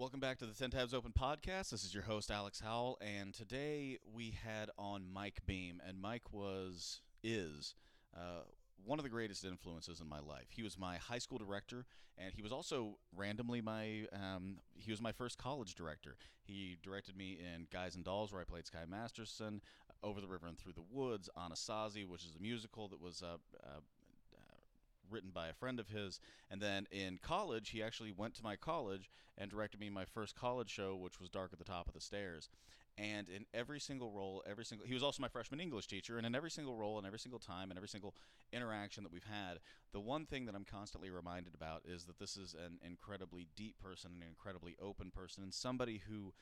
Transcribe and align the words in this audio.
Welcome 0.00 0.18
back 0.20 0.38
to 0.38 0.46
the 0.46 0.54
10 0.54 0.70
Tabs 0.70 0.94
Open 0.94 1.12
podcast. 1.12 1.68
This 1.68 1.84
is 1.84 1.92
your 1.92 2.04
host, 2.04 2.30
Alex 2.30 2.58
Howell, 2.58 2.96
and 3.02 3.34
today 3.34 3.98
we 4.14 4.30
had 4.30 4.70
on 4.78 5.04
Mike 5.12 5.40
Beam, 5.44 5.82
and 5.86 6.00
Mike 6.00 6.32
was, 6.32 7.02
is, 7.22 7.74
uh, 8.16 8.44
one 8.82 8.98
of 8.98 9.02
the 9.02 9.10
greatest 9.10 9.44
influences 9.44 10.00
in 10.00 10.08
my 10.08 10.20
life. 10.20 10.46
He 10.48 10.62
was 10.62 10.78
my 10.78 10.96
high 10.96 11.18
school 11.18 11.36
director, 11.36 11.84
and 12.16 12.32
he 12.32 12.40
was 12.40 12.50
also 12.50 12.96
randomly 13.14 13.60
my 13.60 14.06
um, 14.14 14.60
he 14.74 14.90
was 14.90 15.02
my 15.02 15.12
first 15.12 15.36
college 15.36 15.74
director. 15.74 16.16
He 16.44 16.78
directed 16.82 17.14
me 17.14 17.38
in 17.38 17.66
Guys 17.70 17.94
and 17.94 18.02
Dolls, 18.02 18.32
where 18.32 18.40
I 18.40 18.44
played 18.44 18.64
Sky 18.64 18.86
Masterson, 18.88 19.60
Over 20.02 20.22
the 20.22 20.28
River 20.28 20.46
and 20.46 20.56
Through 20.56 20.72
the 20.72 20.84
Woods, 20.90 21.28
Anasazi, 21.36 22.06
which 22.06 22.24
is 22.24 22.34
a 22.38 22.42
musical 22.42 22.88
that 22.88 23.02
was 23.02 23.22
uh, 23.22 23.36
uh, 23.62 23.80
written 25.10 25.30
by 25.32 25.48
a 25.48 25.54
friend 25.54 25.80
of 25.80 25.88
his. 25.88 26.20
And 26.50 26.60
then 26.60 26.86
in 26.90 27.18
college, 27.22 27.70
he 27.70 27.82
actually 27.82 28.12
went 28.12 28.34
to 28.34 28.42
my 28.42 28.56
college 28.56 29.10
and 29.36 29.50
directed 29.50 29.80
me 29.80 29.90
my 29.90 30.04
first 30.04 30.36
college 30.36 30.70
show, 30.70 30.96
which 30.96 31.20
was 31.20 31.28
Dark 31.28 31.52
at 31.52 31.58
the 31.58 31.64
Top 31.64 31.88
of 31.88 31.94
the 31.94 32.00
Stairs. 32.00 32.48
And 32.98 33.28
in 33.28 33.46
every 33.54 33.80
single 33.80 34.10
role, 34.10 34.42
every 34.46 34.64
single, 34.64 34.86
he 34.86 34.94
was 34.94 35.02
also 35.02 35.22
my 35.22 35.28
freshman 35.28 35.60
English 35.60 35.86
teacher. 35.86 36.18
And 36.18 36.26
in 36.26 36.34
every 36.34 36.50
single 36.50 36.76
role, 36.76 36.98
and 36.98 37.06
every 37.06 37.18
single 37.18 37.38
time, 37.38 37.70
and 37.70 37.78
every 37.78 37.88
single 37.88 38.14
interaction 38.52 39.04
that 39.04 39.12
we've 39.12 39.24
had, 39.24 39.58
the 39.92 40.00
one 40.00 40.26
thing 40.26 40.44
that 40.46 40.54
I'm 40.54 40.64
constantly 40.64 41.10
reminded 41.10 41.54
about 41.54 41.82
is 41.86 42.04
that 42.04 42.18
this 42.18 42.36
is 42.36 42.54
an 42.54 42.78
incredibly 42.84 43.46
deep 43.56 43.78
person, 43.78 44.10
an 44.20 44.26
incredibly 44.28 44.76
open 44.82 45.10
person, 45.10 45.42
and 45.42 45.54
somebody 45.54 46.02
who 46.08 46.34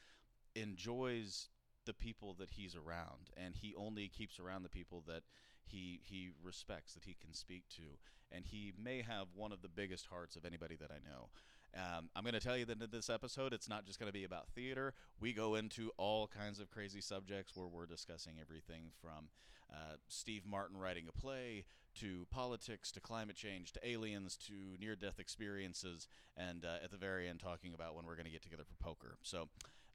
enjoys 0.57 1.49
the 1.89 1.95
people 1.95 2.35
that 2.39 2.51
he's 2.51 2.77
around 2.77 3.31
and 3.35 3.57
he 3.57 3.75
only 3.75 4.09
keeps 4.09 4.39
around 4.39 4.63
the 4.63 4.69
people 4.69 5.03
that 5.07 5.23
he 5.69 6.01
he 6.03 6.31
respects 6.43 6.95
that 6.95 7.05
he 7.05 7.17
can 7.21 7.33
speak 7.33 7.65
to 7.77 7.99
and 8.33 8.45
he 8.47 8.73
may 8.83 9.03
have 9.03 9.29
one 9.35 9.53
of 9.53 9.63
the 9.63 9.69
biggest 9.69 10.07
hearts 10.07 10.37
of 10.37 10.45
anybody 10.45 10.77
that 10.77 10.91
I 10.91 10.99
know. 11.09 11.29
Um, 11.75 12.09
I'm 12.17 12.25
going 12.25 12.35
to 12.35 12.41
tell 12.41 12.57
you 12.57 12.65
that 12.67 12.83
in 12.83 12.91
this 12.91 13.11
episode, 13.11 13.53
it's 13.53 13.69
not 13.69 13.85
just 13.87 13.99
going 13.99 14.09
to 14.09 14.13
be 14.13 14.25
about 14.25 14.49
theater. 14.49 14.95
We 15.21 15.33
go 15.33 15.55
into 15.55 15.91
all 15.97 16.27
kinds 16.27 16.61
of 16.61 16.71
crazy 16.71 17.01
subjects 17.01 17.55
where 17.55 17.67
we're 17.67 17.87
discussing 17.87 18.35
everything 18.41 18.91
from 19.01 19.29
uh, 19.73 19.97
Steve 20.09 20.47
Martin 20.47 20.79
writing 20.79 21.05
a 21.09 21.13
play 21.13 21.65
to 21.97 22.27
politics 22.31 22.91
to 22.93 23.01
climate 23.01 23.37
change 23.37 23.73
to 23.73 23.87
aliens 23.87 24.37
to 24.37 24.55
near 24.81 24.97
death 24.97 25.19
experiences, 25.19 26.09
and 26.37 26.65
uh, 26.65 26.83
at 26.83 26.91
the 26.91 26.97
very 26.97 27.29
end, 27.29 27.41
talking 27.41 27.75
about 27.75 27.95
when 27.95 28.07
we're 28.07 28.15
going 28.15 28.25
to 28.25 28.33
get 28.33 28.43
together 28.43 28.65
for 28.65 28.83
poker. 28.83 29.17
So, 29.23 29.49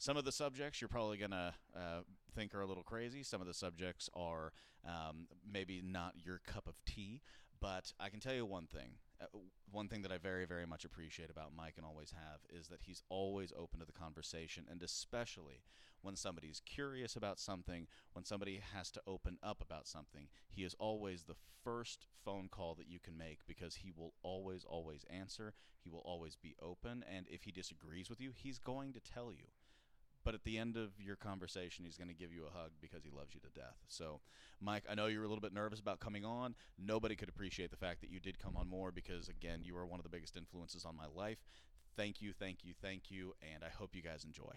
some 0.03 0.17
of 0.17 0.25
the 0.25 0.33
subjects 0.33 0.81
you're 0.81 0.89
probably 0.89 1.17
going 1.17 1.31
to 1.31 1.53
uh, 1.73 2.01
think 2.35 2.53
are 2.53 2.59
a 2.59 2.65
little 2.65 2.83
crazy. 2.83 3.23
Some 3.23 3.39
of 3.39 3.47
the 3.47 3.53
subjects 3.53 4.09
are 4.13 4.51
um, 4.85 5.27
maybe 5.49 5.81
not 5.81 6.15
your 6.25 6.41
cup 6.45 6.67
of 6.67 6.75
tea. 6.85 7.21
But 7.61 7.93
I 8.01 8.09
can 8.09 8.19
tell 8.19 8.33
you 8.33 8.45
one 8.45 8.67
thing. 8.67 8.95
Uh, 9.21 9.27
one 9.71 9.87
thing 9.87 10.01
that 10.01 10.11
I 10.11 10.17
very, 10.17 10.43
very 10.43 10.65
much 10.65 10.83
appreciate 10.83 11.29
about 11.29 11.55
Mike 11.55 11.75
and 11.77 11.85
always 11.85 12.11
have 12.11 12.41
is 12.49 12.67
that 12.67 12.81
he's 12.81 13.01
always 13.07 13.53
open 13.57 13.79
to 13.79 13.85
the 13.85 13.93
conversation, 13.93 14.65
and 14.69 14.83
especially 14.83 15.63
when 16.01 16.17
somebody's 16.17 16.61
curious 16.65 17.15
about 17.15 17.39
something, 17.39 17.87
when 18.11 18.25
somebody 18.25 18.59
has 18.75 18.91
to 18.91 19.01
open 19.07 19.37
up 19.41 19.61
about 19.61 19.87
something, 19.87 20.27
he 20.49 20.65
is 20.65 20.75
always 20.79 21.23
the 21.23 21.37
first 21.63 22.07
phone 22.25 22.49
call 22.51 22.75
that 22.75 22.89
you 22.89 22.99
can 22.99 23.17
make 23.17 23.39
because 23.47 23.75
he 23.75 23.93
will 23.95 24.13
always, 24.21 24.65
always 24.65 25.05
answer. 25.09 25.53
He 25.81 25.89
will 25.89 26.03
always 26.03 26.35
be 26.35 26.55
open, 26.61 27.05
and 27.09 27.25
if 27.29 27.43
he 27.43 27.53
disagrees 27.53 28.09
with 28.09 28.19
you, 28.19 28.33
he's 28.35 28.59
going 28.59 28.91
to 28.91 28.99
tell 28.99 29.31
you 29.31 29.45
but 30.23 30.33
at 30.33 30.43
the 30.43 30.57
end 30.57 30.77
of 30.77 30.91
your 30.99 31.15
conversation, 31.15 31.85
he's 31.85 31.97
going 31.97 32.07
to 32.07 32.13
give 32.13 32.31
you 32.31 32.43
a 32.45 32.57
hug 32.57 32.71
because 32.81 33.03
he 33.03 33.09
loves 33.09 33.33
you 33.33 33.41
to 33.41 33.49
death. 33.59 33.77
So, 33.87 34.21
Mike, 34.61 34.83
I 34.89 34.95
know 34.95 35.07
you 35.07 35.19
were 35.19 35.25
a 35.25 35.27
little 35.27 35.41
bit 35.41 35.53
nervous 35.53 35.79
about 35.79 35.99
coming 35.99 36.25
on. 36.25 36.55
Nobody 36.77 37.15
could 37.15 37.29
appreciate 37.29 37.71
the 37.71 37.77
fact 37.77 38.01
that 38.01 38.09
you 38.09 38.19
did 38.19 38.39
come 38.39 38.55
on 38.55 38.67
more 38.69 38.91
because, 38.91 39.27
again, 39.27 39.59
you 39.63 39.75
are 39.77 39.85
one 39.85 39.99
of 39.99 40.03
the 40.03 40.09
biggest 40.09 40.37
influences 40.37 40.85
on 40.85 40.95
my 40.95 41.07
life. 41.13 41.39
Thank 41.95 42.21
you, 42.21 42.33
thank 42.33 42.63
you, 42.63 42.73
thank 42.81 43.11
you, 43.11 43.35
and 43.53 43.63
I 43.63 43.69
hope 43.69 43.95
you 43.95 44.01
guys 44.01 44.23
enjoy. 44.25 44.53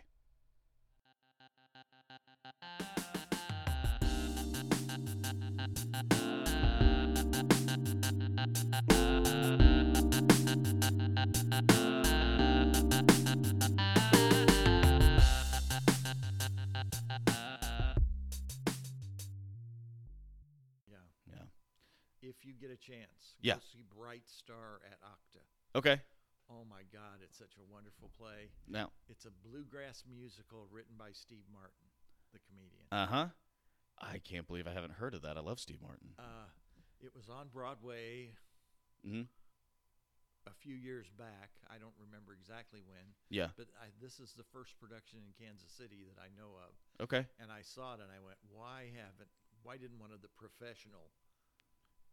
If 22.27 22.45
you 22.45 22.53
get 22.59 22.71
a 22.71 22.77
chance. 22.77 23.39
Yeah. 23.41 23.55
Go 23.55 23.61
see 23.73 23.85
Bright 23.97 24.27
Star 24.27 24.83
at 24.91 24.99
Octa. 25.07 25.43
Okay. 25.79 26.01
Oh 26.51 26.63
my 26.69 26.83
God, 26.93 27.23
it's 27.23 27.39
such 27.39 27.55
a 27.59 27.65
wonderful 27.73 28.11
play. 28.19 28.51
Now. 28.69 28.91
It's 29.09 29.27
a 29.27 29.35
bluegrass 29.47 30.03
musical 30.07 30.67
written 30.71 30.95
by 30.99 31.11
Steve 31.11 31.47
Martin, 31.53 31.91
the 32.33 32.39
comedian. 32.47 32.87
Uh 32.91 33.07
huh. 33.07 33.29
I 33.99 34.19
can't 34.19 34.47
believe 34.47 34.67
I 34.67 34.75
haven't 34.75 34.95
heard 34.95 35.15
of 35.15 35.23
that. 35.23 35.37
I 35.37 35.41
love 35.41 35.59
Steve 35.59 35.81
Martin. 35.83 36.15
Uh, 36.19 36.47
it 37.01 37.11
was 37.17 37.29
on 37.31 37.49
Broadway. 37.53 38.31
mm-hmm. 39.07 39.27
A 40.47 40.55
few 40.63 40.79
years 40.79 41.11
back, 41.19 41.51
I 41.67 41.83
don't 41.83 41.97
remember 41.99 42.31
exactly 42.31 42.79
when. 42.87 43.03
Yeah. 43.35 43.51
But 43.59 43.67
I, 43.83 43.91
this 43.99 44.23
is 44.23 44.31
the 44.39 44.47
first 44.55 44.79
production 44.79 45.19
in 45.27 45.35
Kansas 45.35 45.75
City 45.75 46.07
that 46.07 46.23
I 46.23 46.31
know 46.39 46.55
of. 46.63 46.71
Okay. 47.03 47.27
And 47.43 47.51
I 47.51 47.67
saw 47.67 47.99
it 47.99 48.01
and 48.01 48.15
I 48.15 48.23
went, 48.23 48.39
"Why 48.47 48.95
haven't? 48.95 49.27
Why 49.67 49.75
didn't 49.75 49.99
one 49.99 50.15
of 50.15 50.23
the 50.23 50.31
professional 50.39 51.11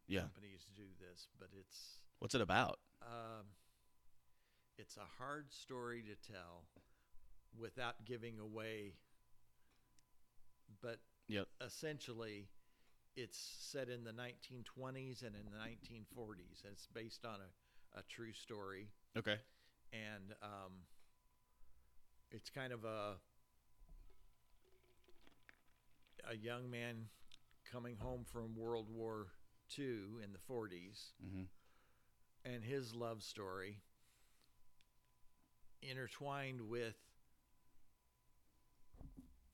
Yeah. 0.07 0.21
companies 0.21 0.65
do 0.75 0.87
this?" 0.99 1.27
But 1.39 1.49
it's 1.53 1.99
What's 2.19 2.35
it 2.35 2.41
about? 2.41 2.79
Um, 3.01 3.45
it's 4.77 4.97
a 4.97 5.05
hard 5.17 5.51
story 5.51 6.03
to 6.03 6.15
tell 6.15 6.67
without 7.57 8.05
giving 8.05 8.39
away, 8.39 8.95
but 10.81 10.99
Yep. 11.27 11.47
essentially, 11.61 12.49
it's 13.15 13.37
set 13.37 13.89
in 13.89 14.03
the 14.03 14.11
1920s 14.13 15.21
and 15.23 15.35
in 15.35 15.45
the 15.45 15.57
1940s. 15.57 16.63
And 16.63 16.73
it's 16.73 16.87
based 16.87 17.25
on 17.25 17.39
a, 17.41 17.99
a 17.99 18.03
true 18.03 18.33
story, 18.33 18.89
Okay. 19.15 19.37
and 19.91 20.33
um, 20.41 20.85
it's 22.31 22.49
kind 22.49 22.73
of 22.73 22.83
a 22.85 23.19
a 26.29 26.35
young 26.35 26.69
man 26.69 27.09
coming 27.69 27.97
home 27.97 28.23
from 28.23 28.55
World 28.55 28.89
War 28.89 29.27
II 29.77 30.21
in 30.23 30.31
the 30.33 30.39
40s 30.53 31.11
hmm 31.21 31.43
and 32.45 32.61
his 32.63 32.93
love 32.93 33.23
story 33.23 33.79
intertwined 35.81 36.59
with 36.61 36.95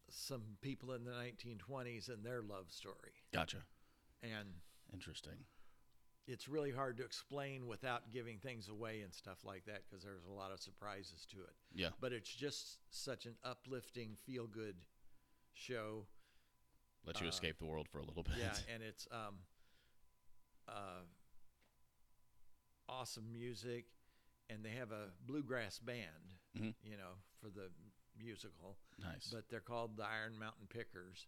some 0.10 0.42
people 0.62 0.94
in 0.94 1.04
the 1.04 1.12
1920s 1.12 2.10
and 2.10 2.24
their 2.24 2.42
love 2.42 2.66
story. 2.72 3.14
Gotcha. 3.32 3.58
And 4.24 4.50
Interesting. 4.92 5.34
it's 6.28 6.48
really 6.48 6.72
hard 6.72 6.98
to 6.98 7.04
explain 7.06 7.68
without 7.68 8.12
giving 8.12 8.40
things 8.40 8.70
away 8.70 9.02
and 9.02 9.14
stuff 9.14 9.46
like 9.46 9.66
that 9.66 9.82
because 9.88 10.04
there's 10.04 10.26
a 10.26 10.32
lot 10.34 10.52
of 10.52 10.60
surprises 10.60 11.28
to 11.32 11.38
it. 11.38 11.54
Yeah. 11.74 11.90
But 12.02 12.12
it's 12.12 12.34
just 12.34 12.80
such 12.90 13.26
an 13.28 13.36
uplifting, 13.44 14.16
feel 14.26 14.48
good 14.48 14.76
show. 15.54 16.08
Let 17.06 17.20
you 17.22 17.28
Uh, 17.28 17.30
escape 17.30 17.60
the 17.60 17.66
world 17.66 17.88
for 17.88 18.00
a 18.00 18.06
little 18.06 18.24
bit. 18.24 18.34
Yeah, 18.40 18.56
and 18.74 18.82
it's 18.82 19.08
um, 19.12 19.36
uh, 20.70 21.02
awesome 22.88 23.32
music, 23.32 23.86
and 24.50 24.64
they 24.64 24.72
have 24.72 24.92
a 24.92 25.10
bluegrass 25.26 25.80
band, 25.80 26.36
Mhm. 26.58 26.74
you 26.84 26.98
know, 26.98 27.14
for 27.40 27.50
the 27.50 27.72
musical. 28.18 28.78
nice. 28.98 29.30
But 29.32 29.48
they're 29.50 29.62
called 29.62 29.96
the 29.96 30.04
Iron 30.04 30.38
Mountain 30.38 30.68
Pickers, 30.68 31.28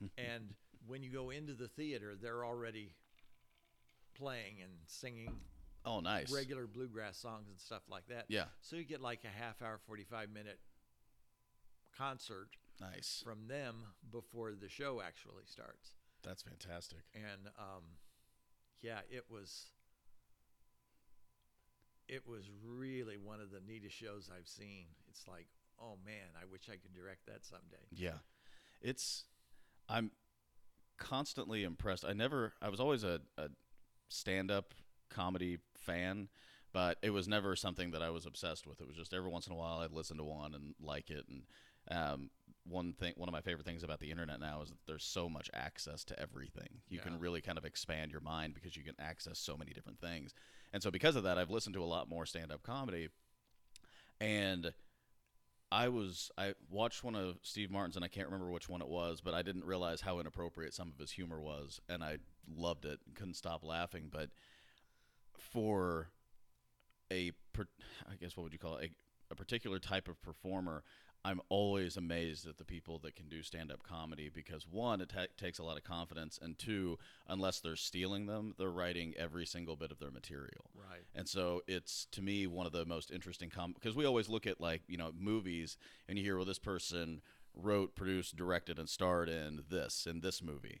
and 0.18 0.54
when 0.86 1.02
you 1.02 1.10
go 1.10 1.30
into 1.30 1.54
the 1.54 1.68
theater, 1.68 2.16
they're 2.16 2.44
already 2.44 2.94
playing 4.14 4.62
and 4.62 4.72
singing 4.88 5.44
oh, 5.84 6.00
nice. 6.00 6.30
regular 6.32 6.66
bluegrass 6.66 7.18
songs 7.18 7.48
and 7.48 7.60
stuff 7.60 7.82
like 7.88 8.06
that. 8.06 8.24
Yeah. 8.28 8.46
So 8.62 8.76
you 8.76 8.84
get 8.84 9.00
like 9.02 9.24
a 9.24 9.28
half 9.28 9.60
hour, 9.60 9.78
forty 9.78 10.04
five 10.04 10.30
minute 10.30 10.60
concert 11.92 12.56
Nice. 12.80 13.20
from 13.22 13.46
them 13.48 13.94
before 14.10 14.54
the 14.54 14.68
show 14.68 15.00
actually 15.02 15.44
starts. 15.46 15.92
That's 16.22 16.42
fantastic. 16.42 17.04
and 17.14 17.48
um, 17.58 17.84
yeah, 18.82 19.00
it 19.10 19.24
was 19.30 19.66
it 22.08 22.26
was 22.26 22.50
really 22.66 23.16
one 23.16 23.40
of 23.40 23.50
the 23.50 23.60
neatest 23.66 23.94
shows 23.94 24.28
I've 24.36 24.48
seen. 24.48 24.86
It's 25.08 25.28
like, 25.28 25.46
oh 25.80 25.96
man, 26.04 26.34
I 26.40 26.44
wish 26.50 26.62
I 26.68 26.72
could 26.76 26.92
direct 26.92 27.26
that 27.26 27.44
someday. 27.44 27.86
Yeah. 27.92 28.18
It's 28.80 29.24
I'm 29.88 30.10
constantly 30.98 31.64
impressed. 31.64 32.04
I 32.04 32.12
never 32.12 32.54
I 32.60 32.68
was 32.68 32.80
always 32.80 33.04
a, 33.04 33.20
a 33.38 33.48
stand 34.08 34.50
up 34.50 34.74
comedy 35.08 35.58
fan, 35.76 36.28
but 36.72 36.98
it 37.02 37.10
was 37.10 37.28
never 37.28 37.54
something 37.54 37.92
that 37.92 38.02
I 38.02 38.10
was 38.10 38.26
obsessed 38.26 38.66
with. 38.66 38.80
It 38.80 38.86
was 38.86 38.96
just 38.96 39.14
every 39.14 39.30
once 39.30 39.46
in 39.46 39.52
a 39.52 39.56
while 39.56 39.78
I'd 39.78 39.92
listen 39.92 40.16
to 40.16 40.24
one 40.24 40.54
and 40.54 40.74
like 40.80 41.10
it 41.10 41.24
and 41.28 41.42
um, 41.90 42.30
one 42.64 42.92
thing 42.92 43.14
one 43.16 43.28
of 43.28 43.32
my 43.32 43.40
favorite 43.40 43.66
things 43.66 43.82
about 43.82 44.00
the 44.00 44.10
internet 44.10 44.38
now 44.40 44.62
is 44.62 44.68
that 44.68 44.78
there's 44.86 45.04
so 45.04 45.28
much 45.28 45.50
access 45.54 46.04
to 46.04 46.18
everything. 46.20 46.80
You 46.88 46.98
Yeah. 46.98 47.04
can 47.04 47.18
really 47.18 47.40
kind 47.40 47.58
of 47.58 47.64
expand 47.64 48.12
your 48.12 48.20
mind 48.20 48.54
because 48.54 48.76
you 48.76 48.82
can 48.84 48.94
access 48.98 49.38
so 49.38 49.56
many 49.56 49.72
different 49.72 49.98
things. 50.00 50.34
And 50.72 50.82
so 50.82 50.90
because 50.90 51.16
of 51.16 51.22
that 51.24 51.38
I've 51.38 51.50
listened 51.50 51.74
to 51.74 51.82
a 51.82 51.86
lot 51.86 52.08
more 52.08 52.26
stand 52.26 52.52
up 52.52 52.62
comedy 52.62 53.08
and 54.20 54.72
I 55.72 55.88
was 55.88 56.30
I 56.36 56.54
watched 56.68 57.04
one 57.04 57.14
of 57.14 57.38
Steve 57.42 57.70
Martin's 57.70 57.96
and 57.96 58.04
I 58.04 58.08
can't 58.08 58.26
remember 58.26 58.50
which 58.50 58.68
one 58.68 58.82
it 58.82 58.88
was, 58.88 59.20
but 59.20 59.34
I 59.34 59.42
didn't 59.42 59.64
realize 59.64 60.00
how 60.00 60.18
inappropriate 60.18 60.74
some 60.74 60.88
of 60.88 60.98
his 60.98 61.12
humor 61.12 61.40
was, 61.40 61.80
and 61.88 62.02
I 62.02 62.18
loved 62.52 62.84
it. 62.84 62.98
Couldn't 63.14 63.34
stop 63.34 63.64
laughing. 63.64 64.08
But 64.10 64.30
for 65.38 66.08
a, 67.12 67.30
I 67.58 68.16
guess 68.20 68.36
what 68.36 68.44
would 68.44 68.52
you 68.52 68.58
call 68.58 68.76
it, 68.78 68.90
a, 69.30 69.32
a 69.32 69.36
particular 69.36 69.78
type 69.78 70.08
of 70.08 70.20
performer, 70.22 70.82
I'm 71.24 71.40
always 71.50 71.96
amazed 71.96 72.48
at 72.48 72.56
the 72.56 72.64
people 72.64 72.98
that 73.00 73.14
can 73.14 73.28
do 73.28 73.42
stand 73.42 73.70
up 73.70 73.82
comedy 73.82 74.30
because 74.32 74.66
one, 74.66 75.00
it 75.00 75.10
ta- 75.10 75.26
takes 75.36 75.58
a 75.58 75.62
lot 75.62 75.76
of 75.76 75.84
confidence, 75.84 76.38
and 76.40 76.58
two, 76.58 76.98
unless 77.28 77.60
they're 77.60 77.76
stealing 77.76 78.26
them, 78.26 78.54
they're 78.58 78.70
writing 78.70 79.14
every 79.18 79.44
single 79.44 79.76
bit 79.76 79.90
of 79.90 79.98
their 79.98 80.10
material. 80.10 80.70
Right. 80.74 81.02
And 81.14 81.28
so 81.28 81.62
it's 81.66 82.06
to 82.12 82.22
me 82.22 82.46
one 82.46 82.66
of 82.66 82.72
the 82.72 82.86
most 82.86 83.10
interesting 83.10 83.50
com 83.50 83.74
because 83.74 83.94
we 83.94 84.06
always 84.06 84.28
look 84.28 84.46
at 84.46 84.60
like 84.60 84.82
you 84.88 84.96
know 84.96 85.12
movies 85.18 85.76
and 86.08 86.16
you 86.16 86.24
hear 86.24 86.36
well 86.36 86.46
this 86.46 86.58
person 86.58 87.20
wrote, 87.54 87.94
produced, 87.94 88.36
directed, 88.36 88.78
and 88.78 88.88
starred 88.88 89.28
in 89.28 89.64
this 89.68 90.06
in 90.08 90.20
this 90.20 90.42
movie, 90.42 90.80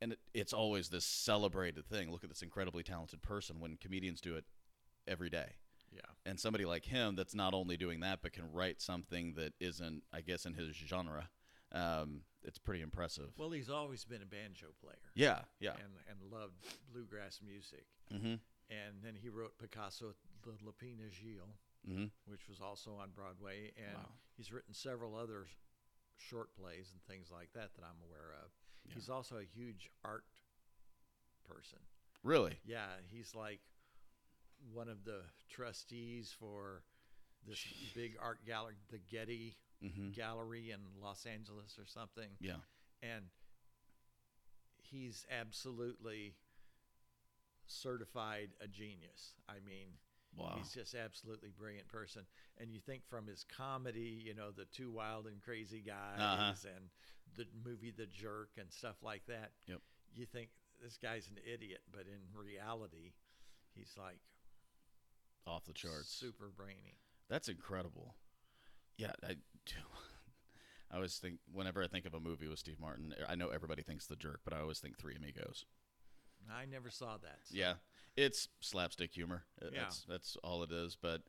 and 0.00 0.12
it, 0.12 0.18
it's 0.34 0.52
always 0.52 0.88
this 0.88 1.04
celebrated 1.04 1.86
thing. 1.86 2.10
Look 2.10 2.24
at 2.24 2.30
this 2.30 2.42
incredibly 2.42 2.82
talented 2.82 3.22
person 3.22 3.60
when 3.60 3.76
comedians 3.76 4.20
do 4.20 4.34
it 4.34 4.44
every 5.06 5.30
day 5.30 5.52
Yeah. 5.96 6.30
and 6.30 6.38
somebody 6.38 6.64
like 6.64 6.84
him 6.84 7.16
that's 7.16 7.34
not 7.34 7.54
only 7.54 7.76
doing 7.76 8.00
that 8.00 8.20
but 8.22 8.32
can 8.32 8.52
write 8.52 8.80
something 8.82 9.34
that 9.36 9.54
isn't 9.60 10.02
i 10.12 10.20
guess 10.20 10.44
in 10.46 10.54
his 10.54 10.76
genre 10.76 11.28
um, 11.72 12.20
it's 12.44 12.58
pretty 12.58 12.80
impressive 12.82 13.30
Well, 13.36 13.50
he's 13.50 13.68
always 13.70 14.04
been 14.04 14.22
a 14.22 14.26
banjo 14.26 14.68
player. 14.80 15.10
yeah 15.14 15.40
yeah 15.58 15.72
And, 15.72 15.92
and 16.08 16.32
loved 16.32 16.64
bluegrass 16.92 17.40
music. 17.44 17.86
mm-hmm 18.14 18.34
And 18.70 18.94
then 19.02 19.14
he 19.20 19.28
wrote 19.28 19.58
Picasso, 19.58 20.14
the 20.44 20.52
Lapin 20.64 20.98
Agile, 21.04 21.56
mm-hmm 21.88 22.06
which 22.26 22.48
was 22.48 22.60
also 22.60 22.94
on 22.94 23.10
Broadway. 23.14 23.72
And 23.76 23.96
Wow. 23.98 24.08
he's 24.36 24.52
written 24.52 24.74
several 24.74 25.16
other 25.16 25.46
short 26.16 26.54
plays 26.54 26.92
and 26.92 27.02
things 27.02 27.30
like 27.32 27.50
that 27.54 27.74
that 27.74 27.82
I'm 27.84 28.00
aware 28.08 28.30
of. 28.44 28.50
Yeah. 28.86 28.94
He's 28.94 29.08
also 29.08 29.36
a 29.38 29.44
huge 29.44 29.90
art 30.04 30.24
person. 31.48 31.78
really 32.22 32.58
Yeah, 32.64 32.86
he's 33.10 33.34
like 33.34 33.60
one 34.72 34.88
of 34.88 35.04
the 35.04 35.20
trustees 35.48 36.34
for 36.38 36.82
this 37.46 37.64
big 37.94 38.16
art 38.20 38.44
gallery, 38.46 38.74
the 38.90 38.98
Getty 38.98 39.56
mm-hmm 39.84 40.10
Gallery 40.12 40.70
in 40.70 40.80
Los 41.02 41.26
Angeles 41.26 41.78
or 41.78 41.84
something. 41.86 42.28
yeah 42.40 42.56
And 43.02 43.24
he's 44.78 45.26
absolutely 45.30 46.34
certified 47.66 48.50
a 48.60 48.66
genius. 48.68 49.34
I 49.48 49.54
mean, 49.64 49.88
wow 50.36 50.54
he's 50.56 50.72
just 50.72 50.94
absolutely 50.94 51.50
brilliant 51.56 51.88
person. 51.88 52.22
And 52.58 52.70
you 52.72 52.80
think 52.80 53.02
from 53.08 53.26
his 53.26 53.44
comedy, 53.56 54.22
you 54.24 54.34
know, 54.34 54.50
the 54.50 54.66
two 54.66 54.90
wild 54.90 55.26
and 55.26 55.40
crazy 55.42 55.82
guys 55.86 56.18
Uh-huh. 56.20 56.52
and 56.74 56.88
the 57.36 57.46
movie 57.64 57.92
The 57.96 58.06
Jerk 58.06 58.50
and 58.58 58.70
stuff 58.72 58.96
like 59.02 59.26
that. 59.26 59.50
Yep. 59.66 59.80
You 60.14 60.26
think 60.26 60.48
this 60.82 60.96
guy's 60.96 61.28
an 61.28 61.38
idiot, 61.44 61.80
but 61.92 62.02
in 62.06 62.20
reality, 62.38 63.12
he's 63.74 63.92
like 63.98 64.20
off 65.46 65.64
the 65.64 65.72
charts 65.72 66.08
super 66.08 66.50
brainy. 66.56 66.96
that's 67.28 67.48
incredible 67.48 68.14
yeah 68.98 69.12
i 69.24 69.34
do. 69.66 69.74
i 70.90 70.96
always 70.96 71.16
think 71.16 71.38
whenever 71.52 71.82
i 71.82 71.86
think 71.86 72.06
of 72.06 72.14
a 72.14 72.20
movie 72.20 72.48
with 72.48 72.58
steve 72.58 72.80
martin 72.80 73.14
i 73.28 73.34
know 73.34 73.48
everybody 73.48 73.82
thinks 73.82 74.06
the 74.06 74.16
jerk 74.16 74.40
but 74.44 74.52
i 74.52 74.60
always 74.60 74.78
think 74.78 74.96
three 74.98 75.14
amigos 75.16 75.64
I 76.48 76.64
never 76.64 76.90
saw 76.90 77.16
that. 77.16 77.38
so- 77.42 77.56
Yeah, 77.56 77.72
it's 78.16 78.46
slapstick 78.60 79.12
humor. 79.12 79.42
Yeah. 79.60 79.80
That's 79.80 80.04
that's 80.08 80.36
all 80.44 80.62
it 80.62 80.70
is, 80.70 80.94
but 81.00 81.22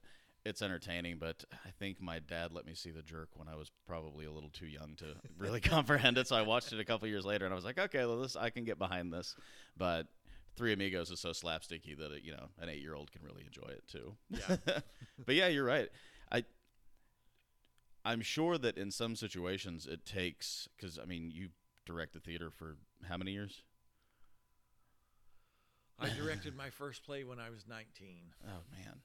it's 0.45 0.61
entertaining. 0.61 1.17
But 1.17 1.43
I 1.65 1.71
think 1.79 1.99
my 1.99 2.19
dad 2.19 2.51
let 2.53 2.67
me 2.67 2.75
see 2.75 2.91
The 2.91 3.01
Jerk 3.01 3.29
when 3.33 3.47
I 3.47 3.55
was 3.55 3.71
probably 3.87 4.25
a 4.25 4.31
little 4.31 4.51
too 4.51 4.67
young 4.67 4.93
to 4.97 5.05
really 5.39 5.59
comprehend 5.75 6.19
it. 6.19 6.27
So 6.27 6.35
I 6.35 6.43
watched 6.43 6.71
it 6.71 6.79
a 6.79 6.85
couple 6.85 7.07
years 7.07 7.25
later, 7.25 7.45
and 7.45 7.51
I 7.51 7.55
was 7.55 7.65
like, 7.65 7.79
okay, 7.79 8.05
well, 8.05 8.19
this 8.21 8.35
I 8.35 8.51
can 8.51 8.63
get 8.63 8.77
behind 8.77 9.11
this. 9.11 9.35
But 9.75 10.05
Three 10.57 10.74
Amigos 10.74 11.12
is 11.12 11.19
so 11.19 11.30
slapsticky 11.30 11.98
that 11.98 12.12
it, 12.12 12.24
you 12.24 12.31
know 12.31 12.50
an 12.59 12.68
eight 12.68 12.81
year 12.81 12.95
old 12.95 13.12
can 13.12 13.21
really 13.21 13.44
enjoy 13.45 13.69
it 13.69 13.83
too. 13.88 14.15
Yeah. 14.30 14.57
but 15.25 15.36
yeah, 15.36 15.48
you're 15.48 15.63
right. 15.63 15.88
I 16.31 16.44
I'm 18.04 18.21
sure 18.21 18.57
that 18.57 18.77
in 18.77 18.92
some 18.92 19.15
situations 19.15 19.86
it 19.86 20.06
takes 20.06 20.68
because 20.75 20.98
I 20.98 21.06
mean 21.06 21.31
you 21.31 21.50
directed 21.86 22.24
theater 22.24 22.50
for 22.50 22.77
how 23.07 23.18
many 23.18 23.31
years? 23.31 23.62
I 26.00 26.09
directed 26.09 26.56
my 26.56 26.69
first 26.69 27.03
play 27.03 27.24
when 27.24 27.39
I 27.39 27.50
was 27.50 27.65
19. 27.68 27.86
Oh 28.45 28.62
man. 28.71 29.00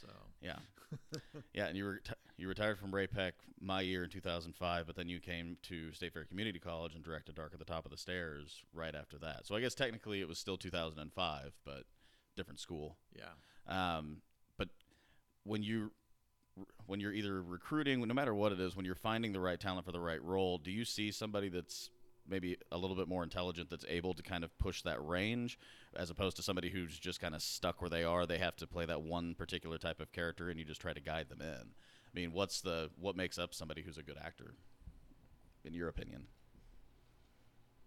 So 0.00 0.08
Yeah, 0.40 0.58
yeah, 1.54 1.66
and 1.66 1.76
you 1.76 1.84
were 1.84 2.00
you 2.36 2.48
retired 2.48 2.78
from 2.78 2.94
Ray-Pec 2.94 3.32
my 3.60 3.80
year 3.80 4.04
in 4.04 4.10
2005, 4.10 4.86
but 4.86 4.96
then 4.96 5.08
you 5.08 5.20
came 5.20 5.56
to 5.62 5.92
State 5.92 6.12
Fair 6.12 6.24
Community 6.24 6.58
College 6.58 6.94
and 6.94 7.04
directed 7.04 7.34
Dark 7.34 7.52
at 7.52 7.58
the 7.58 7.64
Top 7.64 7.84
of 7.84 7.90
the 7.90 7.96
Stairs 7.96 8.62
right 8.72 8.94
after 8.94 9.18
that. 9.18 9.46
So 9.46 9.54
I 9.54 9.60
guess 9.60 9.74
technically 9.74 10.20
it 10.20 10.28
was 10.28 10.38
still 10.38 10.56
2005, 10.56 11.52
but 11.64 11.84
different 12.36 12.60
school. 12.60 12.96
yeah, 13.16 13.96
Um, 13.96 14.18
but 14.58 14.68
when 15.44 15.62
you 15.62 15.92
when 16.86 17.00
you're 17.00 17.12
either 17.12 17.42
recruiting, 17.42 18.06
no 18.06 18.14
matter 18.14 18.32
what 18.34 18.52
it 18.52 18.60
is, 18.60 18.76
when 18.76 18.84
you're 18.84 18.94
finding 18.94 19.32
the 19.32 19.40
right 19.40 19.58
talent 19.58 19.84
for 19.84 19.90
the 19.90 20.00
right 20.00 20.22
role, 20.22 20.56
do 20.58 20.70
you 20.70 20.84
see 20.84 21.10
somebody 21.10 21.48
that's 21.48 21.90
maybe 22.28 22.56
a 22.72 22.78
little 22.78 22.96
bit 22.96 23.08
more 23.08 23.22
intelligent 23.22 23.68
that's 23.68 23.84
able 23.88 24.14
to 24.14 24.22
kind 24.22 24.44
of 24.44 24.56
push 24.58 24.82
that 24.82 25.04
range 25.04 25.58
as 25.96 26.10
opposed 26.10 26.36
to 26.36 26.42
somebody 26.42 26.70
who's 26.70 26.98
just 26.98 27.20
kind 27.20 27.34
of 27.34 27.42
stuck 27.42 27.80
where 27.82 27.90
they 27.90 28.02
are 28.02 28.24
they 28.24 28.38
have 28.38 28.56
to 28.56 28.66
play 28.66 28.86
that 28.86 29.02
one 29.02 29.34
particular 29.34 29.76
type 29.76 30.00
of 30.00 30.10
character 30.10 30.48
and 30.48 30.58
you 30.58 30.64
just 30.64 30.80
try 30.80 30.92
to 30.92 31.00
guide 31.00 31.28
them 31.28 31.42
in 31.42 31.74
i 32.14 32.20
mean 32.20 32.32
what's 32.32 32.60
the 32.60 32.90
what 32.98 33.16
makes 33.16 33.38
up 33.38 33.52
somebody 33.54 33.82
who's 33.82 33.98
a 33.98 34.02
good 34.02 34.18
actor 34.22 34.54
in 35.64 35.74
your 35.74 35.88
opinion 35.88 36.26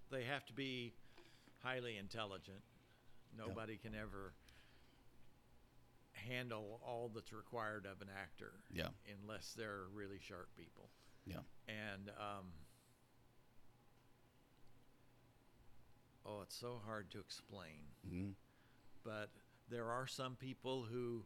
they 0.10 0.24
have 0.24 0.46
to 0.46 0.54
be 0.54 0.94
highly 1.62 1.98
intelligent. 1.98 2.62
Nobody 3.38 3.76
can 3.76 3.94
ever 3.94 4.34
handle 6.14 6.80
all 6.82 7.12
that's 7.14 7.34
required 7.34 7.86
of 7.86 8.02
an 8.02 8.08
actor 8.18 8.54
yeah 8.74 8.88
unless 9.22 9.54
they're 9.58 9.84
really 9.94 10.18
sharp 10.20 10.48
people. 10.58 10.90
yeah 11.26 11.42
And 11.68 12.10
um, 12.18 12.46
oh, 16.26 16.42
it's 16.42 16.56
so 16.56 16.82
hard 16.86 17.12
to 17.12 17.20
explain. 17.20 17.92
hmm 18.10 18.30
but 19.04 19.30
there 19.70 19.90
are 19.92 20.08
some 20.08 20.36
people 20.36 20.84
who 20.90 21.24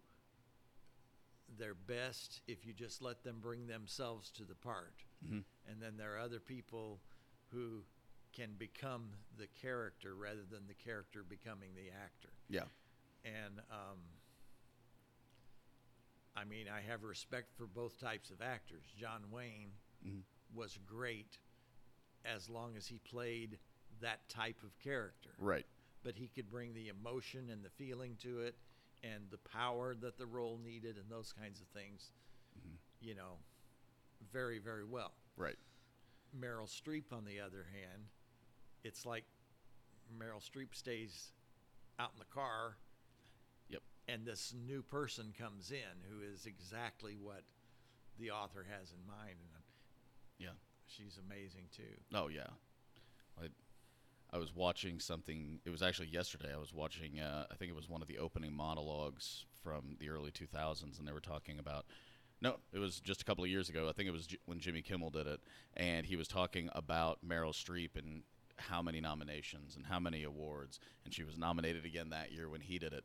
they're 1.58 1.74
best 1.74 2.42
if 2.48 2.66
you 2.66 2.74
just 2.74 3.02
let 3.02 3.24
them 3.24 3.38
bring 3.42 3.68
themselves 3.68 4.30
to 4.32 4.44
the 4.44 4.56
part. 4.56 5.04
hmm 5.28 5.40
And 5.70 5.82
then 5.82 5.98
there 5.98 6.16
are 6.16 6.20
other 6.20 6.40
people 6.40 7.00
who 7.52 7.84
can 8.34 8.52
become 8.58 9.10
the 9.38 9.48
character 9.62 10.16
rather 10.16 10.44
than 10.50 10.66
the 10.68 10.74
character 10.74 11.24
becoming 11.28 11.70
the 11.76 11.90
actor. 11.92 12.30
yeah 12.50 12.64
And 13.26 13.60
um, 13.70 14.00
I 16.36 16.46
mean, 16.46 16.68
I 16.70 16.82
have 16.90 17.04
respect 17.04 17.54
for 17.58 17.68
both 17.68 18.00
types 18.00 18.30
of 18.32 18.42
actors. 18.42 18.86
John 18.98 19.30
Wayne 19.32 19.74
Mhm. 20.06 20.24
was 20.54 20.78
great 20.86 21.38
as 22.24 22.50
long 22.50 22.78
as 22.78 22.88
he 22.88 23.00
played 23.00 23.60
that 24.00 24.28
type 24.30 24.64
of 24.64 24.78
character 24.80 25.36
right 25.38 25.66
but 26.04 26.16
he 26.16 26.28
could 26.28 26.50
bring 26.50 26.74
the 26.74 26.88
emotion 26.88 27.50
and 27.50 27.64
the 27.64 27.70
feeling 27.70 28.16
to 28.18 28.40
it 28.42 28.56
and 29.04 29.24
the 29.32 29.38
power 29.38 29.96
that 29.96 30.18
the 30.18 30.26
role 30.26 30.60
needed 30.64 30.98
and 30.98 31.06
those 31.10 31.34
kinds 31.34 31.62
of 31.62 31.68
things 31.68 32.12
mm-hmm. 32.58 32.76
you 33.02 33.16
know 33.16 33.38
very 34.32 34.60
very 34.60 34.86
well. 34.86 35.14
Right. 35.38 35.58
Meryl 36.40 36.70
streep 36.70 37.12
on 37.12 37.26
the 37.26 37.40
other 37.40 37.66
hand 37.72 38.04
it's 38.84 39.06
like 39.06 39.26
meryl 40.18 40.42
streep 40.42 40.74
stays 40.74 41.32
out 42.00 42.12
in 42.14 42.20
the 42.20 42.34
car 42.34 42.78
Yep. 43.70 43.82
and 44.08 44.26
this 44.26 44.54
new 44.68 44.82
person 44.82 45.34
comes 45.38 45.72
in 45.72 45.96
who 46.10 46.22
is 46.34 46.46
exactly 46.46 47.18
what 47.22 47.44
the 48.20 48.32
author 48.32 48.66
has 48.70 48.92
in 48.92 49.06
mind 49.08 49.38
and 49.40 49.64
yeah. 50.38 50.50
she's 50.88 51.20
amazing 51.26 51.66
too. 51.76 51.96
Oh 52.14 52.28
yeah, 52.28 52.50
I 53.40 53.48
I 54.34 54.38
was 54.38 54.56
watching 54.56 55.00
something. 55.00 55.60
It 55.66 55.70
was 55.70 55.82
actually 55.82 56.08
yesterday. 56.08 56.50
I 56.54 56.58
was 56.58 56.74
watching. 56.74 57.20
Uh, 57.20 57.46
I 57.52 57.56
think 57.56 57.70
it 57.70 57.76
was 57.76 57.90
one 57.90 58.02
of 58.02 58.08
the 58.08 58.18
opening 58.18 58.54
monologues 58.54 59.46
from 59.64 59.98
the 60.00 60.10
early 60.10 60.32
2000s, 60.32 61.00
and 61.00 61.08
they 61.08 61.12
were 61.12 61.20
talking 61.20 61.60
about. 61.60 61.86
No, 62.44 62.56
it 62.74 62.80
was 62.80 63.00
just 63.00 63.22
a 63.22 63.26
couple 63.26 63.44
of 63.44 63.52
years 63.52 63.70
ago. 63.70 63.88
I 63.88 63.92
think 63.92 64.08
it 64.08 64.12
was 64.12 64.26
J- 64.26 64.40
when 64.46 64.60
Jimmy 64.60 64.82
Kimmel 64.82 65.12
did 65.12 65.28
it, 65.28 65.42
and 65.76 66.08
he 66.08 66.16
was 66.16 66.28
talking 66.28 66.70
about 66.74 67.20
Meryl 67.24 67.54
Streep 67.54 67.96
and 67.96 68.24
how 68.58 68.82
many 68.82 69.00
nominations 69.00 69.76
and 69.76 69.86
how 69.86 70.00
many 70.00 70.24
awards, 70.24 70.80
and 71.06 71.14
she 71.14 71.24
was 71.24 71.38
nominated 71.38 71.86
again 71.86 72.10
that 72.10 72.32
year 72.32 72.50
when 72.50 72.62
he 72.62 72.80
did 72.80 72.94
it. 72.94 73.04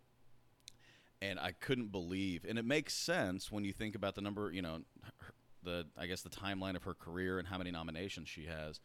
And 1.21 1.39
I 1.39 1.53
couldn't 1.53 1.93
believe, 1.93 2.45
and 2.49 2.59
it 2.59 2.65
makes 2.65 2.95
sense 2.95 3.51
when 3.51 3.65
you 3.65 3.73
think 3.73 3.95
about 3.95 4.15
the 4.15 4.21
number, 4.21 4.51
you 4.53 4.63
know, 4.63 4.81
her, 5.19 5.35
the 5.63 5.87
I 5.99 6.07
guess 6.07 6.23
the 6.23 6.31
timeline 6.31 6.77
of 6.77 6.85
her 6.85 6.95
career 6.95 7.39
and 7.39 7.49
how 7.49 7.59
many 7.59 7.71
nominations 7.71 8.29
she 8.29 8.47
has, 8.47 8.81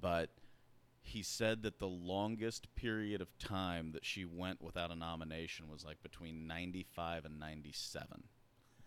but 0.00 0.30
he 1.06 1.22
said 1.22 1.62
that 1.62 1.78
the 1.78 1.88
longest 1.88 2.74
period 2.74 3.20
of 3.20 3.38
time 3.38 3.92
that 3.92 4.04
she 4.04 4.24
went 4.24 4.60
without 4.60 4.90
a 4.90 4.96
nomination 4.96 5.68
was 5.70 5.84
like 5.84 6.02
between 6.02 6.46
95 6.46 7.24
and 7.24 7.38
97 7.38 8.24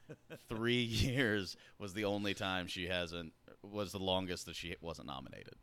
three 0.50 0.82
years 0.82 1.56
was 1.78 1.94
the 1.94 2.06
only 2.06 2.34
time 2.34 2.68
she 2.68 2.88
hasn't 2.88 3.34
was 3.64 3.92
the 3.92 4.00
longest 4.00 4.46
that 4.46 4.56
she 4.56 4.76
wasn't 4.82 5.08
nominated. 5.08 5.56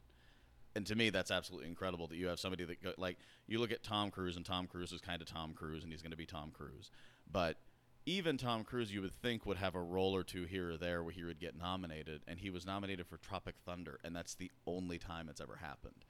And 0.75 0.86
to 0.86 0.94
me, 0.94 1.10
that's 1.10 1.30
absolutely 1.30 1.68
incredible 1.68 2.06
that 2.08 2.16
you 2.16 2.26
have 2.26 2.38
somebody 2.38 2.64
that 2.64 2.82
go, 2.82 2.92
like 2.98 3.18
you 3.46 3.58
look 3.58 3.72
at 3.72 3.82
Tom 3.82 4.10
Cruise, 4.10 4.36
and 4.36 4.44
Tom 4.44 4.66
Cruise 4.66 4.92
is 4.92 5.00
kind 5.00 5.22
of 5.22 5.28
Tom 5.28 5.54
Cruise, 5.54 5.82
and 5.82 5.92
he's 5.92 6.02
going 6.02 6.10
to 6.10 6.18
be 6.18 6.26
Tom 6.26 6.50
Cruise. 6.50 6.90
But 7.30 7.56
even 8.04 8.36
Tom 8.36 8.62
Cruise, 8.62 8.92
you 8.92 9.00
would 9.02 9.14
think 9.14 9.46
would 9.46 9.56
have 9.56 9.75
a 9.75 9.80
role 9.80 10.14
or 10.14 10.22
two 10.22 10.44
here 10.44 10.72
or 10.72 10.76
there 10.76 11.02
where 11.02 11.12
he 11.12 11.25
would 11.25 11.40
get 11.40 11.58
nominated, 11.58 12.22
and 12.28 12.38
he 12.38 12.50
was 12.50 12.66
nominated 12.66 13.06
for 13.06 13.16
Tropic 13.16 13.54
Thunder, 13.64 13.98
and 14.04 14.14
that's 14.14 14.34
the 14.34 14.50
only 14.66 14.98
time 14.98 15.28
it's 15.28 15.40
ever 15.40 15.56
happened. 15.56 16.04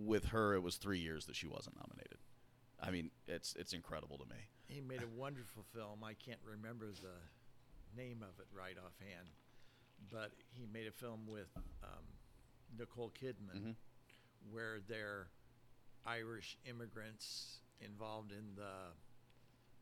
With 0.00 0.26
her, 0.26 0.54
it 0.54 0.62
was 0.62 0.76
three 0.76 1.00
years 1.00 1.26
that 1.26 1.34
she 1.34 1.46
wasn't 1.48 1.76
nominated. 1.76 2.18
I 2.80 2.90
mean, 2.92 3.10
it's 3.26 3.54
it's 3.58 3.72
incredible 3.72 4.16
to 4.18 4.24
me. 4.26 4.36
He 4.68 4.80
made 4.80 5.02
a 5.02 5.08
wonderful 5.08 5.64
film. 5.74 6.04
I 6.04 6.14
can't 6.14 6.38
remember 6.44 6.86
the 6.92 8.00
name 8.00 8.22
of 8.22 8.38
it 8.38 8.46
right 8.56 8.76
offhand, 8.78 9.28
but 10.12 10.30
he 10.52 10.66
made 10.72 10.86
a 10.86 10.92
film 10.92 11.26
with 11.26 11.48
um, 11.82 12.04
Nicole 12.78 13.10
Kidman 13.20 13.60
Mhm. 13.60 13.76
where 14.52 14.78
they're 14.86 15.26
Irish 16.06 16.56
immigrants 16.64 17.58
involved 17.80 18.30
in 18.30 18.54
the 18.54 18.92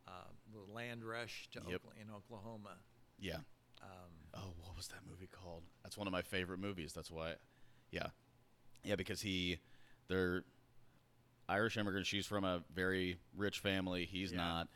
uh, 0.09 0.31
the 0.55 0.73
land 0.73 1.05
rush 1.05 1.49
to 1.53 1.61
Yep. 1.69 1.83
Okla- 1.83 2.01
in 2.01 2.11
Oklahoma. 2.11 2.79
Yeah. 3.19 3.41
Um, 3.83 4.13
Oh, 4.35 4.55
what 4.63 4.77
was 4.77 4.89
that 4.89 5.05
movie 5.07 5.27
called? 5.27 5.65
That's 5.83 5.99
one 5.99 6.07
of 6.07 6.13
my 6.13 6.23
favorite 6.23 6.59
movies. 6.59 6.93
That's 6.93 7.11
why, 7.11 7.35
yeah, 7.91 8.09
yeah, 8.85 8.95
because 8.97 9.21
he, 9.23 9.59
they're 10.09 10.45
Irish 11.49 11.77
immigrants. 11.77 12.09
She's 12.09 12.27
from 12.27 12.45
a 12.45 12.63
very 12.75 13.19
rich 13.37 13.61
family. 13.61 14.05
He's 14.05 14.33
Yeah. 14.33 14.39
not. 14.39 14.69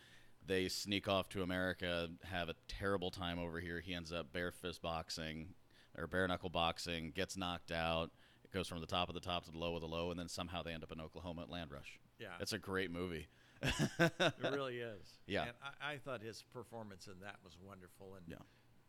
They 0.47 0.69
sneak 0.69 1.07
off 1.09 1.29
to 1.31 1.43
America, 1.43 2.09
have 2.25 2.49
a 2.49 2.55
terrible 2.69 3.11
time 3.11 3.39
over 3.39 3.61
here. 3.61 3.81
He 3.81 3.93
ends 3.95 4.13
up 4.13 4.33
bare 4.33 4.53
fist 4.53 4.81
boxing 4.83 5.55
or 5.97 6.07
bare 6.07 6.27
knuckle 6.29 6.49
boxing, 6.51 7.11
gets 7.11 7.37
knocked 7.37 7.71
out. 7.73 8.11
It 8.45 8.51
goes 8.53 8.67
from 8.69 8.81
the 8.81 8.87
top 8.87 9.09
of 9.09 9.15
the 9.15 9.21
top 9.21 9.45
to 9.45 9.51
the 9.51 9.59
low 9.59 9.75
of 9.75 9.81
the 9.81 9.89
low, 9.89 10.11
and 10.11 10.19
then 10.19 10.29
somehow 10.29 10.63
they 10.63 10.73
end 10.73 10.83
up 10.83 10.93
in 10.93 11.01
Oklahoma 11.01 11.43
at 11.43 11.51
Land 11.51 11.71
Rush. 11.71 11.99
yeah, 12.19 12.37
It's 12.41 12.53
a 12.53 12.59
great 12.59 12.91
movie. 12.91 13.29
it 13.63 14.33
really 14.43 14.79
is. 14.79 15.19
Yeah. 15.27 15.43
and 15.43 15.53
I, 15.81 15.93
I 15.95 15.99
thought 15.99 16.23
his 16.23 16.43
performance 16.53 17.07
in 17.07 17.21
that 17.21 17.37
was 17.45 17.57
wonderful, 17.61 18.15
and 18.15 18.25
Yeah. 18.27 18.37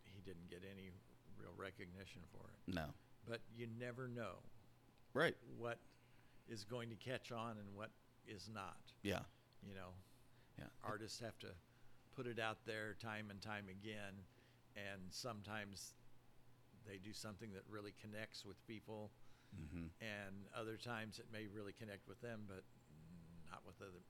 he 0.05 0.21
didn't 0.21 0.49
get 0.49 0.63
any 0.71 0.91
real 1.37 1.53
recognition 1.57 2.21
for 2.31 2.49
it. 2.49 2.73
No. 2.73 2.93
But 3.27 3.41
you 3.53 3.67
never 3.67 4.07
know 4.07 4.37
Right. 5.13 5.35
what 5.57 5.79
is 6.47 6.63
going 6.63 6.89
to 6.89 6.95
catch 6.95 7.31
on 7.31 7.57
and 7.57 7.73
what 7.75 7.91
is 8.27 8.49
not. 8.53 8.93
Yeah. 9.03 9.21
You 9.67 9.75
know, 9.75 9.93
Yeah. 10.57 10.65
artists 10.83 11.19
have 11.19 11.37
to 11.39 11.55
put 12.15 12.27
it 12.27 12.39
out 12.39 12.65
there 12.65 12.93
time 12.95 13.29
and 13.29 13.41
time 13.41 13.67
again, 13.69 14.25
and 14.75 15.01
sometimes 15.11 15.93
they 16.85 16.97
do 16.97 17.13
something 17.13 17.51
that 17.53 17.63
really 17.69 17.93
connects 18.01 18.43
with 18.45 18.65
people, 18.67 19.11
hmm 19.55 19.87
and 19.99 20.47
other 20.55 20.77
times 20.77 21.19
it 21.19 21.25
may 21.31 21.47
really 21.47 21.73
connect 21.73 22.07
with 22.07 22.19
them, 22.21 22.45
but 22.47 22.63
not 23.49 23.65
with 23.65 23.81
other 23.81 24.01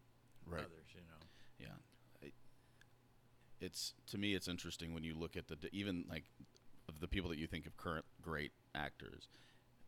Right. 0.46 0.64
others. 0.64 0.88
You 0.96 1.02
know. 1.02 1.28
Yeah, 1.60 2.30
it's 3.60 3.94
to 4.08 4.18
me 4.18 4.34
it's 4.34 4.48
interesting 4.48 4.94
when 4.94 5.04
you 5.04 5.14
look 5.14 5.38
at 5.38 5.48
the 5.48 5.58
even 5.72 6.06
like 6.10 6.26
of 6.90 7.00
the 7.00 7.08
people 7.08 7.30
that 7.30 7.38
you 7.38 7.48
think 7.48 7.68
of 7.68 7.78
current 7.78 8.06
great 8.22 8.52
actors, 8.74 9.28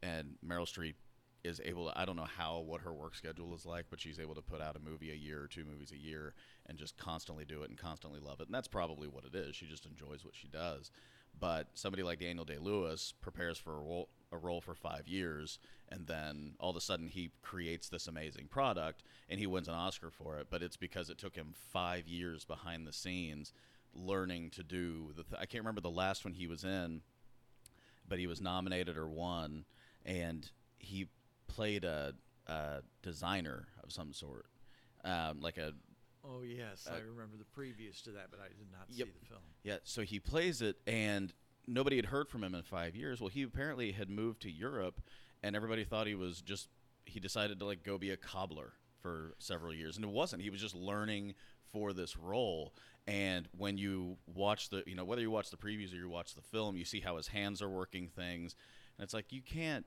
and 0.01 0.37
Meryl 0.45 0.67
Streep 0.67 0.95
is 1.43 1.59
able 1.63 1.89
to 1.89 1.99
I 1.99 2.05
don't 2.05 2.15
know 2.15 2.27
how 2.37 2.59
what 2.59 2.81
her 2.81 2.93
work 2.93 3.15
schedule 3.15 3.53
is 3.53 3.65
like, 3.65 3.85
but 3.89 3.99
she's 3.99 4.19
able 4.19 4.35
to 4.35 4.41
put 4.41 4.61
out 4.61 4.75
a 4.75 4.79
movie 4.79 5.11
a 5.11 5.15
year 5.15 5.41
or 5.41 5.47
two 5.47 5.65
movies 5.65 5.91
a 5.91 5.97
year 5.97 6.33
and 6.67 6.77
just 6.77 6.97
constantly 6.97 7.45
do 7.45 7.63
it 7.63 7.69
and 7.69 7.77
constantly 7.77 8.19
love 8.19 8.39
it, 8.39 8.47
and 8.47 8.55
that's 8.55 8.67
probably 8.67 9.07
what 9.07 9.25
it 9.25 9.35
is. 9.35 9.55
She 9.55 9.65
just 9.65 9.85
enjoys 9.85 10.23
what 10.23 10.35
she 10.35 10.47
does. 10.47 10.91
But 11.39 11.67
somebody 11.73 12.03
like 12.03 12.19
Daniel 12.19 12.45
Day 12.45 12.57
Lewis 12.59 13.13
prepares 13.19 13.57
for 13.57 13.73
a 13.73 13.79
role, 13.79 14.09
a 14.31 14.37
role 14.37 14.61
for 14.61 14.75
five 14.75 15.07
years, 15.07 15.59
and 15.89 16.07
then 16.07 16.53
all 16.59 16.69
of 16.69 16.75
a 16.75 16.81
sudden 16.81 17.07
he 17.07 17.31
creates 17.41 17.89
this 17.89 18.07
amazing 18.07 18.47
product, 18.47 19.03
and 19.29 19.39
he 19.39 19.47
wins 19.47 19.67
an 19.67 19.73
Oscar 19.73 20.11
for 20.11 20.37
it. 20.37 20.47
But 20.49 20.61
it's 20.61 20.77
because 20.77 21.09
it 21.09 21.17
took 21.17 21.35
him 21.35 21.53
five 21.53 22.07
years 22.07 22.45
behind 22.45 22.85
the 22.85 22.93
scenes, 22.93 23.51
learning 23.93 24.51
to 24.51 24.63
do 24.63 25.11
the. 25.15 25.23
Th- 25.23 25.41
I 25.41 25.45
can't 25.45 25.63
remember 25.63 25.81
the 25.81 25.89
last 25.89 26.23
one 26.23 26.33
he 26.33 26.47
was 26.47 26.63
in, 26.63 27.01
but 28.07 28.19
he 28.19 28.27
was 28.27 28.39
nominated 28.39 28.95
or 28.95 29.07
won, 29.07 29.65
and 30.05 30.49
he 30.77 31.07
played 31.55 31.83
a, 31.83 32.13
a 32.47 32.81
designer 33.01 33.67
of 33.83 33.91
some 33.91 34.13
sort, 34.13 34.45
um, 35.03 35.39
like 35.41 35.57
a 35.57 35.73
Oh 36.25 36.41
yes, 36.41 36.87
I 36.89 36.95
Uh, 36.95 36.99
remember 37.01 37.35
the 37.37 37.61
previews 37.61 38.01
to 38.03 38.11
that, 38.11 38.31
but 38.31 38.39
I 38.39 38.47
did 38.47 38.71
not 38.71 38.87
Yep. 38.89 39.07
see 39.07 39.13
the 39.19 39.25
film. 39.25 39.41
Yeah, 39.63 39.77
so 39.83 40.03
he 40.03 40.19
plays 40.19 40.61
it, 40.61 40.77
and 40.87 41.33
nobody 41.67 41.97
had 41.97 42.05
heard 42.05 42.29
from 42.29 42.43
him 42.43 42.55
in 42.55 42.63
five 42.63 42.95
years. 42.95 43.19
Well, 43.19 43.29
he 43.29 43.41
apparently 43.43 43.91
had 43.91 44.09
moved 44.09 44.41
to 44.43 44.49
Europe, 44.51 45.01
and 45.41 45.55
everybody 45.55 45.83
thought 45.83 46.07
he 46.07 46.15
was 46.15 46.41
just. 46.41 46.69
He 47.05 47.19
decided 47.19 47.59
to 47.59 47.65
like 47.65 47.83
go 47.83 47.97
be 47.97 48.11
a 48.11 48.17
cobbler 48.17 48.73
for 49.01 49.35
several 49.37 49.73
years, 49.73 49.97
and 49.97 50.05
it 50.05 50.11
wasn't. 50.11 50.41
He 50.41 50.49
was 50.49 50.61
just 50.61 50.75
learning 50.75 51.35
for 51.65 51.91
this 51.91 52.15
role. 52.15 52.73
And 53.05 53.49
when 53.57 53.77
you 53.77 54.15
watch 54.25 54.69
the, 54.69 54.83
you 54.87 54.95
know, 54.95 55.03
whether 55.03 55.21
you 55.21 55.29
watch 55.29 55.49
the 55.49 55.57
previews 55.57 55.91
or 55.91 55.97
you 55.97 56.07
watch 56.07 56.35
the 56.35 56.41
film, 56.41 56.77
you 56.77 56.85
see 56.85 57.01
how 57.01 57.17
his 57.17 57.27
hands 57.27 57.61
are 57.61 57.69
working 57.69 58.07
things, 58.07 58.55
and 58.97 59.03
it's 59.03 59.13
like 59.13 59.33
you 59.33 59.41
can't. 59.41 59.85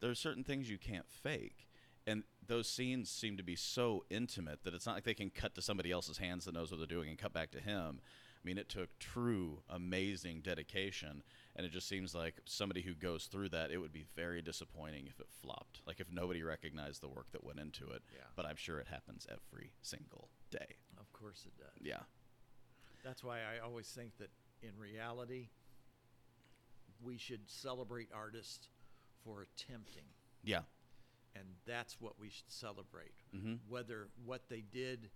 There's 0.00 0.18
certain 0.18 0.44
things 0.44 0.70
you 0.70 0.78
can't 0.78 1.08
fake. 1.08 1.68
And 2.06 2.22
those 2.46 2.68
scenes 2.68 3.10
seem 3.10 3.36
to 3.36 3.42
be 3.42 3.56
so 3.56 4.04
intimate 4.08 4.64
that 4.64 4.72
it's 4.72 4.86
not 4.86 4.94
like 4.94 5.04
they 5.04 5.14
can 5.14 5.28
cut 5.30 5.54
to 5.56 5.62
somebody 5.62 5.92
else's 5.92 6.18
hands 6.18 6.46
that 6.46 6.54
knows 6.54 6.70
what 6.70 6.78
they're 6.78 6.86
doing 6.86 7.10
and 7.10 7.18
cut 7.18 7.34
back 7.34 7.50
to 7.50 7.60
him. 7.60 8.00
I 8.02 8.40
mean, 8.44 8.56
it 8.56 8.68
took 8.68 8.88
true, 8.98 9.62
amazing 9.68 10.40
dedication, 10.40 11.22
and 11.56 11.66
it 11.66 11.72
just 11.72 11.88
seems 11.88 12.14
like 12.14 12.40
somebody 12.46 12.80
who 12.80 12.94
goes 12.94 13.24
through 13.24 13.50
that, 13.50 13.70
it 13.70 13.78
would 13.78 13.92
be 13.92 14.06
very 14.16 14.40
disappointing 14.40 15.06
if 15.06 15.20
it 15.20 15.26
flopped. 15.42 15.80
Like 15.86 16.00
if 16.00 16.10
nobody 16.10 16.42
recognized 16.42 17.02
the 17.02 17.08
work 17.08 17.30
that 17.32 17.44
went 17.44 17.58
into 17.58 17.90
it. 17.90 18.02
Yeah. 18.14 18.22
But 18.36 18.46
I'm 18.46 18.56
sure 18.56 18.78
it 18.78 18.86
happens 18.86 19.26
every 19.28 19.72
single 19.82 20.28
day. 20.50 20.76
Of 20.98 21.12
course 21.12 21.44
it 21.46 21.58
does. 21.58 21.84
Yeah. 21.84 22.00
That's 23.04 23.22
why 23.22 23.38
I 23.38 23.62
always 23.62 23.88
think 23.88 24.16
that 24.18 24.30
in 24.62 24.70
reality, 24.78 25.48
we 27.02 27.18
should 27.18 27.40
celebrate 27.50 28.08
artists 28.14 28.68
for 29.28 29.42
attempting. 29.42 30.04
Yeah. 30.42 30.62
And 31.36 31.44
that's 31.66 32.00
what 32.00 32.18
we 32.18 32.30
should 32.30 32.50
celebrate. 32.50 33.12
Mm-hmm. 33.36 33.54
Whether 33.68 34.08
what 34.24 34.48
they 34.48 34.62
did 34.72 35.10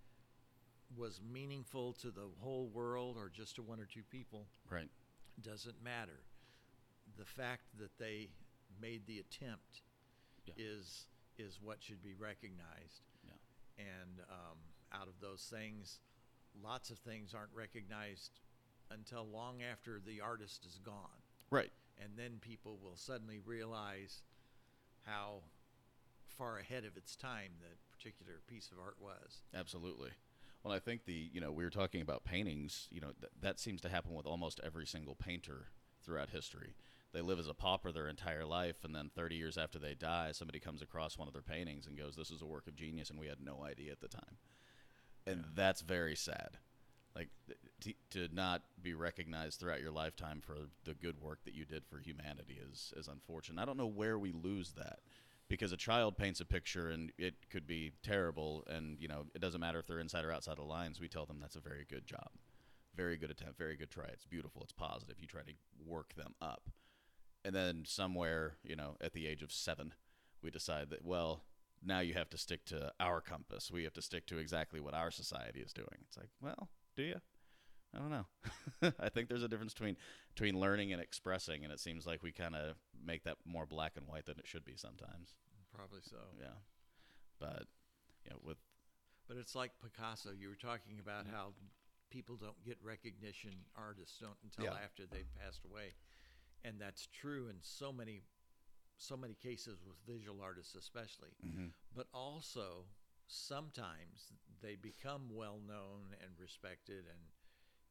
was 0.97 1.21
meaningful 1.33 1.95
to 1.95 2.11
the 2.11 2.29
whole 2.41 2.69
world 2.69 3.17
or 3.17 3.31
just 3.31 3.57
to 3.57 3.63
one 3.63 3.81
or 3.81 3.87
two 3.87 4.03
people 4.11 4.47
Right. 4.71 4.91
doesn't 5.41 5.83
matter. 5.83 6.21
The 7.17 7.25
fact 7.25 7.63
that 7.79 7.97
they 7.99 8.29
made 8.81 9.07
the 9.07 9.19
attempt 9.21 9.83
Yeah. 10.47 10.55
is 10.59 11.07
is 11.39 11.59
what 11.63 11.83
should 11.83 12.03
be 12.03 12.13
recognized. 12.13 13.01
Yeah. 13.25 13.33
And 13.79 14.21
um, 14.29 14.59
out 14.93 15.09
of 15.09 15.15
those 15.21 15.49
things, 15.51 16.01
lots 16.63 16.91
of 16.91 16.99
things 16.99 17.33
aren't 17.33 17.53
recognized 17.55 18.39
until 18.91 19.27
long 19.27 19.63
after 19.63 19.99
the 19.99 20.21
artist 20.21 20.67
is 20.67 20.79
gone. 20.85 21.23
Right. 21.51 21.73
And 21.99 22.17
then 22.17 22.39
people 22.41 22.79
will 22.83 22.97
suddenly 22.97 23.39
realize 23.39 24.23
how 25.03 25.43
far 26.27 26.59
ahead 26.59 26.85
of 26.85 26.97
its 26.97 27.17
time 27.17 27.53
that 27.61 27.79
particular 27.97 28.41
piece 28.47 28.71
of 28.73 28.79
art 28.79 28.97
was. 28.99 29.43
Absolutely. 29.55 30.11
Well, 30.63 30.73
I 30.73 30.79
think 30.79 31.05
the 31.05 31.31
you 31.33 31.41
know 31.41 31.51
we 31.53 31.65
were 31.65 31.71
talking 31.71 32.03
about 32.03 32.25
paintings. 32.25 32.89
You 32.91 33.01
know 33.01 33.13
th- 33.21 33.33
that 33.41 33.59
seems 33.59 33.81
to 33.83 33.89
happen 33.89 34.15
with 34.15 34.27
almost 34.27 34.61
every 34.63 34.87
single 34.87 35.15
painter 35.15 35.67
throughout 36.05 36.31
history. 36.31 36.75
They 37.13 37.21
live 37.21 37.39
as 37.39 37.49
a 37.49 37.55
pauper 37.55 37.93
their 37.93 38.09
entire 38.09 38.45
life, 38.47 38.85
and 38.85 38.95
then 38.95 39.11
30 39.15 39.37
years 39.37 39.59
after 39.59 39.79
they 39.79 39.95
die, 39.95 40.33
somebody 40.33 40.61
comes 40.61 40.81
across 40.81 41.19
one 41.19 41.29
of 41.29 41.35
their 41.35 41.43
paintings 41.43 41.87
and 41.87 41.99
goes, 41.99 42.17
"This 42.17 42.31
is 42.31 42.43
a 42.43 42.47
work 42.47 42.67
of 42.67 42.77
genius," 42.77 43.11
and 43.11 43.19
we 43.19 43.27
had 43.27 43.41
no 43.41 43.65
idea 43.65 43.93
at 43.93 44.01
the 44.01 44.09
time. 44.09 44.39
And 45.27 45.41
Yeah. 45.43 45.51
that's 45.55 45.81
very 45.83 46.17
sad. 46.17 46.59
Like 47.15 47.29
to, 47.83 47.93
to 48.11 48.35
not 48.35 48.63
be 48.83 48.95
recognized 48.95 49.61
throughout 49.61 49.81
your 49.81 49.91
lifetime 49.91 50.41
for 50.41 50.57
the 50.85 50.95
good 50.95 51.21
work 51.21 51.41
that 51.45 51.55
you 51.55 51.65
did 51.65 51.85
for 51.87 51.99
humanity 51.99 52.59
is 52.71 52.93
is 52.97 53.09
unfortunate. 53.09 53.61
I 53.61 53.65
don't 53.65 53.77
know 53.77 53.87
where 53.87 54.19
we 54.19 54.33
lose 54.33 54.73
that 54.73 55.01
because 55.49 55.73
a 55.73 55.77
child 55.77 56.17
paints 56.17 56.41
a 56.41 56.47
picture 56.47 56.91
and 56.91 57.13
it 57.19 57.35
could 57.51 57.67
be 57.67 57.93
terrible 58.03 58.65
and 58.71 58.97
you 58.99 59.09
know 59.09 59.27
it 59.35 59.41
doesn't 59.41 59.61
matter 59.61 59.79
if 59.79 59.87
they're 59.87 59.99
inside 60.01 60.25
or 60.25 60.33
outside 60.33 60.57
the 60.57 60.63
lines 60.63 60.99
we 61.01 61.09
tell 61.09 61.27
them 61.27 61.39
that's 61.41 61.57
a 61.57 61.61
very 61.61 61.85
good 61.89 62.07
job. 62.07 62.31
Very 62.97 63.17
good 63.17 63.31
attempt 63.31 63.59
very 63.59 63.77
good 63.77 63.91
try. 63.91 64.07
It's 64.07 64.25
beautiful 64.25 64.63
it's 64.63 64.73
positive 64.73 65.17
you 65.21 65.27
try 65.27 65.43
to 65.43 65.53
work 65.85 66.15
them 66.15 66.35
up. 66.41 66.71
And 67.45 67.55
then 67.55 67.83
somewhere 67.87 68.57
you 68.65 68.77
know 68.77 68.97
at 69.01 69.13
the 69.13 69.27
age 69.27 69.43
of 69.43 69.53
seven 69.53 69.93
we 70.43 70.51
decide 70.51 70.89
that 70.91 71.05
well 71.05 71.43
now 71.85 72.01
you 72.01 72.15
have 72.15 72.31
to 72.31 72.39
stick 72.39 72.65
to 72.67 72.93
our 73.01 73.21
compass. 73.21 73.71
We 73.71 73.85
have 73.85 73.95
to 73.95 74.03
stick 74.03 74.25
to 74.29 74.39
exactly 74.39 74.81
what 74.81 74.95
our 74.95 75.11
society 75.11 75.61
is 75.61 75.73
doing. 75.73 75.99
It's 76.07 76.17
like 76.17 76.31
well 76.41 76.69
do 76.97 77.03
you 77.03 77.17
i 77.95 77.99
don't 77.99 78.11
know 78.11 78.27
i 79.01 79.09
think 79.09 79.29
there's 79.29 79.43
a 79.43 79.49
difference 79.49 79.73
between 79.75 79.97
between 80.35 80.59
learning 80.59 80.93
and 80.93 81.01
expressing 81.01 81.65
and 81.65 81.73
it 81.73 81.81
seems 81.81 82.07
like 82.07 82.23
we 82.23 82.33
kind 82.33 82.55
of 82.55 82.77
make 83.05 83.25
that 83.25 83.37
more 83.45 83.67
black 83.67 83.93
and 83.97 84.07
white 84.07 84.27
than 84.27 84.39
it 84.39 84.47
should 84.47 84.65
be 84.65 84.77
sometimes 84.77 85.35
Probably 85.75 86.01
so. 86.03 86.19
yeah 86.39 86.59
but 87.41 87.65
you 88.25 88.31
know 88.31 88.39
with 88.45 88.59
But 89.27 89.37
it's 89.39 89.55
like 89.55 89.73
Picasso. 89.83 90.31
You 90.31 90.49
were 90.49 90.55
talking 90.57 90.99
about 91.01 91.27
how 91.27 91.55
people 92.11 92.37
don't 92.37 92.63
get 92.65 92.77
recognition. 92.83 93.53
Artists 93.75 94.19
don't 94.21 94.37
until 94.45 94.67
Yeah. 94.67 94.79
after 94.85 95.07
they've 95.07 95.33
passed 95.41 95.65
away, 95.65 95.95
and 96.63 96.79
that's 96.79 97.09
true 97.09 97.49
in 97.49 97.57
so 97.63 97.91
many, 97.93 98.23
so 98.99 99.17
many 99.17 99.35
cases 99.35 99.81
with 99.83 99.97
visual 100.07 100.43
artists, 100.43 100.75
especially. 100.75 101.31
Mm-hmm. 101.45 101.69
But 101.97 102.07
also, 102.13 102.85
sometimes 103.27 104.31
they 104.63 104.77
become 104.77 105.23
well 105.33 105.59
known 105.67 106.15
and 106.23 106.31
respected 106.39 107.05
and 107.09 107.21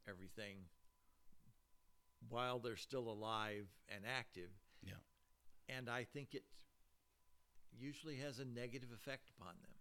everything 0.07 0.57
while 2.29 2.59
they're 2.59 2.75
still 2.75 3.09
alive 3.09 3.67
and 3.93 4.03
active. 4.05 4.49
Yeah. 4.83 4.93
And 5.69 5.89
I 5.89 6.05
think 6.05 6.33
it 6.33 6.43
usually 7.77 8.17
has 8.17 8.39
a 8.39 8.45
negative 8.45 8.89
effect 8.93 9.29
upon 9.37 9.53
them. 9.61 9.71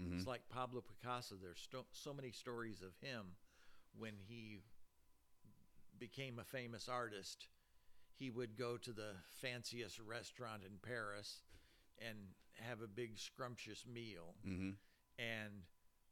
Mm-hmm. 0.00 0.18
It's 0.18 0.26
like 0.26 0.48
Pablo 0.48 0.82
Picasso. 0.82 1.36
There's 1.40 1.60
sto- 1.60 1.86
so 1.92 2.14
many 2.14 2.30
stories 2.30 2.82
of 2.82 2.92
him 3.06 3.26
when 3.98 4.14
he 4.26 4.60
became 5.98 6.38
a 6.38 6.44
famous 6.44 6.88
artist. 6.88 7.48
He 8.18 8.30
would 8.30 8.56
go 8.56 8.76
to 8.76 8.92
the 8.92 9.12
fanciest 9.40 9.98
restaurant 9.98 10.62
in 10.64 10.78
Paris 10.82 11.42
and 11.98 12.16
have 12.60 12.80
a 12.82 12.86
big 12.86 13.18
scrumptious 13.18 13.84
meal. 13.92 14.34
Mm-hmm. 14.46 14.70
And 15.18 15.62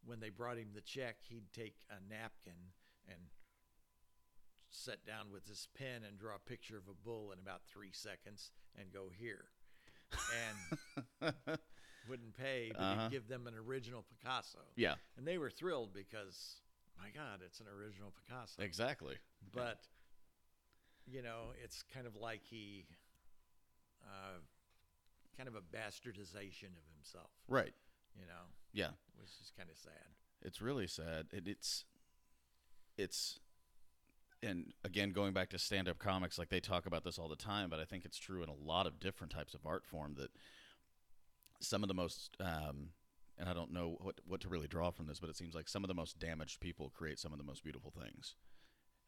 when 0.09 0.21
they 0.21 0.31
brought 0.31 0.57
him 0.57 0.69
the 0.75 0.81
check, 0.81 1.17
he'd 1.29 1.53
take 1.53 1.75
a 1.91 2.01
napkin 2.13 2.73
and 3.07 3.19
sit 4.71 5.05
down 5.07 5.31
with 5.33 5.47
his 5.47 5.69
pen 5.77 6.03
and 6.07 6.19
draw 6.19 6.37
a 6.37 6.39
picture 6.49 6.77
of 6.79 6.85
a 6.89 6.95
bull 6.95 7.31
in 7.33 7.39
about 7.39 7.61
three 7.67 7.91
seconds 7.93 8.51
and 8.79 8.93
go 8.93 9.11
here. 9.15 9.45
And 11.23 11.33
wouldn't 12.09 12.35
pay, 12.37 12.71
but 12.73 12.81
Uh-huh. 12.81 13.03
he'd 13.03 13.11
give 13.11 13.29
them 13.29 13.47
an 13.47 13.55
original 13.55 14.03
Picasso. 14.03 14.61
yeah, 14.77 14.95
And 15.17 15.27
they 15.27 15.37
were 15.39 15.51
thrilled 15.51 15.93
because, 15.93 16.57
my 16.99 17.11
God, 17.11 17.41
it's 17.45 17.61
an 17.61 17.67
original 17.69 18.11
Picasso. 18.13 18.63
exactly. 18.63 19.17
But, 19.55 19.87
you 21.07 21.23
know, 21.23 21.53
it's 21.63 21.83
kind 21.95 22.07
of 22.07 22.17
like 22.17 22.43
he, 22.45 22.87
uh, 24.05 24.39
kind 25.37 25.49
of 25.49 25.55
a 25.55 25.61
bastardization 25.61 26.73
of 26.77 26.85
himself, 26.97 27.31
Right. 27.47 27.75
You 28.15 28.27
know, 28.27 28.45
Yeah. 28.73 28.91
which 29.17 29.31
is 29.41 29.53
kind 29.57 29.69
of 29.71 29.77
sad. 29.77 29.93
It's 30.43 30.61
really 30.61 30.87
sad. 30.87 31.27
It, 31.33 31.49
it's 31.49 31.85
it's 32.97 33.39
and 34.43 34.73
again 34.85 35.11
going 35.11 35.33
back 35.33 35.49
to 35.51 35.59
stand-up 35.59 35.99
comics 35.99 36.39
like 36.39 36.49
they 36.49 36.61
talk 36.61 36.87
about 36.87 37.03
this 37.05 37.19
all 37.19 37.29
the 37.29 37.35
time 37.37 37.69
but 37.69 37.81
i 37.81 37.85
think 37.85 38.05
it's 38.05 38.19
true 38.19 38.41
in 38.43 38.49
a 38.49 38.55
lot 38.55 38.87
of 38.87 39.01
different 39.01 39.33
types 39.33 39.53
of 39.55 39.67
art 39.67 39.85
form 39.85 40.15
that 40.17 40.31
some 41.61 41.83
of 41.83 41.89
the 41.89 41.95
most 41.95 42.37
um, 42.41 42.91
and 43.37 43.49
i 43.49 43.53
don't 43.53 43.73
know 43.73 43.97
what 44.01 44.21
what 44.27 44.41
to 44.41 44.49
really 44.49 44.69
draw 44.69 44.91
from 44.91 45.07
this 45.07 45.19
but 45.19 45.29
it 45.29 45.37
seems 45.37 45.55
like 45.57 45.69
some 45.69 45.83
of 45.83 45.89
the 45.89 45.95
most 45.95 46.19
damaged 46.21 46.61
people 46.61 46.91
create 46.97 47.19
some 47.19 47.33
of 47.33 47.39
the 47.39 47.45
most 47.45 47.65
beautiful 47.65 47.91
things 47.91 48.37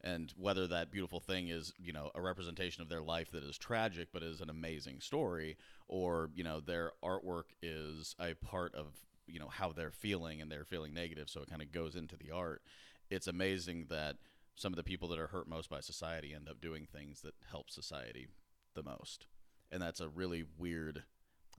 and 0.02 0.33
whether 0.37 0.66
that 0.66 0.90
beautiful 0.90 1.21
thing 1.21 1.49
is 1.49 1.73
you 1.78 1.92
know 1.92 2.11
a 2.14 2.21
representation 2.21 2.83
of 2.83 2.88
their 2.88 3.02
life 3.02 3.30
that 3.30 3.42
is 3.45 3.59
tragic 3.59 4.09
but 4.12 4.23
is 4.23 4.40
an 4.40 4.49
amazing 4.50 5.00
story 5.00 5.57
or 5.88 6.30
you 6.35 6.42
know 6.45 6.61
their 6.61 6.92
artwork 7.04 7.45
is 7.62 8.14
a 8.21 8.35
part 8.35 8.75
of 8.75 8.87
you 9.26 9.38
know 9.38 9.49
how 9.49 9.71
they're 9.73 9.90
feeling 9.92 10.40
and 10.40 10.50
they're 10.50 10.64
feeling 10.64 10.95
negative 10.95 11.28
so 11.28 11.40
it 11.42 11.49
kind 11.50 11.62
of 11.62 11.71
goes 11.73 11.95
into 11.97 12.16
the 12.16 12.30
art. 12.30 12.62
It's 13.11 13.26
amazing 13.26 13.87
that 13.90 14.16
some 14.57 14.73
of 14.73 14.76
the 14.76 14.83
people 14.85 15.09
that 15.09 15.19
are 15.19 15.28
hurt 15.28 15.49
most 15.49 15.69
by 15.71 15.80
society 15.80 16.33
end 16.35 16.49
up 16.49 16.61
doing 16.61 16.87
things 16.87 17.21
that 17.23 17.35
help 17.50 17.71
society 17.71 18.28
the 18.75 18.83
most. 18.83 19.26
And 19.73 19.80
that's 19.83 20.00
a 20.00 20.09
really 20.09 20.45
weird 20.59 21.04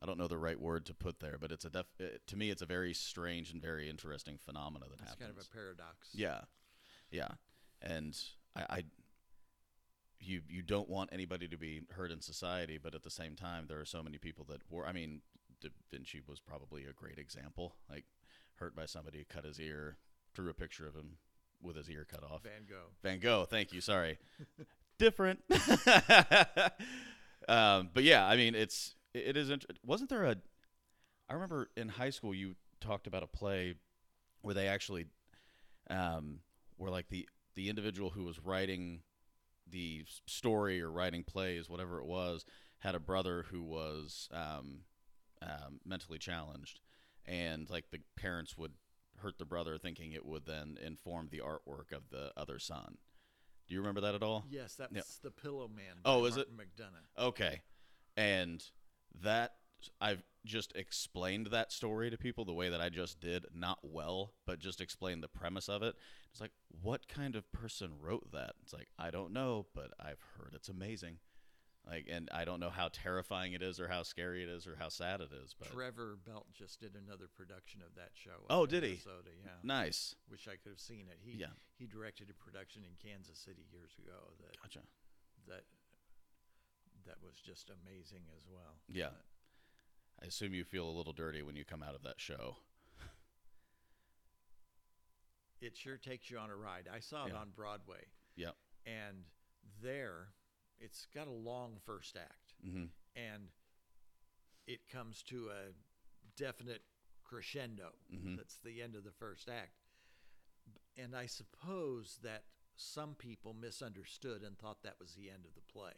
i 0.02 0.06
don't 0.08 0.18
know 0.18 0.28
the 0.28 0.38
right 0.38 0.60
word 0.60 0.84
to 0.88 0.94
put 0.96 1.20
there 1.20 1.38
but 1.40 1.52
it's 1.52 1.64
a 1.64 1.70
def- 1.70 1.94
it, 2.00 2.22
to 2.26 2.36
me 2.36 2.50
it's 2.50 2.64
a 2.64 2.66
very 2.66 2.92
strange 2.94 3.52
and 3.52 3.62
very 3.62 3.88
interesting 3.88 4.36
phenomena 4.38 4.86
that 4.90 5.00
It's 5.00 5.12
happens 5.12 5.14
It's 5.14 5.20
kind 5.22 5.32
of 5.40 5.46
a 5.46 5.54
paradox. 5.54 6.10
yeah, 6.14 6.42
yeah, 7.12 7.28
and 7.82 8.18
I, 8.56 8.62
I, 8.70 8.84
you 10.20 10.42
you 10.48 10.62
don't 10.62 10.90
want 10.90 11.10
anybody 11.12 11.48
to 11.48 11.58
be 11.58 11.82
hurt 11.92 12.12
in 12.12 12.22
society, 12.22 12.78
but 12.82 12.96
at 12.96 13.04
the 13.04 13.10
same 13.10 13.36
time, 13.36 13.66
there 13.68 13.80
are 13.80 13.86
so 13.86 14.04
many 14.04 14.18
people 14.18 14.46
that 14.50 14.62
were. 14.70 14.86
I 14.86 14.92
mean, 14.92 15.22
Da 15.62 15.70
Vinci 15.92 16.22
was 16.28 16.40
probably 16.40 16.86
a 16.86 16.94
great 16.94 17.18
example. 17.18 17.76
Like 17.90 18.06
hurt 18.56 18.76
by 18.76 18.86
somebody, 18.86 19.26
cut 19.28 19.46
his 19.46 19.60
ear, 19.60 19.98
drew 20.34 20.50
a 20.50 20.54
picture 20.54 20.88
of 20.88 20.96
him 20.96 21.18
with 21.62 21.76
his 21.76 21.90
ear 21.90 22.06
cut 22.10 22.24
off. 22.24 22.44
Van 22.44 22.66
Gogh. 22.68 22.92
Van 23.04 23.20
Gogh. 23.20 23.46
Thank 23.46 23.74
you. 23.74 23.82
Sorry. 23.82 24.18
Different. 24.98 25.40
um, 27.48 27.90
but 27.94 28.04
yeah, 28.04 28.28
I 28.28 28.36
mean, 28.38 28.54
it's 28.56 28.96
it 29.14 29.36
is. 29.36 29.50
Int- 29.50 29.66
wasn't 29.86 30.10
there 30.10 30.26
a? 30.26 30.36
I 31.30 31.34
remember 31.34 31.70
in 31.76 31.90
high 31.90 32.10
school 32.10 32.36
you 32.36 32.56
talked 32.82 33.08
about 33.08 33.24
a 33.24 33.28
play 33.28 33.76
where 34.42 34.54
they 34.54 34.68
actually 34.68 35.06
um, 35.90 36.40
were 36.78 36.90
like 36.90 37.10
the 37.10 37.28
the 37.56 37.70
individual 37.70 38.12
who 38.12 38.24
was 38.24 38.40
writing 38.40 39.02
the 39.70 40.04
story 40.26 40.82
or 40.82 40.92
writing 40.92 41.24
plays, 41.24 41.70
whatever 41.70 42.00
it 42.00 42.06
was, 42.06 42.46
had 42.80 42.96
a 42.96 43.00
brother 43.00 43.46
who 43.52 43.62
was 43.62 44.28
um, 44.32 44.82
um, 45.42 45.80
mentally 45.86 46.18
challenged, 46.20 46.80
and 47.26 47.70
like 47.70 47.86
the 47.92 48.00
parents 48.16 48.58
would 48.58 48.74
hurt 49.18 49.38
the 49.38 49.46
brother, 49.46 49.78
thinking 49.78 50.12
it 50.14 50.26
would 50.26 50.46
then 50.46 50.78
inform 50.84 51.30
the 51.30 51.40
artwork 51.40 51.92
of 51.96 52.10
the 52.10 52.32
other 52.36 52.58
son. 52.58 52.98
Do 53.68 53.76
you 53.76 53.80
remember 53.82 54.02
that 54.02 54.16
at 54.16 54.24
all? 54.24 54.46
Yes, 54.50 54.76
that's 54.76 54.94
Yeah. 54.94 55.02
the 55.22 55.32
Pillow 55.32 55.68
Man. 55.68 55.98
Oh, 56.04 56.26
is 56.26 56.38
it? 56.38 56.48
McDonagh. 56.56 57.06
Okay. 57.18 57.62
And 58.18 58.64
that 59.22 59.54
I've 60.00 60.24
just 60.46 60.76
explained 60.76 61.48
that 61.48 61.72
story 61.72 62.10
to 62.10 62.18
people 62.18 62.46
the 62.46 62.54
way 62.54 62.70
that 62.70 62.82
I 62.82 62.90
just 62.90 63.20
did, 63.20 63.46
not 63.54 63.80
well, 63.84 64.34
but 64.46 64.60
just 64.60 64.82
explained 64.82 65.24
the 65.24 65.28
premise 65.28 65.70
of 65.70 65.84
it. 65.84 65.96
It's 66.32 66.40
like, 66.42 66.52
what 66.82 67.08
kind 67.08 67.36
of 67.36 67.52
person 67.52 67.92
wrote 68.00 68.32
that? 68.32 68.54
It's 68.64 68.74
like, 68.74 68.88
I 68.98 69.12
don't 69.12 69.34
know, 69.34 69.66
but 69.76 69.92
I've 70.00 70.22
heard 70.38 70.54
it's 70.54 70.70
amazing. 70.70 71.18
Like, 71.86 72.08
and 72.10 72.30
I 72.32 72.46
don't 72.46 72.60
know 72.60 72.70
how 72.70 72.90
terrifying 72.94 73.54
it 73.54 73.64
is, 73.64 73.80
or 73.80 73.88
how 73.88 74.04
scary 74.04 74.44
it 74.44 74.50
is, 74.50 74.68
or 74.68 74.76
how 74.80 74.90
sad 74.90 75.20
it 75.20 75.32
is. 75.44 75.56
But 75.58 75.74
Trevor 75.74 76.16
Belt 76.26 76.46
just 76.54 76.80
did 76.80 76.96
another 76.96 77.26
production 77.36 77.82
of 77.82 77.96
that 77.96 78.12
show. 78.14 78.46
Oh, 78.52 78.66
did 78.68 78.84
he? 78.84 79.00
Yeah. 79.44 79.52
nice. 79.64 80.16
Wish 80.30 80.48
I 80.48 80.58
could 80.62 80.70
have 80.72 80.80
seen 80.80 81.08
it. 81.10 81.18
He 81.22 81.38
Yeah. 81.40 81.54
he 81.80 81.88
directed 81.88 82.30
a 82.30 82.34
production 82.36 82.84
in 82.86 82.92
Kansas 83.02 83.40
City 83.40 83.66
years 83.72 83.92
ago 83.98 84.32
that 84.42 84.62
Gotcha. 84.62 84.82
that 85.48 85.64
that 87.08 87.18
was 87.24 87.42
just 87.44 87.72
amazing 87.72 88.26
as 88.38 88.48
well. 88.48 88.78
Yeah. 88.88 89.10
But 89.10 89.26
I 90.22 90.28
assume 90.28 90.54
you 90.54 90.64
feel 90.64 90.88
a 90.88 90.92
little 90.96 91.14
dirty 91.14 91.42
when 91.42 91.56
you 91.56 91.66
come 91.66 91.82
out 91.82 91.96
of 91.96 92.04
that 92.04 92.20
show. 92.22 92.58
It 95.62 95.78
sure 95.78 95.98
takes 95.98 96.30
you 96.30 96.38
on 96.38 96.50
a 96.50 96.56
ride. 96.56 96.88
I 96.92 97.00
saw 97.00 97.26
it 97.26 97.34
Yeah. 97.34 97.40
on 97.40 97.52
Broadway, 97.52 98.06
Yep. 98.36 98.58
and 98.86 99.26
there, 99.82 100.34
it's 100.80 101.06
got 101.08 101.28
a 101.28 101.32
long 101.32 101.80
first 101.80 102.16
act, 102.18 102.54
hmm 102.62 102.88
and 103.16 103.52
it 104.68 104.88
comes 104.88 105.22
to 105.24 105.50
a 105.50 105.74
definite 106.36 106.84
crescendo. 107.24 107.94
Mhm. 108.12 108.38
That's 108.38 108.58
the 108.58 108.82
end 108.82 108.96
of 108.96 109.04
the 109.04 109.12
first 109.12 109.50
act, 109.50 109.78
and 110.96 111.16
I 111.16 111.26
suppose 111.28 112.18
that 112.20 112.46
some 112.76 113.16
people 113.16 113.54
misunderstood 113.54 114.44
and 114.44 114.58
thought 114.58 114.82
that 114.84 115.00
was 115.00 115.14
the 115.16 115.30
end 115.30 115.46
of 115.46 115.54
the 115.56 115.62
play. 115.62 115.94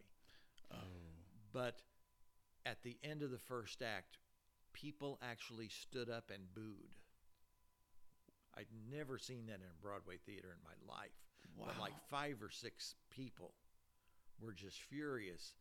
Oh. 0.71 1.23
But 1.51 1.83
at 2.65 2.81
the 2.83 2.99
end 3.03 3.21
of 3.21 3.29
the 3.31 3.39
first 3.39 3.81
act, 3.81 4.17
people 4.73 5.19
actually 5.21 5.69
stood 5.69 6.09
up 6.09 6.29
and 6.31 6.53
booed. 6.53 6.95
I'd 8.57 8.67
never 8.91 9.17
seen 9.17 9.47
that 9.47 9.55
in 9.55 9.61
a 9.71 9.81
Broadway 9.81 10.17
theater 10.25 10.49
in 10.55 10.61
my 10.63 10.93
life. 10.93 11.11
But 11.57 11.79
like 11.79 11.93
five 12.09 12.41
or 12.41 12.49
six 12.49 12.95
people 13.09 13.53
were 14.39 14.53
just 14.53 14.81
furious 14.81 15.53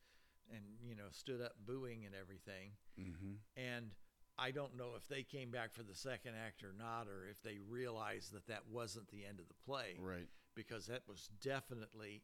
and, 0.51 0.63
you 0.83 0.95
know, 0.95 1.09
stood 1.11 1.41
up 1.41 1.53
booing 1.67 2.05
and 2.05 2.15
everything. 2.15 2.71
Mm-hmm. 3.01 3.35
And 3.57 3.91
I 4.39 4.51
don't 4.51 4.77
know 4.77 4.91
if 4.97 5.07
they 5.09 5.23
came 5.23 5.51
back 5.51 5.75
for 5.75 5.83
the 5.83 5.95
second 5.95 6.33
act 6.47 6.65
or 6.65 6.75
not, 6.79 7.07
or 7.09 7.27
if 7.31 7.43
they 7.43 7.59
realized 7.69 8.33
that 8.33 8.47
that 8.47 8.63
wasn't 8.71 9.09
the 9.09 9.25
end 9.27 9.41
of 9.41 9.49
the 9.49 9.55
play 9.67 9.97
Right. 10.01 10.29
because 10.55 10.87
that 10.87 11.03
was 11.07 11.29
definitely, 11.43 12.23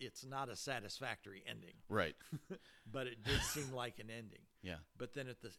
it's 0.00 0.24
not 0.24 0.48
a 0.48 0.56
satisfactory 0.56 1.42
ending 1.48 1.74
Right. 1.88 2.16
but 2.90 3.06
it 3.06 3.24
did 3.24 3.40
seem 3.42 3.72
like 3.72 3.98
an 3.98 4.10
ending. 4.10 4.42
Yeah. 4.62 4.76
But 4.96 5.14
then 5.14 5.28
at 5.28 5.40
the 5.40 5.52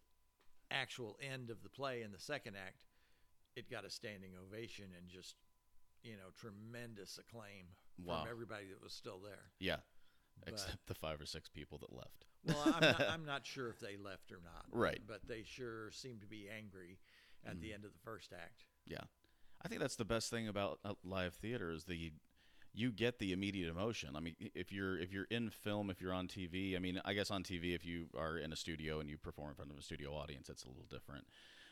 actual 0.71 1.17
end 1.21 1.49
of 1.49 1.63
the 1.63 1.69
play 1.69 2.03
in 2.03 2.12
the 2.12 2.19
second 2.19 2.55
act, 2.55 2.86
it 3.56 3.70
got 3.70 3.86
a 3.86 3.90
standing 3.90 4.32
ovation 4.42 4.86
and 4.98 5.08
just, 5.10 5.36
you 6.04 6.14
know, 6.14 6.30
tremendous 6.36 7.18
acclaim 7.20 7.66
Wow. 8.04 8.22
from 8.24 8.32
everybody 8.32 8.66
that 8.70 8.82
was 8.82 8.94
still 8.94 9.20
there. 9.20 9.52
Yeah. 9.60 9.78
But- 10.44 10.54
Except 10.54 10.88
the 10.88 10.94
five 10.96 11.20
or 11.20 11.26
six 11.26 11.50
people 11.50 11.78
that 11.80 11.92
left. 11.94 12.26
Well, 12.46 12.62
I'm 12.76 12.82
not, 12.82 13.02
I'm 13.10 13.26
not 13.26 13.46
sure 13.46 13.70
if 13.70 13.80
they 13.80 13.98
left 13.98 14.32
or 14.32 14.40
not. 14.44 14.66
Right. 14.72 15.02
But 15.06 15.28
they 15.28 15.44
sure 15.44 15.92
seemed 15.92 16.22
to 16.22 16.28
be 16.28 16.48
angry 16.50 17.00
at 17.46 17.60
the 17.62 17.74
end 17.74 17.84
of 17.86 17.92
the 17.94 18.00
first 18.00 18.32
act. 18.34 18.64
Yeah, 18.88 19.02
I 19.62 19.68
think 19.68 19.82
that's 19.82 19.96
the 19.98 20.06
best 20.06 20.30
thing 20.30 20.48
about 20.48 20.80
uh, 20.86 20.94
live 21.04 21.34
theater 21.36 21.72
is 21.72 21.84
the 21.86 22.12
you 22.74 22.92
get 22.92 23.20
the 23.20 23.32
immediate 23.34 23.70
emotion. 23.70 24.16
I 24.16 24.20
mean, 24.22 24.36
if 24.40 24.72
you're 24.72 24.98
if 24.98 25.12
you're 25.12 25.28
in 25.30 25.50
film, 25.50 25.90
if 25.90 26.00
you're 26.02 26.14
on 26.14 26.28
TV, 26.28 26.76
I 26.76 26.80
mean, 26.80 27.02
I 27.04 27.14
guess 27.14 27.32
on 27.32 27.44
TV, 27.44 27.76
if 27.76 27.86
you 27.86 28.08
are 28.18 28.38
in 28.38 28.54
a 28.54 28.56
studio 28.56 29.00
and 29.00 29.10
you 29.10 29.18
perform 29.18 29.50
in 29.50 29.56
front 29.56 29.72
of 29.72 29.78
a 29.78 29.82
studio 29.82 30.14
audience, 30.14 30.50
it's 30.50 30.64
a 30.64 30.68
little 30.70 30.86
different. 30.90 31.26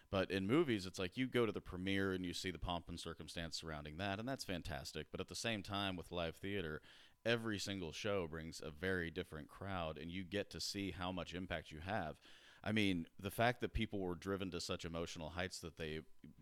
But 0.09 0.31
in 0.31 0.47
movies, 0.47 0.85
it's 0.85 0.99
like 0.99 1.17
you 1.17 1.27
go 1.27 1.45
to 1.45 1.51
the 1.51 1.59
premiere 1.59 2.13
and 2.13 2.25
you 2.25 2.33
see 2.33 2.51
the 2.51 2.59
pomp 2.59 2.85
and 2.87 2.99
circumstance 2.99 3.59
surrounding 3.59 3.97
that, 3.97 4.19
and 4.19 4.27
that's 4.27 4.45
fantastic. 4.45 5.07
But 5.11 5.19
at 5.19 5.27
the 5.27 5.35
same 5.35 5.63
time, 5.63 5.97
with 5.97 6.11
live 6.11 6.35
theater, 6.35 6.81
every 7.25 7.59
single 7.59 7.91
show 7.91 8.25
brings 8.25 8.61
a 8.63 8.71
very 8.71 9.11
different 9.11 9.49
crowd, 9.49 9.97
and 9.97 10.09
you 10.09 10.23
get 10.23 10.49
to 10.51 10.61
see 10.61 10.91
how 10.91 11.11
much 11.11 11.33
impact 11.33 11.71
you 11.71 11.79
have. 11.85 12.15
I 12.63 12.71
mean, 12.71 13.05
the 13.19 13.31
fact 13.31 13.61
that 13.61 13.73
people 13.73 13.99
were 13.99 14.15
driven 14.15 14.49
to 14.51 14.61
such 14.61 14.85
emotional 14.85 15.29
heights 15.29 15.59
that 15.59 15.77
they 15.77 15.99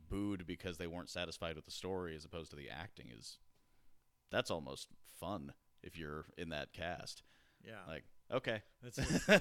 booed 0.09 0.45
because 0.45 0.77
they 0.77 0.87
weren't 0.87 1.09
satisfied 1.09 1.55
with 1.55 1.65
the 1.65 1.71
story 1.71 2.15
as 2.15 2.23
opposed 2.23 2.51
to 2.51 2.55
the 2.55 2.69
acting 2.69 3.07
is 3.15 3.39
that's 4.31 4.51
almost 4.51 4.87
fun 5.19 5.53
if 5.83 5.97
you're 5.97 6.25
in 6.37 6.49
that 6.49 6.71
cast. 6.71 7.23
Yeah. 7.63 7.81
Like, 7.87 8.05
okay. 8.31 8.61
It's 8.83 8.97
you 9.27 9.37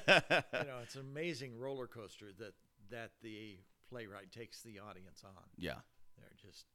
know, 0.67 0.81
it's 0.83 0.95
an 0.95 1.03
amazing 1.03 1.59
roller 1.59 1.87
coaster 1.87 2.27
that 2.39 2.55
that 2.91 3.13
the 3.23 3.59
playwright 3.89 4.33
takes 4.33 4.63
the 4.63 4.79
audience 4.79 5.23
on. 5.25 5.43
yeah. 5.57 5.81
They're 6.17 6.51
just 6.51 6.67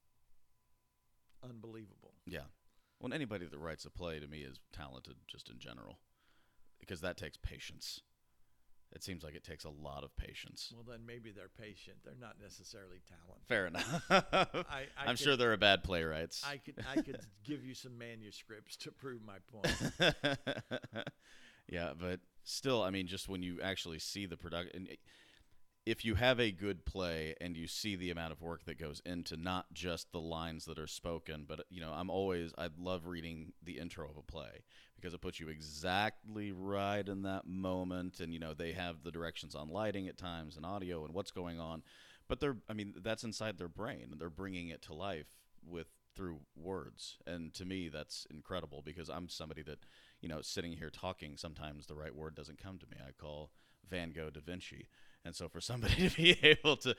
unbelievable. 1.44 2.14
Yeah. 2.26 2.48
Well, 3.00 3.14
anybody 3.14 3.46
that 3.46 3.58
writes 3.58 3.86
a 3.86 3.90
play 3.90 4.20
to 4.20 4.28
me 4.28 4.40
is 4.40 4.60
talented 4.74 5.16
just 5.28 5.50
in 5.50 5.60
general 5.60 6.00
because 6.80 7.02
that 7.02 7.18
takes 7.18 7.38
patience. 7.38 8.02
It 8.92 9.04
seems 9.04 9.24
like 9.24 9.36
it 9.36 9.44
takes 9.44 9.66
a 9.66 9.70
lot 9.70 10.04
of 10.04 10.16
patience. 10.18 10.74
Well, 10.74 10.84
then 10.88 11.06
maybe 11.06 11.32
they're 11.32 11.48
patient. 11.48 11.98
They're 12.04 12.16
not 12.20 12.38
necessarily 12.42 12.98
talented. 13.08 13.48
Fair 13.48 13.68
enough. 13.68 14.04
I, 14.70 14.86
could, 15.08 15.20
sure 15.20 15.38
there 15.38 15.54
are 15.54 15.58
bad 15.58 15.84
playwrights. 15.84 16.44
I 16.44 16.58
could 16.58 16.84
I 16.90 17.02
could 17.02 17.20
give 17.44 17.64
you 17.64 17.76
some 17.76 17.98
manuscripts 18.00 18.76
to 18.78 18.92
prove 18.92 19.22
my 19.24 19.38
point. 19.52 20.16
yeah, 21.70 21.92
but 22.00 22.20
still, 22.44 22.82
I 22.82 22.90
mean, 22.90 23.06
just 23.06 23.30
when 23.30 23.44
you 23.44 23.60
actually 23.62 24.00
see 24.00 24.26
the 24.26 24.38
production, 24.38 24.88
if 25.90 26.06
you 26.06 26.14
have 26.14 26.40
a 26.40 26.52
good 26.52 26.86
play 26.86 27.34
and 27.42 27.58
you 27.58 27.66
see 27.66 27.96
the 27.96 28.12
amount 28.12 28.32
of 28.32 28.44
work 28.44 28.64
that 28.66 28.78
goes 28.78 29.02
into 29.08 29.36
not 29.36 29.74
just 29.74 30.12
the 30.12 30.20
lines 30.20 30.66
that 30.66 30.78
are 30.78 30.86
spoken, 30.86 31.46
but 31.48 31.66
you 31.72 31.82
know, 31.82 31.92
I'm 31.92 32.12
always 32.12 32.54
I 32.60 32.70
love 32.78 33.08
reading 33.08 33.54
the 33.64 33.80
intro 33.80 34.08
of 34.08 34.16
a 34.16 34.22
play 34.22 34.62
because 34.96 35.16
it 35.16 35.22
puts 35.22 35.40
you 35.40 35.48
exactly 35.48 36.52
right 36.52 37.08
in 37.08 37.24
that 37.24 37.48
moment, 37.48 38.20
and 38.20 38.32
you 38.32 38.40
know, 38.40 38.54
they 38.54 38.74
have 38.74 39.02
the 39.04 39.10
directions 39.10 39.56
on 39.56 39.70
lighting 39.70 40.08
at 40.08 40.16
times 40.16 40.58
and 40.58 40.66
audio 40.66 41.06
and 41.06 41.14
what's 41.16 41.32
going 41.32 41.60
on, 41.60 41.82
but 42.28 42.40
they're 42.40 42.58
I 42.70 42.74
mean, 42.74 42.94
that's 43.02 43.24
inside 43.24 43.58
their 43.58 43.68
brain 43.68 44.10
and 44.12 44.22
they're 44.22 44.30
bringing 44.30 44.70
it 44.70 44.84
to 44.84 44.94
life 44.94 45.40
with 45.68 45.88
through 46.16 46.42
words. 46.56 47.18
And 47.26 47.52
to 47.56 47.66
me 47.66 47.90
that's 47.90 48.28
incredible 48.30 48.84
because 48.86 49.10
i'm 49.10 49.28
somebody 49.28 49.64
that 49.64 49.80
you 50.22 50.30
know 50.30 50.42
sitting 50.42 50.74
here 50.74 50.90
talking 50.92 51.36
sometimes 51.38 51.88
the 51.88 51.96
right 51.96 52.14
word 52.16 52.36
doesn't 52.36 52.62
come 52.62 52.78
to 52.78 52.86
me. 52.88 52.98
I 53.02 53.12
call 53.12 53.50
van 53.90 54.12
gogh 54.12 54.30
da 54.30 54.42
vinci 54.42 54.88
and 55.26 55.36
so 55.36 55.48
for 55.50 55.62
somebody 55.62 56.10
to 56.10 56.16
be 56.16 56.38
able 56.44 56.78
to 56.78 56.96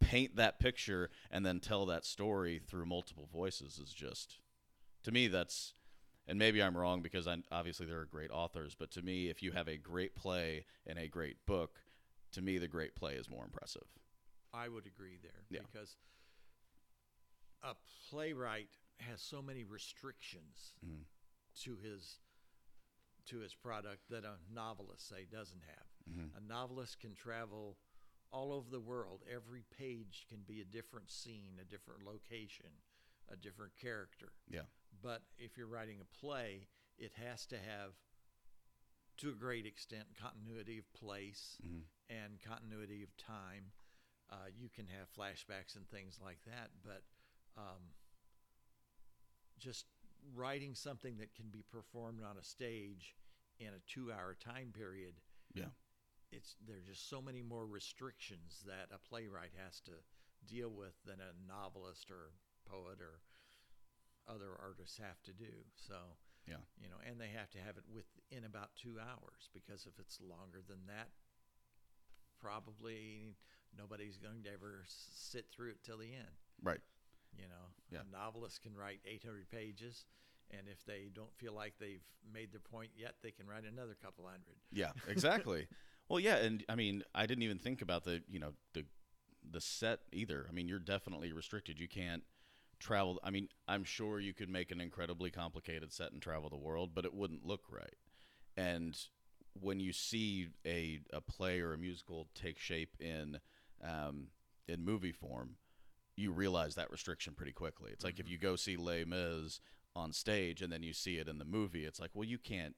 paint 0.00 0.36
that 0.36 0.58
picture 0.58 1.10
and 1.30 1.44
then 1.46 1.60
tell 1.60 1.86
that 1.86 2.04
story 2.04 2.60
through 2.66 2.84
multiple 2.86 3.28
voices 3.32 3.78
is 3.78 3.92
just 3.92 4.38
to 5.02 5.10
me 5.12 5.28
that's 5.28 5.72
and 6.26 6.38
maybe 6.38 6.62
i'm 6.62 6.76
wrong 6.76 7.00
because 7.00 7.26
I, 7.26 7.36
obviously 7.50 7.86
there 7.86 8.00
are 8.00 8.04
great 8.06 8.30
authors 8.30 8.74
but 8.78 8.90
to 8.92 9.02
me 9.02 9.28
if 9.28 9.42
you 9.42 9.52
have 9.52 9.68
a 9.68 9.76
great 9.76 10.14
play 10.14 10.66
and 10.86 10.98
a 10.98 11.08
great 11.08 11.36
book 11.46 11.80
to 12.32 12.42
me 12.42 12.58
the 12.58 12.68
great 12.68 12.94
play 12.94 13.14
is 13.14 13.28
more 13.28 13.44
impressive 13.44 13.86
I 14.52 14.68
would 14.68 14.86
agree 14.86 15.18
there 15.20 15.46
Yeah. 15.50 15.60
because 15.66 15.96
a 17.62 17.74
playwright 18.08 18.68
has 18.98 19.20
so 19.20 19.42
many 19.42 19.64
restrictions 19.64 20.74
Mhm. 20.84 21.06
to 21.62 21.76
his 21.76 22.20
to 23.26 23.38
his 23.38 23.54
product 23.54 24.08
that 24.10 24.24
a 24.24 24.38
novelist 24.50 25.08
say 25.08 25.24
doesn't 25.24 25.62
have. 25.62 25.86
Mhm. 26.08 26.34
A 26.36 26.40
novelist 26.40 26.98
can 27.00 27.14
travel 27.14 27.78
all 28.30 28.52
over 28.52 28.68
the 28.70 28.80
world. 28.80 29.22
Every 29.28 29.62
page 29.62 30.26
can 30.28 30.42
be 30.42 30.60
a 30.60 30.64
different 30.64 31.10
scene, 31.10 31.58
a 31.60 31.64
different 31.64 32.02
location, 32.04 32.82
a 33.28 33.36
different 33.36 33.74
character. 33.76 34.32
yeah 34.48 34.66
But 35.00 35.22
if 35.38 35.56
you're 35.56 35.66
writing 35.68 36.00
a 36.00 36.04
play, 36.04 36.68
it 36.98 37.12
has 37.14 37.46
to 37.46 37.58
have, 37.58 37.94
to 39.18 39.30
a 39.30 39.34
great 39.34 39.66
extent, 39.66 40.14
continuity 40.16 40.78
of 40.78 40.92
place 40.92 41.58
Mhm. 41.62 41.88
and 42.08 42.40
continuity 42.40 43.02
of 43.02 43.16
time. 43.16 43.72
Uh, 44.28 44.46
you 44.46 44.68
can 44.68 44.86
have 44.88 45.08
flashbacks 45.12 45.76
and 45.76 45.88
things 45.88 46.20
like 46.20 46.42
that, 46.44 46.70
but 46.82 47.04
um, 47.56 47.94
just 49.58 49.86
writing 50.34 50.74
something 50.74 51.16
that 51.18 51.34
can 51.34 51.50
be 51.50 51.62
performed 51.62 52.22
on 52.22 52.36
a 52.36 52.42
stage 52.42 53.16
in 53.58 53.72
a 53.74 53.80
two-hour 53.80 54.34
time 54.34 54.72
period, 54.72 55.20
yeah 55.52 55.70
it's 56.36 56.56
there's 56.66 56.84
just 56.86 57.08
so 57.08 57.22
many 57.22 57.42
more 57.42 57.66
restrictions 57.66 58.62
that 58.66 58.88
a 58.94 58.98
playwright 58.98 59.52
has 59.64 59.80
to 59.80 59.92
deal 60.46 60.70
with 60.70 60.94
than 61.06 61.20
a 61.20 61.32
novelist 61.48 62.10
or 62.10 62.32
poet 62.66 63.00
or 63.00 63.20
other 64.26 64.50
artists 64.60 64.98
have 64.98 65.22
to 65.22 65.32
do. 65.32 65.52
So 65.74 65.94
Yeah. 66.46 66.60
you 66.80 66.88
know, 66.88 66.96
and 67.06 67.20
they 67.20 67.28
have 67.28 67.50
to 67.50 67.58
have 67.58 67.76
it 67.78 67.84
within 67.88 68.44
about 68.44 68.74
two 68.76 68.98
hours 69.00 69.48
because 69.52 69.86
if 69.86 69.98
it's 69.98 70.20
longer 70.20 70.60
than 70.66 70.86
that, 70.86 71.10
probably 72.40 73.36
nobody's 73.76 74.18
going 74.18 74.42
to 74.44 74.52
ever 74.52 74.84
sit 74.88 75.46
through 75.50 75.70
it 75.70 75.82
till 75.82 75.98
the 75.98 76.12
end. 76.14 76.36
right 76.62 76.80
You 77.36 77.48
know, 77.48 77.74
Yeah. 77.90 78.00
a 78.02 78.04
novelist 78.04 78.62
can 78.62 78.76
write 78.76 79.00
800 79.04 79.48
pages, 79.50 80.04
and 80.50 80.68
if 80.68 80.84
they 80.84 81.08
don't 81.12 81.34
feel 81.36 81.52
like 81.52 81.78
they've 81.78 82.04
made 82.22 82.52
their 82.52 82.60
point 82.60 82.92
yet, 82.94 83.16
they 83.22 83.32
can 83.32 83.46
write 83.46 83.64
another 83.64 83.94
couple 83.94 84.26
hundred. 84.26 84.60
Yeah, 84.70 84.92
exactly. 85.08 85.66
well, 86.08 86.20
yeah, 86.20 86.36
and 86.36 86.64
I 86.68 86.74
mean, 86.74 87.02
I 87.14 87.26
didn't 87.26 87.42
even 87.42 87.58
think 87.58 87.82
about 87.82 88.04
the 88.04 88.22
you 88.28 88.38
know 88.38 88.52
the 88.72 88.84
the 89.48 89.60
set 89.60 90.00
either. 90.12 90.46
I 90.48 90.52
mean, 90.52 90.68
you're 90.68 90.78
definitely 90.78 91.32
restricted. 91.32 91.78
You 91.78 91.88
can't 91.88 92.22
travel. 92.78 93.20
I 93.22 93.30
mean, 93.30 93.48
I'm 93.68 93.84
sure 93.84 94.20
you 94.20 94.34
could 94.34 94.48
make 94.48 94.70
an 94.70 94.80
incredibly 94.80 95.30
complicated 95.30 95.92
set 95.92 96.12
and 96.12 96.20
travel 96.20 96.50
the 96.50 96.56
world, 96.56 96.90
but 96.94 97.04
it 97.04 97.14
wouldn't 97.14 97.46
look 97.46 97.62
right. 97.70 97.96
And 98.56 98.96
when 99.60 99.80
you 99.80 99.92
see 99.92 100.48
a 100.66 101.00
a 101.12 101.20
play 101.20 101.60
or 101.60 101.72
a 101.72 101.78
musical 101.78 102.28
take 102.34 102.58
shape 102.58 102.96
in 103.00 103.38
um, 103.82 104.28
in 104.68 104.84
movie 104.84 105.12
form, 105.12 105.56
you 106.16 106.32
realize 106.32 106.74
that 106.74 106.90
restriction 106.90 107.34
pretty 107.34 107.52
quickly. 107.52 107.90
It's 107.92 108.04
like 108.04 108.20
if 108.20 108.28
you 108.28 108.38
go 108.38 108.56
see 108.56 108.76
Les 108.76 109.04
Mis 109.04 109.60
on 109.96 110.12
stage 110.12 110.60
and 110.62 110.72
then 110.72 110.82
you 110.82 110.92
see 110.92 111.16
it 111.16 111.28
in 111.28 111.38
the 111.38 111.44
movie, 111.44 111.84
it's 111.84 112.00
like, 112.00 112.10
well, 112.14 112.28
you 112.28 112.38
can't 112.38 112.74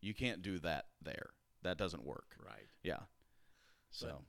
you 0.00 0.14
can't 0.14 0.42
do 0.42 0.58
that 0.60 0.86
there. 1.02 1.30
That 1.62 1.76
doesn't 1.78 2.04
work. 2.04 2.36
Right. 2.44 2.68
Yeah. 2.82 3.00
So 3.90 4.24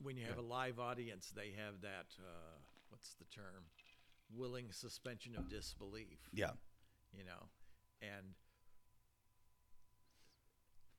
When 0.00 0.16
you 0.16 0.24
have 0.26 0.36
Yeah. 0.36 0.42
a 0.42 0.46
live 0.58 0.78
audience, 0.78 1.30
they 1.34 1.52
have 1.52 1.80
that 1.82 2.14
uh, 2.18 2.58
what's 2.90 3.14
the 3.14 3.24
term? 3.26 3.64
Willing 4.30 4.72
suspension 4.72 5.36
of 5.36 5.48
disbelief. 5.48 6.28
yeah, 6.32 6.52
you 7.12 7.24
know 7.24 7.48
and 8.02 8.34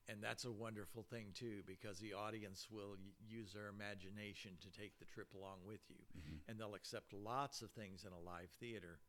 and 0.07 0.21
that's 0.21 0.45
a 0.45 0.51
wonderful 0.51 1.03
thing 1.03 1.33
too 1.33 1.63
because 1.65 1.99
the 1.99 2.13
audience 2.13 2.67
will 2.69 2.91
y- 2.97 3.11
use 3.27 3.51
their 3.53 3.67
imagination 3.67 4.51
to 4.61 4.69
take 4.71 4.97
the 4.99 5.05
trip 5.05 5.33
along 5.33 5.57
with 5.65 5.81
you 5.89 6.05
Mhm. 6.15 6.39
and 6.47 6.59
they'll 6.59 6.75
accept 6.75 7.11
lots 7.13 7.61
of 7.61 7.71
things 7.71 8.05
in 8.05 8.13
a 8.13 8.19
live 8.19 8.51
theater 8.51 8.99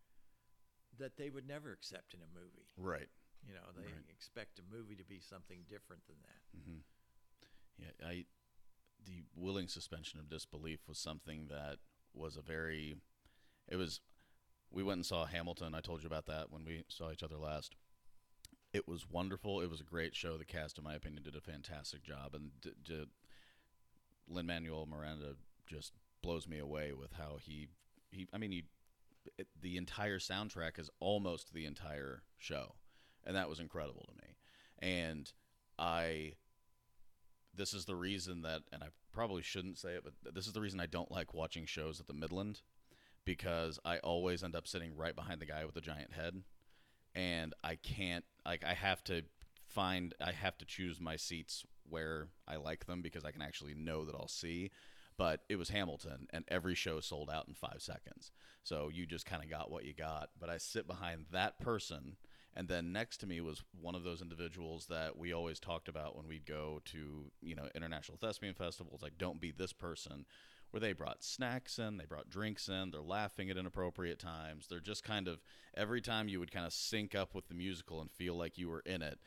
that 0.99 1.17
they 1.17 1.29
would 1.31 1.47
never 1.47 1.73
accept 1.73 2.15
in 2.15 2.23
a 2.23 2.27
movie 2.27 2.69
right. 2.77 3.11
You 3.47 3.55
know 3.55 3.61
they 3.77 3.83
Right. 3.87 4.11
expect 4.11 4.59
a 4.59 4.63
movie 4.75 4.97
to 4.97 5.05
be 5.05 5.21
something 5.21 5.65
different 5.69 6.03
than 6.07 6.17
that 6.23 6.59
hmm 6.59 6.81
Yeah, 7.79 8.07
I 8.07 8.25
the 9.05 9.23
willing 9.35 9.69
suspension 9.69 10.19
of 10.19 10.29
disbelief 10.29 10.81
was 10.89 10.99
something 10.99 11.47
that 11.49 11.79
was 12.15 12.37
a 12.37 12.43
very 12.43 12.97
it 13.69 13.77
was 13.77 14.01
we 14.71 14.83
went 14.83 14.99
and 14.99 15.07
saw 15.07 15.27
Hamilton. 15.27 15.75
I 15.75 15.81
told 15.81 16.03
you 16.03 16.07
about 16.09 16.27
that 16.27 16.51
when 16.51 16.65
we 16.65 16.85
saw 16.89 17.11
each 17.13 17.23
other 17.23 17.37
last. 17.37 17.77
It 18.73 18.87
was 18.89 19.09
wonderful. 19.09 19.61
It 19.63 19.71
was 19.71 19.81
a 19.81 19.85
great 19.85 20.15
show. 20.15 20.37
The 20.37 20.45
cast, 20.45 20.77
in 20.77 20.85
my 20.85 20.95
opinion, 20.95 21.23
did 21.23 21.37
a 21.37 21.41
fantastic 21.41 22.03
job, 22.03 22.35
and 22.35 22.51
d- 22.61 22.73
d- 22.85 23.07
Lin 24.29 24.47
Manuel 24.47 24.87
Miranda 24.87 25.37
just 25.67 25.93
blows 26.23 26.47
me 26.49 26.59
away 26.59 26.93
with 26.93 27.13
how 27.13 27.39
he 27.41 27.69
he. 28.11 28.27
I 28.33 28.39
mean, 28.39 28.51
he 28.53 28.65
it, 29.39 29.49
the 29.61 29.77
entire 29.77 30.19
soundtrack 30.19 30.79
is 30.79 30.91
almost 31.01 31.53
the 31.55 31.65
entire 31.65 32.23
show, 32.39 32.75
and 33.27 33.37
that 33.37 33.49
was 33.49 33.61
incredible 33.61 34.07
to 34.09 34.23
me. 34.23 34.37
And 34.79 35.31
I 35.79 36.35
this 37.57 37.73
is 37.73 37.87
the 37.87 37.97
reason 37.97 38.43
that, 38.43 38.63
and 38.73 38.83
I 38.83 38.89
probably 39.13 39.43
shouldn't 39.43 39.79
say 39.79 39.91
it, 39.91 40.05
but 40.05 40.35
this 40.35 40.47
is 40.47 40.53
the 40.53 40.61
reason 40.61 40.79
I 40.79 40.87
don't 40.87 41.11
like 41.11 41.35
watching 41.35 41.65
shows 41.65 42.01
at 42.01 42.07
the 42.07 42.13
Midland 42.13 42.61
because 43.25 43.79
I 43.85 43.99
always 43.99 44.45
end 44.45 44.55
up 44.55 44.69
sitting 44.69 44.95
right 44.95 45.17
behind 45.17 45.41
the 45.41 45.47
guy 45.47 45.65
with 45.65 45.75
the 45.75 45.81
giant 45.81 46.13
head, 46.13 46.43
and 47.15 47.55
I 47.65 47.77
can't 47.77 48.25
like 48.45 48.65
I 48.65 48.75
have 48.75 49.03
to 49.05 49.23
find 49.67 50.15
I 50.21 50.33
have 50.33 50.57
to 50.59 50.65
choose 50.65 51.01
my 51.01 51.17
seats 51.17 51.65
where 51.89 52.29
I 52.47 52.57
like 52.57 52.87
them 52.87 53.03
because 53.03 53.25
I 53.25 53.31
can 53.33 53.43
actually 53.43 53.75
know 53.75 54.05
that 54.05 54.15
I'll 54.15 54.29
see. 54.29 54.71
But 55.19 55.41
it 55.49 55.57
was 55.57 55.71
Hamilton, 55.71 56.29
and 56.31 56.45
every 56.49 56.75
show 56.75 57.01
sold 57.01 57.31
out 57.31 57.49
in 57.49 57.55
five 57.55 57.79
seconds. 57.81 58.33
So 58.65 58.91
you 58.93 59.07
just 59.07 59.25
kind 59.25 59.43
of 59.43 59.49
got 59.49 59.71
what 59.71 59.87
you 59.87 59.95
got. 59.95 60.29
But 60.39 60.51
I 60.51 60.59
sit 60.59 60.87
behind 60.87 61.25
that 61.33 61.59
person 61.59 62.17
and 62.57 62.69
then 62.69 62.91
next 62.91 63.19
to 63.19 63.27
me 63.27 63.43
was 63.43 63.63
one 63.79 63.95
of 63.95 64.03
those 64.03 64.23
individuals 64.23 64.87
that 64.87 65.19
we 65.19 65.33
always 65.35 65.61
talked 65.61 65.89
about 65.89 66.17
when 66.17 66.27
we'd 66.27 66.47
go 66.47 66.81
to, 66.87 67.31
you 67.43 67.55
know, 67.55 67.69
international 67.75 68.17
thespian 68.17 68.55
festivals. 68.55 69.03
Like, 69.03 69.19
don't 69.19 69.41
be 69.41 69.51
this 69.53 69.75
person. 69.75 70.25
where 70.71 70.81
they 70.81 70.93
brought 70.93 71.23
snacks 71.23 71.79
in, 71.79 71.97
they 71.97 72.05
brought 72.05 72.29
drinks 72.29 72.69
in, 72.69 72.91
they're 72.91 73.01
laughing 73.01 73.51
at 73.51 73.57
inappropriate 73.57 74.19
times. 74.19 74.67
They're 74.67 74.81
just 74.81 75.05
kind 75.05 75.29
of 75.29 75.41
every 75.77 76.01
time 76.01 76.29
you 76.29 76.41
would 76.41 76.51
kind 76.51 76.67
of 76.67 76.73
sync 76.73 77.15
up 77.15 77.35
with 77.35 77.49
the 77.49 77.55
musical 77.55 78.01
and 78.01 78.11
feel 78.11 78.35
like 78.35 78.59
you 78.59 78.69
were 78.69 78.83
in 78.85 79.03
it, 79.03 79.19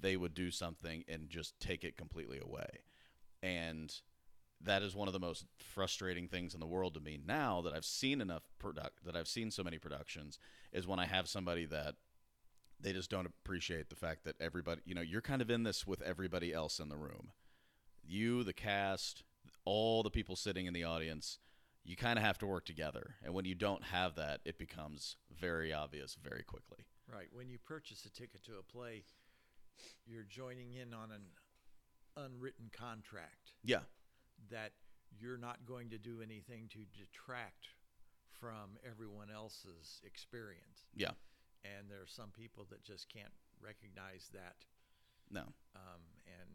they 0.00 0.16
would 0.16 0.34
do 0.34 0.50
something 0.50 1.04
and 1.08 1.30
just 1.30 1.58
take 1.58 1.84
it 1.84 1.96
completely 1.96 2.38
away. 2.38 2.82
And 3.42 3.92
that 4.60 4.82
is 4.82 4.94
one 4.94 5.08
of 5.08 5.14
the 5.14 5.20
most 5.20 5.46
frustrating 5.58 6.28
things 6.28 6.52
in 6.52 6.60
the 6.60 6.66
world 6.66 6.94
to 6.94 7.00
me 7.00 7.18
now 7.24 7.60
that 7.62 7.72
I've 7.72 7.84
seen 7.84 8.20
enough 8.20 8.42
product 8.58 9.04
that 9.04 9.16
I've 9.16 9.28
seen 9.28 9.50
so 9.50 9.62
many 9.62 9.78
productions 9.78 10.38
is 10.72 10.86
when 10.86 10.98
I 10.98 11.06
have 11.06 11.28
somebody 11.28 11.64
that 11.66 11.94
they 12.80 12.92
just 12.92 13.10
don't 13.10 13.26
appreciate 13.26 13.88
the 13.90 13.96
fact 13.96 14.24
that 14.24 14.36
everybody, 14.40 14.80
you 14.84 14.94
know, 14.94 15.00
you're 15.00 15.20
kind 15.20 15.42
of 15.42 15.50
in 15.50 15.62
this 15.64 15.86
with 15.86 16.00
everybody 16.02 16.52
else 16.52 16.78
in 16.78 16.88
the 16.88 16.96
room. 16.96 17.32
You, 18.06 18.44
the 18.44 18.52
cast, 18.52 19.22
all 19.64 20.02
the 20.02 20.10
people 20.10 20.36
sitting 20.36 20.66
in 20.66 20.72
the 20.74 20.84
audience, 20.84 21.38
you 21.84 21.96
kind 21.96 22.18
of 22.18 22.24
have 22.24 22.38
to 22.38 22.46
work 22.46 22.64
together. 22.64 23.16
And 23.24 23.34
when 23.34 23.44
you 23.44 23.54
don't 23.54 23.84
have 23.84 24.14
that, 24.16 24.40
it 24.44 24.58
becomes 24.58 25.16
very 25.38 25.72
obvious 25.72 26.16
very 26.22 26.42
quickly. 26.42 26.84
Right. 27.12 27.28
When 27.32 27.48
you 27.48 27.58
purchase 27.58 28.04
a 28.04 28.10
ticket 28.10 28.44
to 28.44 28.52
a 28.58 28.62
play, 28.62 29.04
you're 30.06 30.24
joining 30.28 30.72
in 30.74 30.92
on 30.94 31.10
an 31.10 31.22
unwritten 32.16 32.70
contract 32.72 33.52
Yeah. 33.64 33.80
that 34.50 34.72
you're 35.18 35.38
not 35.38 35.64
going 35.66 35.90
to 35.90 35.98
do 35.98 36.20
anything 36.22 36.68
to 36.72 36.80
detract 36.96 37.68
from 38.40 38.78
everyone 38.88 39.30
else's 39.34 40.00
experience. 40.04 40.86
Yeah. 40.94 41.12
And 41.64 41.90
there 41.90 42.00
are 42.02 42.06
some 42.06 42.30
people 42.30 42.66
that 42.70 42.82
just 42.84 43.08
can't 43.12 43.32
recognize 43.60 44.28
that, 44.32 44.64
No. 45.30 45.42
um, 45.74 46.02
and 46.26 46.48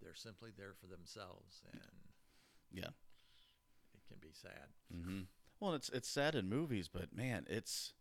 they're 0.00 0.14
simply 0.14 0.50
there 0.56 0.72
for 0.74 0.86
themselves, 0.86 1.62
and 1.72 2.12
Yeah. 2.72 2.90
it 3.94 4.04
can 4.08 4.18
be 4.18 4.32
sad. 4.32 4.72
hmm 4.90 5.22
Well, 5.60 5.74
it's 5.74 5.90
it's 5.90 6.08
sad 6.08 6.34
in 6.34 6.48
movies, 6.48 6.88
but 6.88 7.12
man, 7.14 7.46
it's 7.48 7.92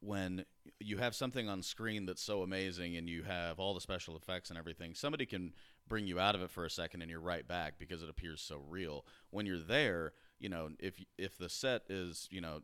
when 0.00 0.44
you 0.80 0.98
have 0.98 1.14
something 1.14 1.48
on 1.48 1.62
screen 1.62 2.04
that's 2.06 2.22
so 2.22 2.42
amazing 2.42 2.96
and 2.96 3.08
you 3.08 3.22
have 3.22 3.58
all 3.58 3.72
the 3.74 3.80
special 3.80 4.16
effects 4.16 4.50
and 4.50 4.58
everything. 4.58 4.94
Somebody 4.94 5.24
can 5.24 5.54
bring 5.88 6.06
you 6.06 6.20
out 6.20 6.34
of 6.34 6.42
it 6.42 6.50
for 6.50 6.64
a 6.64 6.70
second, 6.70 7.00
and 7.02 7.10
you're 7.10 7.20
right 7.20 7.46
back 7.46 7.78
because 7.78 8.02
it 8.02 8.10
appears 8.10 8.40
so 8.42 8.62
real. 8.68 9.06
When 9.30 9.46
you're 9.46 9.58
there, 9.58 10.12
you 10.38 10.48
know, 10.48 10.70
if 10.78 11.02
if 11.18 11.36
the 11.38 11.48
set 11.48 11.82
is 11.88 12.28
you 12.30 12.40
know, 12.40 12.60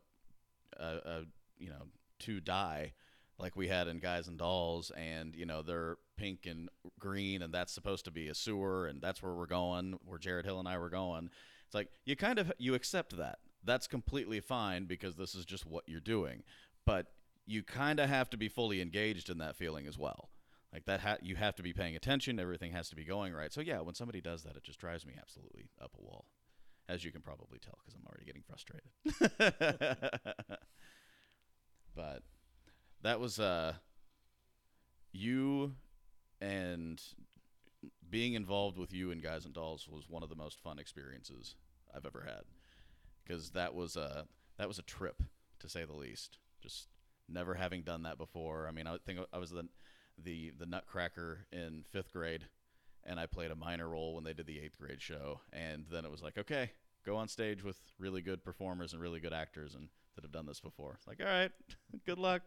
a, 0.79 0.85
a 0.85 1.23
you 1.57 1.69
know, 1.69 1.87
to 2.21 2.39
die. 2.39 2.93
Like 3.37 3.55
we 3.55 3.67
had 3.67 3.87
in 3.87 3.99
Guys 3.99 4.27
and 4.27 4.37
Dolls, 4.37 4.91
and 4.91 5.35
you 5.35 5.45
know 5.45 5.61
they're 5.63 5.97
pink 6.15 6.45
and 6.45 6.69
green, 6.99 7.41
and 7.41 7.53
that's 7.53 7.73
supposed 7.73 8.05
to 8.05 8.11
be 8.11 8.27
a 8.27 8.35
sewer, 8.35 8.85
and 8.85 9.01
that's 9.01 9.23
where 9.23 9.33
we're 9.33 9.47
going, 9.47 9.97
where 10.05 10.19
Jared 10.19 10.45
Hill 10.45 10.59
and 10.59 10.67
I 10.67 10.77
were 10.77 10.91
going. 10.91 11.29
It's 11.65 11.73
like 11.73 11.87
you 12.05 12.15
kind 12.15 12.37
of 12.37 12.51
you 12.59 12.75
accept 12.75 13.17
that. 13.17 13.39
That's 13.63 13.87
completely 13.87 14.39
fine 14.39 14.85
because 14.85 15.15
this 15.15 15.35
is 15.35 15.45
just 15.45 15.65
what 15.65 15.83
you're 15.87 15.99
doing. 15.99 16.43
But 16.85 17.07
you 17.45 17.63
kind 17.63 17.99
of 17.99 18.09
have 18.09 18.29
to 18.31 18.37
be 18.37 18.47
fully 18.49 18.81
engaged 18.81 19.29
in 19.29 19.37
that 19.39 19.55
feeling 19.55 19.87
as 19.87 19.97
well. 19.97 20.29
Like 20.73 20.85
that 20.85 21.01
ha- 21.01 21.17
you 21.21 21.35
have 21.35 21.55
to 21.55 21.63
be 21.63 21.73
paying 21.73 21.95
attention, 21.95 22.39
everything 22.39 22.71
has 22.71 22.89
to 22.89 22.95
be 22.95 23.03
going 23.03 23.33
right. 23.33 23.51
So 23.51 23.61
yeah, 23.61 23.81
when 23.81 23.95
somebody 23.95 24.21
does 24.21 24.43
that 24.43 24.55
it 24.55 24.63
just 24.63 24.79
drives 24.79 25.05
me 25.05 25.13
absolutely 25.19 25.69
up 25.81 25.91
a 25.99 26.01
wall. 26.01 26.25
As 26.87 27.03
you 27.03 27.11
can 27.11 27.21
probably 27.21 27.59
tell 27.59 27.77
cuz 27.85 27.93
I'm 27.93 28.05
already 28.05 28.25
getting 28.25 28.43
frustrated. 28.43 28.89
but 31.95 32.23
that 33.01 33.19
was 33.19 33.39
uh 33.39 33.73
you 35.11 35.73
and 36.39 37.01
being 38.09 38.33
involved 38.33 38.77
with 38.77 38.93
you 38.93 39.11
and 39.11 39.23
guys 39.23 39.45
and 39.45 39.53
dolls 39.53 39.87
was 39.89 40.09
one 40.09 40.23
of 40.23 40.29
the 40.29 40.35
most 40.35 40.59
fun 40.59 40.79
experiences 40.79 41.55
I've 41.95 42.05
ever 42.05 42.23
had 42.25 42.43
because 43.23 43.51
that 43.51 43.73
was 43.73 43.95
a 43.95 44.25
that 44.57 44.67
was 44.67 44.79
a 44.79 44.83
trip 44.83 45.23
to 45.59 45.69
say 45.69 45.85
the 45.85 45.93
least. 45.93 46.37
Just 46.61 46.87
never 47.27 47.55
having 47.55 47.81
done 47.81 48.03
that 48.03 48.17
before. 48.17 48.67
I 48.67 48.71
mean, 48.71 48.87
I 48.87 48.97
think 49.05 49.19
I 49.33 49.37
was 49.37 49.51
the 49.51 49.67
the 50.23 50.51
the 50.57 50.65
Nutcracker 50.65 51.47
in 51.51 51.83
fifth 51.89 52.11
grade, 52.11 52.45
and 53.03 53.19
I 53.19 53.25
played 53.25 53.51
a 53.51 53.55
minor 53.55 53.89
role 53.89 54.15
when 54.15 54.23
they 54.23 54.33
did 54.33 54.45
the 54.45 54.59
eighth 54.59 54.77
grade 54.77 55.01
show. 55.01 55.41
And 55.53 55.85
then 55.91 56.05
it 56.05 56.11
was 56.11 56.21
like, 56.21 56.37
okay, 56.37 56.71
go 57.05 57.15
on 57.15 57.27
stage 57.27 57.63
with 57.63 57.77
really 57.97 58.21
good 58.21 58.43
performers 58.43 58.93
and 58.93 59.01
really 59.01 59.19
good 59.19 59.33
actors 59.33 59.75
and 59.75 59.89
that 60.21 60.27
have 60.27 60.31
done 60.31 60.45
this 60.45 60.59
before. 60.59 60.93
It's 60.97 61.07
like, 61.07 61.19
all 61.19 61.25
right, 61.25 61.51
good 62.05 62.19
luck. 62.19 62.41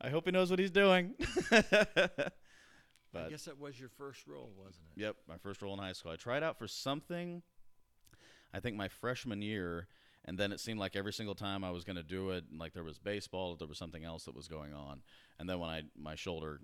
I 0.00 0.10
hope 0.10 0.26
he 0.26 0.30
knows 0.30 0.50
what 0.50 0.58
he's 0.58 0.70
doing. 0.70 1.14
I 1.52 3.30
guess 3.30 3.46
that 3.46 3.58
was 3.58 3.78
your 3.80 3.88
first 3.88 4.26
role, 4.26 4.52
wasn't 4.56 4.84
it? 4.94 5.00
Yep, 5.02 5.16
my 5.28 5.38
first 5.38 5.62
role 5.62 5.72
in 5.72 5.80
high 5.80 5.92
school. 5.92 6.12
I 6.12 6.16
tried 6.16 6.42
out 6.42 6.58
for 6.58 6.68
something, 6.68 7.42
I 8.52 8.60
think 8.60 8.76
my 8.76 8.88
freshman 8.88 9.40
year, 9.40 9.88
and 10.26 10.36
then 10.36 10.52
it 10.52 10.60
seemed 10.60 10.78
like 10.78 10.96
every 10.96 11.12
single 11.12 11.34
time 11.34 11.64
I 11.64 11.70
was 11.70 11.84
going 11.84 11.96
to 11.96 12.02
do 12.02 12.30
it, 12.30 12.44
like 12.56 12.74
there 12.74 12.84
was 12.84 12.98
baseball, 12.98 13.56
there 13.56 13.68
was 13.68 13.78
something 13.78 14.04
else 14.04 14.24
that 14.24 14.34
was 14.34 14.48
going 14.48 14.74
on, 14.74 15.02
and 15.38 15.48
then 15.48 15.58
when 15.58 15.70
I 15.70 15.82
my 15.96 16.14
shoulder 16.14 16.60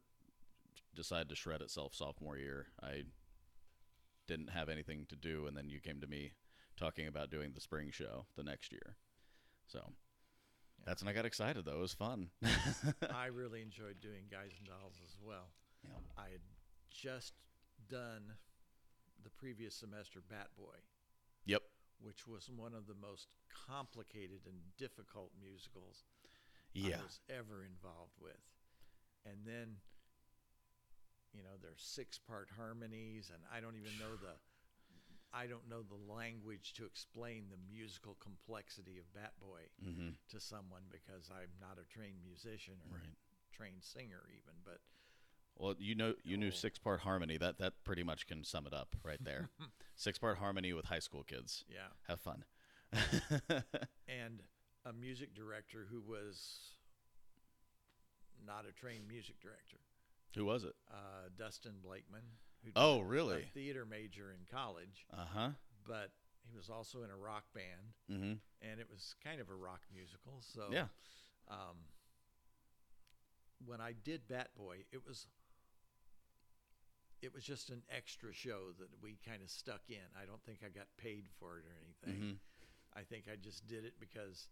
decided 0.95 1.31
to 1.31 1.35
shred 1.35 1.63
itself 1.63 1.95
sophomore 1.95 2.37
year, 2.37 2.67
I 2.83 3.05
didn't 4.27 4.51
have 4.51 4.69
anything 4.69 5.07
to 5.09 5.17
do, 5.17 5.47
and 5.47 5.57
then 5.57 5.71
you 5.71 5.81
came 5.81 6.01
to 6.01 6.07
me 6.07 6.33
talking 6.77 7.07
about 7.07 7.31
doing 7.31 7.53
the 7.55 7.61
spring 7.61 7.91
show 7.91 8.27
the 8.37 8.43
next 8.43 8.73
year, 8.73 8.97
so. 9.67 9.93
That's 10.85 11.03
when 11.03 11.09
I 11.09 11.13
got 11.15 11.25
excited, 11.27 11.65
though. 11.65 11.77
It 11.79 11.81
was 11.81 11.93
fun. 11.95 12.29
I 13.15 13.27
really 13.27 13.63
enjoyed 13.63 14.01
doing 14.01 14.25
Guys 14.31 14.51
and 14.59 14.67
Dolls 14.67 14.99
as 15.05 15.17
well. 15.25 15.51
Yeah. 15.85 15.91
I 16.19 16.31
had 16.31 16.41
just 16.91 17.35
done 17.89 18.35
the 19.23 19.31
previous 19.31 19.75
semester 19.77 20.21
Bat 20.29 20.49
Boy, 20.57 20.79
Yep. 21.47 21.63
which 22.01 22.27
was 22.27 22.51
one 22.51 22.75
of 22.75 22.87
the 22.87 22.95
most 23.01 23.29
complicated 23.69 24.41
and 24.47 24.59
difficult 24.77 25.31
musicals 25.41 26.05
Yeah. 26.75 26.99
I 26.99 27.03
was 27.03 27.21
ever 27.31 27.65
involved 27.65 28.17
with. 28.21 28.43
And 29.25 29.47
then, 29.47 29.77
you 31.33 31.43
know, 31.45 31.55
there's 31.63 31.81
six 31.83 32.19
part 32.19 32.49
harmonies, 32.57 33.31
and 33.33 33.43
I 33.55 33.61
don't 33.61 33.77
even 33.77 33.93
know 34.01 34.17
the. 34.21 34.35
I 35.35 35.47
don't 35.47 35.69
know 35.69 35.83
the 35.83 36.13
language 36.13 36.75
to 36.75 36.85
explain 36.85 37.45
the 37.51 37.57
musical 37.75 38.17
complexity 38.21 38.99
of 38.99 39.13
Bat 39.15 39.33
Boy 39.41 39.63
Mm-hmm. 39.85 40.11
to 40.31 40.41
someone 40.41 40.83
because 40.91 41.31
I'm 41.31 41.51
not 41.61 41.79
a 41.81 41.85
trained 41.93 42.23
musician 42.25 42.75
or 42.91 42.99
Right. 42.99 43.17
trained 43.53 43.83
singer 43.83 44.23
even. 44.31 44.55
But 44.65 44.81
Well, 45.57 45.75
you 45.79 45.95
know, 45.95 46.15
you 46.23 46.37
knew 46.37 46.49
Oh. 46.49 46.51
six 46.51 46.79
part 46.79 47.01
harmony. 47.01 47.37
That 47.39 47.59
that 47.59 47.83
pretty 47.85 48.03
much 48.03 48.27
can 48.27 48.45
sum 48.45 48.67
it 48.67 48.73
up 48.75 48.95
right 49.03 49.23
there. 49.25 49.51
six 49.97 50.19
part 50.19 50.39
harmony 50.39 50.73
with 50.73 50.87
high 50.87 50.99
school 51.01 51.23
kids. 51.25 51.65
yeah, 51.69 51.89
Have 52.09 52.21
fun. 52.21 52.45
and 54.09 54.43
a 54.85 54.93
music 54.93 55.35
director 55.35 55.87
who 55.91 56.01
was 56.01 56.75
not 58.45 58.67
a 58.69 58.73
trained 58.73 59.07
music 59.09 59.41
director, 59.41 59.79
Who 60.35 60.45
was 60.45 60.65
it? 60.65 60.75
uh, 60.91 61.29
Dustin 61.39 61.75
Blakeman. 61.83 62.25
Who 62.65 62.71
Oh, 62.77 63.01
really? 63.01 63.45
theater 63.55 63.85
major 63.85 64.31
in 64.31 64.47
college, 64.51 65.07
Uh 65.11 65.25
huh. 65.27 65.51
but 65.85 66.13
he 66.45 66.55
was 66.55 66.71
also 66.71 67.03
in 67.03 67.11
a 67.11 67.17
rock 67.17 67.45
band, 67.53 67.95
Mm-hmm. 68.11 68.35
and 68.61 68.81
it 68.81 68.89
was 68.91 69.15
kind 69.23 69.41
of 69.41 69.49
a 69.51 69.55
rock 69.55 69.83
musical. 69.93 70.41
So 70.43 70.69
Yeah. 70.71 70.89
um, 71.49 71.77
when 73.65 73.81
I 73.81 73.93
did 73.93 74.27
Bat 74.29 74.55
Boy, 74.57 74.85
it 74.93 75.05
was 75.05 75.27
it 77.21 77.33
was 77.33 77.45
just 77.45 77.71
an 77.71 77.85
extra 77.89 78.33
show 78.33 78.73
that 78.81 78.89
we 79.01 79.17
kind 79.25 79.43
of 79.43 79.49
stuck 79.51 79.89
in. 79.89 80.03
I 80.21 80.25
don't 80.27 80.43
think 80.43 80.65
I 80.65 80.69
got 80.71 80.89
paid 80.97 81.29
for 81.39 81.57
it 81.59 81.65
or 81.65 81.77
anything. 81.81 82.21
Mhm. 82.21 82.39
I 82.95 83.05
think 83.05 83.29
I 83.29 83.37
just 83.37 83.67
did 83.69 83.85
it 83.85 83.99
because 84.01 84.49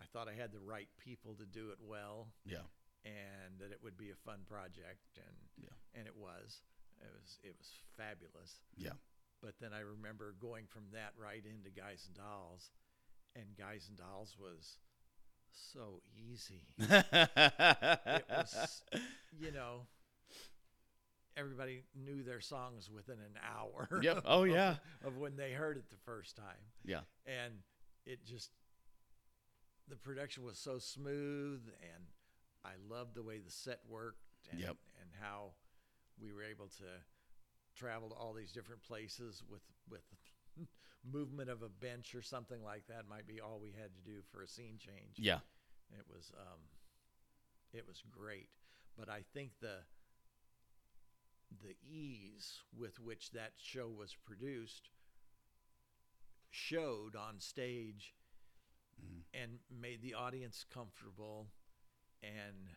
I 0.00 0.04
thought 0.06 0.26
I 0.28 0.34
had 0.34 0.50
the 0.50 0.58
right 0.58 0.88
people 0.98 1.36
to 1.36 1.46
do 1.46 1.70
it 1.70 1.80
well 1.80 2.32
Yeah. 2.44 2.66
and 3.04 3.60
that 3.60 3.70
it 3.70 3.80
would 3.84 3.96
be 3.96 4.10
a 4.10 4.16
fun 4.16 4.44
project 4.46 5.16
and 5.16 5.48
Yeah. 5.58 5.74
and 5.94 6.08
it 6.08 6.16
was. 6.16 6.62
It 7.00 7.10
was 7.20 7.38
it 7.42 7.54
was 7.58 7.70
fabulous. 7.96 8.60
Yeah. 8.76 8.92
But 9.42 9.54
then 9.60 9.70
I 9.72 9.80
remember 9.80 10.34
going 10.40 10.66
from 10.66 10.82
that 10.92 11.12
right 11.16 11.44
into 11.44 11.70
Guys 11.70 12.04
and 12.08 12.16
Dolls 12.16 12.70
and 13.36 13.46
Guys 13.56 13.86
and 13.88 13.96
Dolls 13.96 14.36
was 14.38 14.78
so 15.52 16.02
easy. 16.16 16.62
it 16.78 18.24
was 18.30 18.82
you 19.38 19.52
know 19.52 19.86
everybody 21.36 21.84
knew 21.94 22.22
their 22.22 22.40
songs 22.40 22.90
within 22.90 23.16
an 23.18 23.38
hour 23.56 23.88
Yep. 24.02 24.22
Oh, 24.26 24.42
of- 24.44 24.50
yeah. 24.50 24.76
of 25.04 25.18
when 25.18 25.36
they 25.36 25.52
heard 25.52 25.76
it 25.76 25.88
the 25.90 25.96
first 26.04 26.36
time 26.36 26.44
yeah. 26.84 27.00
and 27.26 27.54
it 28.06 28.24
just 28.24 28.50
the 29.88 29.96
production 29.96 30.44
was 30.44 30.58
so 30.58 30.78
smooth 30.78 31.60
and 31.80 32.04
i 32.64 32.70
loved 32.92 33.14
the 33.14 33.22
way 33.22 33.38
the 33.38 33.50
set 33.50 33.80
worked 33.88 34.18
and, 34.50 34.60
Yep. 34.60 34.76
and 35.00 35.10
how 35.20 35.52
we 36.20 36.32
were 36.32 36.42
able 36.42 36.68
to 36.78 36.84
travel 37.76 38.08
to 38.10 38.14
all 38.14 38.32
these 38.32 38.52
different 38.52 38.82
places 38.82 39.42
with 39.48 39.62
with 39.88 40.02
movement 41.04 41.48
of 41.48 41.62
a 41.62 41.68
bench 41.68 42.14
or 42.14 42.22
something 42.22 42.62
like 42.62 42.86
that 42.88 43.08
might 43.08 43.26
be 43.26 43.40
all 43.40 43.58
we 43.60 43.70
had 43.72 43.90
to 43.94 44.00
do 44.10 44.20
for 44.32 44.42
a 44.42 44.48
scene 44.48 44.78
change 44.78 45.16
Yeah. 45.16 45.40
it 45.96 46.04
was 46.08 46.32
um, 46.38 46.60
it 47.72 47.86
was 47.86 48.02
great, 48.10 48.48
but 48.96 49.08
I 49.08 49.22
think 49.34 49.52
the 49.60 49.84
the 51.62 51.76
ease 51.82 52.60
with 52.76 53.00
which 53.00 53.30
that 53.30 53.52
show 53.56 53.88
was 53.88 54.14
produced 54.26 54.90
showed 56.50 57.14
on 57.16 57.40
stage 57.40 58.14
Mhm. 59.02 59.22
and 59.32 59.60
made 59.70 60.02
the 60.02 60.14
audience 60.14 60.64
comfortable 60.64 61.50
and 62.22 62.76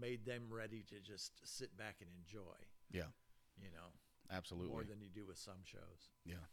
made 0.00 0.24
them 0.24 0.44
ready 0.50 0.84
to 0.88 1.00
just 1.00 1.32
sit 1.44 1.76
back 1.76 1.96
and 2.00 2.10
enjoy. 2.18 2.56
Yeah. 2.90 3.10
You 3.58 3.70
know, 3.70 3.92
Absolutely. 4.30 4.70
more 4.70 4.84
than 4.84 5.00
you 5.00 5.08
do 5.08 5.26
with 5.26 5.38
some 5.38 5.64
shows. 5.64 6.10
Yeah. 6.24 6.46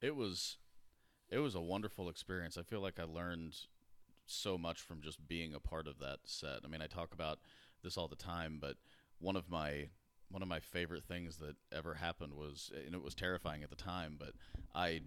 It 0.00 0.16
was 0.16 0.56
it 1.30 1.38
was 1.38 1.54
a 1.54 1.60
wonderful 1.60 2.08
experience. 2.08 2.56
I 2.56 2.62
feel 2.62 2.80
like 2.80 2.98
I 2.98 3.04
learned 3.04 3.56
so 4.26 4.58
much 4.58 4.80
from 4.80 5.00
just 5.00 5.26
being 5.26 5.54
a 5.54 5.60
part 5.60 5.86
of 5.86 5.98
that 5.98 6.18
set. 6.24 6.60
I 6.64 6.68
mean, 6.68 6.82
I 6.82 6.86
talk 6.86 7.12
about 7.12 7.38
this 7.82 7.96
all 7.96 8.08
the 8.08 8.16
time, 8.16 8.58
but 8.60 8.76
one 9.18 9.36
of 9.36 9.48
my 9.50 9.88
one 10.30 10.42
of 10.42 10.48
my 10.48 10.60
favorite 10.60 11.04
things 11.04 11.38
that 11.38 11.56
ever 11.72 11.94
happened 11.94 12.34
was 12.34 12.70
and 12.84 12.94
it 12.94 13.02
was 13.02 13.14
terrifying 13.14 13.62
at 13.62 13.70
the 13.70 13.76
time, 13.76 14.16
but 14.18 14.32
I 14.74 15.02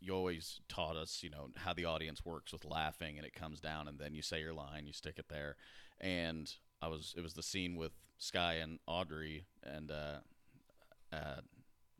you 0.00 0.14
always 0.14 0.60
taught 0.68 0.96
us, 0.96 1.22
you 1.22 1.30
know, 1.30 1.48
how 1.56 1.72
the 1.72 1.84
audience 1.86 2.24
works 2.24 2.52
with 2.52 2.64
laughing 2.64 3.16
and 3.16 3.26
it 3.26 3.32
comes 3.32 3.60
down 3.60 3.88
and 3.88 3.98
then 3.98 4.14
you 4.14 4.22
say 4.22 4.40
your 4.40 4.52
line, 4.52 4.86
you 4.86 4.92
stick 4.92 5.18
it 5.18 5.28
there. 5.28 5.56
And 6.00 6.52
I 6.82 6.88
was 6.88 7.14
it 7.16 7.22
was 7.22 7.34
the 7.34 7.42
scene 7.42 7.76
with 7.76 7.92
Sky 8.18 8.54
and 8.54 8.78
Audrey 8.86 9.46
and 9.62 9.90
uh 9.90 10.18
uh 11.12 11.40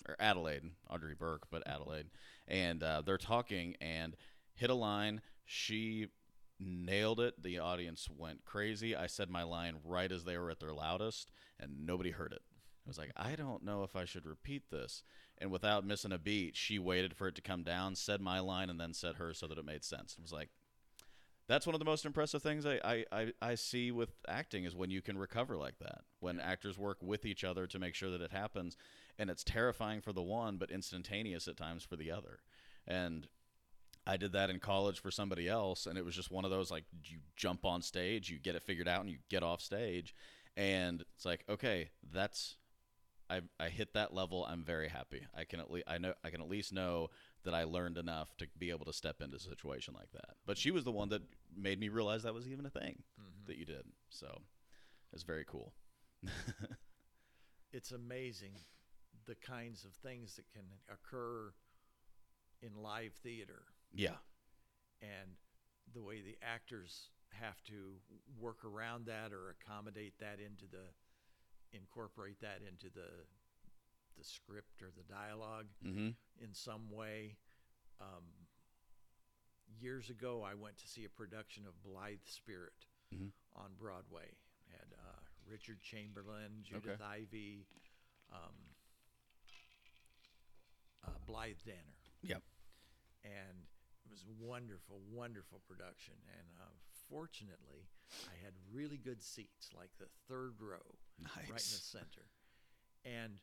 or 0.09 0.17
Adelaide, 0.21 0.63
Audrey 0.89 1.15
Burke, 1.15 1.47
but 1.51 1.67
Adelaide, 1.67 2.07
and 2.47 2.83
uh, 2.83 3.03
they're 3.05 3.19
talking 3.19 3.75
and 3.81 4.15
hit 4.55 4.71
a 4.71 4.75
line. 4.75 5.21
She 5.45 6.09
nailed 6.61 7.21
it. 7.21 7.43
The 7.43 7.59
audience 7.59 8.09
went 8.17 8.45
crazy. 8.45 8.95
I 8.95 9.07
said 9.07 9.31
my 9.31 9.43
line 9.43 9.77
right 9.85 10.11
as 10.11 10.25
they 10.25 10.39
were 10.39 10.51
at 10.51 10.61
their 10.61 10.73
loudest, 10.73 11.31
and 11.59 11.87
nobody 11.87 12.13
heard 12.13 12.33
it. 12.33 12.43
I 12.87 12.89
was 12.89 12.99
like, 12.99 13.11
I 13.17 13.35
don't 13.35 13.65
know 13.65 13.83
if 13.83 13.97
I 13.97 14.05
should 14.05 14.27
repeat 14.27 14.71
this. 14.71 15.03
And 15.39 15.51
without 15.51 15.85
missing 15.85 16.13
a 16.13 16.19
beat, 16.19 16.57
she 16.57 16.79
waited 16.79 17.17
for 17.17 17.27
it 17.29 17.35
to 17.35 17.43
come 17.43 17.63
down, 17.63 17.97
said 17.97 18.21
my 18.21 18.39
line, 18.39 18.71
and 18.71 18.81
then 18.81 18.95
said 18.95 19.17
hers 19.17 19.39
so 19.39 19.49
that 19.49 19.59
it 19.59 19.65
made 19.65 19.85
sense. 19.85 20.15
It 20.17 20.23
was 20.23 20.33
like, 20.33 20.51
that's 21.49 21.67
one 21.67 21.75
of 21.75 21.79
the 21.79 21.85
most 21.85 22.05
impressive 22.05 22.43
things 22.43 22.67
I, 22.67 22.81
I, 22.85 23.05
I, 23.13 23.33
I 23.41 23.55
see 23.55 23.93
with 23.93 24.11
acting 24.29 24.65
is 24.65 24.75
when 24.75 24.91
you 24.91 25.01
can 25.01 25.17
recover 25.17 25.57
like 25.57 25.79
that. 25.79 26.01
When 26.21 26.41
actors 26.41 26.77
work 26.77 26.99
with 27.01 27.25
each 27.25 27.45
other 27.45 27.67
to 27.69 27.79
make 27.79 27.95
sure 27.95 28.11
that 28.11 28.21
it 28.21 28.33
happens. 28.33 28.77
And 29.19 29.31
it's 29.31 29.45
terrifying 29.45 30.01
for 30.01 30.13
the 30.13 30.23
one, 30.23 30.57
but 30.57 30.71
instantaneous 30.71 31.47
at 31.49 31.57
times 31.57 31.85
for 31.85 31.97
the 31.97 32.11
other. 32.11 32.41
And 32.87 33.29
I 34.07 34.17
did 34.17 34.33
that 34.33 34.51
in 34.51 34.61
college 34.61 35.01
for 35.01 35.11
somebody 35.11 35.49
else, 35.49 35.87
and 35.87 35.99
it 35.99 36.05
was 36.05 36.15
just 36.15 36.31
one 36.31 36.45
of 36.45 36.51
those 36.51 36.71
like 36.71 36.85
you 37.05 37.19
jump 37.35 37.65
on 37.65 37.83
stage, 37.83 38.31
you 38.31 38.39
get 38.39 38.55
it 38.55 38.63
figured 38.63 38.87
out, 38.87 39.01
and 39.01 39.11
you 39.11 39.19
get 39.29 39.43
off 39.43 39.61
stage, 39.61 40.15
and 40.57 41.05
it's 41.17 41.25
like 41.25 41.45
okay, 41.49 41.91
that's 42.13 42.57
I 43.29 43.41
I 43.59 43.69
hit 43.69 43.95
that 43.95 44.15
level. 44.15 44.47
I'm 44.49 44.63
very 44.63 44.89
happy. 44.89 45.27
I 45.37 45.45
can 45.45 45.59
at 45.59 45.71
least 45.71 45.87
I 45.89 45.99
know 45.99 46.15
I 46.23 46.31
can 46.31 46.41
at 46.41 46.49
least 46.49 46.73
know 46.73 47.09
that 47.47 47.55
I 47.55 47.65
learned 47.65 47.97
enough 47.99 48.37
to 48.37 48.47
be 48.59 48.71
able 48.71 48.85
to 48.85 48.93
step 48.93 49.21
into 49.23 49.37
a 49.37 49.41
situation 49.41 49.95
like 49.95 50.13
that. 50.13 50.37
But 50.45 50.59
she 50.59 50.71
was 50.71 50.85
the 50.85 50.93
one 50.93 51.09
that 51.09 51.23
made 51.57 51.81
me 51.81 51.89
realize 51.89 52.23
that 52.25 52.35
was 52.35 52.47
even 52.47 52.67
a 52.67 52.71
thing 52.71 53.03
Mhm. 53.19 53.47
that 53.47 53.57
you 53.57 53.65
did. 53.65 53.87
So 54.11 54.43
it's 55.13 55.23
very 55.25 55.45
cool. 55.45 55.73
It's 57.73 57.91
amazing 57.93 58.53
the 59.27 59.35
kinds 59.35 59.85
of 59.85 59.93
things 59.95 60.37
that 60.37 60.49
can 60.51 60.65
occur 60.89 61.53
in 62.63 62.75
live 62.77 63.13
theater 63.15 63.63
yeah. 63.93 64.17
and 65.03 65.37
the 65.93 66.01
way 66.03 66.21
the 66.23 66.39
actors 66.43 67.11
have 67.33 67.63
to 67.65 68.01
work 68.39 68.65
around 68.65 69.07
that 69.07 69.33
or 69.33 69.51
accommodate 69.51 70.15
that 70.21 70.39
into 70.41 70.67
the 70.67 70.87
incorporate 71.73 72.41
that 72.41 72.63
into 72.67 72.89
the 72.89 73.27
the 74.19 74.25
script 74.25 74.83
or 74.83 74.91
the 74.97 75.03
dialogue 75.13 75.67
Mm-hmm. 75.85 76.09
in 76.43 76.53
some 76.55 76.91
way. 76.91 77.37
Um, 78.01 78.25
years 79.81 80.11
ago, 80.11 80.43
I 80.43 80.55
went 80.55 80.77
to 80.79 80.89
see 80.89 81.05
a 81.05 81.09
production 81.09 81.65
of 81.67 81.83
Blithe 81.83 82.25
Spirit 82.25 82.87
Mhm. 83.15 83.33
on 83.55 83.75
Broadway. 83.79 84.37
Had 84.71 84.93
uh, 84.95 85.21
Richard 85.49 85.81
Chamberlain, 85.81 86.63
Judith 86.63 87.01
Ivey, 87.01 87.67
um, 88.33 88.75
uh, 91.07 91.11
Blythe 91.27 91.63
Danner. 91.65 91.97
Yep. 92.23 92.43
And 93.25 93.67
it 94.05 94.11
was 94.11 94.23
a 94.25 94.45
wonderful, 94.45 95.01
wonderful 95.11 95.61
production. 95.67 96.15
And 96.39 96.49
uh, 96.61 96.75
fortunately, 97.09 97.89
I 98.29 98.35
had 98.45 98.55
really 98.73 98.99
good 98.99 99.23
seats, 99.23 99.71
like 99.77 99.91
the 99.99 100.07
third 100.29 100.61
row 100.61 100.99
Nice. 101.19 101.35
right 101.37 101.49
in 101.49 101.53
the 101.53 101.61
center. 101.63 102.27
And, 103.05 103.39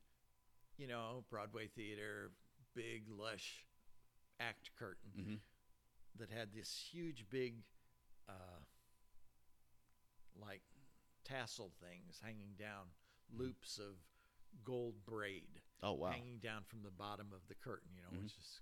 you 0.77 0.87
know, 0.87 1.23
Broadway 1.29 1.67
theater, 1.67 2.31
big, 2.75 3.03
lush 3.09 3.65
act 4.39 4.71
curtain 4.77 5.11
mm-hmm. 5.17 5.35
that 6.17 6.29
had 6.29 6.49
this 6.53 6.87
huge, 6.91 7.25
big, 7.29 7.55
uh, 8.27 8.59
like 10.39 10.61
tassel 11.23 11.71
things 11.79 12.19
hanging 12.23 12.53
down, 12.57 12.87
loops 13.37 13.77
of 13.77 13.95
gold 14.63 14.95
braid 15.05 15.61
Oh 15.81 15.93
wow. 15.93 16.11
hanging 16.11 16.39
down 16.39 16.63
from 16.67 16.81
the 16.83 16.91
bottom 16.91 17.27
of 17.33 17.47
the 17.47 17.55
curtain, 17.55 17.89
you 17.95 18.01
know, 18.01 18.09
Mhm. 18.09 18.23
which 18.23 18.37
is 18.37 18.61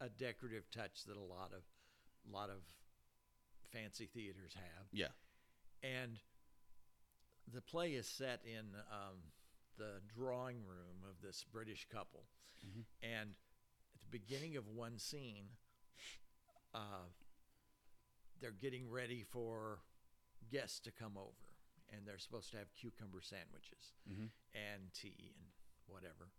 a 0.00 0.08
decorative 0.08 0.70
touch 0.70 1.04
that 1.04 1.16
a 1.16 1.20
lot 1.20 1.52
of, 1.52 1.62
lot 2.24 2.50
of 2.50 2.62
fancy 3.70 4.06
theaters 4.06 4.54
have 4.54 4.88
Yeah. 4.92 5.12
and 5.82 6.20
the 7.46 7.60
play 7.62 7.94
is 7.94 8.06
set 8.08 8.44
in 8.44 8.74
um, 8.90 9.32
the 9.78 10.00
drawing 10.14 10.64
room 10.66 11.04
of 11.08 11.20
this 11.22 11.44
British 11.44 11.86
couple. 11.88 12.26
Mhm. 12.64 12.84
And 13.02 13.30
at 13.94 14.00
the 14.02 14.08
beginning 14.10 14.56
of 14.56 14.66
one 14.68 14.98
scene, 14.98 15.56
uh, 16.74 17.06
they're 18.40 18.50
getting 18.52 18.90
ready 18.90 19.22
for 19.24 19.80
guests 20.50 20.80
to 20.80 20.92
come 20.92 21.16
over, 21.16 21.54
and 21.88 22.06
they're 22.06 22.18
supposed 22.18 22.50
to 22.50 22.58
have 22.58 22.72
cucumber 22.74 23.20
sandwiches 23.20 23.94
Mm-hmm. 24.08 24.26
and 24.54 24.92
tea 24.94 25.32
and 25.36 25.52
whatever. 25.86 26.30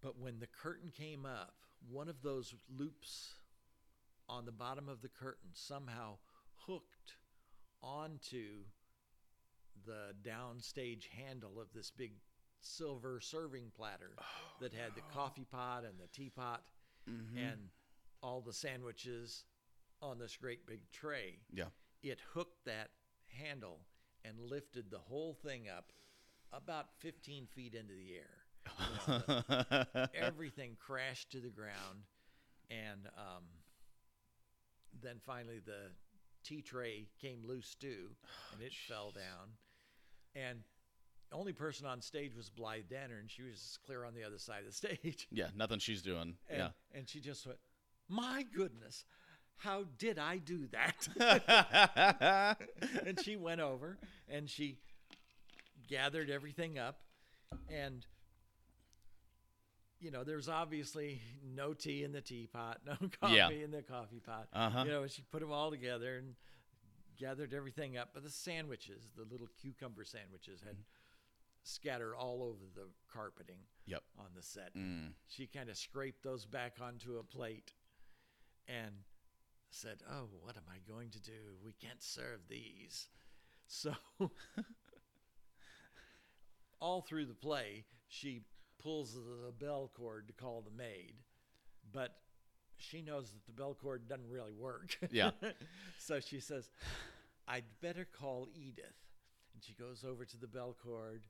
But 0.00 0.18
when 0.18 0.38
the 0.40 0.46
curtain 0.46 0.90
came 0.90 1.24
up, 1.24 1.54
one 1.80 2.08
of 2.08 2.22
those 2.22 2.54
loops 2.68 3.34
on 4.28 4.44
the 4.44 4.52
bottom 4.52 4.88
of 4.88 5.00
the 5.02 5.08
curtain 5.08 5.50
somehow 5.54 6.18
hooked 6.66 7.16
onto 7.82 8.64
the 9.86 10.14
downstage 10.28 11.04
handle 11.08 11.60
of 11.60 11.68
this 11.74 11.90
big 11.90 12.12
silver 12.60 13.20
serving 13.20 13.70
platter 13.76 14.10
that 14.60 14.72
had 14.72 14.94
the 14.94 15.02
coffee 15.14 15.46
pot 15.50 15.84
and 15.84 15.94
the 15.98 16.08
teapot 16.08 16.62
Mm-hmm. 17.08 17.38
and 17.38 17.68
all 18.20 18.40
the 18.40 18.52
sandwiches 18.52 19.44
on 20.02 20.18
this 20.18 20.36
great 20.36 20.66
big 20.66 20.80
tray 20.90 21.38
yeah. 21.54 21.66
it 22.02 22.18
hooked 22.34 22.64
that 22.64 22.88
handle 23.28 23.78
and 24.24 24.40
lifted 24.40 24.90
the 24.90 24.98
whole 24.98 25.32
thing 25.34 25.68
up 25.68 25.92
about 26.52 26.86
15 26.98 27.46
feet 27.54 27.74
into 27.74 27.94
the 27.94 28.16
air. 28.16 30.08
Everything 30.14 30.76
crashed 30.84 31.30
to 31.30 31.38
the 31.40 31.48
ground, 31.50 32.02
and 32.70 33.06
um, 33.16 33.44
then 35.00 35.20
finally 35.24 35.60
the 35.64 35.92
tea 36.42 36.62
tray 36.62 37.06
came 37.20 37.38
loose 37.46 37.74
too, 37.74 38.08
and 38.52 38.62
it 38.62 38.72
fell 38.88 39.12
down. 39.12 39.50
And 40.36 40.60
the 41.30 41.36
only 41.36 41.52
person 41.52 41.86
on 41.86 42.00
stage 42.02 42.34
was 42.36 42.50
Blythe 42.50 42.84
Danner, 42.90 43.18
and 43.18 43.30
she 43.30 43.42
was 43.42 43.78
clear 43.86 44.04
on 44.04 44.14
the 44.14 44.22
other 44.24 44.38
side 44.38 44.60
of 44.60 44.66
the 44.66 44.72
stage. 44.98 45.26
yeah. 45.32 45.48
Nothing 45.56 45.78
she's 45.78 46.02
doing. 46.02 46.34
And, 46.48 46.58
yeah. 46.58 46.68
and 46.94 47.08
she 47.08 47.20
just 47.20 47.46
went, 47.46 47.58
"My 48.08 48.44
goodness, 48.54 49.04
how 49.56 49.84
did 49.98 50.18
I 50.18 50.36
do 50.38 50.66
that?" 50.72 52.56
and 53.06 53.18
she 53.22 53.36
went 53.36 53.60
over 53.60 53.98
and 54.28 54.48
she 54.50 54.78
gathered 55.88 56.28
everything 56.30 56.78
up 56.78 56.98
and 57.70 58.04
you 60.00 60.10
know 60.10 60.24
there's 60.24 60.48
obviously 60.48 61.20
no 61.54 61.72
tea 61.74 62.02
in 62.02 62.10
the 62.12 62.20
teapot 62.20 62.80
no 62.84 62.94
coffee 63.20 63.34
Yeah. 63.36 63.50
in 63.50 63.70
the 63.70 63.82
coffee 63.82 64.18
pot 64.20 64.48
Uh-huh. 64.52 64.82
you 64.84 64.90
know 64.90 65.06
she 65.06 65.22
put 65.30 65.40
them 65.40 65.52
all 65.52 65.70
together 65.70 66.16
and 66.18 66.34
gathered 67.18 67.52
everything 67.54 67.96
up 67.96 68.10
but 68.14 68.22
the 68.22 68.30
sandwiches 68.30 69.08
the 69.16 69.24
little 69.24 69.48
cucumber 69.60 70.04
sandwiches 70.04 70.60
had 70.66 70.76
scattered 71.62 72.14
all 72.14 72.42
over 72.42 72.64
the 72.74 72.86
carpeting 73.12 73.58
Yep. 73.86 74.02
on 74.18 74.26
the 74.34 74.42
set 74.42 74.74
Mm. 74.76 75.12
she 75.28 75.46
kind 75.46 75.68
of 75.70 75.76
scraped 75.76 76.22
those 76.22 76.44
back 76.46 76.76
onto 76.80 77.16
a 77.18 77.24
plate 77.24 77.72
and 78.68 78.92
said, 79.70 80.02
Oh, 80.10 80.28
what 80.42 80.56
am 80.56 80.62
I 80.68 80.78
going 80.90 81.10
to 81.10 81.20
do? 81.20 81.56
We 81.64 81.72
can't 81.72 82.02
serve 82.02 82.40
these. 82.48 83.08
So, 83.68 83.92
all 86.80 87.00
through 87.02 87.26
the 87.26 87.34
play, 87.34 87.84
she 88.08 88.42
pulls 88.78 89.14
the 89.14 89.52
bell 89.58 89.90
cord 89.96 90.28
to 90.28 90.32
call 90.34 90.62
the 90.62 90.70
maid, 90.76 91.14
but 91.92 92.14
she 92.78 93.02
knows 93.02 93.30
that 93.32 93.46
the 93.46 93.52
bell 93.52 93.74
cord 93.80 94.08
doesn't 94.08 94.28
really 94.30 94.52
work. 94.52 94.96
Yeah. 95.10 95.30
so 95.98 96.20
she 96.20 96.40
says, 96.40 96.68
I'd 97.48 97.64
better 97.80 98.04
call 98.06 98.48
Edith. 98.54 98.84
And 99.54 99.62
she 99.64 99.72
goes 99.74 100.04
over 100.04 100.24
to 100.24 100.36
the 100.36 100.46
bell 100.46 100.76
cord 100.84 101.22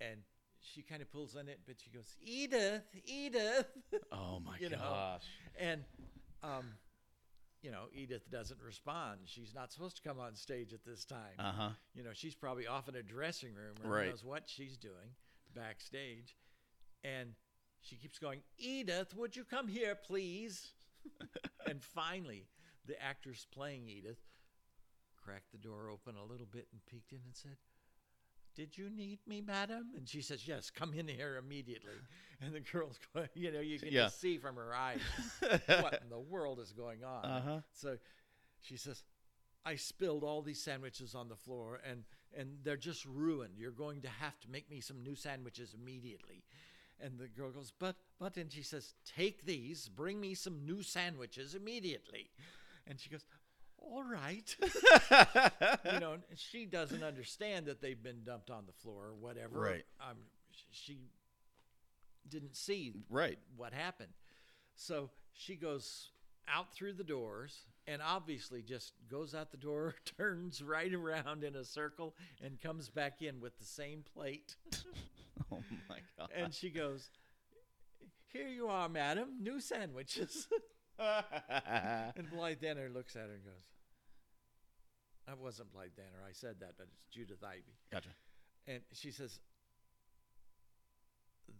and 0.00 0.20
she 0.60 0.82
kind 0.82 1.02
of 1.02 1.10
pulls 1.10 1.36
on 1.36 1.48
it, 1.48 1.60
but 1.66 1.76
she 1.82 1.90
goes, 1.90 2.14
Edith, 2.22 2.82
Edith. 3.04 3.66
Oh 4.12 4.40
my 4.44 4.56
You 4.58 4.70
know. 4.70 4.78
gosh. 4.78 5.22
and, 5.58 5.82
um, 6.42 6.66
you 7.62 7.70
know, 7.70 7.84
Edith 7.94 8.30
doesn't 8.30 8.60
respond. 8.60 9.20
She's 9.24 9.54
not 9.54 9.72
supposed 9.72 9.96
to 9.96 10.02
come 10.08 10.18
on 10.20 10.34
stage 10.36 10.72
at 10.72 10.84
this 10.84 11.04
time. 11.04 11.34
Uh 11.38 11.52
huh. 11.52 11.68
You 11.94 12.04
know, 12.04 12.10
she's 12.12 12.34
probably 12.34 12.66
off 12.66 12.88
in 12.88 12.94
a 12.94 13.02
dressing 13.02 13.54
room 13.54 13.74
or 13.84 13.90
Right. 13.96 14.08
knows 14.10 14.22
what 14.24 14.44
she's 14.46 14.76
doing 14.76 15.14
backstage. 15.54 16.36
And 17.02 17.34
she 17.84 17.96
keeps 17.96 18.18
going, 18.18 18.40
Edith, 18.58 19.14
would 19.16 19.36
you 19.36 19.44
come 19.44 19.68
here, 19.68 19.94
please? 19.94 20.72
and 21.68 21.82
finally, 21.82 22.46
the 22.86 23.00
actress 23.02 23.46
playing 23.52 23.88
Edith 23.88 24.18
cracked 25.22 25.52
the 25.52 25.58
door 25.58 25.88
open 25.90 26.16
a 26.16 26.24
little 26.30 26.46
bit 26.46 26.66
and 26.72 26.84
peeked 26.86 27.12
in 27.12 27.20
and 27.24 27.34
said, 27.34 27.56
Did 28.54 28.76
you 28.78 28.88
need 28.90 29.18
me, 29.26 29.40
madam? 29.40 29.88
And 29.96 30.08
she 30.08 30.22
says, 30.22 30.46
Yes, 30.48 30.70
come 30.70 30.94
in 30.94 31.08
here 31.08 31.36
immediately. 31.36 31.94
And 32.40 32.54
the 32.54 32.60
girl's 32.60 32.98
going, 33.14 33.28
you 33.34 33.52
know, 33.52 33.60
you 33.60 33.78
can 33.78 33.88
Yeah. 33.92 34.04
just 34.04 34.20
see 34.20 34.38
from 34.38 34.56
her 34.56 34.74
eyes 34.74 35.00
what 35.40 36.00
in 36.02 36.08
the 36.10 36.18
world 36.18 36.60
is 36.60 36.72
going 36.72 37.04
on. 37.04 37.24
Uh-huh. 37.24 37.58
So 37.72 37.96
she 38.60 38.76
says, 38.76 39.02
I 39.64 39.76
spilled 39.76 40.24
all 40.24 40.42
these 40.42 40.60
sandwiches 40.62 41.14
on 41.14 41.28
the 41.28 41.36
floor 41.36 41.80
and 41.88 42.04
and 42.36 42.58
they're 42.64 42.76
just 42.76 43.04
ruined. 43.04 43.54
You're 43.56 43.70
going 43.70 44.00
to 44.02 44.08
have 44.08 44.38
to 44.40 44.50
make 44.50 44.68
me 44.68 44.80
some 44.80 45.02
new 45.04 45.14
sandwiches 45.14 45.72
immediately. 45.72 46.42
And 47.00 47.18
the 47.18 47.26
girl 47.28 47.50
goes, 47.50 47.72
But 47.78 47.96
but 48.18 48.36
and 48.36 48.50
she 48.50 48.62
says, 48.62 48.94
Take 49.16 49.44
these, 49.44 49.88
bring 49.88 50.20
me 50.20 50.34
some 50.34 50.64
new 50.64 50.82
sandwiches 50.82 51.54
immediately. 51.54 52.30
And 52.86 52.98
she 53.00 53.10
goes, 53.10 53.24
All 53.78 54.02
right. 54.04 54.56
you 55.92 56.00
know, 56.00 56.16
she 56.36 56.66
doesn't 56.66 57.02
understand 57.02 57.66
that 57.66 57.80
they've 57.80 58.02
been 58.02 58.22
dumped 58.24 58.50
on 58.50 58.64
the 58.66 58.72
floor 58.72 59.06
or 59.08 59.14
whatever. 59.14 59.58
Right. 59.60 59.84
Um, 60.00 60.16
she 60.70 60.98
didn't 62.28 62.56
see 62.56 62.94
Right. 63.10 63.38
what 63.56 63.72
happened. 63.72 64.12
So 64.76 65.10
she 65.32 65.56
goes 65.56 66.10
out 66.48 66.72
through 66.74 66.92
the 66.94 67.04
doors 67.04 67.64
and 67.86 68.00
obviously 68.02 68.62
just 68.62 68.92
goes 69.10 69.34
out 69.34 69.50
the 69.50 69.56
door, 69.56 69.94
turns 70.16 70.62
right 70.62 70.92
around 70.92 71.44
in 71.44 71.54
a 71.56 71.64
circle, 71.64 72.14
and 72.42 72.60
comes 72.60 72.88
back 72.88 73.20
in 73.22 73.40
with 73.40 73.58
the 73.58 73.64
same 73.64 74.02
plate. 74.14 74.56
Oh 75.52 75.62
my 75.88 75.98
god. 76.18 76.30
And 76.34 76.52
she 76.54 76.70
goes, 76.70 77.10
Here 78.32 78.48
you 78.48 78.68
are, 78.68 78.88
madam, 78.88 79.28
new 79.40 79.60
sandwiches. 79.60 80.48
and 80.98 82.30
Blythe 82.30 82.60
Danner 82.60 82.88
looks 82.88 83.16
at 83.16 83.22
her 83.22 83.34
and 83.34 83.44
goes, 83.44 83.64
"I 85.28 85.34
wasn't 85.34 85.72
Blythe 85.72 85.96
Danner. 85.96 86.22
I 86.24 86.30
said 86.32 86.56
that, 86.60 86.74
but 86.78 86.86
it's 86.94 87.04
Judith 87.06 87.42
Ivey. 87.42 87.74
gotcha. 87.90 88.10
And 88.68 88.80
she 88.92 89.10
says, 89.10 89.40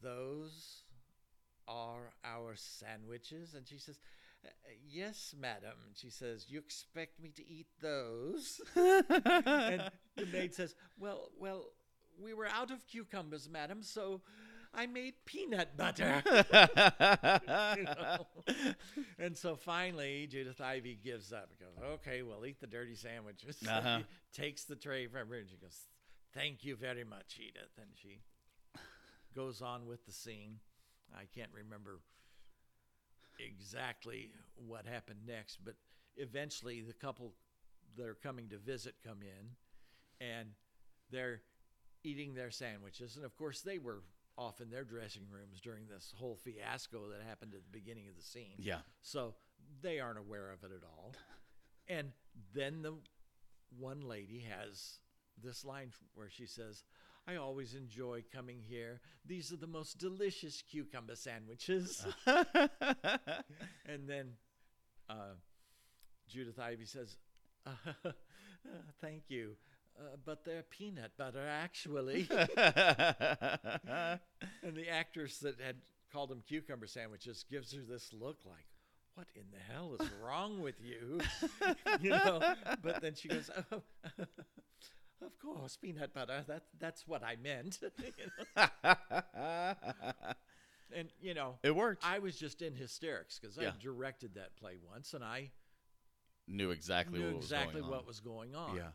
Those 0.03 0.83
are 1.66 2.12
our 2.25 2.55
sandwiches? 2.55 3.55
And 3.55 3.66
she 3.66 3.79
says, 3.79 3.99
"Uh, 4.45 4.51
Yes, 4.89 5.35
madam. 5.39 5.79
And 5.87 5.97
she 5.97 6.11
says, 6.11 6.47
You 6.49 6.59
expect 6.61 7.20
me 7.20 7.31
to 7.37 7.47
eat 7.47 7.66
those? 7.81 8.61
and 8.77 9.91
the 10.16 10.27
maid 10.33 10.55
says, 10.55 10.75
Well, 10.99 11.31
well, 11.39 11.70
we 12.23 12.35
were 12.35 12.47
out 12.47 12.71
of 12.71 12.87
cucumbers, 12.87 13.49
madam, 13.49 13.83
so 13.83 14.21
I 14.73 14.87
made 14.87 15.15
peanut 15.25 15.77
butter. 15.77 16.23
You 16.27 17.85
know? 17.85 18.27
and 19.19 19.37
so 19.37 19.57
finally, 19.57 20.27
Judith 20.27 20.61
Ivey 20.61 20.99
gives 21.03 21.33
up 21.33 21.51
and 21.51 21.59
goes, 21.61 21.91
Okay, 21.95 22.23
well, 22.23 22.45
eat 22.45 22.61
the 22.61 22.67
dirty 22.67 22.95
sandwiches. 22.95 23.59
Uh-huh. 23.69 23.99
she 23.99 24.43
takes 24.43 24.65
the 24.65 24.77
tray 24.77 25.07
from 25.07 25.29
her 25.29 25.37
and 25.37 25.49
she 25.49 25.57
goes, 25.57 25.87
Thank 26.33 26.65
you 26.65 26.77
very 26.77 27.05
much, 27.05 27.39
Edith. 27.39 27.71
And 27.79 27.91
she 27.95 28.21
goes 29.35 29.62
on 29.62 29.87
with 29.87 30.05
the 30.07 30.12
scene. 30.12 30.59
I 31.15 31.25
can't 31.35 31.51
remember 31.53 32.01
exactly 33.39 34.31
what 34.57 34.87
happened 34.87 35.21
next, 35.27 35.59
but 35.65 35.75
eventually 36.17 36.81
the 36.81 36.93
couple 36.93 37.33
that 37.97 38.07
are 38.07 38.15
coming 38.15 38.49
to 38.49 38.59
visit 38.59 38.95
come 39.05 39.19
in 39.23 40.27
and 40.27 40.51
they're 41.11 41.43
eating 42.05 42.35
their 42.35 42.51
sandwiches. 42.51 43.17
And 43.17 43.25
of 43.25 43.37
course, 43.37 43.63
they 43.63 43.79
were 43.79 44.03
off 44.37 44.61
in 44.61 44.71
their 44.71 44.85
dressing 44.85 45.23
rooms 45.31 45.61
during 45.61 45.87
this 45.89 46.13
whole 46.17 46.37
fiasco 46.37 47.09
that 47.09 47.23
happened 47.27 47.55
at 47.55 47.65
the 47.65 47.79
beginning 47.79 48.09
of 48.09 48.17
the 48.17 48.23
scene. 48.23 48.55
yeah. 48.59 48.79
So 49.03 49.35
they 49.83 49.99
aren't 50.01 50.19
aware 50.19 50.51
of 50.53 50.63
it 50.65 50.71
at 50.75 50.85
all. 50.85 51.15
And 51.87 52.13
then 52.55 52.81
the 52.81 52.95
one 53.79 54.01
lady 54.01 54.47
has 54.49 55.01
this 55.43 55.67
line 55.67 55.91
where 56.15 56.31
she 56.31 56.47
says, 56.47 56.83
I 57.29 57.37
always 57.37 57.75
enjoy 57.75 58.25
coming 58.35 58.63
here. 58.67 59.01
These 59.27 59.53
are 59.53 59.57
the 59.57 59.67
most 59.67 59.99
delicious 59.99 60.63
cucumber 60.63 61.15
sandwiches. 61.15 62.07
and 62.27 64.09
then 64.09 64.31
uh, 65.11 65.35
Judith 66.27 66.59
Ivey 66.59 66.87
says, 66.87 67.19
uh, 67.67 67.71
Thank 69.01 69.25
you. 69.29 69.57
Uh, 69.99 70.17
but 70.25 70.45
they're 70.45 70.65
peanut 70.65 71.13
butter, 71.17 71.47
actually. 71.47 72.27
and 72.57 74.19
the 74.75 74.89
actress 74.91 75.39
that 75.39 75.61
had 75.61 75.77
called 76.13 76.31
them 76.31 76.43
cucumber 76.47 76.87
sandwiches 76.87 77.45
gives 77.51 77.73
her 77.73 77.81
this 77.89 78.13
look 78.13 78.39
like, 78.45 78.67
what 79.15 79.27
in 79.37 79.45
the 79.53 79.73
hell 79.73 79.97
is 80.01 80.09
wrong 80.25 80.61
with 80.61 80.81
you? 80.81 81.21
you 82.01 82.11
know, 82.11 82.55
but 82.83 83.01
then 83.03 83.15
she 83.15 83.29
goes, 83.29 83.51
oh, 83.73 83.83
of 85.23 85.39
course, 85.41 85.77
peanut 85.77 86.13
butter. 86.13 86.45
That, 86.49 86.65
that's 86.81 87.07
what 87.07 87.23
I 87.23 87.37
meant. 87.37 87.79
You 87.81 88.13
know? 88.57 89.75
and, 90.93 91.09
you 91.21 91.35
know, 91.35 91.59
it 91.63 91.75
worked. 91.75 92.05
I 92.05 92.19
was 92.19 92.37
just 92.37 92.63
in 92.63 92.75
hysterics 92.75 93.39
because 93.39 93.57
Yeah. 93.57 93.69
I 93.69 93.73
directed 93.83 94.35
that 94.35 94.57
play 94.57 94.75
once 94.91 95.15
and 95.15 95.23
I 95.25 95.53
knew 96.49 96.71
exactly 96.73 97.21
knew 97.21 97.27
what 97.27 97.37
was 97.37 97.45
exactly 97.47 97.81
going 97.81 97.85
on. 97.85 97.91
what 97.91 98.07
was 98.07 98.21
going 98.21 98.55
on. 98.55 98.77
Yeah. 98.77 98.89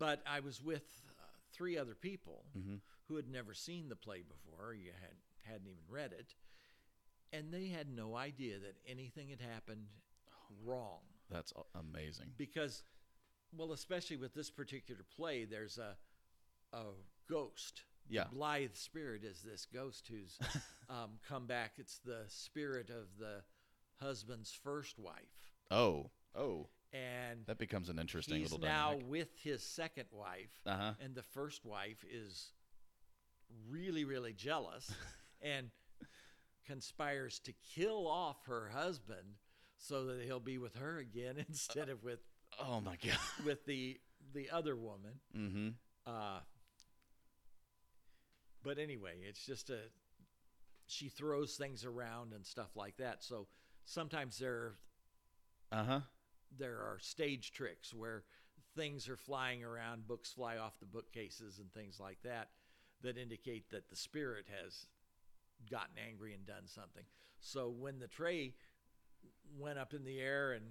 But 0.00 0.20
I 0.26 0.40
was 0.40 0.60
with 0.60 0.82
uh, 1.08 1.22
three 1.52 1.78
other 1.78 1.94
people 1.94 2.42
Mm-hmm. 2.58 2.76
who 3.06 3.14
had 3.16 3.28
never 3.28 3.54
seen 3.54 3.88
the 3.88 3.94
play 3.96 4.22
before, 4.22 4.74
you 4.74 4.90
had 5.00 5.14
hadn't 5.52 5.68
even 5.68 5.84
read 5.88 6.12
it, 6.12 6.34
and 7.32 7.52
they 7.52 7.66
had 7.68 7.88
no 7.88 8.16
idea 8.16 8.58
that 8.58 8.76
anything 8.88 9.28
had 9.28 9.40
happened 9.40 9.86
wrong 10.64 11.00
That's 11.30 11.52
amazing. 11.78 12.26
because 12.36 12.82
well, 13.56 13.72
especially 13.72 14.16
with 14.16 14.32
this 14.34 14.50
particular 14.50 15.02
play, 15.16 15.44
there's 15.44 15.78
a 15.78 15.96
a 16.72 16.82
ghost. 17.28 17.82
Yeah. 18.08 18.24
Blithe 18.32 18.74
spirit 18.74 19.22
is 19.24 19.42
this 19.42 19.66
ghost 19.72 20.08
who's 20.08 20.38
um, 20.88 21.18
come 21.28 21.46
back. 21.46 21.72
It's 21.78 21.98
the 21.98 22.22
spirit 22.28 22.90
of 22.90 23.06
the 23.18 23.42
husband's 24.04 24.52
first 24.52 24.98
wife, 24.98 25.52
Oh. 25.70 26.10
Oh. 26.34 26.68
And 26.92 27.44
That 27.46 27.58
becomes 27.58 27.88
an 27.88 27.98
interesting 27.98 28.38
he's 28.38 28.50
little 28.52 28.66
now 28.66 28.90
dynamic. 28.90 29.06
with 29.10 29.28
his 29.42 29.62
second 29.62 30.06
wife, 30.12 30.50
Uh 30.66 30.76
huh. 30.76 30.92
and 31.00 31.14
the 31.14 31.22
first 31.22 31.64
wife 31.64 32.04
is 32.10 32.52
really, 33.68 34.04
really 34.04 34.32
jealous 34.32 34.92
and 35.42 35.70
conspires 36.66 37.38
to 37.40 37.52
kill 37.74 38.06
off 38.06 38.36
her 38.46 38.68
husband 38.68 39.36
so 39.76 40.04
that 40.06 40.22
he'll 40.22 40.40
be 40.40 40.58
with 40.58 40.76
her 40.76 40.98
again 40.98 41.36
instead 41.48 41.88
of 41.88 42.02
with 42.02 42.20
Oh 42.60 42.80
my 42.80 42.96
god. 42.96 43.18
with 43.44 43.64
the 43.66 43.98
the 44.34 44.50
other 44.50 44.76
woman. 44.76 45.20
Mm-hmm. 45.36 45.68
Uh, 46.06 46.40
but 48.62 48.78
anyway, 48.78 49.14
it's 49.26 49.44
just 49.44 49.70
a 49.70 49.78
she 50.86 51.08
throws 51.08 51.54
things 51.54 51.84
around 51.84 52.32
and 52.32 52.44
stuff 52.44 52.76
like 52.76 52.96
that. 52.98 53.22
So 53.22 53.46
sometimes 53.84 54.38
there 54.38 54.74
Uh 55.72 55.84
huh. 55.84 56.00
There 56.56 56.78
are 56.78 56.98
stage 57.00 57.52
tricks 57.52 57.92
where 57.94 58.24
things 58.76 59.08
are 59.08 59.16
flying 59.16 59.64
around, 59.64 60.06
books 60.06 60.32
fly 60.32 60.56
off 60.56 60.78
the 60.80 60.86
bookcases 60.86 61.58
and 61.58 61.72
things 61.72 61.98
like 62.00 62.18
that 62.24 62.48
that 63.02 63.16
indicate 63.16 63.70
that 63.70 63.88
the 63.88 63.96
spirit 63.96 64.46
has 64.62 64.86
gotten 65.70 65.96
angry 66.08 66.34
and 66.34 66.46
done 66.46 66.66
something. 66.66 67.04
So 67.40 67.70
when 67.70 67.98
the 67.98 68.08
tray 68.08 68.54
went 69.58 69.78
up 69.78 69.94
in 69.94 70.04
the 70.04 70.18
air 70.20 70.52
and 70.52 70.64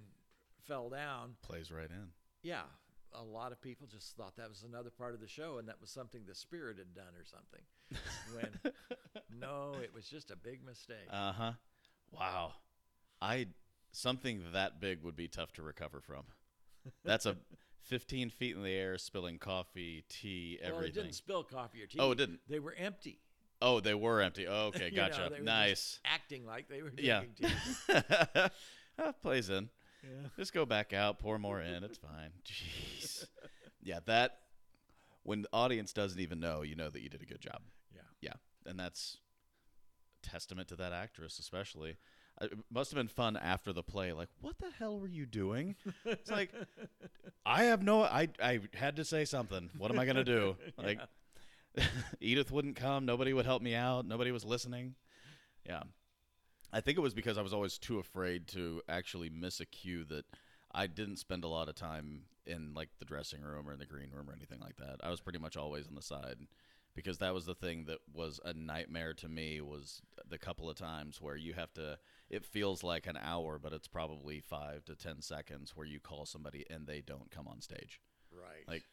fell 0.66 0.88
down, 0.88 1.34
Plays 1.42 1.70
right 1.72 1.90
in. 1.90 2.08
yeah, 2.42 2.62
a 3.12 3.22
lot 3.22 3.50
of 3.52 3.60
people 3.60 3.86
just 3.88 4.16
thought 4.16 4.36
that 4.36 4.48
was 4.48 4.62
another 4.62 4.90
part 4.90 5.14
of 5.14 5.20
the 5.20 5.26
show 5.28 5.58
and 5.58 5.68
that 5.68 5.80
was 5.80 5.90
something 5.90 6.22
the 6.26 6.34
spirit 6.34 6.78
had 6.78 6.94
done 6.94 7.14
or 7.18 7.24
something. 7.24 7.62
When 8.34 8.72
no, 9.40 9.74
it 9.82 9.92
was 9.92 10.06
just 10.08 10.30
a 10.30 10.36
big 10.36 10.64
mistake. 10.64 11.08
Uh 11.10 11.32
huh. 11.32 11.52
Wow. 12.12 12.52
I 13.20 13.48
something 13.92 14.42
that 14.52 14.80
big 14.80 15.02
would 15.02 15.16
be 15.16 15.28
tough 15.28 15.52
to 15.54 15.62
recover 15.62 16.00
from. 16.00 16.24
That's 17.04 17.26
a 17.26 17.36
15 17.82 18.30
feet 18.30 18.56
in 18.56 18.62
the 18.62 18.72
air, 18.72 18.98
spilling 18.98 19.38
coffee, 19.38 20.04
tea, 20.08 20.58
everything. 20.62 20.76
well, 20.80 20.88
it 20.88 20.94
didn't 20.94 21.12
spill 21.14 21.42
coffee 21.44 21.82
or 21.82 21.86
tea. 21.86 21.98
Oh, 21.98 22.12
it 22.12 22.18
didn't. 22.18 22.40
They 22.48 22.58
were 22.60 22.74
empty. 22.78 23.18
Oh, 23.62 23.80
they 23.80 23.94
were 23.94 24.20
empty. 24.20 24.46
Oh, 24.48 24.66
okay, 24.68 24.86
You 24.86 24.96
know, 24.96 25.08
gotcha. 25.08 25.22
were 25.24 25.28
just 25.36 25.42
nice. 25.42 26.00
acting 26.04 26.46
like 26.46 26.68
they 26.68 26.82
were 26.82 26.92
Yeah. 26.96 27.20
drinking 27.20 27.48
tea. 27.88 27.94
Ah, 28.98 29.12
plays 29.22 29.48
in. 29.48 29.70
Yeah. 30.02 30.28
Just 30.36 30.52
go 30.52 30.66
back 30.66 30.92
out, 30.92 31.18
pour 31.18 31.38
more 31.38 31.60
in. 31.60 31.84
It's 31.84 31.96
fine. 31.98 32.30
Jeez. 32.44 33.24
Yeah, 33.82 34.00
that 34.06 34.38
when 35.22 35.42
the 35.42 35.48
audience 35.54 35.92
doesn't 35.94 36.20
even 36.20 36.38
know, 36.40 36.60
you 36.62 36.76
know 36.76 36.90
that 36.90 37.00
you 37.00 37.08
did 37.08 37.22
a 37.22 37.26
good 37.26 37.40
job. 37.40 37.60
Yeah. 37.94 38.02
Yeah, 38.20 38.32
and 38.66 38.78
that's 38.78 39.16
testament 40.22 40.68
to 40.68 40.76
that 40.76 40.92
actress, 40.92 41.38
especially. 41.38 41.96
Uh, 42.40 42.46
It 42.46 42.58
must 42.70 42.90
have 42.90 42.96
been 42.96 43.08
fun 43.08 43.36
after 43.36 43.72
the 43.72 43.82
play. 43.82 44.12
Like, 44.12 44.28
what 44.40 44.58
the 44.58 44.70
hell 44.78 44.98
were 44.98 45.08
you 45.08 45.26
doing? 45.26 45.76
It's 46.04 46.30
like, 46.30 46.52
I 47.46 47.64
have 47.64 47.82
no. 47.82 48.02
I 48.02 48.28
I 48.42 48.60
had 48.74 48.96
to 48.96 49.04
say 49.04 49.24
something. 49.24 49.70
What 49.78 49.90
am 49.90 49.98
I 49.98 50.06
gonna 50.06 50.24
do? 50.24 50.56
Like, 50.76 51.00
Edith 52.20 52.50
wouldn't 52.50 52.76
come. 52.76 53.06
Nobody 53.06 53.32
would 53.32 53.46
help 53.46 53.62
me 53.62 53.74
out. 53.74 54.06
Nobody 54.06 54.32
was 54.32 54.44
listening. 54.44 54.94
Yeah, 55.66 55.82
I 56.72 56.80
think 56.80 56.98
it 56.98 57.00
was 57.00 57.14
because 57.14 57.38
I 57.38 57.42
was 57.42 57.52
always 57.52 57.78
too 57.78 57.98
afraid 57.98 58.48
to 58.48 58.82
actually 58.88 59.30
miss 59.30 59.60
a 59.60 59.66
cue 59.66 60.04
that 60.06 60.24
I 60.72 60.86
didn't 60.86 61.16
spend 61.18 61.44
a 61.44 61.48
lot 61.48 61.68
of 61.68 61.74
time 61.74 62.22
in 62.46 62.72
like 62.74 62.88
the 62.98 63.04
dressing 63.04 63.42
room 63.42 63.68
or 63.68 63.72
in 63.72 63.78
the 63.78 63.86
green 63.86 64.10
room 64.10 64.28
or 64.28 64.32
anything 64.32 64.58
like 64.60 64.76
that. 64.78 64.96
I 65.02 65.10
was 65.10 65.20
pretty 65.20 65.38
much 65.38 65.56
always 65.56 65.86
on 65.86 65.94
the 65.94 66.02
side 66.02 66.38
because 66.96 67.18
that 67.18 67.34
was 67.34 67.44
the 67.46 67.54
thing 67.54 67.84
that 67.84 67.98
was 68.12 68.40
a 68.44 68.52
nightmare 68.52 69.14
to 69.14 69.28
me 69.28 69.60
was 69.60 70.00
the 70.28 70.38
couple 70.38 70.68
of 70.68 70.76
times 70.76 71.20
where 71.20 71.36
you 71.36 71.52
have 71.52 71.72
to 71.74 71.98
it 72.30 72.44
feels 72.46 72.82
like 72.84 73.06
an 73.06 73.18
hour 73.20 73.58
but 73.58 73.72
it's 73.72 73.88
probably 73.88 74.40
5 74.40 74.84
to 74.86 74.94
10 74.94 75.20
seconds 75.20 75.72
where 75.74 75.86
you 75.86 76.00
call 76.00 76.24
somebody 76.26 76.64
and 76.70 76.86
they 76.86 77.00
don't 77.00 77.30
come 77.30 77.48
on 77.48 77.60
stage. 77.60 78.00
Right. 78.32 78.66
Like, 78.68 78.84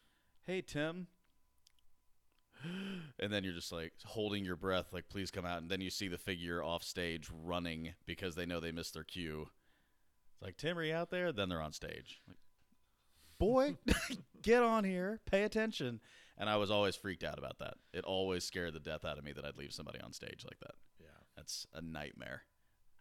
"Hey 0.46 0.62
Tim." 0.62 1.08
And 3.20 3.32
then 3.32 3.44
you're 3.44 3.54
just 3.54 3.72
like 3.72 3.94
holding 4.06 4.44
your 4.44 4.56
breath 4.56 4.92
like 4.92 5.10
please 5.10 5.32
come 5.32 5.46
out 5.46 5.62
and 5.62 5.70
then 5.70 5.82
you 5.82 5.90
see 5.90 6.08
the 6.08 6.18
figure 6.18 6.64
off 6.64 6.84
stage 6.84 7.30
running 7.32 7.94
because 8.06 8.36
they 8.36 8.46
know 8.46 8.60
they 8.60 8.72
missed 8.72 8.94
their 8.94 9.04
cue. 9.04 9.50
It's 10.34 10.42
like, 10.42 10.58
"Tim, 10.58 10.78
are 10.78 10.84
you 10.84 10.94
out 10.94 11.10
there?" 11.10 11.32
Then 11.32 11.50
they're 11.50 11.62
on 11.62 11.72
stage. 11.72 12.22
Like, 12.28 12.38
boy, 13.40 13.78
get 14.42 14.64
on 14.64 14.84
here, 14.84 15.20
pay 15.26 15.44
attention. 15.44 16.00
And 16.38 16.50
I 16.50 16.58
was 16.58 16.70
always 16.70 16.96
freaked 16.96 17.24
out 17.24 17.40
about 17.40 17.58
that. 17.60 17.76
It 17.94 18.06
always 18.06 18.44
scared 18.44 18.74
the 18.74 18.80
death 18.80 19.04
out 19.06 19.18
of 19.18 19.24
me 19.24 19.34
that 19.34 19.46
I'd 19.46 19.58
leave 19.58 19.74
somebody 19.74 20.00
on 20.00 20.14
stage 20.14 20.44
like 20.46 20.60
that. 20.60 20.76
yeah. 21.00 21.08
That's 21.36 21.66
a 21.74 21.82
nightmare. 21.82 22.44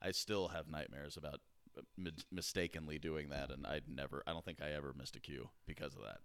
I 0.07 0.13
still 0.13 0.49
have 0.49 0.69
nightmares 0.69 1.17
about 1.17 1.41
uh, 1.77 1.83
mi- 1.97 2.13
mistakenly 2.31 2.99
doing 2.99 3.29
that, 3.31 3.51
and 3.51 3.67
I'd 3.67 3.89
never. 3.89 4.23
I 4.27 4.33
don't 4.33 4.45
think 4.45 4.63
I 4.63 4.71
ever 4.73 4.95
missed 4.97 5.17
a 5.17 5.21
cue 5.21 5.51
because 5.67 5.95
of 5.97 6.03
that. 6.03 6.19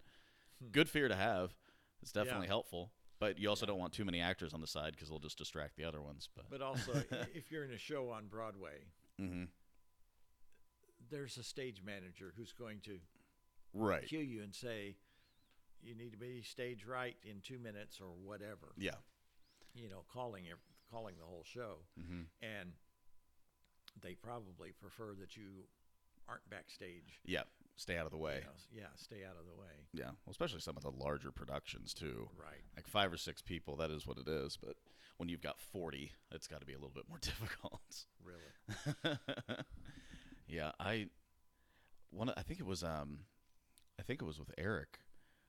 Good 0.71 0.87
fear 0.89 1.07
to 1.07 1.15
have. 1.15 1.55
It's 2.01 2.11
definitely 2.11 2.45
Yeah. 2.47 2.51
helpful, 2.51 2.91
but 3.19 3.39
you 3.39 3.49
also 3.49 3.65
Yeah. 3.65 3.71
don't 3.71 3.79
want 3.79 3.93
too 3.93 4.05
many 4.05 4.21
actors 4.21 4.53
on 4.53 4.61
the 4.61 4.67
side 4.67 4.91
because 4.93 5.09
they'll 5.09 5.19
just 5.19 5.37
distract 5.37 5.75
the 5.77 5.83
other 5.83 6.01
ones. 6.01 6.29
But, 6.35 6.45
But 6.49 6.61
also, 6.61 6.93
if 7.33 7.51
you're 7.51 7.63
in 7.65 7.71
a 7.71 7.77
show 7.77 8.09
on 8.09 8.27
Broadway, 8.27 8.85
hmm 9.17 9.45
there's 11.09 11.37
a 11.37 11.43
stage 11.43 11.81
manager 11.83 12.33
who's 12.37 12.53
going 12.53 12.79
to 12.81 12.99
right, 13.73 14.05
cue 14.07 14.19
you 14.19 14.43
and 14.43 14.53
say, 14.53 14.95
"You 15.81 15.95
need 15.95 16.11
to 16.11 16.17
be 16.17 16.41
stage 16.43 16.85
right 16.85 17.17
in 17.23 17.41
two 17.41 17.59
minutes 17.59 17.99
or 17.99 18.11
whatever." 18.13 18.73
yeah, 18.77 18.95
You 19.73 19.89
know, 19.89 20.03
calling 20.13 20.45
calling 20.89 21.15
the 21.17 21.25
whole 21.25 21.43
show, 21.43 21.79
hmm 21.97 22.23
and 22.41 22.73
they 24.01 24.15
probably 24.15 24.71
prefer 24.79 25.13
that 25.19 25.35
you 25.35 25.65
aren't 26.27 26.47
backstage. 26.49 27.19
yeah. 27.25 27.43
Stay 27.77 27.97
out 27.97 28.05
of 28.05 28.11
the 28.11 28.17
way. 28.17 28.41
know, 28.43 28.81
yeah, 28.81 28.87
stay 28.95 29.23
out 29.25 29.37
of 29.39 29.45
the 29.47 29.59
way. 29.59 29.87
Yeah, 29.93 30.07
well, 30.25 30.29
especially 30.29 30.59
some 30.59 30.77
of 30.77 30.83
the 30.83 30.91
larger 30.91 31.31
productions 31.31 31.93
too. 31.95 32.29
Right. 32.37 32.61
Like 32.75 32.85
five 32.87 33.11
or 33.11 33.17
six 33.17 33.41
people, 33.41 33.75
that 33.77 33.89
is 33.89 34.05
what 34.05 34.19
it 34.19 34.27
is. 34.27 34.55
But 34.61 34.75
when 35.17 35.29
you've 35.29 35.41
got 35.41 35.59
forty, 35.59 36.11
it's 36.31 36.47
got 36.47 36.59
to 36.59 36.65
be 36.65 36.73
a 36.73 36.75
little 36.75 36.91
bit 36.93 37.05
more 37.09 37.17
difficult. 37.21 37.81
Really. 38.23 39.17
yeah, 40.47 40.73
I 40.79 41.07
one. 42.11 42.31
I 42.35 42.43
think 42.43 42.59
it 42.59 42.65
was 42.67 42.83
um, 42.83 43.21
I 43.99 44.03
think 44.03 44.21
it 44.21 44.25
was 44.25 44.37
with 44.37 44.51
Eric. 44.57 44.99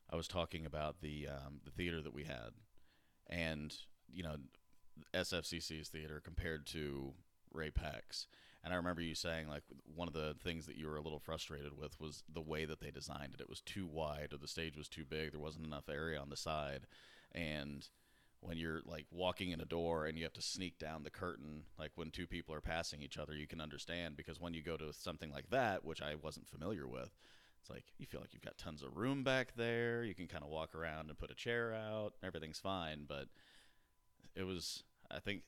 I 0.09 0.17
was 0.17 0.29
talking 0.29 0.65
about 0.65 1.01
the 1.03 1.29
um, 1.29 1.61
the 1.65 1.71
theater 1.71 2.01
that 2.01 2.15
we 2.15 2.25
had, 2.25 2.53
and 3.29 3.75
you 4.11 4.23
know, 4.23 4.37
SFCC's 5.13 5.89
theater 5.89 6.21
compared 6.25 6.67
to 6.69 7.13
Ray-Pec's. 7.53 8.27
And 8.65 8.73
I 8.73 8.77
remember 8.77 9.01
you 9.03 9.15
saying 9.15 9.49
like 9.49 9.65
one 9.95 10.09
of 10.09 10.15
the 10.15 10.37
things 10.43 10.67
that 10.67 10.77
you 10.77 10.87
were 10.87 10.97
a 10.97 11.03
little 11.03 11.19
frustrated 11.19 11.77
with 11.77 12.01
was 12.01 12.23
the 12.33 12.41
way 12.41 12.65
that 12.65 12.81
they 12.81 12.91
designed 12.91 13.35
it. 13.35 13.41
It 13.41 13.49
was 13.49 13.61
too 13.61 13.87
wide, 13.87 14.29
or 14.33 14.37
the 14.37 14.47
stage 14.47 14.77
was 14.77 14.89
too 14.89 15.05
big. 15.05 15.33
There 15.33 15.41
wasn't 15.41 15.67
enough 15.67 15.89
area 15.89 16.21
on 16.21 16.31
the 16.31 16.37
side, 16.37 16.87
and 17.33 17.89
when 18.43 18.57
you're 18.57 18.83
like 18.85 19.07
walking 19.11 19.51
in 19.51 19.61
a 19.61 19.65
door 19.65 20.07
and 20.07 20.19
you 20.19 20.25
have 20.25 20.33
to 20.33 20.43
sneak 20.43 20.79
down 20.79 21.05
the 21.05 21.11
curtain 21.11 21.63
like 21.79 21.93
when 21.95 22.11
two 22.11 22.27
people 22.27 22.55
are 22.55 22.61
passing 22.61 23.01
each 23.01 23.17
other 23.17 23.35
you 23.35 23.47
can 23.47 23.61
understand 23.61 24.17
because 24.17 24.41
when 24.41 24.53
you 24.53 24.63
go 24.63 24.77
to 24.77 24.93
something 24.93 25.31
like 25.31 25.49
that 25.51 25.85
which 25.85 26.03
i 26.03 26.15
wasn't 26.17 26.49
familiar 26.49 26.87
with 26.87 27.17
it's 27.61 27.71
like 27.71 27.85
you 27.99 28.07
feel 28.07 28.21
like 28.21 28.35
you've 28.35 28.43
got 28.43 28.59
tons 28.59 28.83
of 28.83 28.97
room 28.97 29.23
back 29.23 29.55
there 29.57 30.03
you 30.03 30.15
can 30.15 30.27
kind 30.27 30.43
of 30.43 30.51
walk 30.51 30.75
around 30.75 31.09
and 31.09 31.19
put 31.19 31.31
a 31.31 31.35
chair 31.35 31.73
out 31.73 32.15
everything's 32.23 32.59
fine 32.59 33.05
but 33.07 33.29
it 34.35 34.43
was 34.43 34.83
i 35.11 35.21
think 35.21 35.43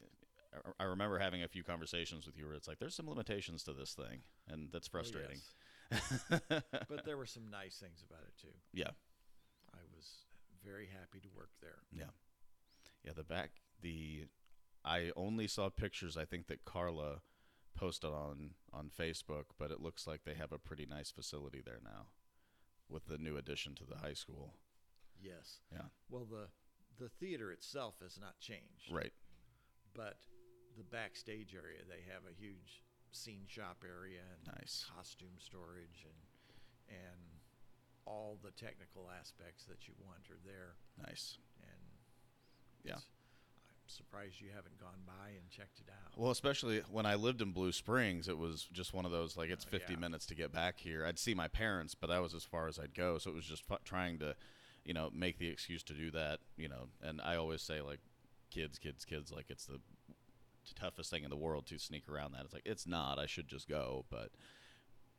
I- 0.81 0.85
remember 0.85 1.19
having 1.19 1.43
a 1.43 1.49
few 1.49 1.63
conversations 1.65 2.27
with 2.27 2.37
you 2.39 2.47
where 2.47 2.55
it's 2.55 2.69
like 2.69 2.79
there's 2.79 2.95
some 2.95 3.09
limitations 3.09 3.63
to 3.65 3.73
this 3.73 3.95
thing 3.95 4.21
and 4.49 4.71
that's 4.73 4.89
Oh, 4.89 4.93
frustrating 4.93 5.39
yes. 5.91 6.25
But 6.89 7.05
there 7.05 7.17
were 7.17 7.27
some 7.27 7.51
nice 7.51 7.77
things 7.79 8.03
about 8.09 8.23
it 8.23 8.35
too. 8.41 8.55
yeah 8.73 8.91
I 9.75 9.79
was 9.97 10.25
very 10.65 10.87
happy 10.87 11.21
to 11.21 11.29
work 11.37 11.51
there. 11.61 11.79
Yeah. 11.93 12.11
Yeah, 13.05 13.13
the 13.15 13.25
back 13.25 13.51
the 13.83 14.27
I 14.85 15.11
only 15.17 15.47
saw 15.49 15.69
pictures 15.71 16.17
I 16.17 16.25
think 16.25 16.47
that 16.47 16.65
Carla 16.65 17.21
posted 17.77 18.11
on 18.11 18.53
on 18.73 18.89
Facebook, 18.97 19.47
but 19.59 19.71
it 19.71 19.81
looks 19.81 20.07
like 20.07 20.25
they 20.25 20.35
have 20.35 20.53
a 20.53 20.59
pretty 20.59 20.87
nice 20.87 21.11
facility 21.11 21.61
there 21.65 21.81
now 21.85 22.07
with 22.89 23.07
the 23.07 23.19
new 23.19 23.37
addition 23.37 23.75
to 23.77 23.85
the 23.85 23.97
high 23.97 24.15
school. 24.15 24.55
Yes. 25.21 25.59
Yeah. 25.73 25.87
Well, 26.09 26.25
the 26.31 26.49
the 27.03 27.09
theater 27.09 27.51
itself 27.51 27.97
has 28.03 28.19
not 28.21 28.39
changed. 28.41 28.91
Right. 28.93 29.13
But 29.95 30.19
the 30.77 30.85
backstage 30.85 31.55
area, 31.55 31.81
they 31.89 32.03
have 32.13 32.23
a 32.29 32.35
huge 32.39 32.83
scene 33.13 33.47
shop 33.47 33.85
area 33.87 34.21
and 34.33 34.55
Nice. 34.59 34.87
costume 34.97 35.39
storage 35.39 36.05
and 36.05 36.19
and 36.87 37.41
all 38.07 38.39
the 38.45 38.51
technical 38.51 39.09
aspects 39.11 39.65
that 39.65 39.89
you 39.89 39.95
want 40.05 40.29
are 40.31 40.39
there. 40.45 40.75
Nice. 41.07 41.39
And 41.63 41.99
Yeah. 42.85 42.97
I'm 42.97 43.87
surprised 43.89 44.41
you 44.41 44.51
haven't 44.55 44.79
gone 44.79 45.01
by 45.07 45.31
and 45.31 45.49
checked 45.51 45.81
it 45.81 45.89
out. 45.91 46.19
Well, 46.19 46.31
especially 46.31 46.81
when 46.91 47.07
I 47.07 47.15
lived 47.15 47.41
in 47.41 47.53
Blue 47.53 47.73
Springs, 47.73 48.29
it 48.29 48.37
was 48.37 48.65
just 48.73 48.93
one 48.93 49.07
of 49.07 49.13
those 49.13 49.37
like 49.37 49.49
it's 49.49 49.65
Oh, 49.65 49.71
50 49.71 49.95
yeah. 49.95 49.99
minutes 49.99 50.27
to 50.27 50.35
get 50.35 50.53
back 50.53 50.79
here. 50.81 51.07
I'd 51.07 51.19
see 51.19 51.33
my 51.35 51.49
parents, 51.49 51.95
but 51.95 52.09
that 52.09 52.21
was 52.21 52.35
as 52.35 52.45
far 52.45 52.69
as 52.69 52.79
I'd 52.79 52.95
go. 52.95 53.17
So 53.19 53.31
it 53.31 53.35
was 53.35 53.47
just 53.47 53.65
fu- 53.65 53.77
trying 53.85 54.19
to, 54.19 54.37
you 54.85 54.93
know, 54.93 55.11
make 55.15 55.39
the 55.39 55.49
excuse 55.49 55.83
to 55.85 55.95
do 55.95 56.11
that, 56.11 56.41
you 56.59 56.69
know. 56.69 56.89
And 57.01 57.21
I 57.23 57.37
always 57.37 57.63
say 57.63 57.81
like 57.81 58.01
kids, 58.51 58.79
kids, 58.79 59.07
kids 59.07 59.33
like 59.33 59.47
it's 59.49 59.65
the 59.65 59.81
toughest 60.73 61.11
thing 61.11 61.25
in 61.25 61.31
the 61.31 61.37
world 61.37 61.67
to 61.67 61.79
sneak 61.79 62.09
around 62.09 62.33
that. 62.33 62.43
It's 62.45 62.55
like 62.55 62.67
it's 62.67 62.87
not. 62.87 63.19
I 63.19 63.27
should 63.27 63.49
just 63.49 63.69
go, 63.69 64.05
but 64.11 64.31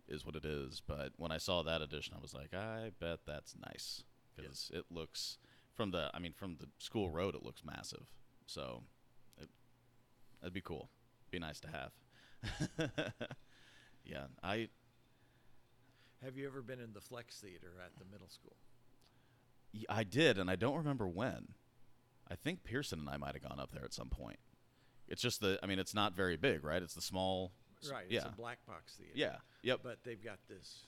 is 0.08 0.26
what 0.26 0.36
it 0.36 0.46
is. 0.46 0.82
But 0.86 1.12
when 1.18 1.32
I 1.32 1.38
saw 1.38 1.62
that 1.64 1.82
edition, 1.82 2.16
I 2.18 2.22
was 2.22 2.34
like, 2.34 2.54
I 2.54 2.92
bet 3.00 3.20
that's 3.26 3.56
nice 3.66 4.04
because 4.36 4.72
it 4.74 4.86
looks 4.90 5.38
from 5.74 5.92
the 5.92 6.10
I 6.14 6.20
mean 6.20 6.34
from 6.34 6.58
the 6.60 6.68
school 6.78 7.10
road 7.10 7.36
it 7.36 7.44
looks 7.44 7.64
massive. 7.64 8.12
So 8.46 8.84
it 9.38 9.50
that'd 10.42 10.54
be 10.54 10.62
cool. 10.62 10.90
Be 11.32 11.40
nice 11.40 11.60
to 11.62 11.68
have. 11.68 11.92
yeah, 14.06 14.26
I 14.44 14.70
Have 16.24 16.38
you 16.38 16.46
ever 16.48 16.62
been 16.62 16.80
in 16.80 16.94
the 16.94 17.02
Flex 17.02 17.40
Theater 17.40 17.74
at 17.84 17.92
the 17.98 18.06
middle 18.12 18.30
school? 18.30 18.56
I 19.90 20.04
did, 20.04 20.38
and 20.38 20.50
I 20.50 20.56
don't 20.56 20.78
remember 20.78 21.08
when. 21.08 21.50
I 22.30 22.36
think 22.36 22.64
Pearson 22.64 23.00
and 23.00 23.10
I 23.10 23.18
might 23.18 23.34
have 23.34 23.44
gone 23.44 23.60
up 23.60 23.72
there 23.72 23.84
at 23.84 23.94
some 23.94 24.10
point. 24.10 24.40
It's 25.08 25.22
just 25.22 25.40
the 25.42 25.60
I 25.62 25.68
mean 25.68 25.80
it's 25.80 25.94
not 25.94 26.14
very 26.16 26.36
big, 26.38 26.64
right? 26.64 26.82
It's 26.82 26.94
the 26.96 27.02
small. 27.02 27.52
Right. 27.92 28.06
Yeah. 28.10 28.18
It's 28.20 28.28
a 28.28 28.32
black 28.32 28.58
box 28.66 28.94
theater. 28.96 29.12
yeah. 29.16 29.36
Yep. 29.62 29.80
But 29.84 30.00
they've 30.04 30.24
got 30.24 30.40
this, 30.48 30.86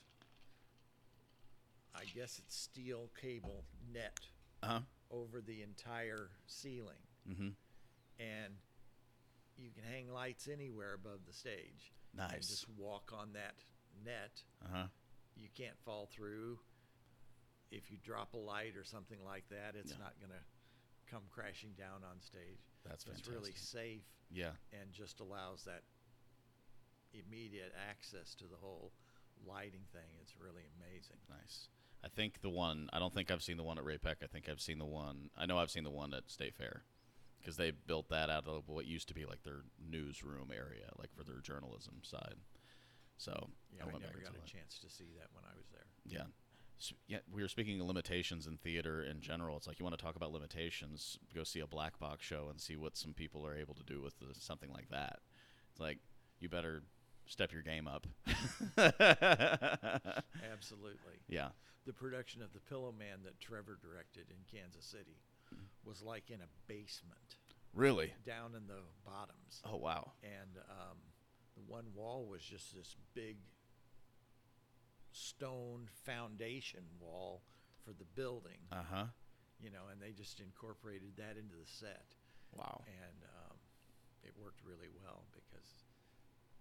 I 1.94 2.04
guess 2.14 2.38
it's 2.44 2.56
steel 2.56 3.10
cable 3.20 3.64
net 3.92 4.18
Uh 4.62 4.66
huh. 4.66 4.80
over 5.10 5.40
the 5.40 5.62
entire 5.62 6.30
ceiling. 6.46 7.02
Mm-hmm. 7.30 7.48
And 8.20 8.54
you 9.56 9.70
can 9.70 9.82
hang 9.84 10.08
lights 10.12 10.48
anywhere 10.52 10.94
above 10.94 11.20
the 11.26 11.32
stage. 11.32 11.92
And 12.18 12.30
Nice. 12.32 12.48
just 12.48 12.66
walk 12.76 13.12
on 13.16 13.32
that 13.34 13.54
net. 14.04 14.42
Uh 14.64 14.68
huh. 14.76 14.86
You 15.36 15.48
can't 15.56 15.78
fall 15.84 16.08
through. 16.12 16.58
If 17.70 17.90
you 17.90 17.98
drop 18.02 18.34
a 18.34 18.38
light 18.38 18.76
or 18.76 18.84
something 18.84 19.18
like 19.24 19.44
that, 19.50 19.74
it's 19.78 19.92
Yeah. 19.92 19.98
not 19.98 20.14
going 20.18 20.30
to 20.32 20.44
come 21.10 21.22
crashing 21.30 21.72
down 21.76 22.04
on 22.08 22.20
stage. 22.20 22.60
That's 22.84 23.04
it's 23.04 23.20
fantastic. 23.22 23.32
really 23.34 23.52
safe 23.54 24.04
Yeah. 24.30 24.52
and 24.72 24.92
just 24.92 25.20
allows 25.20 25.64
that 25.64 25.82
immediate 27.12 27.72
access 27.90 28.34
to 28.36 28.44
the 28.44 28.56
whole 28.56 28.92
lighting 29.46 29.84
thing. 29.92 30.08
It's 30.20 30.34
really 30.38 30.64
amazing. 30.78 31.16
Nice. 31.28 31.68
I 32.04 32.08
think 32.08 32.40
the 32.42 32.50
one. 32.50 32.88
I 32.92 32.98
don't 32.98 33.12
think 33.12 33.30
I've 33.30 33.42
seen 33.42 33.56
the 33.56 33.64
one 33.64 33.78
at 33.78 33.84
Ray-Pec. 33.84 34.16
I 34.22 34.26
think 34.26 34.48
I've 34.48 34.60
seen 34.60 34.78
the 34.78 34.86
one. 34.86 35.30
I 35.36 35.46
know 35.46 35.58
I've 35.58 35.70
seen 35.70 35.84
the 35.84 35.90
one 35.90 36.14
at 36.14 36.30
State 36.30 36.54
Fair, 36.54 36.82
because 37.40 37.56
they 37.56 37.72
built 37.72 38.08
that 38.10 38.30
out 38.30 38.46
of 38.46 38.68
what 38.68 38.86
used 38.86 39.08
to 39.08 39.14
be 39.14 39.24
like 39.24 39.42
their 39.42 39.62
newsroom 39.90 40.50
area, 40.54 40.90
like 40.98 41.12
for 41.16 41.24
their 41.24 41.40
journalism 41.40 41.94
side. 42.02 42.36
So 43.16 43.50
Yeah, 43.74 43.82
I 43.84 43.88
I, 43.88 43.92
went 43.92 44.02
never 44.02 44.14
back 44.14 44.22
got 44.22 44.28
into 44.34 44.38
a 44.38 44.42
that. 44.42 44.46
chance 44.52 44.78
to 44.78 44.88
see 44.88 45.10
that 45.18 45.26
when 45.32 45.44
I 45.44 45.56
was 45.56 45.66
there. 45.72 45.86
Yeah. 46.06 46.26
Yeah, 47.06 47.18
we 47.32 47.42
were 47.42 47.48
speaking 47.48 47.80
of 47.80 47.86
limitations 47.86 48.46
in 48.46 48.56
theater 48.58 49.02
in 49.02 49.20
general. 49.20 49.56
It's 49.56 49.66
like 49.66 49.78
you 49.80 49.84
want 49.84 49.98
to 49.98 50.02
talk 50.04 50.16
about 50.16 50.32
limitations, 50.32 51.18
go 51.34 51.42
see 51.44 51.60
a 51.60 51.66
black 51.66 51.98
box 51.98 52.24
show 52.24 52.48
and 52.50 52.60
see 52.60 52.76
what 52.76 52.96
some 52.96 53.14
people 53.14 53.46
are 53.46 53.56
able 53.56 53.74
to 53.74 53.82
do 53.82 54.00
with 54.00 54.18
the, 54.20 54.26
something 54.38 54.70
like 54.72 54.88
that. 54.90 55.18
It's 55.72 55.80
like 55.80 55.98
you 56.40 56.48
better 56.48 56.82
step 57.26 57.52
your 57.52 57.62
game 57.62 57.88
up. 57.88 58.06
Absolutely. 60.52 61.18
yeah. 61.28 61.48
The 61.86 61.92
production 61.92 62.42
of 62.42 62.52
The 62.52 62.60
Pillowman 62.60 63.24
that 63.24 63.40
Trevor 63.40 63.78
directed 63.80 64.26
in 64.30 64.36
Kansas 64.50 64.84
City 64.84 65.16
was 65.84 66.02
like 66.02 66.30
in 66.30 66.40
a 66.40 66.48
basement 66.66 67.36
Really? 67.74 68.12
down 68.26 68.54
in 68.54 68.66
the 68.66 68.80
bottoms. 69.04 69.62
Oh 69.64 69.76
wow. 69.76 70.12
and 70.22 70.58
um, 70.70 70.98
the 71.54 71.62
one 71.66 71.86
wall 71.94 72.26
was 72.28 72.42
just 72.42 72.74
this 72.74 72.94
big 73.14 73.36
stone 75.12 75.88
foundation 76.04 76.84
wall 77.00 77.42
for 77.84 77.92
the 77.92 78.04
building, 78.14 78.58
Uh 78.72 78.82
huh. 78.90 79.04
you 79.60 79.70
know, 79.70 79.88
and 79.90 80.00
they 80.00 80.12
just 80.12 80.40
incorporated 80.40 81.16
that 81.16 81.36
into 81.38 81.56
the 81.56 81.66
set, 81.66 82.14
Wow. 82.54 82.82
and 82.86 83.24
um, 83.24 83.56
it 84.22 84.32
worked 84.40 84.60
really 84.64 84.88
well 85.04 85.24
because 85.32 85.84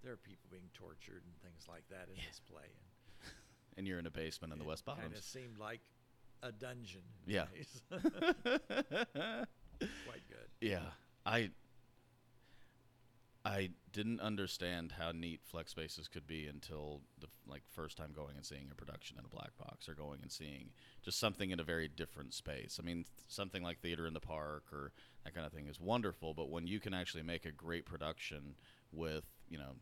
there 0.04 0.12
are 0.14 0.18
people 0.18 0.50
being 0.52 0.70
tortured 0.74 1.24
and 1.26 1.36
things 1.41 1.68
like 1.68 1.88
that 1.89 2.08
in 2.10 2.16
this 2.28 2.39
play, 2.39 2.64
and 2.66 3.32
And 3.78 3.88
you're 3.88 4.00
in 4.00 4.08
a 4.08 4.12
basement 4.12 4.54
in 4.54 4.60
the 4.60 4.66
West 4.66 4.86
Kind 4.86 5.00
of 5.00 5.06
Bottoms. 5.12 5.26
seemed 5.26 5.58
like 5.60 5.82
a 6.41 6.52
dungeon. 6.52 7.04
Yeah. 7.28 7.45
Quite 7.91 8.04
good. 10.28 10.50
Yeah, 10.62 10.82
I 11.26 11.52
I 13.48 13.70
didn't 13.93 14.20
understand 14.20 14.93
how 15.00 15.14
neat 15.14 15.39
flex 15.41 15.72
spaces 15.72 16.10
could 16.10 16.28
be 16.28 16.48
until 16.48 17.00
the 17.22 17.28
like 17.48 17.62
first 17.70 17.95
time 17.95 18.12
going 18.14 18.36
and 18.36 18.45
seeing 18.45 18.68
a 18.70 18.76
production 18.76 19.16
in 19.18 19.24
a 19.24 19.30
black 19.30 19.58
box 19.58 19.88
or 19.88 19.93
going 19.93 20.20
and 20.22 20.30
seeing 20.30 20.72
just 21.02 21.18
something 21.18 21.52
in 21.52 21.60
a 21.60 21.64
very 21.64 21.88
different 21.88 22.34
space. 22.34 22.78
I 22.78 22.86
mean, 22.86 22.98
th- 22.98 23.08
something 23.30 23.64
like 23.64 23.80
theater 23.80 24.06
in 24.06 24.14
the 24.14 24.20
park 24.20 24.66
or 24.74 24.91
that 25.24 25.34
kind 25.34 25.45
of 25.45 25.54
thing 25.54 25.68
is 25.68 25.80
wonderful, 25.80 26.34
but 26.34 26.50
when 26.50 26.68
you 26.68 26.82
can 26.82 26.93
actually 26.93 27.24
make 27.24 27.45
a 27.45 27.52
great 27.52 27.86
production 27.86 28.56
with, 28.91 29.24
you 29.50 29.58
know, 29.58 29.76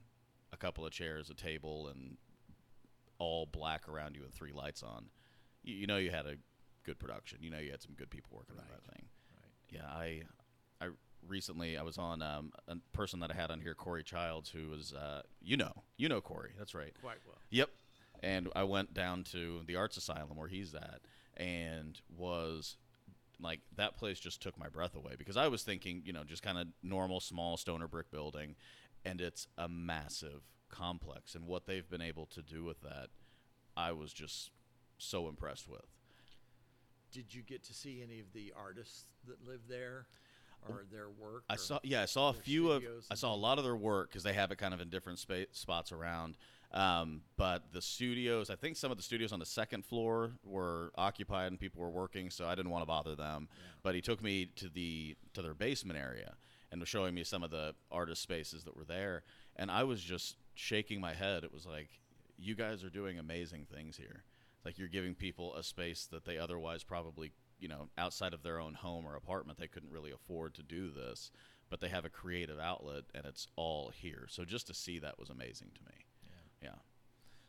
a 0.54 0.58
couple 0.58 0.86
of 0.86 0.92
chairs, 0.92 1.32
a 1.32 1.34
table 1.34 1.88
and 1.88 2.18
all 3.18 3.48
black 3.48 3.90
around 3.90 4.16
you 4.16 4.22
with 4.22 4.34
three 4.34 4.54
lights 4.54 4.84
on, 4.84 5.06
you, 5.64 5.74
you 5.74 5.88
know 5.88 5.98
you 5.98 6.12
had 6.12 6.28
a 6.28 6.36
good 6.84 7.00
production. 7.00 7.40
You 7.42 7.50
know 7.50 7.58
you 7.58 7.72
had 7.72 7.82
some 7.82 7.96
good 7.96 8.12
people 8.12 8.38
working 8.38 8.58
on 8.60 8.66
that 8.70 8.94
thing. 8.94 9.06
Right. 9.36 9.52
Yeah, 9.72 9.88
I 9.88 10.22
recently 11.28 11.78
I 11.78 11.84
was 11.84 11.98
on 11.98 12.22
um, 12.22 12.52
a 12.68 12.76
person 12.94 13.20
that 13.20 13.32
I 13.32 13.36
had 13.36 13.52
on 13.52 13.60
here, 13.62 13.74
Corey 13.74 14.04
Childs, 14.04 14.50
who 14.50 14.70
was 14.70 14.94
uh, 14.94 15.22
you 15.42 15.58
know 15.58 15.72
you 15.98 16.10
know 16.10 16.22
Corey, 16.22 16.52
that's 16.58 16.74
right. 16.74 16.94
Quite 17.02 17.18
well. 17.26 17.38
Yep. 17.50 17.70
And 18.24 18.50
I 18.56 18.64
went 18.64 18.94
down 18.94 19.24
to 19.32 19.62
the 19.68 19.76
Arts 19.76 19.98
Asylum 19.98 20.36
where 20.38 20.48
he's 20.48 20.74
at, 20.74 21.02
and 21.38 22.00
was 22.18 22.78
like 23.40 23.60
that 23.76 23.98
place 23.98 24.20
just 24.20 24.42
took 24.42 24.58
my 24.58 24.70
breath 24.70 24.96
away 24.96 25.16
because 25.18 25.36
I 25.36 25.48
was 25.48 25.64
thinking 25.64 26.02
you 26.06 26.14
know 26.14 26.24
just 26.24 26.42
kind 26.42 26.58
of 26.58 26.68
normal 26.82 27.20
small 27.20 27.58
stoner 27.58 27.88
brick 27.88 28.12
building, 28.12 28.56
and 29.04 29.22
it's 29.22 29.48
a 29.58 29.68
massive 29.68 30.42
complex, 30.70 31.36
and 31.36 31.46
what 31.46 31.66
they've 31.66 31.90
been 31.90 32.02
able 32.02 32.26
to 32.28 32.42
do 32.42 32.64
with 32.64 32.82
that, 32.82 33.08
I 33.76 33.92
was 33.92 34.14
just 34.14 34.52
so 34.98 35.28
impressed 35.28 35.68
with. 35.68 35.86
Did 37.12 37.34
you 37.34 37.44
get 37.44 37.64
to 37.66 37.74
see 37.74 38.04
any 38.04 38.20
of 38.20 38.34
the 38.34 38.52
artists 38.58 39.06
that 39.28 39.48
live 39.48 39.62
there, 39.70 40.08
or 40.70 40.86
their 40.92 41.10
work? 41.10 41.44
I 41.50 41.56
saw, 41.56 41.80
yeah, 41.84 42.02
I 42.02 42.06
saw 42.06 42.30
a 42.30 42.34
few 42.34 42.72
of, 42.72 42.84
I 43.12 43.16
saw 43.16 43.34
a 43.34 43.36
lot 43.36 43.58
of 43.58 43.64
their 43.64 43.76
work 43.76 44.10
because 44.10 44.24
they 44.24 44.34
have 44.34 44.52
it 44.52 44.58
kind 44.58 44.74
of 44.74 44.82
in 44.82 44.90
different 44.90 45.20
spa- 45.20 45.46
spots 45.52 45.92
around. 45.92 46.38
Um, 46.72 47.22
but 47.38 47.72
the 47.72 47.82
studios, 47.82 48.50
I 48.50 48.56
think 48.56 48.76
some 48.76 48.92
of 48.92 48.98
the 48.98 49.04
studios 49.04 49.32
on 49.32 49.40
the 49.40 49.46
second 49.46 49.86
floor 49.86 50.32
were 50.44 50.92
occupied 50.96 51.52
and 51.52 51.60
people 51.60 51.82
were 51.82 51.90
working, 51.90 52.30
so 52.30 52.48
I 52.48 52.56
didn't 52.56 52.72
want 52.72 52.82
to 52.82 52.88
bother 52.88 53.16
them. 53.16 53.48
Yeah. 53.50 53.64
But 53.82 53.96
he 53.96 54.02
took 54.02 54.22
me 54.22 54.48
to 54.58 54.68
the 54.68 55.16
to 55.34 55.42
their 55.42 55.54
basement 55.54 55.98
area 55.98 56.36
and 56.72 56.82
was 56.82 56.90
showing 56.90 57.16
me 57.16 57.24
some 57.24 57.44
of 57.44 57.52
the 57.52 57.76
artist 57.92 58.22
spaces 58.22 58.66
that 58.66 58.76
were 58.76 58.84
there, 58.84 59.24
and 59.56 59.72
I 59.72 59.84
was 59.84 60.02
just 60.02 60.36
shaking 60.56 61.00
my 61.00 61.14
head. 61.14 61.44
It 61.44 61.54
was 61.54 61.66
like, 61.66 61.90
you 62.38 62.56
guys 62.56 62.84
are 62.84 62.90
doing 62.90 63.20
amazing 63.20 63.68
things 63.74 63.96
here. 63.96 64.24
It's 64.58 64.66
like 64.66 64.78
you're 64.78 64.90
giving 64.90 65.16
people 65.16 65.56
a 65.56 65.64
space 65.64 66.08
that 66.12 66.26
they 66.26 66.38
otherwise 66.38 66.84
probably, 66.84 67.32
you 67.60 67.68
know, 67.68 67.90
outside 67.98 68.34
of 68.34 68.44
their 68.44 68.60
own 68.60 68.74
home 68.74 69.06
or 69.06 69.16
apartment, 69.16 69.60
they 69.60 69.68
couldn't 69.68 69.92
really 69.92 70.12
afford 70.12 70.54
to 70.56 70.64
do 70.64 70.92
this. 70.92 71.32
But 71.70 71.82
they 71.82 71.90
have 71.90 72.06
a 72.06 72.10
creative 72.10 72.60
outlet, 72.60 73.06
and 73.16 73.26
it's 73.26 73.48
all 73.56 73.90
here. 73.90 74.28
So 74.30 74.46
just 74.46 74.68
to 74.68 74.74
see 74.74 75.00
that 75.00 75.18
was 75.18 75.30
amazing 75.30 75.72
to 75.74 75.82
me. 75.84 76.06
Yeah. 76.62 76.70
Yeah. 76.70 76.76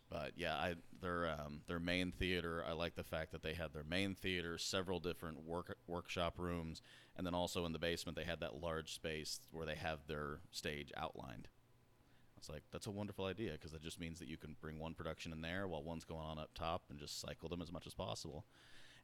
But 0.09 0.33
yeah, 0.37 0.55
I 0.55 0.75
their 1.01 1.29
um, 1.29 1.63
their 1.67 1.81
main 1.81 2.13
theater. 2.13 2.65
I 2.67 2.73
like 2.73 2.95
the 2.95 3.03
fact 3.03 3.33
that 3.33 3.43
they 3.43 3.55
had 3.55 3.73
their 3.73 3.85
main 3.85 4.15
theater, 4.15 4.57
several 4.57 5.01
different 5.01 5.45
work 5.45 5.77
workshop 5.87 6.35
rooms, 6.39 6.81
and 7.17 7.27
then 7.27 7.35
also 7.35 7.65
in 7.67 7.73
the 7.73 7.79
basement 7.79 8.17
they 8.17 8.25
had 8.25 8.41
that 8.41 8.61
large 8.61 8.95
space 8.95 9.41
where 9.51 9.67
they 9.67 9.75
have 9.75 10.07
their 10.07 10.41
stage 10.53 10.93
outlined. 10.97 11.49
I 12.37 12.39
was 12.39 12.49
like, 12.51 12.63
that's 12.71 12.87
a 12.87 12.93
wonderful 12.93 13.25
idea 13.25 13.53
because 13.53 13.73
it 13.73 13.83
just 13.83 13.99
means 13.99 14.19
that 14.21 14.29
you 14.29 14.37
can 14.37 14.57
bring 14.61 14.79
one 14.79 14.95
production 14.95 15.33
in 15.33 15.41
there 15.41 15.67
while 15.67 15.83
one's 15.83 16.05
going 16.05 16.21
on 16.21 16.39
up 16.39 16.51
top 16.55 16.83
and 16.91 16.99
just 16.99 17.21
cycle 17.21 17.49
them 17.49 17.63
as 17.63 17.73
much 17.73 17.87
as 17.87 17.95
possible. 17.95 18.45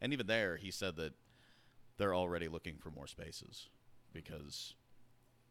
And 0.03 0.13
even 0.13 0.27
there, 0.27 0.57
he 0.57 0.73
said 0.73 0.97
that 0.97 1.15
they're 1.97 2.15
already 2.15 2.49
looking 2.49 2.77
for 2.77 2.91
more 2.91 3.07
spaces 3.07 3.69
because 4.13 4.75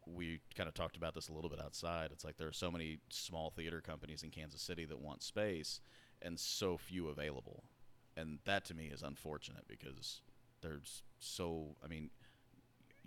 we 0.06 0.42
kind 0.58 0.68
of 0.68 0.74
talked 0.74 0.98
about 0.98 1.16
this 1.16 1.30
a 1.30 1.34
little 1.34 1.50
bit 1.50 1.62
outside. 1.62 2.10
It's 2.12 2.26
like 2.26 2.38
there 2.38 2.50
are 2.50 2.54
so 2.54 2.70
many 2.70 3.00
small 3.10 3.50
theater 3.50 3.80
companies 3.80 4.24
in 4.24 4.30
Kansas 4.30 4.62
City 4.62 4.84
that 4.86 5.00
want 5.00 5.24
space 5.24 5.80
and 6.22 6.38
so 6.38 6.78
few 6.78 7.08
available. 7.08 7.64
And 8.18 8.40
that 8.44 8.66
to 8.66 8.74
me 8.74 8.88
is 8.88 9.04
unfortunate 9.04 9.64
because 9.70 10.20
there's 10.62 11.04
so, 11.18 11.78
I 11.84 11.88
mean, 11.88 12.10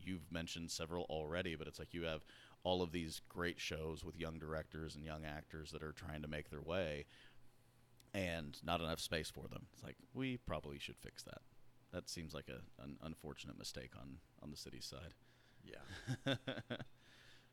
you've 0.03 0.33
mentioned 0.33 0.71
several 0.71 1.05
already, 1.11 1.57
but 1.57 1.67
it's 1.67 1.79
like 1.79 1.93
you 1.93 2.05
have 2.05 2.25
all 2.63 2.81
of 2.81 2.91
these 2.91 3.21
great 3.29 3.61
shows 3.61 4.03
with 4.03 4.17
young 4.17 4.39
directors 4.39 4.95
and 4.95 5.05
young 5.05 5.27
actors 5.27 5.71
that 5.73 5.83
are 5.83 5.93
trying 5.93 6.23
to 6.23 6.29
make 6.29 6.49
their 6.49 6.63
way 6.63 7.05
and 8.15 8.57
not 8.65 8.81
enough 8.81 9.01
space 9.01 9.29
for 9.31 9.49
them. 9.49 9.67
It's 9.73 9.83
like 9.83 9.97
we 10.15 10.37
probably 10.39 10.79
should 10.79 10.97
fix 10.99 11.23
that. 11.25 11.43
That 11.93 12.09
seems 12.09 12.33
like 12.35 12.49
a, 12.49 12.83
an 12.83 12.97
unfortunate 13.03 13.59
mistake 13.59 13.91
on, 14.01 14.17
on 14.43 14.51
the 14.51 14.57
city's 14.57 14.87
side. 14.87 15.15
Yeah. 15.65 16.35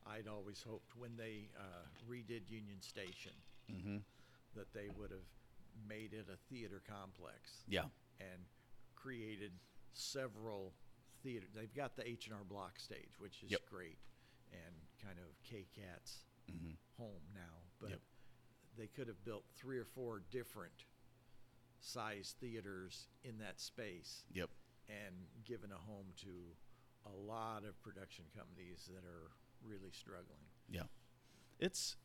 I'd 0.07 0.27
always 0.27 0.63
hoped 0.67 0.95
when 0.97 1.15
they 1.15 1.49
uh, 1.57 1.85
redid 2.09 2.49
Union 2.49 2.81
Station 2.81 3.33
mm-hmm. 3.71 3.97
that 4.55 4.73
they 4.73 4.89
would 4.97 5.11
have 5.11 5.27
made 5.87 6.13
it 6.13 6.25
a 6.31 6.37
theater 6.53 6.81
complex 6.87 7.63
Yeah. 7.67 7.85
and 8.19 8.45
created 8.95 9.51
several 9.93 10.73
theater. 11.23 11.45
They've 11.55 11.73
got 11.73 11.95
the 11.95 12.07
H 12.07 12.25
and 12.27 12.35
R 12.35 12.43
Block 12.47 12.79
stage, 12.79 13.19
which 13.19 13.43
is 13.43 13.51
Yep. 13.51 13.61
great, 13.69 13.99
and 14.51 14.75
kind 15.03 15.17
of 15.19 15.25
K 15.43 15.65
Cat's 15.75 16.25
Mm-hmm. 16.51 16.71
home 16.97 17.21
now. 17.33 17.61
But 17.79 17.91
Yep. 17.91 17.99
They 18.81 18.87
could 18.87 19.07
have 19.07 19.23
built 19.23 19.43
three 19.55 19.77
or 19.77 19.85
four 19.85 20.23
different 20.31 20.85
size 21.79 22.33
theaters 22.41 23.07
in 23.23 23.37
that 23.37 23.59
space 23.59 24.23
Yep. 24.33 24.49
and 24.89 25.15
given 25.45 25.71
a 25.71 25.77
home 25.77 26.07
to 26.23 26.55
a 27.05 27.15
lot 27.15 27.63
of 27.63 27.79
production 27.83 28.25
companies 28.35 28.89
that 28.91 29.05
are 29.05 29.29
really 29.63 29.91
struggling. 29.91 30.41
Yeah, 30.67 30.83
it's 31.59 31.95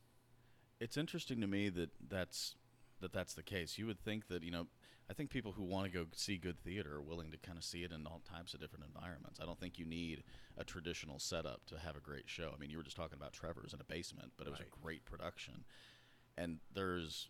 it's 0.79 0.97
interesting 0.97 1.41
to 1.41 1.47
me 1.47 1.69
that 1.69 1.89
that's 2.09 2.55
that 2.99 3.11
that's 3.11 3.33
the 3.33 3.43
case. 3.43 3.79
You 3.79 3.87
would 3.87 3.99
think 3.99 4.27
that 4.27 4.43
you 4.43 4.51
know, 4.51 4.67
I 5.09 5.13
think 5.13 5.31
people 5.31 5.53
who 5.53 5.63
want 5.63 5.85
to 5.85 5.91
go 5.91 6.05
see 6.13 6.37
good 6.37 6.59
theater 6.59 6.95
are 6.97 7.01
willing 7.01 7.31
to 7.31 7.37
kind 7.37 7.57
of 7.57 7.63
see 7.63 7.83
it 7.83 7.91
in 7.91 8.05
all 8.05 8.21
types 8.23 8.53
of 8.53 8.59
different 8.59 8.85
environments. 8.85 9.39
I 9.39 9.45
don't 9.45 9.59
think 9.59 9.79
you 9.79 9.85
need 9.85 10.23
a 10.57 10.63
traditional 10.63 11.17
setup 11.17 11.65
to 11.67 11.79
have 11.79 11.95
a 11.95 11.99
great 12.01 12.27
show. 12.29 12.51
I 12.53 12.59
mean, 12.59 12.69
you 12.69 12.77
were 12.77 12.83
just 12.83 12.97
talking 12.97 13.17
about 13.17 13.33
Trevor's 13.33 13.73
in 13.73 13.81
a 13.81 13.83
basement, 13.83 14.33
but 14.37 14.45
it 14.47 14.51
was 14.51 14.59
Right. 14.59 14.69
a 14.75 14.79
great 14.81 15.05
production, 15.05 15.65
and 16.37 16.59
there's. 16.73 17.29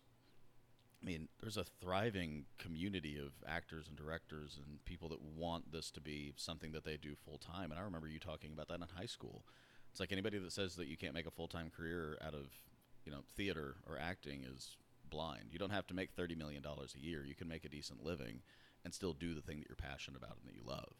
I 1.00 1.06
mean, 1.06 1.28
there's 1.40 1.56
a 1.56 1.62
thriving 1.80 2.46
community 2.58 3.18
of 3.18 3.30
actors 3.48 3.86
and 3.86 3.96
directors 3.96 4.58
and 4.58 4.84
people 4.84 5.08
that 5.10 5.22
want 5.22 5.70
this 5.70 5.92
to 5.92 6.00
be 6.00 6.32
something 6.34 6.72
that 6.72 6.82
they 6.82 6.96
do 6.96 7.14
full 7.14 7.38
time. 7.38 7.70
And 7.70 7.78
I 7.78 7.84
remember 7.84 8.08
you 8.08 8.18
talking 8.18 8.50
about 8.52 8.66
that 8.66 8.80
in 8.80 8.86
high 8.96 9.06
school. 9.06 9.44
It's 9.92 10.00
like 10.00 10.10
anybody 10.10 10.38
that 10.38 10.50
says 10.50 10.74
that 10.74 10.88
you 10.88 10.96
can't 10.96 11.14
make 11.14 11.26
a 11.26 11.30
full 11.30 11.46
time 11.46 11.70
career 11.70 12.18
out 12.20 12.34
of, 12.34 12.48
you 13.04 13.12
know, 13.12 13.20
theater 13.36 13.76
or 13.88 13.96
acting 13.96 14.42
is 14.42 14.76
blind. 15.08 15.50
You 15.52 15.60
don't 15.60 15.70
have 15.70 15.86
to 15.86 15.94
make 15.94 16.10
thirty 16.16 16.34
million 16.34 16.64
dollars 16.64 16.96
a 16.96 17.00
year. 17.00 17.24
You 17.24 17.36
can 17.36 17.46
make 17.46 17.64
a 17.64 17.68
decent 17.68 18.02
living 18.04 18.40
and 18.84 18.92
still 18.92 19.12
do 19.12 19.34
the 19.34 19.40
thing 19.40 19.60
that 19.60 19.68
you're 19.68 19.76
passionate 19.76 20.18
about 20.18 20.38
and 20.40 20.48
that 20.48 20.56
you 20.56 20.62
love. 20.66 20.94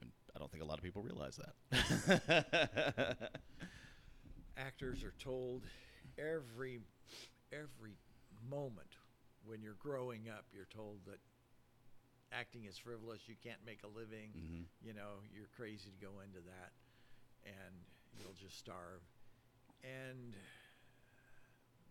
And 0.00 0.10
I 0.34 0.38
don't 0.38 0.50
think 0.50 0.62
a 0.62 0.66
lot 0.66 0.78
of 0.78 0.84
people 0.84 1.02
realize 1.02 1.38
that. 1.70 3.16
Actors 4.56 5.02
are 5.02 5.14
told 5.18 5.62
every 6.18 6.80
every 7.52 7.96
moment 8.50 8.96
when 9.46 9.62
you're 9.62 9.74
growing 9.78 10.28
up, 10.28 10.46
you're 10.52 10.64
told 10.66 11.00
that 11.06 11.18
acting 12.32 12.64
is 12.64 12.78
frivolous, 12.78 13.20
you 13.28 13.36
can't 13.42 13.64
make 13.64 13.82
a 13.84 13.86
living, 13.88 14.32
Mhm. 14.34 14.64
you 14.82 14.92
know, 14.92 15.20
you're 15.32 15.46
crazy 15.56 15.90
to 15.90 15.96
go 16.04 16.20
into 16.20 16.40
that 16.40 16.72
and 17.44 17.84
you'll 18.18 18.32
just 18.34 18.58
starve. 18.58 19.02
And 19.82 20.34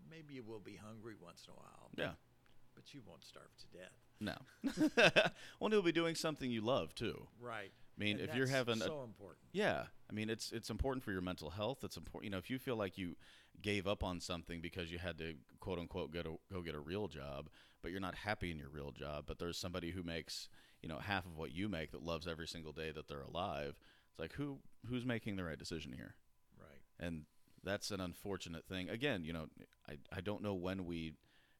maybe 0.09 0.33
you 0.33 0.43
will 0.43 0.59
be 0.59 0.75
hungry 0.75 1.15
once 1.15 1.45
in 1.47 1.53
a 1.53 1.57
while. 1.57 1.89
but 1.95 2.01
yeah. 2.03 2.13
but 2.75 2.93
you 2.93 3.01
won't 3.05 3.23
starve 3.23 3.55
to 3.57 3.67
death. 3.67 3.99
No. 4.19 4.35
well, 5.59 5.71
you'll 5.71 5.81
be 5.83 5.91
doing 5.91 6.15
something 6.15 6.49
you 6.49 6.61
love 6.61 6.95
too. 6.95 7.27
Right. 7.39 7.71
I 7.95 7.99
mean, 7.99 8.19
And 8.19 8.27
if 8.29 8.35
you're 8.35 8.47
having 8.47 8.81
a 8.81 8.85
so 8.85 9.03
important. 9.03 9.45
Yeah, 9.51 9.85
I 10.09 10.13
mean 10.13 10.29
it's 10.29 10.51
it's 10.51 10.69
important 10.71 11.03
for 11.03 11.11
your 11.11 11.21
mental 11.21 11.51
health. 11.51 11.83
It's 11.83 11.97
important, 11.97 12.25
you 12.25 12.31
know, 12.31 12.39
if 12.39 12.49
you 12.49 12.57
feel 12.57 12.75
like 12.75 12.97
you 12.97 13.15
gave 13.61 13.87
up 13.87 14.03
on 14.03 14.19
something 14.19 14.61
because 14.61 14.91
you 14.91 14.97
had 14.99 15.17
to 15.19 15.35
quote 15.59 15.79
unquote 15.79 16.11
go 16.11 16.21
to 16.23 16.39
go 16.51 16.61
get 16.61 16.75
a 16.75 16.79
real 16.79 17.07
job, 17.07 17.49
but 17.81 17.91
you're 17.91 17.99
not 18.01 18.15
happy 18.15 18.51
in 18.51 18.57
your 18.59 18.69
real 18.69 18.91
job. 18.91 19.25
But 19.27 19.39
there's 19.39 19.57
somebody 19.57 19.91
who 19.91 20.03
makes 20.03 20.49
you 20.81 20.89
know 20.89 20.99
half 20.99 21.25
of 21.25 21.37
what 21.37 21.51
you 21.53 21.69
make 21.69 21.91
that 21.91 22.03
loves 22.03 22.27
every 22.27 22.47
single 22.47 22.71
day 22.73 22.91
that 22.91 23.07
they're 23.07 23.21
alive. 23.21 23.79
It's 24.11 24.19
like 24.19 24.33
who 24.33 24.59
who's 24.87 25.05
making 25.05 25.35
the 25.35 25.43
right 25.43 25.57
decision 25.59 25.93
here, 25.93 26.15
Right. 26.59 26.81
and 26.99 27.23
that's 27.63 27.91
an 27.91 28.01
unfortunate 28.01 28.65
thing. 28.67 28.89
Again, 28.89 29.23
you 29.23 29.33
know, 29.33 29.47
I 29.87 29.97
I 30.11 30.21
don't 30.21 30.43
know 30.43 30.53
when 30.53 30.85
we 30.85 31.13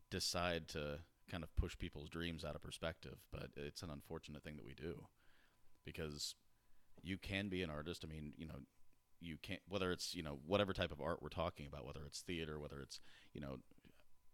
decide 0.09 0.67
to 0.69 0.99
kind 1.31 1.43
of 1.43 1.55
push 1.55 1.77
people's 1.77 2.09
dreams 2.09 2.43
out 2.43 2.55
of 2.55 2.61
perspective, 2.61 3.17
but 3.31 3.51
it's 3.55 3.81
an 3.81 3.89
unfortunate 3.89 4.43
thing 4.43 4.57
that 4.57 4.65
we 4.65 4.73
do 4.73 5.05
because 5.85 6.35
you 7.01 7.17
can 7.17 7.49
be 7.49 7.63
an 7.63 7.69
artist. 7.69 8.03
I 8.05 8.11
mean, 8.13 8.33
you 8.37 8.45
know, 8.45 8.59
you 9.19 9.37
can't 9.41 9.61
whether 9.67 9.91
it's 9.91 10.13
you 10.15 10.23
know 10.23 10.39
whatever 10.45 10.73
type 10.73 10.91
of 10.91 11.01
art 11.01 11.21
we're 11.21 11.29
talking 11.29 11.65
about, 11.67 11.85
whether 11.85 12.01
it's 12.05 12.21
theater, 12.21 12.59
whether 12.59 12.79
it's 12.81 12.99
you 13.33 13.41
know 13.41 13.57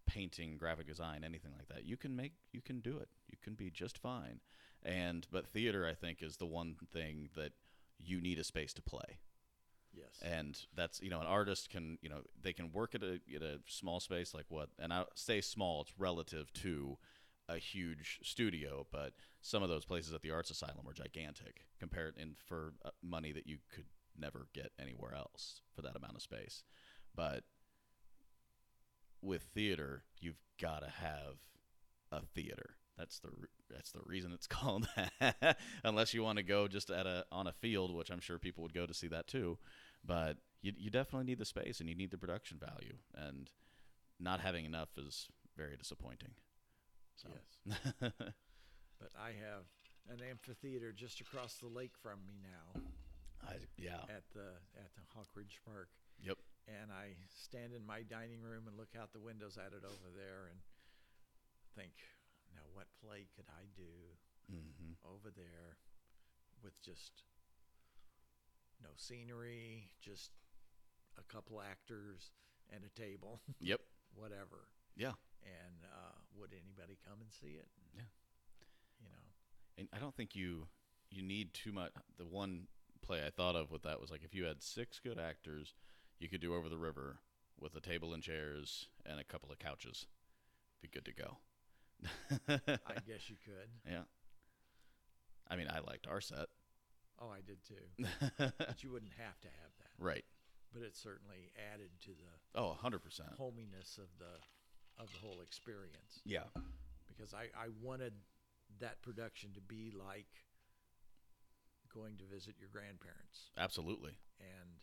painting, 0.07 0.57
graphic 0.57 0.87
design, 0.87 1.23
anything 1.23 1.51
like 1.55 1.67
that. 1.67 1.85
You 1.85 1.97
can 1.97 2.15
make 2.15 2.33
you 2.51 2.61
can 2.61 2.79
do 2.79 2.97
it. 2.97 3.09
You 3.27 3.37
can 3.41 3.53
be 3.53 3.69
just 3.69 3.97
fine. 3.97 4.39
And 4.83 5.27
but 5.31 5.47
theater, 5.47 5.87
I 5.87 5.93
think, 5.93 6.21
is 6.21 6.37
the 6.37 6.45
one 6.45 6.75
thing 6.91 7.29
that 7.35 7.51
you 7.99 8.21
need 8.21 8.39
a 8.39 8.43
space 8.43 8.73
to 8.73 8.81
play 8.81 9.19
Yes. 9.93 10.19
and 10.21 10.57
that's 10.75 11.01
you 11.01 11.09
know 11.09 11.19
an 11.19 11.27
artist 11.27 11.69
can 11.69 11.97
you 12.01 12.09
know 12.09 12.21
they 12.41 12.53
can 12.53 12.71
work 12.71 12.93
at 12.95 13.03
a 13.03 13.19
at 13.35 13.41
a 13.41 13.59
small 13.67 13.99
space 13.99 14.33
like 14.33 14.45
what 14.49 14.69
and 14.77 14.93
I 14.93 15.05
say 15.15 15.41
small 15.41 15.81
it's 15.81 15.93
relative 15.97 16.53
to 16.53 16.97
a 17.47 17.57
huge 17.57 18.19
studio 18.23 18.85
but 18.91 19.13
some 19.41 19.63
of 19.63 19.69
those 19.69 19.85
places 19.85 20.13
at 20.13 20.21
the 20.21 20.31
arts 20.31 20.51
asylum 20.51 20.87
are 20.87 20.93
gigantic 20.93 21.65
compared 21.79 22.15
in 22.17 22.35
for 22.45 22.73
uh, 22.85 22.91
money 23.01 23.31
that 23.31 23.47
you 23.47 23.57
could 23.73 23.85
never 24.19 24.47
get 24.53 24.71
anywhere 24.79 25.13
else 25.15 25.61
for 25.75 25.81
that 25.81 25.95
amount 25.95 26.15
of 26.15 26.21
space. 26.21 26.63
But 27.15 27.43
with 29.21 29.43
theater 29.43 30.03
you've 30.19 30.39
got 30.61 30.79
to 30.79 30.89
have 30.89 31.35
a 32.11 32.21
theater. 32.25 32.75
That's 32.97 33.19
the 33.19 33.29
that's 33.69 33.91
the 33.91 34.01
reason 34.05 34.31
it's 34.33 34.47
called 34.47 34.87
that. 34.95 35.57
Unless 35.83 36.13
you 36.13 36.23
want 36.23 36.37
to 36.37 36.43
go 36.43 36.67
just 36.67 36.89
at 36.89 37.05
a 37.05 37.25
on 37.31 37.47
a 37.47 37.53
field 37.53 37.95
which 37.95 38.09
i'm 38.09 38.19
sure 38.19 38.39
people 38.39 38.63
would 38.63 38.73
go 38.73 38.85
to 38.85 38.93
see 38.93 39.07
that 39.07 39.27
too. 39.27 39.57
But 40.05 40.37
you, 40.61 40.73
you 40.77 40.89
definitely 40.89 41.25
need 41.25 41.39
the 41.39 41.45
space 41.45 41.79
and 41.79 41.89
you 41.89 41.95
need 41.95 42.11
the 42.11 42.17
production 42.17 42.57
value. 42.57 42.95
And 43.15 43.49
not 44.19 44.41
having 44.41 44.65
enough 44.65 44.89
is 44.97 45.27
very 45.57 45.77
disappointing. 45.77 46.31
So. 47.15 47.29
Yes. 48.01 48.11
But 48.99 49.11
I 49.17 49.29
have 49.29 49.63
an 50.09 50.23
amphitheater 50.29 50.91
just 50.91 51.21
across 51.21 51.55
the 51.55 51.67
lake 51.67 51.93
from 52.01 52.19
me 52.27 52.35
now 52.43 52.81
I, 53.45 53.55
yeah 53.77 54.03
at 54.09 54.23
the 54.33 54.59
at 54.77 54.91
the 54.95 55.03
Hawk 55.15 55.27
Ridge 55.35 55.59
Park. 55.65 55.89
yep 56.21 56.37
and 56.67 56.91
I 56.91 57.17
stand 57.27 57.73
in 57.73 57.85
my 57.85 58.03
dining 58.03 58.41
room 58.41 58.67
and 58.67 58.77
look 58.77 58.93
out 58.99 59.11
the 59.13 59.19
windows 59.19 59.57
at 59.57 59.73
it 59.73 59.81
over 59.83 60.09
there 60.13 60.45
and 60.51 60.59
think, 61.75 61.93
now 62.53 62.61
what 62.73 62.85
play 63.01 63.25
could 63.35 63.45
I 63.49 63.65
do 63.75 63.89
hmm 64.49 64.93
over 65.05 65.29
there 65.35 65.77
with 66.63 66.73
just 66.81 67.23
no 68.81 68.89
scenery, 68.97 69.89
just 70.01 70.31
a 71.17 71.23
couple 71.33 71.61
actors 71.61 72.31
and 72.71 72.83
a 72.83 72.99
table, 72.99 73.41
yep 73.59 73.79
whatever. 74.13 74.67
yeah 74.95 75.13
And 75.43 75.85
uh, 75.85 76.17
would 76.37 76.51
anybody 76.53 76.97
come 77.07 77.21
and 77.21 77.31
see 77.31 77.57
it? 77.57 77.67
Yeah. 77.95 78.03
You 79.01 79.09
know, 79.09 79.25
and 79.77 79.87
i 79.93 79.97
don't 79.97 80.15
think 80.15 80.35
you 80.35 80.67
you 81.09 81.21
need 81.23 81.53
too 81.53 81.71
much 81.71 81.91
the 82.17 82.25
one 82.25 82.67
play 83.09 83.25
i 83.25 83.29
thought 83.31 83.55
of 83.55 83.71
with 83.71 83.81
that 83.81 83.99
was 83.99 84.11
like. 84.11 84.21
If 84.23 84.35
you 84.35 84.45
had 84.45 84.61
six 84.61 84.99
good 84.99 85.17
actors 85.19 85.73
you 86.19 86.29
could 86.29 86.41
do 86.41 86.53
over 86.53 86.69
the 86.69 86.77
river 86.77 87.17
with 87.59 87.75
a 87.75 87.81
table 87.81 88.13
and 88.13 88.21
chairs 88.21 88.87
and 89.05 89.19
a 89.19 89.23
couple 89.23 89.51
of 89.51 89.57
couches. 89.57 90.05
Be 90.81 90.89
good 90.89 91.05
to 91.05 91.13
go. 91.13 91.37
I 92.47 92.99
guess 93.07 93.29
you 93.29 93.35
could. 93.43 93.69
yeah. 93.89 94.03
I 95.49 95.55
mean 95.55 95.67
i 95.69 95.79
liked 95.79 96.07
our 96.07 96.21
set. 96.21 96.47
Oh, 97.21 97.29
I 97.29 97.41
did 97.45 97.57
too. 97.65 98.05
But 98.57 98.83
you 98.83 98.91
wouldn't 98.91 99.13
have 99.17 99.39
to 99.41 99.47
have 99.47 99.71
that. 99.79 100.03
right. 100.03 100.25
But 100.71 100.83
it 100.83 100.95
certainly 100.95 101.51
added 101.73 101.89
to 102.01 102.11
the 102.11 102.59
oh 102.59 102.77
100% 102.83 102.99
hominess 103.37 103.97
of 103.97 104.07
the 104.19 105.01
of 105.01 105.11
the 105.11 105.19
whole 105.25 105.41
experience. 105.41 106.21
Yeah. 106.25 106.43
Because 107.07 107.33
I, 107.33 107.45
I 107.57 107.69
wanted 107.81 108.13
that 108.79 109.01
production 109.01 109.51
to 109.55 109.61
be 109.61 109.91
like 109.97 110.27
going 111.93 112.17
to 112.17 112.25
visit 112.25 112.55
your 112.59 112.69
grandparents. 112.69 113.51
Absolutely. 113.57 114.17
And 114.39 114.79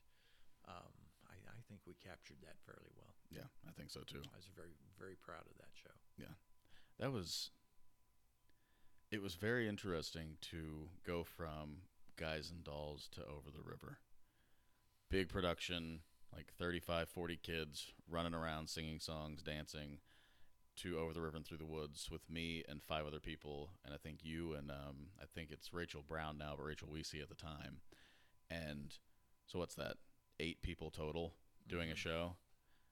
um, 0.69 0.95
I, 1.27 1.35
I 1.49 1.61
think 1.69 1.81
we 1.87 1.95
captured 1.95 2.39
that 2.43 2.59
fairly 2.67 2.91
well. 2.97 3.15
Yeah 3.31 3.51
i 3.67 3.73
think 3.73 3.91
so 3.91 4.01
too. 4.07 4.23
I 4.23 4.37
was 4.37 4.49
very 4.55 4.75
very 4.99 5.17
proud 5.17 5.43
of 5.51 5.57
that 5.59 5.73
show. 5.75 5.95
Yeah. 6.19 6.35
that 6.99 7.13
was 7.13 7.51
it 9.11 9.23
was 9.23 9.35
very 9.35 9.69
interesting 9.69 10.37
to 10.53 10.89
go 11.07 11.23
from 11.25 11.83
guys 12.17 12.51
and 12.51 12.65
dolls 12.65 13.09
to 13.13 13.21
over 13.21 13.51
the 13.55 13.63
river. 13.63 13.99
Big 15.11 15.29
production 15.29 16.01
like 16.35 16.53
35 16.59 17.09
40 17.09 17.37
kids 17.43 17.93
running 18.11 18.35
around 18.35 18.69
singing 18.69 18.99
songs 18.99 19.43
dancing 19.43 19.99
to 20.77 20.99
over 20.99 21.13
the 21.13 21.21
river 21.21 21.37
and 21.37 21.47
through 21.47 21.59
the 21.59 21.65
woods 21.67 22.09
with 22.11 22.29
me 22.31 22.63
and 22.69 22.83
five 22.83 23.07
other 23.07 23.21
people. 23.21 23.71
And 23.85 23.95
i 23.95 23.97
think 23.97 24.19
you 24.23 24.55
and 24.55 24.71
um, 24.71 25.09
i 25.21 25.25
think 25.35 25.51
it's 25.51 25.73
rachel 25.73 26.03
brown 26.07 26.39
now 26.39 26.55
but 26.57 26.65
rachel 26.65 26.89
weesey 26.93 27.21
at 27.23 27.29
the 27.29 27.35
time. 27.35 27.79
And 28.51 28.95
so 29.47 29.59
what's 29.59 29.75
that? 29.75 29.97
Eight 30.39 30.63
people 30.63 30.91
total 30.91 31.35
doing 31.67 31.91
a 31.91 31.95
Mhm. 31.95 31.99
show? 31.99 32.37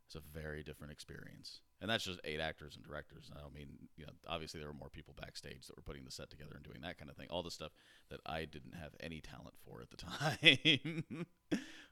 It's 0.06 0.14
a 0.16 0.20
very 0.20 0.62
different 0.62 0.92
experience. 0.92 1.60
And 1.80 1.90
that's 1.90 2.04
just 2.04 2.20
eight 2.24 2.40
actors 2.40 2.76
and 2.76 2.84
directors. 2.84 3.28
And 3.28 3.38
i 3.38 3.42
don't 3.42 3.54
mean 3.54 3.88
you 3.96 4.06
know 4.06 4.12
obviously 4.26 4.60
there 4.60 4.68
were 4.68 4.74
more 4.74 4.90
people 4.90 5.14
backstage 5.20 5.66
that 5.66 5.76
were 5.76 5.82
putting 5.82 6.04
the 6.04 6.10
set 6.10 6.30
together 6.30 6.52
and 6.54 6.64
doing 6.64 6.80
that 6.82 6.98
kind 6.98 7.10
of 7.10 7.16
thing. 7.16 7.28
All 7.30 7.42
the 7.42 7.50
stuff 7.50 7.72
that 8.10 8.20
i 8.26 8.44
didn't 8.44 8.74
have 8.74 8.94
any 9.00 9.20
talent 9.20 9.54
for 9.64 9.80
at 9.80 9.90
the 9.90 9.96
time. 11.08 11.26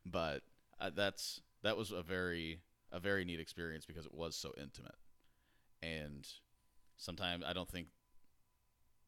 But 0.05 0.43
uh, 0.81 0.91
that's 0.95 1.41
that 1.63 1.77
was 1.77 1.91
a 1.93 2.03
very 2.03 2.61
a 2.91 2.99
very 3.01 3.25
neat 3.25 3.41
experience 3.41 3.87
because 3.87 4.05
it 4.07 4.15
was 4.15 4.35
so 4.37 4.53
intimate 4.59 4.97
and 5.83 6.27
sometimes 6.97 7.45
i 7.47 7.53
don't 7.53 7.69
think 7.69 7.89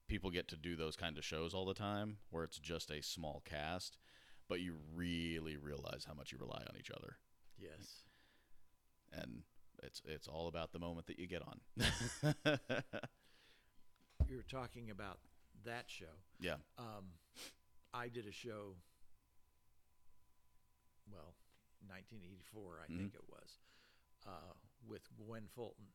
people 0.09 0.31
get 0.31 0.49
to 0.49 0.57
do 0.57 0.77
those 0.77 0.97
kind 0.97 1.16
of 1.16 1.25
shows 1.25 1.55
all 1.55 1.64
the 1.64 1.75
time 1.75 2.18
where 2.31 2.45
it's 2.45 2.59
just 2.59 2.91
a 2.91 3.03
small 3.03 3.43
cast 3.45 3.97
but 4.49 4.61
you 4.61 4.75
really 4.95 5.57
realize 5.57 6.05
how 6.07 6.12
much 6.14 6.31
you 6.33 6.39
rely 6.39 6.62
on 6.68 6.77
each 6.79 6.91
other 6.91 7.16
yes 7.59 8.05
and 9.12 9.43
it's 9.83 10.03
it's 10.05 10.29
all 10.29 10.49
about 10.49 10.72
the 10.72 10.79
moment 10.79 11.07
that 11.07 11.18
you 11.18 11.27
get 11.27 11.43
on. 11.43 11.61
you 14.29 14.37
were 14.37 14.43
talking 14.49 14.91
about 14.91 15.18
that 15.64 15.85
show 15.87 16.14
yeah. 16.41 16.57
um, 16.79 17.05
I 17.93 18.09
did 18.09 18.27
a 18.27 18.33
show 18.33 18.75
well 21.11 21.35
1984 21.87 22.81
I 22.83 22.87
Mhm. 22.93 22.97
think 22.97 23.14
it 23.14 23.29
was 23.29 23.59
uh, 24.27 24.53
with 24.87 25.03
Gwen 25.16 25.47
Fulton 25.55 25.87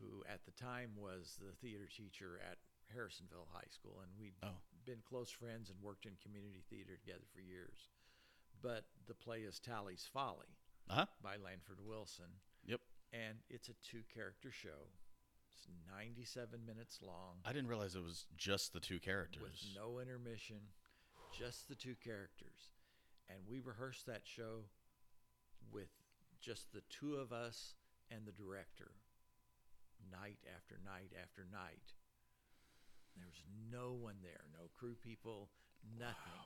who 0.00 0.24
at 0.28 0.44
the 0.44 0.52
time 0.52 0.90
was 0.96 1.36
the 1.40 1.52
theater 1.56 1.86
teacher 1.86 2.40
at 2.50 2.58
Harrisonville 2.94 3.48
High 3.52 3.68
School, 3.70 4.00
and 4.00 4.10
we'd 4.18 4.34
Oh. 4.42 4.60
been 4.84 5.00
close 5.02 5.30
friends 5.30 5.70
and 5.70 5.80
worked 5.80 6.06
in 6.06 6.16
community 6.16 6.62
theater 6.68 6.96
together 6.96 7.24
for 7.32 7.40
years. 7.40 7.88
But 8.60 8.84
the 9.06 9.14
play 9.14 9.42
is 9.42 9.58
Talley's 9.60 10.06
Folly 10.06 10.48
Uh 10.88 10.94
huh. 10.94 11.06
by 11.22 11.36
Lanford 11.36 11.80
Wilson, 11.80 12.40
Yep. 12.64 12.80
and 13.12 13.42
it's 13.48 13.68
a 13.68 13.74
two-character 13.74 14.50
show. 14.52 14.90
It's 15.50 15.66
97 15.86 16.64
minutes 16.66 17.00
long 17.00 17.40
I 17.44 17.52
didn't 17.52 17.68
realize 17.68 17.94
it 17.94 18.00
was 18.02 18.26
just 18.36 18.72
the 18.72 18.80
two 18.80 19.00
characters. 19.00 19.42
with 19.42 19.74
no 19.74 19.98
intermission, 20.00 20.72
just 21.32 21.68
the 21.68 21.74
two 21.76 21.96
characters. 21.96 22.72
And 23.28 23.46
we 23.46 23.60
rehearsed 23.60 24.04
that 24.06 24.26
show 24.26 24.68
with 25.70 25.88
just 26.40 26.72
the 26.72 26.82
two 26.82 27.16
of 27.16 27.32
us 27.32 27.74
and 28.10 28.26
the 28.26 28.32
director, 28.32 28.92
night 30.10 30.38
after 30.56 30.78
night 30.84 31.12
after 31.20 31.44
night. 31.52 31.92
There 33.16 33.26
was 33.26 33.42
no 33.70 33.92
one 33.92 34.16
there, 34.22 34.44
no 34.52 34.68
crew 34.74 34.94
people, 34.96 35.50
nothing. 35.98 36.40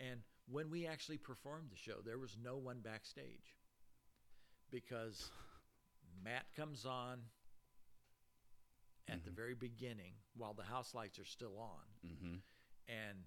Wow. 0.00 0.10
And 0.10 0.20
when 0.50 0.70
we 0.70 0.86
actually 0.86 1.18
performed 1.18 1.70
the 1.70 1.76
show, 1.76 2.00
there 2.04 2.18
was 2.18 2.36
no 2.42 2.56
one 2.56 2.80
backstage 2.80 3.56
because 4.70 5.30
Matt 6.24 6.46
comes 6.56 6.84
on 6.84 7.20
at 9.08 9.22
the 9.24 9.30
Mhm. 9.30 9.34
very 9.34 9.54
beginning 9.54 10.14
while 10.34 10.54
the 10.54 10.64
house 10.64 10.94
lights 10.94 11.18
are 11.18 11.24
still 11.24 11.58
on 11.58 11.84
Mm-hmm. 12.06 12.36
and 12.88 13.26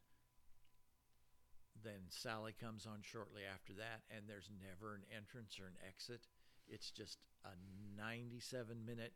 then 1.84 2.02
Sally 2.10 2.54
comes 2.60 2.86
on 2.86 3.02
shortly 3.04 3.44
after 3.46 3.74
that, 3.74 4.02
and 4.10 4.28
there's 4.28 4.50
never 4.62 4.96
an 4.96 5.04
entrance 5.16 5.60
or 5.60 5.68
an 5.68 5.78
exit. 5.88 6.28
It's 6.68 6.92
just 6.92 7.20
a 7.46 7.50
97 7.96 8.86
minute 8.86 9.14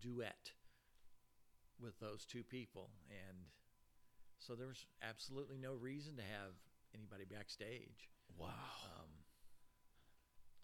duet 0.00 0.52
with 1.80 1.98
those 2.00 2.24
two 2.24 2.42
people, 2.44 2.90
and 3.10 3.38
so 4.38 4.54
there 4.54 4.66
was 4.68 4.86
absolutely 5.02 5.56
no 5.58 5.74
reason 5.74 6.16
to 6.16 6.22
have 6.22 6.52
anybody 6.94 7.24
backstage. 7.24 8.08
Wow. 8.36 8.48
Um, 8.84 9.10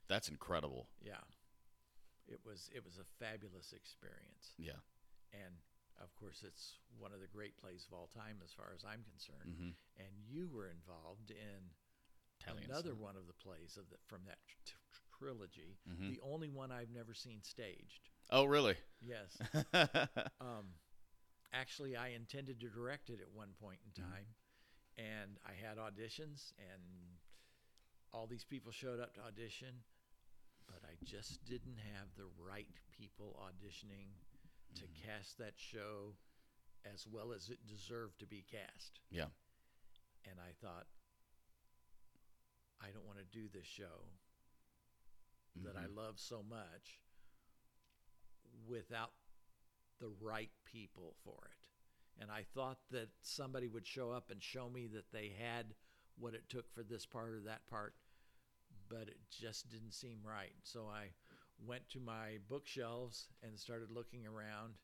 That's 0.08 0.28
incredible. 0.28 0.86
yeah, 1.00 1.24
it 2.28 2.40
was 2.44 2.70
it 2.74 2.84
was 2.84 2.98
a 2.98 3.04
fabulous 3.24 3.72
experience, 3.72 4.54
Yeah. 4.58 4.78
and 5.32 5.54
of 6.00 6.14
course, 6.14 6.44
it's 6.46 6.78
one 6.98 7.12
of 7.12 7.20
the 7.20 7.26
great 7.26 7.56
plays 7.56 7.86
of 7.88 7.96
all 7.96 8.08
time 8.14 8.36
as 8.44 8.52
far 8.52 8.72
as 8.74 8.84
I'm 8.84 9.02
concerned. 9.08 9.48
Mm-hmm. 9.48 9.70
And 9.96 10.12
you 10.28 10.46
were 10.52 10.68
involved 10.68 11.30
in 11.30 11.72
another 12.46 12.94
one 12.94 13.16
of 13.16 13.26
the 13.26 13.32
plays 13.32 13.78
of 13.78 13.88
the, 13.88 13.96
from 14.06 14.20
that 14.26 14.38
t- 14.66 14.74
trilogy, 15.18 15.78
Mhm. 15.88 16.10
the 16.10 16.20
only 16.20 16.50
one 16.50 16.70
I've 16.70 16.90
never 16.90 17.14
seen 17.14 17.42
staged. 17.42 18.10
Oh, 18.30 18.44
really? 18.44 18.76
Yes. 19.00 19.42
um, 20.40 20.74
actually, 21.52 21.96
I 21.96 22.08
intended 22.08 22.60
to 22.60 22.68
direct 22.68 23.10
it 23.10 23.20
at 23.20 23.30
one 23.32 23.50
point 23.60 23.80
in 23.84 23.92
Mhm. 23.96 24.02
time, 24.02 24.26
and 24.98 25.38
I 25.46 25.52
had 25.52 25.78
auditions, 25.78 26.52
and 26.58 26.82
all 28.12 28.26
these 28.26 28.44
people 28.44 28.72
showed 28.72 29.00
up 29.00 29.14
to 29.14 29.20
audition, 29.22 29.82
but 30.66 30.80
I 30.84 30.96
just 31.04 31.44
didn't 31.44 31.78
have 31.94 32.08
the 32.16 32.26
right 32.38 32.68
people 32.92 33.38
auditioning 33.42 34.10
to 34.76 34.84
Mhm. 34.84 35.06
cast 35.06 35.38
that 35.38 35.54
show 35.56 36.14
as 36.92 37.06
well 37.06 37.32
as 37.32 37.48
it 37.50 37.66
deserved 37.66 38.18
to 38.20 38.26
be 38.26 38.44
cast. 38.50 39.00
Yeah. 39.10 39.28
And 40.24 40.38
I 40.40 40.52
thought, 40.60 40.86
I 42.80 42.90
don't 42.90 43.06
want 43.06 43.18
to 43.18 43.24
do 43.24 43.48
this 43.48 43.66
show 43.66 44.10
that 45.64 45.76
I 45.76 45.86
Mhm. 45.86 45.88
love 45.88 46.18
so 46.18 46.42
much 46.42 47.00
without 48.68 49.12
the 50.00 50.10
right 50.20 50.50
people 50.64 51.14
for 51.24 51.38
it. 51.44 52.22
And 52.22 52.30
I 52.30 52.44
thought 52.54 52.78
that 52.90 53.08
somebody 53.22 53.68
would 53.68 53.86
show 53.86 54.10
up 54.10 54.30
and 54.30 54.42
show 54.42 54.68
me 54.70 54.86
that 54.88 55.12
they 55.12 55.32
had 55.38 55.74
what 56.18 56.34
it 56.34 56.48
took 56.48 56.72
for 56.72 56.82
this 56.82 57.04
part 57.04 57.30
or 57.30 57.40
that 57.40 57.66
part, 57.66 57.94
but 58.88 59.08
it 59.08 59.18
just 59.30 59.68
didn't 59.70 59.92
seem 59.92 60.18
right. 60.24 60.54
So 60.62 60.86
I 60.86 61.08
went 61.66 61.88
to 61.90 62.00
my 62.00 62.38
bookshelves 62.48 63.28
and 63.42 63.58
started 63.58 63.90
looking 63.90 64.26
around 64.26 64.74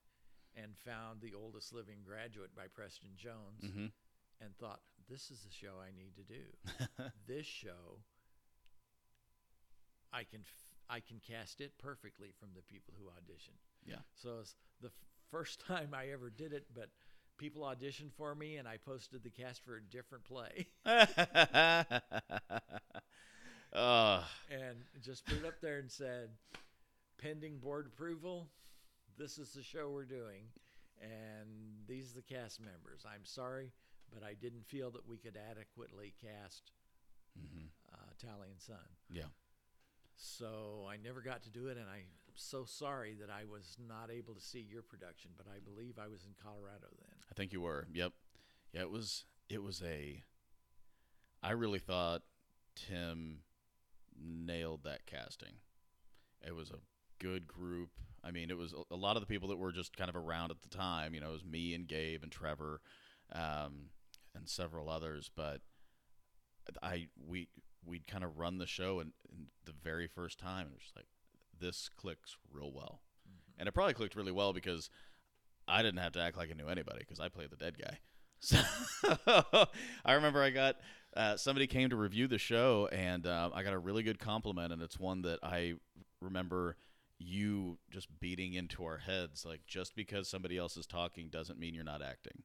and 0.56 0.76
found 0.76 1.20
The 1.22 1.32
Oldest 1.34 1.72
Living 1.72 1.98
Graduate 2.06 2.54
by 2.54 2.64
Preston 2.74 3.10
Jones 3.16 3.64
Mm-hmm. 3.64 3.86
and 4.42 4.56
thought, 4.58 4.80
this 5.08 5.30
is 5.30 5.40
the 5.40 5.50
show 5.52 5.74
I 5.80 5.90
need 5.96 6.14
to 6.16 6.22
do 6.22 7.04
this 7.26 7.46
show 7.46 8.00
I 10.12 10.24
can 10.24 10.40
I 10.92 11.00
can 11.00 11.20
cast 11.26 11.62
it 11.62 11.72
perfectly 11.78 12.32
from 12.38 12.50
the 12.54 12.60
people 12.62 12.92
who 12.98 13.08
audition. 13.08 13.54
Yeah. 13.86 13.96
So 14.14 14.40
it's 14.40 14.54
the 14.80 14.88
f- 14.88 14.92
first 15.30 15.66
time 15.66 15.94
I 15.94 16.10
ever 16.10 16.28
did 16.28 16.52
it, 16.52 16.66
but 16.74 16.90
people 17.38 17.62
auditioned 17.62 18.12
for 18.12 18.34
me, 18.34 18.56
and 18.56 18.68
I 18.68 18.76
posted 18.76 19.22
the 19.22 19.30
cast 19.30 19.64
for 19.64 19.76
a 19.76 19.82
different 19.82 20.24
play, 20.24 20.66
uh, 23.72 24.22
and 24.50 24.76
just 25.02 25.24
put 25.24 25.38
it 25.38 25.46
up 25.46 25.60
there 25.62 25.78
and 25.78 25.90
said, 25.90 26.28
pending 27.16 27.56
board 27.58 27.86
approval. 27.86 28.48
This 29.16 29.38
is 29.38 29.52
the 29.52 29.62
show 29.62 29.88
we're 29.90 30.04
doing, 30.04 30.44
and 31.00 31.48
these 31.86 32.12
are 32.12 32.16
the 32.16 32.34
cast 32.34 32.60
members. 32.60 33.04
I'm 33.06 33.24
sorry, 33.24 33.72
but 34.12 34.22
I 34.22 34.34
didn't 34.34 34.66
feel 34.66 34.90
that 34.90 35.08
we 35.08 35.16
could 35.16 35.38
adequately 35.50 36.12
cast 36.20 36.72
mhm. 37.38 37.68
uh, 37.92 38.12
Talley 38.20 38.48
and 38.50 38.60
Son. 38.60 38.76
Yeah. 39.10 39.24
So 40.16 40.86
I 40.90 40.96
never 40.96 41.20
got 41.20 41.42
to 41.44 41.50
do 41.50 41.66
it, 41.66 41.76
and 41.76 41.86
I'm 41.88 42.06
so 42.34 42.64
sorry 42.64 43.16
that 43.20 43.30
I 43.30 43.44
was 43.44 43.76
not 43.88 44.10
able 44.10 44.34
to 44.34 44.40
see 44.40 44.60
your 44.60 44.82
production. 44.82 45.32
But 45.36 45.46
I 45.46 45.58
believe 45.58 45.98
I 45.98 46.08
was 46.08 46.24
in 46.24 46.32
Colorado 46.42 46.88
then. 47.00 47.16
I 47.30 47.34
think 47.34 47.52
you 47.52 47.60
were. 47.60 47.86
Yep. 47.92 48.12
Yeah, 48.72 48.82
it 48.82 48.90
was 48.90 49.24
it 49.48 49.62
was 49.62 49.82
a 49.82 50.22
I 51.42 51.52
really 51.52 51.78
thought 51.78 52.22
Tim 52.76 53.40
nailed 54.18 54.84
that 54.84 55.06
casting. 55.06 55.54
It 56.46 56.54
was 56.54 56.70
a 56.70 56.78
good 57.18 57.46
group. 57.46 57.90
I 58.24 58.30
mean, 58.30 58.50
it 58.50 58.56
was 58.56 58.72
a, 58.90 58.96
lot 58.96 59.16
of 59.16 59.22
the 59.22 59.26
people 59.26 59.48
that 59.48 59.58
were 59.58 59.72
just 59.72 59.96
kind 59.96 60.08
of 60.08 60.14
around 60.14 60.52
at 60.52 60.62
the 60.62 60.68
time, 60.68 61.12
you 61.12 61.20
know, 61.20 61.30
it 61.30 61.32
was 61.32 61.44
me 61.44 61.74
and 61.74 61.88
Gabe 61.88 62.22
and 62.22 62.30
Trevor 62.30 62.80
um, 63.32 63.90
and 64.34 64.48
several 64.48 64.88
others, 64.88 65.30
but 65.34 65.60
I 66.82 67.08
we 67.26 67.48
we'd 67.84 68.06
kind 68.06 68.24
of 68.24 68.38
run 68.38 68.58
the 68.58 68.66
show 68.66 69.00
and, 69.00 69.12
and 69.30 69.46
the 69.64 69.72
very 69.82 70.06
first 70.06 70.38
time 70.38 70.66
it 70.66 70.74
was 70.74 70.82
just 70.82 70.96
like 70.96 71.06
this 71.60 71.88
clicks 71.96 72.36
real 72.52 72.72
well. 72.72 73.00
And 73.58 73.68
it 73.68 73.72
probably 73.72 73.94
clicked 73.94 74.16
really 74.16 74.32
well 74.32 74.52
because 74.52 74.90
I 75.68 75.82
didn't 75.82 76.00
have 76.00 76.12
to 76.12 76.20
act 76.20 76.36
like 76.36 76.50
I 76.50 76.54
knew 76.54 76.68
anybody 76.68 77.00
because 77.00 77.20
I 77.20 77.28
played 77.28 77.50
the 77.50 77.56
dead 77.56 77.76
guy. 77.78 77.98
So 78.44 78.58
I 80.04 80.14
remember 80.14 80.42
I 80.42 80.50
got 80.50 80.74
uh, 81.16 81.36
somebody 81.36 81.68
came 81.68 81.90
to 81.90 81.96
review 81.96 82.26
the 82.26 82.38
show, 82.38 82.88
and 82.90 83.24
uh, 83.24 83.50
I 83.54 83.62
got 83.62 83.72
a 83.72 83.78
really 83.78 84.02
good 84.02 84.18
compliment, 84.18 84.72
and 84.72 84.82
it's 84.82 84.98
one 84.98 85.22
that 85.22 85.38
I 85.44 85.74
remember 86.20 86.76
you 87.20 87.78
just 87.88 88.08
beating 88.18 88.54
into 88.54 88.84
our 88.84 88.98
heads. 88.98 89.44
Like 89.46 89.60
just 89.68 89.94
because 89.94 90.28
somebody 90.28 90.58
else 90.58 90.76
is 90.76 90.88
talking 90.88 91.28
doesn't 91.28 91.60
mean 91.60 91.72
you're 91.72 91.84
not 91.84 92.02
acting. 92.02 92.42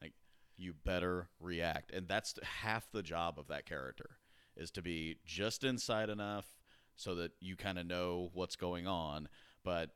Like 0.00 0.12
you 0.56 0.72
better 0.84 1.30
react, 1.40 1.90
and 1.90 2.06
that's 2.06 2.34
half 2.62 2.88
the 2.92 3.02
job 3.02 3.36
of 3.36 3.48
that 3.48 3.66
character 3.66 4.18
is 4.56 4.70
to 4.72 4.82
be 4.82 5.16
just 5.24 5.64
inside 5.64 6.08
enough 6.08 6.46
so 6.96 7.14
that 7.16 7.32
you 7.40 7.56
kind 7.56 7.78
of 7.78 7.86
know 7.86 8.30
what's 8.34 8.56
going 8.56 8.86
on, 8.86 9.28
but 9.64 9.90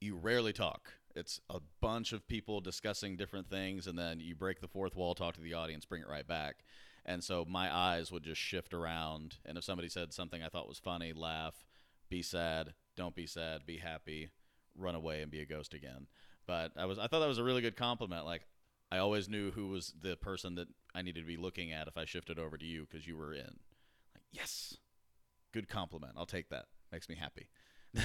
you 0.00 0.16
rarely 0.16 0.52
talk. 0.52 0.92
It's 1.14 1.40
a 1.48 1.60
bunch 1.80 2.12
of 2.12 2.26
people 2.26 2.60
discussing 2.60 3.16
different 3.16 3.48
things, 3.48 3.86
and 3.86 3.98
then 3.98 4.20
you 4.20 4.34
break 4.34 4.60
the 4.60 4.68
fourth 4.68 4.96
wall, 4.96 5.14
talk 5.14 5.34
to 5.34 5.40
the 5.40 5.54
audience, 5.54 5.84
bring 5.84 6.02
it 6.02 6.08
right 6.08 6.26
back. 6.26 6.56
And 7.06 7.22
so 7.22 7.44
my 7.48 7.74
eyes 7.74 8.10
would 8.10 8.24
just 8.24 8.40
shift 8.40 8.74
around, 8.74 9.36
and 9.44 9.56
if 9.56 9.64
somebody 9.64 9.88
said 9.88 10.12
something 10.12 10.42
I 10.42 10.48
thought 10.48 10.68
was 10.68 10.78
funny, 10.78 11.12
laugh, 11.12 11.64
be 12.08 12.22
sad, 12.22 12.74
don't 12.96 13.14
be 13.14 13.26
sad, 13.26 13.66
be 13.66 13.78
happy, 13.78 14.30
run 14.76 14.94
away 14.94 15.22
and 15.22 15.30
be 15.30 15.40
a 15.40 15.46
ghost 15.46 15.74
again. 15.74 16.06
But 16.46 16.72
I 16.76 16.84
was 16.86 16.98
I 16.98 17.06
thought 17.06 17.20
that 17.20 17.28
was 17.28 17.38
a 17.38 17.44
really 17.44 17.62
good 17.62 17.76
compliment. 17.76 18.24
Like 18.26 18.42
I 18.94 18.98
always 18.98 19.28
knew 19.28 19.50
who 19.50 19.66
was 19.68 19.92
the 20.00 20.16
person 20.16 20.54
that 20.54 20.68
I 20.94 21.02
needed 21.02 21.20
to 21.20 21.26
be 21.26 21.36
looking 21.36 21.72
at 21.72 21.88
if 21.88 21.96
I 21.96 22.04
shifted 22.04 22.38
over 22.38 22.56
to 22.56 22.64
you 22.64 22.86
because 22.88 23.06
you 23.08 23.16
were 23.16 23.34
in. 23.34 23.58
Like 24.14 24.24
yes, 24.32 24.76
good 25.52 25.68
compliment. 25.68 26.12
I'll 26.16 26.26
take 26.26 26.48
that. 26.50 26.66
Makes 26.92 27.08
me 27.08 27.16
happy. 27.16 27.48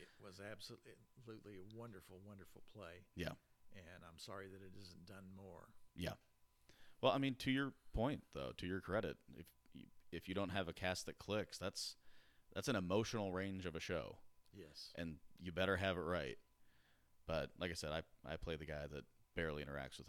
It 0.00 0.10
was 0.22 0.40
absolutely 0.40 1.54
a 1.56 1.76
wonderful, 1.76 2.20
wonderful 2.26 2.62
play. 2.74 3.04
Yeah. 3.16 3.32
And 3.74 4.02
I'm 4.06 4.18
sorry 4.18 4.46
that 4.48 4.62
it 4.62 4.72
isn't 4.80 5.06
done 5.06 5.24
more. 5.36 5.68
Yeah. 5.96 6.12
Well, 7.00 7.12
I 7.12 7.18
mean, 7.18 7.34
to 7.40 7.50
your 7.50 7.72
point, 7.94 8.22
though, 8.34 8.52
to 8.58 8.66
your 8.66 8.80
credit, 8.80 9.16
if 9.36 9.46
you, 9.74 9.84
if 10.12 10.28
you 10.28 10.34
don't 10.34 10.50
have 10.50 10.68
a 10.68 10.72
cast 10.72 11.06
that 11.06 11.18
clicks, 11.18 11.58
that's 11.58 11.96
that's 12.54 12.68
an 12.68 12.76
emotional 12.76 13.32
range 13.32 13.66
of 13.66 13.74
a 13.74 13.80
show, 13.80 14.18
Yes. 14.52 14.92
and 14.96 15.16
you 15.40 15.50
better 15.52 15.76
have 15.76 15.96
it 15.96 16.02
right. 16.02 16.36
But 17.26 17.50
like 17.58 17.70
I 17.70 17.74
said, 17.74 17.90
I 17.90 18.02
I 18.30 18.36
play 18.36 18.56
the 18.56 18.66
guy 18.66 18.86
that 18.90 19.04
barely 19.38 19.64
interacts 19.64 19.98
with 19.98 20.08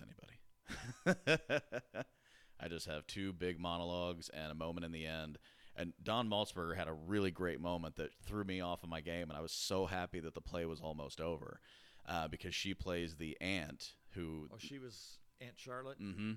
anybody. 1.05 1.61
I 2.59 2.67
just 2.67 2.87
have 2.87 3.05
two 3.05 3.31
big 3.31 3.59
monologues 3.59 4.29
and 4.29 4.51
a 4.51 4.55
moment 4.55 4.85
in 4.85 4.91
the 4.91 5.05
end. 5.05 5.37
And 5.75 5.93
Don 6.01 6.27
Maltzberger 6.27 6.75
had 6.75 6.87
a 6.87 6.93
really 6.93 7.29
great 7.29 7.61
moment 7.61 7.95
that 7.97 8.09
threw 8.25 8.43
me 8.43 8.59
off 8.59 8.83
of 8.83 8.89
my 8.89 9.01
game, 9.01 9.29
and 9.29 9.37
I 9.37 9.41
was 9.41 9.51
so 9.51 9.85
happy 9.85 10.19
that 10.21 10.33
the 10.33 10.41
play 10.41 10.65
was 10.65 10.81
almost 10.81 11.21
over 11.21 11.59
uh, 12.07 12.27
because 12.27 12.55
she 12.55 12.73
plays 12.73 13.15
the 13.15 13.37
aunt 13.39 13.93
who 14.15 14.49
Oh, 14.51 14.57
she 14.57 14.79
was 14.79 15.19
Aunt 15.39 15.53
Charlotte. 15.57 16.01
Mm-hmm. 16.01 16.33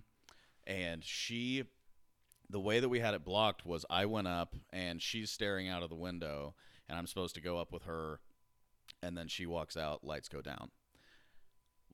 And 0.66 1.02
she, 1.02 1.64
the 2.50 2.60
way 2.60 2.78
that 2.78 2.90
we 2.90 3.00
had 3.00 3.14
it 3.14 3.24
blocked 3.24 3.64
was 3.64 3.86
I 3.88 4.04
went 4.04 4.28
up 4.28 4.54
and 4.70 5.00
she's 5.00 5.30
staring 5.30 5.66
out 5.66 5.82
of 5.82 5.88
the 5.88 5.96
window, 5.96 6.54
and 6.90 6.98
I'm 6.98 7.06
supposed 7.06 7.36
to 7.36 7.40
go 7.40 7.56
up 7.56 7.72
with 7.72 7.84
her, 7.84 8.20
and 9.02 9.16
then 9.16 9.28
she 9.28 9.46
walks 9.46 9.78
out, 9.78 10.04
lights 10.04 10.28
go 10.28 10.42
down. 10.42 10.70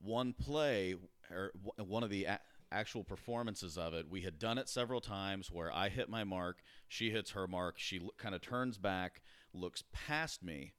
One 0.01 0.33
play, 0.33 0.95
or 1.29 1.51
one 1.77 2.03
of 2.03 2.09
the 2.09 2.25
a- 2.25 2.39
actual 2.71 3.03
performances 3.03 3.77
of 3.77 3.93
it, 3.93 4.09
we 4.09 4.21
had 4.21 4.39
done 4.39 4.57
it 4.57 4.69
several 4.69 5.01
times 5.01 5.51
where 5.51 5.71
I 5.71 5.89
hit 5.89 6.09
my 6.09 6.23
mark, 6.23 6.61
she 6.87 7.09
hits 7.11 7.31
her 7.31 7.47
mark, 7.47 7.79
she 7.79 7.99
l- 7.99 8.11
kind 8.17 8.35
of 8.35 8.41
turns 8.41 8.77
back, 8.77 9.21
looks 9.53 9.83
past 9.91 10.43
me, 10.43 10.73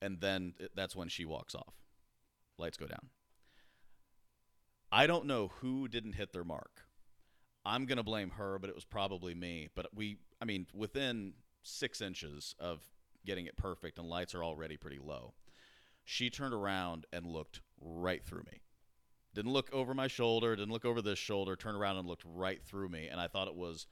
and 0.00 0.20
then 0.20 0.54
it- 0.58 0.74
that's 0.74 0.96
when 0.96 1.08
she 1.08 1.24
walks 1.24 1.54
off. 1.54 1.74
Lights 2.56 2.76
go 2.76 2.86
down. 2.86 3.10
I 4.92 5.06
don't 5.06 5.26
know 5.26 5.48
who 5.48 5.88
didn't 5.88 6.12
hit 6.12 6.32
their 6.32 6.44
mark. 6.44 6.86
I'm 7.64 7.86
going 7.86 7.96
to 7.96 8.04
blame 8.04 8.30
her, 8.30 8.58
but 8.58 8.70
it 8.70 8.76
was 8.76 8.84
probably 8.84 9.34
me. 9.34 9.68
But 9.74 9.94
we, 9.94 10.18
I 10.40 10.44
mean, 10.44 10.66
within 10.72 11.34
six 11.62 12.00
inches 12.00 12.54
of 12.58 12.80
getting 13.26 13.46
it 13.46 13.56
perfect, 13.56 13.98
and 13.98 14.08
lights 14.08 14.34
are 14.34 14.44
already 14.44 14.76
pretty 14.76 14.98
low. 14.98 15.34
She 16.04 16.30
turned 16.30 16.54
around 16.54 17.06
and 17.12 17.26
looked 17.26 17.60
right 17.80 18.24
through 18.24 18.42
me. 18.44 18.60
Didn't 19.34 19.52
look 19.52 19.72
over 19.72 19.94
my 19.94 20.06
shoulder, 20.06 20.54
didn't 20.54 20.72
look 20.72 20.84
over 20.84 21.02
this 21.02 21.18
shoulder, 21.18 21.56
turned 21.56 21.76
around 21.76 21.96
and 21.96 22.06
looked 22.06 22.24
right 22.24 22.62
through 22.62 22.88
me. 22.88 23.08
And 23.08 23.20
I 23.20 23.26
thought 23.26 23.48
it 23.48 23.54
was 23.56 23.86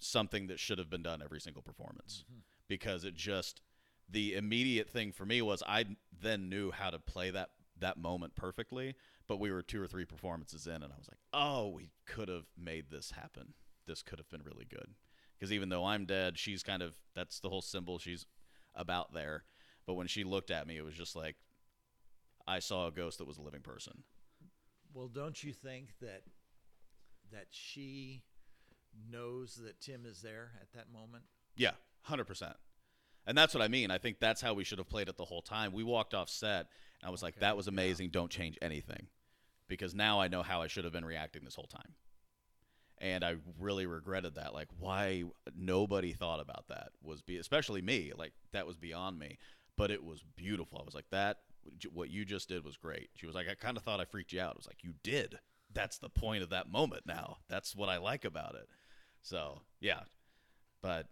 something 0.00 0.46
that 0.46 0.58
should 0.58 0.78
have 0.78 0.88
been 0.88 1.02
done 1.02 1.20
every 1.22 1.40
single 1.40 1.62
performance 1.62 2.24
Mhm. 2.30 2.42
because 2.68 3.04
it 3.04 3.14
just, 3.14 3.60
the 4.08 4.34
immediate 4.34 4.88
thing 4.88 5.12
for 5.12 5.26
me 5.26 5.42
was 5.42 5.62
I 5.66 5.96
then 6.10 6.48
knew 6.48 6.70
how 6.70 6.90
to 6.90 6.98
play 6.98 7.30
that 7.30 7.50
that 7.76 7.96
moment 7.96 8.34
perfectly, 8.34 8.94
but 9.26 9.38
we 9.38 9.50
were 9.50 9.62
two 9.62 9.80
or 9.80 9.86
three 9.86 10.04
performances 10.04 10.66
in, 10.66 10.82
and 10.82 10.92
I 10.92 10.98
was 10.98 11.08
like, 11.08 11.20
oh, 11.32 11.68
we 11.68 11.92
could 12.04 12.28
have 12.28 12.44
made 12.54 12.90
this 12.90 13.12
happen. 13.12 13.54
This 13.86 14.02
could 14.02 14.18
have 14.18 14.28
been 14.28 14.42
really 14.42 14.66
good. 14.66 14.94
Because 15.32 15.50
even 15.50 15.70
though 15.70 15.86
I'm 15.86 16.04
dead, 16.04 16.38
she's 16.38 16.62
kind 16.62 16.82
of 16.82 17.00
that's 17.14 17.40
the 17.40 17.48
whole 17.48 17.62
symbol. 17.62 17.98
She's 17.98 18.26
about 18.74 19.14
there. 19.14 19.44
But 19.86 19.94
when 19.94 20.06
she 20.06 20.24
looked 20.24 20.50
at 20.50 20.66
me, 20.66 20.76
it 20.76 20.84
was 20.84 20.94
just 20.94 21.16
like 21.16 21.36
I 22.46 22.58
saw 22.58 22.86
a 22.86 22.90
ghost 22.90 23.18
that 23.18 23.26
was 23.26 23.38
a 23.38 23.42
living 23.42 23.62
person. 23.62 24.02
Well, 24.92 25.08
don't 25.08 25.42
you 25.42 25.52
think 25.52 25.94
that 26.00 26.22
that 27.32 27.46
she 27.50 28.22
knows 29.10 29.54
that 29.62 29.80
Tim 29.80 30.04
is 30.04 30.20
there 30.20 30.52
at 30.60 30.72
that 30.74 30.92
moment? 30.92 31.24
Yeah, 31.56 31.72
hundred 32.02 32.24
percent. 32.24 32.56
And 33.26 33.36
that's 33.36 33.54
what 33.54 33.62
I 33.62 33.68
mean. 33.68 33.90
I 33.90 33.98
think 33.98 34.18
that's 34.18 34.40
how 34.40 34.54
we 34.54 34.64
should 34.64 34.78
have 34.78 34.88
played 34.88 35.08
it 35.08 35.16
the 35.16 35.24
whole 35.24 35.42
time. 35.42 35.72
We 35.72 35.84
walked 35.84 36.14
off 36.14 36.28
set, 36.28 36.66
and 37.00 37.08
I 37.08 37.10
was 37.10 37.22
like, 37.22 37.38
"That 37.40 37.56
was 37.56 37.66
yeah. 37.66 37.72
amazing. 37.72 38.10
Don't 38.10 38.30
change 38.30 38.58
anything," 38.62 39.06
because 39.68 39.94
now 39.94 40.20
I 40.20 40.28
know 40.28 40.42
how 40.42 40.62
I 40.62 40.66
should 40.66 40.84
have 40.84 40.92
been 40.92 41.04
reacting 41.04 41.44
this 41.44 41.54
whole 41.54 41.66
time. 41.66 41.94
And 42.98 43.24
I 43.24 43.36
really 43.58 43.86
regretted 43.86 44.34
that. 44.34 44.52
Like, 44.52 44.68
why 44.78 45.24
nobody 45.56 46.12
thought 46.12 46.40
about 46.40 46.68
that 46.68 46.90
was 47.02 47.22
be, 47.22 47.38
especially 47.38 47.80
me. 47.80 48.12
Like, 48.14 48.32
that 48.52 48.66
was 48.66 48.76
beyond 48.76 49.18
me. 49.18 49.38
But 49.80 49.90
it 49.90 50.04
was 50.04 50.22
beautiful. 50.36 50.78
I 50.78 50.84
was 50.84 50.94
like, 50.94 51.08
"That 51.08 51.38
what 51.90 52.10
you 52.10 52.26
just 52.26 52.50
did 52.50 52.64
was 52.66 52.76
great." 52.76 53.08
She 53.14 53.24
was 53.24 53.34
like, 53.34 53.48
"I 53.48 53.54
kind 53.54 53.78
of 53.78 53.82
thought 53.82 53.98
I 53.98 54.04
freaked 54.04 54.30
you 54.30 54.38
out." 54.38 54.52
I 54.56 54.58
was 54.58 54.66
like, 54.66 54.84
"You 54.84 54.92
did. 55.02 55.38
That's 55.72 55.96
the 55.96 56.10
point 56.10 56.42
of 56.42 56.50
that 56.50 56.68
moment. 56.68 57.06
Now, 57.06 57.38
that's 57.48 57.74
what 57.74 57.88
I 57.88 57.96
like 57.96 58.26
about 58.26 58.56
it." 58.56 58.68
So 59.22 59.62
yeah, 59.80 60.00
but 60.82 61.08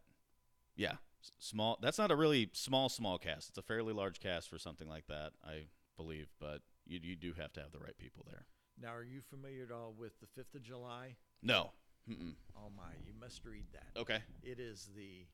yeah, 0.77 0.97
small. 1.39 1.79
That's 1.81 1.97
not 1.97 2.11
a 2.11 2.16
really 2.16 2.51
small 2.53 2.91
small 2.91 3.16
cast. 3.16 3.49
It's 3.49 3.57
a 3.57 3.62
fairly 3.62 3.95
large 3.95 4.21
cast 4.21 4.51
for 4.51 4.59
something 4.59 4.87
like 4.87 5.07
that, 5.07 5.33
I 5.43 5.69
believe. 5.97 6.29
But 6.39 6.61
you 6.87 7.01
you 7.03 7.16
do 7.16 7.33
have 7.33 7.55
to 7.55 7.62
have 7.62 7.73
the 7.73 7.79
right 7.79 7.97
people 7.97 8.27
there. 8.29 8.45
Now, 8.79 8.95
are 8.95 9.03
you 9.03 9.23
familiar 9.31 9.64
at 9.64 9.73
all 9.73 9.95
with 9.97 10.21
the 10.21 10.27
Fifth 10.27 10.55
of 10.55 10.62
July? 10.62 11.16
No. 11.43 11.73
Mm-mm. 12.07 12.35
Oh 12.55 12.69
my, 12.77 12.93
you 13.07 13.14
must 13.19 13.47
read 13.47 13.64
that. 13.73 13.99
Okay. 13.99 14.23
It 14.43 14.61
is 14.61 14.91
the 14.95 15.27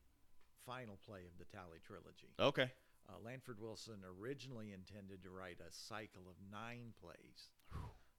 final 0.65 0.97
play 1.05 1.25
of 1.25 1.37
the 1.37 1.45
Talley 1.45 1.79
trilogy. 1.85 2.33
Okay. 2.39 2.71
Uh, 3.07 3.13
Lanford 3.23 3.59
Wilson 3.59 4.01
originally 4.19 4.71
intended 4.73 5.21
to 5.23 5.29
write 5.29 5.59
a 5.59 5.71
cycle 5.71 6.23
of 6.27 6.35
nine 6.51 6.93
plays 6.99 7.49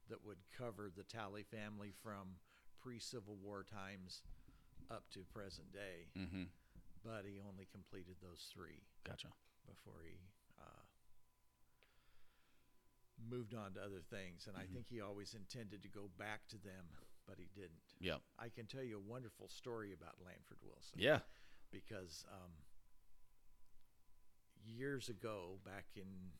that 0.09 0.24
would 0.24 0.39
cover 0.57 0.91
the 0.95 1.03
Talley 1.03 1.43
family 1.43 1.91
from 2.03 2.39
pre 2.80 2.99
Civil 3.01 3.37
War 3.43 3.64
times 3.64 4.22
up 4.91 5.11
to 5.11 5.20
present 5.24 5.72
day, 5.72 6.07
Mm-hmm. 6.16 6.45
but 7.05 7.24
he 7.26 7.41
only 7.41 7.66
completed 7.72 8.16
those 8.22 8.49
three 8.55 8.82
Gotcha. 9.05 9.28
before 9.66 10.03
he 10.05 10.14
uh, 10.61 10.82
moved 13.28 13.55
on 13.55 13.74
to 13.74 13.82
other 13.82 14.01
things. 14.01 14.47
And 14.47 14.57
I 14.57 14.66
Mhm. 14.66 14.72
think 14.74 14.89
he 14.89 15.01
always 15.01 15.34
intended 15.34 15.82
to 15.82 15.89
go 15.89 16.09
back 16.16 16.47
to 16.49 16.59
them, 16.59 16.87
but 17.26 17.39
he 17.39 17.47
didn't. 17.47 17.95
Yep. 17.99 18.22
I 18.39 18.49
can 18.51 18.66
tell 18.66 18.82
you 18.84 18.99
a 18.99 19.01
wonderful 19.01 19.49
story 19.49 19.93
about 19.93 20.20
Lanford 20.22 20.62
Wilson 20.62 21.01
Yeah. 21.01 21.20
because 21.72 22.24
um, 22.30 22.53
years 24.67 25.09
ago, 25.09 25.59
back 25.64 25.87
in 25.97 26.33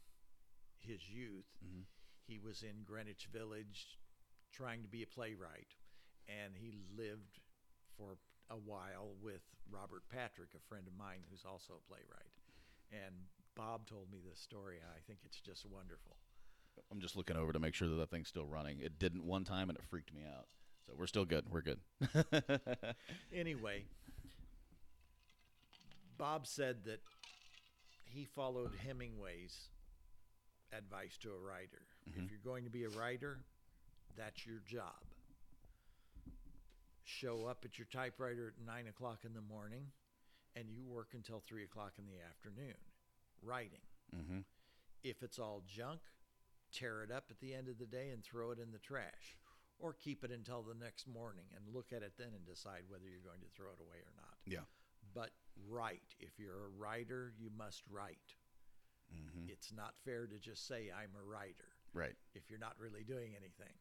his 0.79 1.09
youth, 1.09 1.47
Mm-hmm. 1.65 1.83
he 2.27 2.39
was 2.39 2.63
in 2.63 2.85
Greenwich 2.85 3.29
Village 3.33 3.99
trying 4.53 4.83
to 4.83 4.89
be 4.89 5.03
a 5.03 5.07
playwright, 5.07 5.75
and 6.29 6.55
he 6.57 6.79
lived 6.97 7.41
for 7.97 8.17
a 8.51 8.57
while 8.57 9.15
with 9.21 9.43
Robert 9.71 10.03
Patrick, 10.09 10.51
a 10.55 10.61
friend 10.69 10.87
of 10.87 10.95
mine 10.97 11.21
who's 11.31 11.45
also 11.45 11.75
a 11.75 11.89
playwright. 11.89 12.33
And 12.93 13.15
Bob 13.57 13.87
told 13.87 14.11
me 14.13 14.19
this 14.29 14.39
story, 14.41 14.77
and 14.77 14.89
I 14.91 15.01
think 15.07 15.21
it's 15.25 15.41
just 15.41 15.67
wonderful. 15.67 16.17
I'm 16.93 17.01
just 17.01 17.17
looking 17.17 17.37
over 17.37 17.53
to 17.53 17.59
make 17.59 17.75
sure 17.75 17.89
that 17.89 17.97
that 17.97 18.11
thing's 18.11 18.29
still 18.29 18.47
running. 18.47 18.81
It 18.81 18.99
didn't 18.99 19.25
one 19.25 19.45
time, 19.45 19.69
and 19.71 19.79
it 19.79 19.85
freaked 19.89 20.15
me 20.15 20.23
out. 20.25 20.47
So 20.87 20.93
we're 20.97 21.07
still 21.07 21.25
good. 21.25 21.47
We're 21.51 21.63
good. 21.63 21.81
Anyway, 23.35 23.85
Bob 26.19 26.47
said 26.47 26.85
that 26.85 27.01
he 28.07 28.25
followed 28.25 28.73
Hemingway's 28.87 29.69
advice 30.73 31.17
to 31.19 31.33
a 31.33 31.39
writer. 31.39 31.87
Mhm. 32.09 32.25
If 32.25 32.31
you're 32.31 32.41
going 32.41 32.65
to 32.65 32.71
be 32.71 32.85
a 32.85 32.89
writer, 32.91 33.45
that's 34.17 34.47
your 34.47 34.61
job. 34.61 35.03
Show 37.05 37.47
up 37.47 37.65
at 37.65 37.79
your 37.79 37.87
typewriter 37.87 38.49
at 38.49 38.59
nine 38.67 38.89
o'clock 38.89 39.25
in 39.25 39.33
the 39.33 39.41
morning, 39.41 39.93
and 40.57 40.69
you 40.71 40.85
work 40.85 41.15
until 41.15 41.41
three 41.41 41.63
o'clock 41.65 41.99
in 41.99 42.07
the 42.07 42.21
afternoon, 42.21 42.77
writing. 43.43 43.83
mm-hmm. 44.15 44.41
If 45.05 45.23
it's 45.23 45.39
all 45.39 45.63
junk, 45.69 46.01
tear 46.73 47.05
it 47.05 47.13
up 47.13 47.31
at 47.31 47.39
the 47.39 47.55
end 47.55 47.69
of 47.69 47.79
the 47.79 47.87
day 47.87 48.11
and 48.11 48.25
throw 48.25 48.51
it 48.51 48.59
in 48.59 48.73
the 48.73 48.79
trash. 48.79 49.39
Or 49.79 49.93
keep 49.93 50.25
it 50.25 50.31
until 50.33 50.63
the 50.63 50.75
next 50.75 51.07
morning 51.07 51.45
and 51.55 51.69
look 51.73 51.93
at 51.93 52.03
it 52.03 52.15
then 52.17 52.33
and 52.35 52.45
decide 52.47 52.89
whether 52.89 53.07
you're 53.07 53.21
going 53.21 53.41
to 53.43 53.49
throw 53.55 53.69
it 53.73 53.79
away 53.81 53.99
or 53.99 54.13
not. 54.17 54.39
Yeah. 54.47 54.65
Write. 55.69 56.15
If 56.21 56.39
you're 56.39 56.67
a 56.67 56.79
writer, 56.79 57.33
you 57.39 57.51
must 57.57 57.83
write. 57.91 58.35
Mm-hmm. 59.15 59.49
It's 59.49 59.73
not 59.73 59.95
fair 60.05 60.27
to 60.27 60.39
just 60.39 60.67
say, 60.67 60.91
I'm 60.91 61.15
a 61.19 61.25
writer, 61.25 61.69
Right. 61.95 62.17
if 62.35 62.51
you're 62.51 62.59
not 62.59 62.75
really 62.79 63.05
doing 63.05 63.33
anything. 63.37 63.75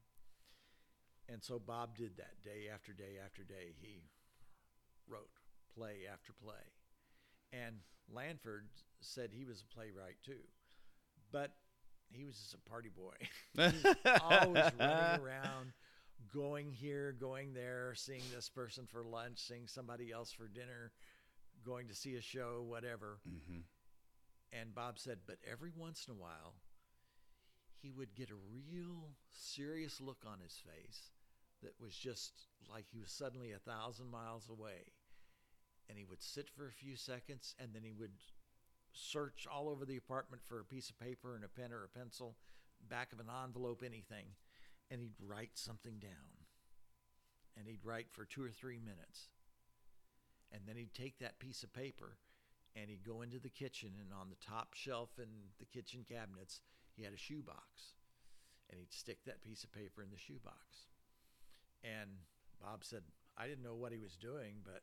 And 1.28 1.44
so 1.44 1.58
Bob 1.60 1.98
did 1.98 2.18
that 2.18 2.44
day 2.44 2.70
after 2.72 2.94
day 2.94 3.18
after 3.24 3.44
day. 3.44 3.74
He 3.82 4.04
wrote 5.08 5.30
play 5.76 6.02
after 6.12 6.34
play. 6.34 6.54
And 7.52 7.78
Lanford 8.14 8.68
said 9.02 9.32
he 9.34 9.46
was 9.46 9.62
a 9.62 9.74
playwright 9.74 10.18
too. 10.24 10.44
But 11.32 11.52
he 12.12 12.24
was 12.26 12.38
just 12.38 12.54
a 12.54 12.70
party 12.70 12.90
boy. 12.90 13.16
always 14.22 14.72
running 14.80 15.22
around, 15.26 15.74
going 16.32 16.72
here, 16.72 17.16
going 17.20 17.54
there, 17.54 17.94
seeing 17.96 18.22
this 18.34 18.48
person 18.50 18.86
for 18.86 19.04
lunch, 19.04 19.40
seeing 19.40 19.68
somebody 19.68 20.12
else 20.12 20.32
for 20.32 20.48
dinner, 20.48 20.92
going 21.66 21.88
to 21.88 21.96
see 21.96 22.16
a 22.16 22.22
show, 22.22 22.64
whatever. 22.68 23.20
mm-hmm. 23.28 23.60
And 24.54 24.74
Bob 24.74 25.00
said, 25.00 25.20
but 25.28 25.38
every 25.50 25.72
once 25.76 26.06
in 26.08 26.14
a 26.14 26.18
while, 26.18 26.56
he 27.82 27.92
would 27.92 28.16
get 28.16 28.30
a 28.30 28.36
real 28.72 29.10
serious 29.32 30.00
look 30.00 30.24
on 30.26 30.40
his 30.40 30.54
face 30.66 31.10
that 31.62 31.74
was 31.80 31.94
just 31.96 32.32
like 32.72 32.86
he 32.90 33.00
was 33.00 33.12
suddenly 33.12 33.52
a 33.52 33.60
thousand 33.60 34.10
miles 34.10 34.50
away. 34.50 34.94
And 35.90 35.98
he 35.98 36.06
would 36.06 36.22
sit 36.24 36.50
for 36.50 36.68
a 36.68 36.72
few 36.72 36.96
seconds 36.96 37.54
and 37.60 37.74
then 37.74 37.84
he 37.84 37.92
would 37.92 38.14
search 38.94 39.46
all 39.52 39.68
over 39.68 39.86
the 39.86 39.98
apartment 39.98 40.42
for 40.46 40.60
a 40.60 40.66
piece 40.66 40.90
of 40.90 41.00
paper 41.00 41.36
and 41.36 41.44
a 41.44 41.50
pen 41.50 41.74
or 41.74 41.84
a 41.84 42.00
pencil, 42.00 42.38
back 42.90 43.12
of 43.12 43.20
an 43.20 43.28
envelope, 43.44 43.84
anything. 43.86 44.26
And 44.90 45.02
he'd 45.02 45.16
write 45.20 45.52
something 45.56 46.00
down. 46.00 46.46
And 47.58 47.68
he'd 47.68 47.84
write 47.86 48.08
for 48.12 48.26
two 48.26 48.44
or 48.44 48.52
three 48.52 48.80
minutes. 48.80 49.30
And 50.52 50.62
then 50.68 50.76
he'd 50.78 50.94
take 50.94 51.20
that 51.20 51.40
piece 51.40 51.64
of 51.64 51.74
paper 51.74 52.18
and 52.76 52.90
he'd 52.90 53.06
go 53.06 53.22
into 53.22 53.40
the 53.40 53.50
kitchen 53.50 53.92
and 54.00 54.12
on 54.14 54.30
the 54.30 54.46
top 54.46 54.74
shelf 54.74 55.10
in 55.18 55.30
the 55.60 55.66
kitchen 55.66 56.06
cabinets 56.08 56.60
he 56.96 57.04
had 57.04 57.14
a 57.14 57.18
shoebox 57.18 57.96
and 58.70 58.80
he'd 58.80 58.94
stick 58.94 59.20
that 59.26 59.42
piece 59.42 59.64
of 59.64 59.72
paper 59.72 60.04
in 60.04 60.10
the 60.12 60.18
shoebox 60.18 60.92
and 61.84 62.10
bob 62.62 62.84
said 62.84 63.02
i 63.38 63.48
didn't 63.48 63.64
know 63.64 63.76
what 63.76 63.92
he 63.92 64.00
was 64.00 64.16
doing 64.16 64.56
but 64.64 64.82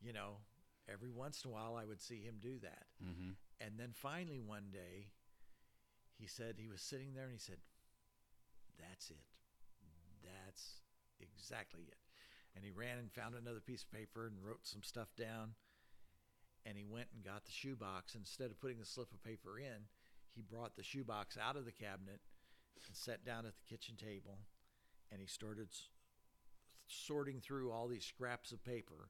you 0.00 0.12
know 0.12 0.36
every 0.90 1.10
once 1.10 1.44
in 1.44 1.50
a 1.50 1.54
while 1.54 1.76
i 1.76 1.84
would 1.84 2.00
see 2.00 2.22
him 2.22 2.36
do 2.40 2.58
that. 2.62 2.86
Mm-hmm. 3.04 3.30
and 3.60 3.78
then 3.78 3.90
finally 3.92 4.40
one 4.40 4.70
day 4.72 5.08
he 6.18 6.26
said 6.26 6.54
he 6.56 6.68
was 6.68 6.80
sitting 6.80 7.14
there 7.14 7.24
and 7.24 7.32
he 7.32 7.38
said 7.38 7.58
that's 8.78 9.10
it. 9.10 9.26
That's 10.22 10.82
exactly 11.20 11.82
it 11.82 12.07
and 12.58 12.64
he 12.66 12.72
ran 12.74 12.98
and 12.98 13.12
found 13.12 13.36
another 13.38 13.60
piece 13.60 13.84
of 13.84 13.92
paper 13.92 14.26
and 14.26 14.42
wrote 14.42 14.66
some 14.66 14.82
stuff 14.82 15.14
down 15.16 15.54
and 16.68 16.76
he 16.76 16.84
went 16.84 17.08
and 17.14 17.24
got 17.24 17.46
the 17.46 17.52
shoebox. 17.52 18.14
Instead 18.14 18.50
of 18.50 18.60
putting 18.60 18.78
the 18.78 18.84
slip 18.84 19.12
of 19.12 19.22
paper 19.22 19.58
in, 19.58 19.88
he 20.34 20.42
brought 20.42 20.76
the 20.76 20.82
shoebox 20.82 21.38
out 21.38 21.56
of 21.56 21.64
the 21.64 21.72
cabinet 21.72 22.20
and 22.86 22.94
sat 22.94 23.24
down 23.24 23.46
at 23.46 23.54
the 23.56 23.74
kitchen 23.74 23.96
table, 23.96 24.38
and 25.10 25.20
he 25.20 25.26
started 25.26 25.68
sorting 26.86 27.40
through 27.40 27.72
all 27.72 27.88
these 27.88 28.04
scraps 28.04 28.52
of 28.52 28.62
paper, 28.62 29.08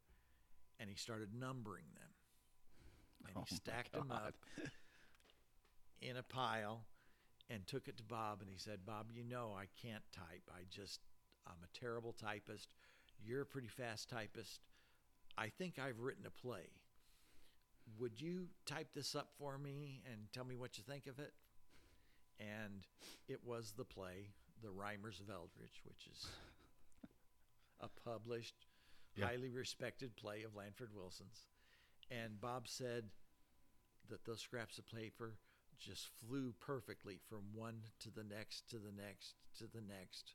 and 0.79 0.89
he 0.89 0.97
started 0.97 1.31
numbering 1.35 1.87
them, 1.95 2.11
and 3.27 3.37
Oh 3.37 3.45
he 3.49 3.57
stacked 3.57 3.93
them 3.93 4.11
up 4.13 4.35
in 6.01 6.17
a 6.17 6.23
pile, 6.23 6.85
and 7.51 7.67
took 7.67 7.89
it 7.89 7.97
to 7.99 8.05
Bob, 8.05 8.41
and 8.41 8.49
he 8.49 8.59
said, 8.59 8.87
"Bob, 8.87 9.07
you 9.13 9.25
know 9.25 9.55
I 9.59 9.67
can't 9.83 10.05
type. 10.13 10.49
I 10.51 10.61
just 10.71 11.01
I'm 11.47 11.63
a 11.65 11.79
terrible 11.79 12.13
typist. 12.13 12.75
You're 13.25 13.43
a 13.43 13.47
pretty 13.47 13.69
fast 13.69 14.09
typist. 14.09 14.61
I 15.37 15.49
think 15.49 15.79
I've 15.79 16.01
written 16.01 16.27
a 16.27 16.31
play." 16.31 16.71
would 17.97 18.21
you 18.21 18.49
type 18.67 18.89
this 18.95 19.15
up 19.15 19.31
for 19.39 19.57
me 19.59 20.03
and 20.11 20.31
tell 20.33 20.45
me 20.45 20.57
what 20.57 20.77
you 20.77 20.85
think 20.85 21.07
of 21.07 21.19
it? 21.19 21.33
And 22.39 22.87
it 23.29 23.43
was 23.45 23.73
the 23.73 23.85
play, 23.85 24.29
The 24.63 24.69
Rimers 24.69 25.21
of 25.21 25.31
Eldritch, 25.31 25.81
which 25.85 26.07
is 26.07 26.27
a 27.81 27.89
published, 27.89 28.67
Yeah. 29.17 29.27
highly 29.27 29.51
respected 29.51 30.17
play 30.17 30.43
of 30.43 30.55
Lanford 30.55 30.93
Wilson's. 30.93 31.47
And 32.11 32.41
Bob 32.41 32.69
said 32.69 33.11
that 34.09 34.25
those 34.25 34.41
scraps 34.41 34.79
of 34.79 34.87
paper 34.87 35.39
just 35.79 36.09
flew 36.09 36.53
perfectly 36.53 37.19
from 37.19 37.53
one 37.55 37.83
to 38.01 38.11
the 38.11 38.25
next 38.25 38.69
to 38.71 38.79
the 38.79 38.93
next 38.93 39.35
to 39.55 39.67
the 39.67 39.81
next. 39.81 40.35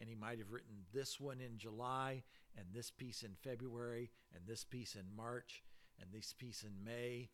And 0.00 0.08
he 0.08 0.14
might 0.14 0.38
have 0.38 0.50
written 0.50 0.84
this 0.94 1.20
one 1.20 1.40
in 1.40 1.58
July 1.58 2.22
and 2.56 2.66
this 2.72 2.90
piece 2.90 3.22
in 3.22 3.32
February 3.42 4.10
and 4.34 4.42
this 4.46 4.64
piece 4.64 4.94
in 4.94 5.04
March 5.14 5.62
and 6.00 6.10
this 6.12 6.32
piece 6.32 6.64
in 6.64 6.84
May. 6.84 7.28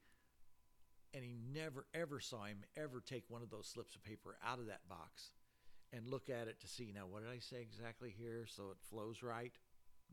And 1.15 1.25
he 1.25 1.37
never 1.55 1.87
ever 1.95 2.21
saw 2.21 2.45
him 2.45 2.65
ever 2.77 3.01
take 3.01 3.25
one 3.29 3.43
of 3.43 3.51
those 3.51 3.69
slips 3.69 3.95
of 3.95 4.03
paper 4.03 4.37
out 4.45 4.59
of 4.59 4.67
that 4.67 4.89
box 4.89 5.31
and 5.93 6.07
look 6.07 6.29
at 6.29 6.49
it 6.49 6.61
to 6.61 6.69
see 6.69 6.93
now 6.95 7.07
what 7.09 7.23
did 7.23 7.33
I 7.33 7.39
say 7.39 7.63
exactly 7.63 8.13
here 8.17 8.47
so 8.47 8.71
it 8.71 8.77
flows 8.91 9.23
right? 9.23 9.53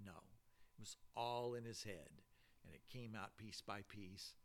No. 0.06 0.12
It 0.12 0.80
was 0.80 0.95
all 1.16 1.56
in 1.56 1.66
his 1.66 1.84
head 1.84 2.22
and 2.66 2.74
it 2.74 2.82
came 2.91 3.16
out 3.20 3.38
piece 3.38 3.62
by 3.62 3.82
piece. 3.89 4.36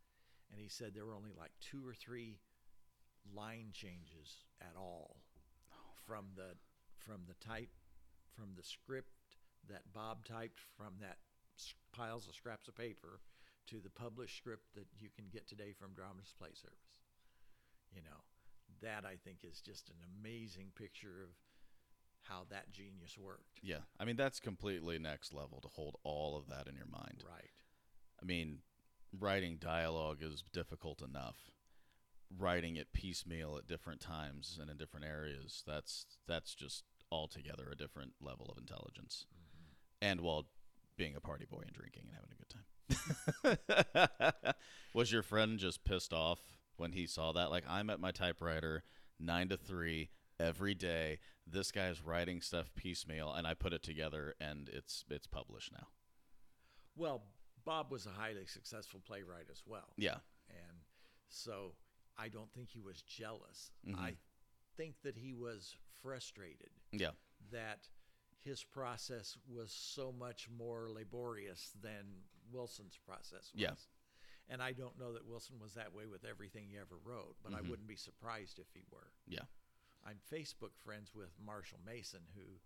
And 0.51 0.59
he 0.59 0.67
said 0.67 0.93
there 0.93 1.05
were 1.05 1.13
only 1.13 1.31
like 1.37 1.51
two 1.61 1.87
or 1.87 1.93
three 1.93 2.39
line 3.33 3.69
changes 3.73 4.45
at 4.61 4.75
all 4.75 5.17
oh, 5.71 5.93
from 6.07 6.25
the 6.35 6.55
from 6.97 7.21
the 7.27 7.35
type 7.45 7.69
from 8.39 8.55
the 8.55 8.63
script 8.63 9.11
that 9.67 9.91
Bob 9.93 10.23
typed 10.25 10.61
from 10.77 10.93
that 11.01 11.17
piles 11.91 12.27
of 12.27 12.35
scraps 12.35 12.69
of 12.69 12.75
paper 12.75 13.19
to 13.67 13.79
the 13.83 13.89
published 13.89 14.37
script 14.37 14.63
that 14.75 14.87
you 14.97 15.09
can 15.13 15.25
get 15.31 15.47
today 15.47 15.73
from 15.77 15.93
Dramatist 15.93 16.37
Play 16.39 16.49
Service. 16.53 16.95
You 17.93 18.01
know, 18.01 18.23
that 18.81 19.05
I 19.05 19.15
think 19.23 19.39
is 19.43 19.59
just 19.61 19.89
an 19.89 19.95
amazing 20.19 20.71
picture 20.75 21.23
of 21.23 21.29
how 22.23 22.45
that 22.49 22.71
genius 22.71 23.17
worked. 23.17 23.59
Yeah. 23.61 23.83
I 23.99 24.05
mean, 24.05 24.15
that's 24.15 24.39
completely 24.39 24.99
next 24.99 25.33
level 25.33 25.59
to 25.61 25.67
hold 25.67 25.97
all 26.03 26.37
of 26.37 26.47
that 26.49 26.67
in 26.67 26.75
your 26.75 26.87
mind. 26.91 27.23
Right. 27.27 27.49
I 28.21 28.25
mean, 28.25 28.59
writing 29.17 29.57
dialogue 29.59 30.19
is 30.21 30.43
difficult 30.53 31.01
enough. 31.01 31.37
Writing 32.37 32.75
it 32.75 32.93
piecemeal 32.93 33.57
at 33.57 33.67
different 33.67 34.01
times 34.01 34.59
and 34.61 34.69
in 34.69 34.77
different 34.77 35.05
areas, 35.05 35.63
that's 35.65 36.05
that's 36.27 36.53
just 36.53 36.83
altogether 37.11 37.69
a 37.71 37.75
different 37.75 38.13
level 38.21 38.47
of 38.51 38.57
intelligence. 38.57 39.25
And 40.01 40.21
while 40.21 40.45
being 40.97 41.15
a 41.15 41.21
party 41.21 41.45
boy 41.49 41.63
and 41.65 41.73
drinking 41.73 42.03
and 42.07 42.15
having 42.15 42.31
a 42.31 43.47
good 43.47 43.57
time. 44.45 44.53
Was 44.93 45.11
your 45.11 45.23
friend 45.23 45.57
just 45.57 45.83
pissed 45.83 46.13
off 46.13 46.39
when 46.77 46.91
he 46.91 47.07
saw 47.07 47.31
that? 47.31 47.49
Like 47.51 47.63
I'm 47.67 47.89
at 47.89 47.99
my 47.99 48.11
typewriter 48.11 48.83
9 49.19 49.49
to 49.49 49.57
3 49.57 50.09
every 50.39 50.73
day. 50.75 51.19
This 51.47 51.71
guy's 51.71 52.01
writing 52.03 52.41
stuff 52.41 52.71
piecemeal 52.75 53.33
and 53.33 53.47
I 53.47 53.53
put 53.53 53.73
it 53.73 53.81
together 53.81 54.35
and 54.39 54.69
it's 54.69 55.05
it's 55.09 55.27
published 55.27 55.71
now. 55.71 55.87
Well, 56.95 57.23
Bob 57.65 57.91
was 57.91 58.05
a 58.05 58.09
highly 58.11 58.45
successful 58.45 59.01
playwright 59.05 59.47
as 59.51 59.61
well. 59.65 59.93
Yeah. 59.97 60.17
And 60.49 60.79
so 61.29 61.73
I 62.17 62.27
don't 62.27 62.51
think 62.53 62.69
he 62.69 62.81
was 62.81 63.01
jealous. 63.03 63.71
Mhm. 63.87 63.97
I 63.97 64.15
think 64.75 65.01
that 65.03 65.17
he 65.17 65.33
was 65.33 65.75
frustrated 66.01 66.71
Yeah. 66.91 67.11
that 67.51 67.89
his 68.39 68.63
process 68.63 69.37
was 69.47 69.71
so 69.71 70.11
much 70.11 70.49
more 70.49 70.89
laborious 70.89 71.71
than 71.81 72.23
Wilson's 72.51 72.97
process 72.97 73.51
was. 73.53 73.61
Yeah. 73.61 73.75
And 74.47 74.63
I 74.63 74.71
don't 74.71 74.97
know 74.97 75.13
that 75.13 75.25
Wilson 75.25 75.59
was 75.59 75.73
that 75.75 75.93
way 75.93 76.05
with 76.07 76.23
everything 76.25 76.67
he 76.69 76.77
ever 76.77 76.97
wrote, 76.97 77.37
but 77.43 77.53
I 77.53 77.61
Mhm. 77.61 77.69
wouldn't 77.69 77.87
be 77.87 77.95
surprised 77.97 78.57
if 78.59 78.73
he 78.73 78.81
were. 78.89 79.11
Yeah. 79.27 79.45
I'm 80.03 80.19
Facebook 80.21 80.75
friends 80.77 81.13
with 81.13 81.37
Marshall 81.39 81.79
Mason, 81.79 82.27
who 82.35 82.59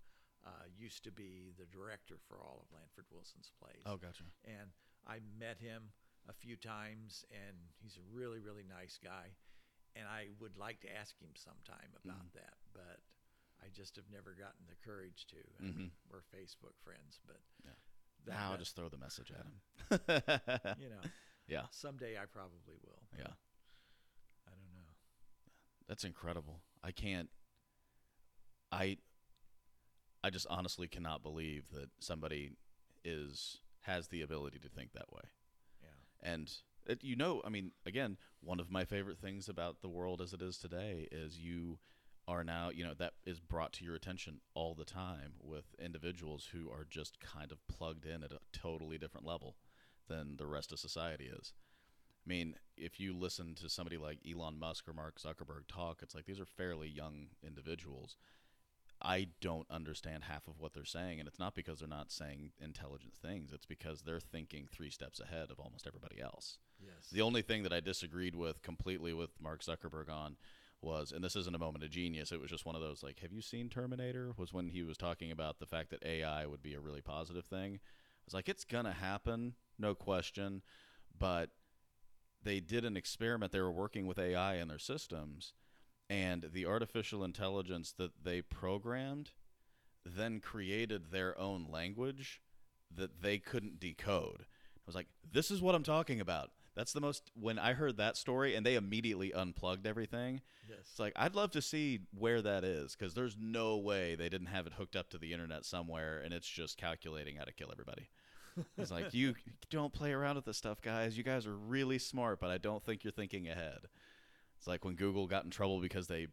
uh, 0.46 0.66
used 0.76 1.06
to 1.06 1.12
be 1.12 1.52
the 1.52 1.66
director 1.66 2.18
for 2.18 2.42
all 2.42 2.60
of 2.60 2.70
Lanford 2.78 3.10
Wilson's 3.10 3.50
plays 3.52 3.82
Oh, 3.86 3.96
gotcha. 3.96 4.26
and 4.44 4.74
I 5.06 5.20
met 5.22 5.58
him 5.58 5.94
a 6.28 6.34
few 6.34 6.58
times, 6.58 7.24
and 7.32 7.72
he's 7.82 7.96
a 7.98 8.02
really, 8.02 8.40
really 8.42 8.64
nice 8.66 8.98
guy. 8.98 9.38
And 9.96 10.08
I 10.08 10.28
would 10.40 10.58
like 10.58 10.80
to 10.82 10.96
ask 10.96 11.18
him 11.20 11.30
sometime 11.36 11.90
about 12.04 12.18
Mm-hmm. 12.18 12.38
that, 12.40 12.58
but 12.74 13.00
I 13.62 13.70
just 13.72 13.96
have 13.96 14.10
never 14.12 14.32
gotten 14.34 14.66
the 14.68 14.76
courage 14.84 15.26
to. 15.28 15.38
I 15.60 15.64
mean, 15.64 15.74
Mhm. 15.74 15.92
we're 16.10 16.22
Facebook 16.36 16.76
friends, 16.84 17.20
but 17.26 17.40
Yeah. 17.64 17.72
that, 18.26 18.34
Now 18.34 18.52
I'll 18.52 18.58
just 18.58 18.76
throw 18.76 18.90
the 18.90 18.98
message 18.98 19.32
at 19.32 19.46
him. 19.46 19.62
you 20.82 20.90
know, 20.90 21.02
yeah. 21.48 21.68
someday 21.70 22.18
I 22.18 22.26
probably 22.26 22.76
will. 22.82 23.04
Yeah. 23.18 23.34
I 24.48 24.52
don't 24.52 24.74
know. 24.74 24.96
That's 25.88 26.04
incredible. 26.04 26.64
I 26.84 26.92
can't 26.92 27.30
I 28.72 28.98
I 30.24 30.30
just 30.30 30.48
honestly 30.50 30.88
cannot 30.88 31.22
believe 31.22 31.70
that 31.72 31.90
somebody 32.00 32.54
is 33.04 33.60
has 33.82 34.08
the 34.08 34.22
ability 34.22 34.58
to 34.60 34.70
think 34.70 34.94
that 34.94 35.12
way. 35.14 35.30
Yeah. 35.82 35.90
And 36.32 36.52
it, 36.88 37.04
you 37.04 37.16
know, 37.16 37.42
I 37.46 37.50
mean, 37.50 37.72
again, 37.86 38.18
one 38.42 38.60
of 38.60 38.72
my 38.72 38.86
favorite 38.86 39.20
things 39.20 39.50
about 39.50 39.82
the 39.82 39.90
world 39.90 40.22
as 40.22 40.34
it 40.34 40.42
is 40.42 40.58
today 40.58 41.08
is 41.12 41.40
you 41.40 41.80
are 42.28 42.44
now, 42.44 42.70
you 42.70 42.84
know, 42.84 42.94
that 42.98 43.14
is 43.26 43.40
brought 43.40 43.74
to 43.74 43.86
your 43.86 43.96
attention 43.96 44.40
all 44.54 44.74
the 44.74 44.86
time 44.86 45.34
with 45.42 45.76
individuals 45.80 46.50
who 46.54 46.70
are 46.70 46.86
just 46.90 47.20
kind 47.20 47.52
of 47.52 47.66
plugged 47.68 48.06
in 48.06 48.24
at 48.24 48.32
a 48.32 48.40
totally 48.52 48.98
different 48.98 49.28
level 49.28 49.56
than 50.08 50.38
the 50.38 50.48
rest 50.48 50.72
of 50.72 50.80
society 50.80 51.26
is. 51.26 51.54
I 52.26 52.30
mean, 52.30 52.56
if 52.78 53.00
you 53.00 53.14
listen 53.14 53.56
to 53.56 53.70
somebody 53.70 53.98
like 53.98 54.20
Elon 54.30 54.58
Musk 54.58 54.88
or 54.88 54.94
Mark 54.94 55.20
Zuckerberg 55.20 55.68
talk, 55.68 56.00
it's 56.02 56.16
like 56.16 56.26
these 56.26 56.40
are 56.40 56.46
fairly 56.46 56.88
young 56.88 57.28
individuals. 57.46 58.16
I 59.02 59.28
don't 59.42 59.70
understand 59.70 60.24
half 60.24 60.48
of 60.48 60.60
what 60.60 60.74
they're 60.74 60.86
saying, 60.86 61.20
and 61.20 61.28
it's 61.28 61.40
not 61.40 61.56
because 61.56 61.80
they're 61.80 61.90
not 61.90 62.12
saying 62.12 62.52
intelligent 62.62 63.14
things. 63.14 63.52
It's 63.52 63.66
because 63.66 64.02
they're 64.02 64.22
thinking 64.22 64.68
three 64.72 64.90
steps 64.90 65.20
ahead 65.20 65.52
of 65.52 65.60
almost 65.60 65.86
everybody 65.86 66.22
else. 66.22 66.60
Yes. 66.86 67.10
The 67.12 67.22
only 67.22 67.42
thing 67.42 67.64
that 67.64 67.74
I 67.74 67.80
disagreed 67.80 68.36
with 68.36 68.62
completely 68.62 69.14
with 69.14 69.30
Mark 69.42 69.64
Zuckerberg 69.64 70.10
on 70.10 70.36
was, 70.82 71.12
and 71.12 71.24
this 71.24 71.36
isn't 71.36 71.56
a 71.56 71.60
moment 71.60 71.84
of 71.84 71.92
genius, 71.92 72.32
it 72.32 72.42
was 72.42 72.50
just 72.50 72.66
one 72.66 72.76
of 72.76 72.82
those 72.82 73.04
like, 73.04 73.20
have 73.20 73.32
you 73.32 73.42
seen 73.42 73.70
Terminator? 73.70 74.34
Was 74.38 74.54
when 74.54 74.70
he 74.70 74.84
was 74.84 74.98
talking 74.98 75.32
about 75.32 75.60
the 75.60 75.66
fact 75.66 75.90
that 75.92 76.06
AI 76.06 76.46
would 76.46 76.62
be 76.62 76.74
a 76.74 76.80
really 76.80 77.02
positive 77.02 77.46
thing. 77.46 77.76
I 77.76 78.26
was 78.26 78.34
like, 78.34 78.50
it's 78.50 78.66
gonna 78.66 78.94
happen, 78.94 79.54
no 79.80 79.96
question, 79.96 80.62
but 81.18 81.52
they 82.44 82.60
did 82.60 82.84
an 82.84 82.98
experiment. 82.98 83.52
They 83.52 83.62
were 83.62 83.72
working 83.72 84.06
with 84.06 84.20
AI 84.20 84.56
in 84.56 84.68
their 84.68 84.80
systems, 84.80 85.54
and 86.10 86.50
the 86.54 86.66
artificial 86.66 87.24
intelligence 87.24 87.94
that 87.98 88.24
they 88.24 88.42
programmed 88.42 89.32
then 90.06 90.42
created 90.42 91.12
their 91.12 91.40
own 91.40 91.66
language 91.70 92.42
that 92.94 93.22
they 93.22 93.38
couldn't 93.38 93.80
decode. 93.80 94.42
I 94.42 94.86
was 94.86 94.96
like, 94.96 95.08
this 95.32 95.50
is 95.50 95.62
what 95.62 95.76
I'm 95.76 95.84
talking 95.84 96.20
about. 96.20 96.52
That's 96.76 96.94
the 96.94 97.02
most 97.02 97.32
when 97.40 97.60
I 97.60 97.74
heard 97.74 97.98
that 97.98 98.18
story 98.18 98.56
and 98.56 98.66
they 98.66 98.76
immediately 98.76 99.32
unplugged 99.34 99.86
everything. 99.86 100.42
yes. 100.68 100.80
It's 100.90 101.00
like 101.00 101.14
I'd 101.16 101.36
love 101.36 101.52
to 101.52 101.62
see 101.62 102.02
where 102.18 102.42
that 102.42 102.64
is 102.64 102.96
because 102.96 103.14
there's 103.14 103.38
no 103.40 103.78
way 103.78 104.16
they 104.16 104.30
didn't 104.30 104.48
have 104.48 104.66
it 104.66 104.74
hooked 104.74 104.96
up 104.96 105.10
to 105.12 105.18
the 105.18 105.34
internet 105.34 105.66
somewhere 105.66 106.22
and 106.24 106.34
it's 106.34 106.48
just 106.48 106.78
calculating 106.78 107.36
how 107.36 107.44
to 107.44 107.54
kill 107.54 107.70
everybody. 107.72 108.10
It's 108.78 108.92
like 108.92 109.14
you 109.14 109.34
don't 109.70 109.94
play 109.94 110.12
around 110.12 110.36
with 110.36 110.46
this 110.46 110.58
stuff, 110.58 110.82
guys. 110.82 111.18
You 111.18 111.24
guys 111.24 111.48
are 111.48 111.56
really 111.56 111.98
smart, 111.98 112.40
but 112.40 112.52
I 112.52 112.58
don't 112.58 112.84
think 112.84 113.04
you're 113.04 113.12
thinking 113.12 113.48
ahead. 113.48 113.80
It's 114.58 114.68
like 114.68 114.86
when 114.86 114.96
Google 114.96 115.28
got 115.28 115.44
in 115.44 115.50
trouble 115.50 115.80
because 115.80 116.08
they 116.08 116.28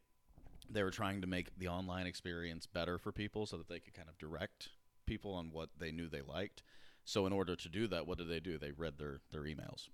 they 0.68 0.82
were 0.82 0.90
trying 0.90 1.20
to 1.20 1.26
make 1.26 1.58
the 1.58 1.68
online 1.68 2.06
experience 2.06 2.66
better 2.66 2.98
for 2.98 3.10
people 3.10 3.46
so 3.46 3.56
that 3.56 3.68
they 3.68 3.80
could 3.80 3.94
kind 3.94 4.08
of 4.08 4.16
direct 4.18 4.68
people 5.06 5.32
on 5.32 5.50
what 5.50 5.70
they 5.78 5.90
knew 5.90 6.08
they 6.08 6.20
liked. 6.20 6.62
So 7.04 7.26
in 7.26 7.32
order 7.32 7.56
to 7.56 7.68
do 7.68 7.88
that, 7.88 8.06
what 8.06 8.18
did 8.18 8.28
they 8.28 8.38
do? 8.38 8.58
They 8.58 8.70
read 8.72 8.98
their 8.98 9.20
their 9.32 9.42
emails. 9.42 9.88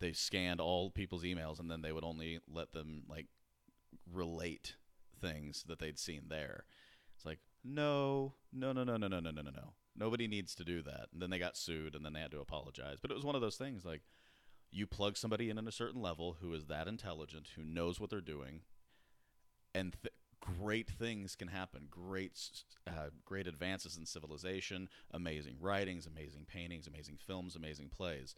They 0.00 0.12
scanned 0.12 0.60
all 0.60 0.90
people's 0.90 1.24
emails 1.24 1.58
and 1.58 1.70
then 1.70 1.82
they 1.82 1.92
would 1.92 2.04
only 2.04 2.40
let 2.52 2.72
them 2.72 3.02
like 3.08 3.26
relate 4.12 4.74
things 5.20 5.64
that 5.66 5.78
they'd 5.78 5.98
seen 5.98 6.22
there. 6.28 6.64
It's 7.16 7.26
like, 7.26 7.40
no, 7.64 8.34
no, 8.52 8.72
no, 8.72 8.84
no, 8.84 8.96
no, 8.96 9.08
no, 9.08 9.20
no, 9.20 9.30
no, 9.30 9.42
no, 9.42 9.50
no. 9.50 9.72
Nobody 9.96 10.28
needs 10.28 10.54
to 10.54 10.64
do 10.64 10.82
that. 10.82 11.08
And 11.12 11.20
then 11.20 11.30
they 11.30 11.38
got 11.38 11.56
sued 11.56 11.94
and 11.94 12.04
then 12.04 12.12
they 12.12 12.20
had 12.20 12.30
to 12.30 12.40
apologize. 12.40 12.98
But 13.02 13.10
it 13.10 13.14
was 13.14 13.24
one 13.24 13.34
of 13.34 13.40
those 13.40 13.56
things 13.56 13.84
like 13.84 14.02
you 14.70 14.86
plug 14.86 15.16
somebody 15.16 15.50
in 15.50 15.58
at 15.58 15.66
a 15.66 15.72
certain 15.72 16.00
level 16.00 16.36
who 16.40 16.52
is 16.54 16.66
that 16.66 16.88
intelligent, 16.88 17.48
who 17.56 17.64
knows 17.64 17.98
what 17.98 18.10
they're 18.10 18.20
doing, 18.20 18.60
and 19.74 19.96
th- 20.02 20.14
great 20.40 20.90
things 20.90 21.34
can 21.34 21.48
happen. 21.48 21.88
Great, 21.90 22.38
uh, 22.86 23.10
great 23.24 23.46
advances 23.46 23.96
in 23.96 24.06
civilization, 24.06 24.88
amazing 25.10 25.56
writings, 25.60 26.06
amazing 26.06 26.46
paintings, 26.46 26.86
amazing 26.86 27.18
films, 27.18 27.56
amazing 27.56 27.88
plays. 27.88 28.34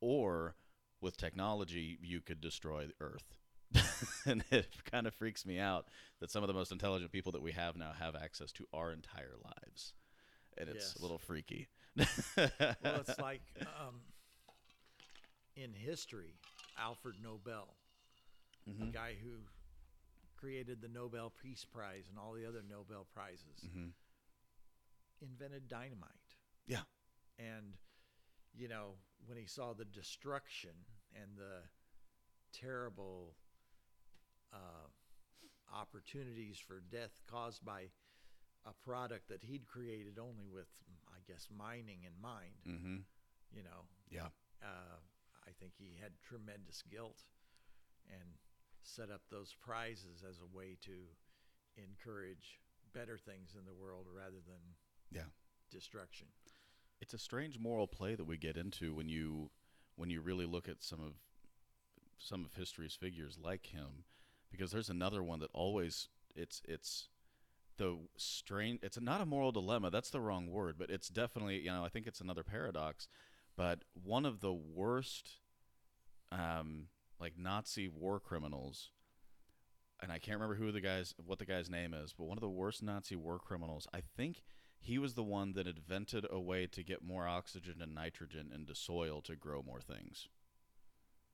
Or 0.00 0.56
with 1.00 1.16
technology, 1.16 1.98
you 2.02 2.20
could 2.20 2.40
destroy 2.40 2.86
the 2.86 2.94
Earth. 3.00 3.36
and 4.26 4.44
it 4.50 4.68
kind 4.90 5.06
of 5.06 5.14
freaks 5.14 5.44
me 5.44 5.58
out 5.58 5.88
that 6.20 6.30
some 6.30 6.42
of 6.42 6.48
the 6.48 6.54
most 6.54 6.70
intelligent 6.70 7.10
people 7.10 7.32
that 7.32 7.42
we 7.42 7.52
have 7.52 7.76
now 7.76 7.92
have 7.98 8.14
access 8.14 8.52
to 8.52 8.66
our 8.72 8.92
entire 8.92 9.34
lives. 9.42 9.92
And 10.56 10.68
it's 10.68 10.94
Yes. 10.94 10.96
a 10.98 11.02
little 11.02 11.18
freaky. 11.18 11.68
well, 11.96 12.06
it's 12.84 13.18
like 13.18 13.42
um, 13.62 14.00
in 15.56 15.72
history, 15.72 16.34
Alfred 16.78 17.16
Nobel, 17.22 17.74
Mhm. 18.68 18.78
the 18.80 18.86
guy 18.86 19.14
who 19.14 19.40
created 20.36 20.80
the 20.80 20.88
Nobel 20.88 21.30
Peace 21.42 21.64
Prize 21.64 22.08
and 22.08 22.18
all 22.18 22.32
the 22.32 22.46
other 22.46 22.62
Nobel 22.62 23.06
prizes, 23.12 23.64
Mhm. 23.66 23.92
invented 25.20 25.68
dynamite. 25.68 26.10
Yeah. 26.66 26.82
And 27.38 27.76
you 28.56 28.68
know, 28.68 28.94
when 29.26 29.38
he 29.38 29.46
saw 29.46 29.72
the 29.72 29.84
destruction 29.84 30.70
and 31.14 31.36
the 31.36 31.62
terrible 32.52 33.34
uh, 34.52 34.86
opportunities 35.74 36.58
for 36.58 36.80
death 36.90 37.20
caused 37.30 37.64
by 37.64 37.88
a 38.66 38.72
product 38.84 39.28
that 39.28 39.42
he'd 39.42 39.66
created 39.66 40.18
only 40.18 40.46
with, 40.46 40.68
I 41.08 41.18
guess, 41.30 41.48
mining 41.56 42.04
in 42.04 42.20
mind. 42.20 42.54
Mm-hmm. 42.66 42.96
You 43.52 43.62
know, 43.62 43.84
Yeah. 44.10 44.28
uh, 44.62 44.98
I 45.46 45.50
think 45.60 45.72
he 45.76 45.98
had 46.00 46.12
tremendous 46.22 46.82
guilt 46.90 47.22
and 48.10 48.38
set 48.82 49.10
up 49.10 49.22
those 49.30 49.54
prizes 49.60 50.24
as 50.28 50.40
a 50.40 50.56
way 50.56 50.76
to 50.82 50.92
encourage 51.76 52.60
better 52.92 53.18
things 53.18 53.54
in 53.58 53.64
the 53.64 53.74
world 53.74 54.06
rather 54.10 54.40
than 54.46 54.60
Yeah. 55.10 55.26
destruction. 55.70 56.28
It's 57.00 57.14
a 57.14 57.18
strange 57.18 57.58
moral 57.58 57.86
play 57.86 58.14
that 58.14 58.24
we 58.24 58.36
get 58.36 58.56
into 58.56 58.94
when 58.94 59.08
you 59.08 59.50
when 59.96 60.10
you 60.10 60.20
really 60.20 60.46
look 60.46 60.68
at 60.68 60.82
some 60.82 61.00
of 61.00 61.14
some 62.18 62.44
of 62.44 62.54
history's 62.54 62.94
figures 62.94 63.38
like 63.42 63.66
him 63.66 64.04
because 64.50 64.70
there's 64.70 64.88
another 64.88 65.22
one 65.22 65.40
that 65.40 65.50
always 65.52 66.08
it's 66.34 66.62
it's 66.66 67.08
the 67.76 67.98
strange 68.16 68.78
it's 68.82 69.00
not 69.00 69.20
a 69.20 69.26
moral 69.26 69.52
dilemma 69.52 69.90
that's 69.90 70.10
the 70.10 70.20
wrong 70.20 70.46
word 70.46 70.76
but 70.78 70.90
it's 70.90 71.08
definitely 71.08 71.58
you 71.58 71.70
know 71.70 71.84
I 71.84 71.88
think 71.88 72.06
it's 72.06 72.20
another 72.20 72.44
paradox 72.44 73.08
but 73.56 73.80
one 73.92 74.24
of 74.24 74.40
the 74.40 74.52
worst 74.52 75.38
um 76.30 76.86
like 77.20 77.34
Nazi 77.36 77.88
war 77.88 78.20
criminals 78.20 78.90
and 80.00 80.12
I 80.12 80.18
can't 80.18 80.36
remember 80.36 80.54
who 80.54 80.70
the 80.70 80.80
guys 80.80 81.14
what 81.24 81.38
the 81.38 81.46
guy's 81.46 81.68
name 81.68 81.94
is 81.94 82.14
but 82.16 82.24
one 82.24 82.38
of 82.38 82.42
the 82.42 82.48
worst 82.48 82.82
Nazi 82.82 83.16
war 83.16 83.38
criminals 83.38 83.88
I 83.92 84.00
think 84.16 84.42
he 84.84 84.98
was 84.98 85.14
the 85.14 85.22
one 85.22 85.54
that 85.54 85.66
invented 85.66 86.26
a 86.30 86.38
way 86.38 86.66
to 86.66 86.82
get 86.82 87.02
more 87.02 87.26
oxygen 87.26 87.76
and 87.80 87.94
nitrogen 87.94 88.52
into 88.54 88.74
soil 88.74 89.22
to 89.22 89.34
grow 89.34 89.62
more 89.62 89.80
things. 89.80 90.28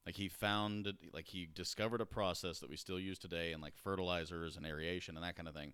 Like 0.07 0.15
he 0.15 0.29
found, 0.29 0.93
like 1.13 1.27
he 1.27 1.49
discovered 1.53 2.01
a 2.01 2.07
process 2.07 2.61
that 2.61 2.71
we 2.71 2.77
still 2.77 3.01
use 3.01 3.19
today 3.19 3.51
in 3.51 3.61
like 3.61 3.77
fertilizers 3.77 4.57
and 4.57 4.65
aeration 4.65 5.17
and 5.17 5.25
that 5.25 5.35
kind 5.35 5.49
of 5.49 5.55
thing. 5.57 5.73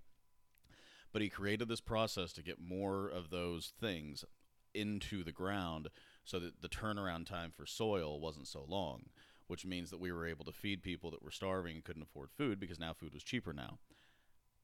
But 1.13 1.21
he 1.21 1.29
created 1.29 1.69
this 1.69 1.83
process 1.83 2.33
to 2.33 2.43
get 2.43 2.59
more 2.59 3.09
of 3.09 3.29
those 3.29 3.75
things 3.79 4.25
into 4.73 5.23
the 5.23 5.31
ground 5.31 5.89
so 6.25 6.39
that 6.39 6.63
the 6.63 6.71
turnaround 6.71 7.27
time 7.27 7.53
for 7.55 7.67
soil 7.67 8.19
wasn't 8.19 8.49
so 8.49 8.65
long, 8.67 9.11
which 9.49 9.67
means 9.67 9.91
that 9.91 10.01
we 10.01 10.13
were 10.13 10.27
able 10.27 10.47
to 10.47 10.53
feed 10.53 10.83
people 10.83 11.11
that 11.11 11.23
were 11.23 11.31
starving 11.31 11.75
and 11.75 11.85
couldn't 11.85 12.03
afford 12.03 12.31
food 12.31 12.59
because 12.59 12.81
now 12.81 12.95
food 12.95 13.13
was 13.13 13.23
cheaper 13.23 13.53
now. 13.53 13.79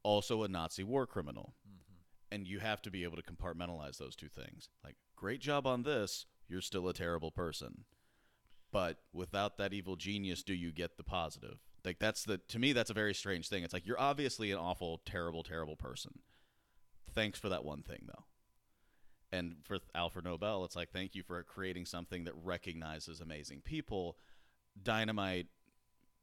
Also, 0.03 0.43
a 0.43 0.49
Nazi 0.49 0.83
war 0.83 1.07
criminal 1.07 1.53
mm-hmm. 1.69 1.92
And 2.33 2.49
you 2.49 2.59
have 2.59 2.81
to 2.83 2.91
be 2.91 3.05
able 3.05 3.17
to 3.17 3.23
compartmentalize 3.23 3.99
those 3.99 4.17
two 4.17 4.29
things. 4.29 4.69
Like, 4.83 4.97
great 5.15 5.41
job 5.41 5.67
on 5.67 5.83
this, 5.83 6.27
you're 6.49 6.61
still 6.61 6.89
a 6.89 6.95
terrible 6.95 7.31
person. 7.31 7.85
But 8.73 8.99
without 9.13 9.59
that 9.59 9.75
evil 9.75 9.97
genius, 9.97 10.43
do 10.43 10.55
you 10.55 10.73
get 10.73 10.97
the 10.97 11.05
positive? 11.05 11.59
Like 11.85 11.99
that's 11.99 12.25
the 12.25 12.39
to 12.39 12.59
me 12.59 12.73
that's 12.73 12.91
a 12.91 12.95
very 12.95 13.13
strange 13.13 13.49
thing. 13.49 13.65
It's 13.65 13.75
like 13.75 13.87
you're 13.87 14.01
obviously 14.01 14.51
an 14.51 14.59
awful, 14.59 15.03
terrible, 15.05 15.43
terrible 15.43 15.77
person. 15.77 16.21
Thanks 17.13 17.39
for 17.39 17.51
that 17.51 17.65
one 17.65 17.83
thing 17.83 18.05
though. 18.07 18.25
And 19.31 19.57
for 19.65 19.79
Alfred 19.95 20.25
Nobel, 20.25 20.65
it's 20.65 20.77
like 20.77 20.91
thank 20.91 21.15
you 21.15 21.23
for 21.23 21.43
creating 21.43 21.87
something 21.87 22.25
that 22.25 22.35
recognizes 22.43 23.21
amazing 23.21 23.61
people. 23.63 24.17
Dynamite 24.81 25.49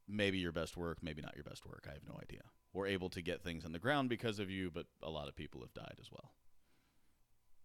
maybe 0.07 0.39
your 0.39 0.51
best 0.51 0.75
work, 0.75 0.97
maybe 1.03 1.21
not 1.21 1.35
your 1.35 1.43
best 1.43 1.65
work. 1.65 1.85
I 1.87 1.93
have 1.93 2.07
no 2.07 2.19
idea. 2.19 2.41
We're 2.73 2.87
able 2.87 3.09
to 3.09 3.21
get 3.21 3.43
things 3.43 3.65
in 3.65 3.71
the 3.71 3.79
ground 3.79 4.09
because 4.09 4.39
of 4.39 4.49
you, 4.49 4.69
but 4.69 4.85
a 5.01 5.09
lot 5.09 5.27
of 5.27 5.35
people 5.35 5.61
have 5.61 5.73
died 5.73 5.97
as 5.99 6.11
well. 6.11 6.33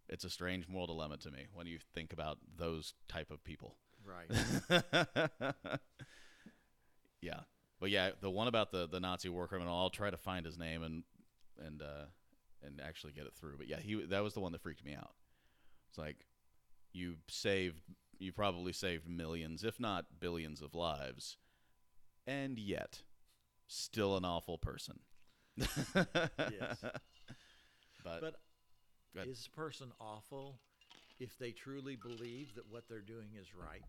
It's 0.08 0.24
a 0.24 0.30
strange 0.30 0.68
moral 0.68 0.86
dilemma 0.86 1.16
to 1.18 1.30
me 1.30 1.46
when 1.52 1.66
you 1.66 1.78
think 1.94 2.12
about 2.12 2.38
those 2.56 2.94
type 3.08 3.30
of 3.30 3.42
people. 3.44 3.76
Right. 4.06 4.30
yeah, 7.22 7.40
but 7.80 7.90
yeah, 7.90 8.10
the 8.20 8.30
one 8.30 8.48
about 8.48 8.70
the 8.70 8.86
the 8.86 9.00
Nazi 9.00 9.28
war 9.28 9.48
criminal, 9.48 9.76
I'll 9.76 9.90
try 9.90 10.10
to 10.10 10.16
find 10.16 10.44
his 10.44 10.58
name 10.58 10.82
and 10.82 11.04
and 11.64 11.82
uh, 11.82 12.06
and 12.62 12.80
actually 12.80 13.12
get 13.12 13.26
it 13.26 13.34
through. 13.34 13.56
But 13.58 13.68
yeah, 13.68 13.80
he 13.80 13.94
that 14.06 14.22
was 14.22 14.34
the 14.34 14.40
one 14.40 14.52
that 14.52 14.62
freaked 14.62 14.84
me 14.84 14.94
out. 14.94 15.12
It's 15.88 15.98
like 15.98 16.26
you 16.92 17.16
saved, 17.28 17.80
you 18.18 18.32
probably 18.32 18.72
saved 18.72 19.08
millions, 19.08 19.64
if 19.64 19.80
not 19.80 20.06
billions, 20.20 20.60
of 20.60 20.74
lives, 20.74 21.36
and 22.26 22.58
yet 22.58 23.02
still 23.66 24.16
an 24.16 24.24
awful 24.24 24.58
person. 24.58 25.00
Yes. 25.56 26.84
But, 28.04 28.36
But 29.14 29.26
is 29.26 29.48
a 29.50 29.56
person 29.56 29.90
awful 29.98 30.60
if 31.18 31.38
they 31.38 31.52
truly 31.52 31.96
believe 31.96 32.54
that 32.56 32.70
what 32.70 32.86
they're 32.86 33.00
doing 33.00 33.28
is 33.40 33.46
right? 33.54 33.80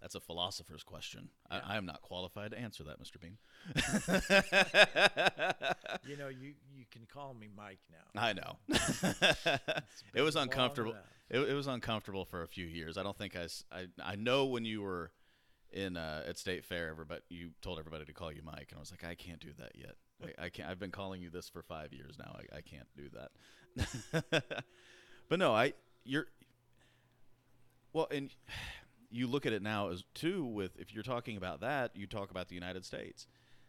that's 0.00 0.14
a 0.14 0.20
philosopher's 0.20 0.82
question. 0.82 1.28
Yeah. 1.50 1.60
I, 1.66 1.74
I 1.74 1.76
am 1.76 1.86
not 1.86 2.02
qualified 2.02 2.52
to 2.52 2.58
answer 2.58 2.84
that, 2.84 3.00
Mr. 3.00 3.18
Bean. 3.20 3.38
You 6.06 6.16
know, 6.16 6.28
you 6.28 6.54
you 6.74 6.84
can 6.90 7.06
call 7.12 7.34
me 7.34 7.48
Mike 7.54 7.80
now. 7.90 8.20
I 8.20 8.32
know. 8.32 8.58
it 10.14 10.22
was 10.22 10.36
uncomfortable. 10.36 10.94
It, 11.30 11.40
it 11.40 11.54
was 11.54 11.66
uncomfortable 11.66 12.24
for 12.24 12.42
a 12.42 12.46
few 12.46 12.64
years. 12.66 12.96
I 12.96 13.02
don't 13.02 13.16
think 13.16 13.36
I, 13.36 13.48
I, 13.72 13.86
I 14.02 14.16
know 14.16 14.46
when 14.46 14.64
you 14.64 14.82
were 14.82 15.10
in 15.72 15.96
uh, 15.96 16.24
at 16.26 16.38
State 16.38 16.64
Fair, 16.64 16.88
everybody 16.88 17.20
you 17.28 17.50
told 17.62 17.78
everybody 17.78 18.04
to 18.04 18.12
call 18.12 18.32
you 18.32 18.42
Mike, 18.44 18.68
and 18.70 18.78
I 18.78 18.80
was 18.80 18.90
like, 18.90 19.04
I 19.04 19.14
can't 19.14 19.40
do 19.40 19.50
that 19.58 19.72
yet. 19.74 19.96
I, 20.22 20.46
I 20.46 20.48
can't. 20.48 20.68
I've 20.68 20.78
been 20.78 20.90
calling 20.90 21.20
you 21.20 21.30
this 21.30 21.48
for 21.48 21.62
five 21.62 21.92
years 21.92 22.16
now. 22.18 22.36
I, 22.36 22.58
I 22.58 22.60
can't 22.60 22.88
do 22.96 23.08
that. 23.14 24.44
but 25.28 25.38
no, 25.38 25.54
I 25.54 25.74
you're 26.04 26.26
well, 27.92 28.08
and 28.10 28.34
you 29.10 29.26
look 29.26 29.46
at 29.46 29.52
it 29.52 29.62
now 29.62 29.88
as 29.90 30.04
too 30.14 30.44
with 30.44 30.76
if 30.78 30.94
you're 30.94 31.02
talking 31.02 31.36
about 31.36 31.60
that, 31.60 31.94
you 31.94 32.06
talk 32.06 32.30
about 32.30 32.48
the 32.48 32.54
United 32.54 32.84
States. 32.84 33.26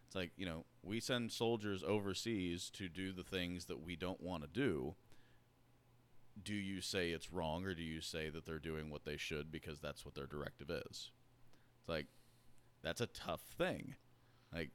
It's 0.08 0.16
like 0.16 0.32
you 0.38 0.46
know 0.46 0.66
we 0.82 1.00
send 1.00 1.32
soldiers 1.32 1.84
overseas 1.84 2.70
to 2.72 2.90
do 2.90 3.12
the 3.12 3.24
things 3.24 3.66
that 3.66 3.84
we 3.84 3.96
don't 3.96 4.22
want 4.22 4.44
to 4.44 4.50
do. 4.50 4.96
Do 6.42 6.54
you 6.54 6.80
say 6.80 7.12
it's 7.12 7.34
wrong, 7.34 7.66
or 7.66 7.74
do 7.74 7.84
you 7.84 8.00
say 8.00 8.30
that 8.30 8.46
they're 8.46 8.60
doing 8.60 8.90
what 8.90 9.04
they 9.04 9.18
should 9.18 9.52
because 9.52 9.80
that's 9.80 10.06
what 10.06 10.16
their 10.16 10.26
directive 10.26 10.70
is? 10.70 11.12
Like 11.90 12.06
that's 12.84 13.02
a 13.02 13.07
tough 13.07 13.41
thing, 13.57 13.95
like, 14.53 14.70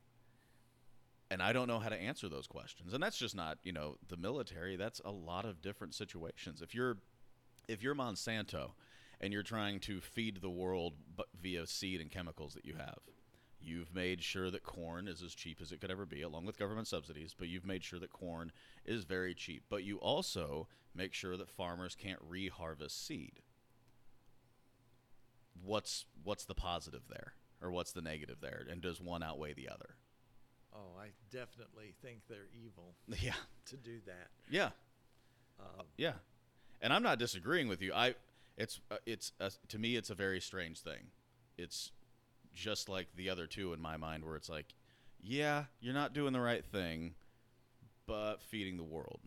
and 1.30 1.42
I 1.42 1.52
don't 1.52 1.68
know 1.68 1.78
how 1.78 1.88
to 1.88 1.96
answer 1.96 2.28
those 2.28 2.46
questions. 2.46 2.92
And 2.92 3.02
that's 3.02 3.16
just 3.16 3.34
not 3.34 3.58
you 3.62 3.72
know 3.72 3.96
the 4.08 4.16
military. 4.16 4.76
That's 4.76 5.00
a 5.04 5.10
lot 5.10 5.44
of 5.44 5.62
different 5.62 5.94
situations. 5.94 6.60
If 6.60 6.74
you're 6.74 6.98
if 7.68 7.82
you're 7.82 7.94
Monsanto 7.94 8.72
and 9.20 9.32
you're 9.32 9.42
trying 9.42 9.80
to 9.80 10.00
feed 10.00 10.42
the 10.42 10.50
world 10.50 10.94
via 11.40 11.66
seed 11.66 12.00
and 12.00 12.10
chemicals 12.10 12.54
that 12.54 12.64
you 12.64 12.74
have, 12.74 12.98
you've 13.60 13.94
made 13.94 14.22
sure 14.22 14.50
that 14.50 14.62
corn 14.62 15.08
is 15.08 15.22
as 15.22 15.34
cheap 15.34 15.60
as 15.62 15.72
it 15.72 15.80
could 15.80 15.90
ever 15.90 16.04
be, 16.04 16.22
along 16.22 16.44
with 16.44 16.58
government 16.58 16.88
subsidies, 16.88 17.34
but 17.38 17.48
you've 17.48 17.64
made 17.64 17.82
sure 17.82 17.98
that 17.98 18.12
corn 18.12 18.52
is 18.84 19.04
very 19.04 19.34
cheap. 19.34 19.62
But 19.70 19.84
you 19.84 19.98
also 19.98 20.68
make 20.94 21.14
sure 21.14 21.36
that 21.36 21.48
farmers 21.48 21.94
can't 21.94 22.20
reharvest 22.28 23.06
seed. 23.06 23.40
What's 25.62 26.04
what's 26.22 26.44
the 26.44 26.54
positive 26.54 27.02
there, 27.08 27.34
or 27.62 27.70
what's 27.70 27.92
the 27.92 28.02
negative 28.02 28.38
there, 28.40 28.64
and 28.70 28.80
does 28.80 29.00
one 29.00 29.22
outweigh 29.22 29.54
the 29.54 29.68
other? 29.68 29.96
Oh, 30.74 30.98
I 31.00 31.08
definitely 31.30 31.94
think 32.02 32.22
they're 32.28 32.48
evil 32.52 32.94
Yeah, 33.22 33.34
to 33.66 33.76
do 33.76 34.00
that. 34.06 34.28
yeah. 34.50 34.70
Um, 35.60 35.86
Yeah, 35.96 36.14
and 36.82 36.92
I'm 36.92 37.02
not 37.04 37.18
disagreeing 37.20 37.68
with 37.68 37.80
you. 37.80 37.92
I, 37.94 38.16
it's, 38.56 38.80
uh, 38.90 38.96
it's 39.06 39.30
uh, 39.40 39.50
to 39.68 39.78
me, 39.78 39.94
it's 39.94 40.10
a 40.10 40.14
very 40.16 40.40
strange 40.40 40.80
thing. 40.80 41.10
It's 41.56 41.92
just 42.54 42.88
like 42.88 43.06
the 43.14 43.30
other 43.30 43.46
two 43.46 43.72
in 43.72 43.80
my 43.80 43.96
mind, 43.96 44.24
where 44.24 44.34
it's 44.34 44.48
like, 44.48 44.74
yeah, 45.22 45.64
you're 45.80 45.94
not 45.94 46.12
doing 46.12 46.32
the 46.32 46.40
right 46.40 46.64
thing, 46.64 47.14
but 48.06 48.42
feeding 48.42 48.76
the 48.76 48.82
world. 48.82 49.20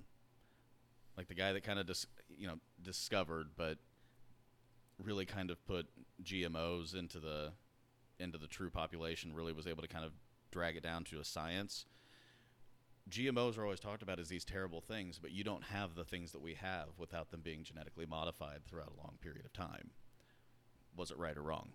Like 1.16 1.30
the 1.30 1.34
guy 1.34 1.54
that 1.54 1.64
kind 1.64 1.80
of 1.80 1.88
dis- 1.88 2.06
you 2.38 2.48
know 2.48 2.60
discovered, 2.84 3.48
but 3.56 3.78
really 5.02 5.26
kind 5.26 5.52
of 5.52 5.66
put 5.66 5.88
GMOs 6.24 6.96
into 6.96 7.20
the 7.20 7.54
into 8.20 8.38
the 8.38 8.48
true 8.48 8.70
population. 8.70 9.34
Really 9.34 9.54
was 9.54 9.68
able 9.68 9.82
to 9.82 9.88
kind 9.88 10.06
of 10.06 10.12
drag 10.52 10.76
it 10.76 10.84
down 10.84 11.04
to 11.06 11.20
a 11.20 11.24
science. 11.24 11.86
GMOs 13.10 13.58
are 13.58 13.64
always 13.64 13.80
talked 13.80 14.04
about 14.04 14.20
as 14.20 14.28
these 14.28 14.44
terrible 14.44 14.82
things, 14.82 15.18
but 15.18 15.32
you 15.32 15.44
don't 15.44 15.64
have 15.64 15.96
the 15.96 16.04
things 16.04 16.34
that 16.34 16.42
we 16.42 16.56
have 16.56 16.88
without 16.98 17.32
them 17.32 17.40
being 17.42 17.64
genetically 17.64 18.06
modified 18.06 18.66
throughout 18.66 18.92
a 18.94 19.02
long 19.02 19.18
period 19.22 19.46
of 19.46 19.54
time. 19.54 19.92
Was 20.96 21.10
it 21.12 21.18
right 21.18 21.38
or 21.38 21.44
wrong? 21.44 21.70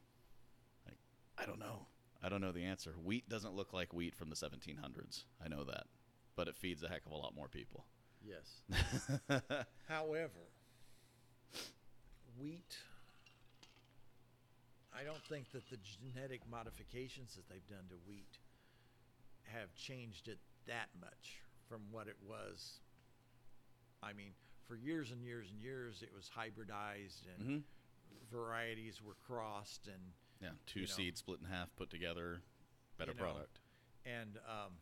Like, 0.84 0.98
I 1.38 1.46
don't 1.46 1.58
know. 1.58 1.86
I 2.22 2.28
don't 2.28 2.42
know 2.42 2.52
the 2.52 2.64
answer. 2.64 2.94
Wheat 3.02 3.28
doesn't 3.28 3.54
look 3.54 3.72
like 3.72 3.94
wheat 3.94 4.14
from 4.14 4.28
the 4.28 4.36
1700s. 4.36 5.24
I 5.42 5.48
know 5.48 5.64
that, 5.64 5.86
but 6.36 6.48
it 6.48 6.56
feeds 6.56 6.82
a 6.82 6.88
heck 6.88 7.06
of 7.06 7.12
a 7.12 7.16
lot 7.16 7.34
more 7.34 7.48
people. 7.48 7.86
yes. 8.22 8.62
However, 9.88 10.50
wheat, 12.38 12.76
I 14.98 15.04
don't 15.04 15.22
think 15.24 15.50
that 15.52 15.68
the 15.70 15.78
genetic 15.78 16.40
modifications 16.50 17.34
that 17.34 17.48
they've 17.48 17.66
done 17.68 17.88
to 17.88 17.96
wheat 18.06 18.38
have 19.44 19.74
changed 19.74 20.28
it 20.28 20.38
that 20.66 20.88
much 21.00 21.40
from 21.68 21.80
what 21.90 22.06
it 22.08 22.16
was. 22.26 22.80
I 24.02 24.12
mean, 24.12 24.32
for 24.68 24.76
years 24.76 25.10
and 25.10 25.22
years 25.24 25.48
and 25.50 25.60
years, 25.62 26.02
it 26.02 26.10
was 26.14 26.30
hybridized 26.36 27.26
and 27.38 27.46
hmm 27.46 27.58
varieties 28.30 29.02
were 29.02 29.16
crossed, 29.26 29.86
and 29.86 30.00
Yeah, 30.40 30.50
two 30.66 30.80
You 30.80 30.86
know. 30.86 30.92
seeds 30.92 31.20
split 31.20 31.40
in 31.40 31.46
half, 31.46 31.68
put 31.76 31.90
together. 31.90 32.40
better 32.98 33.12
you 33.12 33.18
know, 33.18 33.24
product. 33.24 33.58
And 34.06 34.38
um, 34.48 34.72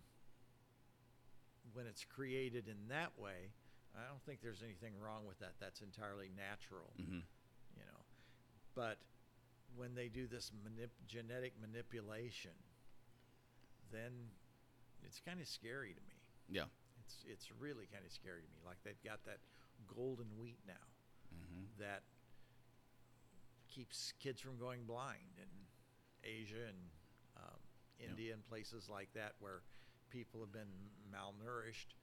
when 1.72 1.86
it's 1.86 2.04
created 2.04 2.68
in 2.68 2.88
that 2.88 3.10
way, 3.18 3.50
I 3.96 4.06
don't 4.08 4.22
think 4.22 4.40
there's 4.42 4.62
anything 4.62 4.92
wrong 5.00 5.26
with 5.26 5.38
that. 5.40 5.54
That's 5.60 5.80
entirely 5.80 6.30
natural, 6.36 6.92
hmm 6.96 7.20
you 7.76 7.82
know. 7.86 8.00
But 8.74 8.98
when 9.76 9.94
they 9.94 10.08
do 10.08 10.26
this 10.26 10.50
manip- 10.64 10.96
genetic 11.06 11.52
manipulation, 11.60 12.52
then 13.92 14.12
it's 15.02 15.20
kind 15.20 15.40
of 15.40 15.46
scary 15.46 15.94
to 15.94 16.00
me. 16.02 16.18
Yeah. 16.48 16.64
It's 17.04 17.24
it's 17.26 17.48
really 17.60 17.86
kind 17.92 18.04
of 18.04 18.12
scary 18.12 18.42
to 18.42 18.48
me. 18.48 18.60
Like 18.64 18.78
they've 18.84 19.02
got 19.04 19.24
that 19.26 19.38
golden 19.94 20.26
wheat 20.38 20.58
now 20.66 20.86
hmm 21.30 21.64
that 21.78 22.02
keeps 23.68 24.12
kids 24.18 24.40
from 24.40 24.58
going 24.58 24.84
blind 24.84 25.38
in 25.38 25.48
Asia 26.28 26.66
and 26.68 26.78
um, 27.36 27.60
Yeah. 27.98 28.08
India 28.10 28.32
and 28.34 28.44
places 28.46 28.88
like 28.88 29.12
that 29.14 29.34
where 29.40 29.62
people 30.10 30.40
have 30.40 30.52
been 30.52 30.90
malnourished. 31.12 31.94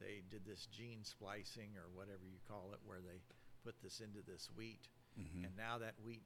They 0.00 0.22
did 0.30 0.44
this 0.46 0.66
gene 0.70 1.02
splicing 1.02 1.74
or 1.76 1.88
whatever 1.92 2.24
you 2.24 2.38
call 2.46 2.70
it, 2.72 2.78
where 2.86 3.00
they 3.00 3.18
put 3.64 3.74
this 3.82 4.00
into 4.00 4.22
this 4.22 4.48
wheat, 4.56 4.88
hmm 5.16 5.44
and 5.44 5.56
now 5.56 5.78
that 5.78 5.94
wheat 6.04 6.22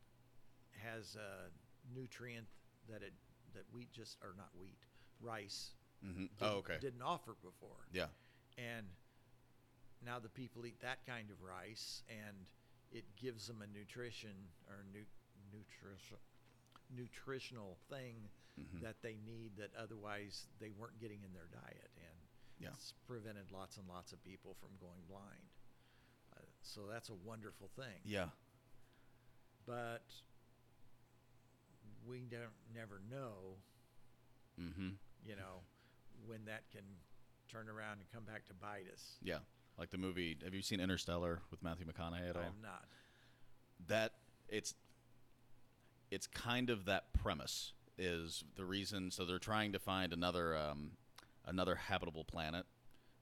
has 0.80 1.16
a 1.16 1.50
nutrient 1.94 2.46
that 2.88 3.02
it 3.02 3.12
that 3.54 3.64
wheat 3.72 3.92
just 3.92 4.16
or 4.22 4.34
not 4.36 4.48
wheat 4.60 4.78
rice 5.20 5.70
hmm 6.02 6.24
didn't, 6.24 6.30
Oh, 6.40 6.56
okay. 6.58 6.78
didn't 6.80 7.02
offer 7.02 7.34
before 7.42 7.86
Yeah. 7.92 8.06
and 8.58 8.86
now 10.04 10.18
the 10.18 10.28
people 10.28 10.66
eat 10.66 10.80
that 10.80 11.04
kind 11.06 11.30
of 11.30 11.40
rice 11.42 12.02
and 12.08 12.36
it 12.90 13.04
gives 13.16 13.46
them 13.46 13.62
a 13.62 13.66
nutrition 13.78 14.34
or 14.68 14.84
nu- 14.92 15.06
nutrition 15.52 16.18
nutritional 16.94 17.78
thing 17.88 18.28
hmm 18.56 18.82
that 18.82 18.96
they 19.02 19.16
need 19.24 19.52
that 19.56 19.70
otherwise 19.80 20.46
they 20.60 20.70
weren't 20.78 20.98
getting 21.00 21.22
in 21.24 21.32
their 21.32 21.48
diet 21.52 21.90
and 21.96 22.18
Yeah. 22.58 22.68
it's 22.74 22.92
prevented 23.06 23.50
lots 23.50 23.76
and 23.78 23.88
lots 23.88 24.12
of 24.12 24.22
people 24.24 24.54
from 24.60 24.70
going 24.80 25.00
blind 25.08 25.48
uh, 26.36 26.40
so 26.62 26.82
that's 26.90 27.08
a 27.08 27.14
wonderful 27.14 27.68
thing 27.76 28.00
Yeah. 28.04 28.28
but 29.66 30.02
we 32.06 32.26
don't 32.30 32.56
never 32.74 33.00
know 33.10 33.56
hmm 34.58 34.90
you 35.24 35.36
know 35.36 35.60
when 36.26 36.44
that 36.46 36.62
can 36.70 36.82
turn 37.50 37.68
around 37.68 37.92
and 37.98 38.02
come 38.12 38.24
back 38.24 38.44
to 38.46 38.54
bite 38.54 38.86
us 38.92 39.16
Yeah. 39.22 39.38
Like 39.78 39.90
the 39.90 39.98
movie. 39.98 40.36
Have 40.44 40.52
you 40.54 40.60
seen 40.62 40.80
Interstellar 40.80 41.40
with 41.50 41.62
Matthew 41.62 41.86
McConaughey 41.86 42.28
at 42.28 42.36
i 42.36 42.40
all? 42.40 42.44
have 42.44 42.62
not 42.62 42.84
that 43.88 44.12
it's 44.48 44.74
it's 46.10 46.26
kind 46.26 46.70
of 46.70 46.84
that 46.84 47.12
premise 47.14 47.72
is 47.98 48.44
the 48.56 48.64
reason 48.64 49.10
so 49.10 49.24
they're 49.24 49.38
trying 49.38 49.72
to 49.72 49.78
find 49.78 50.12
another 50.12 50.56
um, 50.56 50.92
another 51.46 51.74
habitable 51.74 52.24
planet 52.24 52.64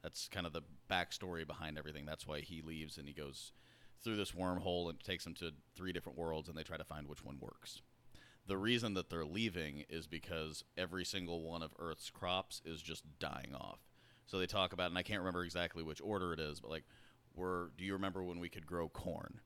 that's 0.02 0.28
kind 0.28 0.46
of 0.46 0.52
the 0.52 0.62
backstory 0.90 1.46
behind 1.46 1.78
everything 1.78 2.04
that's 2.04 2.26
why 2.26 2.40
he 2.40 2.60
leaves 2.62 2.98
and 2.98 3.06
he 3.06 3.14
goes 3.14 3.52
through 4.02 4.16
this 4.16 4.32
wormhole 4.32 4.88
and 4.90 4.98
takes 5.00 5.26
him 5.26 5.34
to 5.34 5.50
three 5.76 5.92
different 5.92 6.18
worlds 6.18 6.48
and 6.48 6.56
they 6.58 6.62
try 6.62 6.76
to 6.76 6.84
find 6.84 7.06
which 7.06 7.24
one 7.24 7.36
works 7.40 7.80
the 8.50 8.58
reason 8.58 8.94
that 8.94 9.08
they're 9.08 9.24
leaving 9.24 9.84
is 9.88 10.06
because 10.06 10.64
every 10.76 11.04
single 11.04 11.42
one 11.42 11.62
of 11.62 11.72
earth's 11.78 12.10
crops 12.10 12.60
is 12.64 12.82
just 12.82 13.04
dying 13.18 13.54
off 13.54 13.78
so 14.26 14.38
they 14.38 14.46
talk 14.46 14.72
about 14.72 14.90
and 14.90 14.98
i 14.98 15.02
can't 15.02 15.20
remember 15.20 15.44
exactly 15.44 15.82
which 15.82 16.00
order 16.02 16.32
it 16.32 16.40
is 16.40 16.60
but 16.60 16.70
like 16.70 16.84
we're 17.34 17.68
do 17.78 17.84
you 17.84 17.92
remember 17.92 18.22
when 18.22 18.40
we 18.40 18.48
could 18.48 18.66
grow 18.66 18.88
corn 18.88 19.40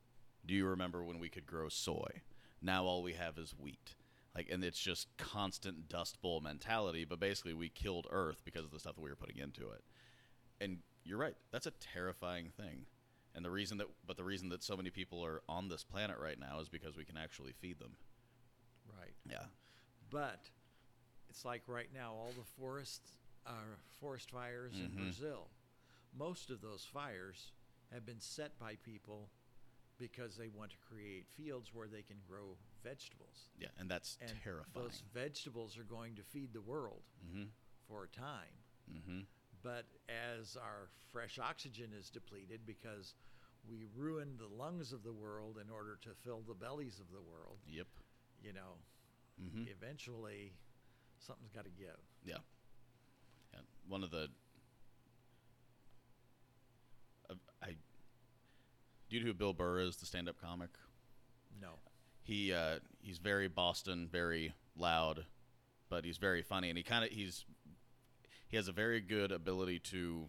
do 0.47 0.55
you 0.55 0.66
remember 0.66 1.05
when 1.05 1.18
we 1.18 1.28
could 1.28 1.47
grow 1.47 1.68
soy? 1.68 2.22
Now 2.60 2.85
all 2.85 3.02
we 3.02 3.14
have 3.14 3.39
is 3.39 3.55
wheat. 3.59 3.94
Like, 4.35 4.48
and 4.51 4.64
it's 4.64 4.81
just 4.81 5.16
constant 5.16 5.89
dust 5.89 6.20
bowl 6.20 6.40
mentality. 6.40 7.05
But 7.05 7.20
basically, 7.20 7.55
we 7.55 7.68
killed 7.68 8.06
Earth 8.10 8.43
because 8.44 8.64
of 8.64 8.70
the 8.70 8.81
stuff 8.81 8.97
that 8.97 9.01
we 9.01 9.10
were 9.10 9.16
putting 9.16 9.39
into 9.39 9.70
it. 9.70 9.85
And 10.60 10.78
you're 11.05 11.18
right. 11.18 11.36
That's 11.52 11.66
a 11.66 11.72
terrifying 11.72 12.51
thing. 12.56 12.86
And 13.35 13.44
the 13.44 13.51
reason 13.51 13.78
that, 13.78 13.86
but 14.06 14.16
the 14.16 14.24
reason 14.24 14.48
that 14.51 14.62
so 14.62 14.76
many 14.76 14.90
people 14.90 15.24
are 15.24 15.43
on 15.48 15.68
this 15.68 15.85
planet 15.85 16.18
right 16.20 16.39
now 16.39 16.60
is 16.60 16.68
because 16.68 16.97
we 16.97 17.05
can 17.05 17.16
actually 17.16 17.52
feed 17.52 17.78
them. 17.78 17.97
Right 18.99 19.15
Yeah. 19.29 19.47
But 20.11 20.51
it's 21.29 21.45
like 21.45 21.62
right 21.66 21.93
now, 21.93 22.12
all 22.15 22.33
the 22.37 22.45
forests 22.45 23.19
are 23.47 23.79
forest 24.01 24.31
fires 24.31 24.75
in 24.79 24.91
Mhm. 24.93 24.97
Brazil. 24.97 25.51
Most 26.12 26.51
of 26.51 26.61
those 26.61 26.85
fires 26.85 27.53
have 27.91 28.05
been 28.07 28.21
set 28.21 28.59
by 28.59 28.77
people 28.77 29.31
because 29.99 30.37
they 30.37 30.49
want 30.49 30.71
to 30.73 30.79
create 30.79 31.29
fields 31.29 31.73
where 31.73 31.89
they 31.89 32.03
can 32.03 32.21
grow 32.29 32.57
vegetables. 32.83 33.49
Yeah. 33.59 33.69
And 33.77 33.91
that's 33.91 34.16
And 34.21 34.41
terrifying. 34.43 34.73
those 34.75 35.01
vegetables 35.12 35.77
are 35.79 35.85
going 35.85 36.15
to 36.16 36.23
feed 36.23 36.53
the 36.53 36.61
world 36.62 37.03
mm-hmm. 37.25 37.45
for 37.89 38.05
a 38.05 38.09
time. 38.09 38.65
Mm-hmm. 38.91 39.23
But 39.62 39.87
as 40.09 40.57
our 40.57 40.89
fresh 41.11 41.39
oxygen 41.39 41.93
is 41.93 42.11
depleted 42.11 42.66
because 42.66 43.15
we 43.66 43.85
ruined 43.87 44.39
the 44.39 44.49
lungs 44.49 44.93
of 44.93 45.03
the 45.03 45.12
world 45.12 45.59
in 45.59 45.71
order 45.71 45.97
to 46.03 46.15
fill 46.15 46.43
the 46.43 46.55
bellies 46.55 47.01
of 47.01 47.11
the 47.11 47.23
world, 47.23 47.59
Yep. 47.66 47.87
You 48.45 48.53
know, 48.53 48.79
Mm-hmm. 49.43 49.65
eventually 49.69 50.53
something's 51.19 51.51
got 51.51 51.65
to 51.65 51.71
give. 51.71 51.99
Yeah. 52.25 52.37
yeah. 53.53 53.59
One 53.89 54.05
of 54.05 54.12
the. 54.12 54.29
Uh, 57.29 57.35
I. 57.61 57.71
Do 59.09 59.16
you 59.16 59.21
know 59.21 59.27
who 59.27 59.35
Bill 59.35 59.53
Burr 59.53 59.81
is, 59.81 59.97
the 59.97 60.07
stand-up 60.07 60.41
comic? 60.41 60.71
No. 61.61 61.71
He 62.23 62.53
uh, 62.53 62.77
he's 63.03 63.19
very 63.19 63.49
Boston, 63.49 64.09
very 64.11 64.55
loud, 64.79 65.27
but 65.91 66.05
he's 66.05 66.19
very 66.19 66.43
funny, 66.43 66.69
and 66.69 66.79
he 66.79 66.85
kind 66.85 67.05
of 67.05 67.11
he's 67.11 67.45
he 68.47 68.57
has 68.57 68.69
a 68.69 68.73
very 68.73 69.01
good 69.01 69.33
ability 69.33 69.81
to 69.91 70.27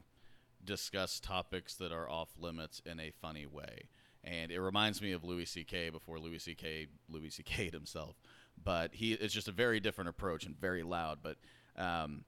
discuss 0.64 1.20
topics 1.20 1.76
that 1.76 1.92
are 1.92 2.10
off 2.10 2.30
limits 2.40 2.82
in 2.86 3.00
a 3.00 3.12
funny 3.22 3.46
way. 3.46 3.84
And 4.26 4.52
it 4.52 4.60
reminds 4.60 5.02
me 5.02 5.12
of 5.12 5.24
Louis 5.24 5.46
C.K. 5.46 5.92
before 5.92 6.20
Louis 6.20 6.40
C.K. 6.40 6.88
Louis 7.08 7.30
C.K. 7.30 7.70
himself, 7.74 8.16
but 8.62 8.94
he 8.94 9.14
it's 9.14 9.34
just 9.34 9.48
a 9.48 9.52
very 9.52 9.80
different 9.80 10.10
approach 10.10 10.46
and 10.46 10.60
very 10.60 10.84
loud. 10.84 11.20
But 11.22 11.38
um, 11.78 12.26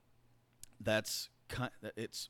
that's 0.79 1.29
it's 1.95 2.29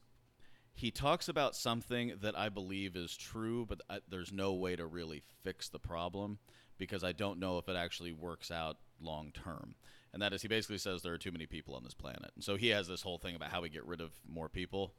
he 0.73 0.91
talks 0.91 1.27
about 1.27 1.55
something 1.55 2.13
that 2.21 2.37
I 2.37 2.49
believe 2.49 2.95
is 2.95 3.17
true, 3.17 3.65
but 3.67 3.81
I, 3.89 3.99
there's 4.07 4.31
no 4.31 4.53
way 4.53 4.75
to 4.75 4.85
really 4.85 5.23
fix 5.43 5.69
the 5.69 5.79
problem 5.79 6.37
because 6.77 7.03
I 7.03 7.13
don't 7.13 7.39
know 7.39 7.57
if 7.57 7.67
it 7.67 7.75
actually 7.75 8.11
works 8.11 8.51
out 8.51 8.77
long 9.01 9.31
term. 9.31 9.73
And 10.13 10.21
that 10.21 10.33
is, 10.33 10.43
he 10.43 10.47
basically 10.47 10.77
says 10.77 11.01
there 11.01 11.13
are 11.13 11.17
too 11.17 11.31
many 11.31 11.47
people 11.47 11.73
on 11.75 11.83
this 11.83 11.95
planet, 11.95 12.31
and 12.35 12.43
so 12.43 12.55
he 12.55 12.69
has 12.69 12.87
this 12.87 13.01
whole 13.01 13.17
thing 13.17 13.35
about 13.35 13.49
how 13.49 13.61
we 13.61 13.69
get 13.69 13.85
rid 13.85 14.01
of 14.01 14.11
more 14.27 14.49
people, 14.49 14.93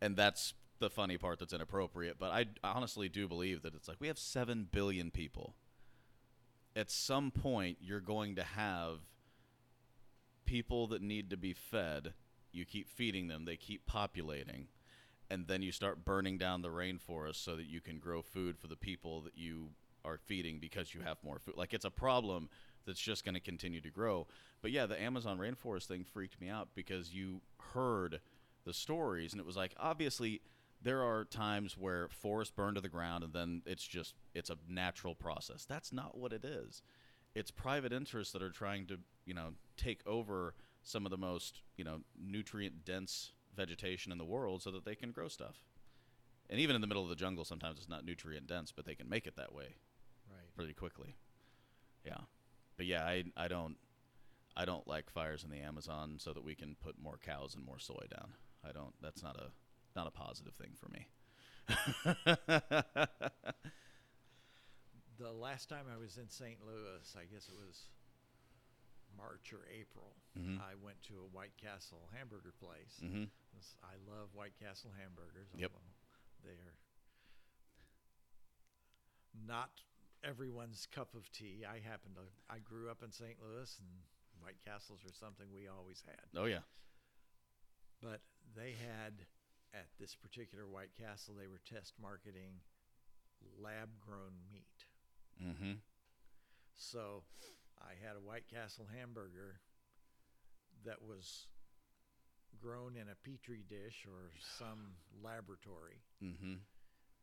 and 0.00 0.16
that's 0.16 0.54
the 0.78 0.90
funny 0.90 1.16
part 1.16 1.38
that's 1.38 1.52
inappropriate. 1.52 2.16
But 2.18 2.32
I 2.32 2.46
honestly 2.62 3.08
do 3.08 3.28
believe 3.28 3.62
that 3.62 3.74
it's 3.74 3.88
like 3.88 4.00
we 4.00 4.08
have 4.08 4.18
seven 4.18 4.68
billion 4.70 5.10
people. 5.10 5.54
At 6.74 6.90
some 6.90 7.30
point, 7.30 7.78
you're 7.80 8.00
going 8.00 8.36
to 8.36 8.42
have 8.42 8.98
people 10.44 10.86
that 10.88 11.00
need 11.00 11.30
to 11.30 11.36
be 11.36 11.54
fed. 11.54 12.12
You 12.52 12.64
keep 12.64 12.88
feeding 12.88 13.28
them; 13.28 13.44
they 13.44 13.56
keep 13.56 13.86
populating 13.86 14.68
and 15.30 15.46
then 15.46 15.62
you 15.62 15.72
start 15.72 16.04
burning 16.04 16.38
down 16.38 16.62
the 16.62 16.68
rainforest 16.68 17.36
so 17.36 17.56
that 17.56 17.66
you 17.66 17.80
can 17.80 17.98
grow 17.98 18.22
food 18.22 18.58
for 18.58 18.68
the 18.68 18.76
people 18.76 19.20
that 19.22 19.36
you 19.36 19.68
are 20.04 20.18
feeding 20.18 20.58
because 20.60 20.94
you 20.94 21.00
have 21.00 21.16
more 21.22 21.38
food. 21.38 21.56
Like 21.56 21.74
it's 21.74 21.84
a 21.84 21.90
problem 21.90 22.48
that's 22.86 23.00
just 23.00 23.24
going 23.24 23.34
to 23.34 23.40
continue 23.40 23.80
to 23.80 23.90
grow. 23.90 24.26
But 24.62 24.70
yeah, 24.70 24.86
the 24.86 25.00
Amazon 25.00 25.38
rainforest 25.38 25.86
thing 25.86 26.04
freaked 26.04 26.40
me 26.40 26.48
out 26.48 26.68
because 26.74 27.12
you 27.12 27.40
heard 27.74 28.20
the 28.64 28.72
stories 28.72 29.32
and 29.32 29.40
it 29.40 29.46
was 29.46 29.56
like 29.56 29.74
obviously 29.78 30.40
there 30.86 31.02
are 31.02 31.24
times 31.24 31.76
where 31.76 32.08
forests 32.08 32.54
burn 32.54 32.74
to 32.76 32.80
the 32.80 32.88
ground 32.88 33.24
and 33.24 33.32
then 33.32 33.62
it's 33.66 33.84
just 33.86 34.14
it's 34.34 34.50
a 34.50 34.56
natural 34.68 35.14
process. 35.16 35.64
That's 35.66 35.92
not 35.92 36.16
what 36.16 36.32
it 36.32 36.44
is. 36.44 36.82
It's 37.34 37.50
private 37.50 37.92
interests 37.92 38.32
that 38.32 38.42
are 38.42 38.50
trying 38.50 38.86
to, 38.86 38.98
you 39.26 39.34
know, 39.34 39.54
take 39.76 40.00
over 40.06 40.54
some 40.84 41.04
of 41.04 41.10
the 41.10 41.18
most, 41.18 41.60
you 41.76 41.84
know, 41.84 42.00
nutrient 42.16 42.84
dense 42.84 43.32
vegetation 43.56 44.12
in 44.12 44.18
the 44.18 44.24
world 44.24 44.62
so 44.62 44.70
that 44.70 44.84
they 44.84 44.94
can 44.94 45.10
grow 45.10 45.28
stuff. 45.28 45.64
And 46.48 46.60
even 46.60 46.76
in 46.76 46.80
the 46.80 46.86
middle 46.86 47.02
of 47.02 47.08
the 47.08 47.16
jungle, 47.16 47.44
sometimes 47.44 47.78
it's 47.78 47.88
not 47.88 48.04
nutrient 48.04 48.46
dense, 48.46 48.70
but 48.72 48.84
they 48.86 48.94
can 48.94 49.08
make 49.08 49.26
it 49.26 49.36
that 49.36 49.52
way 49.52 49.76
Right. 50.30 50.54
pretty 50.54 50.74
quickly. 50.74 51.16
Yeah, 52.04 52.20
but 52.76 52.86
yeah, 52.86 53.04
I 53.04 53.24
I 53.36 53.48
don't 53.48 53.76
I 54.56 54.64
don't 54.64 54.86
like 54.86 55.10
fires 55.10 55.44
in 55.44 55.50
the 55.50 55.58
Amazon 55.60 56.16
so 56.18 56.32
that 56.32 56.44
we 56.44 56.54
can 56.54 56.76
put 56.76 56.98
more 56.98 57.18
cows 57.18 57.54
and 57.56 57.64
more 57.64 57.78
soy 57.80 58.06
down. 58.10 58.34
I 58.64 58.72
don't. 58.72 58.94
That's 59.02 59.22
not 59.22 59.36
a 59.36 59.50
not 59.96 60.06
a 60.06 60.10
positive 60.10 60.54
thing 60.54 60.72
for 60.78 60.88
me. 60.88 61.08
The 65.18 65.32
last 65.32 65.68
time 65.70 65.86
I 65.92 65.96
was 65.96 66.18
in 66.18 66.28
St. 66.28 66.58
Louis, 66.64 67.16
I 67.16 67.24
guess 67.24 67.48
it 67.48 67.54
was 67.56 67.88
March 69.16 69.50
or 69.54 69.66
April, 69.72 70.14
Mhm. 70.36 70.60
I 70.60 70.74
went 70.74 71.02
to 71.04 71.18
a 71.20 71.26
White 71.26 71.56
Castle 71.56 72.08
hamburger 72.12 72.52
place. 72.52 72.98
hmm 73.00 73.24
I 73.82 73.96
love 74.06 74.34
White 74.34 74.54
Castle 74.56 74.90
hamburgers. 74.92 75.48
Yep. 75.54 75.72
They're 76.42 76.74
not 79.46 79.80
everyone's 80.22 80.86
cup 80.86 81.14
of 81.14 81.32
tea. 81.32 81.64
I 81.64 81.78
happen 81.78 82.14
to 82.16 82.28
I 82.50 82.58
grew 82.58 82.90
up 82.90 83.02
in 83.02 83.10
St. 83.12 83.40
Louis 83.40 83.78
and 83.78 84.04
White 84.42 84.60
Castles 84.62 85.02
are 85.06 85.12
something 85.14 85.50
we 85.50 85.66
always 85.66 86.02
had. 86.02 86.26
Oh 86.36 86.44
yeah. 86.44 86.62
But 88.02 88.20
they 88.54 88.74
had 88.74 89.26
at 89.76 89.86
this 90.00 90.14
particular 90.14 90.66
White 90.66 90.94
Castle, 90.98 91.34
they 91.38 91.46
were 91.46 91.60
test 91.68 91.94
marketing 92.00 92.60
lab 93.60 93.90
grown 94.00 94.32
meat. 94.50 94.86
Mm-hmm. 95.42 95.72
So 96.76 97.22
I 97.80 97.92
had 98.06 98.16
a 98.16 98.20
White 98.20 98.48
Castle 98.48 98.86
hamburger 98.96 99.60
that 100.84 101.02
was 101.02 101.46
grown 102.60 102.96
in 102.96 103.08
a 103.08 103.16
petri 103.28 103.64
dish 103.68 104.06
or 104.06 104.30
some 104.58 104.94
laboratory, 105.22 106.00
Mm-hmm. 106.24 106.54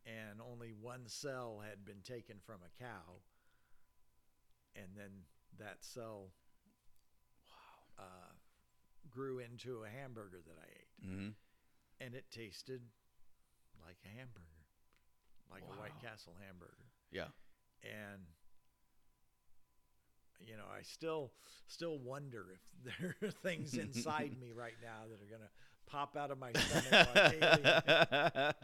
and 0.06 0.40
only 0.40 0.72
one 0.72 1.02
cell 1.06 1.60
had 1.68 1.84
been 1.84 2.02
taken 2.04 2.36
from 2.46 2.60
a 2.64 2.82
cow, 2.82 3.18
and 4.76 4.86
then 4.96 5.10
that 5.58 5.78
cell 5.80 6.30
Wow. 7.48 8.04
uh, 8.04 8.32
grew 9.10 9.38
into 9.40 9.82
a 9.84 9.88
hamburger 9.88 10.40
that 10.46 10.56
I 10.60 10.68
ate, 10.70 11.08
Mm-hmm. 11.08 11.28
And 12.00 12.14
it 12.14 12.24
tasted 12.30 12.82
like 13.84 13.96
a 14.04 14.08
hamburger, 14.18 14.66
like 15.50 15.62
a 15.62 15.80
White 15.80 15.98
Castle 16.02 16.34
hamburger. 16.44 16.72
Yeah. 17.10 17.28
and 17.82 18.22
you 20.44 20.56
know 20.56 20.64
i 20.76 20.82
still 20.82 21.32
still 21.68 21.98
wonder 21.98 22.46
if 22.52 22.60
there 23.00 23.16
are 23.22 23.30
things 23.30 23.74
inside 23.74 24.32
me 24.40 24.52
right 24.54 24.74
now 24.82 25.04
that 25.08 25.22
are 25.22 25.30
going 25.30 25.40
to 25.40 25.48
pop 25.86 26.16
out 26.16 26.30
of 26.30 26.38
my 26.38 26.52
stomach 26.52 27.08
like 27.14 28.54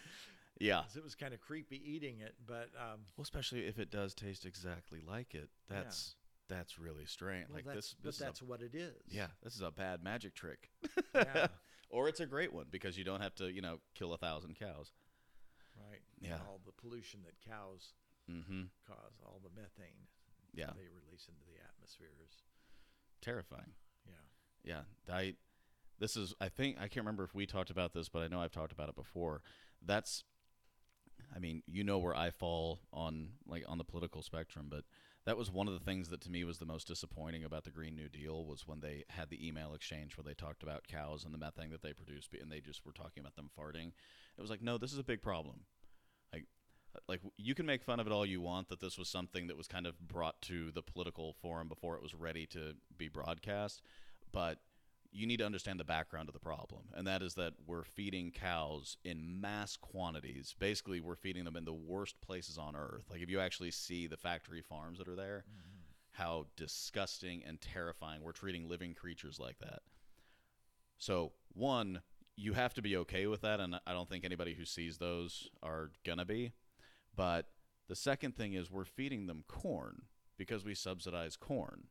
yeah. 0.60 0.82
it 0.94 1.02
was 1.02 1.14
kind 1.14 1.32
of 1.32 1.40
creepy 1.40 1.80
eating 1.84 2.20
it 2.20 2.34
but 2.46 2.68
um 2.78 3.00
Well, 3.16 3.22
especially 3.22 3.66
if 3.66 3.78
it 3.78 3.90
does 3.90 4.14
taste 4.14 4.44
exactly 4.44 5.00
like 5.06 5.34
it. 5.34 5.48
That's 5.68 6.16
that's 6.48 6.78
really 6.78 7.06
strange. 7.06 7.48
well, 7.48 7.56
like 7.58 7.64
that's, 7.64 7.76
this. 7.76 7.94
but 7.94 8.04
this 8.08 8.14
is 8.16 8.20
a- 8.20 8.24
that's 8.24 8.42
what 8.42 8.60
it 8.60 8.74
is 8.74 8.94
yeah. 9.08 9.28
This 9.42 9.54
is 9.54 9.62
a 9.62 9.70
bad 9.70 10.02
magic 10.04 10.34
trick. 10.34 10.68
yeah 11.14 11.46
or 11.90 12.08
it's 12.08 12.20
a 12.20 12.26
great 12.26 12.52
one 12.52 12.66
because 12.70 12.96
you 12.96 13.04
don't 13.04 13.20
have 13.20 13.34
to, 13.36 13.50
you 13.52 13.60
know, 13.60 13.78
kill 13.94 14.12
a 14.12 14.18
thousand 14.18 14.58
cows. 14.58 14.92
right 15.76 16.00
Yeah. 16.20 16.34
And 16.34 16.42
all 16.48 16.60
the 16.64 16.72
pollution 16.72 17.20
that 17.24 17.34
cows 17.48 17.92
Mm-hmm. 18.30 18.62
cause 18.86 19.18
all 19.24 19.40
the 19.42 19.50
methane 19.60 20.06
Yeah. 20.54 20.70
they 20.76 20.86
release 20.86 21.26
into 21.28 21.42
the 21.46 21.58
atmosphere 21.68 22.10
is 22.24 22.42
Terrifying. 23.20 23.72
yeah 24.06 24.12
Yeah, 24.64 24.82
I. 25.14 25.34
This 25.98 26.16
is. 26.16 26.32
I 26.40 26.48
think 26.48 26.76
I 26.78 26.82
can't 26.88 27.04
remember 27.04 27.24
if 27.24 27.34
we 27.34 27.44
talked 27.44 27.68
about 27.70 27.92
this, 27.92 28.08
but 28.08 28.20
I 28.22 28.28
know 28.28 28.40
I've 28.40 28.52
talked 28.52 28.72
about 28.72 28.88
it 28.88 28.94
before. 28.96 29.42
That's. 29.84 30.24
I 31.34 31.38
mean, 31.38 31.62
you 31.66 31.84
know 31.84 31.98
where 31.98 32.14
I 32.16 32.30
fall 32.30 32.80
on 32.92 33.30
like 33.46 33.64
on 33.68 33.76
the 33.78 33.84
political 33.84 34.22
spectrum, 34.22 34.68
but 34.70 34.84
that 35.26 35.36
was 35.36 35.50
one 35.50 35.68
of 35.68 35.74
the 35.74 35.84
things 35.84 36.08
that 36.08 36.20
to 36.22 36.30
me 36.30 36.44
was 36.44 36.58
the 36.58 36.66
most 36.66 36.86
disappointing 36.86 37.44
about 37.44 37.64
the 37.64 37.70
Green 37.70 37.94
New 37.94 38.08
Deal 38.08 38.44
was 38.44 38.66
when 38.66 38.80
they 38.80 39.04
had 39.10 39.28
the 39.28 39.46
email 39.46 39.74
exchange 39.74 40.16
where 40.16 40.24
they 40.24 40.34
talked 40.34 40.62
about 40.62 40.88
cows 40.88 41.24
and 41.24 41.34
the 41.34 41.38
methane 41.38 41.70
that 41.70 41.82
they 41.82 41.92
produce, 41.92 42.28
and 42.40 42.50
they 42.50 42.60
just 42.60 42.84
were 42.86 42.92
talking 42.92 43.20
about 43.20 43.36
them 43.36 43.50
farting. 43.58 43.88
It 44.38 44.40
was 44.40 44.50
like, 44.50 44.62
no, 44.62 44.78
this 44.78 44.92
is 44.92 44.98
a 44.98 45.04
big 45.04 45.20
problem. 45.20 45.60
Like, 46.32 46.46
like 47.08 47.20
you 47.36 47.54
can 47.54 47.66
make 47.66 47.82
fun 47.82 48.00
of 48.00 48.06
it 48.06 48.12
all 48.12 48.24
you 48.24 48.40
want 48.40 48.68
that 48.68 48.80
this 48.80 48.98
was 48.98 49.08
something 49.08 49.46
that 49.48 49.56
was 49.56 49.68
kind 49.68 49.86
of 49.86 50.00
brought 50.00 50.40
to 50.42 50.70
the 50.72 50.82
political 50.82 51.34
forum 51.42 51.68
before 51.68 51.96
it 51.96 52.02
was 52.02 52.14
ready 52.14 52.46
to 52.46 52.74
be 52.96 53.08
broadcast, 53.08 53.82
but 54.32 54.58
you 55.12 55.26
need 55.26 55.38
to 55.38 55.46
understand 55.46 55.80
the 55.80 55.84
background 55.84 56.28
of 56.28 56.32
the 56.32 56.40
problem, 56.40 56.82
and 56.94 57.06
that 57.06 57.22
is 57.22 57.34
that 57.34 57.54
we're 57.66 57.82
feeding 57.82 58.30
cows 58.30 58.96
in 59.04 59.40
mass 59.40 59.76
quantities. 59.76 60.54
Basically, 60.58 61.00
we're 61.00 61.16
feeding 61.16 61.44
them 61.44 61.56
in 61.56 61.64
the 61.64 61.72
worst 61.72 62.20
places 62.20 62.58
on 62.58 62.76
earth. 62.76 63.04
Like 63.10 63.20
if 63.20 63.28
you 63.28 63.40
actually 63.40 63.72
see 63.72 64.06
the 64.06 64.16
factory 64.16 64.62
farms 64.62 64.98
that 64.98 65.08
are 65.08 65.16
there, 65.16 65.44
mm-hmm. 65.48 65.78
how 66.12 66.46
disgusting 66.56 67.42
and 67.44 67.60
terrifying 67.60 68.22
we're 68.22 68.32
treating 68.32 68.68
living 68.68 68.94
creatures 68.94 69.40
like 69.40 69.58
that. 69.58 69.80
So, 70.98 71.32
one, 71.54 72.02
you 72.36 72.52
have 72.52 72.74
to 72.74 72.82
be 72.82 72.96
okay 72.98 73.26
with 73.26 73.40
that, 73.40 73.58
and 73.58 73.80
I 73.86 73.92
don't 73.92 74.08
think 74.08 74.24
anybody 74.24 74.54
who 74.54 74.64
sees 74.64 74.98
those 74.98 75.48
are 75.62 75.90
gonna 76.04 76.24
be. 76.24 76.52
But 77.16 77.46
the 77.88 77.96
second 77.96 78.36
thing 78.36 78.52
is 78.52 78.70
we're 78.70 78.84
feeding 78.84 79.26
them 79.26 79.44
corn 79.48 80.02
because 80.38 80.64
we 80.64 80.74
subsidize 80.74 81.36
corn. 81.36 81.88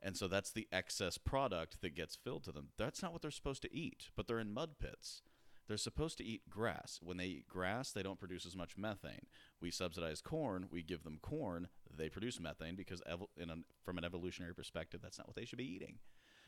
And 0.00 0.16
so 0.16 0.28
that's 0.28 0.52
the 0.52 0.68
excess 0.70 1.18
product 1.18 1.80
that 1.82 1.94
gets 1.94 2.16
filled 2.16 2.44
to 2.44 2.52
them. 2.52 2.68
That's 2.78 3.02
not 3.02 3.12
what 3.12 3.22
they're 3.22 3.30
supposed 3.30 3.62
to 3.62 3.74
eat, 3.74 4.08
but 4.16 4.26
they're 4.26 4.38
in 4.38 4.52
mud 4.52 4.78
pits. 4.80 5.22
They're 5.66 5.76
supposed 5.76 6.16
to 6.18 6.24
eat 6.24 6.48
grass. 6.48 6.98
When 7.02 7.18
they 7.18 7.26
eat 7.26 7.48
grass, 7.48 7.92
they 7.92 8.02
don't 8.02 8.18
produce 8.18 8.46
as 8.46 8.56
much 8.56 8.78
methane. 8.78 9.26
We 9.60 9.70
subsidize 9.70 10.22
corn, 10.22 10.68
we 10.70 10.82
give 10.82 11.04
them 11.04 11.18
corn, 11.20 11.68
they 11.94 12.08
produce 12.08 12.40
methane 12.40 12.74
because 12.74 13.02
evo- 13.02 13.28
an, 13.38 13.64
from 13.84 13.98
an 13.98 14.04
evolutionary 14.04 14.54
perspective, 14.54 15.00
that's 15.02 15.18
not 15.18 15.26
what 15.26 15.36
they 15.36 15.44
should 15.44 15.58
be 15.58 15.70
eating. 15.70 15.98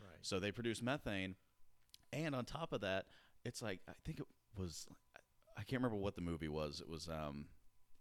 right 0.00 0.18
So 0.22 0.40
they 0.40 0.52
produce 0.52 0.80
methane, 0.80 1.34
and 2.12 2.34
on 2.34 2.46
top 2.46 2.72
of 2.72 2.80
that, 2.80 3.06
it's 3.44 3.60
like 3.60 3.80
I 3.88 3.92
think 4.04 4.20
it 4.20 4.26
was 4.56 4.86
I 5.56 5.62
can't 5.62 5.82
remember 5.82 6.02
what 6.02 6.14
the 6.14 6.22
movie 6.22 6.48
was. 6.48 6.80
It 6.80 6.88
was 6.88 7.08
um, 7.08 7.46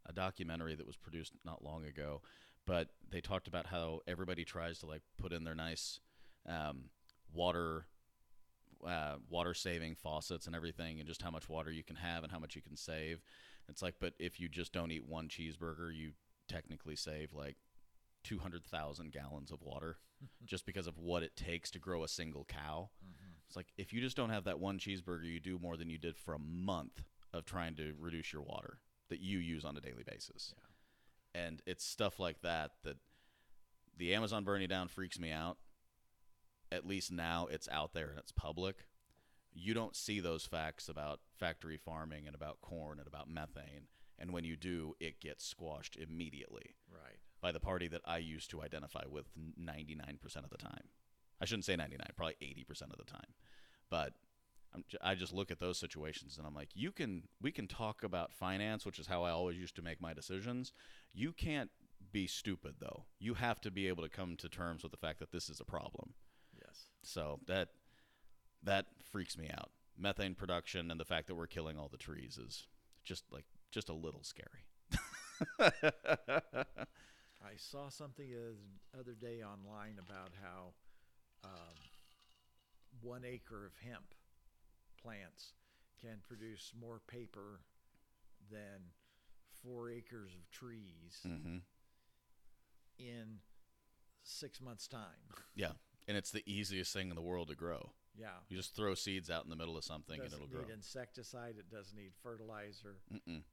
a 0.05 0.13
documentary 0.13 0.75
that 0.75 0.87
was 0.87 0.95
produced 0.95 1.33
not 1.43 1.63
long 1.63 1.85
ago, 1.85 2.21
but 2.65 2.89
they 3.09 3.21
talked 3.21 3.47
about 3.47 3.65
how 3.65 4.01
everybody 4.07 4.45
tries 4.45 4.79
to 4.79 4.85
like 4.85 5.01
put 5.17 5.33
in 5.33 5.43
their 5.43 5.55
nice 5.55 5.99
um, 6.47 6.89
water 7.33 7.85
uh, 8.87 9.15
water 9.29 9.53
saving 9.53 9.95
faucets 9.95 10.47
and 10.47 10.55
everything, 10.55 10.99
and 10.99 11.07
just 11.07 11.21
how 11.21 11.31
much 11.31 11.49
water 11.49 11.71
you 11.71 11.83
can 11.83 11.97
have 11.97 12.23
and 12.23 12.31
how 12.31 12.39
much 12.39 12.55
you 12.55 12.61
can 12.61 12.77
save. 12.77 13.21
It's 13.67 13.81
like, 13.81 13.95
but 13.99 14.13
if 14.19 14.39
you 14.39 14.47
just 14.47 14.71
don't 14.73 14.91
eat 14.91 15.05
one 15.05 15.27
cheeseburger, 15.27 15.93
you 15.93 16.11
technically 16.47 16.95
save 16.95 17.33
like 17.33 17.57
two 18.23 18.39
hundred 18.39 18.65
thousand 18.65 19.11
gallons 19.11 19.51
of 19.51 19.61
water 19.61 19.97
just 20.45 20.65
because 20.65 20.87
of 20.87 20.97
what 20.97 21.23
it 21.23 21.35
takes 21.35 21.71
to 21.71 21.79
grow 21.79 22.03
a 22.03 22.07
single 22.07 22.45
cow. 22.45 22.89
It's 23.47 23.55
like 23.55 23.67
if 23.77 23.91
you 23.91 24.01
just 24.01 24.15
don't 24.15 24.29
have 24.29 24.43
that 24.45 24.59
one 24.59 24.77
cheeseburger, 24.79 25.25
you 25.25 25.39
do 25.39 25.59
more 25.59 25.75
than 25.75 25.89
you 25.89 25.97
did 25.97 26.17
for 26.17 26.33
a 26.33 26.39
month 26.39 27.03
of 27.33 27.45
trying 27.45 27.75
to 27.75 27.93
reduce 27.99 28.31
your 28.31 28.43
water 28.43 28.79
that 29.09 29.19
you 29.19 29.39
use 29.39 29.65
on 29.65 29.75
a 29.75 29.81
daily 29.81 30.03
basis. 30.05 30.53
And 31.33 31.61
it's 31.65 31.85
stuff 31.85 32.19
like 32.19 32.41
that 32.41 32.71
that 32.83 32.97
the 33.97 34.13
Amazon 34.13 34.43
burning 34.43 34.67
down 34.67 34.87
freaks 34.87 35.19
me 35.19 35.31
out. 35.31 35.57
At 36.71 36.85
least 36.85 37.11
now 37.11 37.47
it's 37.49 37.67
out 37.69 37.93
there 37.93 38.09
and 38.09 38.19
it's 38.19 38.31
public. 38.31 38.85
You 39.53 39.73
don't 39.73 39.95
see 39.95 40.19
those 40.19 40.45
facts 40.45 40.87
about 40.87 41.19
factory 41.37 41.77
farming 41.77 42.27
and 42.27 42.35
about 42.35 42.61
corn 42.61 42.99
and 42.99 43.07
about 43.07 43.29
methane. 43.29 43.87
And 44.17 44.31
when 44.31 44.43
you 44.43 44.55
do, 44.55 44.95
it 44.99 45.19
gets 45.19 45.45
squashed 45.45 45.95
immediately 45.95 46.75
right 46.91 47.17
by 47.41 47.51
the 47.51 47.59
party 47.59 47.87
that 47.87 48.01
I 48.05 48.17
used 48.17 48.49
to 48.51 48.61
identify 48.61 49.03
with 49.09 49.25
99% 49.59 50.43
of 50.43 50.49
the 50.49 50.57
time. 50.57 50.89
I 51.41 51.45
shouldn't 51.45 51.65
say 51.65 51.75
99, 51.75 52.05
probably 52.15 52.35
80% 52.41 52.91
of 52.91 52.97
the 52.97 53.05
time. 53.05 53.33
But 53.89 54.13
j- 54.87 54.97
I 55.01 55.15
just 55.15 55.33
look 55.33 55.51
at 55.51 55.59
those 55.59 55.77
situations 55.79 56.37
and 56.37 56.45
I'm 56.45 56.55
like, 56.55 56.69
you 56.73 56.91
can, 56.91 57.23
we 57.41 57.51
can 57.51 57.67
talk 57.67 58.03
about 58.03 58.33
finance, 58.33 58.85
which 58.85 58.99
is 58.99 59.07
how 59.07 59.23
I 59.23 59.31
always 59.31 59.57
used 59.57 59.75
to 59.75 59.81
make 59.81 60.01
my 60.01 60.13
decisions. 60.13 60.71
You 61.13 61.31
can't 61.33 61.69
be 62.11 62.27
stupid 62.27 62.75
though. 62.79 63.05
You 63.19 63.35
have 63.35 63.61
to 63.61 63.71
be 63.71 63.87
able 63.87 64.03
to 64.03 64.09
come 64.09 64.35
to 64.37 64.49
terms 64.49 64.83
with 64.83 64.91
the 64.91 64.97
fact 64.97 65.19
that 65.19 65.31
this 65.31 65.49
is 65.49 65.59
a 65.59 65.65
problem. 65.65 66.13
yes 66.53 66.89
So 67.03 67.39
that 67.47 67.69
that 68.63 68.87
freaks 69.11 69.37
me 69.37 69.49
out. 69.51 69.71
Methane 69.97 70.35
production 70.35 70.91
and 70.91 70.99
the 70.99 71.05
fact 71.05 71.27
that 71.27 71.35
we're 71.35 71.47
killing 71.47 71.77
all 71.77 71.89
the 71.89 71.97
trees 71.97 72.37
is 72.37 72.67
just 73.03 73.23
like 73.31 73.45
just 73.71 73.89
a 73.89 73.93
little 73.93 74.23
scary. 74.23 74.65
I 77.41 77.55
saw 77.57 77.89
something 77.89 78.27
the 78.29 78.99
other 78.99 79.13
day 79.13 79.41
online 79.41 79.97
about 79.99 80.31
how 80.41 80.73
um, 81.43 81.77
one 83.01 83.23
acre 83.25 83.65
of 83.65 83.73
hemp 83.83 84.13
plants 85.01 85.53
can 86.01 86.17
produce 86.27 86.71
more 86.79 87.01
paper 87.07 87.61
than 88.51 88.91
four 89.63 89.89
acres 89.89 90.31
of 90.35 90.49
trees 90.51 91.19
hmm 91.23 91.57
in 92.97 93.39
six 94.23 94.59
months' 94.61 94.87
time. 94.87 95.29
Yeah, 95.55 95.71
and 96.07 96.17
it's 96.17 96.31
the 96.31 96.43
easiest 96.45 96.91
thing 96.93 97.09
in 97.09 97.15
the 97.15 97.21
world 97.21 97.47
to 97.47 97.55
grow. 97.55 97.91
Yeah. 98.17 98.27
You 98.49 98.57
just 98.57 98.75
throw 98.75 98.93
seeds 98.95 99.29
out 99.29 99.45
in 99.45 99.49
the 99.49 99.55
middle 99.55 99.77
of 99.77 99.83
something 99.85 100.17
doesn't 100.17 100.33
and 100.37 100.43
it'll 100.49 100.59
need 100.59 100.67
grow. 100.67 100.75
insecticide. 100.75 101.55
It 101.57 101.69
doesn't 101.71 101.95
need 101.97 102.11
fertilizer. 102.21 102.97
Mm-mm. 103.13 103.43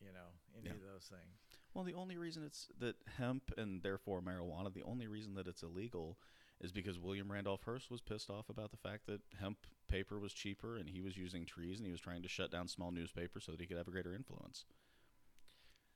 You 0.00 0.12
know, 0.12 0.30
any 0.56 0.68
Yeah. 0.68 0.74
of 0.74 0.80
those 0.82 1.08
things. 1.08 1.38
Well, 1.74 1.84
the 1.84 1.94
only 1.94 2.16
reason 2.16 2.44
it's 2.44 2.68
that 2.78 2.96
hemp 3.18 3.52
and 3.56 3.82
therefore 3.82 4.20
marijuana, 4.22 4.72
the 4.72 4.82
only 4.84 5.08
reason 5.08 5.34
that 5.34 5.46
it's 5.48 5.62
illegal 5.62 6.18
is 6.62 6.72
because 6.72 6.98
William 6.98 7.30
Randolph 7.30 7.62
Hearst 7.64 7.90
was 7.90 8.00
pissed 8.00 8.30
off 8.30 8.48
about 8.48 8.70
the 8.70 8.76
fact 8.76 9.06
that 9.06 9.20
hemp 9.40 9.58
paper 9.88 10.18
was 10.18 10.32
cheaper 10.32 10.76
and 10.76 10.88
he 10.88 11.00
was 11.00 11.16
using 11.16 11.44
trees 11.44 11.78
and 11.78 11.86
he 11.86 11.92
was 11.92 12.00
trying 12.00 12.22
to 12.22 12.28
shut 12.28 12.50
down 12.50 12.68
small 12.68 12.90
newspapers 12.92 13.44
so 13.44 13.52
that 13.52 13.60
he 13.60 13.66
could 13.66 13.76
have 13.76 13.88
a 13.88 13.92
greater 13.92 14.14
influence. 14.14 14.64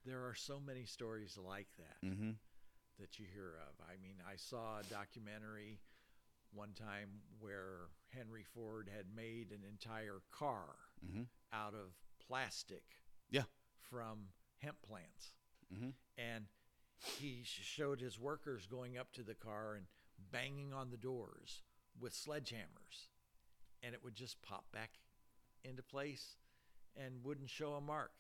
There 0.05 0.20
are 0.26 0.34
so 0.34 0.60
many 0.64 0.84
stories 0.84 1.36
like 1.43 1.68
that 1.78 2.06
Mm-hmm. 2.06 2.30
that 3.01 3.18
you 3.18 3.26
hear 3.32 3.55
of. 3.68 3.74
I 3.88 3.97
mean, 4.02 4.16
I 4.28 4.36
saw 4.36 4.78
a 4.80 4.84
documentary 4.93 5.80
one 6.52 6.72
time 6.72 7.09
where 7.40 7.88
Henry 8.14 8.44
Ford 8.55 8.88
had 8.94 9.06
made 9.14 9.51
an 9.51 9.62
entire 9.68 10.20
car 10.30 10.66
Mm-hmm. 11.05 11.22
out 11.52 11.74
of 11.74 11.93
plastic 12.26 12.82
Yeah. 13.30 13.44
from 13.90 14.28
hemp 14.62 14.76
plants. 14.82 15.32
Mm-hmm. 15.74 15.90
And 16.16 16.47
he 17.18 17.43
showed 17.44 18.01
his 18.01 18.18
workers 18.18 18.66
going 18.66 18.97
up 18.97 19.12
to 19.12 19.22
the 19.22 19.34
car 19.34 19.74
and 19.74 19.86
banging 20.32 20.72
on 20.72 20.90
the 20.90 20.97
doors 20.97 21.62
with 22.01 22.12
sledgehammers, 22.14 23.09
and 23.82 23.94
it 23.94 24.02
would 24.05 24.14
just 24.14 24.40
pop 24.43 24.64
back 24.72 24.90
into 25.64 25.82
place 25.82 26.36
and 26.97 27.22
wouldn't 27.24 27.51
show 27.51 27.72
a 27.74 27.80
mark. 27.80 28.12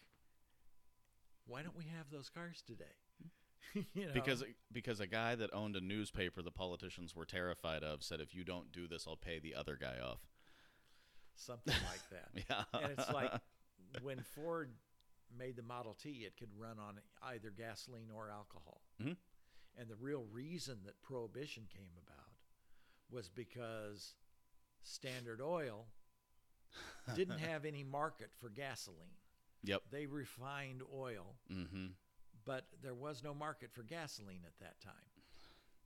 Why 1.46 1.62
don't 1.62 1.76
we 1.76 1.84
have 1.96 2.10
those 2.10 2.28
cars 2.28 2.62
today? 2.66 2.84
you 3.94 4.06
know? 4.06 4.12
Because 4.12 4.44
because 4.72 5.00
a 5.00 5.06
guy 5.06 5.34
that 5.34 5.52
owned 5.54 5.76
a 5.76 5.80
newspaper 5.80 6.42
the 6.42 6.50
politicians 6.50 7.14
were 7.14 7.24
terrified 7.24 7.82
of 7.82 8.02
said 8.02 8.20
if 8.20 8.34
you 8.34 8.44
don't 8.44 8.72
do 8.72 8.86
this 8.88 9.06
I'll 9.08 9.16
pay 9.16 9.38
the 9.38 9.54
other 9.54 9.76
guy 9.80 9.96
off. 10.02 10.20
something 11.34 11.74
like 11.90 12.00
that. 12.10 12.44
Yeah. 12.48 12.80
and 12.80 12.98
it's 12.98 13.12
like 13.12 13.32
when 14.02 14.20
Ford 14.34 14.70
made 15.36 15.56
the 15.56 15.62
Model 15.62 15.94
T, 16.00 16.24
it 16.26 16.34
could 16.38 16.50
run 16.56 16.78
on 16.78 16.98
either 17.22 17.50
gasoline 17.50 18.10
or 18.14 18.30
alcohol. 18.30 18.80
Mhm. 19.02 19.16
And 19.78 19.88
the 19.88 19.96
real 19.96 20.24
reason 20.32 20.78
that 20.84 21.00
prohibition 21.02 21.64
came 21.74 21.90
about 22.06 22.32
was 23.10 23.28
because 23.28 24.14
Standard 24.82 25.40
Oil 25.42 25.86
didn't 27.14 27.38
have 27.38 27.64
any 27.64 27.84
market 27.84 28.30
for 28.40 28.48
gasoline. 28.48 29.16
Yep. 29.64 29.82
They 29.90 30.06
refined 30.06 30.82
oil, 30.94 31.36
Mhm. 31.50 31.94
but 32.44 32.66
there 32.82 32.94
was 32.94 33.22
no 33.22 33.34
market 33.34 33.72
for 33.72 33.82
gasoline 33.82 34.44
at 34.46 34.58
that 34.58 34.80
time. 34.80 35.10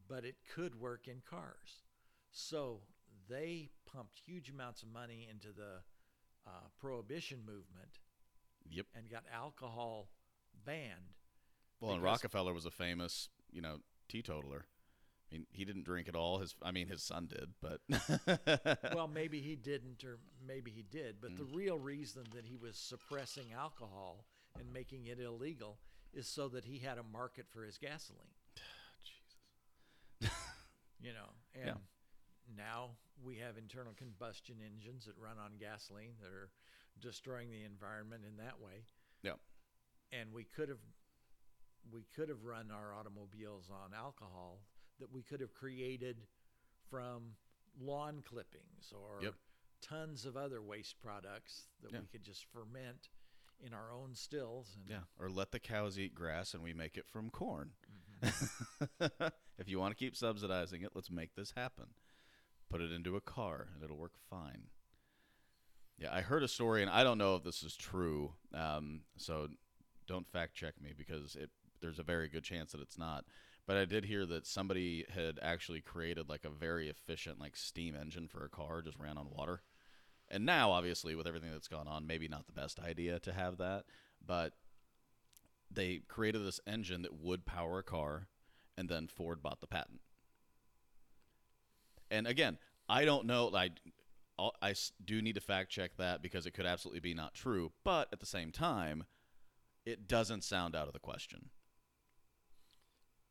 But 0.08 0.24
it 0.24 0.36
could 0.54 0.74
work 0.74 1.08
in 1.08 1.20
cars. 1.22 1.82
So 2.30 2.82
they 3.28 3.70
pumped 3.86 4.18
huge 4.18 4.50
amounts 4.50 4.82
of 4.82 4.88
money 4.88 5.26
into 5.28 5.52
the 5.52 5.82
uh, 6.46 6.68
prohibition 6.78 7.44
movement 7.44 7.98
Yep. 8.68 8.86
and 8.94 9.08
got 9.10 9.24
alcohol 9.30 10.10
banned. 10.64 11.14
Well, 11.80 11.92
and 11.92 12.02
Rockefeller 12.02 12.52
was 12.54 12.66
a 12.66 12.70
famous, 12.70 13.28
you 13.52 13.60
know, 13.60 13.78
teetotaler. 14.08 14.66
I 15.30 15.36
mean, 15.36 15.46
he 15.52 15.64
didn't 15.64 15.84
drink 15.84 16.08
at 16.08 16.16
all. 16.16 16.38
His, 16.38 16.54
I 16.62 16.72
mean, 16.72 16.88
his 16.88 17.02
son 17.04 17.28
did, 17.28 17.50
but 17.60 17.80
well, 18.94 19.06
maybe 19.06 19.40
he 19.40 19.54
didn't, 19.54 20.02
or 20.04 20.18
maybe 20.46 20.70
he 20.72 20.82
did. 20.82 21.16
But 21.20 21.36
the 21.36 21.44
Mm. 21.44 21.54
real 21.54 21.78
reason 21.78 22.24
that 22.34 22.44
he 22.46 22.56
was 22.56 22.76
suppressing 22.76 23.52
alcohol 23.52 24.24
and 24.58 24.72
making 24.72 25.06
it 25.06 25.20
illegal 25.20 25.78
is 26.12 26.26
so 26.26 26.48
that 26.48 26.64
he 26.64 26.78
had 26.78 26.98
a 26.98 27.02
market 27.04 27.46
for 27.48 27.62
his 27.64 27.78
gasoline. 27.78 28.34
Jesus, 29.04 30.32
You 31.00 31.12
know, 31.12 31.30
and 31.54 31.66
Yeah. 31.66 31.74
now 32.56 32.90
we 33.22 33.36
have 33.36 33.56
internal 33.56 33.92
combustion 33.94 34.56
engines 34.64 35.04
that 35.06 35.16
run 35.16 35.38
on 35.38 35.52
gasoline 35.60 36.14
that 36.20 36.32
are 36.32 36.50
destroying 37.00 37.50
the 37.50 37.62
environment 37.62 38.24
in 38.26 38.36
that 38.38 38.58
way. 38.60 38.84
Yeah. 39.22 39.34
And 40.12 40.32
we 40.32 40.42
could 40.44 40.68
have 40.68 40.80
we 41.92 42.04
could 42.14 42.28
have 42.28 42.44
run 42.44 42.70
our 42.70 42.94
automobiles 42.94 43.70
on 43.70 43.94
alcohol 43.94 44.60
that 44.98 45.12
we 45.12 45.22
could 45.22 45.40
have 45.40 45.54
created 45.54 46.26
from 46.90 47.34
lawn 47.80 48.22
clippings 48.22 48.92
or 48.92 49.22
Yep. 49.22 49.34
tons 49.80 50.26
of 50.26 50.36
other 50.36 50.62
waste 50.62 51.00
products 51.00 51.68
that 51.82 51.92
Yeah. 51.92 52.00
we 52.00 52.06
could 52.06 52.22
just 52.22 52.44
ferment 52.44 53.08
in 53.60 53.72
our 53.74 53.92
own 53.92 54.14
stills 54.14 54.76
and 54.76 54.88
yeah. 54.88 55.04
Or 55.18 55.30
let 55.30 55.52
the 55.52 55.60
cows 55.60 55.98
eat 55.98 56.14
grass 56.14 56.54
and 56.54 56.62
we 56.62 56.72
make 56.72 56.96
it 56.96 57.06
from 57.06 57.30
corn. 57.30 57.72
Mm-hmm. 58.22 59.26
if 59.58 59.68
you 59.68 59.78
want 59.78 59.92
to 59.96 59.98
keep 59.98 60.16
subsidizing 60.16 60.82
it, 60.82 60.92
let's 60.94 61.10
make 61.10 61.34
this 61.34 61.52
happen. 61.52 61.86
Put 62.68 62.80
it 62.80 62.92
into 62.92 63.16
a 63.16 63.20
car 63.20 63.68
and 63.74 63.82
it'll 63.82 63.96
work 63.96 64.18
fine. 64.28 64.68
Yeah, 65.98 66.14
I 66.14 66.22
heard 66.22 66.42
a 66.42 66.48
story, 66.48 66.80
and 66.80 66.90
I 66.90 67.04
don't 67.04 67.18
know 67.18 67.34
if 67.36 67.42
this 67.42 67.62
is 67.62 67.76
true. 67.76 68.32
Um, 68.54 69.02
so 69.18 69.48
don't 70.06 70.26
fact 70.26 70.54
check 70.54 70.80
me 70.80 70.92
because 70.96 71.36
it 71.36 71.50
there's 71.80 71.98
a 71.98 72.04
very 72.04 72.28
good 72.28 72.44
chance 72.44 72.72
that 72.72 72.80
it's 72.80 72.98
not. 72.98 73.24
But 73.66 73.76
I 73.76 73.84
did 73.84 74.04
hear 74.04 74.26
that 74.26 74.46
somebody 74.46 75.04
had 75.14 75.38
actually 75.42 75.80
created 75.80 76.28
like 76.28 76.44
a 76.44 76.50
very 76.50 76.88
efficient 76.88 77.40
like 77.40 77.56
steam 77.56 77.94
engine 77.94 78.26
for 78.28 78.44
a 78.44 78.48
car, 78.48 78.82
just 78.82 78.98
ran 78.98 79.18
on 79.18 79.28
water. 79.30 79.62
And 80.28 80.46
now, 80.46 80.70
obviously, 80.70 81.14
with 81.14 81.26
everything 81.26 81.50
that's 81.52 81.68
gone 81.68 81.88
on, 81.88 82.06
maybe 82.06 82.28
not 82.28 82.46
the 82.46 82.52
best 82.52 82.78
idea 82.78 83.18
to 83.20 83.32
have 83.32 83.58
that. 83.58 83.84
But 84.24 84.54
they 85.70 86.02
created 86.08 86.44
this 86.44 86.60
engine 86.66 87.02
that 87.02 87.20
would 87.20 87.46
power 87.46 87.78
a 87.78 87.82
car, 87.82 88.28
and 88.76 88.88
then 88.88 89.08
Ford 89.08 89.42
bought 89.42 89.60
the 89.60 89.66
patent. 89.66 90.00
And 92.10 92.26
again, 92.26 92.58
I 92.88 93.04
don't 93.04 93.26
know. 93.26 93.52
I, 93.54 93.70
I 94.60 94.74
do 95.04 95.22
need 95.22 95.34
to 95.34 95.40
fact 95.40 95.70
check 95.70 95.96
that 95.98 96.22
because 96.22 96.46
it 96.46 96.52
could 96.52 96.66
absolutely 96.66 97.00
be 97.00 97.14
not 97.14 97.34
true. 97.34 97.72
But 97.84 98.08
at 98.12 98.20
the 98.20 98.26
same 98.26 98.50
time, 98.50 99.04
it 99.84 100.08
doesn't 100.08 100.44
sound 100.44 100.74
out 100.74 100.86
of 100.86 100.92
the 100.92 100.98
question. 100.98 101.50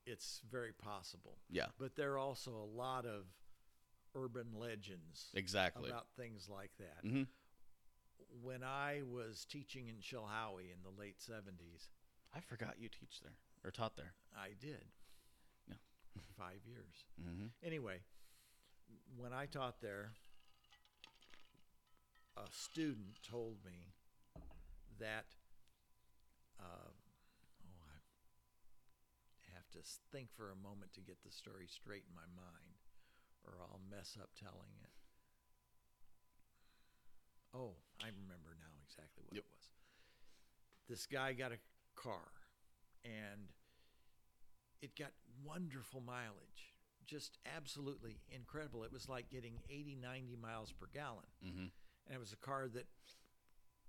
It's 0.09 0.41
very 0.49 0.73
possible. 0.73 1.37
Yeah, 1.49 1.67
But 1.77 1.95
there 1.95 2.13
are 2.13 2.17
also 2.17 2.51
a 2.51 2.69
lot 2.77 3.05
of 3.05 3.25
urban 4.15 4.47
legends 4.59 5.27
exactly. 5.35 5.89
about 5.89 6.07
things 6.17 6.49
like 6.49 6.71
that. 6.79 7.07
hmm 7.07 7.23
When 8.41 8.63
I 8.63 9.01
was 9.09 9.45
teaching 9.45 9.87
in 9.87 9.95
Chilhowie 9.97 10.71
in 10.73 10.81
the 10.83 10.99
late 10.99 11.19
70s, 11.19 11.89
I 12.35 12.39
forgot 12.39 12.75
you 12.79 12.89
teach 12.89 13.21
there 13.21 13.37
or 13.63 13.71
taught 13.71 13.95
there. 13.95 14.13
I 14.35 14.49
did. 14.59 14.85
Yeah. 15.67 15.75
Five 16.37 16.61
years. 16.65 17.05
hmm 17.21 17.47
Anyway, 17.63 17.99
when 19.17 19.33
I 19.33 19.45
taught 19.45 19.81
there, 19.81 20.11
a 22.37 22.47
student 22.51 23.19
told 23.29 23.57
me 23.65 23.93
that, 24.99 25.25
uh, 26.59 26.89
have 29.73 29.83
to 29.83 29.89
think 30.11 30.29
for 30.33 30.51
a 30.51 30.55
moment 30.55 30.93
to 30.93 31.01
get 31.01 31.21
the 31.23 31.31
story 31.31 31.67
straight 31.67 32.03
in 32.09 32.15
my 32.15 32.27
mind, 32.35 32.77
or 33.45 33.53
I'll 33.61 33.81
mess 33.89 34.17
up 34.19 34.29
telling 34.39 34.73
it. 34.83 34.89
Oh, 37.53 37.75
I 38.01 38.07
remember 38.07 38.55
now 38.59 38.73
exactly 38.85 39.23
what 39.25 39.35
Yep. 39.35 39.43
it 39.45 39.51
was. 39.51 39.69
This 40.87 41.05
guy 41.05 41.33
got 41.33 41.51
a 41.51 41.59
car, 41.95 42.31
and 43.03 43.49
it 44.81 44.95
got 44.95 45.11
wonderful 45.43 46.01
mileage 46.01 46.73
just 47.05 47.39
absolutely 47.57 48.19
incredible 48.29 48.83
it 48.83 48.91
was 48.93 49.09
like 49.09 49.29
getting 49.31 49.59
80 49.67 49.95
90 49.95 50.35
miles 50.35 50.71
per 50.71 50.85
gallon 50.93 51.25
hmm 51.41 51.65
and 52.05 52.13
it 52.15 52.19
was 52.19 52.31
a 52.33 52.35
car 52.37 52.67
that 52.67 52.85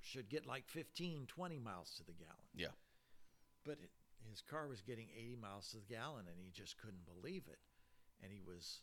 should 0.00 0.28
get 0.30 0.46
like 0.46 0.66
15 0.68 1.26
20 1.26 1.58
miles 1.58 1.92
to 1.96 2.04
the 2.04 2.12
gallon 2.14 2.48
Yeah. 2.54 2.72
but 3.64 3.72
it, 3.82 3.90
his 4.28 4.42
car 4.42 4.68
was 4.68 4.80
getting 4.82 5.08
80 5.16 5.36
miles 5.36 5.68
to 5.70 5.78
the 5.78 5.94
gallon 5.94 6.26
and 6.28 6.36
he 6.38 6.50
just 6.50 6.76
couldn't 6.78 7.06
believe 7.06 7.44
it. 7.48 7.58
And 8.22 8.32
he 8.32 8.40
was 8.40 8.80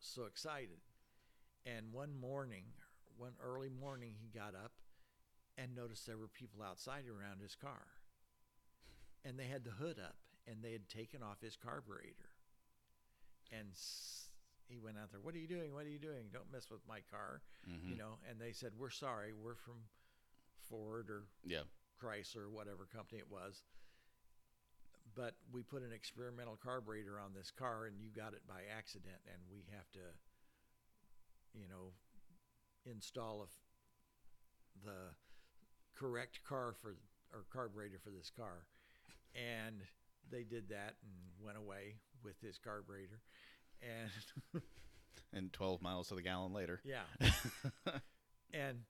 so 0.00 0.24
excited. 0.24 0.80
And 1.66 1.92
one 1.92 2.14
morning 2.18 2.64
one 3.16 3.34
early 3.44 3.68
morning 3.68 4.14
he 4.18 4.28
got 4.28 4.54
up 4.54 4.72
and 5.58 5.74
noticed 5.74 6.06
there 6.06 6.16
were 6.18 6.28
people 6.28 6.62
outside 6.62 7.04
around 7.06 7.40
his 7.40 7.54
car. 7.54 7.86
And 9.24 9.38
they 9.38 9.46
had 9.46 9.64
the 9.64 9.70
hood 9.70 9.98
up 10.02 10.16
and 10.46 10.56
they 10.62 10.72
had 10.72 10.88
taken 10.88 11.22
off 11.22 11.40
his 11.40 11.56
carburetor. 11.56 12.32
And 13.52 13.68
he 14.66 14.78
went 14.78 14.96
out 14.98 15.10
there 15.12 15.20
what 15.20 15.34
are 15.34 15.38
you 15.38 15.46
doing? 15.46 15.74
What 15.74 15.84
are 15.84 15.90
you 15.90 15.98
doing? 15.98 16.30
Don't 16.32 16.50
mess 16.52 16.70
with 16.70 16.80
my 16.88 17.00
car 17.10 17.42
hmm 17.64 17.90
you 17.90 17.96
know? 17.96 18.18
And 18.28 18.40
they 18.40 18.52
said 18.52 18.72
we're 18.78 18.90
sorry. 18.90 19.32
We're 19.32 19.54
from 19.54 19.76
ford 20.68 21.10
or 21.10 21.24
Yeah. 21.44 21.62
Chrysler, 22.02 22.50
whatever 22.50 22.86
company 22.92 23.20
it 23.20 23.30
was. 23.30 23.62
But 25.14 25.34
we 25.52 25.62
put 25.62 25.82
an 25.82 25.92
experimental 25.92 26.58
carburetor 26.62 27.20
on 27.20 27.32
this 27.34 27.50
car, 27.50 27.86
and 27.86 27.96
you 28.00 28.08
got 28.14 28.32
it 28.32 28.42
by 28.48 28.62
accident, 28.76 29.20
and 29.26 29.36
we 29.50 29.64
have 29.76 29.90
to, 29.92 29.98
you 31.54 31.68
know, 31.68 31.92
install 32.90 33.42
a 33.42 33.46
the 34.84 35.14
correct 35.94 36.40
car 36.48 36.74
for 36.80 36.96
or 37.32 37.44
carburetor 37.52 37.98
for 38.02 38.10
this 38.10 38.30
car, 38.34 38.66
and 39.34 39.76
they 40.30 40.42
did 40.44 40.68
that 40.70 40.94
and 41.02 41.44
went 41.44 41.58
away 41.58 41.96
with 42.24 42.40
this 42.40 42.58
carburetor, 42.58 43.20
and 43.82 44.62
And 45.34 45.52
12 45.52 45.80
miles 45.80 46.08
to 46.08 46.14
the 46.14 46.22
gallon 46.22 46.52
later. 46.52 46.80
yeah, 46.84 47.04
and 48.52 48.80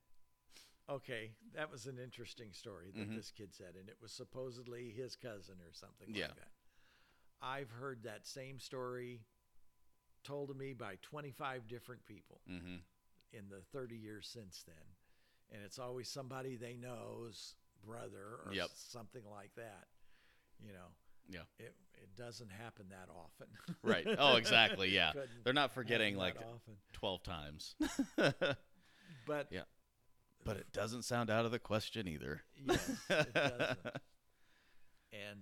okay, 0.89 1.31
that 1.53 1.71
was 1.71 1.85
an 1.87 1.97
interesting 1.99 2.53
story 2.53 2.91
that 2.91 3.09
Mhm. 3.09 3.15
this 3.15 3.31
kid 3.31 3.53
said, 3.53 3.75
and 3.75 3.89
it 3.89 4.01
was 4.01 4.11
supposedly 4.11 4.91
his 4.91 5.15
cousin 5.15 5.61
or 5.61 5.71
something 5.73 6.07
Yeah. 6.13 6.27
like 6.27 6.35
that. 6.35 6.51
I've 7.41 7.71
heard 7.71 8.03
that 8.03 8.25
same 8.25 8.59
story 8.59 9.25
told 10.23 10.47
to 10.49 10.53
me 10.53 10.73
by 10.73 10.95
25 11.01 11.67
different 11.67 12.05
people 12.05 12.41
hmm 12.45 12.77
in 13.31 13.49
the 13.49 13.61
30 13.71 13.97
years 13.97 14.27
since 14.27 14.63
then, 14.63 14.95
and 15.51 15.63
it's 15.63 15.79
always 15.79 16.07
somebody 16.07 16.55
they 16.55 16.77
know's 16.77 17.55
brother 17.83 18.39
or 18.45 18.53
Yep. 18.53 18.69
something 18.75 19.25
like 19.29 19.53
that. 19.55 19.87
You 20.59 20.71
know, 20.73 20.87
Yeah. 21.27 21.45
it 21.59 21.75
it 21.95 22.15
doesn't 22.15 22.51
happen 22.51 22.89
that 22.89 23.09
often. 23.09 23.47
Right. 23.81 24.07
Oh, 24.17 24.35
exactly. 24.35 24.89
Yeah. 24.93 25.13
They're 25.43 25.53
not 25.53 25.73
forgetting 25.73 26.15
like 26.15 26.37
often, 26.37 26.77
12 26.93 27.23
times. 27.23 27.75
but 29.25 29.47
Yeah. 29.51 29.63
But 30.43 30.57
it 30.57 30.71
doesn't 30.73 31.03
sound 31.03 31.29
out 31.29 31.45
of 31.45 31.51
the 31.51 31.59
question 31.59 32.07
either. 32.07 32.41
Yes, 32.65 32.89
it 33.09 33.33
doesn't. 33.33 33.79
and 35.13 35.39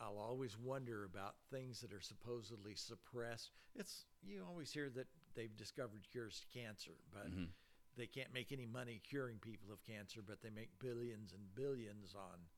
I'll 0.00 0.18
always 0.18 0.56
wonder 0.56 1.04
about 1.04 1.34
things 1.50 1.80
that 1.80 1.92
are 1.92 2.00
supposedly 2.00 2.74
suppressed. 2.74 3.50
It's 3.74 4.04
you 4.22 4.44
always 4.48 4.72
hear 4.72 4.90
that 4.90 5.06
they've 5.34 5.54
discovered 5.56 6.06
cures 6.10 6.40
to 6.40 6.58
cancer, 6.58 6.92
but 7.12 7.30
Mhm. 7.30 7.48
they 7.96 8.06
can't 8.06 8.32
make 8.32 8.52
any 8.52 8.66
money 8.66 9.00
curing 9.00 9.38
people 9.40 9.72
of 9.72 9.82
cancer, 9.82 10.22
but 10.22 10.40
they 10.40 10.50
make 10.50 10.78
billions 10.78 11.32
and 11.32 11.52
billions 11.54 12.14
on 12.14 12.48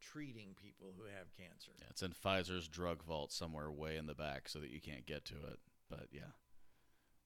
treating 0.00 0.54
people 0.54 0.92
who 0.92 1.04
have 1.04 1.32
cancer. 1.34 1.72
Yeah, 1.78 1.88
it's 1.90 2.02
in 2.02 2.12
Pfizer's 2.14 2.68
drug 2.68 3.02
vault 3.02 3.30
somewhere 3.32 3.70
way 3.70 3.96
in 3.96 4.06
the 4.06 4.14
back 4.14 4.48
so 4.48 4.58
that 4.60 4.70
you 4.70 4.80
can't 4.80 5.04
get 5.06 5.24
to 5.26 5.34
it. 5.46 5.60
But 5.90 6.08
yeah. 6.12 6.32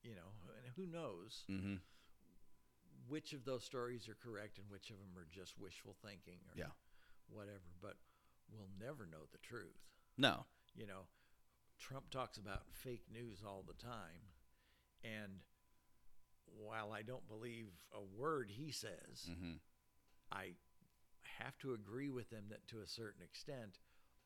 You 0.02 0.14
know, 0.14 0.30
and 0.56 0.72
who 0.76 0.86
knows 0.86 1.44
Mm-hmm. 1.50 1.76
which 3.08 3.32
of 3.32 3.44
those 3.44 3.64
stories 3.64 4.08
are 4.08 4.14
correct 4.16 4.58
and 4.58 4.68
which 4.70 4.90
of 4.90 4.96
them 4.98 5.16
are 5.16 5.26
just 5.30 5.58
wishful 5.58 5.94
thinking 6.02 6.40
or 6.50 6.56
Yeah. 6.58 6.72
whatever, 7.28 7.62
but 7.80 7.96
we'll 8.50 8.68
never 8.80 9.06
know 9.06 9.26
the 9.30 9.38
truth. 9.38 9.78
No. 10.18 10.44
you 10.74 10.86
know, 10.86 11.06
Trump 11.78 12.10
talks 12.10 12.36
about 12.38 12.62
fake 12.70 13.04
news 13.12 13.42
all 13.46 13.62
the 13.66 13.74
time. 13.74 14.32
And 15.04 15.40
while 16.46 16.92
I 16.92 17.02
don't 17.02 17.26
believe 17.28 17.68
a 17.92 18.00
word 18.02 18.50
he 18.50 18.70
says, 18.72 19.28
Mm-hmm. 19.30 19.54
I 20.30 20.54
have 21.38 21.58
to 21.58 21.74
agree 21.74 22.08
with 22.10 22.30
him 22.30 22.44
that 22.50 22.66
to 22.68 22.80
a 22.80 22.86
certain 22.86 23.22
extent, 23.22 23.78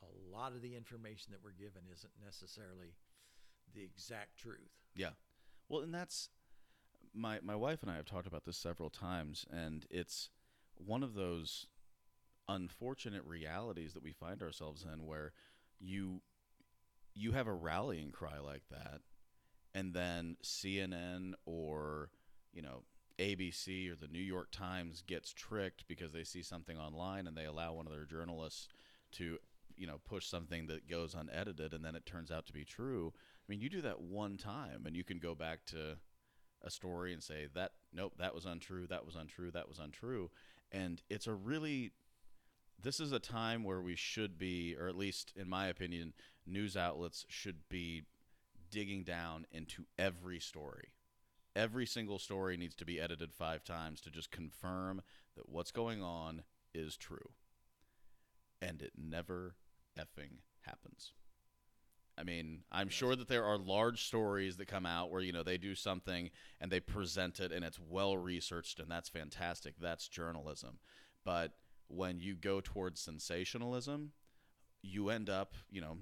a 0.03 0.35
lot 0.37 0.53
of 0.53 0.63
the 0.63 0.77
information 0.77 1.33
that 1.33 1.43
we're 1.43 1.53
given 1.53 1.83
isn't 1.93 2.13
necessarily 2.25 2.95
the 3.75 3.83
exact 3.83 4.37
truth. 4.39 4.71
Yeah. 4.95 5.11
Well, 5.69 5.83
and 5.83 5.95
that's 5.95 6.29
my 7.15 7.41
my 7.43 7.57
wife 7.57 7.83
and 7.83 7.91
I 7.91 7.97
have 7.97 8.07
talked 8.07 8.27
about 8.27 8.45
this 8.45 8.57
several 8.57 8.91
times, 8.91 9.47
and 9.51 9.87
it's 9.91 10.31
one 10.77 11.03
of 11.03 11.15
those 11.15 11.67
unfortunate 12.49 13.25
realities 13.25 13.95
that 13.95 14.03
we 14.03 14.13
find 14.13 14.43
ourselves 14.43 14.85
in 14.91 15.05
where 15.07 15.33
you 15.81 16.21
you 17.15 17.33
have 17.33 17.47
a 17.47 17.53
rallying 17.53 18.11
cry 18.11 18.39
like 18.39 18.63
that 18.71 19.01
and 19.75 19.95
then 19.95 20.37
CNN 20.43 21.35
or 21.45 22.11
you 22.53 22.63
know 22.63 22.83
ABC 23.19 23.91
or 23.91 23.97
the 23.97 24.09
New 24.09 24.21
York 24.23 24.51
Times 24.53 25.03
gets 25.07 25.33
tricked 25.33 25.87
because 25.89 26.13
they 26.13 26.25
see 26.25 26.43
something 26.43 26.79
online 26.79 27.27
and 27.27 27.37
they 27.37 27.47
allow 27.47 27.75
one 27.75 27.87
of 27.87 27.93
their 27.93 28.05
journalists 28.05 28.69
to 29.13 29.39
you 29.77 29.87
know 29.87 29.99
push 30.05 30.27
something 30.27 30.67
that 30.69 30.89
goes 30.89 31.15
unedited 31.15 31.73
and 31.75 31.85
then 31.85 31.97
it 31.97 32.07
turns 32.07 32.31
out 32.31 32.47
to 32.47 32.53
be 32.53 32.65
true. 32.65 33.13
I 33.47 33.53
mean, 33.53 33.61
you 33.61 33.69
do 33.69 33.83
that 33.83 34.01
one 34.01 34.37
time 34.37 34.87
and 34.87 34.97
you 34.97 35.05
can 35.05 35.19
go 35.19 35.35
back 35.35 35.65
to 35.67 35.97
a 36.63 36.71
story 36.71 37.13
and 37.13 37.23
say 37.23 37.47
that 37.55 37.73
nope, 37.93 38.15
that 38.19 38.35
was 38.35 38.45
untrue, 38.45 38.87
that 38.89 39.07
was 39.07 39.15
untrue, 39.15 39.51
that 39.53 39.69
was 39.69 39.79
untrue. 39.79 40.31
And 40.73 41.01
it's 41.09 41.27
a 41.27 41.35
really 41.35 41.93
this 42.83 43.01
is 43.01 43.13
a 43.13 43.19
time 43.19 43.65
where 43.65 43.81
we 43.81 43.95
should 43.95 44.37
be 44.37 44.77
or 44.79 44.89
at 44.89 44.97
least 44.97 45.33
in 45.37 45.49
my 45.49 45.69
opinion, 45.69 46.13
news 46.47 46.77
outlets 46.77 47.25
should 47.29 47.69
be 47.69 48.03
digging 48.71 49.05
down 49.05 49.47
into 49.53 49.85
every 49.99 50.41
story. 50.41 50.89
Every 51.55 51.87
single 51.87 52.19
story 52.19 52.57
needs 52.57 52.75
to 52.75 52.85
be 52.85 53.01
edited 53.01 53.33
5 53.33 53.65
times 53.65 54.01
to 54.03 54.11
just 54.11 54.31
confirm 54.31 55.01
that 55.37 55.49
what's 55.49 55.71
going 55.71 56.03
on 56.03 56.43
is 56.75 56.97
true. 56.97 57.31
And 58.61 58.83
it 58.83 58.93
never 58.99 59.55
effing 59.99 60.41
happens. 60.63 61.13
I 62.19 62.23
mean, 62.23 62.63
I'm 62.73 62.89
sure 62.89 63.15
that 63.15 63.29
there 63.29 63.45
are 63.45 63.59
large 63.59 64.07
stories 64.07 64.57
that 64.57 64.69
come 64.69 64.87
out 64.87 65.11
where, 65.11 65.21
you 65.21 65.33
know, 65.33 65.43
they 65.43 65.59
do 65.59 65.75
something 65.75 66.31
and 66.61 66.71
they 66.71 66.81
present 66.81 67.41
it 67.41 67.53
and 67.53 67.65
it's 67.65 67.79
well 67.79 68.17
researched 68.17 68.81
and 68.81 68.91
that's 68.91 69.11
fantastic. 69.11 69.75
That's 69.79 70.09
journalism. 70.09 70.79
But 71.25 71.53
when 71.89 72.19
you 72.21 72.35
go 72.35 72.61
towards 72.61 73.01
sensationalism, 73.01 74.13
you 74.83 75.11
end 75.11 75.29
up, 75.29 75.55
you 75.71 75.81
know, 75.81 75.99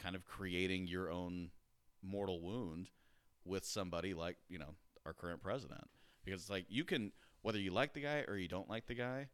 kind 0.00 0.16
of 0.16 0.24
creating 0.24 0.88
your 0.88 1.10
own 1.10 1.50
mortal 2.02 2.40
wound 2.40 2.88
with 3.44 3.64
somebody 3.64 4.14
like, 4.14 4.36
you 4.48 4.58
know, 4.58 4.74
our 5.06 5.12
current 5.12 5.42
president. 5.42 5.84
Because 6.24 6.42
it's 6.42 6.50
like 6.50 6.66
you 6.68 6.84
can 6.84 7.12
whether 7.42 7.58
you 7.58 7.72
like 7.72 7.92
the 7.92 8.00
guy 8.00 8.24
or 8.26 8.36
you 8.36 8.48
don't 8.48 8.70
like 8.70 8.86
the 8.86 8.94
guy, 8.94 9.28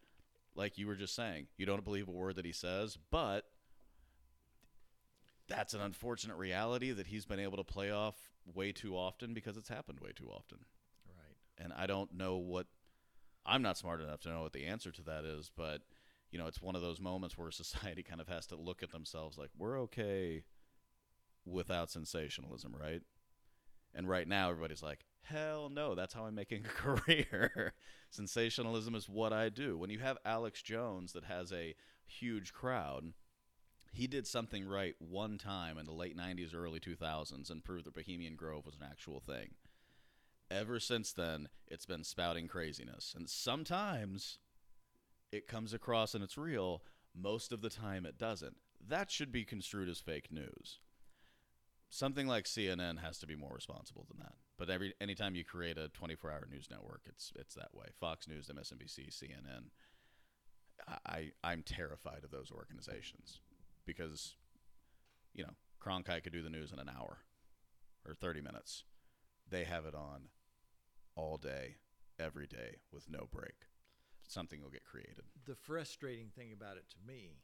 like 0.54 0.78
you 0.78 0.86
were 0.86 0.94
just 0.94 1.14
saying, 1.14 1.46
you 1.56 1.66
don't 1.66 1.84
believe 1.84 2.08
a 2.08 2.12
word 2.12 2.36
that 2.36 2.44
he 2.46 2.52
says, 2.52 2.98
but 3.10 3.44
that's 5.48 5.74
an 5.74 5.80
unfortunate 5.80 6.36
reality 6.36 6.92
that 6.92 7.06
he's 7.06 7.24
been 7.24 7.40
able 7.40 7.56
to 7.56 7.64
play 7.64 7.90
off 7.90 8.14
way 8.54 8.72
too 8.72 8.96
often 8.96 9.34
because 9.34 9.56
it's 9.56 9.68
happened 9.68 10.00
way 10.00 10.12
too 10.14 10.28
often. 10.28 10.58
Right. 11.06 11.64
And 11.64 11.72
I 11.72 11.86
don't 11.86 12.14
know 12.14 12.36
what 12.36 12.66
I'm 13.46 13.62
not 13.62 13.78
smart 13.78 14.00
enough 14.00 14.20
to 14.20 14.28
know 14.28 14.42
what 14.42 14.52
the 14.52 14.66
answer 14.66 14.92
to 14.92 15.02
that 15.02 15.24
is, 15.24 15.50
but 15.56 15.82
you 16.30 16.38
know, 16.38 16.46
it's 16.46 16.60
one 16.60 16.76
of 16.76 16.82
those 16.82 17.00
moments 17.00 17.38
where 17.38 17.50
society 17.50 18.02
kind 18.02 18.20
of 18.20 18.28
has 18.28 18.46
to 18.46 18.56
look 18.56 18.82
at 18.82 18.92
themselves 18.92 19.38
like 19.38 19.50
we're 19.56 19.80
okay 19.80 20.44
without 21.44 21.90
sensationalism, 21.90 22.74
right? 22.78 23.02
And 23.94 24.08
right 24.08 24.28
now 24.28 24.50
everybody's 24.50 24.82
like, 24.82 25.06
"Hell 25.22 25.70
no, 25.70 25.94
that's 25.94 26.12
how 26.12 26.26
I'm 26.26 26.34
making 26.34 26.64
a 26.64 26.68
career." 26.68 27.72
sensationalism 28.10 28.94
is 28.94 29.08
what 29.08 29.32
I 29.32 29.48
do. 29.48 29.76
When 29.76 29.90
you 29.90 29.98
have 29.98 30.18
Alex 30.24 30.62
Jones 30.62 31.12
that 31.12 31.24
has 31.24 31.52
a 31.52 31.74
huge 32.06 32.52
crowd, 32.52 33.12
he 33.92 34.06
did 34.06 34.26
something 34.26 34.66
right 34.66 34.94
one 34.98 35.38
time 35.38 35.78
in 35.78 35.86
the 35.86 35.92
late 35.92 36.16
90s 36.16 36.54
early 36.54 36.80
2000s 36.80 37.50
and 37.50 37.64
proved 37.64 37.84
that 37.86 37.94
bohemian 37.94 38.36
grove 38.36 38.66
was 38.66 38.74
an 38.74 38.86
actual 38.88 39.20
thing. 39.20 39.50
Ever 40.50 40.80
since 40.80 41.12
then 41.12 41.48
it's 41.66 41.86
been 41.86 42.04
spouting 42.04 42.48
craziness. 42.48 43.14
And 43.16 43.28
sometimes 43.28 44.38
it 45.32 45.46
comes 45.46 45.72
across 45.72 46.14
and 46.14 46.22
it's 46.22 46.38
real 46.38 46.82
most 47.14 47.52
of 47.52 47.60
the 47.60 47.70
time 47.70 48.06
it 48.06 48.18
doesn't. 48.18 48.56
That 48.86 49.10
should 49.10 49.32
be 49.32 49.44
construed 49.44 49.88
as 49.88 49.98
fake 49.98 50.30
news. 50.30 50.78
Something 51.90 52.26
like 52.26 52.44
cnn 52.44 53.00
has 53.02 53.18
to 53.18 53.26
be 53.26 53.34
more 53.34 53.52
responsible 53.54 54.06
than 54.08 54.18
that. 54.18 54.34
But 54.58 54.70
every 54.70 54.94
anytime 55.00 55.34
you 55.34 55.44
create 55.44 55.78
a 55.78 55.90
24-hour 56.00 56.48
news 56.50 56.68
network 56.70 57.02
it's 57.06 57.32
it's 57.36 57.54
that 57.54 57.74
way. 57.74 57.86
Fox 57.98 58.28
news 58.28 58.48
msnbc 58.48 59.08
cnn 59.10 59.70
I, 61.04 61.32
I'm 61.42 61.62
terrified 61.64 62.22
of 62.22 62.30
those 62.30 62.52
organizations 62.54 63.40
because, 63.88 64.36
you 65.34 65.42
know, 65.42 65.54
Cronkite 65.82 66.22
could 66.22 66.34
do 66.34 66.42
the 66.42 66.50
news 66.50 66.70
in 66.72 66.78
an 66.78 66.90
hour 66.94 67.20
or 68.06 68.14
30 68.14 68.42
minutes. 68.42 68.84
They 69.48 69.64
have 69.64 69.86
it 69.86 69.94
on 69.94 70.28
all 71.16 71.38
day, 71.38 71.76
every 72.20 72.46
day, 72.46 72.76
with 72.92 73.08
no 73.10 73.26
break. 73.32 73.66
Something 74.28 74.62
will 74.62 74.70
get 74.70 74.84
created. 74.84 75.24
The 75.46 75.54
frustrating 75.56 76.28
thing 76.28 76.52
about 76.52 76.76
it 76.76 76.84
to 76.90 76.96
me 77.06 77.38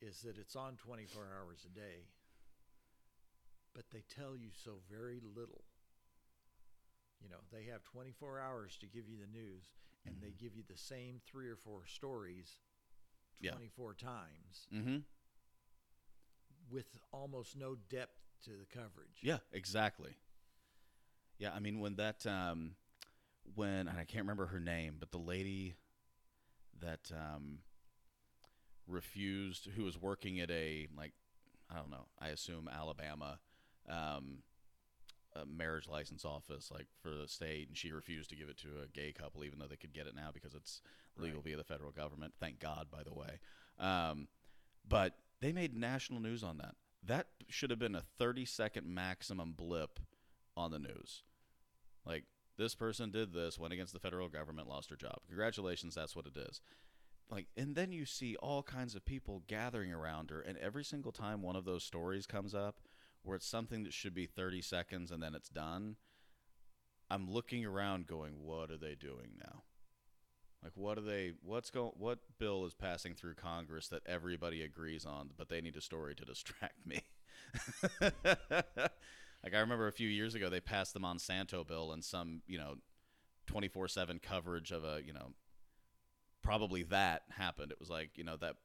is 0.00 0.22
that 0.22 0.38
it's 0.38 0.56
on 0.56 0.74
24 0.76 1.28
hours 1.40 1.64
a 1.64 1.72
day, 1.72 2.08
but 3.72 3.84
they 3.92 4.02
tell 4.12 4.36
you 4.36 4.48
so 4.52 4.80
very 4.90 5.20
little. 5.22 5.62
You 7.22 7.28
know, 7.30 7.38
they 7.52 7.70
have 7.70 7.84
24 7.84 8.40
hours 8.40 8.76
to 8.80 8.86
give 8.86 9.08
you 9.08 9.16
the 9.18 9.32
news, 9.32 9.70
and 10.04 10.16
they 10.20 10.32
give 10.32 10.56
you 10.56 10.64
the 10.68 10.76
same 10.76 11.20
three 11.24 11.48
or 11.48 11.56
four 11.56 11.86
stories 11.86 12.56
Yeah. 13.40 13.52
24 13.52 13.94
times 13.94 14.66
Mm-hmm. 14.74 14.98
With 16.70 16.86
almost 17.12 17.56
no 17.56 17.76
depth 17.88 18.18
to 18.44 18.50
the 18.50 18.66
coverage. 18.72 19.20
Yeah, 19.22 19.38
exactly. 19.52 20.16
Yeah, 21.38 21.50
I 21.54 21.60
mean 21.60 21.80
when 21.80 21.96
that 21.96 22.26
um 22.26 22.72
when 23.54 23.88
and 23.88 23.98
I 23.98 24.04
can't 24.04 24.24
remember 24.24 24.46
her 24.46 24.60
name, 24.60 24.96
but 24.98 25.10
the 25.12 25.18
lady 25.18 25.76
that 26.80 27.10
um 27.12 27.58
refused 28.86 29.68
who 29.76 29.82
was 29.84 30.00
working 30.00 30.40
at 30.40 30.50
a 30.50 30.86
like 30.96 31.12
I 31.70 31.76
don't 31.76 31.90
know, 31.90 32.06
I 32.20 32.28
assume 32.28 32.68
Alabama 32.72 33.38
um 33.88 34.38
marriage 35.46 35.86
license 35.86 36.24
office 36.24 36.70
like 36.72 36.86
for 37.02 37.10
the 37.10 37.28
state 37.28 37.68
and 37.68 37.76
she 37.76 37.92
refused 37.92 38.30
to 38.30 38.36
give 38.36 38.48
it 38.48 38.56
to 38.56 38.68
a 38.82 38.88
gay 38.88 39.12
couple 39.12 39.44
even 39.44 39.58
though 39.58 39.66
they 39.66 39.76
could 39.76 39.92
get 39.92 40.06
it 40.06 40.14
now 40.14 40.30
because 40.32 40.54
it's 40.54 40.80
legal 41.18 41.36
Right. 41.36 41.44
via 41.44 41.56
the 41.58 41.64
federal 41.64 41.90
government. 41.90 42.32
Thank 42.40 42.58
God 42.58 42.86
by 42.90 43.02
the 43.02 43.12
way. 43.12 43.38
Um 43.78 44.28
but 44.88 45.12
they 45.40 45.52
made 45.52 45.76
national 45.76 46.20
news 46.20 46.42
on 46.42 46.58
that. 46.58 46.74
That 47.04 47.28
should 47.48 47.70
have 47.70 47.78
been 47.78 47.94
a 47.94 48.02
30 48.18 48.44
second 48.44 48.86
maximum 48.86 49.52
blip 49.52 50.00
on 50.56 50.70
the 50.70 50.78
news. 50.78 51.22
Like, 52.04 52.24
this 52.56 52.74
person 52.74 53.10
did 53.10 53.32
this, 53.32 53.58
went 53.58 53.74
against 53.74 53.92
the 53.92 53.98
federal 53.98 54.28
government, 54.28 54.68
lost 54.68 54.90
her 54.90 54.96
job. 54.96 55.18
Congratulations, 55.28 55.94
that's 55.94 56.16
what 56.16 56.26
it 56.26 56.36
is. 56.36 56.60
Like, 57.28 57.48
and 57.56 57.74
then 57.74 57.92
you 57.92 58.06
see 58.06 58.36
all 58.36 58.62
kinds 58.62 58.94
of 58.94 59.04
people 59.04 59.42
gathering 59.46 59.92
around 59.92 60.30
her, 60.30 60.40
and 60.40 60.56
every 60.58 60.84
single 60.84 61.12
time 61.12 61.42
one 61.42 61.56
of 61.56 61.64
those 61.64 61.84
stories 61.84 62.26
comes 62.26 62.54
up 62.54 62.80
where 63.22 63.36
it's 63.36 63.46
something 63.46 63.82
that 63.82 63.92
should 63.92 64.14
be 64.14 64.26
30 64.26 64.62
seconds 64.62 65.10
and 65.10 65.22
then 65.22 65.34
it's 65.34 65.48
done, 65.48 65.96
I'm 67.10 67.28
looking 67.28 67.64
around 67.64 68.06
going, 68.06 68.34
what 68.40 68.70
are 68.70 68.76
they 68.76 68.94
doing 68.94 69.32
now? 69.38 69.62
Like 70.66 70.76
what 70.76 70.98
are 70.98 71.02
they 71.02 71.30
what's 71.44 71.70
going 71.70 71.92
what 71.96 72.18
bill 72.40 72.66
is 72.66 72.74
passing 72.74 73.14
through 73.14 73.34
Congress 73.36 73.86
that 73.88 74.02
everybody 74.04 74.62
agrees 74.62 75.06
on 75.06 75.30
but 75.38 75.48
they 75.48 75.60
need 75.60 75.76
a 75.76 75.80
story 75.80 76.16
to 76.16 76.24
distract 76.24 76.84
me? 76.84 77.02
like 78.00 79.54
I 79.54 79.58
remember 79.60 79.86
a 79.86 79.92
few 79.92 80.08
years 80.08 80.34
ago 80.34 80.50
they 80.50 80.58
passed 80.58 80.92
the 80.92 80.98
Monsanto 80.98 81.64
bill 81.64 81.92
and 81.92 82.04
some, 82.04 82.42
you 82.48 82.58
know, 82.58 82.78
24/7 83.46 84.20
coverage 84.20 84.72
of 84.72 84.82
a, 84.82 85.02
you 85.06 85.12
know, 85.12 85.34
probably 86.42 86.82
that 86.82 87.22
happened. 87.30 87.70
It 87.70 87.78
was 87.78 87.88
like, 87.88 88.10
you 88.16 88.24
know, 88.24 88.36
that 88.38 88.56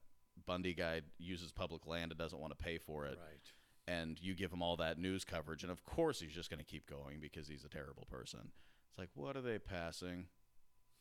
Bundy 0.48 0.74
guy 0.74 1.02
uses 1.20 1.52
public 1.52 1.86
land 1.86 2.12
and 2.12 2.18
doesn't 2.18 2.40
want 2.42 2.58
to 2.58 2.64
pay 2.64 2.80
for 2.80 3.06
it, 3.06 3.20
Right. 3.22 3.52
and 3.88 4.20
you 4.20 4.34
give 4.34 4.52
him 4.52 4.64
all 4.64 4.76
that 4.78 4.98
news 4.98 5.24
coverage, 5.24 5.62
and 5.62 5.72
of 5.72 5.84
course 5.84 6.20
he's 6.20 6.34
just 6.34 6.50
going 6.50 6.58
to 6.58 6.66
keep 6.66 6.90
going 6.90 7.20
because 7.20 7.48
he's 7.48 7.64
a 7.64 7.70
terrible 7.70 8.08
person. 8.10 8.52
It's 8.90 8.98
like, 8.98 9.10
what 9.14 9.38
are 9.38 9.42
they 9.42 9.60
passing? 9.60 10.30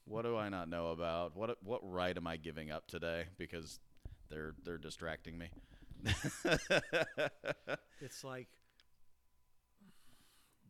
What 0.05 0.23
do 0.23 0.37
I 0.37 0.49
not 0.49 0.69
know 0.69 0.89
about? 0.89 1.37
What 1.37 1.57
what 1.63 1.81
right 1.83 2.17
am 2.17 2.27
I 2.27 2.37
giving 2.37 2.71
up 2.71 2.87
today 2.87 3.25
because 3.39 3.79
they're 4.29 4.55
they're 4.65 4.79
distracting 4.79 5.39
me? 5.39 5.51
It's 8.01 8.25
like 8.25 8.49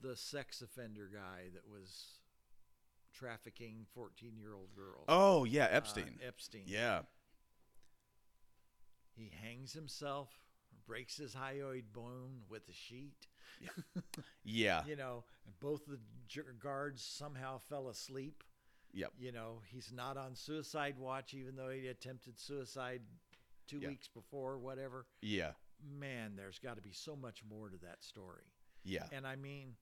the 0.03 0.17
sex 0.17 0.63
offender 0.63 1.09
guy 1.13 1.51
that 1.55 1.63
was 1.71 2.07
trafficking 3.15 3.87
14 3.95 4.37
year 4.37 4.55
old 4.55 4.75
girls. 4.75 5.05
oh 5.09 5.45
yeah, 5.45 5.65
Uh, 5.65 5.69
Epstein. 5.77 6.19
Epstein. 6.27 6.63
yeah, 6.67 7.03
He 9.17 9.31
hangs 9.43 9.73
himself, 9.73 10.31
breaks 10.87 11.17
his 11.17 11.35
hyoid 11.35 11.85
bone 11.93 12.43
with 12.49 12.69
a 12.69 12.73
sheet. 12.73 13.27
yeah, 14.45 14.83
You 14.87 14.97
know, 14.97 15.25
both 15.61 15.83
the 15.87 15.99
guards 16.59 17.03
somehow 17.03 17.59
fell 17.59 17.89
asleep. 17.89 18.43
Yep, 18.93 19.13
You 19.19 19.33
know, 19.33 19.63
he's 19.67 19.93
not 19.93 20.17
on 20.17 20.35
suicide 20.35 20.99
watch, 20.99 21.35
even 21.35 21.57
though 21.57 21.71
he 21.71 21.87
attempted 21.89 22.39
suicide 22.39 23.03
two 23.67 23.79
Yeah. 23.79 23.89
weeks 23.89 24.09
before, 24.09 24.59
whatever. 24.59 25.07
yeah, 25.23 25.53
Man, 25.83 26.37
there's 26.37 26.59
got 26.59 26.77
to 26.77 26.83
be 26.83 26.93
so 26.93 27.17
much 27.17 27.43
more 27.45 27.71
to 27.71 27.79
that 27.79 28.03
story. 28.05 28.45
yeah, 28.85 29.09
And 29.13 29.27
I 29.27 29.37
mean, 29.37 29.77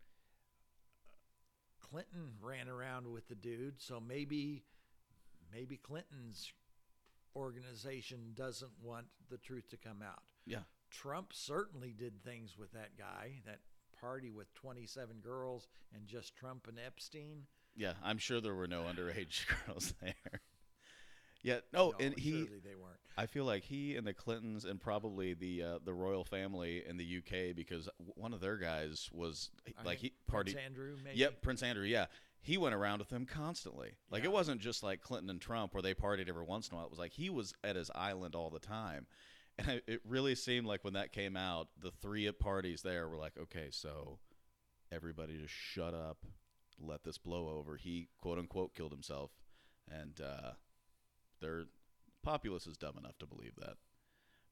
Clinton 1.81 2.35
ran 2.41 2.69
around 2.69 3.11
with 3.11 3.29
the 3.29 3.35
dude, 3.35 3.81
so 3.81 3.99
maybe, 4.01 4.65
maybe 5.53 5.77
Clinton's 5.77 6.53
organization 7.35 8.33
doesn't 8.35 8.73
want 8.83 9.07
the 9.31 9.39
truth 9.39 9.69
to 9.71 9.77
come 9.77 10.03
out. 10.03 10.23
yeah. 10.47 10.63
Trump 10.91 11.33
certainly 11.35 11.93
did 11.93 12.23
things 12.25 12.57
with 12.57 12.73
that 12.73 12.97
guy, 12.97 13.43
that 13.45 13.61
party 14.01 14.31
with 14.31 14.53
27 14.55 15.21
girls 15.21 15.69
and 15.95 16.07
just 16.07 16.35
Trump 16.35 16.67
and 16.67 16.79
Epstein. 16.79 17.47
Yeah, 17.79 17.93
I'm 18.05 18.19
sure 18.19 18.41
there 18.41 18.55
were 18.55 18.67
no 18.69 18.83
underage 18.93 19.47
girls 19.67 19.95
there. 20.03 20.15
Yeah, 21.43 21.61
no, 21.73 21.91
No, 21.91 22.05
and 22.05 22.19
he. 22.19 22.33
they 22.65 22.75
weren't. 22.75 22.99
I 23.17 23.27
feel 23.27 23.45
like 23.45 23.63
he 23.65 23.97
and 23.97 24.07
the 24.07 24.13
Clintons 24.15 24.65
and 24.65 24.81
probably 24.81 25.35
the 25.35 25.63
uh, 25.63 25.79
the 25.85 25.93
royal 25.95 26.25
family 26.25 26.85
in 26.87 26.97
the 26.99 27.19
UK 27.19 27.55
because 27.57 27.89
one 28.15 28.33
of 28.33 28.41
their 28.41 28.57
guys 28.57 29.09
was 29.13 29.51
I 29.79 29.83
like 29.85 29.99
he 29.99 30.13
party. 30.29 30.53
Prince 30.53 30.65
Andrew, 30.67 30.97
maybe. 31.05 31.19
Yep, 31.19 31.43
Prince 31.43 31.63
Andrew. 31.63 31.85
Yeah, 31.85 32.07
he 32.41 32.59
went 32.59 32.75
around 32.77 32.99
with 33.01 33.09
them 33.09 33.27
constantly. 33.27 33.93
Like 34.11 34.23
Yeah. 34.23 34.31
it 34.31 34.33
wasn't 34.33 34.61
just 34.61 34.83
like 34.85 35.01
Clinton 35.01 35.31
and 35.31 35.41
Trump 35.41 35.75
where 35.75 35.83
they 35.83 35.95
partied 35.95 36.29
every 36.29 36.45
once 36.45 36.69
in 36.69 36.75
a 36.75 36.77
while. 36.77 36.85
It 36.87 36.91
was 36.91 36.99
like 37.01 37.13
he 37.13 37.29
was 37.31 37.55
at 37.65 37.75
his 37.77 37.91
island 37.95 38.37
all 38.37 38.51
the 38.51 38.61
time, 38.61 39.07
and 39.59 39.69
I, 39.69 39.81
it 39.89 40.01
really 40.05 40.37
seemed 40.37 40.67
like 40.69 40.85
when 40.85 40.93
that 40.95 41.13
came 41.13 41.37
out, 41.37 41.69
the 41.81 41.91
three 41.91 42.31
parties 42.31 42.83
there 42.83 43.09
were 43.09 43.17
like, 43.19 43.33
okay, 43.37 43.69
so 43.73 44.19
everybody 44.93 45.39
just 45.39 45.53
shut 45.55 45.93
up, 45.93 46.19
let 46.81 47.05
this 47.05 47.19
blow 47.19 47.49
over. 47.49 47.77
He 47.77 48.09
quote 48.21 48.39
unquote 48.39 48.75
killed 48.75 48.93
himself, 48.93 49.31
and 49.91 50.21
uh, 50.21 50.53
their 51.41 51.65
populace 52.23 52.67
is 52.67 52.77
dumb 52.77 52.97
enough 52.99 53.19
to 53.19 53.27
believe 53.27 53.55
that. 53.59 53.75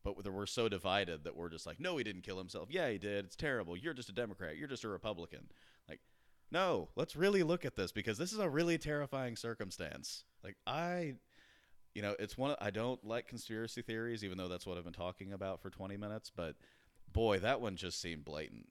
But 0.03 0.25
we're 0.33 0.47
so 0.47 0.69
divided 0.69 1.25
that 1.25 1.37
we're 1.37 1.49
just 1.49 1.67
like, 1.67 1.81
no, 1.81 1.97
he 1.97 2.05
didn't 2.05 2.23
kill 2.23 2.39
himself. 2.39 2.69
Yeah, 2.71 2.89
he 2.89 2.99
did. 2.99 3.25
It's 3.25 3.35
terrible. 3.35 3.77
You're 3.77 3.93
just 3.93 4.09
a 4.09 4.13
Democrat. 4.13 4.57
You're 4.57 4.69
just 4.69 4.85
a 4.85 4.89
Republican. 4.89 5.49
Like, 5.89 5.99
no, 6.53 6.91
let's 6.95 7.17
really 7.17 7.43
look 7.43 7.65
at 7.65 7.75
this 7.75 7.91
because 7.91 8.17
this 8.17 8.33
is 8.33 8.39
a 8.39 8.49
really 8.49 8.79
terrifying 8.79 9.35
circumstance. 9.35 10.23
Like, 10.45 10.57
I, 10.65 11.15
you 11.93 12.03
know, 12.03 12.15
it's 12.21 12.39
one. 12.39 12.55
I 12.61 12.71
don't 12.71 13.05
like 13.05 13.27
conspiracy 13.27 13.83
theories, 13.83 14.23
even 14.23 14.39
though 14.39 14.47
that's 14.47 14.65
what 14.65 14.79
I've 14.79 14.85
been 14.85 14.93
talking 14.93 15.33
about 15.33 15.61
for 15.61 15.71
20 15.71 15.97
minutes. 15.97 16.31
But 16.35 16.55
boy, 17.13 17.41
that 17.41 17.61
one 17.61 17.75
just 17.75 18.01
seemed 18.01 18.25
blatant. 18.25 18.69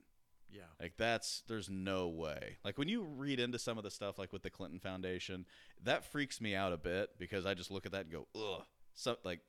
Yeah. 0.56 0.62
Like 0.80 0.94
that's 0.96 1.42
there's 1.48 1.68
no 1.68 2.08
way. 2.08 2.56
Like 2.64 2.78
when 2.78 2.88
you 2.88 3.02
read 3.02 3.40
into 3.40 3.58
some 3.58 3.76
of 3.76 3.84
the 3.84 3.90
stuff 3.90 4.18
like 4.18 4.32
with 4.32 4.42
the 4.42 4.50
Clinton 4.50 4.80
Foundation, 4.80 5.44
that 5.84 6.04
freaks 6.04 6.40
me 6.40 6.54
out 6.54 6.72
a 6.72 6.78
bit 6.78 7.10
because 7.18 7.44
I 7.44 7.54
just 7.54 7.70
look 7.70 7.84
at 7.84 7.92
that 7.92 8.06
and 8.06 8.12
go, 8.12 8.26
ugh. 8.34 8.62
So 8.94 9.16
like 9.24 9.40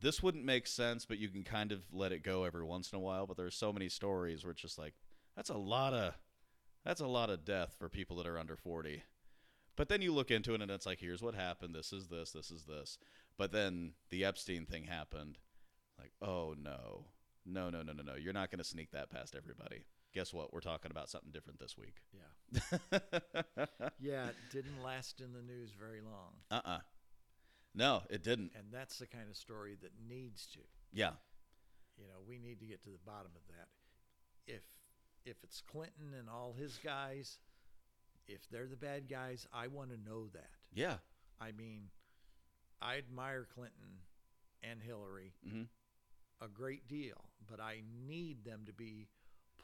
this 0.00 0.22
wouldn't 0.22 0.44
make 0.44 0.66
sense, 0.66 1.04
but 1.04 1.18
you 1.18 1.28
can 1.28 1.42
kind 1.42 1.72
of 1.72 1.80
let 1.92 2.12
it 2.12 2.22
go 2.22 2.44
every 2.44 2.64
once 2.64 2.92
in 2.92 2.96
a 2.96 3.00
while. 3.00 3.26
But 3.26 3.36
there's 3.36 3.56
so 3.56 3.72
many 3.72 3.88
stories 3.88 4.44
where 4.44 4.52
it's 4.52 4.62
just 4.62 4.78
like 4.78 4.94
that's 5.34 5.50
a 5.50 5.56
lot 5.56 5.92
of 5.92 6.14
that's 6.84 7.00
a 7.00 7.06
lot 7.06 7.30
of 7.30 7.44
death 7.44 7.74
for 7.78 7.88
people 7.88 8.16
that 8.16 8.26
are 8.26 8.38
under 8.38 8.56
40. 8.56 9.02
But 9.74 9.88
then 9.88 10.00
you 10.00 10.14
look 10.14 10.30
into 10.30 10.54
it 10.54 10.62
and 10.62 10.70
it's 10.70 10.86
like, 10.86 11.00
here's 11.00 11.22
what 11.22 11.34
happened. 11.34 11.74
This 11.74 11.92
is 11.92 12.06
this. 12.06 12.30
This 12.30 12.50
is 12.50 12.64
this. 12.64 12.98
But 13.36 13.52
then 13.52 13.92
the 14.10 14.24
Epstein 14.24 14.64
thing 14.64 14.84
happened. 14.84 15.38
Like, 15.98 16.12
oh 16.22 16.54
no, 16.58 17.06
no, 17.44 17.70
no, 17.70 17.82
no, 17.82 17.92
no, 17.92 18.02
no. 18.02 18.14
You're 18.14 18.32
not 18.32 18.50
to 18.50 18.64
sneak 18.64 18.92
that 18.92 19.10
past 19.10 19.34
everybody. 19.36 19.84
Guess 20.16 20.32
what? 20.32 20.50
We're 20.50 20.60
talking 20.60 20.90
about 20.90 21.10
something 21.10 21.30
different 21.30 21.60
this 21.60 21.76
week. 21.76 21.96
Yeah. 22.10 22.98
Yeah, 24.00 24.28
it 24.28 24.36
didn't 24.50 24.82
last 24.82 25.20
in 25.20 25.34
the 25.34 25.42
news 25.42 25.72
very 25.78 26.00
long. 26.00 26.32
uh 26.50 26.60
uh 26.64 26.78
No, 27.74 28.02
it 28.08 28.22
didn't. 28.22 28.52
And 28.56 28.68
that's 28.72 28.98
the 28.98 29.06
kind 29.06 29.28
of 29.28 29.36
story 29.36 29.76
that 29.82 29.90
needs 30.08 30.46
to. 30.54 30.60
Yeah. 30.90 31.10
You 31.98 32.04
know, 32.04 32.20
we 32.26 32.38
need 32.38 32.60
to 32.60 32.64
get 32.66 32.82
to 32.84 32.88
the 32.90 32.98
bottom 33.04 33.32
of 33.36 33.42
that. 33.54 33.68
If 34.46 34.62
if 35.26 35.36
it's 35.44 35.60
Clinton 35.60 36.14
and 36.18 36.30
all 36.30 36.54
his 36.58 36.78
guys, 36.82 37.38
if 38.26 38.48
they're 38.50 38.68
the 38.68 38.76
bad 38.76 39.10
guys, 39.10 39.46
I 39.52 39.66
want 39.66 39.90
to 39.90 39.98
know 39.98 40.28
that. 40.32 40.48
Yeah. 40.72 40.94
I 41.38 41.52
mean, 41.52 41.90
I 42.80 42.96
admire 42.96 43.46
Clinton 43.54 44.00
and 44.62 44.80
Hillary 44.80 45.34
hmm 45.46 45.64
a 46.40 46.48
great 46.48 46.86
deal, 46.88 47.24
but 47.50 47.60
I 47.60 47.82
need 48.06 48.44
them 48.44 48.62
to 48.66 48.72
be 48.72 49.08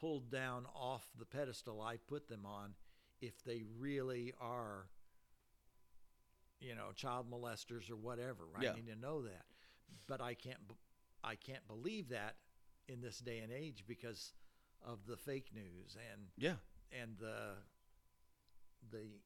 pulled 0.03 0.29
down 0.29 0.65
off 0.75 1.07
the 1.17 1.25
pedestal 1.25 1.81
I 1.81 1.95
put 1.95 2.27
them 2.27 2.45
on 2.45 2.73
if 3.21 3.41
they 3.45 3.63
really 3.79 4.33
are 4.41 4.89
you 6.59 6.75
know, 6.75 6.91
child 6.95 7.29
molesters 7.29 7.89
or 7.91 7.95
whatever. 7.97 8.43
I 8.55 8.63
Yeah. 8.63 8.73
need 8.73 8.87
to 8.87 8.95
know 8.95 9.21
that. 9.23 9.45
But 10.07 10.21
I 10.21 10.33
can't 10.33 10.59
I 11.23 11.35
can't 11.37 11.65
believe 11.67 12.09
that 12.09 12.35
in 12.89 12.99
this 12.99 13.19
day 13.19 13.39
and 13.39 13.51
age 13.51 13.85
because 13.87 14.33
of 14.81 15.05
the 15.05 15.15
fake 15.15 15.53
news 15.53 15.95
and 16.11 16.31
Yeah. 16.35 16.57
and 16.91 17.17
the 17.17 17.55
the 18.91 19.21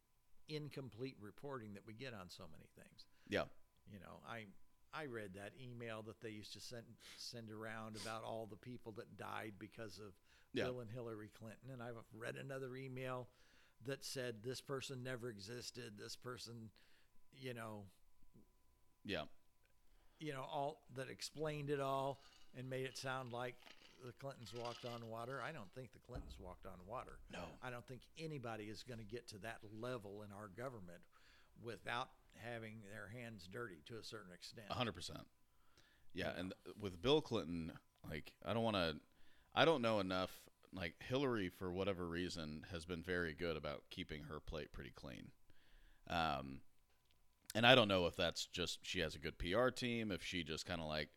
incomplete 0.48 1.18
reporting 1.20 1.74
that 1.74 1.86
we 1.88 1.94
get 1.96 2.14
on 2.14 2.30
so 2.30 2.48
many 2.48 2.68
things. 2.76 3.06
Yeah. 3.28 3.46
You 3.92 4.00
know, 4.00 4.22
I 4.28 4.46
I 4.94 5.06
read 5.06 5.34
that 5.34 5.54
email 5.60 6.04
that 6.04 6.22
they 6.22 6.30
used 6.30 6.54
to 6.54 6.60
send 6.60 6.86
send 7.18 7.52
around 7.52 7.96
about 7.98 8.24
all 8.24 8.46
the 8.46 8.58
people 8.58 8.92
that 8.94 9.18
died 9.18 9.54
because 9.60 9.98
of 10.00 10.14
Yeah. 10.54 10.66
Bill 10.66 10.80
and 10.80 10.90
Hillary 10.92 11.30
Clinton, 11.38 11.70
and 11.74 11.82
I've 11.84 11.96
read 12.14 12.36
another 12.36 12.76
email 12.76 13.28
that 13.86 14.04
said 14.04 14.36
this 14.44 14.62
person 14.62 15.04
never 15.04 15.30
existed. 15.30 15.94
This 16.00 16.16
person, 16.16 16.70
you 17.40 17.54
know, 17.54 17.84
Yeah. 19.06 19.26
you 20.20 20.34
know, 20.34 20.42
all 20.44 20.82
that 20.96 21.10
explained 21.10 21.70
it 21.70 21.80
all 21.80 22.22
and 22.56 22.70
made 22.70 22.86
it 22.86 22.98
sound 22.98 23.32
like 23.32 23.56
the 24.04 24.12
Clintons 24.14 24.54
walked 24.54 24.86
on 24.86 25.08
water. 25.10 25.42
I 25.42 25.52
don't 25.52 25.72
think 25.74 25.92
the 25.94 26.00
Clintons 26.00 26.38
walked 26.40 26.66
on 26.66 26.74
water. 26.88 27.20
No. 27.32 27.44
I 27.62 27.70
don't 27.70 27.86
think 27.88 28.02
anybody 28.18 28.66
is 28.66 28.84
going 28.84 29.00
to 29.00 29.06
get 29.06 29.28
to 29.30 29.38
that 29.40 29.58
level 29.80 30.24
in 30.24 30.32
our 30.32 30.48
government 30.48 31.02
without 31.64 32.10
having 32.36 32.82
their 32.92 33.08
hands 33.08 33.48
dirty 33.52 33.82
to 33.88 33.98
a 33.98 34.04
certain 34.04 34.32
extent. 34.34 34.68
A 34.70 34.74
hundred 34.76 34.94
percent. 34.94 35.26
Yeah, 36.14 36.32
and 36.38 36.54
with 36.80 37.02
Bill 37.02 37.22
Clinton, 37.22 37.72
like 38.10 38.34
I 38.46 38.54
don't 38.54 38.64
want 38.64 38.76
to, 38.76 38.96
I 39.58 39.66
don't 39.66 39.82
know 39.82 40.00
enough. 40.00 40.30
Like 40.72 40.94
Hillary, 41.00 41.50
for 41.50 41.72
whatever 41.72 42.06
reason, 42.06 42.64
has 42.72 42.86
been 42.86 43.02
very 43.02 43.34
good 43.34 43.58
about 43.58 43.82
keeping 43.90 44.26
her 44.26 44.40
plate 44.40 44.72
pretty 44.72 44.92
clean. 44.92 45.32
Um, 46.08 46.60
and 47.56 47.66
I 47.66 47.74
don't 47.74 47.88
know 47.88 48.06
if 48.06 48.16
that's 48.16 48.46
just 48.46 48.80
she 48.84 49.00
has 49.00 49.16
a 49.16 49.20
good 49.20 49.40
PR 49.40 49.70
team, 49.70 50.12
if 50.12 50.24
she 50.24 50.44
just 50.44 50.68
kind 50.68 50.80
of 50.80 50.88
like 50.88 51.10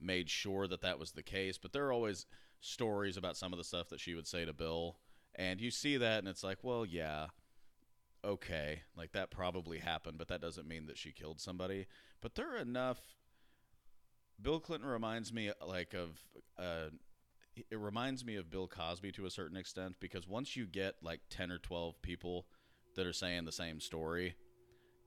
made 0.00 0.30
sure 0.30 0.68
that 0.68 0.82
that 0.82 1.00
was 1.00 1.10
the 1.10 1.24
case. 1.24 1.58
But 1.58 1.72
there 1.72 1.86
are 1.86 1.92
always 1.92 2.26
stories 2.60 3.16
about 3.16 3.36
some 3.36 3.52
of 3.52 3.58
the 3.58 3.64
stuff 3.64 3.88
that 3.88 3.98
she 3.98 4.14
would 4.14 4.28
say 4.28 4.44
to 4.44 4.52
Bill, 4.52 4.98
and 5.34 5.60
you 5.60 5.72
see 5.72 5.96
that, 5.96 6.20
and 6.20 6.28
it's 6.28 6.44
like, 6.44 6.58
well, 6.62 6.86
yeah, 6.86 7.26
okay, 8.24 8.82
like 8.96 9.10
that 9.10 9.32
probably 9.32 9.78
happened, 9.78 10.18
but 10.18 10.28
that 10.28 10.40
doesn't 10.40 10.68
mean 10.68 10.86
that 10.86 10.98
she 10.98 11.10
killed 11.10 11.40
somebody. 11.40 11.86
But 12.20 12.36
there 12.36 12.54
are 12.54 12.58
enough. 12.58 13.00
Bill 14.40 14.60
Clinton 14.60 14.88
reminds 14.88 15.32
me 15.32 15.50
like 15.66 15.94
of 15.94 16.20
uh, 16.56 16.90
it 17.70 17.78
reminds 17.78 18.24
me 18.24 18.36
of 18.36 18.50
Bill 18.50 18.68
Cosby 18.68 19.12
to 19.12 19.26
a 19.26 19.30
certain 19.30 19.56
extent 19.56 19.96
because 20.00 20.26
once 20.26 20.56
you 20.56 20.66
get 20.66 20.96
like 21.02 21.20
ten 21.30 21.50
or 21.50 21.58
twelve 21.58 22.00
people 22.02 22.46
that 22.96 23.06
are 23.06 23.12
saying 23.12 23.44
the 23.44 23.52
same 23.52 23.80
story, 23.80 24.34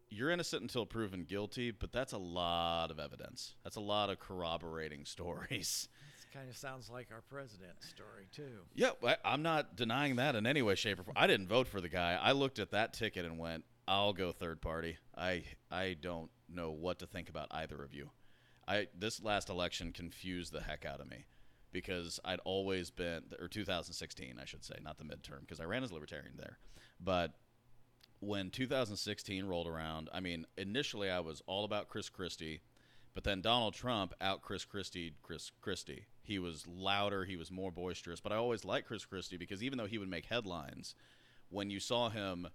you're 0.09 0.29
innocent 0.29 0.61
until 0.61 0.85
proven 0.85 1.23
guilty. 1.23 1.71
But 1.71 1.91
that's 1.91 2.13
a 2.13 2.17
lot 2.17 2.91
of 2.91 2.99
evidence. 2.99 3.55
That's 3.63 3.75
a 3.75 3.81
lot 3.81 4.09
of 4.09 4.19
corroborating 4.19 5.05
stories. 5.05 5.87
This 6.15 6.25
kind 6.33 6.49
of 6.49 6.57
sounds 6.57 6.89
like 6.89 7.09
our 7.11 7.21
president's 7.21 7.87
story 7.87 8.27
too. 8.31 8.61
Yeah, 8.73 8.91
I, 9.03 9.17
I'm 9.25 9.41
not 9.41 9.75
denying 9.75 10.17
that 10.17 10.35
in 10.35 10.45
any 10.45 10.61
way, 10.61 10.75
shape, 10.75 10.99
or 10.99 11.03
form. 11.03 11.17
I 11.17 11.27
didn't 11.27 11.47
vote 11.47 11.67
for 11.67 11.81
the 11.81 11.89
guy. 11.89 12.19
I 12.21 12.31
looked 12.31 12.59
at 12.59 12.71
that 12.71 12.93
ticket 12.93 13.25
and 13.25 13.37
went, 13.37 13.63
"I'll 13.87 14.13
go 14.13 14.31
third 14.31 14.61
party." 14.61 14.97
I 15.17 15.43
I 15.69 15.95
don't 15.99 16.29
know 16.49 16.71
what 16.71 16.99
to 16.99 17.05
think 17.05 17.29
about 17.29 17.47
either 17.51 17.81
of 17.83 17.93
you. 17.93 18.09
I 18.67 18.87
this 18.97 19.21
last 19.21 19.49
election 19.49 19.91
confused 19.91 20.53
the 20.53 20.61
heck 20.61 20.85
out 20.85 21.01
of 21.01 21.09
me 21.09 21.25
because 21.71 22.19
I'd 22.25 22.39
always 22.39 22.89
been 22.89 23.23
or 23.39 23.47
2016 23.47 24.37
I 24.41 24.45
should 24.45 24.63
say, 24.63 24.75
not 24.81 24.97
the 24.97 25.03
midterm 25.03 25.41
because 25.41 25.59
I 25.59 25.65
ran 25.65 25.83
as 25.83 25.91
libertarian 25.91 26.33
there. 26.37 26.57
But 26.99 27.33
when 28.19 28.51
2016 28.51 29.45
rolled 29.45 29.67
around, 29.67 30.09
I 30.13 30.19
mean, 30.19 30.45
initially 30.57 31.09
I 31.09 31.19
was 31.19 31.41
all 31.47 31.65
about 31.65 31.89
Chris 31.89 32.09
Christie, 32.09 32.61
but 33.13 33.23
then 33.23 33.41
Donald 33.41 33.73
Trump 33.73 34.13
out 34.21 34.41
Chris 34.41 34.65
Christie 34.65 35.13
Chris 35.21 35.51
Christie. 35.61 36.05
He 36.23 36.39
was 36.39 36.65
louder, 36.67 37.25
he 37.25 37.35
was 37.35 37.51
more 37.51 37.71
boisterous, 37.71 38.21
but 38.21 38.31
I 38.31 38.35
always 38.35 38.63
liked 38.63 38.87
Chris 38.87 39.05
Christie 39.05 39.37
because 39.37 39.63
even 39.63 39.77
though 39.77 39.87
he 39.87 39.97
would 39.97 40.09
make 40.09 40.25
headlines, 40.25 40.95
when 41.49 41.69
you 41.69 41.79
saw 41.79 42.09
him 42.09 42.47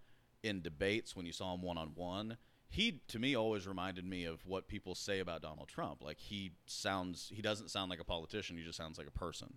in 0.42 0.62
debates, 0.62 1.16
when 1.16 1.26
you 1.26 1.32
saw 1.32 1.52
him 1.54 1.62
one 1.62 1.76
on 1.76 1.92
one, 1.94 2.36
he 2.68 3.00
to 3.08 3.18
me 3.18 3.34
always 3.34 3.66
reminded 3.66 4.04
me 4.04 4.24
of 4.24 4.44
what 4.46 4.68
people 4.68 4.94
say 4.94 5.20
about 5.20 5.42
Donald 5.42 5.68
Trump. 5.68 6.02
Like 6.02 6.18
he 6.18 6.52
sounds 6.66 7.30
he 7.34 7.42
doesn't 7.42 7.70
sound 7.70 7.90
like 7.90 8.00
a 8.00 8.04
politician, 8.04 8.56
he 8.56 8.64
just 8.64 8.78
sounds 8.78 8.98
like 8.98 9.06
a 9.06 9.18
person. 9.18 9.54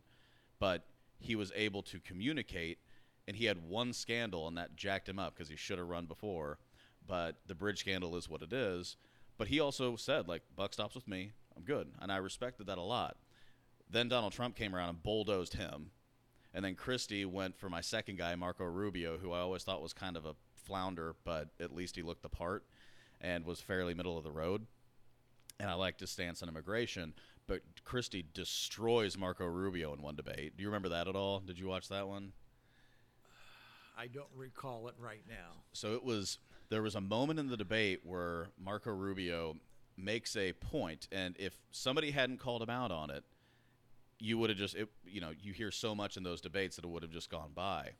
But 0.59 0.85
he 1.19 1.35
was 1.35 1.51
able 1.55 1.81
to 1.83 1.99
communicate 1.99 2.79
and 3.27 3.35
he 3.35 3.45
had 3.45 3.67
one 3.67 3.93
scandal 3.93 4.47
and 4.47 4.57
that 4.57 4.75
jacked 4.75 5.09
him 5.09 5.19
up 5.19 5.35
because 5.35 5.49
he 5.49 5.55
should 5.55 5.77
have 5.77 5.87
run 5.87 6.05
before. 6.05 6.59
But 7.05 7.37
the 7.47 7.55
bridge 7.55 7.79
scandal 7.79 8.15
is 8.15 8.29
what 8.29 8.41
it 8.41 8.53
is. 8.53 8.95
But 9.37 9.47
he 9.47 9.59
also 9.59 9.95
said 9.95 10.27
like 10.27 10.43
buck 10.55 10.73
stops 10.73 10.95
with 10.95 11.07
me. 11.07 11.31
I'm 11.57 11.63
good. 11.63 11.87
And 11.99 12.11
I 12.11 12.17
respected 12.17 12.67
that 12.67 12.77
a 12.77 12.83
lot. 12.83 13.17
Then 13.89 14.07
Donald 14.07 14.33
Trump 14.33 14.55
came 14.55 14.75
around 14.75 14.89
and 14.89 15.03
bulldozed 15.03 15.55
him. 15.55 15.91
And 16.53 16.65
then 16.65 16.75
Christie 16.75 17.25
went 17.25 17.57
for 17.57 17.69
my 17.69 17.81
second 17.81 18.17
guy, 18.17 18.33
Marco 18.35 18.63
Rubio, 18.63 19.17
who 19.17 19.31
I 19.31 19.39
always 19.39 19.63
thought 19.63 19.81
was 19.83 19.93
kind 19.93 20.17
of 20.17 20.25
a 20.25 20.35
flounder, 20.55 21.15
but 21.23 21.49
at 21.59 21.75
least 21.75 21.95
he 21.95 22.01
looked 22.01 22.23
the 22.23 22.29
part 22.29 22.63
and 23.21 23.45
was 23.45 23.59
fairly 23.59 23.93
middle 23.93 24.17
of 24.17 24.23
the 24.23 24.31
road. 24.31 24.65
And 25.59 25.69
I 25.69 25.73
liked 25.73 25.99
his 25.99 26.09
stance 26.09 26.41
on 26.41 26.49
immigration. 26.49 27.13
But 27.47 27.61
Christie 27.83 28.25
destroys 28.33 29.17
Marco 29.17 29.45
Rubio 29.45 29.93
in 29.93 30.01
one 30.01 30.15
debate. 30.15 30.55
Do 30.55 30.61
you 30.61 30.69
remember 30.69 30.89
that 30.89 31.07
at 31.07 31.15
all? 31.15 31.39
Did 31.39 31.57
you 31.57 31.67
watch 31.67 31.89
that 31.89 32.07
one? 32.07 32.31
I 33.97 34.07
don't 34.07 34.29
recall 34.35 34.87
it 34.87 34.93
right 34.97 35.23
now. 35.27 35.63
So 35.73 35.93
it 35.95 36.03
was 36.03 36.37
there 36.69 36.81
was 36.81 36.95
a 36.95 37.01
moment 37.01 37.39
in 37.39 37.49
the 37.49 37.57
debate 37.57 38.01
where 38.03 38.47
Marco 38.57 38.91
Rubio 38.91 39.57
makes 39.97 40.37
a 40.37 40.53
point, 40.53 41.07
and 41.11 41.35
if 41.37 41.57
somebody 41.71 42.11
hadn't 42.11 42.37
called 42.37 42.61
him 42.61 42.69
out 42.69 42.91
on 42.91 43.09
it, 43.09 43.23
you 44.19 44.37
would 44.37 44.49
have 44.49 44.59
just 44.59 44.75
it, 44.75 44.87
you 45.05 45.19
know 45.19 45.31
you 45.41 45.51
hear 45.51 45.71
so 45.71 45.95
much 45.95 46.17
in 46.17 46.23
those 46.23 46.39
debates 46.39 46.75
that 46.75 46.85
it 46.85 46.87
would 46.87 47.03
have 47.03 47.11
just 47.11 47.29
gone 47.29 47.51
by. 47.53 47.91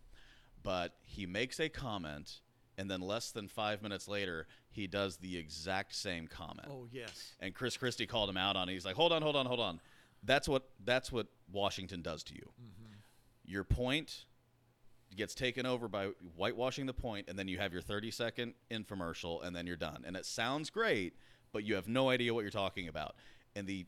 But 0.64 0.94
he 1.06 1.26
makes 1.26 1.60
a 1.60 1.70
comment, 1.70 2.40
and 2.80 2.89
then 2.89 3.01
less 3.01 3.31
than 3.31 3.49
five 3.49 3.81
minutes 3.84 4.07
later, 4.07 4.47
he 4.72 4.88
does 4.88 5.18
the 5.18 5.38
exact 5.38 5.93
same 5.93 6.27
comment. 6.27 6.69
Oh 6.72 6.88
yes. 6.89 7.35
And 7.41 7.53
Chris 7.53 7.76
Christie 7.76 8.07
called 8.07 8.30
him 8.30 8.38
out 8.38 8.56
on 8.56 8.69
it. 8.69 8.73
He's 8.73 8.85
like, 8.85 8.95
"Hold 8.95 9.11
on, 9.11 9.22
hold 9.22 9.35
on, 9.35 9.45
hold 9.45 9.60
on. 9.60 9.81
That's 10.23 10.47
what 10.47 10.69
that's 10.85 11.11
what 11.11 11.27
Washington 11.51 12.01
does 12.01 12.23
to 12.23 12.34
you. 12.34 12.49
Mm-hmm. 12.61 12.93
Your 13.43 13.65
point 13.65 14.26
gets 15.14 15.35
taken 15.35 15.65
over 15.65 15.89
by 15.89 16.06
whitewashing 16.38 16.85
the 16.85 16.93
point, 16.93 17.27
and 17.27 17.38
then 17.38 17.49
you 17.49 17.57
have 17.57 17.73
your 17.73 17.81
30 17.81 18.11
second 18.11 18.53
infomercial, 18.72 19.43
and 19.43 19.53
then 19.53 19.68
you're 19.68 19.76
done. 19.76 20.03
And 20.06 20.15
it 20.15 20.26
sounds 20.26 20.69
great, 20.69 21.15
but 21.51 21.65
you 21.65 21.76
have 21.76 21.89
no 21.89 22.10
idea 22.10 22.34
what 22.34 22.41
you're 22.41 22.49
talking 22.49 22.88
about. 22.88 23.15
And 23.56 23.68
the 23.68 23.88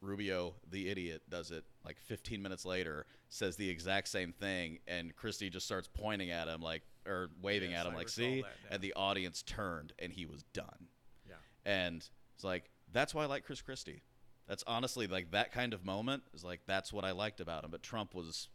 Rubio, 0.00 0.54
the 0.70 0.88
idiot, 0.88 1.22
does 1.28 1.50
it 1.50 1.64
like 1.84 1.98
15 2.00 2.40
minutes 2.40 2.64
later, 2.64 3.06
says 3.28 3.56
the 3.56 3.68
exact 3.68 4.08
same 4.08 4.32
thing, 4.32 4.78
and 4.86 5.14
Christie 5.16 5.50
just 5.50 5.66
starts 5.66 5.88
pointing 5.92 6.30
at 6.30 6.48
him 6.48 6.60
like 6.60 6.82
or 7.06 7.30
waving 7.42 7.72
Yes, 7.72 7.80
at 7.80 7.86
him 7.86 7.92
I 7.94 7.96
like, 7.96 8.08
"See?" 8.08 8.42
that, 8.42 8.48
yeah. 8.64 8.74
And 8.74 8.82
the 8.82 8.94
audience 8.94 9.42
turned, 9.42 9.92
and 9.98 10.12
he 10.12 10.26
was 10.26 10.44
done. 10.52 10.88
Yeah. 11.28 11.34
And 11.64 12.06
it's 12.34 12.44
like 12.44 12.70
that's 12.92 13.14
why 13.14 13.24
I 13.24 13.26
like 13.26 13.44
Chris 13.44 13.60
Christie. 13.60 14.02
That's 14.46 14.64
honestly 14.66 15.06
like 15.06 15.32
that 15.32 15.52
kind 15.52 15.74
of 15.74 15.84
moment 15.84 16.22
is 16.32 16.44
like 16.44 16.60
that's 16.66 16.92
what 16.92 17.04
I 17.04 17.12
liked 17.12 17.40
about 17.40 17.64
him. 17.64 17.70
But 17.70 17.82
Trump 17.82 18.14
was 18.14 18.48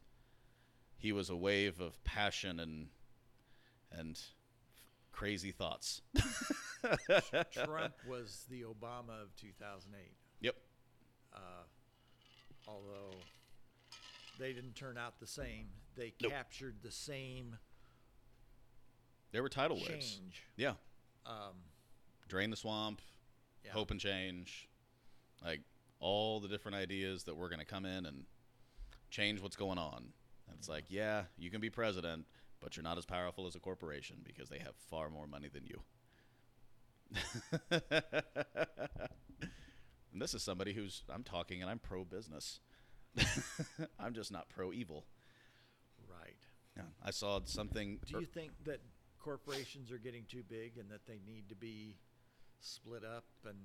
he 0.98 1.12
was 1.12 1.30
a 1.30 1.36
wave 1.36 1.82
of 1.82 2.04
passion 2.04 2.60
and 2.60 2.88
and 3.92 4.20
crazy 5.12 5.52
thoughts. 5.52 6.02
Trump 7.52 7.94
was 8.08 8.46
the 8.50 8.62
Obama 8.64 9.22
of 9.22 9.36
2008. 9.38 10.16
Uh, 11.34 11.64
although 12.68 13.16
they 14.40 14.54
didn't 14.54 14.76
turn 14.76 14.98
out 14.98 15.20
the 15.20 15.28
same, 15.28 15.68
they 15.96 16.14
Nope. 16.22 16.32
captured 16.32 16.76
the 16.84 16.92
same 16.92 17.58
There 19.32 19.42
were 19.42 19.50
tidal 19.50 19.78
waves. 19.78 20.16
change. 20.18 20.44
Yeah. 20.56 20.74
Um, 21.26 21.56
Drain 22.28 22.50
the 22.50 22.56
swamp, 22.58 23.02
yeah. 23.66 23.72
hope 23.72 23.92
and 23.92 24.00
change. 24.00 24.68
Like 25.44 25.62
all 26.00 26.40
the 26.40 26.48
different 26.48 26.76
ideas 26.78 27.24
that 27.26 27.36
we're 27.36 27.50
going 27.50 27.60
to 27.60 27.66
come 27.66 27.86
in 27.86 28.06
and 28.06 28.26
change 29.10 29.40
what's 29.42 29.56
going 29.56 29.78
on. 29.78 30.14
And 30.48 30.58
it's 30.58 30.68
like, 30.70 30.86
yeah, 30.90 31.24
you 31.38 31.50
can 31.50 31.62
be 31.62 31.70
president, 31.70 32.26
but 32.60 32.76
you're 32.76 32.84
not 32.84 32.98
as 32.98 33.06
powerful 33.06 33.48
as 33.48 33.56
a 33.56 33.60
corporation 33.60 34.18
because 34.24 34.50
they 34.50 34.60
have 34.60 34.76
far 34.90 35.10
more 35.10 35.28
money 35.28 35.48
than 35.52 35.66
you. 35.66 35.82
and 40.14 40.22
this 40.22 40.34
is 40.34 40.44
somebody 40.44 40.74
who's 40.74 41.04
I'm 41.14 41.24
talking 41.24 41.62
and 41.62 41.70
I'm 41.70 41.80
pro 41.80 42.06
business. 42.06 42.60
I'm 44.00 44.14
just 44.14 44.32
not 44.32 44.50
pro 44.50 44.72
evil. 44.72 45.06
Right. 46.10 46.38
Yeah, 46.78 46.84
I 47.04 47.12
saw 47.12 47.40
something 47.46 48.00
Do 48.06 48.20
you 48.20 48.26
think 48.26 48.52
that 48.66 48.80
corporations 49.20 49.92
are 49.92 49.98
getting 49.98 50.26
too 50.28 50.44
big 50.48 50.78
and 50.78 50.90
that 50.90 51.06
they 51.06 51.20
need 51.26 51.50
to 51.50 51.56
be 51.56 51.98
split 52.60 53.04
up? 53.04 53.26
And 53.46 53.58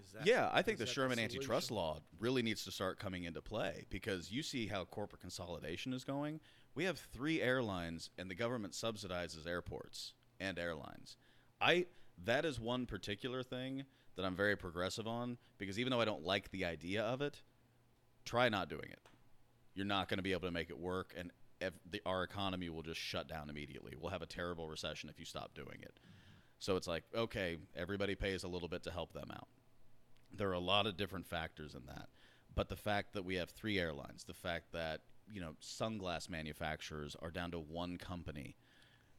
is 0.00 0.12
that 0.12 0.26
yeah, 0.26 0.50
I 0.52 0.62
think 0.62 0.78
the 0.78 0.86
Sherman 0.86 1.18
antitrust 1.18 1.70
law 1.70 1.98
really 2.18 2.42
needs 2.42 2.64
to 2.64 2.70
start 2.70 2.98
coming 2.98 3.24
into 3.24 3.42
play 3.42 3.84
because 3.90 4.30
you 4.30 4.42
see 4.42 4.66
how 4.66 4.84
corporate 4.84 5.20
consolidation 5.20 5.92
is 5.92 6.04
going. 6.04 6.40
We 6.74 6.84
have 6.84 6.98
three 6.98 7.40
airlines, 7.40 8.10
and 8.18 8.30
the 8.30 8.34
government 8.34 8.74
subsidizes 8.74 9.46
airports 9.46 10.12
and 10.38 10.58
airlines. 10.58 11.16
I 11.60 11.86
that 12.24 12.44
is 12.44 12.58
one 12.58 12.86
particular 12.86 13.42
thing 13.42 13.84
that 14.16 14.24
I'm 14.24 14.36
very 14.36 14.56
progressive 14.56 15.06
on 15.06 15.38
because 15.58 15.78
even 15.78 15.90
though 15.90 16.00
I 16.00 16.04
don't 16.04 16.24
like 16.24 16.50
the 16.50 16.64
idea 16.64 17.02
of 17.02 17.20
it, 17.22 17.40
try 18.24 18.48
not 18.48 18.68
doing 18.68 18.88
it. 18.90 19.00
You're 19.74 19.86
not 19.86 20.08
going 20.08 20.18
to 20.18 20.22
be 20.22 20.32
able 20.32 20.48
to 20.48 20.50
make 20.50 20.70
it 20.70 20.78
work, 20.78 21.14
and 21.16 21.30
the, 21.90 22.00
our 22.06 22.22
economy 22.22 22.68
will 22.68 22.82
just 22.82 23.00
shut 23.00 23.28
down 23.28 23.50
immediately. 23.50 23.94
We'll 23.98 24.10
have 24.10 24.22
a 24.22 24.26
terrible 24.26 24.68
recession 24.68 25.08
if 25.10 25.18
you 25.18 25.24
stop 25.24 25.54
doing 25.54 25.78
it. 25.82 25.98
So 26.58 26.76
it's 26.76 26.86
like, 26.86 27.04
okay, 27.14 27.58
everybody 27.76 28.14
pays 28.14 28.44
a 28.44 28.48
little 28.48 28.68
bit 28.68 28.82
to 28.84 28.90
help 28.90 29.12
them 29.12 29.30
out. 29.30 29.48
There 30.32 30.48
are 30.48 30.54
a 30.54 30.58
lot 30.58 30.86
of 30.86 30.96
different 30.96 31.26
factors 31.26 31.74
in 31.74 31.82
that. 31.86 32.08
But 32.54 32.68
the 32.70 32.76
fact 32.76 33.12
that 33.12 33.24
we 33.24 33.34
have 33.34 33.50
three 33.50 33.78
airlines, 33.78 34.24
the 34.24 34.34
fact 34.34 34.72
that, 34.72 35.02
you 35.30 35.40
know, 35.40 35.52
sunglass 35.62 36.30
manufacturers 36.30 37.14
are 37.20 37.30
down 37.30 37.50
to 37.50 37.58
one 37.58 37.98
company 37.98 38.56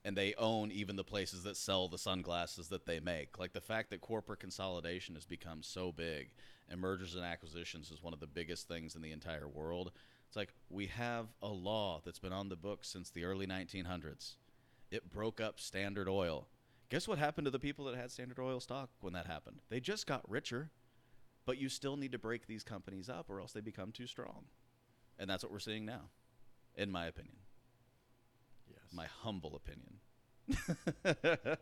and 0.07 0.15
they 0.15 0.33
own 0.37 0.71
even 0.71 0.95
the 0.95 1.03
places 1.03 1.43
that 1.43 1.57
sell 1.57 1.89
the 1.89 1.97
sunglasses 1.97 2.69
that 2.69 2.85
they 2.85 2.97
make. 3.01 3.37
Like 3.37 3.51
the 3.51 3.59
fact 3.59 3.89
that 3.89 3.99
corporate 3.99 4.39
consolidation 4.39 5.15
has 5.15 5.25
become 5.25 5.61
so 5.61 5.91
big 5.91 6.29
and 6.69 6.79
mergers 6.79 7.15
and 7.15 7.25
acquisitions 7.25 7.91
is 7.91 8.01
one 8.01 8.13
of 8.13 8.21
the 8.21 8.25
biggest 8.25 8.69
things 8.69 8.95
in 8.95 9.01
the 9.01 9.11
entire 9.11 9.49
world. 9.49 9.91
It's 10.25 10.37
like 10.37 10.53
we 10.69 10.85
have 10.85 11.27
a 11.41 11.49
law 11.49 12.01
that's 12.05 12.19
been 12.19 12.31
on 12.31 12.47
the 12.47 12.55
books 12.55 12.87
since 12.87 13.09
the 13.09 13.25
early 13.25 13.45
1900s. 13.45 14.35
It 14.91 15.11
broke 15.11 15.41
up 15.41 15.59
Standard 15.59 16.07
Oil. 16.07 16.47
Guess 16.87 17.09
what 17.09 17.17
happened 17.17 17.43
to 17.43 17.51
the 17.51 17.59
people 17.59 17.83
that 17.83 17.95
had 17.95 18.09
Standard 18.09 18.39
Oil 18.39 18.61
stock 18.61 18.89
when 19.01 19.11
that 19.11 19.27
happened? 19.27 19.59
They 19.67 19.81
just 19.81 20.07
got 20.07 20.29
richer. 20.29 20.71
But 21.45 21.57
you 21.57 21.67
still 21.67 21.97
need 21.97 22.13
to 22.13 22.19
break 22.19 22.47
these 22.47 22.63
companies 22.63 23.09
up 23.09 23.29
or 23.29 23.41
else 23.41 23.51
they 23.51 23.59
become 23.59 23.91
too 23.91 24.07
strong. 24.07 24.45
And 25.19 25.29
that's 25.29 25.43
what 25.43 25.51
we're 25.51 25.59
seeing 25.59 25.85
now, 25.85 26.11
in 26.75 26.91
my 26.91 27.07
opinion. 27.07 27.39
My 28.93 29.05
humble 29.23 29.55
opinion. 29.55 29.99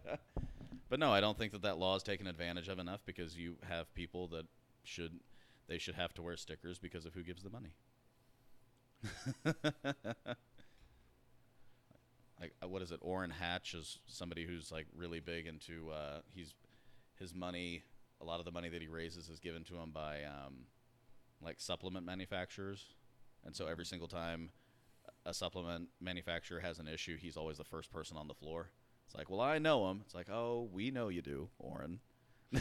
but 0.89 0.99
no, 0.99 1.11
I 1.11 1.19
don't 1.21 1.37
think 1.37 1.51
that 1.53 1.63
that 1.63 1.77
law 1.77 1.95
is 1.95 2.03
taken 2.03 2.27
advantage 2.27 2.67
of 2.67 2.79
enough 2.79 3.01
because 3.05 3.37
you 3.37 3.55
have 3.67 3.93
people 3.95 4.27
that 4.29 4.45
should 4.83 5.19
they 5.67 5.77
should 5.77 5.95
have 5.95 6.13
to 6.13 6.21
wear 6.21 6.37
stickers 6.37 6.77
because 6.77 7.05
of 7.05 7.13
who 7.13 7.23
gives 7.23 7.43
the 7.43 7.49
money. 7.49 7.73
like 12.39 12.53
uh, 12.63 12.67
what 12.67 12.81
is 12.81 12.91
it? 12.91 12.99
Orrin 13.01 13.31
Hatch 13.31 13.73
is 13.73 13.99
somebody 14.07 14.45
who's 14.45 14.71
like 14.71 14.85
really 14.95 15.19
big 15.19 15.47
into 15.47 15.91
uh, 15.91 16.19
he's 16.33 16.53
his 17.19 17.33
money. 17.33 17.83
A 18.21 18.23
lot 18.23 18.39
of 18.39 18.45
the 18.45 18.51
money 18.51 18.69
that 18.69 18.81
he 18.81 18.87
raises 18.87 19.29
is 19.29 19.39
given 19.39 19.63
to 19.65 19.75
him 19.75 19.91
by 19.91 20.23
um, 20.23 20.67
like 21.41 21.59
supplement 21.59 22.05
manufacturers, 22.05 22.85
and 23.45 23.55
so 23.55 23.67
every 23.67 23.85
single 23.85 24.07
time 24.07 24.51
a 25.25 25.33
supplement 25.33 25.89
manufacturer 25.99 26.59
has 26.59 26.79
an 26.79 26.87
issue, 26.87 27.17
he's 27.17 27.37
always 27.37 27.57
the 27.57 27.63
first 27.63 27.91
person 27.91 28.17
on 28.17 28.27
the 28.27 28.33
floor. 28.33 28.69
It's 29.05 29.15
like, 29.15 29.29
well, 29.29 29.41
I 29.41 29.59
know 29.59 29.89
him. 29.89 30.01
It's 30.05 30.15
like, 30.15 30.29
oh, 30.29 30.69
we 30.71 30.91
know 30.91 31.09
you 31.09 31.21
do, 31.21 31.49
Orrin. 31.59 31.99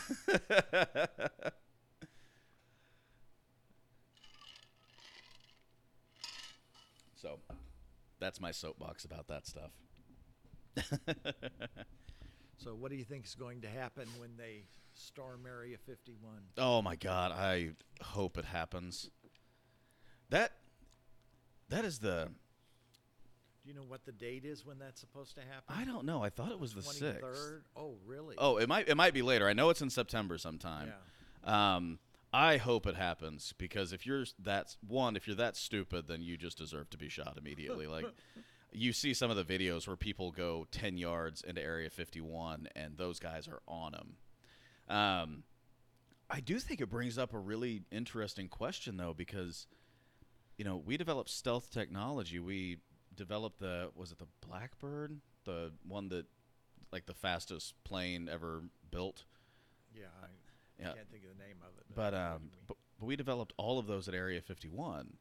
so, 7.17 7.39
that's 8.21 8.41
my 8.41 8.51
soapbox 8.51 9.05
about 9.05 9.29
that 9.29 9.47
stuff. 9.47 9.71
So, 12.57 12.75
what 12.75 12.91
do 12.91 12.97
you 12.97 13.05
think 13.05 13.27
is 13.27 13.35
going 13.35 13.61
to 13.61 13.69
happen 13.69 14.09
when 14.19 14.31
they 14.39 14.63
Storm 14.95 15.45
Area 15.47 15.77
51. 15.87 16.39
Oh 16.59 16.81
my 16.81 16.97
God! 16.97 17.33
I 17.33 17.71
hope 18.01 18.39
it 18.39 18.45
happens. 18.45 19.11
That 20.31 20.53
that 21.69 21.85
is 21.85 21.99
the 21.99 22.29
Do 23.65 23.71
you 23.71 23.77
know 23.77 23.85
what 23.89 24.05
the 24.05 24.13
date 24.13 24.45
is 24.45 24.67
when 24.67 24.79
that's 24.79 25.01
supposed 25.01 25.37
to 25.37 25.41
happen? 25.41 25.65
I 25.69 25.85
don't 25.87 26.05
know. 26.05 26.23
I 26.23 26.29
thought 26.29 26.53
it 26.53 26.61
was 26.61 26.75
the 26.75 26.83
sixth. 26.83 27.55
Oh, 27.75 27.95
really? 28.05 28.35
Oh, 28.37 28.59
it 28.59 28.69
might 28.69 28.89
it 28.89 28.95
might 28.95 29.15
be 29.15 29.23
later. 29.23 29.49
I 29.49 29.55
know 29.55 29.71
it's 29.71 29.81
in 29.81 29.89
September 29.89 30.37
sometime. 30.37 30.93
yeah. 31.47 31.77
Um, 31.77 31.99
I 32.31 32.59
hope 32.59 32.87
it 32.87 32.95
happens 32.95 33.55
because 33.57 33.95
if 33.95 34.05
you're 34.05 34.27
that 34.41 34.77
one, 34.87 35.17
if 35.17 35.27
you're 35.27 35.37
that 35.37 35.57
stupid, 35.57 36.09
then 36.09 36.21
you 36.21 36.37
just 36.37 36.59
deserve 36.59 36.91
to 36.91 36.99
be 36.99 37.09
shot 37.09 37.39
immediately. 37.39 37.87
like 37.87 38.05
you 38.73 38.93
see 38.93 39.15
some 39.15 39.31
of 39.31 39.37
the 39.37 39.45
videos 39.45 39.87
where 39.87 39.97
people 39.97 40.31
go 40.31 40.67
ten 40.71 40.99
yards 40.99 41.41
into 41.41 41.63
Area 41.63 41.89
51, 41.89 42.69
and 42.77 42.99
those 42.99 43.19
guys 43.19 43.49
are 43.49 43.63
on 43.67 43.93
them. 43.93 44.17
Um, 44.95 45.43
I 46.29 46.41
do 46.41 46.59
think 46.59 46.83
it 46.83 46.91
brings 46.91 47.17
up 47.17 47.33
a 47.33 47.39
really 47.39 47.85
interesting 47.91 48.49
question 48.49 48.99
though, 48.99 49.15
because 49.17 49.67
you 50.59 50.67
know 50.67 50.77
we 50.77 50.99
develop 50.99 51.31
stealth 51.31 51.71
technology. 51.71 52.39
We 52.39 52.79
developed 53.17 53.59
the 53.61 53.91
was 53.95 54.13
it 54.13 54.19
the 54.19 54.27
Blackbird, 54.47 55.21
the 55.45 55.73
one 55.87 56.09
that 56.09 56.27
like 56.93 57.07
the 57.07 57.15
fastest 57.15 57.75
plane 57.85 58.29
ever 58.33 58.63
built. 58.91 59.25
Yeah, 59.95 60.05
I 60.23 60.27
Yeah. 60.83 60.93
can't 60.95 61.11
think 61.11 61.25
of 61.25 61.37
the 61.37 61.43
name 61.45 61.57
of 61.63 61.77
it. 61.79 61.85
But 61.95 62.13
what 62.13 62.21
um, 62.21 62.51
but, 62.67 62.77
but 62.99 63.07
we 63.07 63.17
developed 63.17 63.53
all 63.57 63.79
of 63.79 63.87
those 63.87 64.09
at 64.09 64.15
Area 64.15 64.41
51. 64.41 65.17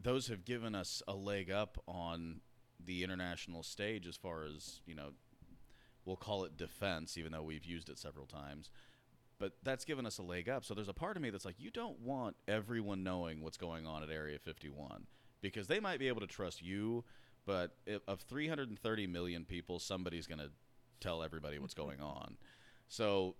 Those 0.00 0.28
have 0.28 0.44
given 0.44 0.74
us 0.74 1.02
a 1.08 1.14
leg 1.14 1.50
up 1.50 1.82
on 1.86 2.40
the 2.84 3.02
international 3.02 3.62
stage 3.62 4.06
as 4.06 4.16
far 4.16 4.44
as 4.44 4.80
you 4.86 4.94
know. 4.94 5.10
We'll 6.04 6.16
call 6.16 6.44
it 6.44 6.58
defense, 6.58 7.16
even 7.16 7.32
though 7.32 7.42
we've 7.42 7.64
used 7.64 7.88
it 7.88 7.98
several 7.98 8.26
times. 8.26 8.68
But 9.38 9.52
that's 9.62 9.86
given 9.86 10.04
us 10.04 10.18
a 10.18 10.22
leg 10.22 10.50
up. 10.50 10.62
So 10.62 10.74
there's 10.74 10.88
a 10.90 10.92
part 10.92 11.16
of 11.16 11.22
me 11.22 11.30
that's 11.30 11.46
like, 11.46 11.58
you 11.58 11.70
don't 11.70 11.98
want 12.00 12.36
everyone 12.46 13.02
knowing 13.02 13.40
what's 13.40 13.56
going 13.56 13.86
on 13.86 14.02
at 14.02 14.10
Area 14.10 14.38
51 14.38 15.06
because 15.44 15.66
they 15.66 15.80
might 15.80 15.98
be 15.98 16.08
able 16.08 16.20
to 16.20 16.26
trust 16.26 16.62
you, 16.62 17.04
but 17.46 17.76
of 18.08 18.20
330 18.22 19.06
million 19.06 19.44
people, 19.44 19.78
somebody's 19.78 20.26
going 20.26 20.38
to 20.38 20.50
tell 21.00 21.22
everybody 21.22 21.58
what's 21.58 21.74
mm-hmm. 21.74 21.84
going 21.84 22.00
on. 22.00 22.36
So 22.88 23.36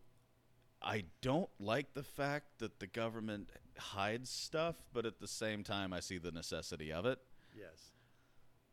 I 0.82 1.05
don't 1.22 1.51
like 1.59 1.94
the 1.94 2.02
fact 2.02 2.59
that 2.59 2.78
the 2.78 2.86
government 2.86 3.51
hides 3.78 4.31
stuff, 4.31 4.76
but 4.93 5.06
at 5.06 5.18
the 5.18 5.26
same 5.26 5.64
time, 5.64 5.93
I 5.93 6.01
see 6.01 6.18
the 6.18 6.31
necessity 6.31 6.93
of 6.93 7.06
it. 7.06 7.18
yes. 7.56 7.90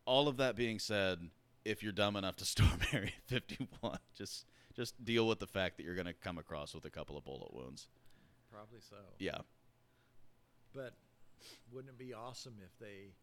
All 0.06 0.28
of 0.28 0.38
that 0.38 0.56
being 0.56 0.80
said, 0.80 1.30
if 1.64 1.84
you're 1.84 1.92
dumb 1.92 2.16
enough 2.16 2.36
to 2.38 2.46
storm 2.54 2.80
Area 2.92 3.12
51, 3.28 3.98
just 4.16 4.46
just 4.76 5.04
deal 5.04 5.28
with 5.28 5.40
the 5.40 5.48
fact 5.48 5.78
that 5.78 5.84
you're 5.84 5.96
going 5.96 6.08
to 6.08 6.14
come 6.14 6.38
across 6.38 6.74
with 6.74 6.86
a 6.86 6.90
couple 6.90 7.18
of 7.18 7.26
bullet 7.26 7.54
wounds. 7.54 7.88
Probably 8.50 8.80
so. 8.80 8.96
Yeah. 9.20 9.40
But 10.74 10.94
wouldn't 11.72 11.94
it 11.94 11.98
be 11.98 12.14
awesome 12.14 12.56
if 12.64 12.78
they 12.80 13.14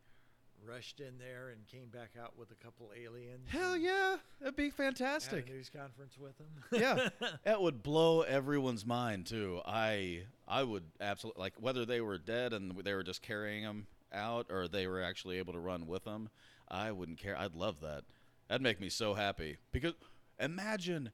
rushed 0.66 0.98
in 0.98 1.18
there 1.18 1.50
and 1.50 1.64
came 1.68 1.86
back 1.88 2.10
out 2.20 2.36
with 2.36 2.50
a 2.50 2.54
couple 2.56 2.90
aliens? 2.96 3.48
Hell 3.48 3.76
yeah, 3.76 4.16
that'd 4.40 4.56
be 4.56 4.64
Had 4.64 4.74
fantastic. 4.74 5.48
a 5.48 5.52
news 5.52 5.70
conference 5.70 6.18
with 6.18 6.36
them. 6.38 6.48
yeah, 6.72 7.08
that 7.44 7.60
would 7.62 7.82
blow 7.82 8.22
everyone's 8.22 8.84
mind 8.86 9.26
too. 9.26 9.60
I 9.64 10.22
I 10.46 10.62
would 10.64 10.84
absolutely 11.00 11.40
like 11.40 11.54
whether 11.60 11.84
they 11.84 12.00
were 12.00 12.18
dead 12.18 12.52
and 12.52 12.76
they 12.84 12.94
were 12.94 13.04
just 13.04 13.22
carrying 13.22 13.62
them 13.64 13.86
out 14.12 14.46
or 14.50 14.66
they 14.68 14.86
were 14.86 15.02
actually 15.02 15.38
able 15.38 15.52
to 15.52 15.60
run 15.60 15.86
with 15.86 16.04
them. 16.04 16.28
I 16.68 16.92
wouldn't 16.92 17.18
care. 17.18 17.36
I'd 17.38 17.54
love 17.54 17.80
that. 17.82 18.04
That'd 18.48 18.62
make 18.62 18.80
me 18.80 18.88
so 18.88 19.14
happy 19.14 19.58
because 19.72 19.92
imagine 20.40 21.10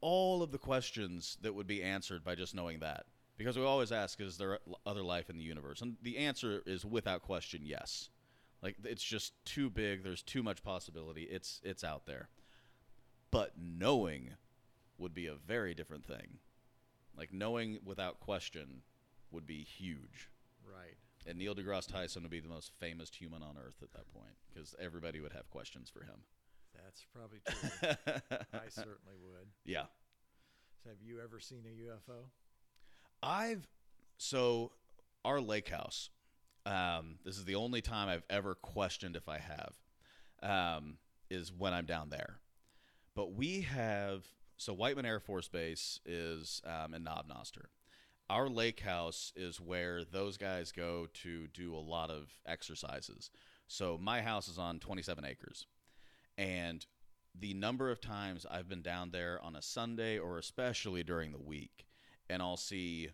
all 0.00 0.42
of 0.42 0.50
the 0.52 0.58
questions 0.58 1.36
that 1.42 1.54
would 1.54 1.66
be 1.66 1.82
answered 1.82 2.22
by 2.24 2.34
just 2.34 2.54
knowing 2.54 2.80
that. 2.80 3.06
Because 3.38 3.56
we 3.56 3.64
always 3.64 3.92
ask, 3.92 4.20
is 4.20 4.36
there 4.36 4.58
other 4.84 5.02
life 5.02 5.30
in 5.30 5.38
the 5.38 5.44
universe? 5.44 5.80
And 5.80 5.96
the 6.02 6.18
answer 6.18 6.60
is 6.66 6.84
without 6.84 7.22
question, 7.22 7.62
yes. 7.64 8.10
Like 8.62 8.76
it's 8.84 9.02
just 9.04 9.32
too 9.44 9.70
big. 9.70 10.02
There's 10.02 10.22
too 10.22 10.42
much 10.42 10.62
possibility. 10.64 11.22
It's 11.22 11.60
it's 11.62 11.84
out 11.84 12.04
there. 12.06 12.28
But 13.30 13.52
knowing 13.56 14.30
would 14.98 15.14
be 15.14 15.28
a 15.28 15.34
very 15.34 15.74
different 15.74 16.04
thing. 16.04 16.40
Like 17.16 17.32
knowing 17.32 17.78
without 17.84 18.18
question 18.18 18.82
would 19.30 19.46
be 19.46 19.62
huge. 19.62 20.28
right. 20.66 20.96
And 21.26 21.38
Neil 21.38 21.54
deGrasse 21.54 21.92
Tyson 21.92 22.22
would 22.22 22.30
be 22.30 22.40
the 22.40 22.48
most 22.48 22.72
famous 22.80 23.10
human 23.10 23.42
on 23.42 23.56
earth 23.58 23.82
at 23.82 23.92
that 23.92 24.12
point 24.12 24.34
because 24.52 24.74
everybody 24.80 25.20
would 25.20 25.32
have 25.32 25.48
questions 25.50 25.90
for 25.90 26.02
him. 26.02 26.22
That's 26.74 27.04
probably 27.14 27.38
true. 27.46 28.14
I 28.54 28.68
certainly 28.70 29.18
would. 29.22 29.48
yeah. 29.64 29.84
So 30.82 30.88
have 30.90 31.02
you 31.04 31.20
ever 31.22 31.38
seen 31.38 31.64
a 31.66 32.10
UFO? 32.10 32.24
I've 33.22 33.66
so 34.16 34.72
our 35.24 35.40
lake 35.40 35.68
house. 35.68 36.10
Um, 36.66 37.16
this 37.24 37.38
is 37.38 37.44
the 37.44 37.54
only 37.54 37.80
time 37.80 38.08
I've 38.08 38.24
ever 38.28 38.54
questioned 38.54 39.16
if 39.16 39.28
I 39.28 39.38
have. 39.38 39.74
Um, 40.42 40.98
is 41.30 41.52
when 41.52 41.72
I'm 41.74 41.86
down 41.86 42.10
there. 42.10 42.38
But 43.14 43.32
we 43.32 43.62
have 43.62 44.24
so 44.56 44.72
Whiteman 44.72 45.06
Air 45.06 45.20
Force 45.20 45.48
Base 45.48 46.00
is 46.04 46.62
um, 46.64 46.94
in 46.94 47.04
Knob 47.04 47.26
Noster. 47.28 47.70
Our 48.30 48.48
lake 48.48 48.80
house 48.80 49.32
is 49.36 49.60
where 49.60 50.04
those 50.04 50.36
guys 50.36 50.72
go 50.72 51.08
to 51.22 51.46
do 51.48 51.74
a 51.74 51.78
lot 51.78 52.10
of 52.10 52.30
exercises. 52.46 53.30
So 53.68 53.98
my 54.00 54.20
house 54.20 54.48
is 54.48 54.58
on 54.58 54.80
27 54.80 55.24
acres, 55.24 55.66
and 56.36 56.84
the 57.38 57.54
number 57.54 57.90
of 57.90 58.00
times 58.00 58.46
I've 58.50 58.68
been 58.68 58.82
down 58.82 59.10
there 59.10 59.40
on 59.42 59.56
a 59.56 59.62
Sunday 59.62 60.18
or 60.18 60.38
especially 60.38 61.02
during 61.02 61.32
the 61.32 61.38
week, 61.38 61.86
and 62.28 62.42
I'll 62.42 62.56
see 62.56 63.10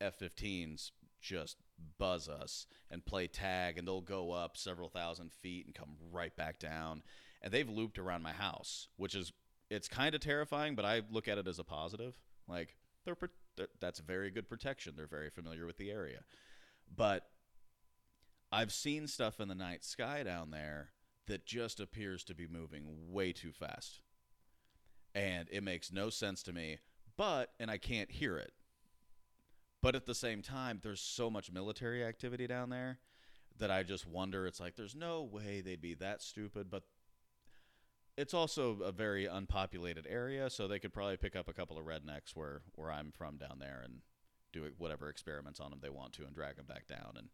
F-15s 0.00 0.90
just 1.20 1.56
buzz 1.98 2.28
us 2.28 2.66
and 2.90 3.04
play 3.04 3.26
tag, 3.26 3.78
and 3.78 3.86
they'll 3.86 4.00
go 4.00 4.32
up 4.32 4.56
several 4.56 4.88
thousand 4.88 5.32
feet 5.32 5.66
and 5.66 5.74
come 5.74 5.96
right 6.12 6.34
back 6.36 6.58
down, 6.58 7.02
and 7.42 7.52
they've 7.52 7.68
looped 7.68 7.98
around 7.98 8.22
my 8.22 8.32
house, 8.32 8.88
which 8.96 9.14
is 9.14 9.32
it's 9.68 9.88
kind 9.88 10.14
of 10.14 10.20
terrifying, 10.20 10.74
but 10.74 10.84
I 10.84 11.02
look 11.10 11.26
at 11.26 11.38
it 11.38 11.48
as 11.48 11.58
a 11.58 11.64
positive. 11.64 12.16
Like 12.48 12.76
they're, 13.04 13.16
they're 13.56 13.68
that's 13.80 13.98
very 13.98 14.30
good 14.30 14.48
protection. 14.48 14.94
They're 14.96 15.06
very 15.06 15.30
familiar 15.30 15.66
with 15.66 15.78
the 15.78 15.90
area, 15.90 16.20
but 16.94 17.28
I've 18.52 18.72
seen 18.72 19.08
stuff 19.08 19.40
in 19.40 19.48
the 19.48 19.54
night 19.54 19.84
sky 19.84 20.22
down 20.22 20.50
there 20.50 20.90
that 21.26 21.46
just 21.46 21.80
appears 21.80 22.22
to 22.24 22.34
be 22.34 22.46
moving 22.46 22.84
way 23.10 23.32
too 23.32 23.52
fast. 23.52 24.00
And 25.14 25.48
it 25.50 25.62
makes 25.62 25.90
no 25.90 26.10
sense 26.10 26.42
to 26.44 26.52
me, 26.52 26.78
but, 27.16 27.50
and 27.58 27.70
I 27.70 27.78
can't 27.78 28.10
hear 28.10 28.36
it. 28.36 28.52
But 29.86 29.94
at 29.94 30.04
the 30.04 30.16
same 30.16 30.42
time, 30.42 30.80
there's 30.82 31.00
so 31.00 31.30
much 31.30 31.52
military 31.52 32.04
activity 32.04 32.48
down 32.48 32.70
there 32.70 32.98
that 33.58 33.70
I 33.70 33.84
just 33.84 34.04
wonder 34.04 34.44
it's 34.44 34.58
like, 34.58 34.74
there's 34.74 34.96
no 34.96 35.22
way 35.22 35.60
they'd 35.60 35.80
be 35.80 35.94
that 35.94 36.22
stupid, 36.22 36.68
but 36.68 36.82
it's 38.16 38.34
also 38.34 38.80
a 38.80 38.90
very 38.90 39.26
unpopulated 39.26 40.04
area, 40.10 40.50
so 40.50 40.66
they 40.66 40.80
could 40.80 40.92
probably 40.92 41.16
pick 41.16 41.36
up 41.36 41.46
a 41.46 41.52
couple 41.52 41.78
of 41.78 41.84
rednecks 41.84 42.34
where, 42.34 42.62
where 42.74 42.90
I'm 42.90 43.12
from 43.12 43.36
down 43.36 43.60
there 43.60 43.80
and 43.84 43.98
do 44.52 44.68
whatever 44.76 45.08
experiments 45.08 45.60
on 45.60 45.70
them 45.70 45.78
they 45.80 45.88
want 45.88 46.14
to 46.14 46.24
and 46.24 46.34
drag 46.34 46.56
them 46.56 46.66
back 46.66 46.88
down. 46.88 47.12
And 47.16 47.28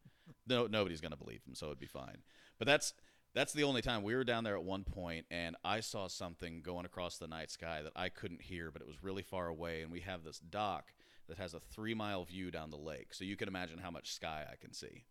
no, 0.46 0.66
nobody's 0.66 1.00
to 1.00 1.16
believe 1.16 1.42
them, 1.44 1.54
so 1.54 1.68
it'd 1.68 1.78
be 1.78 1.86
fine. 1.86 2.18
But 2.58 2.66
that's 2.66 2.92
that's 3.34 3.54
the 3.54 3.64
only 3.64 3.80
time 3.80 4.02
we 4.02 4.14
were 4.14 4.24
down 4.24 4.44
there 4.44 4.56
at 4.56 4.62
one 4.62 4.84
point, 4.84 5.24
and 5.30 5.56
I 5.64 5.80
saw 5.80 6.06
something 6.06 6.60
going 6.60 6.84
across 6.84 7.16
the 7.16 7.28
night 7.28 7.50
sky 7.50 7.80
that 7.80 7.94
I 7.96 8.10
couldn't 8.10 8.42
hear, 8.42 8.70
but 8.70 8.82
it 8.82 8.86
was 8.86 9.02
really 9.02 9.22
far 9.22 9.48
away. 9.48 9.80
And 9.80 9.90
we 9.90 10.00
have 10.00 10.22
this 10.22 10.38
dock 10.38 10.92
that 11.28 11.38
has 11.38 11.54
a 11.54 11.60
three 11.60 11.94
mile 11.94 12.24
view 12.24 12.50
down 12.50 12.70
the 12.70 12.76
lake, 12.76 13.14
so 13.14 13.24
you 13.24 13.36
can 13.36 13.48
imagine 13.48 13.78
how 13.78 13.90
much 13.90 14.14
sky 14.14 14.44
I 14.50 14.56
can 14.56 14.72
see. 14.72 15.04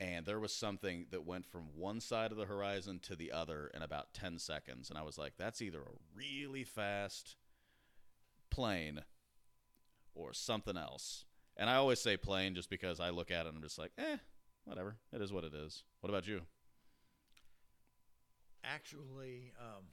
And 0.00 0.26
there 0.26 0.40
was 0.40 0.52
something 0.52 1.06
that 1.10 1.24
went 1.26 1.46
from 1.46 1.68
one 1.76 2.00
side 2.00 2.32
of 2.32 2.38
the 2.38 2.46
horizon 2.46 2.98
to 3.04 3.14
the 3.14 3.30
other 3.30 3.70
in 3.72 3.82
about 3.82 4.14
10 4.14 4.38
seconds. 4.40 4.90
And 4.90 4.98
I 4.98 5.02
was 5.02 5.16
like, 5.16 5.34
that's 5.38 5.62
either 5.62 5.78
a 5.78 6.16
really 6.16 6.64
fast 6.64 7.36
plane 8.50 9.02
or 10.14 10.32
something 10.32 10.76
else. 10.76 11.24
And 11.56 11.70
I 11.70 11.76
always 11.76 12.00
say 12.00 12.16
plane 12.16 12.54
just 12.54 12.68
because 12.68 12.98
I 12.98 13.10
look 13.10 13.30
at 13.30 13.46
it 13.46 13.50
and 13.50 13.56
I'm 13.56 13.62
just 13.62 13.78
like, 13.78 13.92
eh, 13.96 14.16
whatever. 14.64 14.96
It 15.12 15.20
is 15.20 15.32
what 15.32 15.44
it 15.44 15.54
is. 15.54 15.84
What 16.00 16.10
about 16.10 16.26
you? 16.26 16.40
Actually, 18.64 19.52
um, 19.60 19.84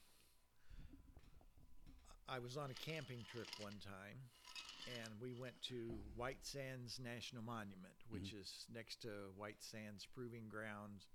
I 2.28 2.40
was 2.40 2.58
on 2.58 2.70
a 2.72 2.74
camping 2.74 3.26
trip 3.32 3.48
one 3.60 3.74
time, 3.84 4.18
and 4.98 5.10
we 5.22 5.34
went 5.34 5.62
to 5.64 5.92
White 6.16 6.44
Sands 6.46 7.00
National 7.04 7.44
Monument, 7.44 7.94
which 8.10 8.34
is 8.34 8.66
next 8.74 9.02
to 9.04 9.10
White 9.38 9.62
Sands 9.62 10.06
Proving 10.06 10.48
Grounds, 10.50 11.08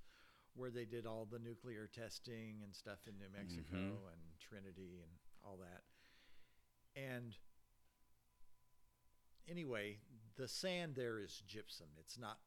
where 0.54 0.70
they 0.70 0.84
did 0.84 1.06
all 1.06 1.26
the 1.30 1.38
nuclear 1.38 1.88
testing 1.92 2.60
and 2.62 2.74
stuff 2.74 3.06
in 3.08 3.18
New 3.18 3.28
Mexico 3.36 3.76
Mhm. 3.76 4.12
and 4.12 4.38
Trinity 4.38 5.00
and 5.02 5.10
all 5.42 5.56
that. 5.58 5.82
And 6.94 7.36
anyway, 9.48 9.98
the 10.36 10.48
sand 10.48 10.94
there 10.94 11.18
is 11.18 11.40
gypsum. 11.46 11.88
It's 11.98 12.18
not. 12.18 12.40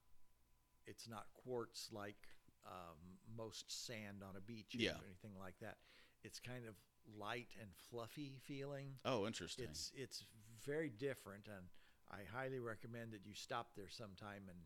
It's 0.86 1.08
not 1.08 1.28
quartz 1.34 1.92
like 1.92 2.28
um, 2.66 3.20
most 3.36 3.70
sand 3.86 4.24
on 4.24 4.36
a 4.36 4.42
beach 4.42 4.74
Yeah. 4.76 4.98
or 5.00 5.06
anything 5.06 5.38
like 5.38 5.58
that. 5.60 5.78
It's 6.24 6.40
kind 6.40 6.66
of 6.66 6.76
light 7.18 7.50
and 7.62 7.74
fluffy 7.76 8.40
feeling. 8.40 9.00
Oh, 9.06 9.26
interesting. 9.28 9.66
It's 9.66 9.92
it's 9.96 10.24
very 10.68 10.92
different, 10.92 11.48
and 11.48 11.64
I 12.12 12.28
highly 12.28 12.60
recommend 12.60 13.16
that 13.16 13.24
you 13.24 13.34
stop 13.34 13.72
there 13.76 13.90
sometime 13.90 14.52
and 14.52 14.60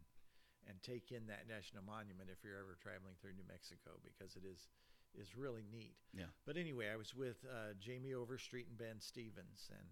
and 0.69 0.77
take 0.85 1.09
in 1.09 1.25
that 1.25 1.49
national 1.49 1.81
monument 1.81 2.29
if 2.29 2.45
you're 2.45 2.57
ever 2.57 2.77
traveling 2.77 3.17
through 3.17 3.33
New 3.33 3.47
Mexico 3.49 3.97
because 4.05 4.35
it 4.35 4.45
is 4.45 4.69
is 5.13 5.35
really 5.37 5.65
neat. 5.71 5.95
Yeah. 6.13 6.31
But 6.45 6.57
anyway, 6.57 6.87
I 6.91 6.97
was 6.97 7.13
with 7.13 7.43
uh, 7.45 7.73
Jamie 7.79 8.13
Overstreet 8.13 8.67
and 8.69 8.77
Ben 8.77 8.99
Stevens, 8.99 9.69
and 9.69 9.87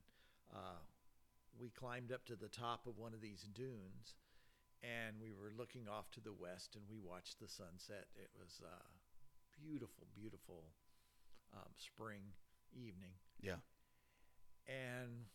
uh, 0.53 0.81
we 1.59 1.69
climbed 1.69 2.11
up 2.11 2.25
to 2.25 2.35
the 2.35 2.47
top 2.47 2.87
of 2.87 2.97
one 2.97 3.13
of 3.13 3.21
these 3.21 3.43
dunes, 3.53 4.15
and 4.81 5.19
we 5.19 5.31
were 5.31 5.51
looking 5.57 5.89
off 5.89 6.09
to 6.11 6.21
the 6.21 6.31
west, 6.31 6.75
and 6.75 6.85
we 6.89 6.99
watched 7.03 7.39
the 7.39 7.49
sunset. 7.49 8.07
It 8.15 8.29
was 8.39 8.61
uh, 8.63 8.85
beautiful, 9.51 10.07
beautiful 10.15 10.63
um, 11.53 11.71
spring 11.77 12.23
evening. 12.71 13.11
yeah. 13.41 13.59
And 14.67 15.25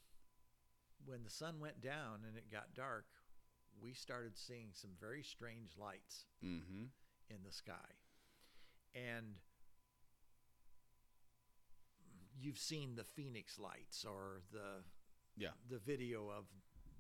when 1.07 1.23
the 1.25 1.31
sun 1.31 1.61
went 1.61 1.81
down 1.81 2.21
and 2.27 2.37
it 2.37 2.51
got 2.51 2.75
dark, 2.75 3.07
we 3.81 3.93
started 3.93 4.37
seeing 4.37 4.69
some 4.73 4.91
very 5.01 5.23
strange 5.23 5.77
lights 5.79 6.25
Mm-hmm. 6.45 6.85
in 7.31 7.37
the 7.45 7.53
sky. 7.53 7.75
And 8.95 9.35
you've 12.39 12.59
seen 12.59 12.95
the 12.95 13.05
Phoenix 13.05 13.59
lights 13.59 14.05
or 14.05 14.43
the 14.53 14.85
Yeah. 15.37 15.53
the 15.69 15.79
video 15.79 16.29
of 16.31 16.47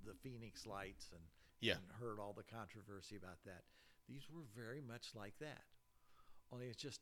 the 0.05 0.14
Phoenix 0.14 0.66
lights 0.66 1.10
and, 1.12 1.22
Yeah. 1.60 1.76
and 1.76 1.93
heard 1.93 2.18
all 2.18 2.32
the 2.32 2.43
controversy 2.43 3.16
about 3.16 3.43
that. 3.44 3.64
These 4.06 4.28
were 4.31 4.43
very 4.55 4.81
much 4.81 5.14
like 5.14 5.39
that. 5.39 5.64
Only 6.51 6.66
it's 6.68 6.76
just 6.82 7.01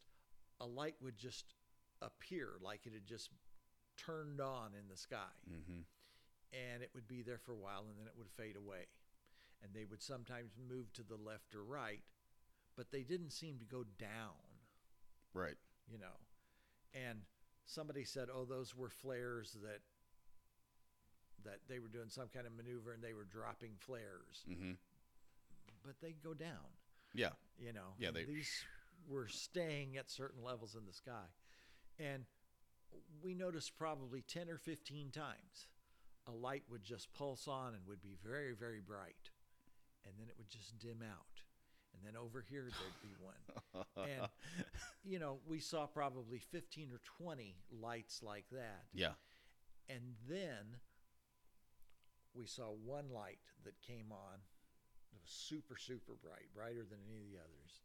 a 0.60 0.66
light 0.66 0.96
would 1.00 1.16
just 1.16 1.54
appear 2.00 2.58
like 2.60 2.86
it 2.86 2.92
had 2.92 3.06
just 3.06 3.30
turned 3.96 4.40
on 4.40 4.74
in 4.74 4.88
the 4.88 4.96
sky 4.96 5.30
Mm-hmm. 5.50 5.80
And 6.52 6.82
it 6.82 6.90
would 6.94 7.08
be 7.08 7.22
there 7.22 7.38
for 7.38 7.52
a 7.52 7.56
while 7.56 7.84
and 7.88 7.98
then 7.98 8.06
it 8.06 8.14
would 8.16 8.30
fade 8.30 8.56
away. 8.56 8.86
And 9.62 9.72
they 9.74 9.84
would 9.84 10.02
sometimes 10.02 10.52
move 10.68 10.92
to 10.94 11.02
the 11.02 11.16
left 11.16 11.54
or 11.54 11.62
right, 11.62 12.02
but 12.76 12.90
they 12.90 13.02
didn't 13.02 13.30
seem 13.30 13.58
to 13.58 13.64
go 13.64 13.84
down, 13.98 14.60
Right. 15.34 15.56
you 15.88 15.98
know. 15.98 16.18
And 16.92 17.20
somebody 17.64 18.04
said, 18.04 18.28
"Oh, 18.32 18.44
those 18.44 18.74
were 18.74 18.90
flares 18.90 19.52
that 19.62 19.80
that 21.44 21.60
they 21.68 21.78
were 21.80 21.88
doing 21.88 22.08
some 22.08 22.28
kind 22.28 22.46
of 22.46 22.52
maneuver 22.52 22.92
and 22.92 23.02
they 23.02 23.14
were 23.14 23.24
dropping 23.24 23.76
flares." 23.78 24.44
Mm-hmm. 24.48 24.72
But 25.84 26.00
they 26.00 26.12
go 26.12 26.34
down, 26.34 26.76
Yeah. 27.14 27.32
you 27.58 27.72
know. 27.72 27.94
Yeah, 27.98 28.10
they- 28.10 28.24
these 28.24 28.64
were 29.06 29.26
staying 29.28 29.96
at 29.96 30.10
certain 30.10 30.42
levels 30.42 30.74
in 30.76 30.86
the 30.86 30.92
sky. 30.92 31.26
And 31.98 32.26
we 33.20 33.34
noticed 33.34 33.76
probably 33.76 34.22
10 34.22 34.48
or 34.48 34.58
15 34.58 35.10
times 35.10 35.66
a 36.28 36.32
light 36.32 36.62
would 36.70 36.84
just 36.84 37.12
pulse 37.12 37.48
on 37.48 37.74
and 37.74 37.86
would 37.86 38.02
be 38.02 38.16
very, 38.24 38.54
very 38.54 38.80
bright. 38.80 39.30
And 40.04 40.14
then 40.18 40.28
it 40.28 40.34
would 40.38 40.48
just 40.48 40.78
dim 40.78 41.02
out. 41.02 41.42
And 41.94 42.02
then 42.04 42.20
over 42.20 42.44
here, 42.48 42.62
there'd 42.62 43.02
be 43.02 43.14
one. 43.20 43.84
And, 43.96 44.28
you 45.04 45.18
know, 45.18 45.38
we 45.46 45.60
saw 45.60 45.86
probably 45.86 46.38
15 46.38 46.90
or 46.92 47.00
20 47.22 47.56
lights 47.70 48.22
like 48.22 48.46
that. 48.50 48.84
yeah. 48.92 49.12
And 49.88 50.14
then 50.28 50.78
we 52.34 52.46
saw 52.46 52.72
one 52.84 53.10
light 53.12 53.38
that 53.64 53.80
came 53.86 54.10
on. 54.10 54.40
It 55.12 55.20
was 55.20 55.30
super, 55.30 55.76
super 55.76 56.14
bright, 56.22 56.48
brighter 56.54 56.84
than 56.88 56.98
any 57.06 57.20
of 57.20 57.30
the 57.30 57.38
others. 57.38 57.80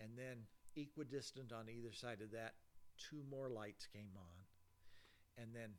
And 0.00 0.10
then, 0.16 0.46
equidistant 0.76 1.52
on 1.52 1.68
either 1.68 1.92
side 1.92 2.20
of 2.22 2.30
that, 2.32 2.54
two 2.96 3.22
more 3.28 3.48
lights 3.48 3.86
came 3.86 4.14
on. 4.16 5.42
And 5.42 5.54
then, 5.54 5.70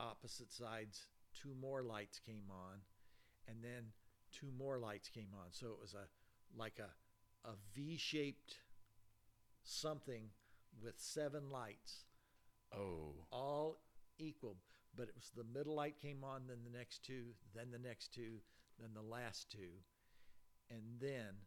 opposite 0.00 0.52
sides, 0.52 1.06
two 1.34 1.54
more 1.60 1.82
lights 1.82 2.18
came 2.18 2.50
on. 2.50 2.78
And 3.46 3.58
then, 3.62 3.92
two 4.32 4.50
more 4.58 4.78
lights 4.78 5.08
came 5.08 5.28
on. 5.34 5.48
So 5.50 5.68
it 5.68 5.80
was 5.80 5.94
a 5.94 6.06
like 6.56 6.78
a, 6.78 7.48
a 7.48 7.52
V 7.74 7.96
shaped 7.96 8.56
something 9.62 10.30
with 10.82 10.94
seven 10.98 11.50
lights 11.50 12.04
Oh. 12.76 13.14
all 13.30 13.78
equal, 14.18 14.56
but 14.96 15.08
it 15.08 15.14
was 15.14 15.30
the 15.36 15.44
middle 15.44 15.76
light 15.76 15.98
came 16.00 16.24
on, 16.24 16.42
then 16.48 16.58
the 16.64 16.76
next 16.76 17.04
two, 17.04 17.34
then 17.54 17.70
the 17.70 17.78
next 17.78 18.12
two, 18.12 18.40
then 18.80 18.90
the 18.94 19.02
last 19.02 19.50
two, 19.50 19.78
and 20.70 20.82
then 21.00 21.46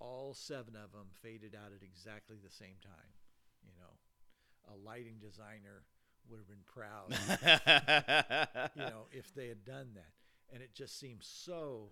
all 0.00 0.34
seven 0.34 0.74
of 0.74 0.90
them 0.92 1.06
faded 1.22 1.54
out 1.54 1.70
at 1.74 1.84
exactly 1.84 2.36
the 2.42 2.50
same 2.50 2.76
time. 2.82 3.14
You 3.62 3.72
know, 3.78 4.72
a 4.72 4.76
lighting 4.76 5.18
designer 5.20 5.84
would 6.30 6.38
have 6.38 6.48
been 6.48 6.64
proud, 6.64 7.10
you 8.76 8.82
know, 8.82 9.06
if 9.12 9.34
they 9.34 9.48
had 9.48 9.64
done 9.64 9.88
that. 9.94 10.12
And 10.52 10.62
it 10.62 10.74
just 10.74 10.98
seems 10.98 11.26
so 11.26 11.90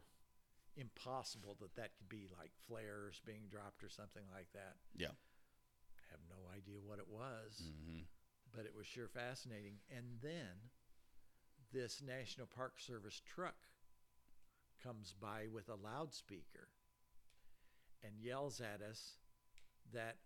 impossible 0.77 1.57
that 1.61 1.75
that 1.77 1.91
could 1.99 2.09
be 2.09 2.29
like 2.39 2.51
flares 2.67 3.21
being 3.27 3.43
dropped 3.51 3.83
or 3.85 3.89
something 3.91 4.25
like 4.35 4.49
that. 4.55 4.77
Yeah. 4.97 5.09
I 5.99 6.03
have 6.11 6.21
no 6.31 6.49
idea 6.55 6.81
what 6.85 6.99
it 6.99 7.09
was 7.09 7.63
Mm-hmm. 7.63 8.03
but 8.55 8.65
it 8.67 8.75
was 8.77 8.87
sure 8.87 9.09
fascinating. 9.09 9.77
And 9.95 10.05
then 10.23 10.71
this 11.73 12.03
National 12.07 12.47
Park 12.47 12.75
Service 12.79 13.21
truck 13.25 13.57
comes 14.83 15.15
by 15.19 15.47
with 15.53 15.69
a 15.69 15.75
loudspeaker 15.75 16.69
and 18.03 18.13
yells 18.21 18.61
at 18.61 18.83
us 18.83 19.19
that 19.93 20.17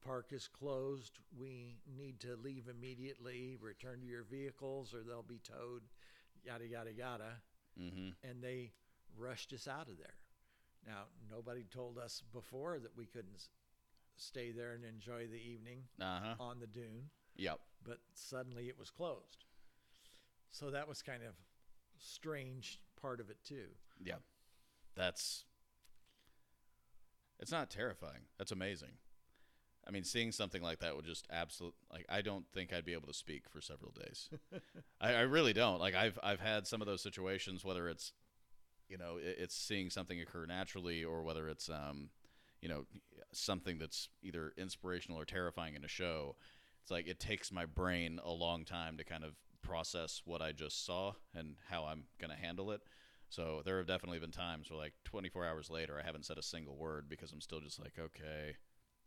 the 0.00 0.06
park 0.08 0.26
is 0.32 0.48
closed. 0.48 1.18
We 1.38 1.76
need 1.96 2.20
to 2.20 2.36
leave 2.42 2.68
immediately, 2.68 3.56
return 3.60 4.00
to 4.00 4.06
your 4.06 4.22
vehicles, 4.24 4.94
or 4.94 5.02
they'll 5.02 5.22
be 5.22 5.40
towed, 5.40 5.82
yada, 6.44 6.66
yada, 6.66 6.92
yada. 6.92 7.32
Mm-hmm. 7.80 8.08
And 8.28 8.42
they 8.42 8.72
rushed 9.16 9.52
us 9.52 9.68
out 9.68 9.88
of 9.88 9.98
there. 9.98 10.14
Now, 10.86 11.04
nobody 11.30 11.64
told 11.64 11.98
us 11.98 12.22
before 12.32 12.78
that 12.78 12.96
we 12.96 13.06
couldn't 13.06 13.36
s- 13.36 13.48
stay 14.16 14.50
there 14.52 14.72
and 14.72 14.84
enjoy 14.84 15.26
the 15.26 15.40
evening 15.40 15.84
Uh 16.00 16.20
huh. 16.22 16.34
on 16.40 16.60
the 16.60 16.66
dune 16.66 17.10
Yep. 17.36 17.58
but 17.84 17.98
suddenly 18.14 18.68
it 18.68 18.78
was 18.78 18.90
closed. 18.90 19.44
So 20.50 20.70
that 20.70 20.86
was 20.86 21.02
kind 21.02 21.22
of 21.22 21.34
strange 21.98 22.80
part 23.00 23.20
of 23.20 23.28
it 23.30 23.38
too. 23.44 23.66
Yeah. 24.02 24.16
That's. 24.94 25.44
It's 27.40 27.50
not 27.50 27.70
terrifying. 27.70 28.22
That's 28.38 28.52
amazing. 28.52 28.92
I 29.86 29.90
mean, 29.90 30.04
seeing 30.04 30.32
something 30.32 30.62
like 30.62 30.80
that 30.80 30.96
would 30.96 31.04
just 31.04 31.26
absolute 31.30 31.74
like 31.92 32.06
I 32.08 32.22
don't 32.22 32.46
think 32.52 32.72
I'd 32.72 32.84
be 32.84 32.94
able 32.94 33.08
to 33.08 33.14
speak 33.14 33.48
for 33.48 33.60
several 33.60 33.92
days. 33.92 34.28
I, 35.00 35.14
I 35.14 35.20
really 35.20 35.52
don't. 35.52 35.80
Like 35.80 35.94
I've 35.94 36.18
I've 36.22 36.40
had 36.40 36.66
some 36.66 36.80
of 36.80 36.86
those 36.86 37.02
situations, 37.02 37.64
whether 37.64 37.88
it's 37.88 38.12
you 38.88 38.96
know 38.96 39.16
it, 39.16 39.36
it's 39.38 39.56
seeing 39.56 39.90
something 39.90 40.20
occur 40.20 40.46
naturally, 40.46 41.04
or 41.04 41.22
whether 41.22 41.48
it's 41.48 41.68
um 41.68 42.10
you 42.60 42.68
know 42.68 42.86
something 43.32 43.78
that's 43.78 44.08
either 44.22 44.52
inspirational 44.56 45.20
or 45.20 45.24
terrifying 45.24 45.74
in 45.74 45.84
a 45.84 45.88
show. 45.88 46.36
It's 46.82 46.90
like 46.90 47.06
it 47.06 47.20
takes 47.20 47.52
my 47.52 47.66
brain 47.66 48.20
a 48.24 48.30
long 48.30 48.64
time 48.64 48.96
to 48.98 49.04
kind 49.04 49.24
of 49.24 49.34
process 49.62 50.22
what 50.24 50.42
I 50.42 50.52
just 50.52 50.84
saw 50.84 51.12
and 51.34 51.56
how 51.68 51.84
I'm 51.84 52.04
gonna 52.20 52.36
handle 52.36 52.70
it. 52.70 52.80
So 53.30 53.62
there 53.64 53.78
have 53.78 53.86
definitely 53.86 54.18
been 54.18 54.30
times 54.30 54.70
where 54.70 54.78
like 54.78 54.92
24 55.04 55.44
hours 55.44 55.70
later 55.70 55.98
I 56.00 56.06
haven't 56.06 56.24
said 56.24 56.38
a 56.38 56.42
single 56.42 56.76
word 56.76 57.08
because 57.08 57.32
I'm 57.32 57.40
still 57.40 57.60
just 57.60 57.80
like, 57.80 57.94
okay, 57.98 58.56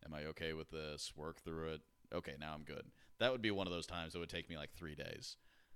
am 0.08 0.14
I 0.14 0.26
okay 0.30 0.54
with 0.54 0.70
this? 0.72 1.12
Work 1.16 1.42
through 1.42 1.70
it. 1.74 1.82
Okay, 2.14 2.34
now 2.40 2.54
I'm 2.54 2.64
good. 2.64 2.84
That 3.20 3.32
would 3.32 3.42
be 3.42 3.52
one 3.52 3.68
of 3.68 3.74
those 3.74 3.86
times 3.88 4.14
that 4.14 4.20
would 4.20 4.30
take 4.30 4.50
me 4.50 4.58
like 4.58 4.72
three 4.74 4.96
days. 4.96 5.36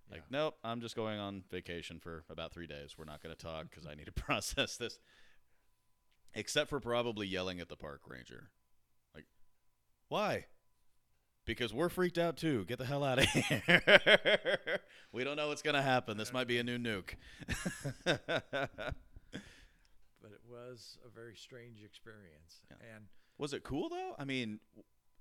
Like, 0.09 0.21
Yeah. 0.31 0.37
nope, 0.39 0.57
I'm 0.63 0.81
just 0.81 0.95
going 0.95 1.19
on 1.19 1.43
vacation 1.49 1.99
for 1.99 2.23
about 2.29 2.53
three 2.53 2.67
days. 2.67 2.95
We're 2.97 3.05
not 3.05 3.21
going 3.21 3.35
to 3.35 3.41
talk 3.41 3.69
because 3.69 3.85
I 3.85 3.95
need 3.95 4.05
to 4.05 4.11
process 4.23 4.77
this. 4.77 4.99
Except 6.33 6.69
for 6.69 6.79
probably 6.79 7.27
yelling 7.27 7.59
at 7.59 7.67
the 7.67 7.75
park 7.75 8.01
ranger. 8.07 8.49
Like, 9.13 9.25
why? 10.07 10.45
Because 11.45 11.73
we're 11.73 11.89
freaked 11.89 12.17
out 12.17 12.37
too. 12.37 12.63
Get 12.65 12.77
the 12.77 12.85
hell 12.85 13.03
out 13.03 13.19
of 13.19 13.25
here. 13.29 13.83
we 15.11 15.23
don't 15.25 15.35
know 15.35 15.49
what's 15.49 15.61
going 15.61 15.75
to 15.75 15.81
happen. 15.81 16.15
This 16.17 16.31
might 16.31 16.47
be 16.47 16.57
a 16.59 16.63
new 16.63 16.77
nuke. 16.77 17.15
But 20.21 20.31
it 20.33 20.41
was 20.47 20.97
a 21.05 21.09
very 21.09 21.35
strange 21.35 21.83
experience. 21.83 22.61
Yeah. 22.69 22.77
And 22.95 23.05
Was 23.41 23.53
it 23.53 23.63
cool 23.63 23.89
though? 23.89 24.13
I 24.19 24.23
mean, 24.23 24.59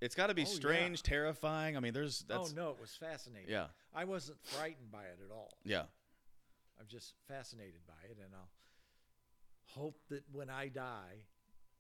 it's 0.03 0.15
got 0.15 0.27
to 0.27 0.35
be 0.35 0.43
Oh, 0.43 0.45
yeah. 0.49 0.55
strange, 0.55 1.03
terrifying. 1.03 1.75
I 1.77 1.81
mean, 1.81 1.95
there's 1.95 2.23
that's 2.29 2.53
oh 2.53 2.55
no, 2.55 2.71
it 2.71 2.77
was 2.79 2.95
fascinating. 2.95 3.49
yeah, 3.49 3.69
I 3.95 4.05
wasn't 4.05 4.39
frightened 4.43 4.93
by 4.93 5.05
it 5.05 5.19
at 5.25 5.33
all. 5.35 5.51
yeah, 5.65 5.85
I'm 6.79 6.87
just 6.87 7.15
fascinated 7.27 7.81
by 7.87 7.95
it 8.11 8.19
and 8.23 8.33
I'll 8.35 8.51
hope 9.83 9.97
that 10.11 10.23
when 10.33 10.51
I 10.51 10.69
die 10.69 11.25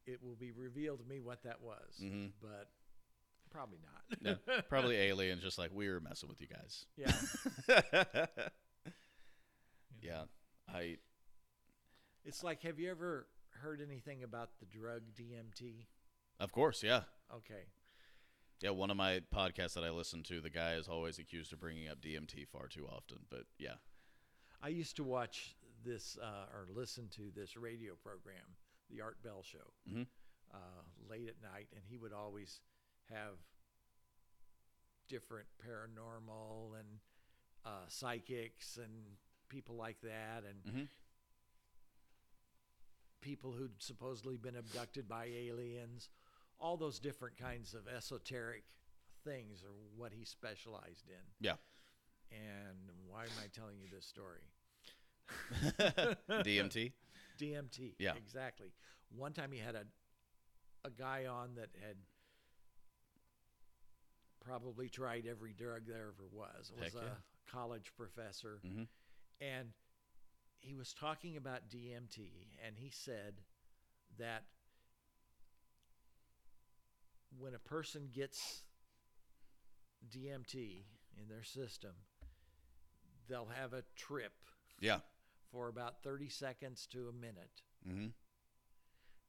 it 0.07 0.23
will 0.23 0.35
be 0.35 0.51
revealed 0.51 1.01
to 1.01 1.05
me 1.05 1.21
what 1.21 1.43
that 1.43 1.61
was. 1.61 2.01
Mhm. 2.03 2.31
But 2.41 2.71
probably 3.51 3.79
not. 3.85 4.39
yeah. 4.49 4.61
Probably 4.63 4.97
aliens, 5.09 5.43
just 5.43 5.59
like 5.59 5.71
we 5.75 5.91
were 5.91 6.01
messing 6.01 6.29
with 6.31 6.41
you 6.41 6.47
guys. 6.47 6.87
yeah. 6.97 7.13
yeah, 10.01 10.23
I 10.73 10.97
It's 12.25 12.43
like 12.43 12.63
have 12.63 12.79
you 12.79 12.91
ever 12.91 13.27
heard 13.63 13.83
anything 13.87 14.23
about 14.23 14.51
the 14.59 14.67
drug 14.67 15.03
DMT? 15.15 15.85
Of 16.41 16.53
course, 16.53 16.83
yeah, 16.83 17.03
Okay. 17.33 17.63
Yeah, 18.61 18.71
one 18.71 18.91
of 18.91 18.97
my 18.97 19.21
podcasts 19.35 19.75
that 19.75 19.85
I 19.85 19.91
listen 19.91 20.23
to, 20.25 20.41
the 20.41 20.51
guy 20.51 20.75
is 20.75 20.89
always 20.89 21.19
accused 21.19 21.53
of 21.53 21.61
bringing 21.61 21.89
up 21.89 22.01
DMT 22.03 22.47
far 22.49 22.67
too 22.69 22.87
often. 22.87 23.19
But 23.31 23.45
yeah, 23.59 23.77
I 24.61 24.69
used 24.69 24.97
to 24.97 25.05
watch 25.05 25.57
this 25.85 26.19
uh, 26.21 26.47
or 26.53 26.67
listen 26.75 27.09
to 27.17 27.31
this 27.35 27.57
radio 27.57 27.95
program, 27.95 28.57
the 28.91 29.01
Art 29.01 29.23
Bell 29.23 29.43
Show, 29.43 29.73
Mhm. 29.89 30.07
uh, 30.53 30.83
late 31.09 31.29
at 31.29 31.41
night, 31.41 31.69
and 31.75 31.85
he 31.89 31.97
would 31.97 32.13
always 32.13 32.61
have 33.09 33.39
different 35.09 35.47
paranormal 35.65 36.79
and 36.79 37.01
uh, 37.65 37.87
psychics 37.89 38.77
and 38.77 39.17
people 39.49 39.77
like 39.77 40.01
that, 40.03 40.45
and 40.45 40.63
Mhm. 40.65 40.89
people 43.21 43.53
who'd 43.53 43.83
supposedly 43.83 44.37
been 44.37 44.57
abducted 44.57 45.09
by 45.09 45.27
aliens. 45.27 46.09
All 46.61 46.77
those 46.77 46.99
different 46.99 47.37
kinds 47.39 47.75
of 47.75 47.89
esoteric 47.89 48.65
things 49.25 49.63
are 49.65 49.73
what 49.97 50.13
he 50.13 50.25
specialized 50.25 51.09
in. 51.09 51.25
yeah, 51.41 51.55
And 52.31 52.77
why 53.09 53.25
am 53.25 53.31
I 53.43 53.47
telling 53.55 53.79
you 53.81 53.89
this 53.93 54.07
story? 54.07 54.41
DMT. 56.29 56.93
DMT. 57.39 57.95
Yeah. 57.99 58.15
Exactly. 58.17 58.73
One 59.17 59.33
time 59.33 59.53
he 59.53 59.59
had 59.59 59.75
a 59.75 59.85
a 60.83 60.91
guy 60.91 61.27
on 61.27 61.55
that 61.57 61.69
had 61.87 61.97
probably 64.41 64.89
tried 64.89 65.27
every 65.27 65.53
drug 65.53 65.83
there 65.87 66.09
ever 66.15 66.27
was. 66.33 66.73
It 66.75 66.83
was 66.83 66.95
Heck 66.95 67.03
a 67.03 67.05
yeah. 67.07 67.13
college 67.51 67.93
professor 67.97 68.61
Mhm. 68.65 68.89
and 69.41 69.73
he 70.61 70.75
was 70.75 70.93
talking 70.95 71.37
about 71.37 71.69
DMT 71.69 72.47
and 72.65 72.77
he 72.79 72.91
said 72.91 73.43
that 74.19 74.45
when 77.39 77.55
a 77.55 77.59
person 77.59 78.09
gets 78.13 78.63
DMT 80.09 80.85
in 81.19 81.29
their 81.29 81.43
system, 81.43 81.93
they'll 83.29 83.47
have 83.55 83.73
a 83.73 83.85
trip 83.97 84.33
Yeah. 84.81 85.01
for 85.51 85.69
about 85.69 86.03
30 86.03 86.29
seconds 86.29 86.87
to 86.89 87.09
a 87.09 87.13
minute. 87.13 87.63
hmm 87.85 88.09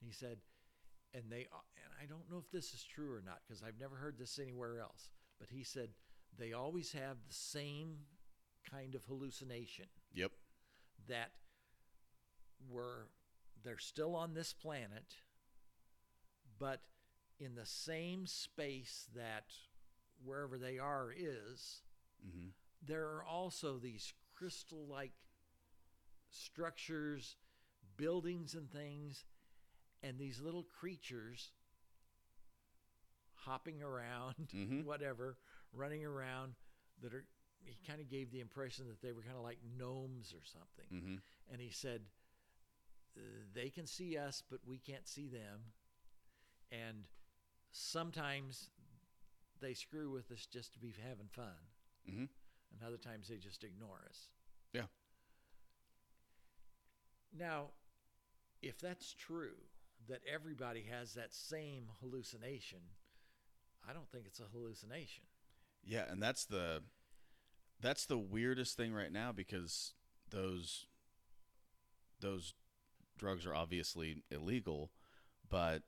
He 0.03 0.11
said, 0.11 0.39
and 1.13 1.29
they, 1.29 1.41
and 1.41 1.93
I 2.01 2.05
don't 2.05 2.29
know 2.29 2.37
if 2.37 2.49
this 2.51 2.73
is 2.73 2.83
true 2.83 3.13
or 3.13 3.21
not 3.21 3.41
because 3.45 3.61
I've 3.63 3.79
never 3.79 3.95
heard 3.95 4.17
this 4.17 4.39
anywhere 4.39 4.79
else, 4.79 5.09
but 5.39 5.49
he 5.49 5.63
said 5.63 5.89
they 6.37 6.53
always 6.53 6.91
have 6.93 7.17
the 7.27 7.33
same 7.33 7.97
kind 8.69 8.95
of 8.95 9.03
hallucination 9.05 9.85
Yep. 10.13 10.31
that 11.07 11.31
were 12.69 13.09
they're 13.63 13.77
still 13.77 14.15
on 14.15 14.33
this 14.33 14.53
planet, 14.53 15.15
but 16.57 16.81
in 17.41 17.55
the 17.55 17.65
same 17.65 18.27
space 18.27 19.07
that 19.15 19.45
wherever 20.23 20.57
they 20.57 20.77
are 20.79 21.11
is, 21.15 21.81
hmm 22.23 22.49
there 22.83 23.05
are 23.05 23.23
also 23.23 23.77
these 23.77 24.13
crystal 24.35 24.87
like 24.87 25.11
structures, 26.31 27.35
buildings, 27.97 28.55
and 28.55 28.71
things, 28.71 29.25
and 30.03 30.17
these 30.17 30.39
little 30.41 30.63
creatures 30.79 31.51
hopping 33.35 33.81
around, 33.83 34.35
Mhm. 34.53 34.85
whatever, 34.85 35.37
running 35.73 36.05
around 36.05 36.55
that 37.01 37.13
are. 37.13 37.25
He 37.63 37.77
kind 37.85 38.01
of 38.01 38.09
gave 38.09 38.31
the 38.31 38.39
impression 38.39 38.87
that 38.87 39.01
they 39.03 39.11
were 39.11 39.21
kind 39.21 39.37
of 39.37 39.43
like 39.43 39.59
gnomes 39.77 40.33
or 40.33 40.43
something. 40.43 40.87
hmm 40.89 41.15
And 41.51 41.61
he 41.61 41.69
said, 41.69 42.01
"Uh, 43.15 43.21
they 43.53 43.69
can 43.69 43.85
see 43.85 44.17
us, 44.17 44.41
but 44.49 44.65
we 44.65 44.79
can't 44.79 45.07
see 45.07 45.27
them. 45.27 45.73
And 46.71 47.05
sometimes 47.71 48.69
they 49.61 49.73
screw 49.73 50.11
with 50.11 50.31
us 50.31 50.45
just 50.45 50.73
to 50.73 50.79
be 50.79 50.93
having 51.07 51.27
fun 51.27 51.55
hmm 52.09 52.25
and 52.73 52.87
other 52.87 52.97
times 52.97 53.27
they 53.27 53.35
just 53.35 53.63
ignore 53.63 54.01
us. 54.09 54.29
Yeah. 54.73 54.83
Now, 57.37 57.71
if 58.61 58.79
that's 58.79 59.13
true, 59.13 59.55
that 60.09 60.21
everybody 60.31 60.85
has 60.89 61.13
that 61.13 61.33
same 61.33 61.87
hallucination, 61.99 62.79
I 63.87 63.93
don't 63.93 64.09
think 64.09 64.25
it's 64.25 64.39
a 64.39 64.45
hallucination. 64.51 65.23
Yeah, 65.83 66.05
and 66.09 66.21
that's 66.21 66.45
the 66.45 66.83
that's 67.79 68.05
the 68.05 68.17
weirdest 68.17 68.77
thing 68.77 68.93
right 68.93 69.11
now 69.11 69.31
because 69.31 69.93
those 70.29 70.85
those 72.19 72.53
drugs 73.17 73.45
are 73.45 73.55
obviously 73.55 74.23
illegal, 74.29 74.91
but 75.49 75.83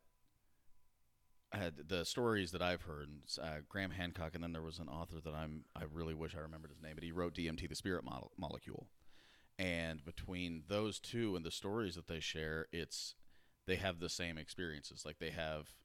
Had 1.54 1.88
the 1.88 2.04
stories 2.04 2.52
that 2.52 2.62
I've 2.62 2.82
heard. 2.82 3.10
Uh, 3.42 3.58
Graham 3.70 3.92
Hancock, 3.92 4.34
and 4.34 4.44
then 4.44 4.54
there 4.54 4.62
was 4.62 4.80
an 4.80 4.90
author 4.90 5.18
that 5.24 5.34
I'm 5.34 5.66
I 5.76 5.84
really 5.92 6.16
wish 6.16 6.36
I 6.36 6.40
remembered 6.40 6.72
his 6.72 6.82
name, 6.82 6.96
but 6.96 7.04
he 7.04 7.12
wrote 7.12 7.36
DMT, 7.36 7.70
the 7.70 7.76
Spirit 7.76 8.04
Mo- 8.04 8.32
Molecule. 8.38 8.88
And 9.60 10.04
between 10.04 10.64
those 10.68 11.00
two 11.00 11.36
and 11.36 11.46
the 11.46 11.52
stories 11.52 11.94
that 11.94 12.08
they 12.08 12.20
share, 12.20 12.66
it's 12.72 13.14
they 13.68 13.76
have 13.76 14.00
the 14.00 14.10
same 14.10 14.38
experiences. 14.38 15.04
Like 15.06 15.20
they 15.20 15.30
have 15.30 15.76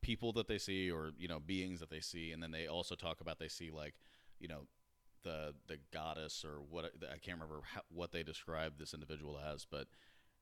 people 0.00 0.32
that 0.32 0.46
they 0.48 0.58
see 0.58 0.90
or 0.90 1.12
you 1.18 1.28
know 1.28 1.40
beings 1.40 1.80
that 1.80 1.90
they 1.90 2.00
see 2.00 2.32
and 2.32 2.42
then 2.42 2.50
they 2.50 2.66
also 2.66 2.94
talk 2.94 3.20
about 3.20 3.38
they 3.38 3.48
see 3.48 3.70
like 3.70 3.94
you 4.38 4.48
know 4.48 4.66
the 5.24 5.54
the 5.66 5.78
goddess 5.92 6.44
or 6.44 6.60
what 6.70 6.84
I 7.02 7.18
can't 7.18 7.40
remember 7.40 7.60
how, 7.74 7.80
what 7.88 8.12
they 8.12 8.22
describe 8.22 8.78
this 8.78 8.94
individual 8.94 9.38
as 9.38 9.66
but 9.68 9.88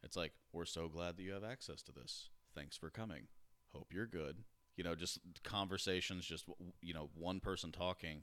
it's 0.02 0.16
like 0.16 0.32
we're 0.52 0.66
so 0.66 0.88
glad 0.88 1.16
that 1.16 1.22
you 1.22 1.32
have 1.32 1.44
access 1.44 1.82
to 1.84 1.92
this 1.92 2.28
thanks 2.54 2.76
for 2.76 2.90
coming 2.90 3.28
hope 3.72 3.88
you're 3.92 4.06
good 4.06 4.44
you 4.76 4.84
know 4.84 4.94
just 4.94 5.18
conversations 5.42 6.24
just 6.24 6.44
you 6.80 6.94
know 6.94 7.10
one 7.14 7.40
person 7.40 7.72
talking. 7.72 8.22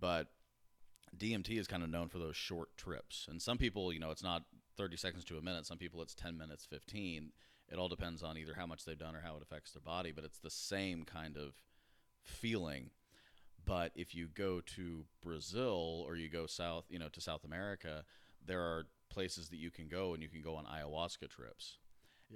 But 0.00 0.28
DMT 1.16 1.58
is 1.58 1.66
kind 1.66 1.82
of 1.82 1.90
known 1.90 2.08
for 2.08 2.18
those 2.18 2.36
short 2.36 2.76
trips. 2.76 3.26
And 3.28 3.40
some 3.40 3.58
people 3.58 3.92
you 3.92 4.00
know 4.00 4.10
it's 4.10 4.22
not 4.22 4.44
30 4.76 4.96
seconds 4.96 5.24
to 5.26 5.38
a 5.38 5.42
minute. 5.42 5.66
Some 5.66 5.78
people 5.78 6.02
it's 6.02 6.14
10 6.14 6.36
minutes 6.36 6.66
15 6.66 7.32
it 7.68 7.78
all 7.78 7.88
depends 7.88 8.22
on 8.22 8.36
either 8.36 8.54
how 8.54 8.66
much 8.66 8.84
they've 8.84 8.98
done 8.98 9.16
or 9.16 9.20
how 9.20 9.36
it 9.36 9.42
affects 9.42 9.72
their 9.72 9.82
body, 9.82 10.12
but 10.12 10.24
it's 10.24 10.38
the 10.38 10.50
same 10.50 11.04
kind 11.04 11.36
of 11.36 11.54
feeling. 12.22 12.90
But 13.64 13.92
if 13.94 14.14
you 14.14 14.28
go 14.28 14.60
to 14.76 15.04
Brazil 15.22 16.04
or 16.06 16.16
you 16.16 16.28
go 16.28 16.46
south, 16.46 16.84
you 16.90 16.98
know, 16.98 17.08
to 17.08 17.20
South 17.20 17.44
America, 17.44 18.04
there 18.44 18.60
are 18.60 18.86
places 19.08 19.48
that 19.48 19.56
you 19.56 19.70
can 19.70 19.88
go 19.88 20.12
and 20.12 20.22
you 20.22 20.28
can 20.28 20.42
go 20.42 20.56
on 20.56 20.66
ayahuasca 20.66 21.30
trips. 21.30 21.78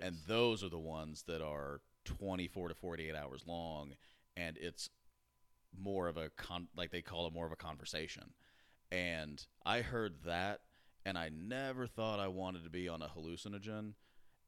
And 0.01 0.17
those 0.27 0.65
are 0.65 0.71
the 0.71 0.79
ones 0.79 1.25
that 1.27 1.43
are 1.43 1.81
24 2.19 2.69
to 2.69 2.75
48 2.75 3.15
hours 3.15 3.43
long 3.47 3.93
and 4.37 4.57
it's 4.61 4.89
more 5.79 6.09
of 6.09 6.17
a 6.17 6.31
con 6.31 6.69
like 6.77 6.91
they 6.91 7.03
call 7.03 7.27
it 7.27 7.33
more 7.33 7.47
of 7.47 7.53
a 7.53 7.57
conversation. 7.57 8.33
And 8.91 9.45
I 9.67 9.81
heard 9.83 10.23
that 10.25 10.61
and 11.05 11.19
I 11.19 11.29
never 11.29 11.87
thought 11.87 12.19
I 12.21 12.29
wanted 12.29 12.65
to 12.65 12.71
be 12.71 12.89
on 12.89 13.03
a 13.03 13.09
hallucinogen 13.09 13.93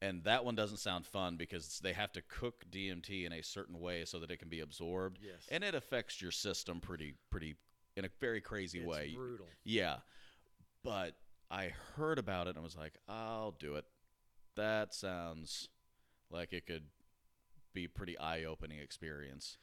and 0.02 0.24
that 0.24 0.44
one 0.46 0.54
doesn't 0.54 0.78
sound 0.78 1.04
fun 1.06 1.36
because 1.36 1.78
they 1.82 1.92
have 1.92 2.10
to 2.12 2.22
cook 2.22 2.64
DMT 2.70 3.26
in 3.26 3.32
a 3.34 3.42
certain 3.42 3.78
way 3.78 4.04
so 4.06 4.18
that 4.20 4.30
it 4.30 4.38
can 4.38 4.48
be 4.48 4.60
absorbed, 4.60 5.18
Yes. 5.22 5.46
and 5.50 5.62
it 5.62 5.74
affects 5.74 6.22
your 6.22 6.30
system 6.30 6.80
pretty, 6.80 7.14
pretty 7.30 7.56
in 7.98 8.06
a 8.06 8.08
very 8.18 8.40
crazy 8.40 8.78
it's 8.78 8.88
way. 8.88 9.12
brutal. 9.14 9.44
Yeah, 9.62 9.96
but 10.82 11.16
I 11.50 11.72
heard 11.96 12.18
about 12.18 12.46
it 12.46 12.54
and 12.54 12.64
was 12.64 12.78
like, 12.78 12.94
I'll 13.08 13.50
do 13.50 13.74
it. 13.74 13.84
That 14.56 14.94
sounds 14.94 15.68
like 16.30 16.54
it 16.54 16.64
could 16.66 16.84
be 17.72 17.84
a 17.84 17.88
pretty 17.88 18.18
eye-opening 18.18 18.78
experience. 18.78 19.58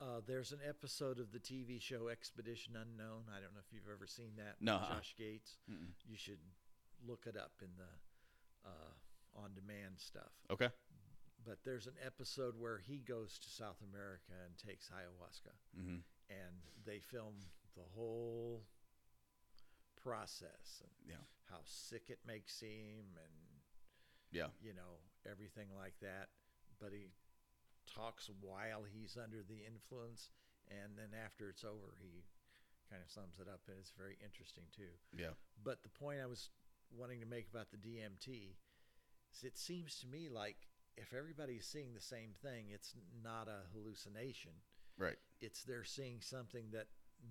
Uh, 0.00 0.20
there's 0.26 0.50
an 0.52 0.58
episode 0.68 1.20
of 1.20 1.30
the 1.32 1.38
TV 1.38 1.80
show 1.80 2.08
Expedition 2.08 2.74
Unknown. 2.74 3.22
I 3.30 3.40
don't 3.40 3.54
know 3.54 3.60
if 3.64 3.72
you've 3.72 3.88
ever 3.92 4.06
seen 4.06 4.32
that. 4.36 4.56
No, 4.60 4.76
uh-uh. 4.76 4.94
Josh 4.96 5.14
Gates. 5.16 5.58
Mm-mm. 5.70 5.92
You 6.08 6.16
should 6.16 6.40
look 7.06 7.26
it 7.26 7.36
up 7.36 7.52
in 7.62 7.68
the 7.78 8.68
uh, 8.68 9.40
on-demand 9.44 9.94
stuff. 9.98 10.32
Okay. 10.50 10.68
But 11.44 11.58
there's 11.64 11.86
an 11.86 11.94
episode 12.04 12.54
where 12.58 12.78
he 12.78 12.98
goes 12.98 13.38
to 13.38 13.48
South 13.48 13.78
America 13.92 14.32
and 14.44 14.56
takes 14.58 14.88
ayahuasca, 14.88 15.52
hmm 15.76 15.96
and 16.30 16.56
they 16.86 16.98
film 16.98 17.34
the 17.76 17.82
whole 17.94 18.62
process 20.02 20.80
and 20.82 20.90
Yeah. 21.10 21.16
how 21.50 21.60
sick 21.64 22.10
it 22.10 22.24
makes 22.24 22.58
him, 22.60 23.16
and 23.16 23.62
Yeah. 24.30 24.50
you 24.60 24.72
know 24.72 24.98
everything 25.26 25.74
like 25.74 25.98
that. 26.00 26.30
But 26.78 26.92
he 26.92 27.12
talks 27.94 28.30
while 28.40 28.84
he's 28.88 29.16
under 29.22 29.42
the 29.42 29.64
influence, 29.66 30.30
and 30.68 30.96
then 30.96 31.12
after 31.12 31.48
it's 31.48 31.64
over, 31.64 31.96
he 32.00 32.24
kind 32.90 33.02
of 33.02 33.10
sums 33.10 33.38
it 33.40 33.48
up, 33.48 33.60
and 33.68 33.76
it's 33.78 33.92
very 33.96 34.16
interesting 34.24 34.64
too. 34.74 34.92
Yeah. 35.16 35.34
But 35.62 35.82
the 35.82 35.88
point 35.88 36.20
I 36.22 36.26
was 36.26 36.50
wanting 36.90 37.20
to 37.20 37.26
make 37.26 37.48
about 37.48 37.70
the 37.70 37.78
DMT 37.78 38.56
is 39.32 39.44
it 39.44 39.56
seems 39.56 39.98
to 40.00 40.06
me 40.06 40.28
like 40.28 40.56
if 40.96 41.14
everybody's 41.14 41.66
seeing 41.66 41.94
the 41.94 42.00
same 42.00 42.30
thing, 42.42 42.66
it's 42.72 42.94
not 43.24 43.48
a 43.48 43.64
hallucination. 43.72 44.52
Right. 44.98 45.16
It's 45.40 45.64
they're 45.64 45.84
seeing 45.84 46.20
something 46.20 46.66
that 46.72 46.88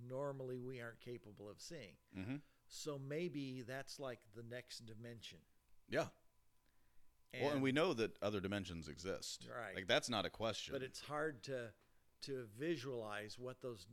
normally 0.09 0.57
we 0.59 0.81
aren't 0.81 0.99
capable 0.99 1.49
of 1.49 1.61
seeing. 1.61 1.95
hmm 2.15 2.37
So 2.67 2.99
maybe 2.99 3.63
that's 3.67 3.99
like 3.99 4.19
the 4.35 4.43
next 4.43 4.85
dimension. 4.85 5.39
Yeah. 5.89 6.07
Well, 7.39 7.51
and 7.51 7.61
we 7.61 7.71
know 7.71 7.93
that 7.93 8.17
other 8.21 8.39
dimensions 8.39 8.87
exist. 8.87 9.47
Right. 9.49 9.75
Like 9.75 9.87
that's 9.87 10.09
not 10.09 10.25
a 10.25 10.29
question. 10.29 10.73
but 10.73 10.83
it's 10.83 10.99
hard 11.01 11.43
to 11.43 11.69
to 12.23 12.45
visualize 12.59 13.37
what 13.39 13.61
those 13.61 13.87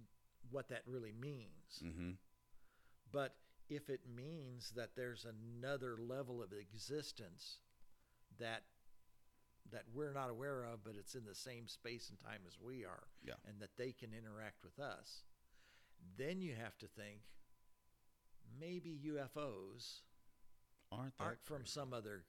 what 0.51 0.69
that 0.69 0.82
really 0.86 1.12
means. 1.12 1.82
Mm-hmm. 1.85 2.10
But 3.12 3.35
if 3.69 3.89
it 3.90 4.01
means 4.15 4.73
that 4.77 4.90
there's 4.97 5.27
another 5.27 5.97
level 6.01 6.43
of 6.43 6.52
existence 6.52 7.59
that 8.39 8.62
that 9.70 9.82
we're 9.93 10.15
not 10.15 10.31
aware 10.31 10.65
of, 10.65 10.82
but 10.82 10.94
it's 10.98 11.15
in 11.15 11.27
the 11.27 11.35
same 11.35 11.69
space 11.69 12.09
and 12.09 12.19
time 12.19 12.40
as 12.47 12.56
we 12.59 12.85
are, 12.86 13.09
Yeah. 13.23 13.35
and 13.47 13.60
that 13.60 13.77
they 13.77 13.93
can 13.93 14.15
interact 14.15 14.65
with 14.65 14.78
us, 14.78 15.24
then 16.16 16.40
you 16.40 16.55
have 16.55 16.78
to 16.78 16.86
think 16.86 17.20
maybe 18.59 18.98
UFOs 19.06 20.01
Aren't 20.90 21.12
aren't 21.20 21.44
from 21.44 21.66
some 21.66 21.93
other 21.93 22.24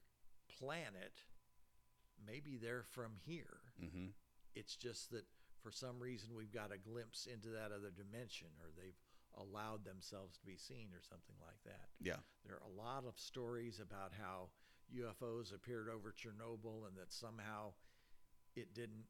planet. 0.60 1.14
Maybe 2.26 2.58
they're 2.62 2.84
from 2.84 3.14
here. 3.26 3.60
Mm-hmm. 3.84 4.08
It's 4.56 4.76
just 4.76 5.12
that 5.12 5.26
for 5.62 5.72
some 5.72 6.00
reason 6.00 6.30
we've 6.36 6.52
got 6.54 6.72
a 6.74 6.78
glimpse 6.78 7.28
into 7.32 7.50
that 7.50 7.72
other 7.72 7.92
dimension, 7.96 8.48
or 8.62 8.70
they've 8.76 8.98
allowed 9.38 9.86
themselves 9.86 10.38
to 10.38 10.46
be 10.46 10.58
seen, 10.58 10.90
or 10.94 11.02
something 11.02 11.36
like 11.46 11.62
that. 11.66 11.88
Yeah. 12.02 12.18
There 12.46 12.56
are 12.56 12.68
a 12.68 12.78
lot 12.82 13.06
of 13.08 13.18
stories 13.20 13.80
about 13.80 14.12
how 14.20 14.50
UFOs 14.96 15.54
appeared 15.54 15.88
over 15.88 16.12
Chernobyl 16.14 16.88
and 16.88 16.98
that 16.98 17.14
somehow 17.14 17.74
it 18.56 18.74
didn't 18.74 19.06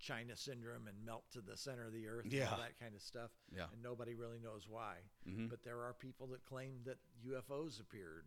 China 0.00 0.36
syndrome 0.36 0.86
and 0.88 0.96
melt 1.04 1.24
to 1.32 1.40
the 1.40 1.56
center 1.56 1.86
of 1.86 1.92
the 1.92 2.06
earth 2.08 2.24
and 2.24 2.32
Yeah. 2.32 2.50
all 2.50 2.58
that 2.58 2.78
kind 2.78 2.94
of 2.94 3.00
stuff. 3.02 3.30
Yeah. 3.54 3.66
And 3.72 3.82
nobody 3.82 4.14
really 4.14 4.38
knows 4.38 4.66
why. 4.68 4.96
Mm-hmm. 5.28 5.46
But 5.48 5.62
there 5.64 5.82
are 5.82 5.94
people 5.94 6.26
that 6.28 6.44
claim 6.44 6.80
that 6.84 6.98
UFOs 7.26 7.80
appeared 7.80 8.26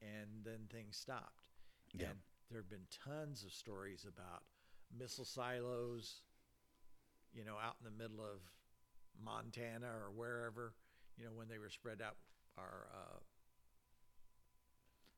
and 0.00 0.44
then 0.44 0.68
things 0.70 0.96
stopped. 0.96 1.48
Yeah. 1.92 2.08
And 2.10 2.18
there 2.50 2.60
have 2.60 2.70
been 2.70 2.86
tons 3.04 3.44
of 3.44 3.52
stories 3.52 4.06
about 4.06 4.42
missile 4.96 5.24
silos, 5.24 6.20
you 7.32 7.44
know, 7.44 7.56
out 7.62 7.76
in 7.80 7.84
the 7.84 8.02
middle 8.02 8.20
of 8.24 8.40
Montana 9.22 9.86
or 9.88 10.10
wherever, 10.14 10.74
you 11.16 11.24
know, 11.24 11.32
when 11.34 11.48
they 11.48 11.58
were 11.58 11.70
spread 11.70 12.00
out 12.02 12.16
are 12.58 12.88
uh, 12.92 13.18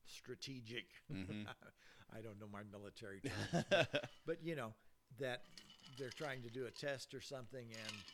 strategic. 0.06 0.86
Mhm. 1.12 1.46
I 2.16 2.20
don't 2.20 2.38
know 2.40 2.48
my 2.50 2.62
military 2.70 3.20
terms, 3.20 3.64
but 4.26 4.42
you 4.42 4.56
know 4.56 4.72
that 5.18 5.42
they're 5.98 6.10
trying 6.10 6.42
to 6.42 6.50
do 6.50 6.66
a 6.66 6.70
test 6.70 7.14
or 7.14 7.20
something, 7.20 7.66
and 7.74 8.04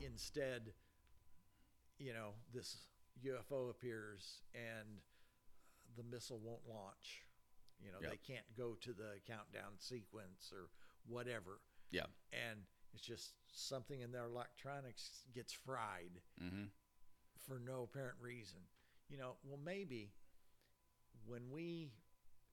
instead, 0.00 0.72
you 1.98 2.12
know, 2.12 2.30
this 2.52 2.76
UFO 3.22 3.68
appears 3.70 4.40
and 4.54 5.00
the 5.96 6.02
missile 6.04 6.38
won't 6.42 6.66
launch. 6.68 7.24
You 7.82 7.92
know, 7.92 7.98
Yep. 8.02 8.10
they 8.10 8.16
can't 8.34 8.46
go 8.56 8.74
to 8.82 8.92
the 8.92 9.20
countdown 9.26 9.78
sequence 9.78 10.52
or 10.52 10.68
whatever, 11.06 11.60
yeah. 11.90 12.06
and 12.32 12.66
it's 12.92 13.02
just 13.02 13.32
something 13.52 14.00
in 14.00 14.12
their 14.12 14.26
electronics 14.26 15.24
gets 15.34 15.52
fried 15.52 16.20
Mm-hmm. 16.42 16.64
for 17.38 17.58
no 17.58 17.82
apparent 17.84 18.16
reason. 18.20 18.60
You 19.08 19.16
know, 19.16 19.36
well, 19.44 19.58
maybe 19.64 20.12
when 21.24 21.50
we 21.50 21.92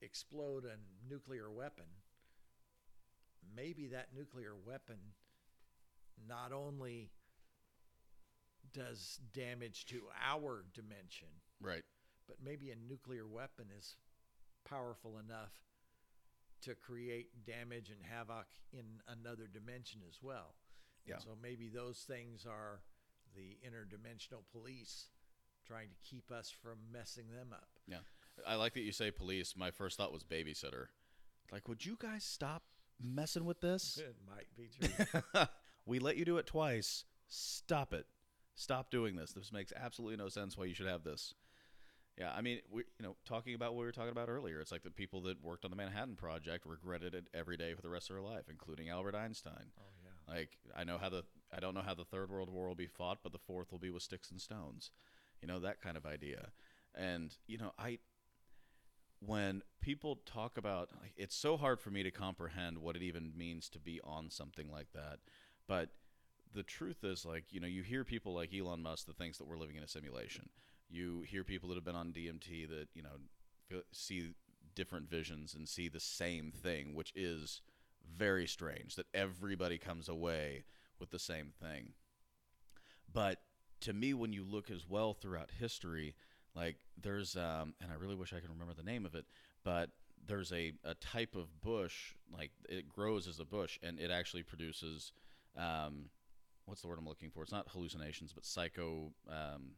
explode 0.02 0.64
a 0.66 0.78
nuclear 1.10 1.52
weapon, 1.52 1.86
maybe 3.56 3.88
that 3.88 4.14
nuclear 4.16 4.56
weapon 4.56 4.98
not 6.28 6.52
only 6.54 7.12
does 8.74 9.20
damage 9.34 9.86
to 9.88 10.04
our 10.24 10.64
dimension, 10.74 11.28
Right. 11.60 11.84
But 12.28 12.38
maybe 12.44 12.72
a 12.72 12.76
nuclear 12.76 13.26
weapon 13.28 13.68
is 13.78 13.96
powerful 14.66 15.18
enough 15.18 15.54
to 16.62 16.76
create 16.76 17.46
damage 17.46 17.90
and 17.90 18.02
havoc 18.04 18.48
in 18.74 19.02
another 19.08 19.48
dimension 19.48 20.02
as 20.08 20.22
well. 20.22 20.56
And 21.06 21.12
Yeah. 21.16 21.20
so 21.20 21.36
maybe 21.42 21.70
those 21.70 22.04
things 22.04 22.46
are 22.46 22.82
the 23.36 23.58
interdimensional 23.66 24.44
police 24.52 25.10
trying 25.66 25.90
to 25.90 25.96
keep 25.98 26.32
us 26.32 26.50
from 26.50 26.92
messing 26.92 27.30
them 27.30 27.54
up. 27.54 27.70
Yeah. 27.88 28.00
I 28.46 28.56
like 28.56 28.74
that 28.74 28.82
you 28.82 28.92
say 28.92 29.12
police. 29.12 29.56
My 29.56 29.72
first 29.72 29.98
thought 29.98 30.12
was 30.12 30.24
babysitter. 30.24 30.88
Like, 31.52 31.68
would 31.68 31.86
you 31.86 31.96
guys 32.00 32.24
stop 32.24 32.64
messing 33.00 33.46
with 33.46 33.62
this? 33.62 33.98
It 34.02 34.16
might 34.28 34.48
be 34.56 34.70
true. 34.70 35.46
we 35.86 36.00
let 36.00 36.18
you 36.18 36.26
do 36.26 36.38
it 36.38 36.46
twice. 36.48 37.06
Stop 37.28 37.94
it. 37.94 38.08
Stop 38.56 38.90
doing 38.90 39.16
this. 39.16 39.34
This 39.34 39.52
makes 39.52 39.72
absolutely 39.76 40.18
no 40.18 40.30
sense 40.30 40.58
why 40.58 40.66
you 40.66 40.74
should 40.74 40.88
have 40.88 41.04
this. 41.04 41.34
Yeah, 42.18 42.32
I 42.36 42.42
mean, 42.42 42.60
we 42.72 42.84
you 43.00 43.06
know, 43.06 43.16
talking 43.26 43.54
about 43.54 43.74
what 43.74 43.82
we 43.82 43.86
were 43.86 43.92
talking 43.92 44.12
about 44.12 44.28
earlier, 44.28 44.60
it's 44.60 44.72
like 44.72 44.84
the 44.84 44.90
people 44.90 45.22
that 45.22 45.44
worked 45.44 45.66
on 45.66 45.72
the 45.72 45.78
Manhattan 45.78 46.16
Project 46.16 46.66
regretted 46.66 47.14
it 47.14 47.28
every 47.34 47.58
day 47.58 47.74
for 47.76 47.82
the 47.82 47.90
rest 47.90 48.10
of 48.10 48.16
their 48.16 48.24
life, 48.24 48.46
including 48.50 48.90
Albert 48.90 49.16
Einstein. 49.16 49.72
oh 49.80 49.84
yeah. 50.04 50.34
Like, 50.34 50.58
I 50.76 50.84
know 50.84 50.98
how 50.98 51.10
the 51.10 51.24
I 51.56 51.60
don't 51.60 51.76
know 51.76 51.82
how 51.82 51.94
the 51.94 52.06
third 52.06 52.32
world 52.32 52.50
war 52.50 52.68
will 52.68 52.76
be 52.76 52.88
fought, 52.88 53.20
but 53.22 53.32
the 53.32 53.38
fourth 53.38 53.72
will 53.72 53.80
be 53.80 53.92
with 53.92 54.02
sticks 54.04 54.32
and 54.32 54.42
stones. 54.42 54.92
You 55.42 55.48
know, 55.48 55.60
that 55.60 55.80
kind 55.80 55.96
of 55.96 56.06
idea. 56.06 56.50
And, 56.96 57.36
you 57.46 57.60
know, 57.60 57.74
I 57.78 58.00
when 59.20 59.62
people 59.82 60.20
talk 60.26 60.58
about 60.58 60.90
like, 61.02 61.14
it's 61.16 61.36
so 61.36 61.58
hard 61.58 61.80
for 61.80 61.90
me 61.90 62.04
to 62.04 62.12
comprehend 62.12 62.80
what 62.80 62.96
it 62.96 63.02
even 63.02 63.32
means 63.36 63.70
to 63.70 63.80
be 63.80 64.00
on 64.04 64.30
something 64.30 64.72
like 64.72 64.92
that. 64.94 65.20
But 65.68 65.90
the 66.54 66.64
truth 66.64 67.04
is 67.04 67.26
like, 67.26 67.46
you 67.52 67.60
know, 67.60 67.68
you 67.68 67.84
hear 67.84 68.04
people 68.04 68.34
like 68.34 68.54
Elon 68.54 68.82
Musk 68.82 69.08
that 69.08 69.18
thinks 69.18 69.38
that 69.38 69.48
we're 69.48 69.58
living 69.58 69.76
in 69.76 69.84
a 69.84 69.88
simulation. 69.88 70.50
You 70.90 71.24
hear 71.28 71.44
people 71.44 71.70
that 71.70 71.76
have 71.76 71.84
been 71.84 71.96
on 71.96 72.12
DMT 72.12 72.70
that, 72.70 72.88
you 72.94 73.04
know, 73.04 73.82
see 73.92 74.34
different 74.76 75.10
visions 75.10 75.54
and 75.54 75.68
see 75.68 75.90
the 75.90 76.00
same 76.00 76.52
thing, 76.52 76.94
which 76.94 77.12
is 77.16 77.62
very 78.16 78.48
strange 78.48 78.96
that 78.96 79.08
everybody 79.14 79.78
comes 79.78 80.08
away 80.08 80.64
with 81.00 81.10
the 81.10 81.20
same 81.20 81.52
thing. 81.62 81.94
But 83.12 83.40
to 83.82 83.94
me, 83.94 84.14
when 84.14 84.34
you 84.34 84.44
look 84.44 84.70
as 84.70 84.88
well 84.88 85.14
throughout 85.14 85.50
history, 85.60 86.16
like 86.56 86.78
there's, 87.02 87.36
um, 87.36 87.74
and 87.82 87.92
I 87.92 87.96
really 87.96 88.16
wish 88.16 88.34
I 88.34 88.40
could 88.40 88.50
remember 88.50 88.74
the 88.74 88.84
name 88.84 89.06
of 89.06 89.16
it, 89.16 89.26
but 89.64 89.90
there's 90.26 90.52
a, 90.52 90.74
a 90.84 90.94
type 90.96 91.36
of 91.36 91.62
bush, 91.62 92.14
like 92.32 92.52
it 92.70 92.90
grows 92.90 93.28
as 93.28 93.40
a 93.40 93.46
bush 93.46 93.78
and 93.84 94.00
it 94.00 94.12
actually 94.12 94.44
produces, 94.44 95.12
um, 95.58 96.10
what's 96.66 96.82
the 96.82 96.88
word 96.88 97.00
I'm 97.00 97.08
looking 97.08 97.30
for? 97.30 97.44
It's 97.44 97.52
not 97.52 97.68
hallucinations, 97.70 98.34
but 98.34 98.46
psycho. 98.46 99.12
Um, 99.30 99.72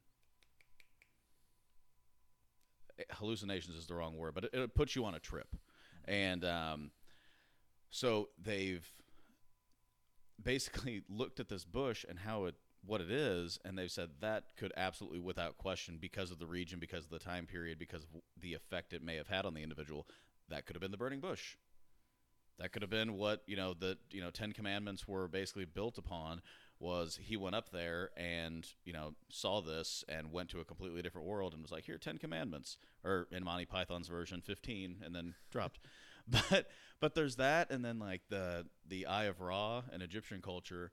hallucinations 3.11 3.75
is 3.75 3.87
the 3.87 3.95
wrong 3.95 4.17
word, 4.17 4.33
but 4.35 4.45
it, 4.45 4.53
it 4.53 4.75
puts 4.75 4.95
you 4.95 5.05
on 5.05 5.15
a 5.15 5.19
trip. 5.19 5.55
And 6.05 6.43
um, 6.45 6.91
so 7.89 8.29
they've 8.41 8.87
basically 10.41 11.03
looked 11.09 11.39
at 11.39 11.49
this 11.49 11.65
bush 11.65 12.05
and 12.07 12.19
how 12.19 12.45
it 12.45 12.55
what 12.85 13.01
it 13.01 13.11
is 13.11 13.59
and 13.65 13.77
they've 13.77 13.91
said 13.91 14.09
that 14.21 14.45
could 14.55 14.71
absolutely 14.77 15.19
without 15.19 15.57
question 15.57 15.97
because 15.99 16.31
of 16.31 16.39
the 16.39 16.45
region 16.47 16.79
because 16.79 17.03
of 17.03 17.09
the 17.09 17.19
time 17.19 17.45
period 17.45 17.77
because 17.77 18.03
of 18.03 18.09
the 18.39 18.53
effect 18.53 18.93
it 18.93 19.03
may 19.03 19.17
have 19.17 19.27
had 19.27 19.45
on 19.45 19.53
the 19.53 19.61
individual 19.61 20.07
that 20.47 20.65
could 20.65 20.77
have 20.77 20.81
been 20.81 20.89
the 20.89 20.97
burning 20.97 21.19
bush 21.19 21.57
that 22.57 22.71
could 22.71 22.81
have 22.81 22.89
been 22.89 23.17
what 23.17 23.43
you 23.47 23.57
know 23.57 23.73
the 23.73 23.97
you 24.11 24.21
know 24.21 24.29
10 24.29 24.53
commandments 24.53 25.07
were 25.07 25.27
basically 25.27 25.65
built 25.65 25.97
upon 25.97 26.41
was 26.79 27.19
he 27.21 27.35
went 27.35 27.55
up 27.55 27.71
there 27.71 28.09
and 28.15 28.67
you 28.85 28.93
know 28.93 29.13
saw 29.29 29.61
this 29.61 30.03
and 30.07 30.31
went 30.31 30.49
to 30.49 30.59
a 30.59 30.65
completely 30.65 31.01
different 31.01 31.27
world 31.27 31.53
and 31.53 31.61
was 31.61 31.71
like 31.71 31.83
here 31.83 31.97
10 31.97 32.17
commandments 32.17 32.77
or 33.03 33.27
in 33.31 33.43
monty 33.43 33.65
python's 33.65 34.07
version 34.07 34.41
15 34.41 34.97
and 35.03 35.15
then 35.15 35.35
dropped. 35.51 35.79
But 36.27 36.67
but 36.99 37.15
there's 37.15 37.37
that 37.37 37.71
and 37.71 37.83
then 37.83 37.97
like 37.97 38.21
the 38.29 38.67
the 38.87 39.07
eye 39.07 39.23
of 39.23 39.41
ra 39.41 39.81
in 39.91 40.03
egyptian 40.03 40.43
culture 40.43 40.91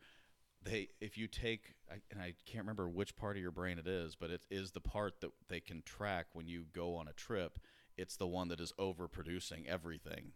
they 0.63 0.89
if 0.99 1.19
you 1.19 1.27
take 1.27 1.75
and 2.11 2.23
i 2.23 2.33
can't 2.47 2.65
remember 2.65 2.89
which 2.89 3.17
part 3.17 3.37
of 3.37 3.43
your 3.43 3.51
brain 3.51 3.79
it 3.79 3.87
is 3.87 4.17
but 4.17 4.31
it 4.31 4.47
is 4.51 4.71
the 4.71 4.81
part 4.81 5.21
that 5.21 5.33
they 5.49 5.61
can 5.61 5.83
track 5.83 6.27
when 6.33 6.47
you 6.47 6.65
go 6.73 6.95
on 6.97 7.07
a 7.09 7.13
trip. 7.13 7.59
It's 7.99 8.17
the 8.17 8.27
one 8.27 8.49
that 8.49 8.61
is 8.61 8.75
overproducing 8.79 9.67
everything. 9.67 10.33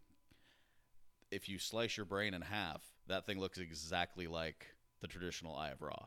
If 1.30 1.46
you 1.48 1.58
slice 1.58 1.96
your 1.96 2.06
brain 2.06 2.34
in 2.34 2.42
half 2.42 2.82
that 3.06 3.26
thing 3.26 3.38
looks 3.40 3.58
exactly 3.58 4.26
like 4.26 4.66
the 5.00 5.08
traditional 5.08 5.56
eye 5.56 5.70
of 5.70 5.82
ra. 5.82 6.06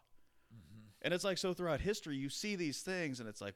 And 1.02 1.14
it's 1.14 1.26
like 1.26 1.38
so 1.38 1.54
throughout 1.54 1.82
history 1.82 2.16
you 2.16 2.30
see 2.30 2.56
these 2.56 2.82
things 2.82 3.20
and 3.20 3.28
it's 3.28 3.42
like 3.42 3.56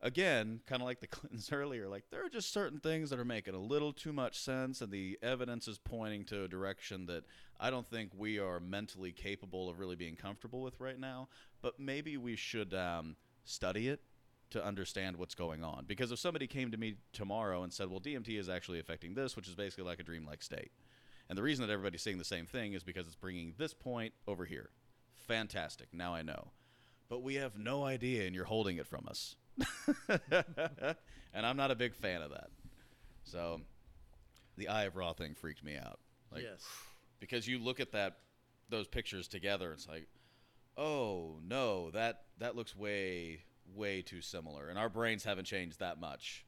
again 0.00 0.60
kind 0.66 0.82
of 0.82 0.86
like 0.86 0.98
the 0.98 1.06
clintons 1.06 1.52
earlier 1.52 1.88
like 1.88 2.02
there 2.10 2.24
are 2.24 2.28
just 2.28 2.52
certain 2.52 2.80
things 2.80 3.10
that 3.10 3.18
are 3.20 3.24
making 3.24 3.54
a 3.54 3.60
little 3.60 3.92
too 3.92 4.12
much 4.12 4.40
sense 4.40 4.80
and 4.80 4.90
the 4.90 5.16
evidence 5.22 5.68
is 5.68 5.78
pointing 5.78 6.24
to 6.24 6.42
a 6.42 6.48
direction 6.48 7.06
that 7.06 7.22
i 7.60 7.70
don't 7.70 7.88
think 7.88 8.10
we 8.16 8.40
are 8.40 8.58
mentally 8.58 9.12
capable 9.12 9.70
of 9.70 9.78
really 9.78 9.94
being 9.94 10.16
comfortable 10.16 10.62
with 10.62 10.80
right 10.80 10.98
now 10.98 11.28
but 11.62 11.78
maybe 11.78 12.16
we 12.16 12.34
should 12.34 12.74
um, 12.74 13.14
study 13.44 13.88
it 13.88 14.00
to 14.50 14.64
understand 14.64 15.16
what's 15.16 15.34
going 15.34 15.64
on. 15.64 15.84
Because 15.86 16.12
if 16.12 16.18
somebody 16.20 16.46
came 16.46 16.70
to 16.70 16.76
me 16.76 16.94
tomorrow 17.12 17.62
and 17.62 17.72
said 17.72 17.90
well 17.90 18.00
dmt 18.00 18.38
is 18.38 18.48
actually 18.48 18.78
affecting 18.78 19.14
this 19.14 19.34
which 19.34 19.48
is 19.48 19.54
basically 19.54 19.84
like 19.84 19.98
a 19.98 20.04
dreamlike 20.04 20.42
state 20.42 20.70
and 21.28 21.38
the 21.38 21.42
reason 21.42 21.66
that 21.66 21.72
everybody's 21.72 22.02
saying 22.02 22.18
the 22.18 22.24
same 22.24 22.46
thing 22.46 22.72
is 22.72 22.82
because 22.82 23.06
it's 23.06 23.16
bringing 23.16 23.54
this 23.56 23.74
point 23.74 24.12
over 24.26 24.44
here 24.44 24.70
fantastic 25.26 25.88
now 25.92 26.14
i 26.14 26.22
know 26.22 26.48
but 27.08 27.22
we 27.22 27.34
have 27.34 27.58
no 27.58 27.84
idea 27.84 28.26
and 28.26 28.34
you're 28.34 28.44
holding 28.44 28.76
it 28.76 28.86
from 28.86 29.06
us 29.08 29.36
and 30.08 31.46
i'm 31.46 31.56
not 31.56 31.70
a 31.70 31.74
big 31.74 31.94
fan 31.94 32.20
of 32.22 32.30
that 32.30 32.50
so 33.22 33.60
the 34.56 34.68
eye 34.68 34.84
of 34.84 34.96
ra 34.96 35.12
thing 35.12 35.34
freaked 35.34 35.64
me 35.64 35.76
out 35.76 35.98
like 36.32 36.42
yes. 36.42 36.66
because 37.20 37.48
you 37.48 37.58
look 37.58 37.80
at 37.80 37.92
that 37.92 38.18
those 38.68 38.86
pictures 38.86 39.28
together. 39.28 39.72
It's 39.72 39.88
like, 39.88 40.08
oh 40.76 41.38
no, 41.46 41.90
that 41.90 42.22
that 42.38 42.56
looks 42.56 42.76
way 42.76 43.40
way 43.74 44.02
too 44.02 44.20
similar, 44.20 44.68
and 44.68 44.78
our 44.78 44.88
brains 44.88 45.24
haven't 45.24 45.46
changed 45.46 45.80
that 45.80 45.98
much 45.98 46.44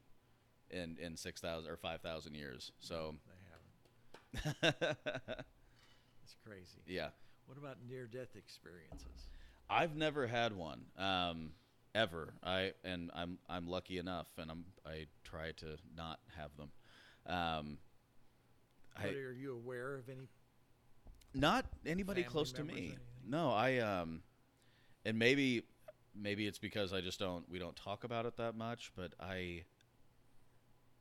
in 0.71 0.97
in 1.01 1.17
six 1.17 1.41
thousand 1.41 1.71
or 1.71 1.77
five 1.77 2.01
thousand 2.01 2.35
years. 2.35 2.73
So 2.81 3.17
It's 6.25 6.35
crazy. 6.45 6.81
yeah, 6.89 7.11
What 7.47 7.57
about 7.57 7.77
near-death 7.89 8.35
experiences? 8.37 9.29
I've 9.71 9.95
never 9.95 10.27
had 10.27 10.57
one 10.57 10.81
um, 10.99 11.51
ever. 11.95 12.35
I 12.43 12.73
and 12.85 13.11
I'm 13.15 13.39
I'm 13.49 13.69
lucky 13.69 13.99
enough, 13.99 14.27
and 14.39 14.51
I'm 14.51 14.65
I 14.85 15.07
try 15.23 15.53
to 15.59 15.77
not 15.97 16.19
have 16.37 16.51
them. 16.57 16.71
Um, 17.27 17.79
I, 18.97 19.09
are 19.09 19.33
you 19.33 19.55
aware 19.55 19.95
of 19.97 20.09
any? 20.09 20.29
not 21.35 21.67
anybody 21.85 22.23
close 22.23 22.53
to 22.53 22.65
me. 22.65 22.97
No, 23.29 23.51
I 23.51 23.79
um, 23.79 24.23
and 25.05 25.19
maybe 25.19 25.63
maybe 26.15 26.47
it's 26.47 26.59
because 26.59 26.93
I 26.93 27.01
just 27.01 27.19
don't 27.19 27.49
we 27.49 27.59
don't 27.59 27.77
talk 27.77 28.05
about 28.05 28.27
it 28.27 28.37
that 28.37 28.57
much. 28.57 28.93
But 28.97 29.13
I 29.21 29.65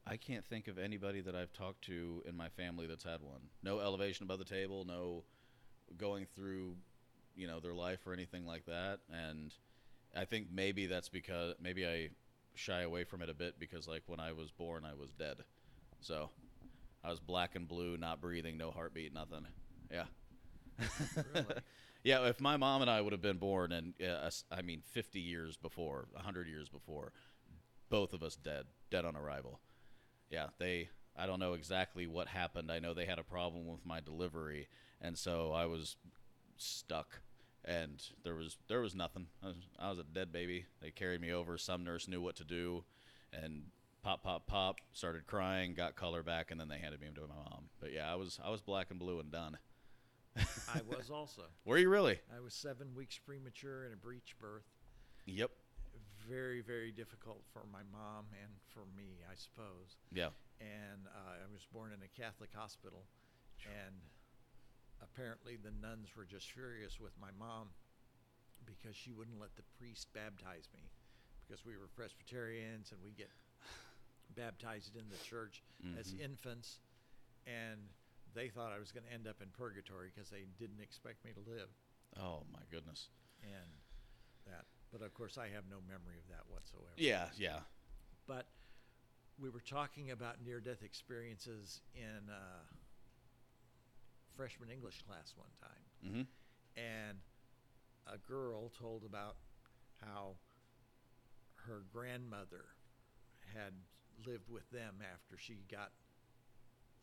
I 0.07 0.17
can't 0.17 0.45
think 0.45 0.67
of 0.67 0.77
anybody 0.77 1.21
that 1.21 1.35
I've 1.35 1.51
talked 1.51 1.83
to 1.85 2.21
in 2.27 2.37
my 2.37 2.49
family 2.49 2.85
that's 2.85 3.03
had 3.03 3.21
one. 3.21 3.41
No 3.63 3.79
elevation 3.79 4.23
above 4.23 4.39
the 4.39 4.45
table. 4.45 4.85
No 4.85 5.23
going 5.97 6.25
through 6.35 6.75
you 7.35 7.47
know 7.47 7.59
their 7.59 7.73
life 7.73 7.99
or 8.05 8.13
anything 8.13 8.45
like 8.45 8.65
that. 8.65 8.99
And 9.11 9.53
I 10.15 10.25
think 10.25 10.47
maybe 10.51 10.85
that's 10.85 11.09
because 11.09 11.55
maybe 11.61 11.85
I 11.85 12.09
shy 12.53 12.81
away 12.81 13.03
from 13.03 13.21
it 13.21 13.29
a 13.29 13.33
bit 13.33 13.59
because 13.59 13.87
like 13.87 14.03
when 14.07 14.19
I 14.19 14.31
was 14.31 14.51
born 14.51 14.83
I 14.85 14.93
was 14.93 15.11
dead. 15.13 15.37
So 15.99 16.29
I 17.03 17.09
was 17.09 17.19
black 17.19 17.55
and 17.55 17.67
blue, 17.67 17.97
not 17.97 18.21
breathing, 18.21 18.57
no 18.57 18.71
heartbeat, 18.71 19.13
nothing. 19.13 19.45
Yeah. 19.91 20.05
Really? 21.33 21.45
yeah, 22.03 22.27
if 22.27 22.39
my 22.39 22.57
mom 22.57 22.81
and 22.81 22.89
I 22.91 23.01
would 23.01 23.13
have 23.13 23.21
been 23.21 23.37
born 23.37 23.71
and 23.71 23.93
uh, 24.01 24.29
I 24.51 24.61
mean 24.61 24.81
50 24.91 25.19
years 25.19 25.57
before, 25.57 26.07
100 26.11 26.47
years 26.47 26.69
before, 26.69 27.11
both 27.89 28.13
of 28.13 28.23
us 28.23 28.35
dead, 28.35 28.65
dead 28.89 29.05
on 29.05 29.15
arrival. 29.15 29.59
Yeah, 30.29 30.47
they 30.57 30.89
I 31.17 31.25
don't 31.25 31.39
know 31.39 31.53
exactly 31.53 32.07
what 32.07 32.27
happened. 32.27 32.71
I 32.71 32.79
know 32.79 32.93
they 32.93 33.05
had 33.05 33.19
a 33.19 33.23
problem 33.23 33.67
with 33.67 33.85
my 33.85 33.99
delivery 33.99 34.67
and 35.01 35.17
so 35.17 35.51
I 35.51 35.65
was 35.65 35.97
stuck 36.57 37.21
and 37.63 38.01
there 38.23 38.35
was 38.35 38.57
there 38.67 38.81
was 38.81 38.95
nothing. 38.95 39.27
I 39.43 39.47
was, 39.47 39.55
I 39.79 39.89
was 39.89 39.99
a 39.99 40.03
dead 40.03 40.31
baby. 40.31 40.65
They 40.81 40.91
carried 40.91 41.21
me 41.21 41.31
over. 41.31 41.57
Some 41.57 41.83
nurse 41.83 42.07
knew 42.07 42.21
what 42.21 42.35
to 42.37 42.43
do 42.43 42.83
and 43.33 43.63
pop 44.03 44.23
pop 44.23 44.45
pop 44.45 44.77
started 44.93 45.25
crying, 45.25 45.73
got 45.73 45.95
color 45.95 46.23
back 46.23 46.51
and 46.51 46.59
then 46.59 46.67
they 46.67 46.77
handed 46.77 47.01
me 47.01 47.07
to 47.13 47.21
my 47.21 47.27
mom. 47.27 47.65
But 47.79 47.91
yeah, 47.91 48.11
I 48.11 48.15
was 48.15 48.39
I 48.43 48.49
was 48.49 48.61
black 48.61 48.87
and 48.91 48.99
blue 48.99 49.19
and 49.19 49.31
done. 49.31 49.57
I 50.37 50.81
was 50.87 51.09
also. 51.09 51.43
Were 51.65 51.77
you 51.77 51.89
really? 51.89 52.19
I 52.35 52.41
was 52.41 52.53
seven 52.53 52.93
weeks 52.93 53.17
premature 53.17 53.85
in 53.85 53.93
a 53.93 53.95
breech 53.95 54.35
birth. 54.39 54.65
Yep. 55.25 55.51
Very, 56.27 56.61
very 56.61 56.91
difficult 56.91 57.43
for 57.53 57.63
my 57.71 57.81
mom 57.91 58.25
and 58.41 58.51
for 58.73 58.85
me, 58.97 59.21
I 59.29 59.35
suppose. 59.35 59.97
Yeah. 60.11 60.29
And 60.59 61.05
uh, 61.07 61.43
I 61.45 61.51
was 61.53 61.65
born 61.71 61.91
in 61.93 62.01
a 62.01 62.09
Catholic 62.19 62.49
hospital, 62.53 63.05
and 63.65 63.95
apparently 65.03 65.57
the 65.57 65.71
nuns 65.71 66.15
were 66.15 66.25
just 66.25 66.49
furious 66.51 66.99
with 66.99 67.11
my 67.19 67.29
mom 67.37 67.69
because 68.65 68.95
she 68.95 69.11
wouldn't 69.11 69.39
let 69.39 69.55
the 69.55 69.67
priest 69.77 70.07
baptize 70.13 70.65
me 70.73 70.89
because 71.45 71.65
we 71.65 71.77
were 71.77 71.87
Presbyterians 71.95 72.91
and 72.91 72.99
we 73.03 73.11
get 73.11 73.29
baptized 74.35 74.95
in 74.95 75.05
the 75.09 75.17
church 75.23 75.61
as 75.99 76.13
Mhm. 76.13 76.21
infants, 76.21 76.79
and 77.45 77.79
they 78.33 78.49
thought 78.49 78.71
I 78.71 78.79
was 78.79 78.91
going 78.91 79.05
to 79.05 79.13
end 79.13 79.27
up 79.27 79.41
in 79.41 79.49
purgatory 79.51 80.09
because 80.09 80.29
they 80.31 80.45
didn't 80.57 80.81
expect 80.81 81.23
me 81.23 81.33
to 81.33 81.41
live. 81.41 81.69
Oh 82.17 82.43
my 82.51 82.63
goodness. 82.71 83.09
and 83.43 83.69
that. 84.47 84.65
But 84.97 85.05
of 85.05 85.13
course, 85.13 85.37
I 85.37 85.47
have 85.53 85.65
no 85.69 85.77
memory 85.87 86.15
of 86.17 86.27
that 86.29 86.43
whatsoever. 86.47 86.87
Yeah, 86.95 87.25
yeah. 87.37 87.59
But 88.27 88.45
we 89.37 89.49
were 89.49 89.59
talking 89.59 90.11
about 90.11 90.37
near-death 90.45 90.83
experiences 90.83 91.81
in 91.93 92.29
uh, 92.29 92.63
freshman 94.37 94.69
English 94.69 95.01
class 95.07 95.33
one 95.35 95.49
time, 95.61 95.83
Mm-hmm. 96.05 96.21
and 96.77 97.17
a 98.07 98.17
girl 98.19 98.69
told 98.79 99.03
about 99.03 99.35
how 100.01 100.35
her 101.67 101.83
grandmother 101.91 102.65
had 103.53 103.73
lived 104.25 104.49
with 104.49 104.69
them 104.69 105.01
after 105.01 105.35
she 105.37 105.63
got 105.69 105.91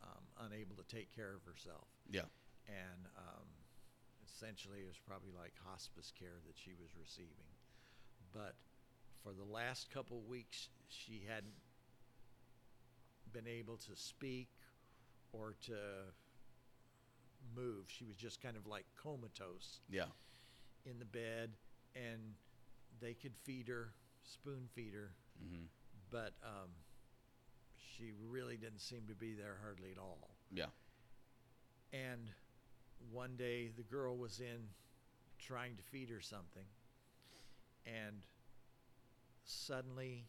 um, 0.02 0.24
unable 0.47 0.77
to 0.77 0.85
take 0.85 1.14
care 1.14 1.35
of 1.35 1.43
herself 1.44 1.89
Yeah. 2.09 2.28
and 2.66 3.06
um, 3.19 3.48
essentially 4.24 4.81
it 4.81 4.86
was 4.86 4.98
probably 5.05 5.32
like 5.36 5.52
hospice 5.64 6.12
care 6.16 6.39
that 6.47 6.56
she 6.56 6.70
was 6.81 6.90
receiving. 6.98 7.51
But 8.32 8.54
for 9.22 9.32
the 9.32 9.44
last 9.44 9.90
couple 9.90 10.20
weeks, 10.22 10.68
she 10.88 11.22
hadn't 11.28 11.54
been 13.32 13.46
able 13.46 13.76
to 13.78 13.94
speak 13.94 14.48
or 15.32 15.54
to 15.66 15.74
move. 17.54 17.84
She 17.88 18.04
was 18.04 18.16
just 18.16 18.40
kind 18.42 18.56
of 18.56 18.66
like 18.66 18.84
comatose 19.02 19.80
Yeah. 19.90 20.06
in 20.84 20.98
the 20.98 21.04
bed, 21.04 21.50
and 21.94 22.34
they 23.00 23.14
could 23.14 23.36
feed 23.44 23.68
her, 23.68 23.92
spoon 24.22 24.68
feed 24.74 24.94
her, 24.94 25.14
Mm-hmm. 25.42 25.64
but 26.10 26.32
um, 26.44 26.68
she 27.76 28.12
really 28.28 28.56
didn't 28.56 28.80
seem 28.80 29.06
to 29.09 29.14
be 29.14 29.34
there 29.34 29.56
hardly 29.62 29.90
at 29.90 29.98
all. 29.98 30.30
Yeah. 30.52 30.66
And 31.92 32.30
one 33.10 33.36
day 33.36 33.68
the 33.76 33.82
girl 33.82 34.16
was 34.16 34.40
in 34.40 34.68
trying 35.38 35.76
to 35.76 35.82
feed 35.82 36.10
her 36.10 36.20
something, 36.20 36.64
and 37.86 38.24
suddenly 39.44 40.24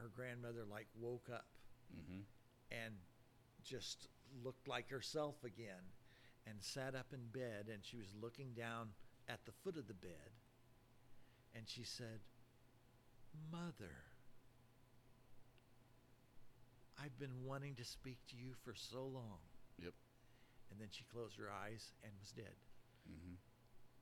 her 0.00 0.08
grandmother 0.14 0.64
like 0.70 0.86
woke 1.00 1.28
up 1.32 1.46
Mm-hmm. 1.90 2.20
and 2.70 2.92
just 3.64 4.08
looked 4.44 4.68
like 4.68 4.90
herself 4.90 5.36
again 5.42 5.80
and 6.46 6.56
sat 6.60 6.94
up 6.94 7.06
in 7.14 7.20
bed 7.32 7.68
and 7.72 7.82
she 7.82 7.96
was 7.96 8.08
looking 8.20 8.52
down 8.52 8.88
at 9.26 9.38
the 9.46 9.52
foot 9.64 9.78
of 9.78 9.88
the 9.88 9.94
bed 9.94 10.30
and 11.56 11.64
she 11.66 11.82
said, 11.84 12.20
Mother, 13.50 13.94
I've 17.02 17.18
been 17.18 17.44
wanting 17.46 17.74
to 17.76 17.84
speak 17.84 18.18
to 18.30 18.36
you 18.36 18.52
for 18.64 18.74
so 18.74 19.00
long. 19.06 19.38
Yep. 19.82 19.92
And 20.70 20.80
then 20.80 20.88
she 20.90 21.04
closed 21.04 21.38
her 21.38 21.48
eyes 21.50 21.92
and 22.02 22.12
was 22.20 22.32
dead. 22.32 22.56
Mm-hmm. 23.10 23.34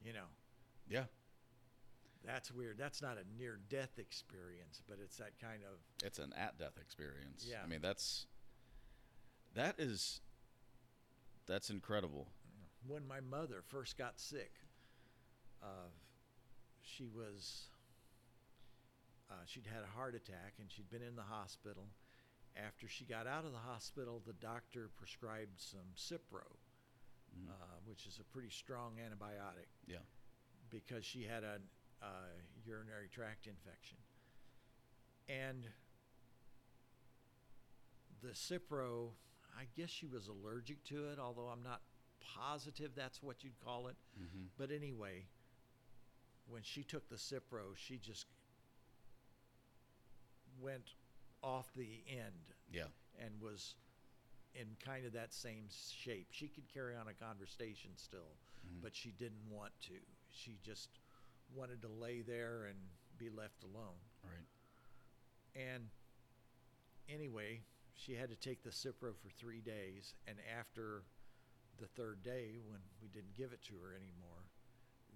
You 0.07 0.13
know, 0.13 0.27
Yeah. 0.89 1.05
That's 2.27 2.51
weird. 2.53 2.77
That's 2.79 3.01
not 3.01 3.17
a 3.19 3.39
near 3.39 3.59
death 3.71 3.99
experience, 3.99 4.83
but 4.89 4.99
it's 5.03 5.17
that 5.19 5.39
kind 5.41 5.63
of 5.65 5.79
It's 6.05 6.19
an 6.19 6.33
at 6.37 6.59
death 6.59 6.77
experience. 6.81 7.47
Yeah. 7.49 7.63
I 7.65 7.67
mean, 7.67 7.81
that's 7.81 8.27
that 9.55 9.77
is 9.79 10.21
that's 11.47 11.71
incredible. 11.71 12.27
when 12.87 13.07
my 13.07 13.21
mother 13.21 13.63
first 13.67 13.97
got 13.97 14.19
sick, 14.21 14.53
uh, 15.63 15.89
she 16.83 17.07
was 17.07 17.69
uh, 19.31 19.35
she'd 19.47 19.67
had 19.67 19.83
a 19.83 19.97
heart 19.99 20.15
attack 20.15 20.55
and 20.61 20.71
she'd 20.71 20.89
been 20.91 21.03
in 21.03 21.17
the 21.17 21.23
hospital. 21.23 21.89
After 22.57 22.89
she 22.89 23.05
got 23.05 23.27
out 23.27 23.45
of 23.45 23.53
the 23.53 23.59
hospital, 23.59 24.23
the 24.27 24.33
doctor 24.35 24.89
prescribed 24.97 25.61
some 25.61 25.93
Cipro, 25.97 26.47
Mhm. 27.37 27.49
uh, 27.51 27.81
which 27.85 28.07
is 28.07 28.19
a 28.19 28.25
pretty 28.25 28.49
strong 28.51 28.97
antibiotic, 28.97 29.67
Yeah. 29.87 29.99
because 30.71 31.05
she 31.05 31.25
had 31.25 31.45
a 31.45 31.61
uh, 32.03 32.07
urinary 32.65 33.09
tract 33.13 33.47
infection. 33.47 33.99
And 35.29 35.67
the 38.23 38.29
Cipro, 38.29 39.11
I 39.59 39.65
guess 39.77 39.91
she 39.91 40.07
was 40.07 40.29
allergic 40.29 40.85
to 40.85 41.09
it, 41.09 41.19
although 41.19 41.49
I'm 41.49 41.63
not 41.63 41.81
positive 42.21 42.91
that's 42.95 43.23
what 43.23 43.45
you'd 43.45 43.59
call 43.65 43.89
it. 43.89 43.97
Mm-hmm. 44.21 44.45
But 44.59 44.71
anyway, 44.71 45.27
when 46.49 46.63
she 46.63 46.83
took 46.83 47.09
the 47.09 47.17
Cipro, 47.17 47.75
she 47.75 47.99
just 47.99 48.27
went 50.61 50.95
off 51.43 51.73
the 51.75 52.03
end 52.09 52.51
Yeah. 52.71 52.89
and 53.19 53.41
was 53.41 53.75
in 54.55 54.77
kind 54.81 55.05
of 55.05 55.13
that 55.13 55.35
same 55.35 55.69
shape. 55.69 56.29
She 56.31 56.49
could 56.49 56.67
carry 56.73 56.97
on 56.97 57.09
a 57.09 57.15
conversation 57.15 57.91
still, 57.97 58.37
Mhm. 58.67 58.81
but 58.81 58.95
she 58.97 59.11
didn't 59.13 59.51
want 59.51 59.79
to. 59.83 60.01
She 60.31 60.57
just 60.63 60.89
wanted 61.55 61.83
to 61.83 61.89
lay 61.89 62.23
there 62.23 62.65
and 62.69 62.77
be 63.19 63.31
left 63.31 63.63
alone. 63.65 63.99
Right. 64.23 65.63
And 65.75 65.89
anyway, 67.09 67.61
she 67.95 68.15
had 68.15 68.29
to 68.29 68.37
take 68.37 68.63
the 68.63 68.71
Cipro 68.71 69.15
for 69.17 69.31
three 69.39 69.61
days. 69.61 70.15
And 70.27 70.37
after 70.59 71.03
the 71.79 71.87
third 71.87 72.23
day, 72.23 72.59
when 72.69 72.81
we 73.03 73.09
didn't 73.09 73.35
give 73.37 73.53
it 73.53 73.63
to 73.65 73.75
her 73.83 73.95
anymore, 73.95 74.51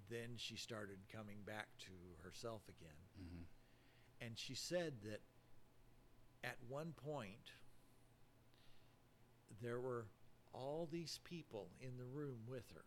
then 0.08 0.36
she 0.36 0.56
started 0.56 0.98
coming 1.12 1.38
back 1.46 1.68
to 1.80 1.92
herself 2.22 2.62
again. 2.68 2.96
Mm-hmm. 3.20 4.24
And 4.26 4.38
she 4.38 4.54
said 4.54 4.94
that 5.04 5.20
at 6.42 6.56
one 6.68 6.92
point, 7.04 7.52
there 9.62 9.80
were 9.80 10.06
all 10.52 10.88
these 10.90 11.20
people 11.24 11.68
in 11.80 11.96
the 11.98 12.04
room 12.04 12.38
with 12.48 12.64
her. 12.74 12.84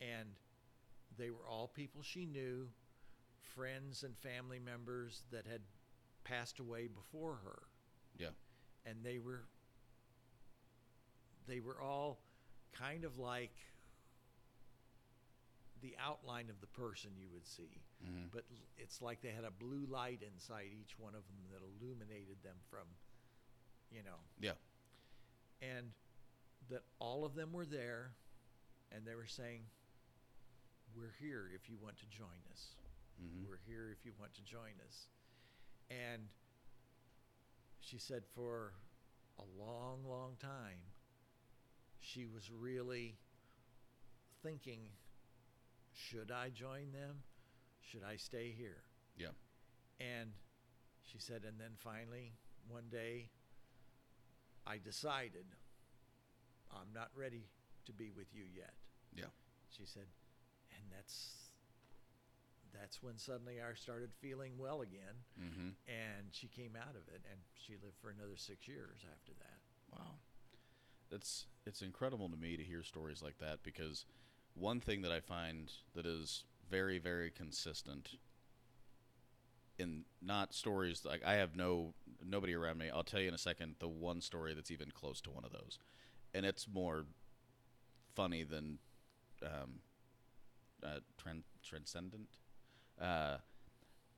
and 0.00 0.28
they 1.20 1.30
were 1.30 1.46
all 1.48 1.68
people 1.68 2.02
she 2.02 2.24
knew, 2.26 2.68
friends 3.54 4.02
and 4.02 4.16
family 4.18 4.58
members 4.58 5.22
that 5.30 5.46
had 5.46 5.60
passed 6.24 6.58
away 6.60 6.86
before 6.88 7.38
her, 7.44 7.62
Yeah. 8.18 8.30
and 8.86 9.04
they 9.04 9.18
were 9.18 9.44
they 11.46 11.60
were 11.60 11.80
all 11.80 12.20
kind 12.72 13.04
of 13.04 13.18
like 13.18 13.52
the 15.82 15.94
outline 15.98 16.50
of 16.50 16.60
the 16.60 16.66
person 16.66 17.10
you 17.16 17.28
would 17.32 17.46
see 17.46 17.80
hmm 18.04 18.26
but 18.32 18.44
it's 18.76 19.00
like 19.02 19.20
they 19.22 19.30
had 19.30 19.44
a 19.44 19.50
blue 19.50 19.86
light 19.90 20.20
inside 20.22 20.66
each 20.78 20.98
one 20.98 21.14
of 21.14 21.22
them 21.26 21.36
that 21.50 21.60
illuminated 21.62 22.36
them 22.42 22.56
from 22.70 22.86
you 23.90 24.02
know 24.02 24.20
Yeah. 24.40 24.52
and 25.62 25.92
that 26.70 26.82
all 26.98 27.24
of 27.24 27.34
them 27.34 27.52
were 27.52 27.64
there 27.66 28.12
and 28.92 29.06
they 29.06 29.14
were 29.14 29.26
saying 29.26 29.62
we're 30.96 31.14
here 31.20 31.50
if 31.54 31.68
you 31.68 31.76
want 31.82 31.96
to 31.98 32.06
join 32.06 32.40
us 32.52 32.74
hmm 33.18 33.44
we're 33.48 33.60
here 33.66 33.90
if 33.92 34.04
you 34.04 34.12
want 34.18 34.32
to 34.34 34.42
join 34.42 34.74
us 34.86 35.06
and 35.90 36.22
she 37.80 37.98
said 37.98 38.22
for 38.34 38.72
a 39.38 39.44
long 39.62 40.04
long 40.08 40.36
time 40.40 40.80
she 41.98 42.26
was 42.26 42.50
really 42.50 43.16
thinking 44.42 44.80
should 45.92 46.30
i 46.30 46.48
join 46.48 46.92
them 46.92 47.22
should 47.80 48.02
i 48.04 48.16
stay 48.16 48.54
here 48.56 48.82
Yeah. 49.16 49.34
and 50.00 50.30
she 51.02 51.18
said, 51.18 51.42
and 51.44 51.58
then 51.58 51.72
finally, 51.82 52.34
one 52.68 52.84
day, 52.88 53.30
I 54.64 54.78
decided 54.78 55.44
I'm 56.70 56.92
not 56.94 57.08
ready 57.16 57.48
to 57.86 57.92
be 57.92 58.12
with 58.16 58.28
you 58.32 58.44
yet. 58.54 58.74
Yeah. 59.12 59.32
She 59.76 59.86
said, 59.86 60.04
and 60.80 60.90
that's 60.90 61.36
that's 62.72 63.02
when 63.02 63.18
suddenly 63.18 63.56
I 63.60 63.74
started 63.74 64.10
feeling 64.20 64.52
well 64.58 64.80
again, 64.82 65.24
hmm 65.38 65.68
and 65.88 66.28
she 66.30 66.46
came 66.46 66.76
out 66.76 66.94
of 66.94 67.08
it, 67.12 67.22
and 67.30 67.40
she 67.54 67.72
lived 67.82 67.96
for 68.00 68.10
another 68.10 68.36
six 68.36 68.68
years 68.68 69.04
after 69.12 69.32
that. 69.40 69.58
Wow. 69.92 70.14
that's 71.10 71.46
it's 71.66 71.82
incredible 71.82 72.28
to 72.28 72.36
me 72.36 72.56
to 72.56 72.62
hear 72.62 72.82
stories 72.82 73.22
like 73.22 73.38
that 73.38 73.62
because 73.62 74.04
one 74.54 74.80
thing 74.80 75.02
that 75.02 75.12
I 75.12 75.20
find 75.20 75.72
that 75.94 76.06
is 76.06 76.44
very 76.70 76.98
very 76.98 77.30
consistent 77.30 78.10
in 79.78 80.04
not 80.22 80.54
stories 80.54 81.04
like 81.04 81.24
I 81.24 81.34
have 81.34 81.56
no 81.56 81.94
nobody 82.24 82.54
around 82.54 82.78
me. 82.78 82.90
I'll 82.90 83.02
tell 83.02 83.20
you 83.20 83.28
in 83.28 83.34
a 83.34 83.38
second 83.38 83.76
the 83.80 83.88
one 83.88 84.20
story 84.20 84.54
that's 84.54 84.70
even 84.70 84.90
close 84.90 85.20
to 85.22 85.30
one 85.30 85.44
of 85.44 85.52
those. 85.52 85.78
And 86.34 86.44
it's 86.46 86.66
more 86.72 87.06
funny 88.14 88.44
than 88.44 88.78
um 89.42 89.80
uh 90.84 91.00
tran- 91.22 91.42
transcendent. 91.62 92.28
Uh 93.00 93.38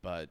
but 0.02 0.30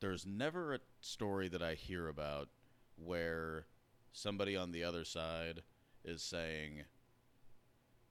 there's 0.00 0.26
never 0.26 0.74
a 0.74 0.80
story 1.00 1.48
that 1.48 1.62
I 1.62 1.74
hear 1.74 2.08
about 2.08 2.48
where 2.96 3.66
somebody 4.12 4.56
on 4.56 4.72
the 4.72 4.84
other 4.84 5.04
side 5.04 5.62
is 6.04 6.22
saying 6.22 6.84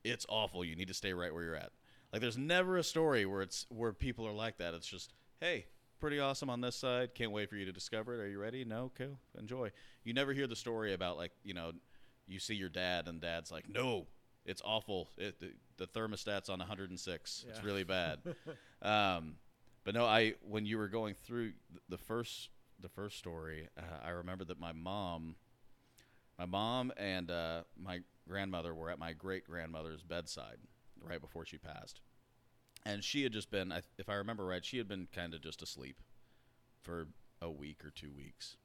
it's 0.03 0.25
awful 0.29 0.65
you 0.65 0.75
need 0.75 0.87
to 0.87 0.93
stay 0.93 1.13
right 1.13 1.33
where 1.33 1.43
you're 1.43 1.55
at. 1.55 1.71
Like 2.11 2.21
there's 2.21 2.37
never 2.37 2.77
a 2.77 2.83
story 2.83 3.25
where 3.25 3.41
it's 3.41 3.65
where 3.69 3.93
people 3.93 4.27
are 4.27 4.33
like 4.33 4.57
that. 4.57 4.73
It's 4.73 4.87
just 4.87 5.13
hey 5.39 5.65
pretty 5.99 6.19
awesome 6.19 6.49
on 6.49 6.61
this 6.61 6.75
side. 6.75 7.15
Can't 7.15 7.31
wait 7.31 7.49
for 7.49 7.55
you 7.55 7.65
to 7.65 7.71
discover 7.71 8.13
it. 8.13 8.21
Are 8.21 8.27
you 8.27 8.37
ready? 8.37 8.65
No? 8.65 8.91
Cool. 8.97 9.17
Enjoy. 9.39 9.71
You 10.03 10.13
never 10.13 10.33
hear 10.33 10.47
the 10.47 10.55
story 10.55 10.93
about 10.93 11.17
like 11.17 11.31
you 11.43 11.53
know 11.53 11.71
you 12.27 12.39
see 12.39 12.55
your 12.55 12.69
dad 12.69 13.07
and 13.07 13.21
dad's 13.21 13.51
like 13.51 13.69
no 13.69 14.07
it's 14.45 14.61
awful 14.65 15.09
it, 15.17 15.39
the, 15.39 15.51
the 15.77 15.87
thermostat's 15.87 16.49
on 16.49 16.59
106 16.59 17.45
it's 17.49 17.63
really 17.63 17.83
bad 17.83 18.19
um, 18.81 19.35
but 19.83 19.93
no, 19.95 20.05
I 20.05 20.35
when 20.47 20.65
you 20.65 20.77
were 20.77 20.87
going 20.87 21.13
through 21.13 21.53
the 21.89 21.97
first 21.97 22.49
the 22.79 22.89
first 22.89 23.17
story, 23.17 23.69
uh, 23.77 24.05
I 24.05 24.09
remember 24.09 24.43
that 24.45 24.59
my 24.59 24.71
mom, 24.71 25.35
my 26.37 26.45
mom 26.45 26.91
and 26.97 27.29
uh, 27.29 27.63
my 27.77 27.99
grandmother 28.27 28.73
were 28.73 28.89
at 28.89 28.99
my 28.99 29.13
great 29.13 29.45
grandmother's 29.45 30.03
bedside 30.03 30.57
right 31.01 31.21
before 31.21 31.45
she 31.45 31.57
passed, 31.57 31.99
and 32.85 33.03
she 33.03 33.23
had 33.23 33.33
just 33.33 33.51
been, 33.51 33.73
if 33.97 34.09
I 34.09 34.15
remember 34.15 34.45
right, 34.45 34.63
she 34.63 34.77
had 34.77 34.87
been 34.87 35.07
kind 35.13 35.33
of 35.33 35.41
just 35.41 35.61
asleep 35.61 35.99
for 36.81 37.07
a 37.41 37.51
week 37.51 37.83
or 37.83 37.89
two 37.89 38.11
weeks. 38.11 38.55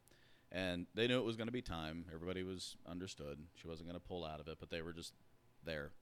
And 0.51 0.87
they 0.95 1.07
knew 1.07 1.19
it 1.19 1.25
was 1.25 1.37
going 1.37 1.49
to 1.49 1.53
be 1.53 1.61
time. 1.61 2.07
Everybody 2.13 2.43
was 2.43 2.77
understood. 2.89 3.39
She 3.55 3.69
wasn't 3.69 3.89
going 3.89 4.01
to 4.01 4.09
pull 4.09 4.25
out 4.25 4.41
of 4.41 4.49
it, 4.49 4.57
but 4.59 4.71
they 4.71 4.81
were 4.81 4.95
just 4.95 5.13
there. 5.65 5.93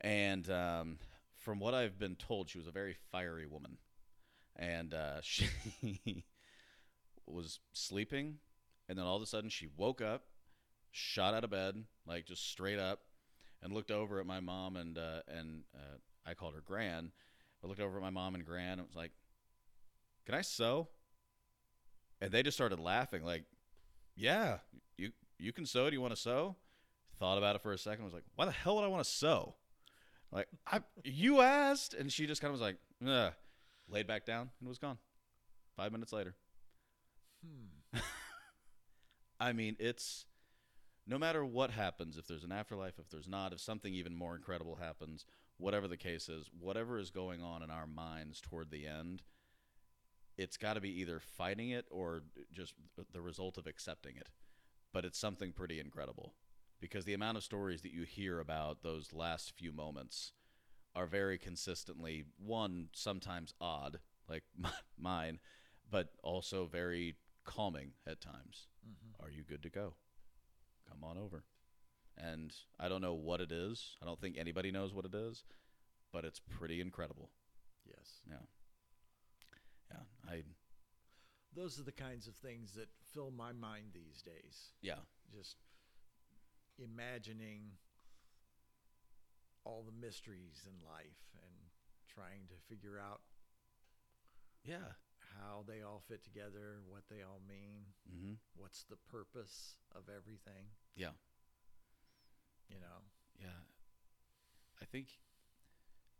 And 0.00 0.48
um, 0.50 0.98
from 1.36 1.60
what 1.60 1.74
I've 1.74 1.98
been 1.98 2.16
told, 2.16 2.48
she 2.48 2.58
was 2.58 2.66
a 2.66 2.72
very 2.72 2.96
fiery 3.10 3.46
woman, 3.46 3.78
and 4.56 4.92
uh, 4.92 5.16
she 5.22 5.46
was 7.26 7.60
sleeping, 7.72 8.36
and 8.88 8.98
then 8.98 9.06
all 9.06 9.16
of 9.16 9.22
a 9.22 9.26
sudden 9.26 9.50
she 9.50 9.68
woke 9.76 10.00
up, 10.00 10.24
shot 10.90 11.34
out 11.34 11.44
of 11.44 11.50
bed, 11.50 11.84
like 12.06 12.26
just 12.26 12.50
straight 12.50 12.78
up, 12.78 13.00
and 13.62 13.72
looked 13.72 13.90
over 13.90 14.20
at 14.20 14.26
my 14.26 14.40
mom 14.40 14.76
and 14.76 14.98
uh, 14.98 15.20
and 15.28 15.62
uh, 15.74 15.96
I 16.26 16.34
called 16.34 16.54
her 16.54 16.62
Gran. 16.64 17.12
I 17.62 17.66
looked 17.66 17.80
over 17.80 17.96
at 17.96 18.02
my 18.02 18.10
mom 18.10 18.34
and 18.34 18.44
Gran 18.44 18.78
and 18.78 18.86
was 18.86 18.96
like, 18.96 19.12
"Can 20.26 20.34
I 20.34 20.42
sew?" 20.42 20.88
And 22.20 22.30
they 22.30 22.42
just 22.42 22.56
started 22.56 22.78
laughing, 22.78 23.24
like, 23.24 23.44
"Yeah, 24.14 24.58
you 24.98 25.12
you 25.38 25.52
can 25.52 25.66
sew. 25.66 25.88
Do 25.88 25.94
you 25.94 26.00
want 26.02 26.14
to 26.14 26.20
sew?" 26.20 26.56
Thought 27.18 27.38
about 27.38 27.56
it 27.56 27.62
for 27.62 27.72
a 27.72 27.78
second. 27.78 28.04
Was 28.04 28.14
like, 28.14 28.24
"Why 28.34 28.44
the 28.44 28.52
hell 28.52 28.76
would 28.76 28.84
I 28.84 28.88
want 28.88 29.04
to 29.04 29.10
sew?" 29.10 29.54
Like, 30.34 30.48
I 30.66 30.80
you 31.04 31.40
asked, 31.40 31.94
and 31.94 32.12
she 32.12 32.26
just 32.26 32.40
kind 32.40 32.52
of 32.52 32.60
was 32.60 32.60
like, 32.60 32.76
Ugh, 33.06 33.32
laid 33.88 34.06
back 34.06 34.26
down 34.26 34.50
and 34.58 34.68
was 34.68 34.78
gone. 34.78 34.98
Five 35.76 35.92
minutes 35.92 36.12
later. 36.12 36.34
Hmm. 37.44 37.98
I 39.40 39.52
mean, 39.52 39.76
it's 39.78 40.26
no 41.06 41.18
matter 41.18 41.44
what 41.44 41.70
happens, 41.70 42.16
if 42.16 42.26
there's 42.26 42.44
an 42.44 42.52
afterlife, 42.52 42.98
if 42.98 43.10
there's 43.10 43.28
not, 43.28 43.52
if 43.52 43.60
something 43.60 43.94
even 43.94 44.16
more 44.16 44.34
incredible 44.34 44.76
happens, 44.76 45.24
whatever 45.58 45.86
the 45.86 45.96
case 45.96 46.28
is, 46.28 46.50
whatever 46.58 46.98
is 46.98 47.10
going 47.10 47.42
on 47.42 47.62
in 47.62 47.70
our 47.70 47.86
minds 47.86 48.40
toward 48.40 48.70
the 48.70 48.86
end, 48.86 49.22
it's 50.36 50.56
got 50.56 50.74
to 50.74 50.80
be 50.80 51.00
either 51.00 51.20
fighting 51.20 51.70
it 51.70 51.86
or 51.90 52.22
just 52.52 52.74
the 53.12 53.20
result 53.20 53.56
of 53.58 53.66
accepting 53.66 54.16
it. 54.16 54.30
But 54.92 55.04
it's 55.04 55.18
something 55.18 55.52
pretty 55.52 55.78
incredible 55.78 56.34
because 56.80 57.04
the 57.04 57.14
amount 57.14 57.36
of 57.36 57.44
stories 57.44 57.82
that 57.82 57.92
you 57.92 58.02
hear 58.04 58.40
about 58.40 58.82
those 58.82 59.12
last 59.12 59.52
few 59.56 59.72
moments 59.72 60.32
are 60.94 61.06
very 61.06 61.38
consistently 61.38 62.24
one 62.38 62.88
sometimes 62.92 63.52
odd 63.60 63.98
like 64.28 64.44
mine 64.98 65.38
but 65.90 66.10
also 66.22 66.66
very 66.66 67.16
calming 67.44 67.92
at 68.06 68.20
times. 68.20 68.68
Mhm. 68.86 69.22
are 69.22 69.30
you 69.30 69.42
good 69.42 69.62
to 69.62 69.70
go? 69.70 69.94
Come 70.88 71.04
on 71.04 71.18
over. 71.18 71.44
And 72.16 72.54
i 72.78 72.88
don't 72.88 73.02
know 73.02 73.14
what 73.14 73.40
it 73.40 73.50
is. 73.52 73.96
I 74.02 74.06
don't 74.06 74.20
think 74.20 74.36
anybody 74.38 74.70
knows 74.70 74.92
what 74.94 75.04
it 75.04 75.14
is 75.14 75.44
but 76.12 76.24
it's 76.24 76.40
pretty 76.40 76.80
incredible. 76.80 77.30
Yes. 77.86 78.20
yeah. 78.28 78.36
Yeah 79.90 80.30
i 80.32 80.42
Those 81.54 81.78
are 81.78 81.82
the 81.84 81.92
kinds 81.92 82.26
of 82.28 82.34
things 82.36 82.74
that 82.74 82.88
fill 83.12 83.30
my 83.30 83.52
mind 83.52 83.92
these 83.92 84.22
days. 84.22 84.70
yeah. 84.80 85.00
Just 85.32 85.56
imagining 86.82 87.78
all 89.64 89.84
the 89.84 90.06
mysteries 90.06 90.66
in 90.66 90.84
life 90.84 91.32
and 91.34 91.70
trying 92.08 92.46
to 92.48 92.54
figure 92.68 92.98
out 92.98 93.20
yeah 94.64 94.92
how 95.40 95.64
they 95.66 95.82
all 95.82 96.02
fit 96.06 96.22
together, 96.22 96.78
what 96.86 97.02
they 97.10 97.22
all 97.22 97.40
mean, 97.48 97.86
hmm 98.08 98.34
what's 98.56 98.84
the 98.84 98.96
purpose 99.10 99.76
of 99.94 100.04
everything, 100.08 100.66
yeah 100.96 101.16
you 102.68 102.80
know. 102.80 103.02
Yeah. 103.38 103.62
I 104.80 104.84
think 104.84 105.08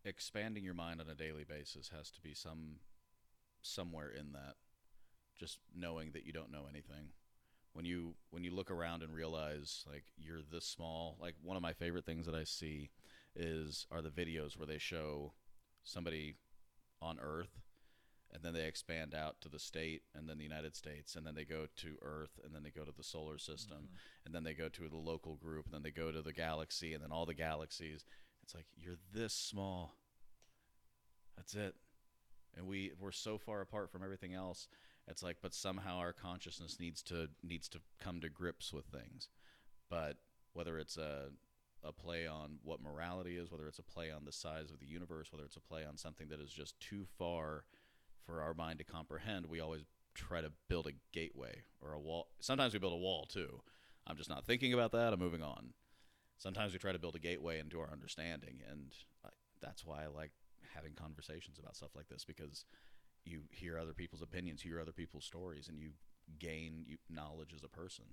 expanding 0.05 0.65
your 0.65 0.75
mind 0.75 1.01
on 1.01 1.09
a 1.09 1.15
daily 1.15 1.45
basis 1.45 1.91
has 1.97 2.11
to 2.13 2.21
be 2.21 2.35
some 2.35 2.81
somewhere 3.63 4.11
in 4.11 4.33
that. 4.33 4.55
Just 5.37 5.59
knowing 5.75 6.13
that 6.13 6.25
you 6.25 6.33
don't 6.33 6.53
know 6.53 6.67
anything. 6.69 7.11
When 7.75 7.85
you 7.85 8.15
when 8.31 8.45
you 8.45 8.53
look 8.55 8.71
around 8.71 9.03
and 9.03 9.13
realize 9.13 9.85
like 9.91 10.05
you're 10.17 10.43
this 10.51 10.65
small, 10.65 11.17
like 11.21 11.35
one 11.43 11.57
of 11.57 11.63
my 11.63 11.73
favorite 11.73 12.07
things 12.07 12.25
that 12.27 12.35
I 12.35 12.45
see 12.45 12.91
is 13.37 13.87
are 13.91 14.01
the 14.01 14.11
videos 14.11 14.57
where 14.57 14.67
they 14.67 14.79
show 14.79 15.33
somebody 15.83 16.37
on 17.03 17.19
earth 17.21 17.61
and 18.33 18.43
then 18.43 18.55
they 18.55 18.65
expand 18.67 19.13
out 19.15 19.41
to 19.41 19.49
the 19.49 19.59
state 19.59 20.03
and 20.15 20.29
then 20.29 20.39
the 20.39 20.45
United 20.45 20.75
States 20.77 21.17
and 21.17 21.27
then 21.27 21.35
they 21.35 21.45
go 21.45 21.67
to 21.77 21.97
earth 22.01 22.39
and 22.45 22.55
then 22.55 22.63
they 22.63 22.71
go 22.71 22.85
to 22.85 22.93
the 22.97 23.03
solar 23.03 23.39
system 23.39 23.89
Mhm. 23.93 23.99
and 24.27 24.35
then 24.35 24.45
they 24.45 24.55
go 24.55 24.69
to 24.69 24.89
the 24.89 24.97
local 24.97 25.37
group, 25.37 25.67
and 25.67 25.75
then 25.75 25.83
they 25.83 25.91
go 25.91 26.11
to 26.13 26.23
the 26.23 26.33
galaxy, 26.33 26.95
and 26.95 27.03
then 27.03 27.13
all 27.13 27.27
the 27.27 27.35
galaxies. 27.35 28.05
It's 28.43 28.55
like 28.55 28.67
you're 28.77 28.97
this 29.13 29.35
small. 29.35 29.97
That's 31.37 31.55
it. 31.55 31.75
And 32.57 32.67
we 32.67 32.93
we're 32.99 33.11
so 33.13 33.37
far 33.37 33.61
apart 33.61 33.91
from 33.91 34.03
everything 34.05 34.33
else. 34.33 34.69
It's 35.07 35.23
like, 35.23 35.37
but 35.43 35.55
somehow 35.55 35.99
our 35.99 36.13
consciousness 36.13 36.79
needs 36.81 37.03
to 37.05 37.29
needs 37.43 37.69
to 37.71 37.81
come 38.01 38.21
to 38.21 38.29
grips 38.29 38.73
with 38.73 38.87
things. 38.87 39.29
But 39.91 40.17
whether 40.53 40.79
it's 40.79 40.97
a 40.97 41.29
a 41.85 41.93
play 41.93 42.27
on 42.27 42.57
what 42.63 42.81
morality 42.81 43.37
is, 43.37 43.51
whether 43.51 43.67
it's 43.69 43.79
a 43.79 43.83
play 43.83 44.11
on 44.11 44.25
the 44.25 44.33
size 44.33 44.71
of 44.71 44.81
the 44.81 44.87
universe, 44.87 45.31
whether 45.31 45.45
it's 45.45 45.57
a 45.57 45.61
play 45.61 45.85
on 45.85 45.99
something 45.99 46.29
that 46.29 46.41
is 46.41 46.51
just 46.51 46.81
too 46.81 47.05
far 47.19 47.65
for 48.25 48.41
our 48.41 48.55
mind 48.55 48.79
to 48.79 48.85
comprehend, 48.85 49.47
we 49.47 49.61
always 49.61 49.83
try 50.15 50.41
to 50.41 50.51
build 50.69 50.87
a 50.87 50.93
gateway 51.13 51.63
or 51.83 51.93
a 51.93 52.01
wall. 52.01 52.29
Sometimes 52.41 52.73
we 52.73 52.79
build 52.79 52.95
a 52.95 52.97
wall 52.97 53.27
too. 53.27 53.61
I'm 54.07 54.17
just 54.17 54.31
not 54.31 54.47
thinking 54.47 54.73
about 54.73 54.93
that. 54.93 55.13
I'm 55.13 55.19
moving 55.19 55.43
on. 55.43 55.75
Sometimes 56.39 56.73
we 56.73 56.79
try 56.79 56.93
to 56.93 56.99
build 56.99 57.15
a 57.15 57.21
gateway 57.21 57.61
into 57.61 57.81
our 57.81 57.91
understanding, 57.93 58.61
and 58.69 58.93
I, 59.25 59.29
that's 59.61 59.85
why 59.85 60.05
I 60.05 60.07
like 60.09 60.33
having 60.75 60.95
conversations 60.95 61.59
about 61.59 61.77
stuff 61.77 61.95
like 61.95 62.09
this 62.09 62.25
because 62.25 62.65
you 63.27 63.43
hear 63.51 63.79
other 63.79 63.93
people's 63.95 64.23
opinions, 64.23 64.63
hear 64.63 64.81
other 64.81 64.93
people's 64.93 65.25
stories, 65.25 65.69
and 65.69 65.79
you 65.79 65.91
gain 66.39 66.85
you, 66.87 66.99
knowledge 67.09 67.53
as 67.55 67.65
a 67.65 67.69
person. 67.69 68.05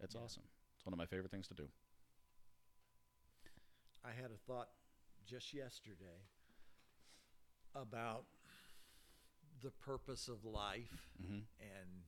It's 0.00 0.14
Yeah. 0.14 0.20
awesome. 0.24 0.44
It's 0.76 0.86
one 0.86 0.92
of 0.92 0.98
my 0.98 1.06
favorite 1.06 1.30
things 1.30 1.48
to 1.48 1.54
do. 1.54 1.68
I 4.04 4.12
had 4.12 4.30
a 4.30 4.36
thought 4.46 4.68
just 5.26 5.52
yesterday 5.52 6.22
about 7.74 8.24
the 9.62 9.70
purpose 9.70 10.28
of 10.28 10.44
life 10.44 11.10
hmm 11.20 11.40
and 11.60 12.04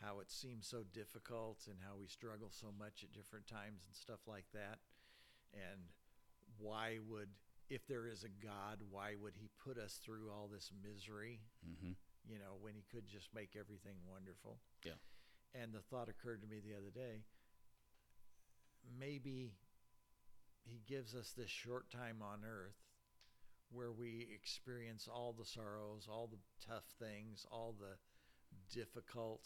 how 0.00 0.20
it 0.20 0.30
seems 0.30 0.66
so 0.66 0.84
difficult 0.92 1.66
and 1.68 1.76
how 1.86 1.96
we 1.98 2.06
struggle 2.06 2.50
so 2.50 2.68
much 2.76 3.02
at 3.04 3.12
different 3.12 3.46
times 3.46 3.82
and 3.86 3.94
stuff 3.94 4.20
like 4.26 4.46
that. 4.52 4.78
And 5.52 5.80
why 6.58 6.98
would, 7.08 7.28
if 7.70 7.86
there 7.86 8.06
is 8.06 8.24
a 8.24 8.28
God, 8.44 8.80
why 8.90 9.14
would 9.20 9.34
he 9.36 9.50
put 9.64 9.78
us 9.78 10.00
through 10.04 10.30
all 10.30 10.48
this 10.48 10.70
misery, 10.82 11.40
hmm 11.64 11.92
you 12.28 12.38
know, 12.38 12.56
when 12.60 12.74
he 12.74 12.84
could 12.90 13.08
just 13.08 13.28
make 13.34 13.56
everything 13.58 13.96
wonderful? 14.10 14.58
Yeah. 14.84 14.98
And 15.54 15.72
the 15.72 15.80
thought 15.80 16.08
occurred 16.08 16.42
to 16.42 16.48
me 16.48 16.60
the 16.60 16.76
other 16.76 16.90
day 16.90 17.24
maybe 18.98 19.52
he 20.64 20.80
gives 20.86 21.14
us 21.14 21.32
this 21.36 21.50
short 21.50 21.90
time 21.90 22.22
on 22.22 22.40
earth 22.44 22.76
where 23.70 23.92
we 23.92 24.28
experience 24.34 25.08
all 25.12 25.34
the 25.38 25.44
sorrows, 25.44 26.08
all 26.10 26.26
the 26.26 26.38
tough 26.66 26.84
things, 26.98 27.44
all 27.50 27.74
the 27.78 27.96
difficult, 28.74 29.42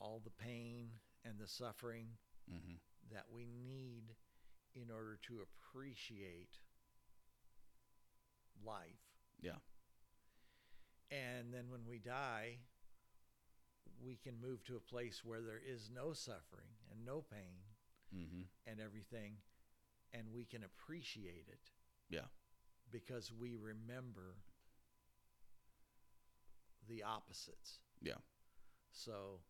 all 0.00 0.20
the 0.24 0.44
pain 0.44 0.88
and 1.24 1.38
the 1.38 1.48
suffering 1.48 2.06
hmm 2.48 2.74
that 3.10 3.26
we 3.34 3.46
need 3.46 4.14
in 4.74 4.90
order 4.90 5.18
to 5.26 5.40
appreciate 5.42 6.58
life. 8.64 9.02
Yeah. 9.40 9.60
And 11.10 11.52
then 11.52 11.64
when 11.68 11.86
we 11.86 11.98
die, 11.98 12.58
we 14.04 14.16
can 14.16 14.40
move 14.40 14.64
to 14.64 14.76
a 14.76 14.80
place 14.80 15.22
where 15.24 15.40
there 15.40 15.60
is 15.64 15.90
no 15.94 16.12
suffering 16.12 16.72
and 16.90 17.04
no 17.04 17.22
pain 17.22 17.60
hmm 18.12 18.42
and 18.66 18.78
everything, 18.78 19.32
and 20.12 20.24
we 20.34 20.44
can 20.44 20.62
appreciate 20.64 21.46
it. 21.48 21.70
Yeah. 22.10 22.28
Because 22.90 23.32
we 23.32 23.56
remember 23.56 24.36
the 26.88 27.02
opposites. 27.02 27.80
Yeah. 28.00 28.20
So, 28.92 29.40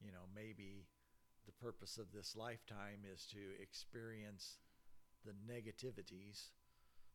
you 0.00 0.10
know, 0.10 0.26
maybe 0.34 0.86
the 1.46 1.52
purpose 1.52 1.98
of 1.98 2.12
this 2.12 2.36
lifetime 2.36 3.00
is 3.10 3.26
to 3.26 3.38
experience 3.62 4.58
the 5.24 5.32
negativities 5.32 6.48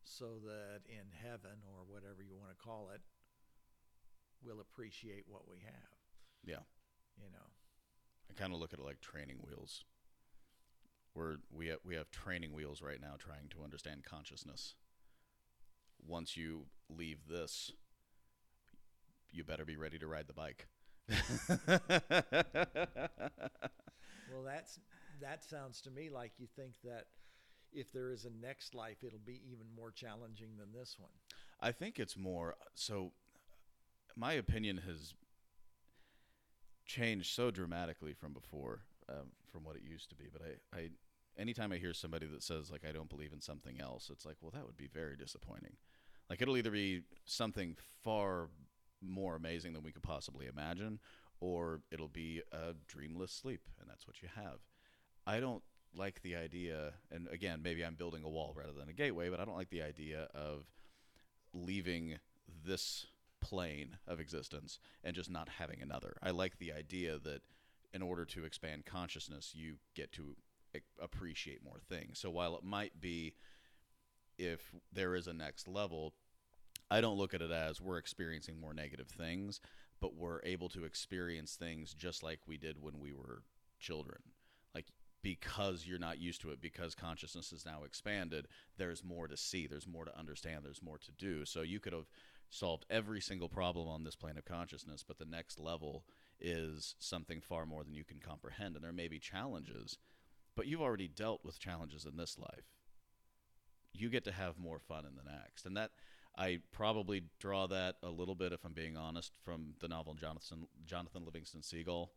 so 0.06 0.38
that 0.44 0.80
in 0.88 1.10
heaven 1.22 1.58
or 1.66 1.84
whatever 1.86 2.22
you 2.22 2.36
want 2.38 2.50
to 2.50 2.56
call 2.56 2.90
it, 2.94 3.00
we'll 4.42 4.60
appreciate 4.60 5.24
what 5.28 5.48
we 5.50 5.58
have. 5.64 5.98
Yeah. 6.44 6.62
You 7.18 7.30
know, 7.32 7.46
I 8.30 8.34
kind 8.34 8.54
of 8.54 8.60
look 8.60 8.72
at 8.72 8.78
it 8.78 8.84
like 8.84 9.00
training 9.00 9.38
wheels. 9.46 9.84
We're, 11.14 11.36
we 11.50 11.68
have, 11.68 11.78
we 11.84 11.96
have 11.96 12.10
training 12.10 12.52
wheels 12.52 12.82
right 12.82 13.00
now 13.00 13.14
trying 13.18 13.48
to 13.50 13.64
understand 13.64 14.04
consciousness. 14.04 14.74
Once 16.06 16.36
you 16.36 16.66
leave 16.88 17.26
this, 17.28 17.72
you 19.32 19.42
better 19.42 19.64
be 19.64 19.76
ready 19.76 19.98
to 19.98 20.06
ride 20.06 20.26
the 20.28 20.34
bike. 20.34 20.68
well, 24.28 24.42
that's 24.44 24.78
that 25.20 25.44
sounds 25.44 25.80
to 25.80 25.90
me 25.90 26.10
like 26.10 26.32
you 26.38 26.46
think 26.56 26.74
that 26.84 27.06
if 27.72 27.92
there 27.92 28.10
is 28.10 28.24
a 28.24 28.30
next 28.30 28.74
life, 28.74 28.98
it'll 29.02 29.18
be 29.18 29.42
even 29.50 29.66
more 29.76 29.90
challenging 29.90 30.56
than 30.58 30.72
this 30.72 30.96
one. 30.98 31.10
I 31.60 31.72
think 31.72 31.98
it's 31.98 32.16
more 32.16 32.56
so. 32.74 33.12
My 34.16 34.32
opinion 34.32 34.80
has 34.86 35.14
changed 36.86 37.34
so 37.34 37.50
dramatically 37.50 38.14
from 38.14 38.32
before, 38.32 38.80
um, 39.08 39.32
from 39.50 39.64
what 39.64 39.76
it 39.76 39.82
used 39.82 40.08
to 40.10 40.16
be. 40.16 40.26
But 40.32 40.42
I, 40.42 40.78
I, 40.78 40.88
anytime 41.38 41.72
I 41.72 41.76
hear 41.76 41.92
somebody 41.92 42.26
that 42.26 42.42
says 42.42 42.70
like 42.70 42.84
I 42.88 42.92
don't 42.92 43.08
believe 43.08 43.32
in 43.32 43.40
something 43.40 43.80
else, 43.80 44.10
it's 44.10 44.24
like, 44.24 44.36
well, 44.40 44.52
that 44.54 44.64
would 44.64 44.76
be 44.76 44.88
very 44.88 45.16
disappointing. 45.16 45.76
Like 46.30 46.42
it'll 46.42 46.56
either 46.56 46.70
be 46.70 47.02
something 47.24 47.76
far 48.02 48.48
more 49.02 49.36
amazing 49.36 49.72
than 49.72 49.82
we 49.82 49.92
could 49.92 50.02
possibly 50.02 50.46
imagine, 50.46 50.98
or 51.40 51.80
it'll 51.90 52.08
be 52.08 52.42
a 52.52 52.74
dreamless 52.86 53.32
sleep, 53.32 53.60
and 53.80 53.88
that's 53.88 54.06
what 54.06 54.22
you 54.22 54.28
have. 54.34 54.58
I 55.26 55.40
don't 55.40 55.62
like 55.96 56.22
the 56.22 56.36
idea, 56.36 56.92
and 57.10 57.28
again, 57.28 57.60
maybe 57.62 57.84
I'm 57.84 57.94
building 57.94 58.22
a 58.24 58.28
wall 58.28 58.54
rather 58.56 58.72
than 58.72 58.88
a 58.88 58.92
gateway, 58.92 59.28
but 59.28 59.40
I 59.40 59.44
don't 59.44 59.56
like 59.56 59.70
the 59.70 59.82
idea 59.82 60.28
of 60.34 60.66
leaving 61.52 62.18
this 62.64 63.06
plane 63.40 63.96
of 64.06 64.20
existence 64.20 64.78
and 65.04 65.14
just 65.14 65.30
not 65.30 65.48
having 65.48 65.80
another. 65.82 66.16
I 66.22 66.30
like 66.30 66.58
the 66.58 66.72
idea 66.72 67.18
that 67.18 67.42
in 67.92 68.02
order 68.02 68.24
to 68.24 68.44
expand 68.44 68.84
consciousness, 68.84 69.52
you 69.54 69.76
get 69.94 70.12
to 70.12 70.36
appreciate 71.00 71.64
more 71.64 71.80
things. 71.88 72.18
So 72.18 72.30
while 72.30 72.56
it 72.56 72.64
might 72.64 73.00
be 73.00 73.34
if 74.38 74.70
there 74.92 75.14
is 75.14 75.26
a 75.26 75.32
next 75.32 75.66
level, 75.66 76.12
I 76.90 77.00
don't 77.00 77.16
look 77.16 77.34
at 77.34 77.42
it 77.42 77.50
as 77.50 77.80
we're 77.80 77.98
experiencing 77.98 78.60
more 78.60 78.74
negative 78.74 79.08
things, 79.08 79.60
but 80.00 80.14
we're 80.14 80.40
able 80.44 80.68
to 80.70 80.84
experience 80.84 81.56
things 81.56 81.94
just 81.94 82.22
like 82.22 82.40
we 82.46 82.58
did 82.58 82.82
when 82.82 83.00
we 83.00 83.12
were 83.12 83.42
children. 83.80 84.18
Because 85.26 85.84
you're 85.84 85.98
not 85.98 86.20
used 86.20 86.40
to 86.42 86.50
it, 86.50 86.60
because 86.60 86.94
consciousness 86.94 87.50
is 87.50 87.66
now 87.66 87.82
expanded, 87.82 88.46
there's 88.76 89.02
more 89.02 89.26
to 89.26 89.36
see, 89.36 89.66
there's 89.66 89.88
more 89.88 90.04
to 90.04 90.16
understand, 90.16 90.64
there's 90.64 90.84
more 90.84 90.98
to 90.98 91.10
do. 91.10 91.44
So 91.44 91.62
you 91.62 91.80
could 91.80 91.92
have 91.92 92.06
solved 92.48 92.86
every 92.88 93.20
single 93.20 93.48
problem 93.48 93.88
on 93.88 94.04
this 94.04 94.14
plane 94.14 94.38
of 94.38 94.44
consciousness, 94.44 95.02
but 95.02 95.18
the 95.18 95.24
next 95.24 95.58
level 95.58 96.04
is 96.38 96.94
something 97.00 97.40
far 97.40 97.66
more 97.66 97.82
than 97.82 97.92
you 97.92 98.04
can 98.04 98.20
comprehend. 98.20 98.76
And 98.76 98.84
there 98.84 98.92
may 98.92 99.08
be 99.08 99.18
challenges, 99.18 99.98
but 100.54 100.68
you've 100.68 100.80
already 100.80 101.08
dealt 101.08 101.44
with 101.44 101.58
challenges 101.58 102.04
in 102.04 102.16
this 102.16 102.38
life. 102.38 102.76
You 103.92 104.08
get 104.10 104.22
to 104.26 104.32
have 104.32 104.60
more 104.60 104.78
fun 104.78 105.06
in 105.06 105.16
the 105.16 105.28
next. 105.28 105.66
And 105.66 105.76
that 105.76 105.90
I 106.38 106.60
probably 106.70 107.24
draw 107.40 107.66
that 107.66 107.96
a 108.04 108.10
little 108.10 108.36
bit, 108.36 108.52
if 108.52 108.64
I'm 108.64 108.74
being 108.74 108.96
honest, 108.96 109.32
from 109.44 109.74
the 109.80 109.88
novel 109.88 110.14
Jonathan 110.14 110.68
Jonathan 110.84 111.24
Livingston 111.24 111.64
Seagull, 111.64 112.12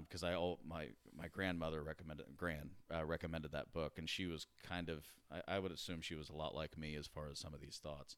because 0.00 0.22
I 0.22 0.34
all 0.34 0.60
my 0.66 0.88
my 1.16 1.28
grandmother 1.28 1.82
recommended 1.82 2.26
grand 2.36 2.70
uh, 2.94 3.04
recommended 3.04 3.52
that 3.52 3.72
book, 3.72 3.98
and 3.98 4.08
she 4.08 4.26
was 4.26 4.46
kind 4.62 4.88
of 4.88 5.04
I, 5.30 5.56
I 5.56 5.58
would 5.58 5.72
assume 5.72 6.00
she 6.00 6.14
was 6.14 6.28
a 6.28 6.34
lot 6.34 6.54
like 6.54 6.78
me 6.78 6.96
as 6.96 7.06
far 7.06 7.28
as 7.30 7.38
some 7.38 7.54
of 7.54 7.60
these 7.60 7.80
thoughts, 7.82 8.16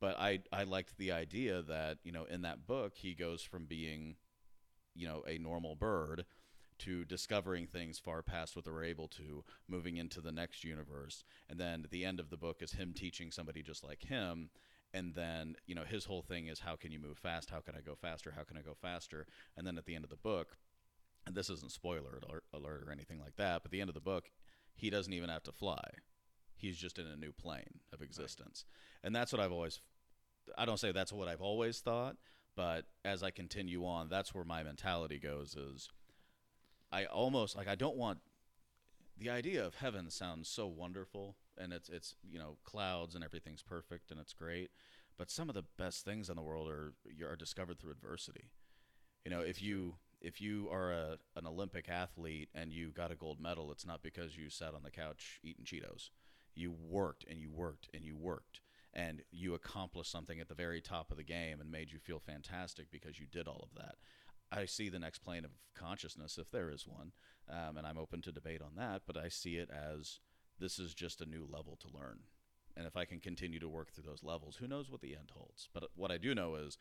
but 0.00 0.18
I 0.18 0.40
I 0.52 0.64
liked 0.64 0.96
the 0.98 1.12
idea 1.12 1.62
that 1.62 1.98
you 2.04 2.12
know 2.12 2.24
in 2.24 2.42
that 2.42 2.66
book 2.66 2.94
he 2.96 3.14
goes 3.14 3.42
from 3.42 3.66
being, 3.66 4.16
you 4.94 5.06
know, 5.06 5.22
a 5.26 5.38
normal 5.38 5.76
bird 5.76 6.24
to 6.80 7.04
discovering 7.04 7.66
things 7.66 7.98
far 7.98 8.22
past 8.22 8.56
what 8.56 8.64
they 8.64 8.70
were 8.70 8.82
able 8.82 9.06
to, 9.06 9.44
moving 9.68 9.98
into 9.98 10.20
the 10.20 10.32
next 10.32 10.64
universe. 10.64 11.24
And 11.48 11.60
then 11.60 11.86
the 11.90 12.06
end 12.06 12.18
of 12.18 12.30
the 12.30 12.38
book 12.38 12.62
is 12.62 12.72
him 12.72 12.94
teaching 12.94 13.30
somebody 13.30 13.62
just 13.62 13.84
like 13.84 14.02
him. 14.02 14.48
And 14.92 15.14
then, 15.14 15.56
you 15.66 15.74
know, 15.74 15.84
his 15.84 16.06
whole 16.06 16.22
thing 16.22 16.46
is 16.46 16.60
how 16.60 16.76
can 16.76 16.90
you 16.90 16.98
move 16.98 17.18
fast? 17.18 17.50
How 17.50 17.60
can 17.60 17.74
I 17.76 17.80
go 17.80 17.94
faster? 17.94 18.32
How 18.34 18.44
can 18.44 18.56
I 18.56 18.62
go 18.62 18.74
faster? 18.80 19.26
And 19.56 19.66
then 19.66 19.76
at 19.78 19.84
the 19.84 19.94
end 19.94 20.04
of 20.04 20.10
the 20.10 20.16
book, 20.16 20.56
and 21.26 21.34
this 21.34 21.50
isn't 21.50 21.72
spoiler 21.72 22.20
alert, 22.22 22.44
alert 22.52 22.84
or 22.86 22.92
anything 22.92 23.20
like 23.20 23.36
that, 23.36 23.62
but 23.62 23.70
the 23.70 23.80
end 23.80 23.90
of 23.90 23.94
the 23.94 24.00
book, 24.00 24.30
he 24.74 24.90
doesn't 24.90 25.12
even 25.12 25.28
have 25.28 25.42
to 25.44 25.52
fly. 25.52 25.82
He's 26.56 26.76
just 26.76 26.98
in 26.98 27.06
a 27.06 27.16
new 27.16 27.32
plane 27.32 27.80
of 27.92 28.02
existence. 28.02 28.64
And 29.02 29.14
that's 29.14 29.32
what 29.32 29.40
I've 29.40 29.52
always, 29.52 29.80
I 30.58 30.64
don't 30.64 30.80
say 30.80 30.92
that's 30.92 31.12
what 31.12 31.28
I've 31.28 31.40
always 31.40 31.80
thought, 31.80 32.16
but 32.56 32.86
as 33.04 33.22
I 33.22 33.30
continue 33.30 33.86
on, 33.86 34.08
that's 34.08 34.34
where 34.34 34.44
my 34.44 34.62
mentality 34.62 35.18
goes 35.18 35.56
is, 35.56 35.88
I 36.92 37.04
almost 37.04 37.56
like 37.56 37.68
I 37.68 37.76
don't 37.76 37.96
want 37.96 38.18
the 39.16 39.30
idea 39.30 39.64
of 39.64 39.76
heaven 39.76 40.10
sounds 40.10 40.48
so 40.48 40.66
wonderful 40.66 41.36
and 41.56 41.72
it's 41.72 41.88
it's 41.88 42.16
you 42.22 42.38
know 42.38 42.56
clouds 42.64 43.14
and 43.14 43.22
everything's 43.22 43.62
perfect 43.62 44.10
and 44.10 44.18
it's 44.18 44.32
great 44.32 44.70
but 45.16 45.30
some 45.30 45.48
of 45.48 45.54
the 45.54 45.64
best 45.78 46.04
things 46.04 46.28
in 46.28 46.36
the 46.36 46.42
world 46.42 46.68
are 46.68 46.94
are 47.24 47.36
discovered 47.36 47.78
through 47.78 47.92
adversity 47.92 48.50
you 49.24 49.30
know 49.30 49.40
if 49.40 49.62
you 49.62 49.96
if 50.20 50.40
you 50.40 50.68
are 50.70 50.92
a, 50.92 51.18
an 51.36 51.46
olympic 51.46 51.88
athlete 51.88 52.48
and 52.54 52.72
you 52.72 52.90
got 52.90 53.12
a 53.12 53.16
gold 53.16 53.40
medal 53.40 53.70
it's 53.72 53.86
not 53.86 54.02
because 54.02 54.36
you 54.36 54.50
sat 54.50 54.74
on 54.74 54.82
the 54.82 54.90
couch 54.90 55.40
eating 55.42 55.64
cheetos 55.64 56.10
you 56.54 56.72
worked 56.72 57.24
and 57.28 57.38
you 57.38 57.50
worked 57.50 57.88
and 57.94 58.04
you 58.04 58.16
worked 58.16 58.60
and 58.92 59.22
you 59.30 59.54
accomplished 59.54 60.10
something 60.10 60.40
at 60.40 60.48
the 60.48 60.54
very 60.54 60.80
top 60.80 61.10
of 61.10 61.16
the 61.16 61.22
game 61.22 61.60
and 61.60 61.70
made 61.70 61.92
you 61.92 61.98
feel 61.98 62.18
fantastic 62.18 62.90
because 62.90 63.20
you 63.20 63.26
did 63.30 63.46
all 63.46 63.60
of 63.62 63.74
that 63.80 63.96
I 64.52 64.64
see 64.64 64.88
the 64.88 64.98
next 64.98 65.20
plane 65.20 65.44
of 65.44 65.52
consciousness, 65.74 66.38
if 66.38 66.50
there 66.50 66.70
is 66.70 66.86
one, 66.86 67.12
um, 67.48 67.76
and 67.76 67.86
I'm 67.86 67.98
open 67.98 68.20
to 68.22 68.32
debate 68.32 68.62
on 68.62 68.74
that. 68.76 69.02
But 69.06 69.16
I 69.16 69.28
see 69.28 69.56
it 69.56 69.70
as 69.70 70.18
this 70.58 70.78
is 70.78 70.92
just 70.92 71.20
a 71.20 71.26
new 71.26 71.46
level 71.48 71.76
to 71.80 71.96
learn. 71.96 72.20
And 72.76 72.86
if 72.86 72.96
I 72.96 73.04
can 73.04 73.20
continue 73.20 73.60
to 73.60 73.68
work 73.68 73.92
through 73.92 74.04
those 74.04 74.22
levels, 74.22 74.56
who 74.56 74.66
knows 74.66 74.90
what 74.90 75.00
the 75.00 75.14
end 75.14 75.30
holds? 75.34 75.68
But 75.72 75.84
what 75.94 76.10
I 76.10 76.18
do 76.18 76.34
know 76.34 76.56
is 76.56 76.78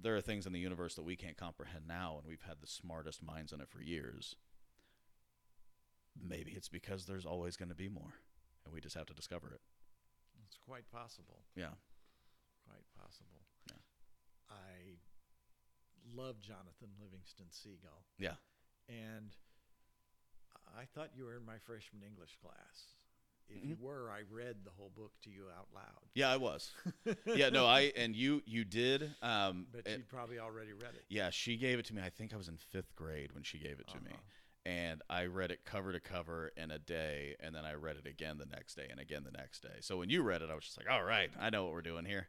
there 0.00 0.16
are 0.16 0.20
things 0.20 0.46
in 0.46 0.52
the 0.52 0.60
universe 0.60 0.94
that 0.94 1.04
we 1.04 1.16
can't 1.16 1.36
comprehend 1.36 1.84
now, 1.86 2.16
and 2.18 2.26
we've 2.26 2.42
had 2.46 2.60
the 2.60 2.66
smartest 2.66 3.22
minds 3.22 3.52
in 3.52 3.60
it 3.60 3.68
for 3.68 3.82
years. 3.82 4.36
Maybe 6.20 6.52
it's 6.52 6.68
because 6.68 7.06
there's 7.06 7.26
always 7.26 7.56
going 7.56 7.68
to 7.68 7.74
be 7.74 7.88
more, 7.88 8.14
and 8.64 8.72
we 8.72 8.80
just 8.80 8.96
have 8.96 9.06
to 9.06 9.14
discover 9.14 9.52
it. 9.52 9.60
It's 10.46 10.58
quite 10.58 10.90
possible. 10.90 11.42
Yeah. 11.54 11.74
Quite 12.66 12.86
possible. 12.98 13.42
Yeah. 13.68 13.78
I 14.50 14.96
love 16.14 16.40
Jonathan 16.40 16.90
Livingston 17.00 17.46
Seagull. 17.50 18.04
Yeah. 18.18 18.38
And 18.88 19.34
I 20.78 20.84
thought 20.84 21.10
you 21.16 21.24
were 21.24 21.36
in 21.36 21.44
my 21.44 21.58
freshman 21.58 22.02
English 22.02 22.36
class. 22.40 22.94
If 23.48 23.56
Mm-hmm. 23.58 23.68
you 23.68 23.76
were, 23.80 24.10
I 24.10 24.22
read 24.30 24.56
the 24.64 24.70
whole 24.76 24.90
book 24.96 25.12
to 25.22 25.30
you 25.30 25.44
out 25.56 25.68
loud. 25.74 26.02
Yeah, 26.14 26.30
I 26.30 26.36
was. 26.36 26.72
yeah, 27.26 27.48
no, 27.50 27.64
I 27.66 27.92
and 27.96 28.14
you 28.16 28.42
you 28.44 28.64
did. 28.64 29.14
Um, 29.22 29.68
But 29.72 29.86
it- 29.86 29.98
you'd 29.98 30.08
probably 30.08 30.38
already 30.38 30.72
read 30.72 30.94
it. 30.94 31.04
yeah, 31.08 31.30
she 31.30 31.56
gave 31.56 31.78
it 31.78 31.84
to 31.86 31.94
me. 31.94 32.02
I 32.02 32.10
think 32.10 32.34
I 32.34 32.36
was 32.36 32.48
in 32.48 32.56
fifth 32.56 32.94
grade 32.96 33.32
when 33.32 33.44
she 33.44 33.58
gave 33.58 33.78
it 33.78 33.86
to 33.88 33.96
me, 34.00 34.10
Uh-huh. 34.12 34.20
and 34.64 35.02
I 35.08 35.26
read 35.26 35.52
it 35.52 35.64
cover 35.64 35.92
to 35.92 36.00
cover 36.00 36.50
in 36.56 36.70
a 36.72 36.78
day, 36.78 37.36
and 37.38 37.54
then 37.54 37.64
I 37.64 37.74
read 37.74 37.96
it 37.96 38.06
again 38.06 38.38
the 38.38 38.46
next 38.46 38.74
day 38.74 38.88
and 38.90 38.98
again 38.98 39.22
the 39.22 39.30
next 39.30 39.60
day. 39.62 39.76
So 39.80 39.96
when 39.98 40.10
you 40.10 40.22
read 40.22 40.42
it, 40.42 40.50
I 40.50 40.54
was 40.56 40.64
just 40.64 40.76
like, 40.76 40.90
all 40.90 41.04
right, 41.04 41.30
I 41.38 41.50
know 41.50 41.62
what 41.64 41.72
we're 41.72 41.82
doing 41.82 42.04
here. 42.04 42.28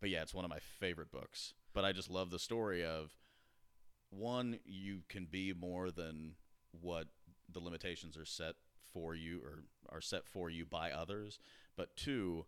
But 0.00 0.10
yeah, 0.10 0.22
it's 0.22 0.34
one 0.34 0.44
of 0.44 0.50
my 0.50 0.58
favorite 0.58 1.10
books. 1.12 1.54
But 1.72 1.84
I 1.84 1.92
just 1.92 2.10
love 2.10 2.30
the 2.30 2.38
story 2.40 2.84
of 2.84 3.16
one, 4.10 4.58
you 4.64 5.02
can 5.08 5.26
be 5.26 5.52
more 5.52 5.90
than 5.90 6.34
what 6.72 7.06
the 7.48 7.60
limitations 7.60 8.16
are 8.16 8.24
set 8.24 8.54
for 8.92 9.14
you 9.14 9.40
or 9.44 9.64
are 9.90 10.00
set 10.00 10.26
for 10.26 10.50
you 10.50 10.66
by 10.66 10.90
others. 10.90 11.38
But 11.76 11.96
two, 11.96 12.46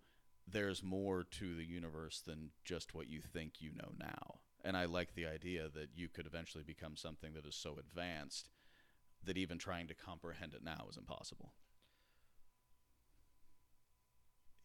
there's 0.50 0.82
more 0.82 1.24
to 1.24 1.54
the 1.54 1.64
universe 1.64 2.20
than 2.20 2.50
just 2.64 2.94
what 2.94 3.08
you 3.08 3.20
think 3.20 3.54
you 3.60 3.70
know 3.74 3.92
now. 3.98 4.40
And 4.64 4.76
I 4.76 4.86
like 4.86 5.14
the 5.14 5.26
idea 5.26 5.68
that 5.74 5.90
you 5.94 6.08
could 6.08 6.26
eventually 6.26 6.64
become 6.64 6.96
something 6.96 7.34
that 7.34 7.46
is 7.46 7.54
so 7.54 7.78
advanced 7.78 8.48
that 9.24 9.36
even 9.36 9.58
trying 9.58 9.86
to 9.88 9.94
comprehend 9.94 10.54
it 10.54 10.64
now 10.64 10.86
is 10.90 10.96
impossible. 10.96 11.52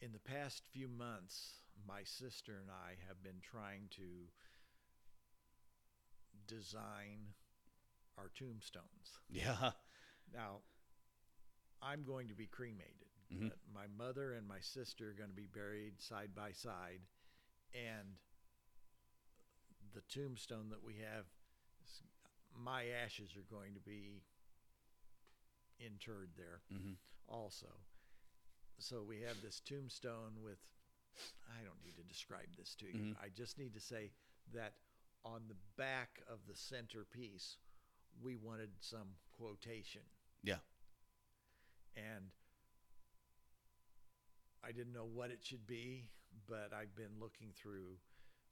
In 0.02 0.12
the 0.12 0.20
past 0.20 0.64
few 0.72 0.88
months, 0.88 1.62
my 1.88 2.04
sister 2.04 2.60
and 2.62 2.70
I 2.70 2.96
have 3.08 3.24
been 3.24 3.42
trying 3.42 3.88
to 3.92 4.28
design 6.48 7.34
our 8.18 8.30
tombstones. 8.36 9.20
Yeah. 9.30 9.72
Now, 10.34 10.62
I'm 11.84 12.04
going 12.04 12.30
to 12.30 12.36
be 12.36 12.48
cremated. 12.48 13.10
Mhm. 13.32 13.50
But 13.50 13.60
my 13.74 13.88
mother 13.88 14.34
and 14.34 14.48
my 14.48 14.60
sister 14.62 15.10
are 15.10 15.14
going 15.14 15.30
to 15.30 15.36
be 15.36 15.48
buried 15.48 16.00
side 16.02 16.34
by 16.36 16.52
side, 16.52 17.02
and 17.74 18.18
the 19.94 20.02
tombstone 20.02 20.70
that 20.70 20.84
we 20.84 20.96
have, 21.00 21.26
my 22.56 22.88
ashes 22.88 23.36
are 23.36 23.44
going 23.50 23.74
to 23.74 23.80
be 23.82 24.24
interred 25.80 26.30
there 26.38 26.62
hmm 26.70 26.94
also. 27.28 27.68
So 28.80 29.04
we 29.04 29.22
have 29.22 29.42
this 29.42 29.60
tombstone 29.62 30.42
with, 30.44 30.60
I 31.48 31.64
don't 31.64 31.82
need 31.84 31.96
to 31.98 32.04
describe 32.04 32.56
this 32.58 32.76
to 32.76 32.86
you. 32.86 33.14
Mhm. 33.14 33.18
I 33.22 33.30
just 33.30 33.58
need 33.58 33.74
to 33.74 33.80
say 33.80 34.12
that 34.54 34.78
on 35.24 35.48
the 35.48 35.56
back 35.78 36.22
of 36.28 36.46
the 36.48 36.56
centerpiece, 36.56 37.58
we 38.22 38.36
wanted 38.36 38.72
some 38.84 39.16
quotation. 39.32 40.04
Yeah. 40.44 40.60
And 41.96 42.32
I 44.64 44.72
didn't 44.72 44.94
know 44.94 45.06
what 45.06 45.32
it 45.32 45.44
should 45.44 45.68
be, 45.68 46.10
but 46.48 46.72
I've 46.74 46.96
been 46.96 47.20
looking 47.20 47.52
through 47.56 47.98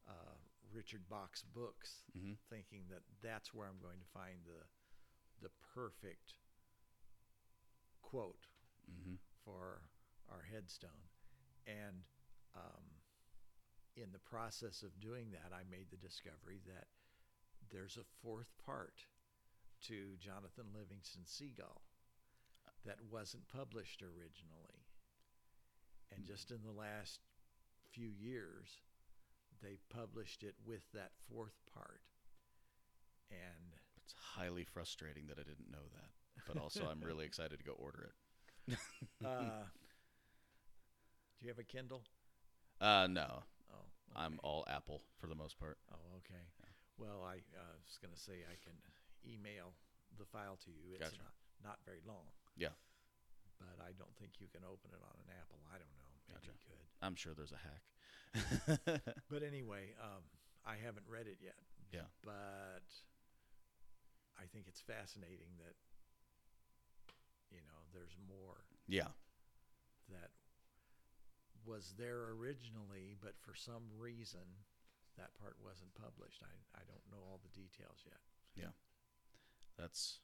uh, 0.08 0.36
Richard 0.74 1.08
Bach's 1.10 1.44
books, 1.44 2.04
Mhm. 2.16 2.38
thinking 2.50 2.88
that 2.90 3.04
that's 3.22 3.54
where 3.54 3.68
I'm 3.68 3.80
going 3.80 4.00
to 4.00 4.06
find 4.14 4.46
the 4.46 4.66
the 5.42 5.50
perfect 5.74 6.36
quote 8.02 8.46
hmm 8.88 9.16
for 9.44 9.82
our 10.30 10.44
headstone. 10.44 11.10
And 11.66 12.04
um, 12.56 12.84
in 13.96 14.12
the 14.12 14.20
process 14.20 14.84
of 14.84 15.00
doing 15.00 15.32
that, 15.32 15.52
I 15.54 15.64
made 15.70 15.90
the 15.90 15.98
discovery 15.98 16.60
that 16.68 16.88
there's 17.72 17.98
a 17.98 18.04
fourth 18.22 18.52
part 18.66 19.06
to 19.88 20.16
Jonathan 20.20 20.66
Livingston 20.74 21.26
Seagull 21.26 21.82
that 22.86 22.98
wasn't 23.10 23.48
published 23.48 24.02
originally. 24.02 24.86
And 26.16 26.26
just 26.26 26.52
in 26.52 26.60
the 26.64 26.72
last 26.78 27.20
few 27.92 28.10
years, 28.10 28.82
they 29.62 29.78
published 29.90 30.44
it 30.44 30.56
with 30.66 30.82
that 30.94 31.12
fourth 31.30 31.60
part. 31.74 32.02
And 33.30 33.74
It's 34.04 34.14
highly 34.36 34.64
frustrating 34.66 35.28
that 35.28 35.40
I 35.40 35.44
didn't 35.44 35.72
know 35.72 35.88
that. 35.94 36.10
But 36.48 36.58
also, 36.62 36.88
I'm 36.90 37.02
really 37.02 37.26
excited 37.30 37.60
to 37.60 37.64
go 37.66 37.74
order 37.74 38.10
it. 38.70 38.78
uh, 39.26 39.64
do 41.40 41.46
you 41.46 41.50
have 41.50 41.60
a 41.60 41.64
Kindle? 41.64 42.04
Uh, 42.80 43.08
no, 43.10 43.44
Oh, 43.72 43.86
I'm 44.16 44.40
all 44.44 44.66
Apple 44.68 45.02
for 45.20 45.28
the 45.28 45.36
most 45.36 45.58
part. 45.60 45.78
Oh, 45.94 46.18
okay. 46.18 46.42
Well, 46.98 47.24
I 47.26 47.38
uh, 47.58 47.78
was 47.86 47.98
going 48.02 48.14
to 48.14 48.20
say 48.20 48.44
I 48.46 48.58
can 48.62 48.74
email 49.26 49.74
the 50.18 50.26
file 50.26 50.58
to 50.66 50.72
you. 50.72 50.94
It's 50.94 51.10
Gotcha. 51.10 51.22
not, 51.24 51.34
not 51.64 51.80
very 51.86 52.02
long. 52.06 52.26
Yeah. 52.56 52.76
But 53.60 53.78
I 53.82 53.94
don't 53.98 54.14
think 54.18 54.42
you 54.42 54.48
can 54.50 54.66
open 54.66 54.92
it 54.92 55.02
on 55.02 55.16
an 55.22 55.30
Apple. 55.38 55.62
I 55.70 55.78
don't 55.78 55.94
know. 55.98 56.12
Maybe 56.28 56.48
Gotcha. 56.48 56.54
you 56.54 56.62
could. 56.66 56.86
I'm 57.02 57.16
sure 57.16 57.34
there's 57.34 57.54
a 57.54 57.62
hack. 57.62 57.86
But 59.30 59.44
anyway, 59.44 59.96
um, 60.00 60.24
I 60.66 60.76
haven't 60.80 61.08
read 61.08 61.28
it 61.28 61.40
yet. 61.44 61.60
Yeah. 61.92 62.08
But 62.24 62.88
I 64.40 64.48
think 64.52 64.66
it's 64.68 64.80
fascinating 64.82 65.60
that, 65.60 65.76
you 67.52 67.60
know, 67.68 67.80
there's 67.94 68.16
more 68.28 68.64
yeah. 68.88 69.12
that 70.10 70.32
was 71.66 71.94
there 71.98 72.32
originally, 72.34 73.16
but 73.22 73.36
for 73.38 73.54
some 73.56 73.92
reason 74.00 74.66
that 75.18 75.36
part 75.36 75.56
wasn't 75.60 75.94
published. 75.96 76.42
I, 76.44 76.54
I 76.80 76.84
don't 76.88 77.04
know 77.12 77.22
all 77.28 77.40
the 77.44 77.52
details 77.52 78.04
yet. 78.08 78.22
Yeah. 78.56 78.74
That's 79.78 80.20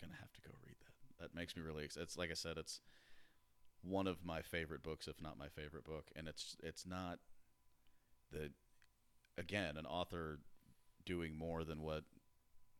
gonna 0.00 0.16
have 0.18 0.32
to 0.32 0.40
go 0.40 0.50
read 0.64 0.76
that. 0.80 0.89
That 1.20 1.34
makes 1.34 1.56
me 1.56 1.62
really 1.62 1.84
excited. 1.84 2.04
It's 2.04 2.16
like 2.18 2.30
I 2.30 2.34
said, 2.34 2.56
it's 2.56 2.80
one 3.82 4.06
of 4.06 4.24
my 4.24 4.42
favorite 4.42 4.82
books, 4.82 5.08
if 5.08 5.20
not 5.20 5.38
my 5.38 5.48
favorite 5.48 5.84
book, 5.84 6.10
and 6.16 6.28
it's 6.28 6.56
it's 6.62 6.86
not 6.86 7.18
the 8.32 8.50
again 9.38 9.76
an 9.76 9.86
author 9.86 10.40
doing 11.04 11.36
more 11.36 11.64
than 11.64 11.82
what 11.82 12.04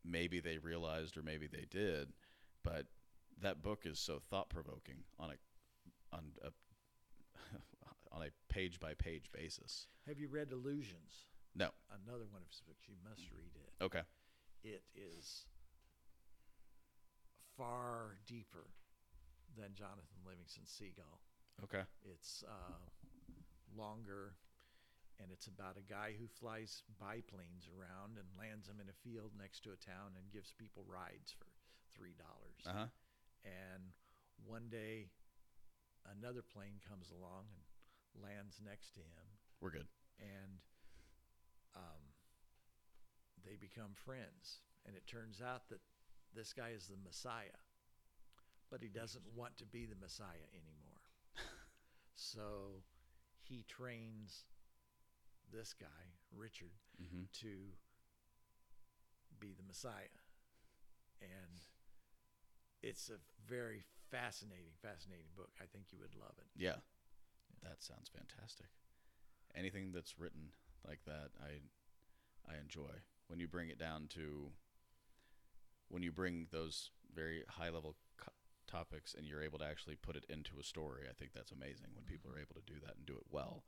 maybe 0.05 0.41
they 0.41 0.59
realized 0.59 1.17
or 1.17 1.23
maybe 1.23 1.47
they 1.47 1.67
did, 1.71 2.13
but 2.63 2.87
that 3.41 3.63
book 3.63 3.85
is 3.85 3.99
so 3.99 4.19
thought 4.19 4.49
provoking 4.49 5.05
on 5.19 5.31
a 5.31 6.17
on 6.17 6.25
a 6.43 6.51
on 8.13 8.23
a 8.23 8.53
page 8.53 8.81
by 8.81 8.95
page 8.95 9.31
basis. 9.33 9.87
Have 10.07 10.19
you 10.19 10.29
read 10.29 10.53
Illusions? 10.53 11.27
No. 11.55 11.71
Another 11.91 12.25
one 12.31 12.43
of 12.43 12.49
his 12.49 12.63
books. 12.67 12.85
You 12.87 12.95
must 13.09 13.23
read 13.33 13.53
it. 13.55 13.85
Okay. 13.85 14.03
It 14.63 14.83
is 14.95 15.47
far 17.61 18.17
deeper 18.25 18.73
than 19.53 19.77
Jonathan 19.77 20.25
Livingston 20.25 20.65
Seagull. 20.65 21.21
Okay. 21.61 21.85
It's 22.09 22.41
uh, 22.49 22.81
longer, 23.77 24.33
and 25.21 25.29
it's 25.29 25.45
about 25.47 25.77
a 25.77 25.85
guy 25.85 26.17
who 26.17 26.25
flies 26.25 26.81
biplanes 26.97 27.69
around 27.69 28.17
and 28.17 28.25
lands 28.41 28.65
them 28.65 28.81
in 28.81 28.89
a 28.89 28.97
field 29.05 29.37
next 29.37 29.61
to 29.69 29.77
a 29.77 29.81
town 29.85 30.17
and 30.17 30.33
gives 30.33 30.57
people 30.57 30.89
rides 30.89 31.37
for 31.37 31.45
three 31.93 32.17
dollars. 32.17 32.65
Uh 32.65 32.89
huh. 32.89 32.91
And 33.45 33.93
one 34.49 34.73
day, 34.73 35.13
another 36.09 36.41
plane 36.41 36.81
comes 36.81 37.13
along 37.13 37.45
and 37.53 38.25
lands 38.25 38.57
next 38.65 38.97
to 38.97 39.05
him, 39.05 39.29
We're 39.61 39.77
good. 39.77 39.89
and 40.17 40.65
um, 41.77 42.03
they 43.45 43.57
become 43.61 43.93
friends. 43.93 44.65
And 44.89 44.97
it 44.97 45.05
turns 45.07 45.41
out 45.45 45.69
that 45.69 45.81
this 46.35 46.53
guy 46.53 46.71
is 46.75 46.87
the 46.87 46.97
Messiah, 47.05 47.59
but 48.71 48.83
he 48.83 48.89
doesn't 48.89 49.25
want 49.35 49.57
to 49.59 49.65
be 49.67 49.87
the 49.87 49.97
Messiah 50.01 50.47
anymore. 50.53 51.01
so 52.15 52.83
he 53.43 53.65
trains 53.69 54.45
this 55.53 55.73
guy, 55.75 56.15
Richard, 56.35 56.73
Mm-hmm. 57.03 57.25
to 57.41 57.73
be 59.41 59.55
the 59.57 59.63
Messiah. 59.67 60.13
And 61.23 61.61
it's 62.83 63.09
a 63.11 63.17
very 63.49 63.83
fascinating, 64.11 64.73
fascinating 64.83 65.33
book. 65.37 65.51
I 65.61 65.65
think 65.65 65.87
you 65.93 65.99
would 66.01 66.15
love 66.15 66.35
it. 66.39 66.47
Yeah. 66.57 66.77
That 67.63 67.83
sounds 67.83 68.09
fantastic. 68.09 68.67
Anything 69.55 69.93
that's 69.93 70.19
written 70.19 70.53
like 70.87 71.01
that, 71.07 71.31
I 71.43 71.61
I 72.51 72.59
enjoy. 72.59 73.01
When 73.29 73.39
you 73.41 73.49
bring 73.49 73.69
it 73.71 73.79
down 73.79 74.07
to 74.15 74.51
when 75.91 76.03
you 76.03 76.13
bring 76.13 76.47
those 76.51 76.91
very 77.15 77.43
high 77.49 77.69
level 77.69 77.97
co- 78.17 78.33
topics 78.67 79.15
and 79.15 79.27
you're 79.27 79.43
able 79.43 79.59
to 79.59 79.65
actually 79.65 79.97
put 79.97 80.17
it 80.17 80.25
into 80.29 80.59
a 80.59 80.65
story, 80.65 81.03
I 81.09 81.13
think 81.13 81.33
that's 81.35 81.53
amazing 81.53 81.89
when 81.95 82.05
people 82.05 82.31
mm-hmm. 82.31 82.39
are 82.39 82.43
able 82.43 82.55
to 82.55 82.73
do 82.73 82.81
that 82.87 82.97
and 82.97 83.05
do 83.07 83.15
it 83.15 83.27
well. 83.31 83.65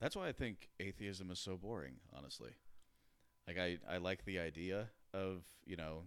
That's 0.00 0.14
why 0.14 0.28
I 0.28 0.32
think 0.32 0.68
atheism 0.78 1.30
is 1.30 1.40
so 1.40 1.56
boring, 1.56 1.96
honestly. 2.16 2.52
Like 3.46 3.58
I, 3.58 3.78
I 3.90 3.96
like 3.96 4.24
the 4.24 4.38
idea 4.38 4.90
of, 5.12 5.42
you 5.64 5.76
know, 5.76 6.02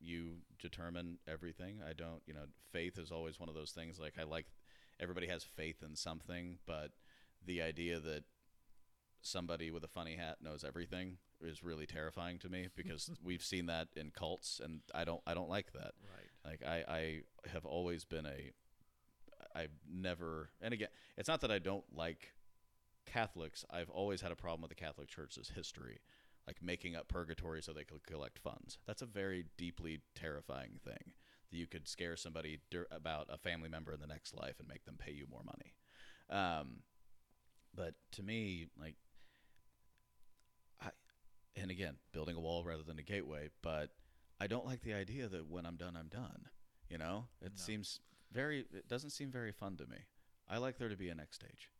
you 0.00 0.38
determine 0.58 1.18
everything. 1.28 1.80
I 1.88 1.92
don't, 1.92 2.22
you 2.26 2.34
know, 2.34 2.46
faith 2.72 2.98
is 2.98 3.12
always 3.12 3.38
one 3.38 3.48
of 3.48 3.54
those 3.54 3.70
things 3.70 3.98
like 3.98 4.14
I 4.18 4.24
like 4.24 4.46
everybody 4.98 5.28
has 5.28 5.44
faith 5.44 5.82
in 5.86 5.96
something, 5.96 6.58
but 6.66 6.90
the 7.44 7.62
idea 7.62 8.00
that 8.00 8.24
somebody 9.22 9.70
with 9.70 9.84
a 9.84 9.88
funny 9.88 10.16
hat 10.16 10.38
knows 10.42 10.64
everything 10.64 11.18
is 11.42 11.62
really 11.62 11.86
terrifying 11.86 12.38
to 12.38 12.48
me 12.48 12.68
because 12.76 13.10
we've 13.22 13.42
seen 13.42 13.66
that 13.66 13.88
in 13.96 14.10
cults 14.10 14.60
and 14.62 14.80
I 14.94 15.04
don't 15.04 15.20
I 15.26 15.34
don't 15.34 15.48
like 15.48 15.72
that. 15.72 15.92
Right. 16.02 16.30
Like 16.44 16.62
I, 16.66 16.92
I 16.92 17.20
have 17.52 17.64
always 17.64 18.04
been 18.04 18.26
a 18.26 18.52
I've 19.54 19.72
never 19.90 20.50
and 20.60 20.72
again 20.72 20.88
it's 21.16 21.28
not 21.28 21.40
that 21.40 21.50
I 21.50 21.58
don't 21.58 21.84
like 21.94 22.32
Catholics. 23.06 23.64
I've 23.70 23.90
always 23.90 24.20
had 24.20 24.32
a 24.32 24.36
problem 24.36 24.62
with 24.62 24.70
the 24.70 24.74
Catholic 24.74 25.08
Church's 25.08 25.50
history. 25.54 26.00
Like 26.46 26.62
making 26.62 26.96
up 26.96 27.06
purgatory 27.06 27.62
so 27.62 27.72
they 27.72 27.84
could 27.84 28.04
collect 28.06 28.38
funds. 28.38 28.78
That's 28.86 29.02
a 29.02 29.06
very 29.06 29.44
deeply 29.56 30.00
terrifying 30.14 30.80
thing. 30.84 31.12
That 31.50 31.56
you 31.56 31.66
could 31.66 31.86
scare 31.86 32.16
somebody 32.16 32.58
dur- 32.70 32.88
about 32.90 33.28
a 33.30 33.36
family 33.36 33.68
member 33.68 33.92
in 33.92 34.00
the 34.00 34.06
next 34.06 34.34
life 34.34 34.56
and 34.58 34.66
make 34.66 34.84
them 34.84 34.96
pay 34.98 35.12
you 35.12 35.26
more 35.30 35.42
money. 35.44 35.74
Um, 36.30 36.78
but 37.74 37.94
to 38.12 38.22
me, 38.22 38.66
like 38.80 38.96
and 41.56 41.70
again, 41.70 41.96
building 42.12 42.36
a 42.36 42.40
wall 42.40 42.64
rather 42.64 42.82
than 42.82 42.98
a 42.98 43.02
gateway, 43.02 43.48
but 43.62 43.90
I 44.40 44.46
don't 44.46 44.64
like 44.66 44.82
the 44.82 44.94
idea 44.94 45.28
that 45.28 45.46
when 45.48 45.66
I'm 45.66 45.76
done, 45.76 45.96
I'm 45.96 46.08
done. 46.08 46.46
You 46.88 46.98
know, 46.98 47.26
it 47.40 47.52
No. 47.56 47.62
seems 47.62 48.00
very, 48.32 48.60
it 48.72 48.88
doesn't 48.88 49.10
seem 49.10 49.30
very 49.30 49.52
fun 49.52 49.76
to 49.76 49.86
me. 49.86 49.98
I 50.48 50.58
like 50.58 50.78
there 50.78 50.88
to 50.88 50.96
be 50.96 51.08
a 51.08 51.14
next 51.14 51.36
stage. 51.36 51.70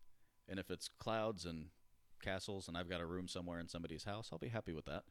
And 0.49 0.59
if 0.59 0.71
it's 0.71 0.89
clouds 0.89 1.45
and 1.47 1.67
castles 2.23 2.69
and 2.69 2.77
I've 2.77 2.89
got 2.89 3.01
a 3.01 3.07
room 3.07 3.27
somewhere 3.29 3.59
in 3.61 3.69
somebody's 3.69 4.05
house, 4.05 4.29
I'll 4.33 4.39
be 4.39 4.49
happy 4.49 4.73
with 4.73 4.85
that. 4.87 5.05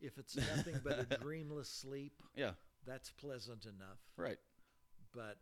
If 0.00 0.18
it's 0.18 0.36
nothing 0.36 0.80
but 0.82 0.98
a 0.98 1.18
dreamless 1.20 1.68
sleep, 1.68 2.14
Yeah, 2.34 2.52
that's 2.86 3.10
pleasant 3.10 3.64
enough. 3.64 3.98
right. 4.16 4.38
But 5.12 5.38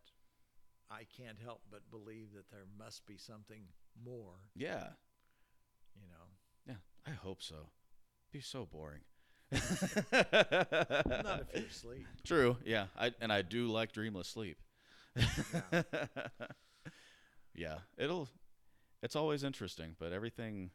I 0.90 1.04
can't 1.16 1.38
help 1.42 1.62
but 1.70 1.88
believe 1.90 2.32
that 2.34 2.50
there 2.50 2.66
must 2.78 3.06
be 3.06 3.16
something 3.16 3.62
more, 4.04 4.34
Yeah, 4.54 4.88
you 5.94 6.06
know. 6.08 6.26
yeah, 6.66 6.76
I 7.10 7.14
hope 7.14 7.40
so. 7.42 7.70
Be 8.32 8.40
so 8.40 8.66
boring. 8.66 9.00
Not 9.52 9.60
if 10.12 11.54
you're 11.54 11.66
asleep. 11.70 12.06
True. 12.24 12.56
Yeah. 12.64 12.86
I 12.98 13.12
and 13.20 13.30
I 13.30 13.42
do 13.42 13.68
like 13.68 13.92
dreamless 13.92 14.28
sleep. 14.28 14.56
Yeah. 15.14 15.82
yeah. 17.54 17.78
It'll. 17.98 18.28
It's 19.02 19.16
always 19.16 19.44
interesting, 19.44 19.96
but 19.98 20.12
everything. 20.12 20.70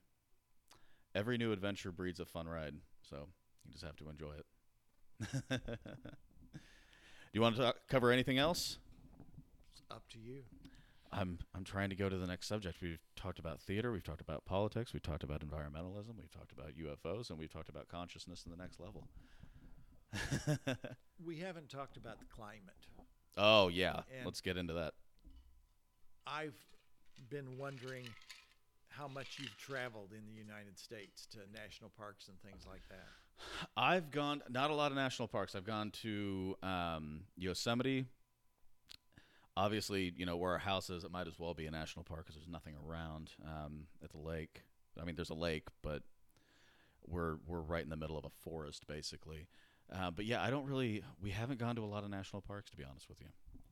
Every 1.16 1.40
new 1.40 1.52
adventure 1.52 1.92
breeds 1.92 2.20
a 2.20 2.26
fun 2.26 2.48
ride, 2.48 2.76
so 3.02 3.28
you 3.66 3.72
just 3.72 3.84
have 3.84 3.96
to 3.96 4.10
enjoy 4.10 4.34
it. 4.34 4.46
do 5.50 5.60
you 7.34 7.42
want 7.42 7.56
to 7.56 7.62
talk, 7.64 7.78
cover 7.90 8.12
anything 8.12 8.38
else? 8.38 8.78
It's 9.72 9.82
up 9.90 10.04
to 10.10 10.20
you. 10.20 10.44
I'm 11.12 11.40
I'm 11.56 11.64
trying 11.64 11.90
to 11.90 11.96
go 11.96 12.10
to 12.10 12.18
the 12.18 12.28
next 12.28 12.48
subject. 12.48 12.82
We've 12.82 13.00
talked 13.16 13.40
about 13.40 13.62
theater, 13.62 13.92
we've 13.92 14.04
talked 14.04 14.22
about 14.22 14.46
politics, 14.46 14.94
we've 14.94 15.02
talked 15.04 15.24
about 15.24 15.42
environmentalism, 15.42 16.18
we've 16.20 16.32
talked 16.32 16.52
about 16.52 16.72
UFOs, 16.76 17.30
and 17.30 17.40
we've 17.40 17.52
talked 17.52 17.70
about 17.70 17.88
consciousness 17.88 18.44
in 18.46 18.52
the 18.52 18.58
next 18.58 18.80
level. 18.80 19.08
We 21.26 21.40
haven't 21.40 21.70
talked 21.70 21.98
about 21.98 22.20
the 22.20 22.26
climate. 22.26 22.86
oh 23.38 23.70
yeah, 23.70 24.02
And- 24.16 24.26
let's 24.26 24.42
get 24.42 24.56
into 24.58 24.74
that. 24.74 24.94
I've 26.28 26.56
been 27.30 27.58
wondering 27.58 28.04
how 28.90 29.08
much 29.08 29.38
you've 29.40 29.58
traveled 29.58 30.12
in 30.12 30.26
the 30.28 30.34
United 30.34 30.78
States 30.78 31.26
to 31.28 31.40
national 31.54 31.90
parks 31.98 32.28
and 32.28 32.40
things 32.42 32.66
like 32.70 32.82
that. 32.90 33.08
I've 33.76 34.12
gone 34.12 34.42
not 34.50 34.72
a 34.72 34.76
lot 34.76 34.92
of 34.92 34.98
national 34.98 35.28
parks. 35.28 35.56
I've 35.56 35.64
gone 35.66 35.92
to 36.04 36.56
um, 36.64 37.22
Yosemite. 37.38 38.06
Obviously, 39.58 40.14
you 40.16 40.26
know 40.26 40.38
where 40.38 40.52
our 40.52 40.60
house 40.60 40.90
is. 40.92 41.04
It 41.04 41.12
might 41.12 41.28
as 41.28 41.40
well 41.40 41.56
be 41.56 41.66
a 41.66 41.72
national 41.72 42.06
park 42.06 42.26
because 42.26 42.36
there's 42.36 42.48
nothing 42.48 42.76
around 42.88 43.32
um, 43.44 43.88
at 44.04 44.12
the 44.12 44.20
lake. 44.20 44.62
I 45.02 45.04
mean, 45.04 45.16
there's 45.16 45.32
a 45.32 45.36
lake, 45.36 45.68
but 45.82 46.04
we're 47.08 47.38
we're 47.48 47.62
right 47.62 47.84
in 47.84 47.90
the 47.90 47.98
middle 47.98 48.18
of 48.18 48.26
a 48.26 48.30
forest, 48.30 48.86
basically. 48.88 49.48
Uh, 49.92 50.12
but 50.12 50.26
yeah, 50.26 50.44
I 50.44 50.52
don't 50.52 50.66
really. 50.66 51.04
We 51.20 51.32
haven't 51.32 51.60
gone 51.60 51.76
to 51.78 51.84
a 51.84 51.88
lot 51.88 52.04
of 52.04 52.12
national 52.12 52.44
parks, 52.44 52.70
to 52.72 52.78
be 52.78 52.84
honest 52.84 53.10
with 53.10 53.20
you. 53.20 53.28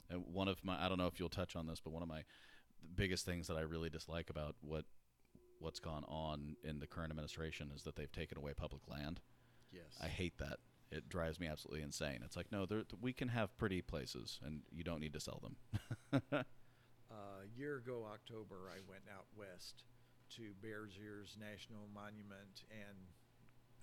And 0.09 0.23
one 0.31 0.47
of 0.47 0.63
my, 0.63 0.83
I 0.83 0.89
don't 0.89 0.97
know 0.97 1.07
if 1.07 1.19
you'll 1.19 1.29
touch 1.29 1.55
on 1.55 1.67
this, 1.67 1.79
but 1.79 1.91
one 1.91 2.03
of 2.03 2.09
my 2.09 2.23
biggest 2.95 3.25
things 3.25 3.47
that 3.47 3.57
I 3.57 3.61
really 3.61 3.89
dislike 3.89 4.29
about 4.29 4.55
what 4.61 4.85
what's 5.59 5.79
gone 5.79 6.03
on 6.07 6.55
in 6.63 6.79
the 6.79 6.87
current 6.87 7.11
administration 7.11 7.71
is 7.75 7.83
that 7.83 7.95
they've 7.95 8.11
taken 8.11 8.37
away 8.37 8.53
public 8.53 8.81
land. 8.87 9.21
Yes. 9.71 9.97
I 10.01 10.07
hate 10.07 10.37
that. 10.39 10.57
It 10.91 11.09
drives 11.09 11.39
me 11.39 11.47
absolutely 11.47 11.81
insane. 11.83 12.19
It's 12.23 12.37
like, 12.37 12.51
no, 12.51 12.65
we 13.01 13.11
can 13.11 13.29
have 13.29 13.55
pretty 13.57 13.81
places, 13.81 14.39
and 14.45 14.61
you 14.71 14.83
don't 14.83 14.99
need 14.99 15.13
to 15.13 15.19
sell 15.19 15.41
them. 15.41 16.21
Uh, 17.11 17.45
a 17.45 17.57
year 17.57 17.77
ago, 17.77 18.03
October, 18.11 18.67
I 18.67 18.81
went 18.89 19.03
out 19.13 19.25
west 19.37 19.83
to 20.35 20.51
Bears 20.61 20.97
Ears 20.99 21.37
National 21.39 21.87
Monument 21.93 22.65
and 22.71 22.97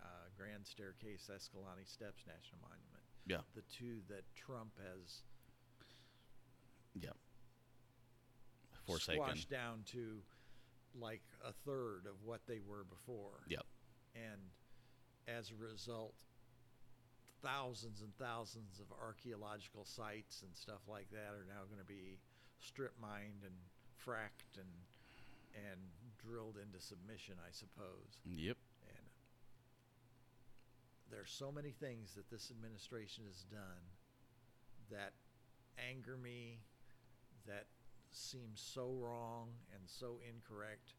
uh, 0.03 0.27
Grand 0.37 0.67
Staircase 0.67 1.31
Escalante 1.33 1.87
Steps 1.87 2.27
National 2.27 2.59
Monument. 2.61 3.05
yeah, 3.25 3.47
The 3.55 3.63
two 3.73 4.03
that 4.09 4.25
Trump 4.35 4.73
has 4.77 5.23
yeah. 6.95 7.11
Forsaken. 8.87 9.23
squashed 9.23 9.49
down 9.51 9.83
to 9.93 10.19
like 10.99 11.23
a 11.47 11.53
third 11.65 12.07
of 12.07 12.17
what 12.25 12.41
they 12.47 12.59
were 12.67 12.85
before. 12.85 13.47
Yep. 13.49 13.65
And 14.17 14.41
as 15.29 15.51
a 15.51 15.55
result, 15.55 16.15
thousands 17.43 18.01
and 18.01 18.15
thousands 18.17 18.81
of 18.81 18.87
archaeological 18.97 19.85
sites 19.85 20.43
and 20.43 20.55
stuff 20.57 20.81
like 20.89 21.11
that 21.11 21.35
are 21.35 21.47
now 21.47 21.67
going 21.69 21.81
to 21.81 21.87
be 21.87 22.19
strip 22.61 22.95
mined 23.01 23.43
and 23.43 23.55
fracked 23.99 24.57
and 24.57 24.71
and 25.55 25.81
drilled 26.17 26.57
into 26.57 26.81
submission, 26.81 27.35
I 27.39 27.51
suppose. 27.51 28.19
Yep. 28.25 28.57
And 28.89 29.07
there's 31.11 31.31
so 31.31 31.53
many 31.53 31.71
things 31.71 32.15
that 32.15 32.31
this 32.31 32.51
administration 32.51 33.25
has 33.27 33.45
done 33.51 33.85
that 34.91 35.13
anger 35.91 36.17
me, 36.17 36.61
that 37.47 37.67
seem 38.11 38.51
so 38.55 38.95
wrong 38.99 39.49
and 39.75 39.83
so 39.87 40.21
incorrect, 40.27 40.95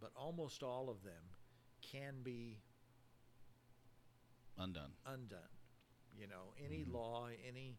but 0.00 0.10
almost 0.16 0.62
all 0.62 0.90
of 0.90 1.02
them 1.02 1.22
can 1.80 2.22
be 2.22 2.58
Undone. 4.58 4.92
undone. 5.06 5.48
You 6.14 6.26
know, 6.26 6.52
any 6.58 6.84
Mhm. 6.84 6.92
law, 6.92 7.26
any 7.26 7.78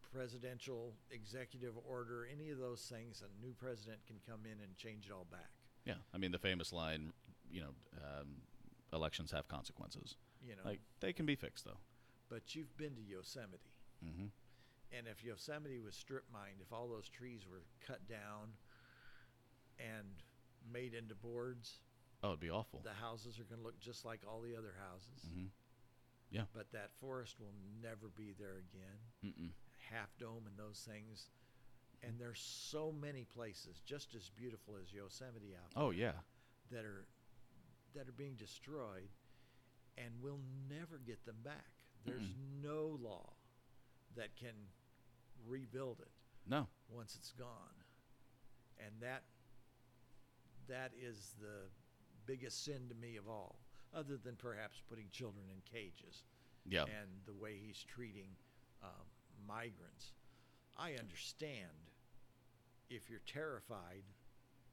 presidential 0.00 0.96
executive 1.10 1.76
order, 1.78 2.26
any 2.26 2.50
of 2.50 2.58
those 2.58 2.86
things, 2.88 3.22
a 3.22 3.28
new 3.40 3.54
president 3.54 4.04
can 4.06 4.20
come 4.20 4.46
in 4.46 4.60
and 4.60 4.76
change 4.76 5.06
it 5.06 5.12
all 5.12 5.24
back. 5.24 5.50
Yeah. 5.84 5.98
I 6.12 6.18
mean, 6.18 6.32
the 6.32 6.38
famous 6.38 6.72
line, 6.72 7.12
you 7.50 7.60
know, 7.60 7.74
um, 8.02 8.42
elections 8.92 9.30
have 9.32 9.48
consequences. 9.48 10.16
You 10.42 10.54
know, 10.56 10.62
Like, 10.64 10.80
they 11.00 11.12
can 11.12 11.26
be 11.26 11.34
fixed, 11.36 11.64
though. 11.64 11.80
but 12.28 12.54
you've 12.54 12.76
been 12.76 12.94
to 12.96 13.02
Yosemite. 13.02 13.72
mm-hmm. 14.04 14.26
And 14.92 15.08
if 15.08 15.24
Yosemite 15.24 15.80
was 15.80 15.96
strip 15.96 16.28
mined, 16.30 16.60
if 16.60 16.72
all 16.72 16.88
those 16.88 17.08
trees 17.08 17.46
were 17.46 17.62
cut 17.80 18.06
down 18.06 18.56
and 19.78 20.22
made 20.70 20.94
into 20.94 21.14
boards, 21.14 21.80
Oh, 22.22 22.28
it'd 22.28 22.40
be 22.40 22.50
awful. 22.50 22.80
the 22.82 22.94
houses 22.94 23.38
are 23.40 23.44
going 23.44 23.58
to 23.60 23.64
look 23.64 23.78
just 23.80 24.04
like 24.04 24.24
all 24.26 24.40
the 24.40 24.54
other 24.54 24.74
houses. 24.74 25.24
hmm 25.24 25.46
Yeah. 26.30 26.42
But 26.54 26.72
that 26.72 26.90
forest 27.00 27.36
will 27.38 27.54
never 27.82 28.08
be 28.16 28.34
there 28.38 28.58
again. 28.58 28.98
Mm-mm. 29.24 29.50
Half 29.78 30.16
Dome 30.18 30.44
and 30.46 30.56
those 30.58 30.86
things. 30.88 31.30
And 32.02 32.18
there's 32.18 32.40
so 32.40 32.92
many 32.92 33.24
places 33.24 33.80
just 33.86 34.14
as 34.14 34.30
beautiful 34.30 34.74
as 34.80 34.92
Yosemite 34.92 35.54
out 35.54 35.72
oh, 35.76 35.80
there 35.80 35.86
Oh, 35.86 35.90
yeah. 35.90 36.12
that 36.70 36.84
are 36.84 37.06
that 37.94 38.08
are 38.08 38.12
being 38.16 38.34
destroyed 38.34 39.08
and 39.96 40.10
we'll 40.22 40.40
never 40.68 41.00
get 41.06 41.24
them 41.24 41.36
back. 41.42 41.72
There's 42.04 42.34
no 42.62 42.98
law 43.02 43.32
that 44.16 44.36
can 44.36 44.54
rebuild 45.48 46.00
it. 46.00 46.10
No. 46.48 46.68
once 46.88 47.16
it's 47.18 47.32
gone. 47.32 47.74
And 48.78 48.94
that 49.00 49.22
that 50.68 50.92
is 51.00 51.34
the 51.40 51.68
biggest 52.26 52.64
sin 52.64 52.88
to 52.88 52.94
me 52.94 53.16
of 53.16 53.28
all, 53.28 53.56
other 53.96 54.16
than 54.22 54.36
perhaps 54.36 54.80
putting 54.88 55.06
children 55.10 55.46
in 55.50 55.60
cages 55.62 56.22
Yeah. 56.68 56.82
and 56.82 57.08
the 57.26 57.32
way 57.32 57.56
he's 57.56 57.82
treating 57.82 58.28
um, 58.82 59.06
migrants. 59.48 60.12
I 60.76 60.92
understand 60.94 61.90
if 62.90 63.08
you're 63.10 63.22
terrified 63.26 64.04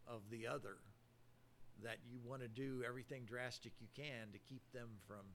of 0.05 0.21
the 0.29 0.45
other, 0.47 0.77
that 1.81 1.97
you 2.05 2.19
want 2.23 2.41
to 2.41 2.47
do 2.47 2.83
everything 2.85 3.23
drastic 3.25 3.71
you 3.79 3.87
can 3.95 4.31
to 4.33 4.37
keep 4.39 4.61
them 4.73 4.89
from 5.07 5.25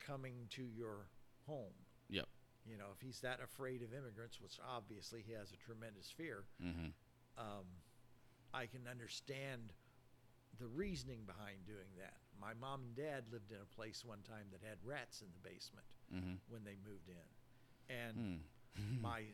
coming 0.00 0.34
to 0.50 0.62
your 0.64 1.06
home 1.46 1.74
Yep. 2.10 2.26
You 2.66 2.76
know, 2.78 2.86
if 2.94 3.00
he's 3.02 3.20
that 3.20 3.40
afraid 3.44 3.82
of 3.82 3.92
immigrants, 3.92 4.40
which 4.40 4.58
obviously 4.66 5.22
he 5.26 5.32
has 5.32 5.52
a 5.52 5.56
tremendous 5.56 6.10
fear, 6.10 6.44
Mm-hmm. 6.64 6.88
um, 7.38 7.64
I 8.54 8.64
can 8.66 8.88
understand 8.90 9.72
the 10.58 10.66
reasoning 10.66 11.20
behind 11.26 11.64
doing 11.66 11.88
that. 12.00 12.16
My 12.40 12.54
mom 12.54 12.82
and 12.84 12.96
dad 12.96 13.24
lived 13.32 13.50
in 13.50 13.58
a 13.60 13.74
place 13.74 14.04
one 14.04 14.22
time 14.22 14.46
that 14.52 14.62
had 14.66 14.78
rats 14.84 15.22
in 15.22 15.28
the 15.32 15.48
basement 15.48 15.86
Mm-hmm. 16.14 16.34
when 16.48 16.64
they 16.64 16.76
moved 16.88 17.08
in, 17.08 17.94
and 17.94 18.40
Mm. 18.78 19.00
my 19.02 19.24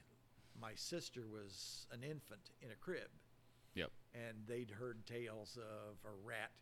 my 0.59 0.75
sister 0.75 1.27
was 1.29 1.87
an 1.93 2.03
infant 2.03 2.51
in 2.63 2.71
a 2.71 2.77
crib, 2.77 3.11
Yep. 3.75 3.91
and 4.15 4.47
they'd 4.47 4.71
heard 4.71 5.05
tales 5.07 5.57
of 5.57 5.97
a 6.05 6.13
rat 6.25 6.53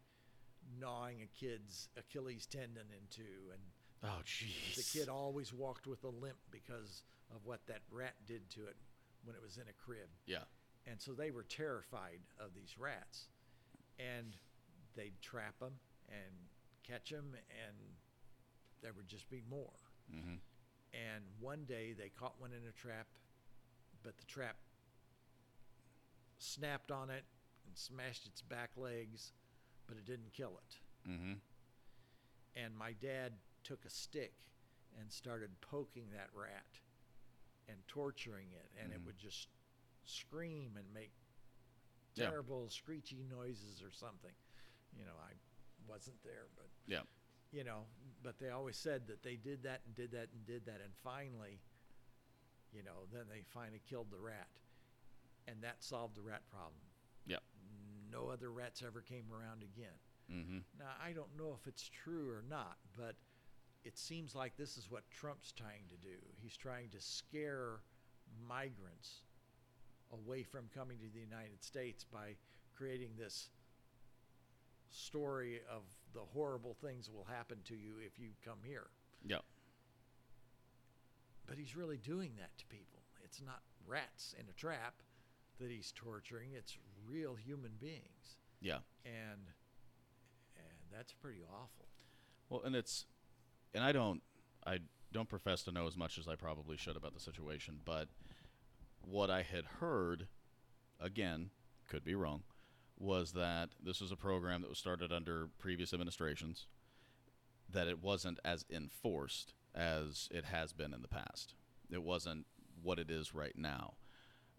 gnawing 0.78 1.22
a 1.22 1.26
kid's 1.26 1.88
Achilles 1.96 2.46
tendon 2.46 2.86
in 2.90 3.06
two, 3.10 3.50
and 3.52 3.62
Oh, 4.02 4.20
jeez. 4.24 4.74
the 4.76 4.98
kid 4.98 5.08
always 5.08 5.52
walked 5.52 5.86
with 5.86 6.02
a 6.04 6.08
limp 6.08 6.38
because 6.50 7.04
of 7.34 7.44
what 7.44 7.66
that 7.66 7.82
rat 7.90 8.14
did 8.26 8.50
to 8.50 8.66
it 8.66 8.76
when 9.24 9.36
it 9.36 9.42
was 9.42 9.56
in 9.58 9.68
a 9.68 9.72
crib. 9.72 10.08
Yeah. 10.26 10.44
And 10.86 11.00
so 11.00 11.12
they 11.12 11.30
were 11.30 11.44
terrified 11.44 12.20
of 12.38 12.54
these 12.54 12.76
rats. 12.78 13.28
And 13.98 14.36
they'd 14.96 15.20
trap 15.22 15.58
them 15.60 15.78
and 16.12 16.34
catch 16.86 17.10
them, 17.10 17.34
and 17.66 17.76
there 18.82 18.92
would 18.92 19.08
just 19.08 19.28
be 19.30 19.42
more. 19.48 19.72
Mm-hmm. 20.12 20.34
And 20.92 21.24
one 21.40 21.64
day 21.64 21.94
they 21.94 22.10
caught 22.10 22.38
one 22.40 22.52
in 22.52 22.68
a 22.68 22.72
trap, 22.72 23.06
but 24.02 24.18
the 24.18 24.24
trap 24.26 24.56
snapped 26.38 26.90
on 26.90 27.08
it 27.10 27.24
and 27.66 27.76
smashed 27.76 28.26
its 28.26 28.42
back 28.42 28.70
legs, 28.76 29.32
but 29.86 29.96
it 29.96 30.04
didn't 30.04 30.32
kill 30.32 30.58
it. 30.58 31.10
Mm-hmm. 31.10 31.32
And 32.56 32.76
my 32.76 32.92
dad 32.92 33.32
took 33.64 33.84
a 33.84 33.90
stick 33.90 34.34
and 35.00 35.10
started 35.10 35.50
poking 35.60 36.10
that 36.12 36.28
rat 36.34 36.66
and 37.68 37.78
torturing 37.88 38.48
it, 38.52 38.70
and 38.78 38.92
it 38.92 39.00
Mhm. 39.00 39.06
would 39.06 39.18
just 39.18 39.48
scream 40.04 40.76
and 40.76 40.92
make 40.92 41.12
Yeah. 42.14 42.28
terrible 42.28 42.68
screechy 42.68 43.22
noises 43.22 43.82
or 43.82 43.90
something. 43.90 44.34
You 44.92 45.04
know, 45.06 45.16
I 45.16 45.32
wasn't 45.88 46.22
there, 46.22 46.46
but 46.56 46.68
Yeah. 46.86 47.02
you 47.50 47.64
know, 47.64 47.86
but 48.22 48.38
they 48.38 48.50
always 48.50 48.76
said 48.76 49.06
that 49.08 49.22
they 49.22 49.36
did 49.36 49.62
that 49.64 49.82
and 49.86 49.94
did 49.94 50.10
that 50.12 50.28
and 50.32 50.46
did 50.46 50.64
that, 50.66 50.80
and 50.80 50.94
finally, 50.96 51.60
you 52.72 52.82
know, 52.82 53.06
then 53.12 53.28
they 53.28 53.42
finally 53.42 53.80
killed 53.88 54.10
the 54.10 54.18
rat, 54.18 54.48
and 55.46 55.62
that 55.62 55.82
solved 55.82 56.16
the 56.16 56.22
rat 56.22 56.42
problem. 56.48 56.80
Yep. 57.26 57.42
No 58.10 58.28
other 58.28 58.50
rats 58.50 58.82
ever 58.82 59.00
came 59.00 59.26
around 59.32 59.62
again. 59.62 59.98
Mm-hmm. 60.30 60.58
Now, 60.78 60.92
I 61.02 61.12
don't 61.12 61.36
know 61.36 61.54
if 61.60 61.66
it's 61.66 61.88
true 61.88 62.30
or 62.30 62.42
not, 62.48 62.78
but 62.96 63.16
it 63.84 63.98
seems 63.98 64.34
like 64.34 64.56
this 64.56 64.78
is 64.78 64.90
what 64.90 65.02
Trump's 65.10 65.52
trying 65.52 65.88
to 65.90 65.96
do. 65.96 66.16
He's 66.40 66.56
trying 66.56 66.88
to 66.90 67.00
scare 67.00 67.80
migrants 68.48 69.22
away 70.12 70.42
from 70.42 70.68
coming 70.74 70.98
to 70.98 71.08
the 71.12 71.20
United 71.20 71.62
States 71.62 72.04
by 72.04 72.36
creating 72.74 73.10
this 73.18 73.50
story 74.92 75.60
of 75.70 75.82
the 76.14 76.20
horrible 76.20 76.76
things 76.82 77.06
that 77.06 77.14
will 77.14 77.26
happen 77.28 77.58
to 77.64 77.74
you 77.74 77.94
if 78.04 78.18
you 78.18 78.28
come 78.44 78.58
here. 78.64 78.86
Yep. 79.26 79.42
But 81.46 81.58
he's 81.58 81.76
really 81.76 81.96
doing 81.96 82.32
that 82.38 82.56
to 82.58 82.66
people. 82.66 83.00
It's 83.24 83.40
not 83.44 83.62
rats 83.86 84.34
in 84.38 84.46
a 84.48 84.52
trap 84.52 84.94
that 85.58 85.70
he's 85.70 85.92
torturing, 85.92 86.50
it's 86.56 86.76
real 87.08 87.34
human 87.34 87.72
beings. 87.80 88.36
Yeah. 88.60 88.78
And 89.04 89.48
and 90.56 90.98
that's 90.98 91.12
pretty 91.12 91.40
awful. 91.48 91.86
Well, 92.48 92.62
and 92.64 92.76
it's, 92.76 93.06
and 93.74 93.82
I 93.82 93.92
don't, 93.92 94.20
I 94.66 94.78
don't 95.12 95.28
profess 95.28 95.62
to 95.64 95.72
know 95.72 95.86
as 95.86 95.96
much 95.96 96.18
as 96.18 96.28
I 96.28 96.34
probably 96.34 96.76
should 96.76 96.96
about 96.96 97.14
the 97.14 97.20
situation, 97.20 97.80
but 97.84 98.08
what 99.00 99.30
I 99.30 99.42
had 99.42 99.64
heard, 99.80 100.26
again, 101.00 101.50
could 101.88 102.04
be 102.04 102.14
wrong, 102.14 102.42
was 102.98 103.32
that 103.32 103.70
this 103.82 104.00
was 104.00 104.12
a 104.12 104.16
program 104.16 104.62
that 104.62 104.70
was 104.70 104.78
started 104.78 105.12
under 105.12 105.48
previous 105.58 105.92
administrations, 105.92 106.66
that 107.68 107.88
it 107.88 108.02
wasn't 108.02 108.38
as 108.44 108.64
enforced 108.70 109.54
as 109.74 110.28
it 110.30 110.44
has 110.44 110.72
been 110.72 110.92
in 110.92 111.02
the 111.02 111.08
past. 111.08 111.54
It 111.90 112.02
wasn't 112.02 112.46
what 112.82 112.98
it 112.98 113.10
is 113.10 113.34
right 113.34 113.56
now. 113.56 113.94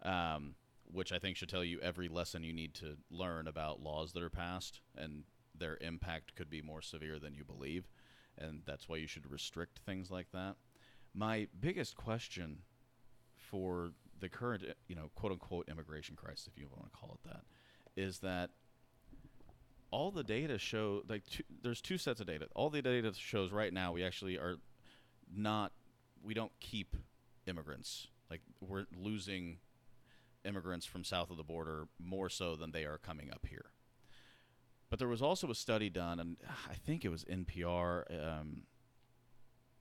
Um, 0.02 0.56
which 0.92 1.12
I 1.12 1.18
think 1.18 1.36
should 1.36 1.48
tell 1.48 1.64
you 1.64 1.80
every 1.80 2.08
lesson 2.08 2.44
you 2.44 2.52
need 2.52 2.74
to 2.74 2.96
learn 3.10 3.48
about 3.48 3.80
laws 3.80 4.12
that 4.12 4.22
are 4.22 4.30
passed 4.30 4.80
and 4.96 5.24
their 5.56 5.78
impact 5.80 6.34
could 6.34 6.50
be 6.50 6.62
more 6.62 6.82
severe 6.82 7.18
than 7.18 7.34
you 7.34 7.44
believe. 7.44 7.88
And 8.36 8.62
that's 8.66 8.88
why 8.88 8.96
you 8.96 9.06
should 9.06 9.30
restrict 9.30 9.80
things 9.86 10.10
like 10.10 10.26
that. 10.32 10.56
My 11.14 11.46
biggest 11.60 11.96
question 11.96 12.58
for 13.36 13.92
the 14.20 14.28
current, 14.28 14.64
you 14.88 14.96
know, 14.96 15.10
quote 15.14 15.32
unquote 15.32 15.68
immigration 15.68 16.16
crisis, 16.16 16.48
if 16.48 16.58
you 16.58 16.66
want 16.70 16.92
to 16.92 16.98
call 16.98 17.18
it 17.22 17.28
that, 17.28 17.42
is 17.96 18.18
that 18.20 18.50
all 19.90 20.10
the 20.10 20.24
data 20.24 20.58
show 20.58 21.02
like 21.08 21.24
two, 21.24 21.44
there's 21.62 21.80
two 21.80 21.98
sets 21.98 22.20
of 22.20 22.26
data. 22.26 22.48
All 22.54 22.68
the 22.68 22.82
data 22.82 23.12
shows 23.14 23.52
right 23.52 23.72
now 23.72 23.92
we 23.92 24.02
actually 24.02 24.36
are 24.36 24.56
not 25.34 25.72
we 26.22 26.34
don't 26.34 26.52
keep 26.60 26.96
immigrants. 27.46 28.08
Like 28.30 28.40
we're 28.60 28.86
losing 28.96 29.58
immigrants 30.44 30.84
from 30.86 31.04
south 31.04 31.30
of 31.30 31.36
the 31.36 31.44
border 31.44 31.86
more 31.98 32.28
so 32.28 32.56
than 32.56 32.72
they 32.72 32.84
are 32.84 32.98
coming 32.98 33.30
up 33.30 33.46
here. 33.48 33.66
But 34.90 34.98
there 34.98 35.08
was 35.08 35.22
also 35.22 35.50
a 35.50 35.54
study 35.54 35.90
done, 35.90 36.20
and 36.20 36.36
I 36.70 36.74
think 36.74 37.04
it 37.04 37.08
was 37.08 37.24
NPR. 37.24 38.04
Um, 38.10 38.62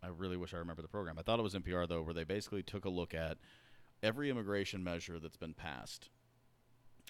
I 0.02 0.08
really 0.08 0.38
wish 0.38 0.54
I 0.54 0.58
remember 0.58 0.82
the 0.82 0.88
program. 0.88 1.18
I 1.18 1.22
thought 1.22 1.40
it 1.40 1.44
was 1.44 1.56
NPR 1.56 1.88
though, 1.88 2.02
where 2.02 2.14
they 2.14 2.24
basically 2.24 2.64
took 2.64 2.86
a 2.86 2.90
look 2.90 3.14
at 3.14 3.38
every 4.02 4.30
immigration 4.30 4.84
measure 4.84 5.20
that's 5.20 5.38
been 5.38 5.54
passed 5.54 6.10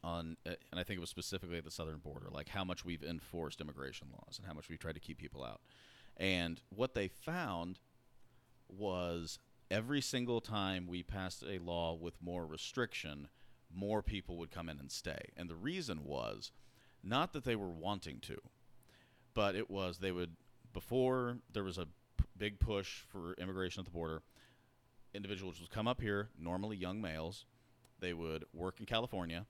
on, 0.04 0.38
uh, 0.46 0.52
and 0.72 0.80
I 0.80 0.84
think 0.84 0.98
it 0.98 1.02
was 1.02 1.10
specifically 1.10 1.58
at 1.58 1.64
the 1.64 1.72
southern 1.72 2.00
border, 2.00 2.28
like 2.30 2.50
how 2.50 2.64
much 2.64 2.84
we've 2.84 3.04
enforced 3.04 3.62
immigration 3.62 4.08
laws 4.12 4.38
and 4.38 4.46
how 4.48 4.54
much 4.54 4.70
we've 4.70 4.80
tried 4.80 4.96
to 4.96 5.00
keep 5.00 5.18
people 5.18 5.44
out. 5.44 5.62
And 6.18 6.62
what 6.70 6.94
they 6.94 7.08
found 7.08 7.80
was 8.68 9.40
every 9.72 10.02
single 10.02 10.42
time 10.42 10.88
we 10.88 11.04
passed 11.04 11.44
a 11.44 11.60
law 11.60 11.94
with 11.94 12.22
more 12.22 12.46
restriction, 12.46 13.28
more 13.74 14.02
people 14.02 14.38
would 14.38 14.52
come 14.52 14.70
in 14.70 14.80
and 14.80 14.92
stay. 14.92 15.32
And 15.38 15.50
the 15.50 15.56
reason 15.56 16.04
was 16.04 16.52
not 17.04 17.34
that 17.34 17.44
they 17.44 17.56
were 17.56 17.70
wanting 17.70 18.20
to, 18.22 18.38
but 19.34 19.56
it 19.56 19.70
was 19.70 19.98
they 19.98 20.12
would, 20.12 20.36
before 20.74 21.38
there 21.52 21.64
was 21.64 21.78
a 21.78 21.86
p- 21.86 22.26
big 22.38 22.60
push 22.60 23.02
for 23.12 23.34
immigration 23.36 23.82
at 23.82 23.86
the 23.86 23.92
border, 23.92 24.22
individuals 25.14 25.60
would 25.60 25.72
come 25.72 25.88
up 25.88 26.02
here, 26.02 26.30
normally 26.38 26.78
young 26.78 27.02
males. 27.02 27.46
They 28.00 28.14
would 28.14 28.46
work 28.54 28.80
in 28.80 28.86
California, 28.86 29.46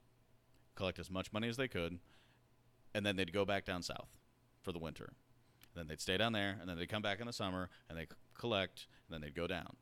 collect 0.74 0.98
as 0.98 1.10
much 1.10 1.32
money 1.32 1.48
as 1.48 1.56
they 1.56 1.68
could, 1.68 1.98
and 2.94 3.04
then 3.04 3.16
they'd 3.16 3.32
go 3.32 3.44
back 3.44 3.64
down 3.64 3.82
south 3.82 4.08
for 4.62 4.72
the 4.72 4.78
winter. 4.78 5.12
And 5.74 5.80
then 5.80 5.86
they'd 5.88 6.00
stay 6.00 6.16
down 6.16 6.32
there, 6.32 6.56
and 6.60 6.68
then 6.68 6.78
they'd 6.78 6.88
come 6.88 7.02
back 7.02 7.20
in 7.20 7.26
the 7.26 7.32
summer, 7.32 7.68
and 7.88 7.98
they'd 7.98 8.08
collect, 8.38 8.86
and 9.06 9.14
then 9.14 9.20
they'd 9.20 9.34
go 9.34 9.46
down. 9.46 9.76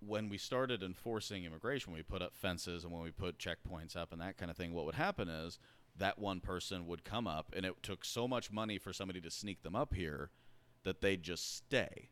When 0.00 0.28
we 0.28 0.38
started 0.38 0.82
enforcing 0.82 1.44
immigration, 1.44 1.92
we 1.92 2.02
put 2.02 2.22
up 2.22 2.36
fences 2.36 2.84
and 2.84 2.92
when 2.92 3.02
we 3.02 3.10
put 3.10 3.38
checkpoints 3.38 3.96
up 3.96 4.12
and 4.12 4.20
that 4.20 4.36
kind 4.36 4.50
of 4.50 4.56
thing, 4.56 4.74
what 4.74 4.84
would 4.84 4.94
happen 4.94 5.28
is 5.28 5.58
that 5.96 6.18
one 6.18 6.40
person 6.40 6.86
would 6.86 7.02
come 7.02 7.26
up, 7.26 7.52
and 7.56 7.64
it 7.64 7.82
took 7.82 8.04
so 8.04 8.28
much 8.28 8.52
money 8.52 8.78
for 8.78 8.92
somebody 8.92 9.20
to 9.20 9.30
sneak 9.30 9.62
them 9.62 9.74
up 9.74 9.94
here 9.94 10.30
that 10.84 11.00
they'd 11.00 11.22
just 11.22 11.56
stay 11.56 12.10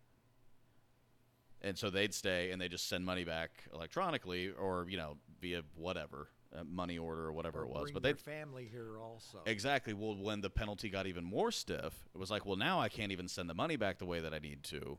and 1.64 1.78
so 1.78 1.88
they'd 1.88 2.14
stay 2.14 2.50
and 2.50 2.60
they 2.60 2.68
just 2.68 2.88
send 2.88 3.04
money 3.04 3.24
back 3.24 3.64
electronically 3.72 4.50
or 4.50 4.86
you 4.88 4.96
know 4.96 5.16
via 5.40 5.62
whatever 5.74 6.28
money 6.62 6.98
order 6.98 7.22
or 7.26 7.32
whatever 7.32 7.60
Or 7.60 7.64
it 7.64 7.68
was 7.68 7.82
bring 7.84 7.94
but 7.94 8.02
their 8.04 8.12
they 8.12 8.18
family 8.18 8.68
here 8.70 8.98
also. 9.00 9.38
exactly. 9.46 9.92
Well 9.94 10.14
when 10.14 10.40
the 10.42 10.50
penalty 10.50 10.88
got 10.90 11.06
even 11.06 11.24
more 11.24 11.50
stiff 11.50 12.04
it 12.14 12.18
was 12.18 12.30
like 12.30 12.46
well 12.46 12.56
now 12.56 12.78
i 12.80 12.88
can't 12.88 13.10
even 13.10 13.26
send 13.26 13.50
the 13.50 13.54
money 13.54 13.76
back 13.76 13.98
the 13.98 14.04
way 14.06 14.20
that 14.20 14.32
i 14.34 14.38
need 14.38 14.62
to. 14.64 14.98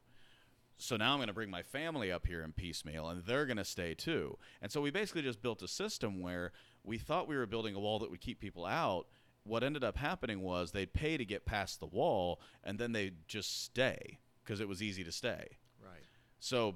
So 0.77 0.97
now 0.97 1.13
i'm 1.13 1.19
going 1.19 1.27
to 1.27 1.33
bring 1.33 1.49
my 1.49 1.61
family 1.63 2.11
up 2.11 2.27
here 2.27 2.43
in 2.43 2.51
piecemeal 2.51 3.07
and 3.07 3.23
they're 3.23 3.45
going 3.45 3.55
to 3.57 3.63
stay 3.63 3.93
too. 3.93 4.37
And 4.61 4.69
so 4.71 4.81
we 4.81 4.91
basically 4.91 5.21
just 5.21 5.41
built 5.41 5.61
a 5.61 5.67
system 5.69 6.19
where 6.19 6.51
we 6.83 6.97
thought 6.97 7.27
we 7.29 7.37
were 7.37 7.45
building 7.45 7.75
a 7.75 7.79
wall 7.79 7.99
that 7.99 8.11
would 8.11 8.19
keep 8.19 8.39
people 8.41 8.65
out. 8.65 9.07
What 9.45 9.63
ended 9.63 9.83
up 9.83 9.95
happening 9.97 10.41
was 10.41 10.71
they'd 10.71 10.91
pay 10.91 11.15
to 11.17 11.23
get 11.23 11.45
past 11.45 11.79
the 11.79 11.85
wall 11.85 12.41
and 12.63 12.77
then 12.77 12.91
they'd 12.91 13.27
just 13.27 13.63
stay 13.63 14.19
because 14.43 14.59
it 14.59 14.67
was 14.67 14.83
easy 14.83 15.03
to 15.05 15.11
stay. 15.13 15.57
Right. 15.81 16.03
so 16.39 16.75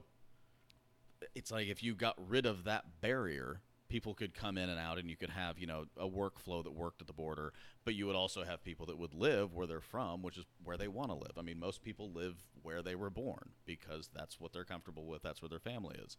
it's 1.35 1.51
like 1.51 1.67
if 1.67 1.83
you 1.83 1.95
got 1.95 2.15
rid 2.29 2.45
of 2.45 2.63
that 2.63 3.01
barrier, 3.01 3.59
people 3.89 4.13
could 4.13 4.33
come 4.33 4.57
in 4.57 4.69
and 4.69 4.79
out 4.79 4.97
and 4.97 5.09
you 5.09 5.17
could 5.17 5.31
have, 5.31 5.57
you 5.57 5.67
know, 5.67 5.85
a 5.97 6.07
workflow 6.07 6.63
that 6.63 6.71
worked 6.71 7.01
at 7.01 7.07
the 7.07 7.13
border, 7.13 7.51
but 7.83 7.95
you 7.95 8.05
would 8.05 8.15
also 8.15 8.43
have 8.43 8.63
people 8.63 8.85
that 8.85 8.97
would 8.97 9.13
live 9.13 9.53
where 9.53 9.67
they're 9.67 9.81
from, 9.81 10.21
which 10.21 10.37
is 10.37 10.45
where 10.63 10.77
they 10.77 10.87
want 10.87 11.09
to 11.09 11.15
live. 11.15 11.33
I 11.37 11.41
mean, 11.41 11.59
most 11.59 11.81
people 11.81 12.11
live 12.11 12.35
where 12.61 12.81
they 12.81 12.95
were 12.95 13.09
born 13.09 13.49
because 13.65 14.09
that's 14.13 14.39
what 14.39 14.53
they're 14.53 14.63
comfortable 14.63 15.05
with, 15.07 15.23
that's 15.23 15.41
where 15.41 15.49
their 15.49 15.59
family 15.59 15.97
is. 16.03 16.17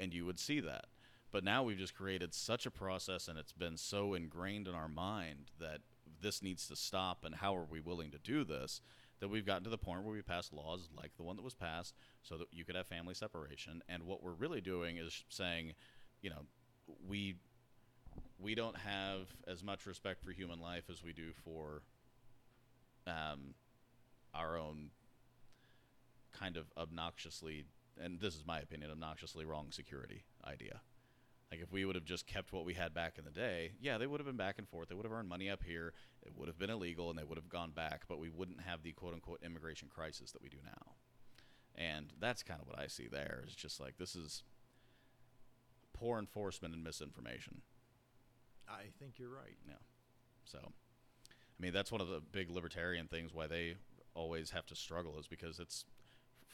And 0.00 0.12
you 0.12 0.24
would 0.24 0.40
see 0.40 0.58
that. 0.60 0.86
But 1.30 1.44
now 1.44 1.62
we've 1.62 1.78
just 1.78 1.94
created 1.94 2.34
such 2.34 2.66
a 2.66 2.70
process 2.70 3.28
and 3.28 3.38
it's 3.38 3.52
been 3.52 3.76
so 3.76 4.14
ingrained 4.14 4.66
in 4.66 4.74
our 4.74 4.88
mind 4.88 5.50
that 5.60 5.78
this 6.20 6.42
needs 6.42 6.66
to 6.68 6.76
stop 6.76 7.24
and 7.24 7.36
how 7.36 7.56
are 7.56 7.64
we 7.64 7.80
willing 7.80 8.10
to 8.10 8.18
do 8.18 8.44
this 8.44 8.80
that 9.20 9.28
we've 9.28 9.46
gotten 9.46 9.62
to 9.64 9.70
the 9.70 9.78
point 9.78 10.02
where 10.02 10.12
we 10.12 10.20
pass 10.20 10.52
laws 10.52 10.88
like 10.96 11.16
the 11.16 11.22
one 11.22 11.36
that 11.36 11.44
was 11.44 11.54
passed 11.54 11.94
so 12.22 12.36
that 12.36 12.48
you 12.50 12.64
could 12.64 12.74
have 12.74 12.86
family 12.86 13.14
separation. 13.14 13.80
And 13.88 14.02
what 14.02 14.22
we're 14.22 14.32
really 14.32 14.60
doing 14.60 14.96
is 14.96 15.24
saying, 15.28 15.74
you 16.22 16.30
know, 16.30 16.42
we 17.08 17.36
we 18.38 18.54
don't 18.54 18.76
have 18.76 19.28
as 19.46 19.62
much 19.62 19.86
respect 19.86 20.22
for 20.24 20.32
human 20.32 20.60
life 20.60 20.84
as 20.90 21.02
we 21.04 21.12
do 21.12 21.30
for 21.44 21.82
um, 23.06 23.54
our 24.34 24.56
own 24.58 24.90
kind 26.32 26.56
of 26.56 26.66
obnoxiously, 26.76 27.64
and 28.02 28.20
this 28.20 28.34
is 28.34 28.44
my 28.44 28.58
opinion, 28.58 28.90
obnoxiously 28.90 29.44
wrong 29.44 29.68
security 29.70 30.24
idea. 30.44 30.80
Like 31.50 31.60
if 31.60 31.70
we 31.70 31.84
would 31.84 31.94
have 31.94 32.04
just 32.04 32.26
kept 32.26 32.52
what 32.52 32.64
we 32.64 32.74
had 32.74 32.94
back 32.94 33.18
in 33.18 33.24
the 33.24 33.30
day, 33.30 33.72
yeah, 33.80 33.98
they 33.98 34.06
would 34.06 34.20
have 34.20 34.26
been 34.26 34.38
back 34.38 34.56
and 34.58 34.66
forth. 34.66 34.88
They 34.88 34.94
would 34.94 35.04
have 35.04 35.12
earned 35.12 35.28
money 35.28 35.50
up 35.50 35.62
here. 35.62 35.92
It 36.22 36.32
would 36.34 36.48
have 36.48 36.58
been 36.58 36.70
illegal, 36.70 37.10
and 37.10 37.18
they 37.18 37.24
would 37.24 37.36
have 37.36 37.50
gone 37.50 37.72
back. 37.72 38.04
But 38.08 38.18
we 38.18 38.30
wouldn't 38.30 38.62
have 38.62 38.82
the 38.82 38.92
quote 38.92 39.12
unquote 39.12 39.42
immigration 39.44 39.88
crisis 39.94 40.32
that 40.32 40.42
we 40.42 40.48
do 40.48 40.56
now. 40.64 40.92
And 41.74 42.12
that's 42.18 42.42
kind 42.42 42.60
of 42.60 42.68
what 42.68 42.78
I 42.78 42.86
see 42.86 43.06
there. 43.06 43.42
It's 43.44 43.54
just 43.54 43.80
like 43.80 43.98
this 43.98 44.16
is 44.16 44.42
poor 46.02 46.18
enforcement 46.18 46.74
and 46.74 46.82
misinformation. 46.82 47.62
I 48.68 48.90
think 48.98 49.18
you're 49.18 49.30
right. 49.30 49.56
Yeah. 49.66 49.74
So, 50.44 50.58
I 50.58 51.62
mean, 51.62 51.72
that's 51.72 51.92
one 51.92 52.00
of 52.00 52.08
the 52.08 52.20
big 52.32 52.50
libertarian 52.50 53.06
things 53.06 53.32
why 53.32 53.46
they 53.46 53.76
always 54.14 54.50
have 54.50 54.66
to 54.66 54.74
struggle 54.74 55.18
is 55.20 55.28
because 55.28 55.60
it's 55.60 55.84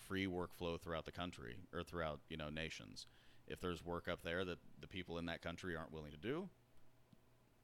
free 0.07 0.27
workflow 0.27 0.79
throughout 0.79 1.07
the 1.07 1.13
country 1.13 1.57
or 1.73 1.83
throughout 1.83 2.21
you 2.29 2.37
know 2.37 2.51
nations. 2.51 3.07
If 3.47 3.61
there's 3.61 3.83
work 3.83 4.07
up 4.07 4.23
there 4.23 4.45
that 4.45 4.59
the 4.81 4.87
people 4.87 5.17
in 5.17 5.25
that 5.27 5.41
country 5.41 5.75
aren't 5.75 5.93
willing 5.93 6.13
to 6.13 6.19
do, 6.19 6.51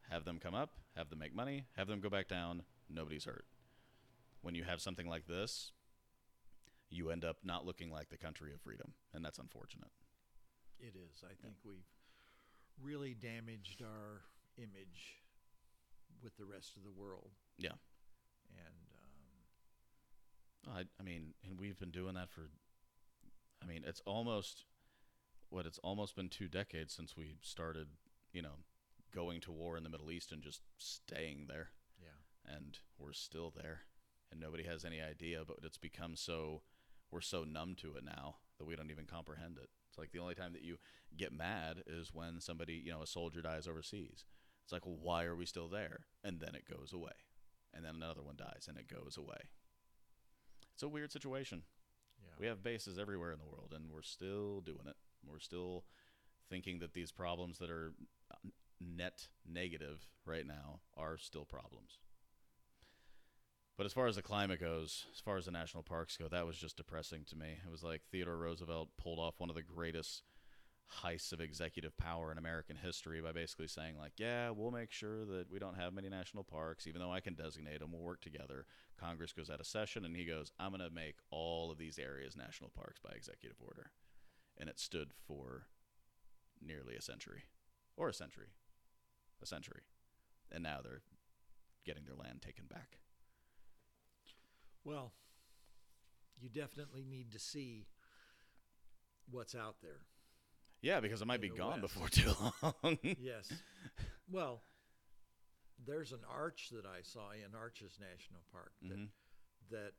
have 0.08 0.24
them 0.24 0.38
come 0.42 0.54
up, 0.54 0.70
have 0.96 1.10
them 1.10 1.18
make 1.18 1.34
money, 1.34 1.64
have 1.76 1.86
them 1.86 2.00
go 2.00 2.08
back 2.08 2.28
down. 2.28 2.62
Nobody's 2.88 3.26
hurt. 3.26 3.44
When 4.40 4.54
you 4.54 4.64
have 4.64 4.80
something 4.80 5.06
like 5.06 5.26
this, 5.26 5.72
you 6.88 7.10
end 7.10 7.26
up 7.26 7.36
not 7.44 7.66
looking 7.66 7.90
like 7.90 8.08
the 8.08 8.16
country 8.16 8.54
of 8.54 8.62
freedom, 8.62 8.92
and 9.12 9.22
that's 9.22 9.38
unfortunate. 9.38 9.90
It 10.84 10.96
is. 10.96 11.24
I 11.24 11.32
think 11.42 11.54
we've 11.64 11.88
really 12.82 13.14
damaged 13.14 13.80
our 13.80 14.20
image 14.58 15.24
with 16.22 16.36
the 16.36 16.44
rest 16.44 16.76
of 16.76 16.82
the 16.82 16.90
world. 16.90 17.30
Yeah. 17.56 17.80
And 18.50 18.84
um, 20.68 20.76
I, 20.76 21.00
I 21.00 21.02
mean, 21.02 21.32
and 21.48 21.58
we've 21.58 21.78
been 21.78 21.90
doing 21.90 22.14
that 22.14 22.28
for. 22.28 22.50
I 23.62 23.66
mean, 23.66 23.82
it's 23.86 24.02
almost 24.04 24.64
what 25.48 25.64
it's 25.64 25.78
almost 25.78 26.16
been 26.16 26.28
two 26.28 26.48
decades 26.48 26.92
since 26.92 27.16
we 27.16 27.36
started, 27.40 27.88
you 28.34 28.42
know, 28.42 28.58
going 29.14 29.40
to 29.40 29.52
war 29.52 29.78
in 29.78 29.84
the 29.84 29.88
Middle 29.88 30.10
East 30.10 30.32
and 30.32 30.42
just 30.42 30.60
staying 30.76 31.46
there, 31.48 31.70
yeah, 31.98 32.54
and 32.54 32.78
we're 32.98 33.12
still 33.12 33.50
there, 33.56 33.82
and 34.30 34.38
nobody 34.38 34.64
has 34.64 34.84
any 34.84 35.00
idea. 35.00 35.44
But 35.46 35.60
it's 35.62 35.78
become 35.78 36.14
so 36.14 36.60
we're 37.10 37.22
so 37.22 37.44
numb 37.44 37.74
to 37.76 37.94
it 37.96 38.04
now 38.04 38.36
that 38.58 38.66
we 38.66 38.76
don't 38.76 38.90
even 38.90 39.06
comprehend 39.06 39.56
it. 39.56 39.70
It's 39.94 39.98
like 40.00 40.10
the 40.10 40.18
only 40.18 40.34
time 40.34 40.52
that 40.54 40.64
you 40.64 40.78
get 41.16 41.32
mad 41.32 41.84
is 41.86 42.12
when 42.12 42.40
somebody, 42.40 42.82
you 42.84 42.90
know, 42.90 43.02
a 43.02 43.06
soldier 43.06 43.40
dies 43.40 43.68
overseas. 43.68 44.24
It's 44.64 44.72
like, 44.72 44.84
well, 44.84 44.98
why 45.00 45.22
are 45.22 45.36
we 45.36 45.46
still 45.46 45.68
there? 45.68 46.06
And 46.24 46.40
then 46.40 46.56
it 46.56 46.64
goes 46.68 46.92
away, 46.92 47.12
and 47.72 47.84
then 47.84 47.94
another 47.94 48.22
one 48.22 48.34
dies, 48.36 48.66
and 48.68 48.76
it 48.76 48.88
goes 48.88 49.16
away. 49.16 49.38
It's 50.72 50.82
a 50.82 50.88
weird 50.88 51.12
situation. 51.12 51.62
yeah. 52.20 52.32
We 52.40 52.46
have 52.48 52.64
bases 52.64 52.98
everywhere 52.98 53.30
in 53.30 53.38
the 53.38 53.46
world, 53.46 53.72
and 53.72 53.84
we're 53.88 54.02
still 54.02 54.62
doing 54.62 54.86
it. 54.88 54.96
We're 55.24 55.38
still 55.38 55.84
thinking 56.50 56.80
that 56.80 56.94
these 56.94 57.12
problems 57.12 57.58
that 57.58 57.70
are 57.70 57.92
net 58.80 59.28
negative 59.48 60.08
right 60.26 60.46
now 60.46 60.80
are 60.96 61.18
still 61.18 61.44
problems. 61.44 61.98
But 63.76 63.86
as 63.86 63.92
far 63.92 64.06
as 64.06 64.14
the 64.14 64.22
climate 64.22 64.60
goes, 64.60 65.06
as 65.12 65.20
far 65.20 65.36
as 65.36 65.46
the 65.46 65.50
national 65.50 65.82
parks 65.82 66.16
go, 66.16 66.28
that 66.28 66.46
was 66.46 66.56
just 66.56 66.76
depressing 66.76 67.24
to 67.26 67.36
me. 67.36 67.58
It 67.66 67.70
was 67.70 67.82
like 67.82 68.02
Theodore 68.10 68.36
Roosevelt 68.36 68.90
pulled 68.96 69.18
off 69.18 69.34
one 69.38 69.50
of 69.50 69.56
the 69.56 69.62
greatest 69.62 70.22
heists 71.02 71.32
of 71.32 71.40
executive 71.40 71.96
power 71.96 72.30
in 72.30 72.38
American 72.38 72.76
history 72.76 73.20
by 73.20 73.32
basically 73.32 73.66
saying, 73.66 73.96
like, 73.98 74.12
yeah, 74.16 74.50
we'll 74.50 74.70
make 74.70 74.92
sure 74.92 75.24
that 75.24 75.50
we 75.50 75.58
don't 75.58 75.76
have 75.76 75.92
many 75.92 76.08
national 76.08 76.44
parks, 76.44 76.86
even 76.86 77.00
though 77.00 77.12
I 77.12 77.18
can 77.18 77.34
designate 77.34 77.80
them. 77.80 77.90
We'll 77.90 78.02
work 78.02 78.20
together. 78.20 78.66
Congress 79.00 79.32
goes 79.32 79.50
out 79.50 79.58
of 79.58 79.66
session, 79.66 80.04
and 80.04 80.14
he 80.14 80.24
goes, 80.24 80.52
I'm 80.60 80.70
going 80.70 80.88
to 80.88 80.94
make 80.94 81.16
all 81.30 81.72
of 81.72 81.78
these 81.78 81.98
areas 81.98 82.36
national 82.36 82.70
parks 82.70 83.00
by 83.00 83.10
executive 83.10 83.58
order. 83.60 83.90
And 84.56 84.68
it 84.68 84.78
stood 84.78 85.10
for 85.26 85.66
nearly 86.64 86.94
a 86.94 87.02
century, 87.02 87.44
or 87.96 88.08
a 88.08 88.14
century, 88.14 88.48
a 89.42 89.46
century. 89.46 89.82
And 90.52 90.62
now 90.62 90.78
they're 90.82 91.02
getting 91.84 92.04
their 92.04 92.14
land 92.14 92.40
taken 92.40 92.66
back. 92.66 92.98
Well, 94.84 95.12
you 96.40 96.48
definitely 96.48 97.04
need 97.08 97.32
to 97.32 97.38
see 97.38 97.86
what's 99.30 99.54
out 99.54 99.76
there. 99.82 100.00
Yeah, 100.82 101.00
because 101.00 101.22
it 101.22 101.26
might 101.26 101.40
be 101.40 101.48
gone 101.48 101.80
West. 101.80 101.94
before 101.94 102.08
too 102.08 102.30
long. 102.62 102.98
Yes. 103.18 103.50
well, 104.30 104.60
there's 105.86 106.12
an 106.12 106.20
arch 106.30 106.68
that 106.72 106.84
I 106.84 107.00
saw 107.02 107.30
in 107.32 107.54
Arches 107.58 107.98
National 107.98 108.42
Park 108.52 108.72
that, 108.82 108.98
Mhm. 108.98 109.08
that 109.70 109.92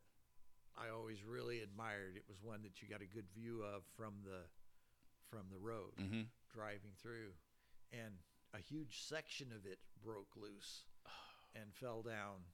I 0.77 0.89
always 0.89 1.23
really 1.23 1.61
admired. 1.61 2.15
It 2.17 2.27
was 2.27 2.41
one 2.41 2.61
that 2.63 2.81
you 2.81 2.87
got 2.87 3.01
a 3.01 3.05
good 3.07 3.29
view 3.31 3.63
of 3.63 3.83
from 3.95 4.21
the 4.23 4.43
from 5.31 5.49
the 5.49 5.57
road 5.57 5.93
hmm 5.97 6.21
driving 6.53 6.93
through, 7.01 7.33
and 7.91 8.13
a 8.53 8.59
huge 8.59 9.01
section 9.01 9.51
of 9.51 9.65
it 9.65 9.79
broke 10.01 10.35
loose 10.37 10.85
and 11.55 11.73
fell 11.73 12.03
down 12.03 12.45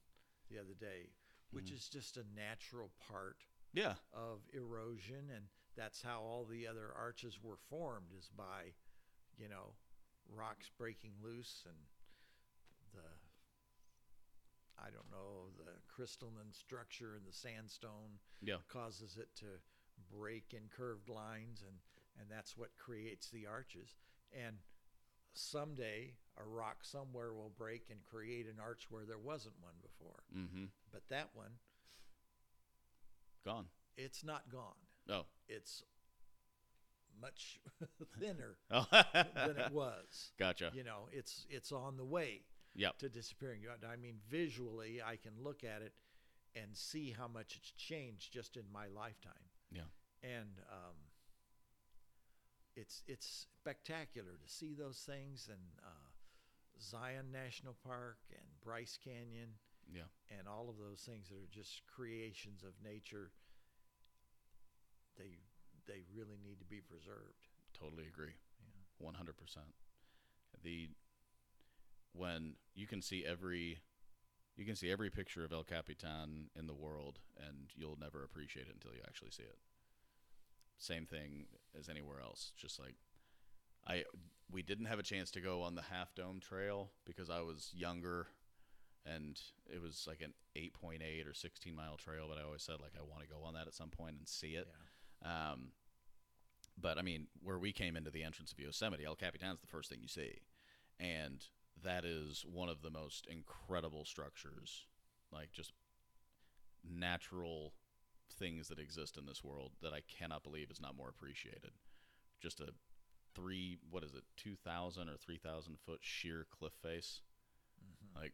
the 0.50 0.58
other 0.58 0.74
day, 0.74 1.10
which 1.52 1.70
Mhm. 1.70 1.74
is 1.76 1.88
just 1.88 2.16
a 2.16 2.24
natural 2.24 2.90
part 2.98 3.46
Yeah. 3.72 3.96
of 4.12 4.48
erosion 4.52 5.30
and 5.30 5.48
that's 5.74 6.02
how 6.02 6.20
all 6.22 6.44
the 6.44 6.66
other 6.66 6.92
arches 6.92 7.40
were 7.40 7.56
formed 7.56 8.12
is 8.12 8.28
by 8.28 8.74
you 9.36 9.48
know 9.48 9.76
rocks 10.28 10.68
breaking 10.70 11.14
loose 11.22 11.64
and 11.66 11.88
the 12.92 13.18
i 14.78 14.90
don't 14.90 15.10
know 15.10 15.50
the 15.56 15.80
crystalline 15.88 16.52
structure 16.52 17.16
in 17.16 17.24
the 17.24 17.32
sandstone 17.32 18.18
Yeah. 18.40 18.58
causes 18.68 19.16
it 19.16 19.34
to 19.36 19.60
break 20.10 20.52
in 20.54 20.68
curved 20.68 21.08
lines 21.08 21.62
and 21.62 21.80
and 22.20 22.30
that's 22.30 22.56
what 22.56 22.76
creates 22.76 23.30
the 23.30 23.46
arches 23.46 23.96
and 24.32 24.62
someday 25.34 26.14
a 26.38 26.44
rock 26.48 26.78
somewhere 26.82 27.32
will 27.32 27.52
break 27.58 27.88
and 27.90 28.00
create 28.04 28.46
an 28.46 28.56
arch 28.62 28.86
where 28.90 29.04
there 29.04 29.18
wasn't 29.18 29.54
one 29.60 29.74
before 29.82 30.22
hmm 30.32 30.64
but 30.92 31.02
that 31.08 31.28
one 31.34 31.52
Gone. 33.44 33.66
it's 33.96 34.24
not 34.24 34.50
gone 34.50 34.76
Oh. 35.08 35.26
it's 35.48 35.82
much 37.20 37.60
thinner 38.20 38.56
Oh. 38.70 38.86
than 38.92 39.56
it 39.58 39.72
was. 39.72 40.32
Gotcha. 40.38 40.70
You 40.74 40.82
know, 40.84 41.08
it's 41.12 41.46
it's 41.50 41.70
on 41.72 41.96
the 41.96 42.04
way 42.04 42.42
Yep. 42.74 42.98
to 42.98 43.08
disappearing. 43.10 43.60
I 43.86 43.96
mean, 43.96 44.14
visually, 44.30 45.02
I 45.04 45.16
can 45.16 45.32
look 45.42 45.62
at 45.62 45.82
it 45.82 45.92
and 46.56 46.74
see 46.76 47.10
how 47.16 47.28
much 47.28 47.56
it's 47.56 47.70
changed 47.72 48.32
just 48.32 48.56
in 48.56 48.64
my 48.72 48.86
lifetime. 48.86 49.44
Yeah. 49.70 49.82
And 50.22 50.58
um, 50.70 50.94
it's 52.74 53.02
it's 53.06 53.46
spectacular 53.60 54.32
to 54.42 54.48
see 54.50 54.72
those 54.74 54.98
things 55.06 55.48
and 55.50 55.60
uh, 55.84 56.08
Zion 56.80 57.30
National 57.32 57.74
Park 57.84 58.18
and 58.30 58.46
Bryce 58.64 58.98
Canyon 59.02 59.50
Yeah. 59.92 60.08
and 60.30 60.46
all 60.48 60.68
of 60.68 60.78
those 60.78 61.00
things 61.00 61.28
that 61.28 61.36
are 61.36 61.50
just 61.50 61.82
creations 61.86 62.62
of 62.62 62.72
nature. 62.82 63.32
They 65.18 65.38
they 65.86 66.02
really 66.14 66.38
need 66.42 66.58
to 66.60 66.64
be 66.64 66.80
preserved. 66.80 67.48
Totally 67.78 68.06
agree. 68.06 68.34
Yeah. 68.60 68.82
One 68.98 69.14
hundred 69.14 69.36
percent. 69.36 69.74
The 70.62 70.90
when 72.12 72.54
you 72.74 72.86
can 72.86 73.02
see 73.02 73.24
every 73.26 73.80
you 74.56 74.64
can 74.66 74.76
see 74.76 74.90
every 74.90 75.10
picture 75.10 75.44
of 75.44 75.52
El 75.52 75.64
Capitan 75.64 76.50
in 76.54 76.66
the 76.66 76.74
world 76.74 77.20
and 77.36 77.70
you'll 77.74 77.98
never 77.98 78.22
appreciate 78.22 78.66
it 78.68 78.74
until 78.74 78.92
you 78.92 79.00
actually 79.06 79.30
see 79.30 79.42
it. 79.44 79.56
Same 80.78 81.06
thing 81.06 81.46
as 81.78 81.88
anywhere 81.88 82.20
else. 82.20 82.52
Just 82.56 82.78
like 82.78 82.96
I 83.86 84.04
we 84.50 84.62
didn't 84.62 84.86
have 84.86 84.98
a 84.98 85.02
chance 85.02 85.30
to 85.32 85.40
go 85.40 85.62
on 85.62 85.74
the 85.74 85.82
Half 85.82 86.14
Dome 86.14 86.40
Trail 86.40 86.90
because 87.06 87.30
I 87.30 87.40
was 87.40 87.70
younger 87.74 88.26
and 89.06 89.40
it 89.72 89.80
was 89.80 90.04
like 90.06 90.20
an 90.20 90.34
8.8 90.56 91.28
or 91.28 91.34
16 91.34 91.74
mile 91.74 91.96
trail 91.96 92.26
but 92.28 92.38
I 92.38 92.44
always 92.44 92.62
said 92.62 92.76
like 92.80 92.92
I 92.96 93.02
want 93.02 93.22
to 93.22 93.28
go 93.28 93.42
on 93.42 93.54
that 93.54 93.66
at 93.66 93.74
some 93.74 93.90
point 93.90 94.16
and 94.18 94.28
see 94.28 94.54
it. 94.54 94.68
Yeah. 95.24 95.52
Um, 95.52 95.68
but 96.80 96.98
I 96.98 97.02
mean, 97.02 97.26
where 97.42 97.58
we 97.58 97.72
came 97.72 97.96
into 97.96 98.10
the 98.10 98.22
entrance 98.22 98.52
of 98.52 98.58
Yosemite, 98.58 99.04
El 99.04 99.14
Capitan's 99.14 99.60
the 99.60 99.66
first 99.66 99.90
thing 99.90 99.98
you 100.00 100.08
see, 100.08 100.40
and 100.98 101.44
that 101.84 102.04
is 102.04 102.44
one 102.50 102.68
of 102.68 102.82
the 102.82 102.90
most 102.90 103.26
incredible 103.26 104.04
structures, 104.04 104.86
like 105.32 105.52
just 105.52 105.72
natural 106.88 107.74
things 108.32 108.68
that 108.68 108.78
exist 108.78 109.16
in 109.16 109.26
this 109.26 109.44
world 109.44 109.72
that 109.82 109.92
I 109.92 110.00
cannot 110.18 110.42
believe 110.42 110.70
is 110.70 110.80
not 110.80 110.96
more 110.96 111.08
appreciated. 111.08 111.72
Just 112.40 112.60
a 112.60 112.68
three, 113.34 113.78
what 113.90 114.04
is 114.04 114.14
it, 114.14 114.24
two 114.36 114.54
thousand 114.56 115.08
or 115.08 115.16
three 115.16 115.38
thousand 115.38 115.78
foot 115.84 116.00
sheer 116.02 116.46
cliff 116.50 116.72
face, 116.82 117.20
Mhm. 117.82 118.14
like, 118.20 118.32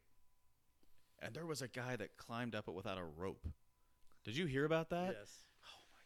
and 1.21 1.35
there 1.35 1.47
was 1.47 1.63
a 1.63 1.69
guy 1.69 1.97
that 1.97 2.17
climbed 2.17 2.55
up 2.55 2.69
it 2.69 2.75
without 2.75 2.99
a 2.99 3.05
rope. 3.05 3.47
Did 4.25 4.37
you 4.37 4.47
hear 4.47 4.65
about 4.65 4.91
that? 4.91 5.15
yes. 5.19 5.45
Oh 5.65 5.69
my 5.93 6.01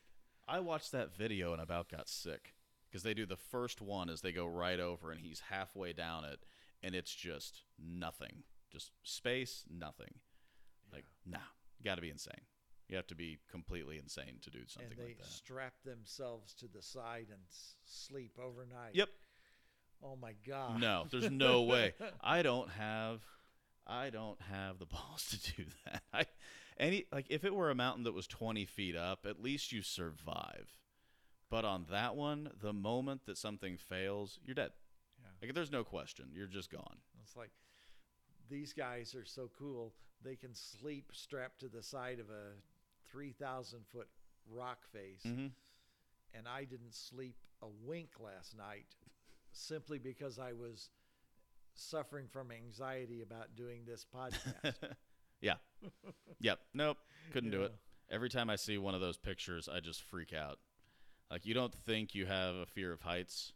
God. 0.47 0.57
I 0.57 0.61
watched 0.61 0.93
that 0.93 1.15
video 1.15 1.53
and 1.53 1.61
about 1.61 1.89
got 1.89 2.09
sick 2.09 2.55
because 2.89 3.03
they 3.03 3.15
do 3.15 3.27
the 3.27 3.37
first 3.37 3.81
one 3.81 4.09
as 4.11 4.21
they 4.21 4.33
go 4.33 4.47
right 4.47 4.79
over 4.81 5.11
and 5.11 5.21
he's 5.21 5.41
halfway 5.41 5.93
down 5.93 6.25
it 6.25 6.41
and 6.83 6.95
it's 6.95 7.15
just 7.15 7.63
nothing, 7.79 8.43
just 8.71 8.91
space, 9.03 9.65
nothing. 9.71 10.15
Like, 10.93 11.07
nah, 11.27 11.39
got 11.85 11.95
to 11.97 12.03
be 12.03 12.11
insane. 12.11 12.43
You 12.93 12.97
have 12.97 13.07
to 13.07 13.15
be 13.15 13.39
completely 13.51 13.97
insane 13.97 14.37
to 14.43 14.51
do 14.51 14.59
something 14.67 14.93
and 14.93 15.01
they 15.01 15.13
like 15.13 15.19
that. 15.19 15.27
strap 15.27 15.73
themselves 15.83 16.53
to 16.57 16.67
the 16.69 16.83
side 16.83 17.29
and 17.31 17.41
s- 17.49 17.77
sleep 17.87 18.39
overnight. 18.39 18.95
Yep. 18.95 19.09
Oh 20.05 20.15
my 20.15 20.35
god. 20.47 20.79
No, 20.79 21.07
there's 21.11 21.31
no 21.31 21.63
way. 21.73 21.95
I 22.21 22.43
don't 22.43 22.69
have 22.69 23.23
I 23.87 24.11
don't 24.11 24.39
have 24.43 24.79
the 24.79 24.85
balls 24.95 25.27
to 25.31 25.55
do 25.57 25.65
that. 25.87 26.03
I 26.13 26.27
any 26.77 27.07
like 27.11 27.25
if 27.31 27.45
it 27.45 27.55
were 27.55 27.71
a 27.71 27.75
mountain 27.75 28.05
that 28.05 28.13
was 28.13 28.27
20 28.27 28.67
feet 28.67 28.95
up, 28.95 29.25
at 29.25 29.43
least 29.43 29.73
you 29.73 29.81
survive. 29.81 30.69
But 31.49 31.65
on 31.65 31.87
that 31.91 32.15
one, 32.15 32.51
the 32.61 32.75
moment 32.75 33.23
that 33.25 33.39
something 33.39 33.79
fails, 33.79 34.39
you're 34.45 34.55
dead. 34.55 34.73
Yeah. 35.19 35.29
Like 35.41 35.55
there's 35.55 35.73
no 35.73 35.83
question. 35.83 36.27
You're 36.35 36.47
just 36.47 36.71
gone. 36.71 36.99
It's 37.23 37.37
like 37.37 37.53
these 38.51 38.75
guys 38.75 39.15
are 39.15 39.25
so 39.25 39.51
cool. 39.59 39.95
They 40.23 40.37
can 40.37 40.55
sleep 40.55 41.11
strapped 41.15 41.61
to 41.61 41.69
the 41.69 41.83
side 41.83 42.21
of 42.21 42.29
a 42.29 42.53
3,000 43.13 43.81
foot 43.93 44.09
rock 44.51 44.79
face. 44.93 45.23
Mm-hmm. 45.27 45.49
And 46.35 46.49
I 46.49 46.65
didn't 46.65 46.95
sleep 46.95 47.37
a 47.63 47.67
wink 47.85 48.11
last 48.19 48.57
night 48.57 48.87
simply 49.53 49.99
because 49.99 50.39
I 50.39 50.53
was 50.53 50.91
suffering 51.75 52.27
from 52.31 52.51
anxiety 52.51 53.23
about 53.23 53.55
doing 53.55 53.83
this 53.87 54.05
podcast. 54.15 54.75
yeah. 55.41 55.55
Yep. 56.41 56.59
Nope. 56.75 56.99
Couldn't 57.33 57.51
do 57.51 57.63
it. 57.63 57.75
Every 58.11 58.29
time 58.29 58.51
I 58.51 58.57
see 58.57 58.79
one 58.79 58.95
of 58.95 59.01
those 59.01 59.19
pictures, 59.19 59.69
I 59.73 59.81
just 59.81 60.03
freak 60.03 60.33
out. 60.33 60.59
Like 61.31 61.47
you 61.47 61.55
don't 61.55 61.75
think 61.75 62.15
you 62.15 62.27
have 62.27 62.55
a 62.55 62.67
fear 62.67 62.93
of 62.93 63.03
heights 63.03 63.53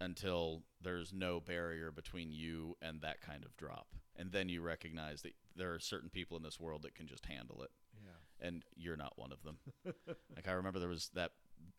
until 0.00 0.62
there's 0.80 1.12
no 1.12 1.40
barrier 1.40 1.90
between 1.90 2.30
you 2.30 2.76
and 2.82 3.00
that 3.00 3.20
kind 3.20 3.44
of 3.44 3.56
drop. 3.56 3.88
And 4.16 4.32
then 4.32 4.48
you 4.48 4.62
recognize 4.62 5.22
that 5.22 5.32
there 5.56 5.74
are 5.74 5.80
certain 5.80 6.10
people 6.10 6.36
in 6.36 6.42
this 6.42 6.60
world 6.60 6.82
that 6.82 6.94
can 6.94 7.06
just 7.06 7.26
handle 7.26 7.62
it 7.62 7.70
Yeah. 7.87 7.87
And 8.40 8.64
you're 8.76 8.96
not 8.96 9.18
one 9.18 9.32
of 9.32 9.42
them. 9.42 9.58
like 10.34 10.46
I 10.48 10.52
remember 10.52 10.78
there 10.78 10.88
was 10.88 11.10
that 11.14 11.32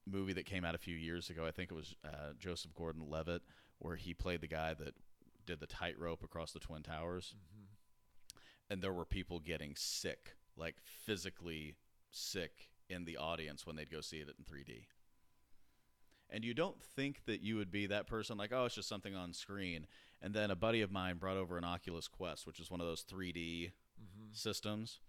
movie 0.05 0.33
that 0.33 0.45
came 0.45 0.65
out 0.65 0.75
a 0.75 0.79
few 0.79 0.95
years 0.95 1.29
ago. 1.29 1.45
I 1.45 1.51
think 1.51 1.71
it 1.71 1.75
was 1.75 1.95
uh, 2.05 2.33
Joseph 2.37 2.73
Gordon-Levitt 2.75 3.41
where 3.79 3.95
he 3.95 4.13
played 4.13 4.41
the 4.41 4.47
guy 4.47 4.73
that 4.73 4.93
did 5.45 5.59
the 5.59 5.67
tightrope 5.67 6.23
across 6.23 6.51
the 6.51 6.59
twin 6.59 6.83
towers 6.83 7.33
Mhm. 7.35 7.67
and 8.69 8.81
there 8.83 8.93
were 8.93 9.05
people 9.05 9.39
getting 9.39 9.75
sick, 9.75 10.35
like 10.57 10.75
physically 10.83 11.75
sick 12.11 12.69
in 12.89 13.05
the 13.05 13.17
audience 13.17 13.65
when 13.65 13.75
they'd 13.75 13.89
go 13.91 14.01
see 14.01 14.17
it 14.17 14.27
in 14.37 14.43
3D. 14.43 14.85
And 16.29 16.43
you 16.45 16.53
don't 16.53 16.81
think 16.83 17.25
that 17.25 17.41
you 17.41 17.55
would 17.55 17.71
be 17.71 17.87
that 17.87 18.05
person, 18.05 18.37
like, 18.37 18.51
oh, 18.53 18.65
it's 18.65 18.75
just 18.75 18.87
something 18.89 19.15
on 19.15 19.33
screen. 19.33 19.87
And 20.21 20.33
then 20.33 20.51
a 20.51 20.55
buddy 20.55 20.81
of 20.81 20.91
mine 20.91 21.17
brought 21.17 21.37
over 21.37 21.57
an 21.57 21.63
Oculus 21.63 22.07
Quest, 22.07 22.45
which 22.45 22.59
is 22.59 22.69
one 22.69 22.81
of 22.81 22.85
those 22.87 23.01
3D 23.03 23.71
Mhm. 23.99 24.35
systems. 24.35 24.99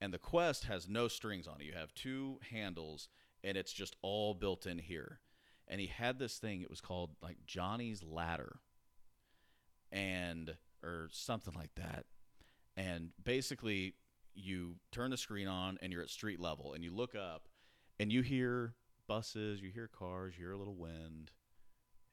And 0.00 0.14
the 0.14 0.18
Quest 0.18 0.64
has 0.64 0.88
no 0.88 1.08
strings 1.08 1.46
on 1.46 1.60
it. 1.60 1.64
You 1.64 1.74
have 1.74 1.94
two 1.94 2.38
handles, 2.50 3.08
and 3.44 3.56
it's 3.56 3.72
just 3.72 3.96
all 4.02 4.34
built 4.34 4.66
in 4.66 4.78
here. 4.78 5.20
And 5.68 5.80
he 5.80 5.86
had 5.86 6.18
this 6.18 6.38
thing, 6.38 6.62
it 6.62 6.70
was 6.70 6.80
called 6.80 7.10
like 7.22 7.36
Johnny's 7.46 8.02
Ladder, 8.02 8.56
and 9.92 10.56
or 10.82 11.08
something 11.12 11.54
like 11.54 11.74
that. 11.76 12.06
And 12.76 13.10
basically, 13.22 13.94
you 14.34 14.76
turn 14.90 15.10
the 15.10 15.16
screen 15.16 15.48
on, 15.48 15.78
and 15.82 15.92
you're 15.92 16.02
at 16.02 16.08
street 16.08 16.40
level, 16.40 16.72
and 16.72 16.82
you 16.82 16.90
look 16.90 17.14
up, 17.14 17.48
and 17.98 18.10
you 18.10 18.22
hear 18.22 18.74
buses, 19.06 19.60
you 19.60 19.70
hear 19.70 19.88
cars, 19.88 20.34
you 20.36 20.44
hear 20.44 20.52
a 20.52 20.58
little 20.58 20.76
wind, 20.76 21.32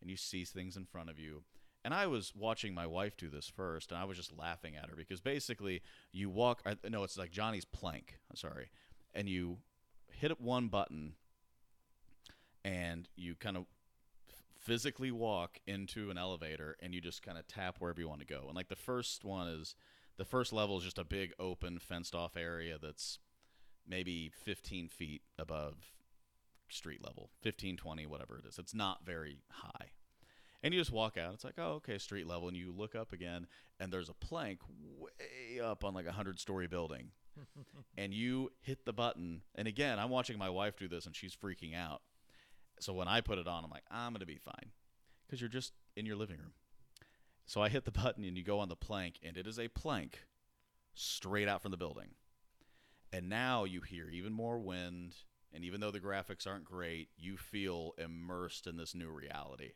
and 0.01 0.09
you 0.09 0.17
see 0.17 0.43
things 0.43 0.75
in 0.75 0.85
front 0.85 1.09
of 1.09 1.17
you. 1.17 1.43
And 1.87 1.93
I 1.93 2.05
was 2.07 2.33
watching 2.35 2.73
my 2.73 2.85
wife 2.85 3.15
do 3.15 3.29
this 3.29 3.47
first, 3.47 3.93
and 3.93 3.97
I 3.97 4.03
was 4.03 4.17
just 4.17 4.37
laughing 4.37 4.75
at 4.75 4.89
her 4.89 4.95
because 4.97 5.21
basically 5.21 5.81
you 6.11 6.29
walk. 6.29 6.61
I, 6.65 6.75
no, 6.89 7.03
it's 7.05 7.17
like 7.17 7.31
Johnny's 7.31 7.63
plank. 7.63 8.19
I'm 8.29 8.35
sorry, 8.35 8.71
and 9.15 9.29
you 9.29 9.59
hit 10.11 10.41
one 10.41 10.67
button, 10.67 11.13
and 12.65 13.07
you 13.15 13.35
kind 13.35 13.55
of 13.55 13.67
physically 14.59 15.11
walk 15.11 15.61
into 15.65 16.11
an 16.11 16.17
elevator, 16.17 16.75
and 16.81 16.93
you 16.93 16.99
just 16.99 17.23
kind 17.23 17.37
of 17.37 17.47
tap 17.47 17.77
wherever 17.79 18.01
you 18.01 18.09
want 18.09 18.19
to 18.19 18.25
go. 18.27 18.43
And 18.47 18.55
like 18.57 18.67
the 18.67 18.75
first 18.75 19.23
one 19.23 19.47
is, 19.47 19.73
the 20.17 20.25
first 20.25 20.51
level 20.51 20.77
is 20.79 20.83
just 20.83 20.99
a 20.99 21.05
big 21.05 21.31
open 21.39 21.79
fenced 21.79 22.13
off 22.13 22.35
area 22.35 22.77
that's 22.81 23.17
maybe 23.87 24.29
15 24.43 24.89
feet 24.89 25.21
above 25.39 25.93
street 26.67 27.01
level 27.01 27.29
15 27.43 27.77
20 27.77 28.05
whatever 28.07 28.37
it 28.39 28.45
is 28.45 28.59
it's 28.59 28.75
not 28.75 29.05
very 29.05 29.37
high 29.49 29.91
and 30.63 30.73
you 30.73 30.79
just 30.79 30.91
walk 30.91 31.17
out. 31.17 31.33
It's 31.33 31.43
like 31.43 31.55
oh 31.57 31.73
okay 31.75 31.97
street 31.97 32.27
level. 32.27 32.47
And 32.47 32.57
you 32.57 32.73
look 32.75 32.95
up 32.95 33.13
again 33.13 33.47
and 33.79 33.91
there's 33.91 34.09
a 34.09 34.13
plank 34.13 34.59
way 34.97 35.59
up 35.59 35.83
on 35.83 35.93
like 35.93 36.07
a 36.07 36.11
hundred 36.11 36.39
story 36.39 36.67
building. 36.67 37.11
And 37.99 38.13
you 38.13 38.51
hit 38.61 38.85
the 38.85 38.93
button. 38.93 39.41
And 39.55 39.67
again 39.67 39.99
i'm 39.99 40.09
watching 40.09 40.37
my 40.37 40.49
wife 40.49 40.77
do 40.77 40.87
this 40.87 41.05
and 41.05 41.15
she's 41.15 41.35
freaking 41.35 41.75
out. 41.75 42.01
So 42.79 42.93
when 42.93 43.07
i 43.07 43.21
put 43.21 43.37
it 43.37 43.47
on 43.47 43.63
i'm 43.63 43.71
like 43.71 43.85
i'm 43.91 44.13
gonna 44.13 44.25
be 44.25 44.37
fine. 44.37 44.71
Because 45.25 45.41
you're 45.41 45.49
just 45.49 45.73
in 45.95 46.05
your 46.05 46.15
living 46.15 46.37
room. 46.37 46.53
So 47.45 47.61
i 47.61 47.69
hit 47.69 47.85
the 47.85 47.91
button 47.91 48.23
and 48.23 48.37
you 48.37 48.43
go 48.43 48.59
on 48.59 48.69
the 48.69 48.75
plank 48.75 49.19
and 49.23 49.37
it 49.37 49.47
is 49.47 49.59
a 49.59 49.67
plank 49.67 50.23
straight 50.93 51.47
out 51.47 51.61
from 51.61 51.71
the 51.71 51.77
building. 51.77 52.09
And 53.13 53.29
now 53.29 53.63
you 53.63 53.81
hear 53.81 54.09
even 54.09 54.33
more 54.33 54.59
wind 54.59 55.15
and 55.53 55.63
even 55.63 55.79
though 55.79 55.91
the 55.91 55.99
graphics 55.99 56.45
aren't 56.45 56.65
great 56.65 57.09
you 57.17 57.37
feel 57.37 57.93
immersed 57.97 58.67
in 58.67 58.77
this 58.77 58.93
new 58.93 59.09
reality 59.09 59.71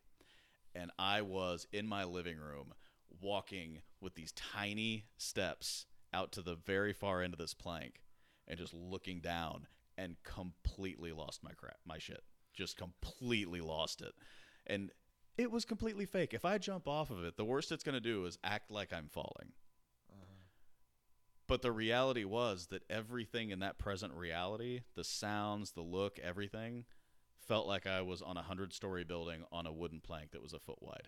and 0.75 0.91
i 0.99 1.21
was 1.21 1.67
in 1.71 1.87
my 1.87 2.03
living 2.03 2.37
room 2.37 2.73
walking 3.21 3.81
with 3.99 4.15
these 4.15 4.31
tiny 4.33 5.05
steps 5.17 5.85
out 6.13 6.31
to 6.33 6.41
the 6.41 6.55
very 6.55 6.93
far 6.93 7.21
end 7.21 7.33
of 7.33 7.39
this 7.39 7.53
plank 7.53 8.01
and 8.47 8.59
just 8.59 8.73
looking 8.73 9.19
down 9.19 9.67
and 9.97 10.15
completely 10.23 11.11
lost 11.11 11.43
my 11.43 11.51
crap 11.51 11.77
my 11.85 11.97
shit. 11.97 12.21
Just 12.53 12.77
completely 12.77 13.61
lost 13.61 14.01
it. 14.01 14.13
And 14.67 14.91
it 15.37 15.49
was 15.49 15.63
completely 15.63 16.05
fake. 16.05 16.33
If 16.33 16.45
i 16.45 16.57
jump 16.57 16.87
off 16.87 17.11
of 17.11 17.23
it 17.23 17.37
the 17.37 17.45
worst 17.45 17.71
it's 17.71 17.83
going 17.83 17.93
to 17.93 18.01
do 18.01 18.25
is 18.25 18.37
act 18.43 18.71
like 18.71 18.93
i'm 18.93 19.09
falling. 19.09 19.53
But 21.47 21.61
the 21.61 21.71
reality 21.71 22.23
was 22.23 22.67
that 22.67 22.83
everything 22.89 23.49
in 23.49 23.59
that 23.59 23.77
present 23.77 24.13
reality, 24.13 24.83
the 24.95 25.03
sounds, 25.03 25.71
the 25.71 25.81
look, 25.81 26.17
everything, 26.19 26.85
felt 27.47 27.67
like 27.67 27.87
I 27.87 28.01
was 28.01 28.21
on 28.21 28.37
a 28.37 28.41
hundred 28.41 28.73
story 28.73 29.03
building 29.03 29.43
on 29.51 29.65
a 29.65 29.71
wooden 29.71 29.99
plank 29.99 30.31
that 30.31 30.41
was 30.41 30.53
a 30.53 30.59
foot 30.59 30.81
wide. 30.81 31.07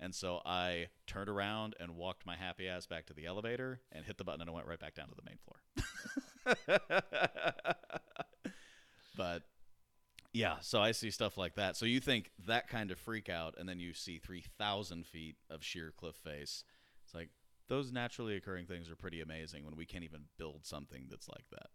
And 0.00 0.14
so 0.14 0.40
I 0.46 0.88
turned 1.06 1.28
around 1.28 1.74
and 1.80 1.96
walked 1.96 2.24
my 2.24 2.36
happy 2.36 2.68
ass 2.68 2.86
back 2.86 3.06
to 3.06 3.14
the 3.14 3.26
elevator 3.26 3.80
and 3.90 4.04
hit 4.04 4.16
the 4.16 4.24
button 4.24 4.40
and 4.40 4.50
I 4.50 4.52
went 4.52 4.66
right 4.66 4.78
back 4.78 4.94
down 4.94 5.08
to 5.08 5.14
the 5.14 5.22
main 5.26 5.38
floor. 5.44 5.58
but 9.16 9.42
yeah, 10.32 10.56
so 10.60 10.80
I 10.80 10.92
see 10.92 11.10
stuff 11.10 11.36
like 11.36 11.56
that. 11.56 11.76
So 11.76 11.84
you 11.84 12.00
think 12.00 12.30
that 12.46 12.68
kind 12.68 12.90
of 12.90 12.98
freak 12.98 13.28
out, 13.28 13.54
and 13.58 13.68
then 13.68 13.80
you 13.80 13.92
see 13.92 14.18
3,000 14.18 15.06
feet 15.06 15.36
of 15.50 15.64
sheer 15.64 15.92
cliff 15.96 16.14
face. 16.16 16.64
It's 17.04 17.14
like, 17.14 17.30
those 17.68 17.92
naturally 17.92 18.36
occurring 18.36 18.66
things 18.66 18.90
are 18.90 18.96
pretty 18.96 19.20
amazing 19.20 19.64
when 19.64 19.76
we 19.76 19.84
can't 19.84 20.04
even 20.04 20.22
build 20.38 20.64
something 20.64 21.06
that's 21.10 21.28
like 21.28 21.44
that. 21.50 21.70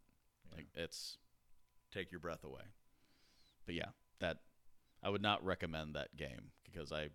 Yeah. 0.50 0.58
Like 0.58 0.68
it's 0.76 1.18
take 1.92 2.12
your 2.12 2.20
breath 2.20 2.44
away. 2.44 2.64
But 3.66 3.76
yeah, 3.76 3.90
that 4.20 4.38
I 5.02 5.10
would 5.10 5.22
not 5.22 5.44
recommend 5.44 5.96
that 5.96 6.16
game 6.16 6.52
because 6.64 6.92
I 6.92 7.10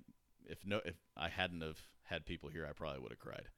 if 0.47 0.65
no 0.65 0.81
if 0.85 0.97
I 1.17 1.28
hadn't 1.28 1.62
have 1.62 1.78
had 2.05 2.27
people 2.27 2.49
here 2.49 2.67
I 2.68 2.73
probably 2.73 3.01
would 3.01 3.12
have 3.12 3.18
cried. 3.18 3.49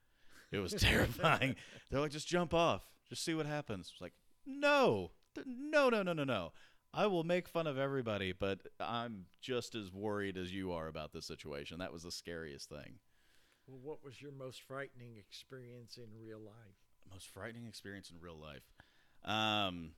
It 0.52 0.59
was 0.59 0.73
terrifying. 0.78 1.57
They're 1.91 2.01
like 2.01 2.12
just 2.12 2.28
jump 2.28 2.55
off. 2.55 2.83
Just 3.09 3.25
see 3.25 3.35
what 3.35 3.47
happens. 3.47 3.91
It's 3.93 4.01
like 4.01 4.15
no. 4.47 5.12
No, 5.47 5.89
no, 5.89 6.02
no, 6.02 6.12
no, 6.12 6.25
no. 6.25 6.52
I 6.93 7.07
will 7.07 7.23
make 7.23 7.49
fun 7.49 7.69
of 7.69 7.78
everybody, 7.78 8.33
but 8.33 8.60
I'm 8.81 9.27
just 9.41 9.77
as 9.77 9.93
worried 9.93 10.36
as 10.36 10.52
you 10.52 10.73
are 10.73 10.89
about 10.89 11.12
this 11.12 11.27
situation. 11.27 11.78
That 11.78 11.93
was 11.93 12.02
the 12.02 12.10
scariest 12.10 12.69
thing. 12.69 12.99
Well, 13.69 13.78
what 13.81 14.05
was 14.05 14.20
your 14.20 14.33
most 14.33 14.62
frightening 14.62 15.17
experience 15.17 15.97
in 15.97 16.09
real 16.20 16.41
life? 16.41 16.77
Most 17.12 17.28
frightening 17.28 17.67
experience 17.67 18.10
in 18.10 18.20
real 18.20 18.36
life. 18.36 18.65
Um, 19.25 19.93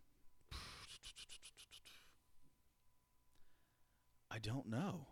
I 4.32 4.38
don't 4.38 4.70
know. 4.70 5.08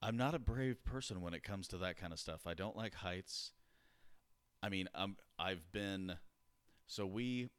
I'm 0.00 0.16
not 0.16 0.34
a 0.34 0.38
brave 0.38 0.82
person 0.82 1.20
when 1.20 1.34
it 1.34 1.42
comes 1.42 1.68
to 1.68 1.78
that 1.78 1.98
kind 1.98 2.10
of 2.10 2.18
stuff. 2.18 2.46
I 2.46 2.54
don't 2.54 2.76
like 2.76 2.94
heights. 2.94 3.52
I 4.62 4.70
mean, 4.70 4.88
I'm 4.94 5.16
I've 5.38 5.70
been 5.70 6.14
so 6.86 7.06
we 7.06 7.50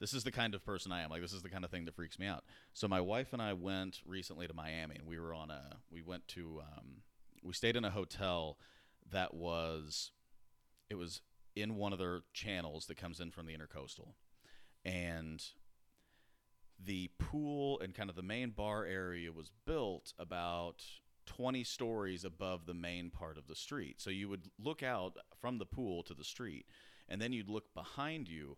this 0.00 0.14
is 0.14 0.24
the 0.24 0.32
kind 0.32 0.54
of 0.54 0.64
person 0.64 0.90
I 0.90 1.02
am. 1.02 1.10
Like 1.10 1.20
this 1.20 1.34
is 1.34 1.42
the 1.42 1.50
kind 1.50 1.66
of 1.66 1.70
thing 1.70 1.84
that 1.84 1.94
freaks 1.94 2.18
me 2.18 2.26
out. 2.26 2.44
So 2.72 2.88
my 2.88 3.02
wife 3.02 3.34
and 3.34 3.42
I 3.42 3.52
went 3.52 4.00
recently 4.06 4.46
to 4.46 4.54
Miami 4.54 4.96
and 4.96 5.06
we 5.06 5.18
were 5.18 5.34
on 5.34 5.50
a 5.50 5.76
we 5.90 6.00
went 6.00 6.26
to 6.28 6.62
um 6.62 7.02
we 7.42 7.52
stayed 7.52 7.76
in 7.76 7.84
a 7.84 7.90
hotel 7.90 8.56
that 9.12 9.34
was 9.34 10.12
it 10.88 10.94
was 10.94 11.20
in 11.54 11.76
one 11.76 11.92
of 11.92 11.98
their 11.98 12.22
channels 12.32 12.86
that 12.86 12.96
comes 12.96 13.20
in 13.20 13.30
from 13.30 13.44
the 13.44 13.54
intercoastal 13.54 14.14
and 14.82 15.44
the 16.84 17.10
pool 17.18 17.78
and 17.80 17.94
kind 17.94 18.10
of 18.10 18.16
the 18.16 18.22
main 18.22 18.50
bar 18.50 18.84
area 18.84 19.32
was 19.32 19.50
built 19.66 20.12
about 20.18 20.82
20 21.26 21.62
stories 21.64 22.24
above 22.24 22.66
the 22.66 22.74
main 22.74 23.10
part 23.10 23.38
of 23.38 23.46
the 23.46 23.54
street. 23.54 24.00
So 24.00 24.10
you 24.10 24.28
would 24.28 24.50
look 24.58 24.82
out 24.82 25.16
from 25.40 25.58
the 25.58 25.66
pool 25.66 26.02
to 26.04 26.14
the 26.14 26.24
street, 26.24 26.66
and 27.08 27.20
then 27.20 27.32
you'd 27.32 27.50
look 27.50 27.72
behind 27.74 28.28
you, 28.28 28.56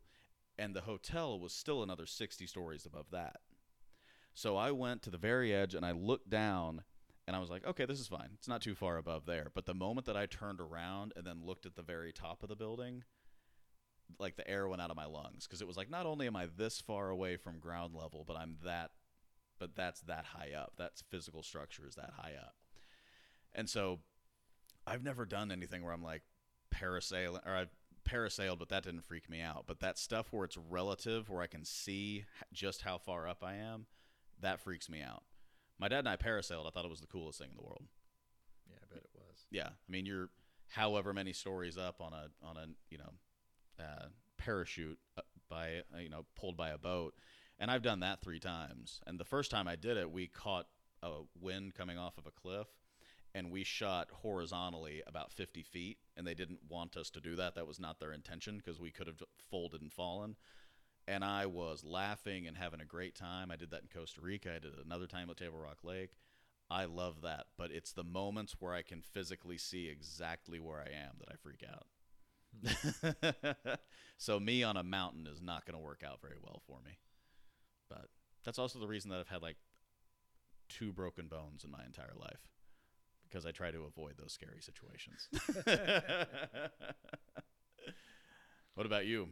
and 0.58 0.74
the 0.74 0.82
hotel 0.82 1.38
was 1.38 1.52
still 1.52 1.82
another 1.82 2.06
60 2.06 2.46
stories 2.46 2.86
above 2.86 3.06
that. 3.10 3.40
So 4.34 4.56
I 4.56 4.70
went 4.70 5.02
to 5.02 5.10
the 5.10 5.18
very 5.18 5.54
edge 5.54 5.74
and 5.74 5.84
I 5.84 5.92
looked 5.92 6.30
down 6.30 6.84
and 7.26 7.36
I 7.36 7.38
was 7.38 7.50
like, 7.50 7.66
okay, 7.66 7.84
this 7.84 8.00
is 8.00 8.08
fine. 8.08 8.30
It's 8.34 8.48
not 8.48 8.62
too 8.62 8.74
far 8.74 8.96
above 8.96 9.26
there. 9.26 9.48
But 9.54 9.66
the 9.66 9.74
moment 9.74 10.06
that 10.06 10.16
I 10.16 10.26
turned 10.26 10.60
around 10.60 11.12
and 11.16 11.26
then 11.26 11.44
looked 11.44 11.66
at 11.66 11.76
the 11.76 11.82
very 11.82 12.12
top 12.12 12.42
of 12.42 12.48
the 12.48 12.56
building, 12.56 13.04
like 14.18 14.36
the 14.36 14.48
air 14.48 14.68
went 14.68 14.82
out 14.82 14.90
of 14.90 14.96
my 14.96 15.06
lungs 15.06 15.46
because 15.46 15.60
it 15.60 15.66
was 15.68 15.76
like 15.76 15.90
not 15.90 16.06
only 16.06 16.26
am 16.26 16.36
I 16.36 16.46
this 16.56 16.80
far 16.80 17.10
away 17.10 17.36
from 17.36 17.58
ground 17.58 17.94
level, 17.94 18.24
but 18.26 18.36
I'm 18.36 18.56
that, 18.64 18.90
but 19.58 19.74
that's 19.74 20.00
that 20.02 20.26
high 20.26 20.52
up. 20.56 20.72
That's 20.76 21.02
physical 21.02 21.42
structure 21.42 21.86
is 21.86 21.94
that 21.96 22.12
high 22.16 22.34
up. 22.40 22.54
And 23.54 23.68
so 23.68 24.00
I've 24.86 25.04
never 25.04 25.24
done 25.24 25.52
anything 25.52 25.82
where 25.82 25.92
I'm 25.92 26.02
like 26.02 26.22
parasailing 26.74 27.46
or 27.46 27.54
I've 27.54 27.74
parasailed, 28.08 28.58
but 28.58 28.68
that 28.70 28.84
didn't 28.84 29.04
freak 29.04 29.28
me 29.28 29.40
out. 29.40 29.64
But 29.66 29.80
that 29.80 29.98
stuff 29.98 30.32
where 30.32 30.44
it's 30.44 30.56
relative, 30.56 31.28
where 31.28 31.42
I 31.42 31.46
can 31.46 31.64
see 31.64 32.24
just 32.52 32.82
how 32.82 32.98
far 32.98 33.28
up 33.28 33.42
I 33.42 33.54
am, 33.54 33.86
that 34.40 34.60
freaks 34.60 34.88
me 34.88 35.02
out. 35.02 35.22
My 35.78 35.88
dad 35.88 36.00
and 36.00 36.08
I 36.08 36.16
parasailed. 36.16 36.66
I 36.66 36.70
thought 36.70 36.84
it 36.84 36.90
was 36.90 37.00
the 37.00 37.06
coolest 37.06 37.38
thing 37.38 37.50
in 37.50 37.56
the 37.56 37.62
world. 37.62 37.84
Yeah, 38.68 38.76
I 38.82 38.94
bet 38.94 39.04
it 39.04 39.10
was. 39.14 39.46
Yeah, 39.50 39.68
I 39.68 39.90
mean 39.90 40.06
you're 40.06 40.28
however 40.68 41.12
many 41.12 41.32
stories 41.32 41.76
up 41.76 42.00
on 42.00 42.12
a 42.12 42.28
on 42.46 42.56
a 42.56 42.66
you 42.90 42.98
know 42.98 43.12
uh, 43.78 44.06
parachute 44.38 44.98
uh, 45.16 45.22
by 45.48 45.82
uh, 45.94 45.98
you 45.98 46.08
know 46.08 46.24
pulled 46.36 46.56
by 46.56 46.70
a 46.70 46.78
boat, 46.78 47.14
and 47.58 47.70
I've 47.70 47.82
done 47.82 48.00
that 48.00 48.20
three 48.20 48.40
times. 48.40 49.00
And 49.06 49.18
the 49.18 49.24
first 49.24 49.50
time 49.50 49.68
I 49.68 49.76
did 49.76 49.96
it, 49.96 50.10
we 50.10 50.26
caught 50.26 50.66
a 51.02 51.20
wind 51.40 51.74
coming 51.74 51.98
off 51.98 52.18
of 52.18 52.26
a 52.26 52.30
cliff, 52.30 52.68
and 53.34 53.50
we 53.50 53.64
shot 53.64 54.08
horizontally 54.12 55.02
about 55.06 55.32
50 55.32 55.62
feet, 55.62 55.98
and 56.16 56.26
they 56.26 56.34
didn't 56.34 56.60
want 56.68 56.96
us 56.96 57.10
to 57.10 57.20
do 57.20 57.36
that. 57.36 57.54
That 57.54 57.66
was 57.66 57.80
not 57.80 57.98
their 57.98 58.12
intention 58.12 58.56
because 58.56 58.80
we 58.80 58.90
could 58.90 59.06
have 59.06 59.22
folded 59.50 59.82
and 59.82 59.92
fallen. 59.92 60.36
And 61.08 61.24
I 61.24 61.46
was 61.46 61.84
laughing 61.84 62.46
and 62.46 62.56
having 62.56 62.80
a 62.80 62.84
great 62.84 63.16
time. 63.16 63.50
I 63.50 63.56
did 63.56 63.70
that 63.72 63.82
in 63.82 63.88
Costa 63.88 64.20
Rica. 64.20 64.50
I 64.50 64.60
did 64.60 64.74
it 64.74 64.84
another 64.84 65.06
time 65.06 65.28
at 65.30 65.36
Table 65.36 65.58
Rock 65.58 65.78
Lake. 65.82 66.10
I 66.70 66.84
love 66.84 67.22
that, 67.22 67.46
but 67.58 67.70
it's 67.70 67.92
the 67.92 68.04
moments 68.04 68.56
where 68.58 68.72
I 68.72 68.82
can 68.82 69.02
physically 69.02 69.58
see 69.58 69.88
exactly 69.88 70.58
where 70.58 70.78
I 70.78 70.90
am 71.04 71.16
that 71.18 71.28
I 71.30 71.36
freak 71.36 71.62
out. 71.68 71.86
so 74.18 74.38
me 74.40 74.62
on 74.62 74.76
a 74.76 74.82
mountain 74.82 75.26
is 75.26 75.40
not 75.40 75.64
going 75.66 75.76
to 75.78 75.82
work 75.84 76.02
out 76.06 76.20
very 76.20 76.36
well 76.42 76.60
for 76.66 76.78
me. 76.84 76.98
But 77.88 78.06
that's 78.44 78.58
also 78.58 78.78
the 78.78 78.86
reason 78.86 79.10
that 79.10 79.20
I've 79.20 79.28
had 79.28 79.42
like 79.42 79.56
two 80.68 80.92
broken 80.92 81.26
bones 81.28 81.64
in 81.64 81.70
my 81.70 81.84
entire 81.84 82.12
life 82.18 82.40
because 83.28 83.46
I 83.46 83.50
try 83.50 83.70
to 83.70 83.84
avoid 83.84 84.14
those 84.18 84.32
scary 84.32 84.60
situations. 84.60 85.28
what 88.74 88.86
about 88.86 89.06
you? 89.06 89.28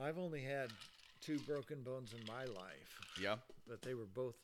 I've 0.00 0.18
only 0.18 0.40
had 0.42 0.70
two 1.20 1.38
broken 1.40 1.82
bones 1.82 2.12
in 2.12 2.26
my 2.26 2.44
life, 2.44 3.00
Yeah. 3.20 3.36
but 3.68 3.82
they 3.82 3.94
were 3.94 4.06
both 4.14 4.34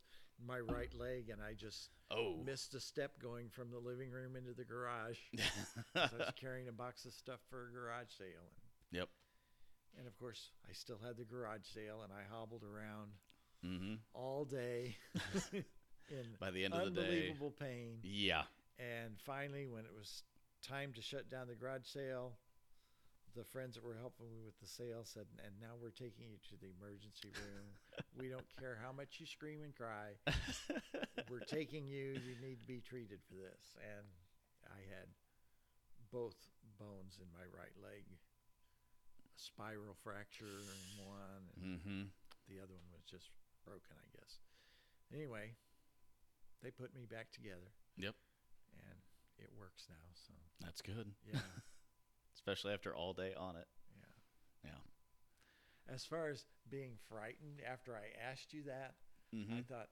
my 0.45 0.59
right 0.61 0.93
leg, 0.95 1.31
and 1.31 1.43
I 1.43 1.55
just 1.55 1.91
Oh. 2.11 2.37
missed 2.45 2.75
a 2.75 2.81
step 2.81 3.19
going 3.19 3.49
from 3.51 3.71
the 3.71 3.79
living 3.79 4.11
room 4.11 4.37
into 4.37 4.55
the 4.55 4.65
garage. 4.65 5.19
'cause 5.37 5.77
I 5.95 6.17
was 6.17 6.33
carrying 6.37 6.69
a 6.69 6.73
box 6.73 7.05
of 7.05 7.13
stuff 7.13 7.41
for 7.51 7.69
a 7.69 7.73
garage 7.73 8.11
sale, 8.11 8.47
and, 8.51 8.99
yep. 9.01 9.09
and 9.99 10.07
of 10.07 10.17
course 10.19 10.51
I 10.69 10.73
still 10.73 10.99
had 10.99 11.17
the 11.17 11.25
garage 11.25 11.67
sale, 11.67 12.03
and 12.03 12.13
I 12.13 12.23
hobbled 12.31 12.65
around 12.65 13.13
hmm 13.63 13.95
all 14.15 14.45
day 14.45 14.97
in 15.53 16.37
By 16.41 16.51
the 16.51 16.65
end 16.65 16.75
of 16.75 16.95
the 16.95 17.03
day, 17.03 17.03
unbelievable 17.29 17.51
pain. 17.51 17.99
yeah. 18.03 18.45
And 18.79 19.19
finally, 19.21 19.67
when 19.67 19.85
it 19.85 19.93
was 19.95 20.23
time 20.63 20.93
to 20.95 21.03
shut 21.03 21.29
down 21.31 21.49
the 21.49 21.55
garage 21.57 21.87
sale, 21.87 22.39
the 23.39 23.47
friends 23.47 23.79
that 23.79 23.87
were 23.87 23.95
helping 23.95 24.27
me 24.35 24.43
with 24.43 24.59
the 24.59 24.67
sale 24.67 25.07
said, 25.07 25.31
"And 25.47 25.55
now 25.63 25.79
we're 25.79 25.95
taking 25.95 26.27
you 26.27 26.43
to 26.51 26.57
the 26.59 26.75
emergency 26.75 27.31
room. 27.39 27.79
we 28.19 28.27
don't 28.29 28.49
care 28.59 28.75
how 28.83 28.91
much 28.91 29.23
you 29.23 29.27
scream 29.27 29.63
and 29.63 29.71
cry. 29.75 30.19
We're 31.31 31.45
taking 31.47 31.87
you. 31.87 32.19
You 32.19 32.35
need 32.43 32.59
to 32.59 32.67
be 32.67 32.81
treated 32.83 33.23
for 33.23 33.35
this." 33.39 33.79
And 33.79 34.07
I 34.67 34.83
had 34.91 35.07
both 36.11 36.35
bones 36.81 37.19
in 37.23 37.31
my 37.31 37.47
right 37.55 37.75
leg, 37.79 38.03
a 38.11 38.19
spiral 39.39 39.95
fracture 40.03 40.75
in 40.75 40.83
one, 40.99 41.45
and 41.55 41.79
hmm 41.83 42.03
the 42.51 42.59
other 42.59 42.75
one 42.75 42.91
was 42.91 43.05
just 43.05 43.31
broken, 43.65 43.95
I 44.03 44.09
guess. 44.19 44.41
Anyway, 45.15 45.55
they 46.63 46.71
put 46.71 46.95
me 46.95 47.05
back 47.07 47.31
together. 47.31 47.71
Yep. 47.97 48.15
And 48.83 48.99
it 49.39 49.51
works 49.55 49.87
now. 49.89 50.07
So 50.15 50.33
That's 50.65 50.81
good, 50.83 51.13
yeah, 51.23 51.39
especially 52.49 52.73
after 52.75 52.95
all 52.95 53.13
day 53.13 53.33
on 53.39 53.57
it. 53.57 53.67
yeah. 54.65 54.71
Yeah. 54.71 55.95
As 55.95 56.05
far 56.05 56.29
as 56.29 56.45
being 56.71 56.97
frightened, 57.09 57.61
after 57.67 57.95
I 57.95 58.13
asked 58.31 58.53
you 58.53 58.63
that, 58.65 58.95
hmm 59.33 59.59
I 59.59 59.63
thought, 59.63 59.89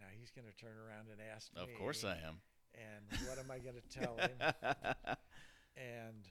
now 0.00 0.06
he's 0.18 0.30
going 0.30 0.46
to 0.46 0.56
turn 0.56 0.76
around 0.76 1.08
and 1.10 1.20
ask 1.34 1.52
me. 1.54 1.62
Of 1.62 1.78
course 1.78 2.04
I 2.04 2.18
am. 2.26 2.40
And 2.74 3.20
what 3.28 3.38
am 3.38 3.50
I 3.50 3.58
going 3.58 3.76
to 3.76 3.98
tell 3.98 4.16
him? 4.16 4.36
and 5.76 6.28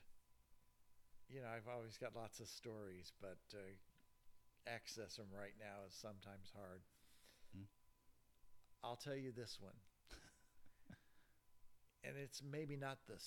you 1.29 1.41
know, 1.41 1.47
I've 1.49 1.67
always 1.67 1.97
got 1.97 2.15
lots 2.15 2.39
of 2.39 2.47
stories, 2.47 3.11
but 3.21 3.39
uh, 3.53 3.59
access 4.67 5.15
them 5.15 5.27
right 5.33 5.55
now 5.59 5.85
is 5.87 5.95
sometimes 5.95 6.51
hard. 6.55 6.81
Hmm. 7.55 7.65
I'll 8.83 8.95
tell 8.95 9.15
you 9.15 9.31
this 9.31 9.57
one, 9.59 9.73
and 12.03 12.15
it's 12.17 12.41
maybe 12.43 12.75
not 12.77 12.99
the 13.07 13.17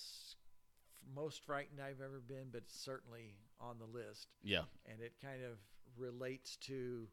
most 1.15 1.41
frightened 1.45 1.79
I've 1.81 2.01
ever 2.01 2.21
been, 2.25 2.47
but 2.51 2.63
certainly 2.67 3.35
on 3.59 3.77
the 3.79 3.85
list, 3.85 4.27
yeah. 4.43 4.63
and 4.85 5.01
it 5.01 5.13
kind 5.21 5.43
of 5.43 5.57
relates 5.97 6.55
to 6.57 7.07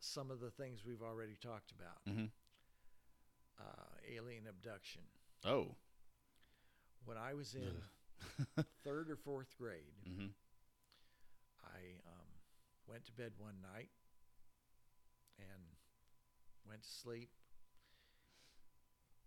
some 0.00 0.30
of 0.30 0.40
the 0.40 0.50
things 0.50 0.84
we've 0.84 1.02
already 1.02 1.36
talked 1.40 1.72
about. 1.72 1.98
hmm 2.14 2.26
Uh, 3.58 3.88
alien 4.14 4.46
abduction. 4.46 5.02
Oh. 5.44 5.74
When 7.04 7.16
I 7.16 7.34
was 7.34 7.54
in 7.54 7.72
third 8.84 9.10
or 9.10 9.16
fourth 9.16 9.56
grade, 9.58 9.94
hmm 10.04 10.26
I 11.64 11.78
um, 12.06 12.26
went 12.88 13.04
to 13.06 13.12
bed 13.12 13.32
one 13.38 13.56
night 13.74 13.90
and 15.38 15.62
went 16.68 16.82
to 16.82 16.88
sleep. 16.88 17.30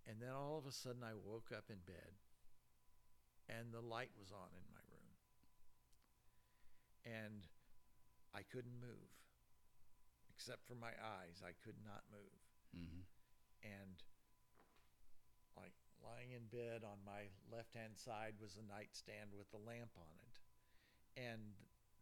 And 0.08 0.18
then 0.22 0.30
all 0.32 0.58
of 0.58 0.66
a 0.66 0.72
sudden, 0.72 1.04
I 1.04 1.14
woke 1.14 1.52
up 1.56 1.66
in 1.70 1.78
bed 1.86 2.14
and 3.50 3.74
the 3.74 3.82
light 3.82 4.12
was 4.18 4.32
on 4.32 4.50
in 4.54 4.66
my 4.72 4.84
room. 4.94 5.12
And 7.06 7.48
I 8.34 8.44
couldn't 8.44 8.80
move 8.80 9.10
except 10.30 10.66
for 10.68 10.76
my 10.76 10.94
eyes. 10.96 11.44
I 11.44 11.52
could 11.66 11.78
not 11.84 12.04
move. 12.14 12.40
hmm 12.72 13.02
And 13.64 14.00
like 15.58 15.74
lying 16.00 16.32
in 16.32 16.48
bed 16.48 16.84
on 16.86 16.98
my 17.06 17.28
left 17.52 17.76
hand 17.76 17.98
side 17.98 18.36
was 18.40 18.56
a 18.56 18.66
nightstand 18.72 19.34
with 19.38 19.52
a 19.54 19.62
lamp 19.68 19.92
on 19.98 20.16
it. 20.24 20.36
And 21.20 21.42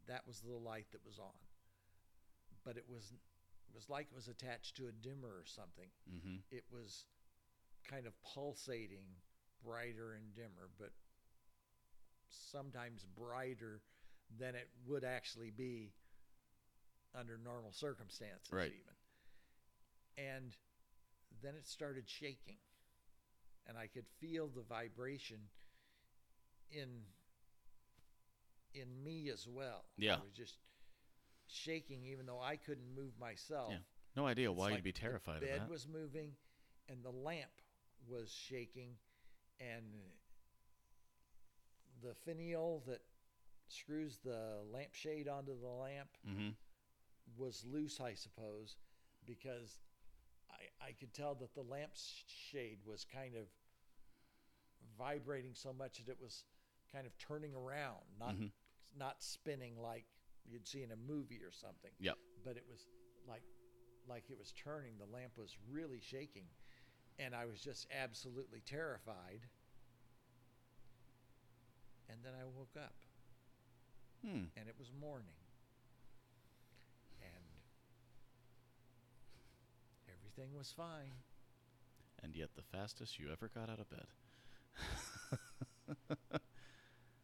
that 0.07 0.27
was 0.27 0.41
the 0.41 0.53
light 0.55 0.85
that 0.91 1.05
was 1.05 1.17
on. 1.17 1.39
But 2.63 2.77
it 2.77 2.85
was 2.87 3.11
it 3.11 3.73
was 3.73 3.89
like 3.89 4.07
it 4.11 4.15
was 4.15 4.27
attached 4.27 4.75
to 4.77 4.87
a 4.87 4.91
dimmer 4.91 5.29
or 5.29 5.45
something. 5.45 5.89
hmm 6.05 6.37
It 6.51 6.63
was 6.71 7.05
kind 7.89 8.05
of 8.05 8.13
pulsating 8.21 9.07
brighter 9.63 10.13
and 10.13 10.35
dimmer, 10.35 10.69
but 10.77 10.91
sometimes 12.29 13.05
brighter 13.17 13.81
than 14.39 14.55
it 14.55 14.69
would 14.85 15.03
actually 15.03 15.51
be 15.51 15.93
under 17.15 17.37
normal 17.37 17.71
circumstances 17.71 18.51
Right. 18.51 18.71
even. 18.73 18.93
And 20.17 20.55
then 21.41 21.55
it 21.55 21.65
started 21.67 22.07
shaking. 22.09 22.57
And 23.67 23.77
I 23.77 23.87
could 23.87 24.05
feel 24.19 24.47
the 24.47 24.61
vibration 24.63 25.37
in 26.71 27.05
in 28.73 29.03
me 29.03 29.29
as 29.29 29.47
well. 29.47 29.85
Yeah. 29.97 30.15
I 30.17 30.23
was 30.23 30.33
just 30.33 30.55
shaking 31.47 32.03
even 32.05 32.25
though 32.25 32.39
I 32.39 32.57
couldn't 32.57 32.93
move 32.95 33.17
myself. 33.19 33.71
Yeah. 33.71 33.79
No 34.15 34.25
idea 34.27 34.49
It's 34.51 34.57
why 34.57 34.65
like 34.65 34.75
you'd 34.75 34.83
be 34.83 34.91
the 34.91 34.99
terrified 34.99 35.37
of 35.43 35.49
bed 35.49 35.61
that. 35.61 35.69
was 35.69 35.87
moving, 35.87 36.31
and 36.89 37.03
the 37.03 37.11
lamp 37.11 37.51
was 38.07 38.31
shaking, 38.31 38.97
and 39.59 39.83
the 42.01 42.13
finial 42.13 42.83
that 42.87 43.01
screws 43.69 44.19
the 44.23 44.61
lampshade 44.71 45.27
onto 45.27 45.59
the 45.59 45.67
lamp 45.67 46.09
hmm 46.25 46.49
was 47.37 47.65
loose, 47.65 47.99
I 47.99 48.13
suppose, 48.13 48.77
because 49.25 49.79
I 50.49 50.87
I 50.87 50.91
could 50.93 51.13
tell 51.13 51.35
that 51.35 51.53
the 51.53 51.61
lampshade 51.63 52.79
was 52.85 53.05
kind 53.05 53.35
of 53.35 53.47
vibrating 54.97 55.53
so 55.53 55.73
much 55.73 55.97
that 56.05 56.11
it 56.11 56.19
was 56.21 56.43
kind 56.91 57.05
of 57.05 57.17
turning 57.17 57.53
around, 57.53 58.05
not 58.19 58.35
Mhm. 58.35 58.51
not 58.95 59.21
spinning 59.21 59.77
like 59.81 60.05
you'd 60.45 60.65
see 60.67 60.81
in 60.83 60.91
a 60.91 60.95
movie 60.95 61.43
or 61.43 61.51
something. 61.51 61.91
Yep. 61.99 62.17
But 62.43 62.57
it 62.57 62.65
was 62.67 62.87
like 63.25 63.43
like 64.07 64.29
it 64.29 64.37
was 64.37 64.53
turning. 64.53 64.97
The 64.97 65.05
lamp 65.05 65.37
was 65.37 65.57
really 65.69 65.99
shaking, 65.99 66.47
and 67.19 67.35
I 67.35 67.45
was 67.45 67.59
just 67.61 67.87
absolutely 67.91 68.61
terrified. 68.61 69.49
And 72.09 72.19
then 72.23 72.33
I 72.39 72.45
woke 72.45 72.75
up, 72.77 72.93
Hmm. 74.21 74.45
and 74.55 74.67
it 74.67 74.75
was 74.79 74.91
morning, 74.99 75.35
and 77.21 77.43
everything 80.09 80.53
was 80.57 80.71
fine. 80.71 81.11
And 82.23 82.35
yet 82.35 82.49
the 82.55 82.61
fastest 82.63 83.19
you 83.19 83.29
ever 83.31 83.49
got 83.53 83.69
out 83.69 83.79
of 83.79 83.89
bed. 83.89 84.07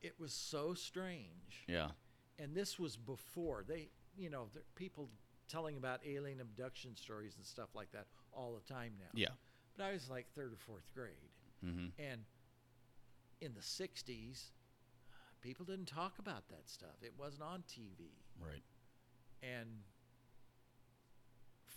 It 0.01 0.19
was 0.19 0.33
so 0.33 0.73
strange. 0.73 1.63
Yeah. 1.67 1.91
and 2.37 2.53
this 2.53 2.77
was 2.77 2.97
before 2.97 3.63
they 3.65 3.89
you 4.17 4.29
know 4.29 4.47
there 4.53 4.63
people 4.75 5.09
telling 5.47 5.77
about 5.77 6.01
alien 6.05 6.41
abduction 6.41 6.95
stories 6.97 7.35
and 7.37 7.45
stuff 7.45 7.69
like 7.73 7.89
that 7.93 8.07
all 8.33 8.53
the 8.53 8.73
time 8.73 8.93
now 8.99 9.07
Yeah. 9.13 9.29
but 9.77 9.85
i 9.85 9.93
was 9.93 10.09
like 10.09 10.27
third 10.35 10.51
or 10.51 10.57
fourth 10.57 10.91
grade 10.93 11.31
Mm-hmm. 11.65 11.87
and 11.97 12.25
in 13.39 13.53
the 13.53 13.61
60s 13.61 14.51
people 15.43 15.65
didn't 15.65 15.87
talk 15.87 16.13
about 16.19 16.47
that 16.49 16.67
stuff 16.69 16.95
it 17.01 17.13
wasn't 17.17 17.43
on 17.43 17.61
tv 17.69 18.07
Right. 18.39 18.63
and 19.43 19.67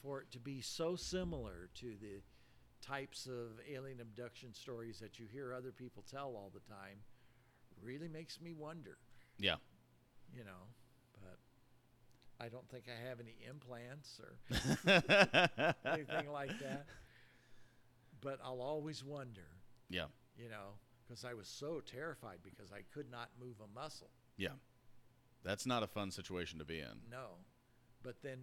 for 0.03 0.21
it 0.23 0.31
to 0.33 0.39
be 0.39 0.61
so 0.61 0.95
similar 0.97 1.69
to 1.75 1.95
the 2.01 2.23
types 2.81 3.27
of 3.27 3.59
alien 3.71 4.01
abduction 4.01 4.55
stories 4.55 4.99
that 5.01 5.19
you 5.19 5.27
hear 5.31 5.53
other 5.53 5.73
people 5.73 6.05
tell 6.09 6.29
all 6.37 6.51
the 6.55 6.61
time 6.73 6.99
really 7.83 8.09
makes 8.09 8.41
me 8.41 8.53
wonder 8.53 8.97
Yeah. 9.39 9.57
you 10.33 10.45
know, 10.45 10.69
but 11.21 11.39
I 12.39 12.49
don't 12.49 12.69
think 12.69 12.85
I 12.89 13.09
have 13.09 13.19
any 13.21 13.37
implants 13.49 14.21
or 14.21 14.39
anything 15.85 16.31
like 16.31 16.59
that. 16.61 16.87
But 18.21 18.39
I'll 18.45 18.61
always 18.61 19.03
wonder, 19.05 19.47
yeah. 19.89 20.07
you 20.39 20.49
know, 20.49 20.75
because 21.07 21.25
I 21.25 21.35
was 21.35 21.49
so 21.49 21.81
terrified 21.81 22.39
because 22.43 22.73
I 22.73 22.81
could 22.93 23.11
not 23.11 23.29
move 23.41 23.57
a 23.63 23.79
muscle. 23.79 24.11
Yeah. 24.37 24.57
That's 25.45 25.67
not 25.67 25.83
a 25.83 25.87
fun 25.87 26.11
situation 26.11 26.59
to 26.59 26.65
be 26.65 26.81
in. 26.81 27.01
No. 27.11 27.39
But 28.03 28.17
then 28.23 28.39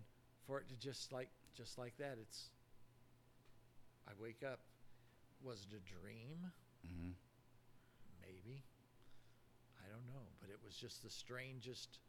for 0.48 0.60
it 0.60 0.70
to 0.70 0.76
just 0.76 1.12
like 1.12 1.30
just 1.56 1.78
like 1.78 1.98
that, 1.98 2.18
it's 2.22 2.50
I 4.08 4.12
wake 4.20 4.44
up. 4.44 4.60
Was 5.44 5.68
it 5.70 5.76
a 5.76 6.02
dream? 6.02 6.52
Mm-hmm. 6.88 7.12
Maybe. 8.22 8.64
I 9.84 9.90
don't 9.92 10.08
know, 10.08 10.28
but 10.40 10.50
it 10.50 10.60
was 10.64 10.76
just 10.76 11.04
the 11.04 11.10
strangest 11.10 12.00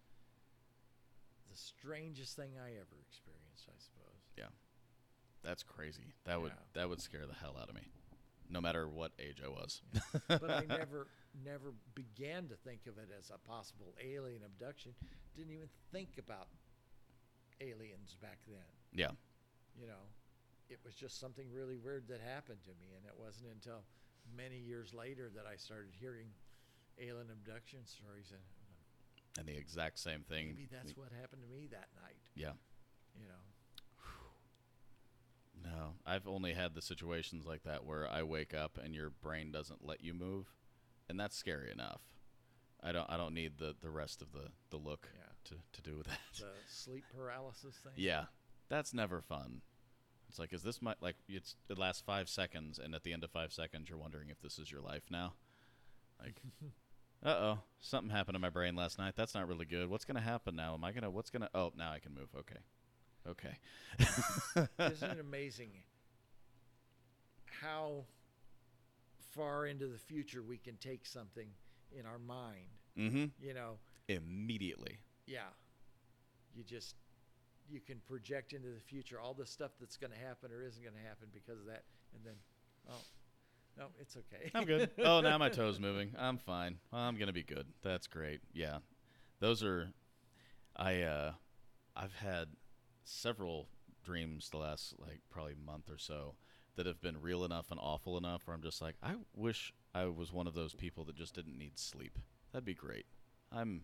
the 1.50 1.56
strangest 1.56 2.36
thing 2.36 2.52
I 2.58 2.70
ever 2.70 2.96
experienced, 3.08 3.68
I 3.68 3.78
suppose. 3.78 4.22
Yeah. 4.38 4.50
That's 5.42 5.62
crazy. 5.62 6.14
That 6.24 6.40
would 6.40 6.52
that 6.74 6.88
would 6.88 7.00
scare 7.00 7.26
the 7.26 7.34
hell 7.34 7.56
out 7.60 7.68
of 7.68 7.74
me, 7.74 7.82
no 8.48 8.60
matter 8.60 8.88
what 8.88 9.12
age 9.18 9.40
I 9.44 9.48
was. 9.48 9.82
But 10.28 10.50
I 10.50 10.64
never 10.66 11.06
never 11.44 11.72
began 11.94 12.48
to 12.48 12.54
think 12.56 12.86
of 12.86 12.98
it 12.98 13.10
as 13.16 13.30
a 13.30 13.38
possible 13.48 13.94
alien 14.02 14.42
abduction. 14.44 14.94
Didn't 15.36 15.52
even 15.52 15.68
think 15.92 16.18
about 16.18 16.48
aliens 17.60 18.16
back 18.20 18.38
then. 18.46 18.70
Yeah. 18.92 19.10
You 19.78 19.86
know, 19.88 20.06
it 20.68 20.78
was 20.84 20.94
just 20.94 21.18
something 21.18 21.46
really 21.52 21.76
weird 21.76 22.06
that 22.08 22.20
happened 22.20 22.62
to 22.64 22.70
me, 22.80 22.94
and 22.96 23.04
it 23.06 23.14
wasn't 23.18 23.50
until 23.52 23.82
many 24.36 24.58
years 24.58 24.94
later 24.94 25.30
that 25.34 25.46
I 25.46 25.56
started 25.56 25.92
hearing 25.98 26.28
alien 26.98 27.30
abduction 27.30 27.80
stories, 27.86 28.30
and 28.30 28.40
uh, 28.40 29.40
And 29.40 29.48
the 29.48 29.56
exact 29.58 29.98
same 29.98 30.22
thing. 30.22 30.54
maybe 30.54 30.68
that's 30.70 30.96
what 30.96 31.10
happened 31.20 31.42
to 31.42 31.48
me 31.50 31.66
that 31.72 31.88
night. 32.00 32.22
Yeah. 32.36 32.54
You 33.18 33.26
know, 33.26 33.42
No, 35.64 35.94
I've 36.04 36.28
only 36.28 36.52
had 36.52 36.74
the 36.74 36.82
situations 36.82 37.46
like 37.46 37.62
that 37.64 37.84
where 37.86 38.06
I 38.08 38.22
wake 38.22 38.52
up 38.52 38.78
and 38.82 38.94
your 38.94 39.08
brain 39.10 39.50
doesn't 39.50 39.84
let 39.86 40.02
you 40.04 40.12
move, 40.12 40.46
and 41.08 41.18
that's 41.18 41.36
scary 41.36 41.72
enough. 41.72 42.02
I 42.82 42.92
don't 42.92 43.08
I 43.08 43.16
don't 43.16 43.32
need 43.34 43.58
the 43.58 43.74
the 43.80 43.88
rest 43.90 44.20
of 44.20 44.32
the 44.32 44.48
the 44.70 44.76
look 44.76 45.08
Yeah. 45.16 45.32
to 45.44 45.54
to 45.72 45.82
do 45.90 45.96
with 45.96 46.06
that. 46.08 46.18
the 46.38 46.50
sleep 46.68 47.04
paralysis 47.16 47.76
thing. 47.76 47.92
Yeah, 47.96 48.24
that's 48.68 48.92
never 48.92 49.22
fun. 49.22 49.62
It's 50.28 50.38
like, 50.38 50.52
is 50.52 50.62
this 50.62 50.82
my 50.82 50.94
like? 51.00 51.16
It's 51.28 51.56
it 51.70 51.78
lasts 51.78 52.02
five 52.04 52.28
seconds, 52.28 52.78
and 52.78 52.94
at 52.94 53.04
the 53.04 53.12
end 53.12 53.24
of 53.24 53.30
five 53.30 53.52
seconds, 53.52 53.88
you're 53.88 53.98
wondering 53.98 54.28
if 54.28 54.40
this 54.40 54.58
is 54.58 54.70
your 54.70 54.80
life 54.82 55.04
now. 55.10 55.34
Like, 56.20 56.40
uh 57.24 57.28
oh, 57.28 57.58
something 57.80 58.10
happened 58.10 58.34
to 58.34 58.38
my 58.40 58.50
brain 58.50 58.74
last 58.76 58.98
night. 58.98 59.14
That's 59.16 59.34
not 59.34 59.48
really 59.48 59.64
good. 59.66 59.88
What's 59.88 60.04
gonna 60.04 60.20
happen 60.20 60.56
now? 60.56 60.74
Am 60.74 60.84
I 60.84 60.92
gonna? 60.92 61.10
What's 61.10 61.30
gonna? 61.30 61.48
Oh, 61.54 61.72
now 61.76 61.92
I 61.92 62.00
can 62.00 62.12
move. 62.14 62.28
Okay, 62.36 62.58
okay. 63.28 63.58
Isn't 64.78 65.10
it 65.12 65.20
amazing 65.20 65.70
how 67.62 68.04
far 69.34 69.66
into 69.66 69.86
the 69.86 69.98
future 69.98 70.42
we 70.42 70.58
can 70.58 70.76
take 70.76 71.06
something 71.06 71.48
in 71.96 72.06
our 72.06 72.18
mind? 72.18 72.68
mm-hmm. 72.98 73.26
You 73.40 73.54
know, 73.54 73.78
Immediately. 74.08 74.98
yeah. 75.26 75.50
You 76.54 76.62
just 76.62 76.94
you 77.68 77.80
can 77.80 78.00
project 78.06 78.52
into 78.52 78.68
the 78.68 78.80
future 78.80 79.18
all 79.18 79.34
the 79.34 79.46
stuff 79.46 79.72
that's 79.80 79.96
going 79.96 80.12
to 80.12 80.18
happen 80.18 80.50
or 80.52 80.62
isn't 80.62 80.82
going 80.82 80.94
to 80.94 81.08
happen 81.08 81.28
because 81.32 81.58
of 81.58 81.66
that, 81.66 81.82
and 82.14 82.24
then, 82.24 82.34
oh, 82.90 83.00
no, 83.78 83.86
it's 84.00 84.16
okay. 84.16 84.50
I'm 84.54 84.64
good. 84.64 84.90
oh, 84.98 85.20
now 85.20 85.38
my 85.38 85.48
toes 85.48 85.80
moving. 85.80 86.12
I'm 86.18 86.38
fine. 86.38 86.78
I'm 86.92 87.16
gonna 87.16 87.32
be 87.32 87.42
good. 87.42 87.66
That's 87.82 88.06
great. 88.06 88.40
Yeah, 88.52 88.78
those 89.40 89.64
are. 89.64 89.88
I 90.76 91.02
uh, 91.02 91.32
I've 91.96 92.14
had 92.14 92.48
several 93.04 93.68
dreams 94.02 94.50
the 94.50 94.58
last 94.58 94.94
like 94.98 95.20
probably 95.30 95.54
month 95.54 95.88
or 95.90 95.98
so 95.98 96.34
that 96.76 96.86
have 96.86 97.00
been 97.00 97.20
real 97.20 97.44
enough 97.44 97.70
and 97.70 97.78
awful 97.80 98.18
enough 98.18 98.42
where 98.44 98.54
I'm 98.54 98.62
just 98.62 98.82
like, 98.82 98.96
I 99.02 99.14
wish 99.34 99.72
I 99.94 100.06
was 100.06 100.32
one 100.32 100.46
of 100.46 100.54
those 100.54 100.74
people 100.74 101.04
that 101.04 101.16
just 101.16 101.34
didn't 101.34 101.56
need 101.56 101.78
sleep. 101.78 102.18
That'd 102.52 102.64
be 102.64 102.74
great. 102.74 103.06
I'm 103.52 103.82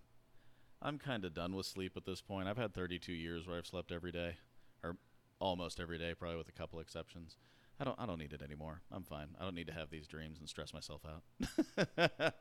I'm 0.83 0.99
kind 0.99 1.25
of 1.25 1.35
done 1.35 1.55
with 1.55 1.67
sleep 1.67 1.93
at 1.97 2.05
this 2.07 2.21
point. 2.21 2.49
I've 2.49 2.57
had 2.57 2.75
32 2.75 3.13
years 3.13 3.47
where 3.47 3.59
I've 3.59 3.67
slept 3.67 3.93
every 3.93 4.13
day, 4.13 4.37
or 4.83 4.97
almost 5.39 5.79
every 5.79 5.99
day, 5.99 6.15
probably 6.15 6.39
with 6.39 6.49
a 6.49 6.53
couple 6.53 6.81
exceptions. 6.81 7.37
I 7.79 7.85
don't 7.85 7.99
I 7.99 8.07
don't 8.07 8.19
need 8.19 8.33
it 8.33 8.43
anymore. 8.43 8.83
I'm 8.93 9.05
fine. 9.05 9.29
I 9.41 9.45
don't 9.45 9.55
need 9.55 9.69
to 9.69 9.73
have 9.73 9.91
these 9.91 10.07
dreams 10.07 10.39
and 10.39 10.49
stress 10.49 10.75
myself 10.75 11.03
out. 11.07 11.23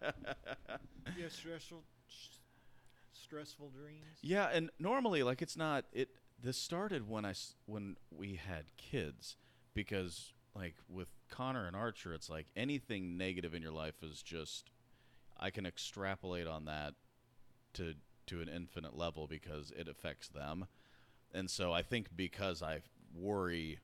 you 1.18 1.24
have 1.24 1.32
stressful, 1.32 1.84
stressful 3.14 3.70
dreams. 3.70 4.04
yeah, 4.22 4.50
and 4.52 4.70
normally 4.80 5.24
like 5.24 5.42
it's 5.42 5.56
not 5.58 5.86
it 5.94 6.10
this 6.42 6.58
started 6.58 7.10
when 7.10 7.26
I 7.26 7.34
when 7.66 7.98
we 8.12 8.36
had 8.36 8.66
kids 8.78 9.38
because 9.74 10.34
like 10.56 10.76
with 10.90 11.10
Connor 11.30 11.68
and 11.68 11.76
Archer 11.76 12.14
it's 12.14 12.30
like 12.30 12.48
anything 12.56 13.18
negative 13.18 13.54
in 13.54 13.62
your 13.62 13.72
life 13.72 14.02
is 14.02 14.22
just 14.22 14.72
I 15.40 15.50
can 15.50 15.66
extrapolate 15.66 16.48
on 16.48 16.66
that 16.66 16.94
to 17.74 17.96
to 18.28 18.42
an 18.42 18.50
infinite 18.50 18.96
level 18.96 19.26
because 19.26 19.72
it 19.76 19.88
affects 19.88 20.28
them. 20.28 20.68
And 21.34 21.50
so 21.50 21.74
I 21.74 21.82
think 21.82 22.10
because 22.16 22.62
I 22.62 22.82
worry 23.16 23.80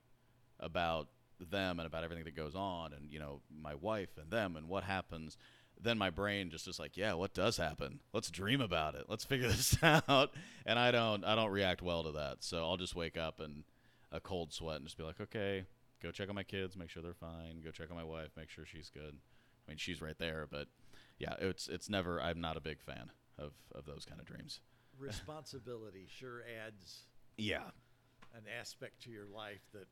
about 0.59 1.08
them 1.40 1.80
and 1.80 1.88
about 1.88 2.03
everything 2.03 2.24
that 2.25 2.35
goes 2.35 2.56
on 2.56 2.93
and 2.93 3.11
you 3.11 3.19
know 3.19 3.42
my 3.61 3.75
wife 3.75 4.17
and 4.17 4.32
them 4.32 4.56
and 4.56 4.69
what 4.69 4.84
happens 4.84 5.38
then 5.81 5.97
my 5.97 6.09
brain 6.09 6.49
just 6.49 6.67
is 6.67 6.79
like 6.79 6.97
yeah 6.97 7.13
what 7.13 7.33
does 7.33 7.57
happen? 7.57 7.99
Let's 8.13 8.29
dream 8.29 8.61
about 8.61 8.95
it. 8.95 9.05
Let's 9.07 9.25
figure 9.25 9.47
this 9.49 9.77
out. 9.83 10.31
And 10.65 10.79
i 10.79 10.91
don't 10.91 11.23
i 11.23 11.35
don't 11.35 11.51
react 11.51 11.81
well 11.81 12.03
to 12.03 12.11
that. 12.13 12.37
So 12.39 12.63
i'll 12.63 12.77
just 12.77 12.95
wake 12.95 13.17
up 13.17 13.39
and 13.39 13.63
a 14.11 14.19
cold 14.19 14.53
sweat 14.53 14.77
and 14.77 14.85
just 14.85 14.97
be 14.97 15.03
like 15.03 15.19
okay 15.19 15.65
go 16.01 16.11
check 16.11 16.29
on 16.29 16.35
my 16.35 16.43
kids 16.43 16.77
make 16.77 16.89
sure 16.89 17.01
they're 17.03 17.13
fine. 17.13 17.61
Go 17.63 17.71
check 17.71 17.89
on 17.89 17.97
my 17.97 18.03
wife 18.03 18.29
make 18.37 18.49
sure 18.49 18.65
she's 18.65 18.89
good. 18.89 19.15
I 19.67 19.71
mean 19.71 19.77
she's 19.77 20.01
right 20.01 20.17
there 20.17 20.47
but 20.49 20.67
yeah 21.19 21.35
it's 21.39 21.67
it's 21.67 21.89
never 21.89 22.21
i'm 22.21 22.41
not 22.41 22.57
a 22.57 22.61
big 22.61 22.81
fan 22.81 23.11
of 23.37 23.53
of 23.73 23.85
those 23.85 24.05
kind 24.05 24.19
of 24.19 24.25
dreams. 24.25 24.59
Responsibility 24.99 26.07
sure 26.09 26.43
adds 26.65 27.01
yeah. 27.37 27.69
an 28.33 28.43
aspect 28.59 29.03
to 29.03 29.09
your 29.09 29.25
life 29.25 29.61
that 29.73 29.87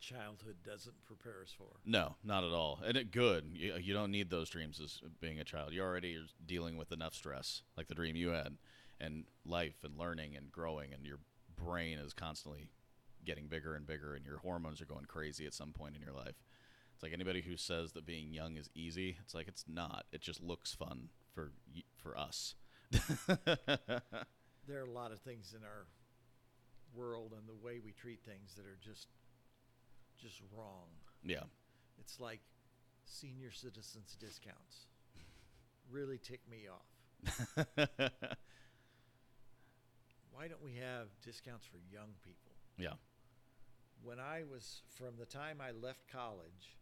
childhood 0.00 0.56
doesn't 0.64 0.94
prepare 1.04 1.42
us 1.42 1.54
for. 1.56 1.68
No, 1.84 2.16
not 2.24 2.44
at 2.44 2.52
all. 2.52 2.80
And 2.84 2.96
it 2.96 3.10
good. 3.10 3.44
You, 3.52 3.74
you 3.80 3.94
don't 3.94 4.10
need 4.10 4.30
those 4.30 4.50
dreams 4.50 4.80
as 4.80 5.00
being 5.20 5.40
a 5.40 5.44
child. 5.44 5.72
You 5.72 5.82
already 5.82 6.16
are 6.16 6.26
dealing 6.44 6.76
with 6.76 6.92
enough 6.92 7.14
stress, 7.14 7.62
like 7.76 7.88
the 7.88 7.94
dream 7.94 8.16
you 8.16 8.28
had, 8.30 8.56
and 9.00 9.24
life 9.44 9.84
and 9.84 9.98
learning 9.98 10.36
and 10.36 10.50
growing, 10.50 10.92
and 10.92 11.04
your 11.04 11.18
brain 11.56 11.98
is 11.98 12.12
constantly 12.12 12.68
getting 13.24 13.48
bigger 13.48 13.74
and 13.74 13.86
bigger, 13.86 14.14
and 14.14 14.24
your 14.24 14.38
hormones 14.38 14.80
are 14.80 14.86
going 14.86 15.04
crazy 15.06 15.46
at 15.46 15.54
some 15.54 15.72
point 15.72 15.96
in 15.96 16.02
your 16.02 16.14
life. 16.14 16.36
It's 16.94 17.02
like 17.02 17.12
anybody 17.12 17.42
who 17.42 17.56
says 17.56 17.92
that 17.92 18.06
being 18.06 18.32
young 18.32 18.56
is 18.56 18.70
easy. 18.74 19.18
It's 19.20 19.34
like 19.34 19.48
it's 19.48 19.64
not. 19.68 20.04
It 20.12 20.22
just 20.22 20.42
looks 20.42 20.72
fun 20.74 21.08
for 21.34 21.52
for 21.96 22.16
us. 22.16 22.54
There 24.66 24.80
are 24.80 24.86
a 24.86 24.90
lot 24.90 25.12
of 25.12 25.20
things 25.20 25.54
in 25.56 25.62
our 25.62 25.86
world 26.92 27.32
and 27.36 27.46
the 27.46 27.64
way 27.64 27.78
we 27.78 27.92
treat 27.92 28.20
things 28.24 28.54
that 28.56 28.66
are 28.66 28.78
just 28.82 29.06
just 30.20 30.40
wrong. 30.56 30.88
yeah. 31.22 31.44
It's 31.98 32.20
like 32.20 32.40
senior 33.04 33.50
citizens 33.50 34.16
discounts. 34.20 34.86
Really 35.90 36.18
tick 36.18 36.40
me 36.50 36.66
off. 36.68 37.66
Why 40.32 40.48
don't 40.48 40.62
we 40.62 40.74
have 40.76 41.08
discounts 41.24 41.66
for 41.66 41.78
young 41.92 42.10
people? 42.24 42.52
yeah. 42.78 42.94
When 44.02 44.20
I 44.20 44.42
was 44.48 44.82
from 44.94 45.16
the 45.18 45.24
time 45.24 45.60
I 45.60 45.70
left 45.72 46.06
college 46.12 46.76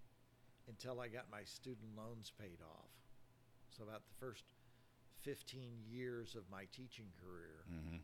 until 0.68 1.00
I 1.00 1.08
got 1.08 1.30
my 1.30 1.44
student 1.44 1.96
loans 1.96 2.32
paid 2.38 2.58
off, 2.60 2.90
so 3.70 3.84
about 3.84 4.02
the 4.06 4.14
first 4.18 4.44
15 5.22 5.78
years 5.88 6.34
of 6.34 6.42
my 6.50 6.64
teaching 6.72 7.06
career, 7.22 7.64
hmm 7.68 7.98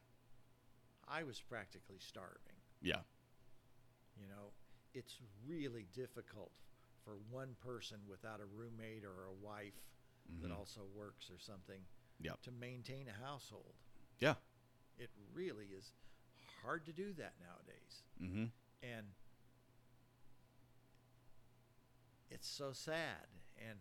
I 1.09 1.25
was 1.25 1.41
practically 1.41 1.99
starving. 1.99 2.55
Yeah. 2.81 3.01
You 4.17 4.29
know, 4.29 4.53
it's 4.95 5.19
really 5.47 5.85
difficult 5.93 6.53
for 7.05 7.17
one 7.31 7.55
person 7.61 7.99
without 8.09 8.41
a 8.41 8.45
roommate 8.47 9.05
or 9.05 9.27
a 9.27 9.33
wife 9.33 9.75
that 10.41 10.51
Mhm. 10.51 10.57
also 10.57 10.85
works 10.87 11.31
or 11.31 11.39
something 11.39 11.87
Yep. 12.21 12.41
to 12.43 12.51
maintain 12.51 13.09
a 13.09 13.13
household. 13.13 13.75
Yeah. 14.19 14.37
It 14.99 15.11
really 15.33 15.73
is 15.73 15.95
hard 16.63 16.85
to 16.87 16.93
do 16.93 17.13
that 17.15 17.39
nowadays. 17.41 18.03
hmm 18.19 18.47
And 18.83 19.15
it's 22.31 22.49
so 22.49 22.73
sad. 22.73 23.27
And 23.57 23.79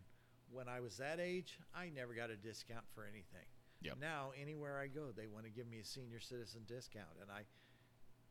when 0.50 0.68
I 0.68 0.80
was 0.80 0.96
that 0.96 1.20
age, 1.20 1.58
I 1.74 1.88
never 1.90 2.14
got 2.14 2.30
a 2.30 2.36
discount 2.36 2.84
for 2.94 3.04
anything. 3.04 3.46
Yep. 3.82 3.98
Now 3.98 4.32
anywhere 4.32 4.78
I 4.78 4.88
go, 4.88 5.12
they 5.12 5.26
want 5.26 5.44
to 5.44 5.50
give 5.50 5.66
me 5.66 5.78
a 5.78 5.84
senior 5.84 6.20
citizen 6.20 6.64
discount, 6.66 7.18
and 7.20 7.30
I 7.30 7.46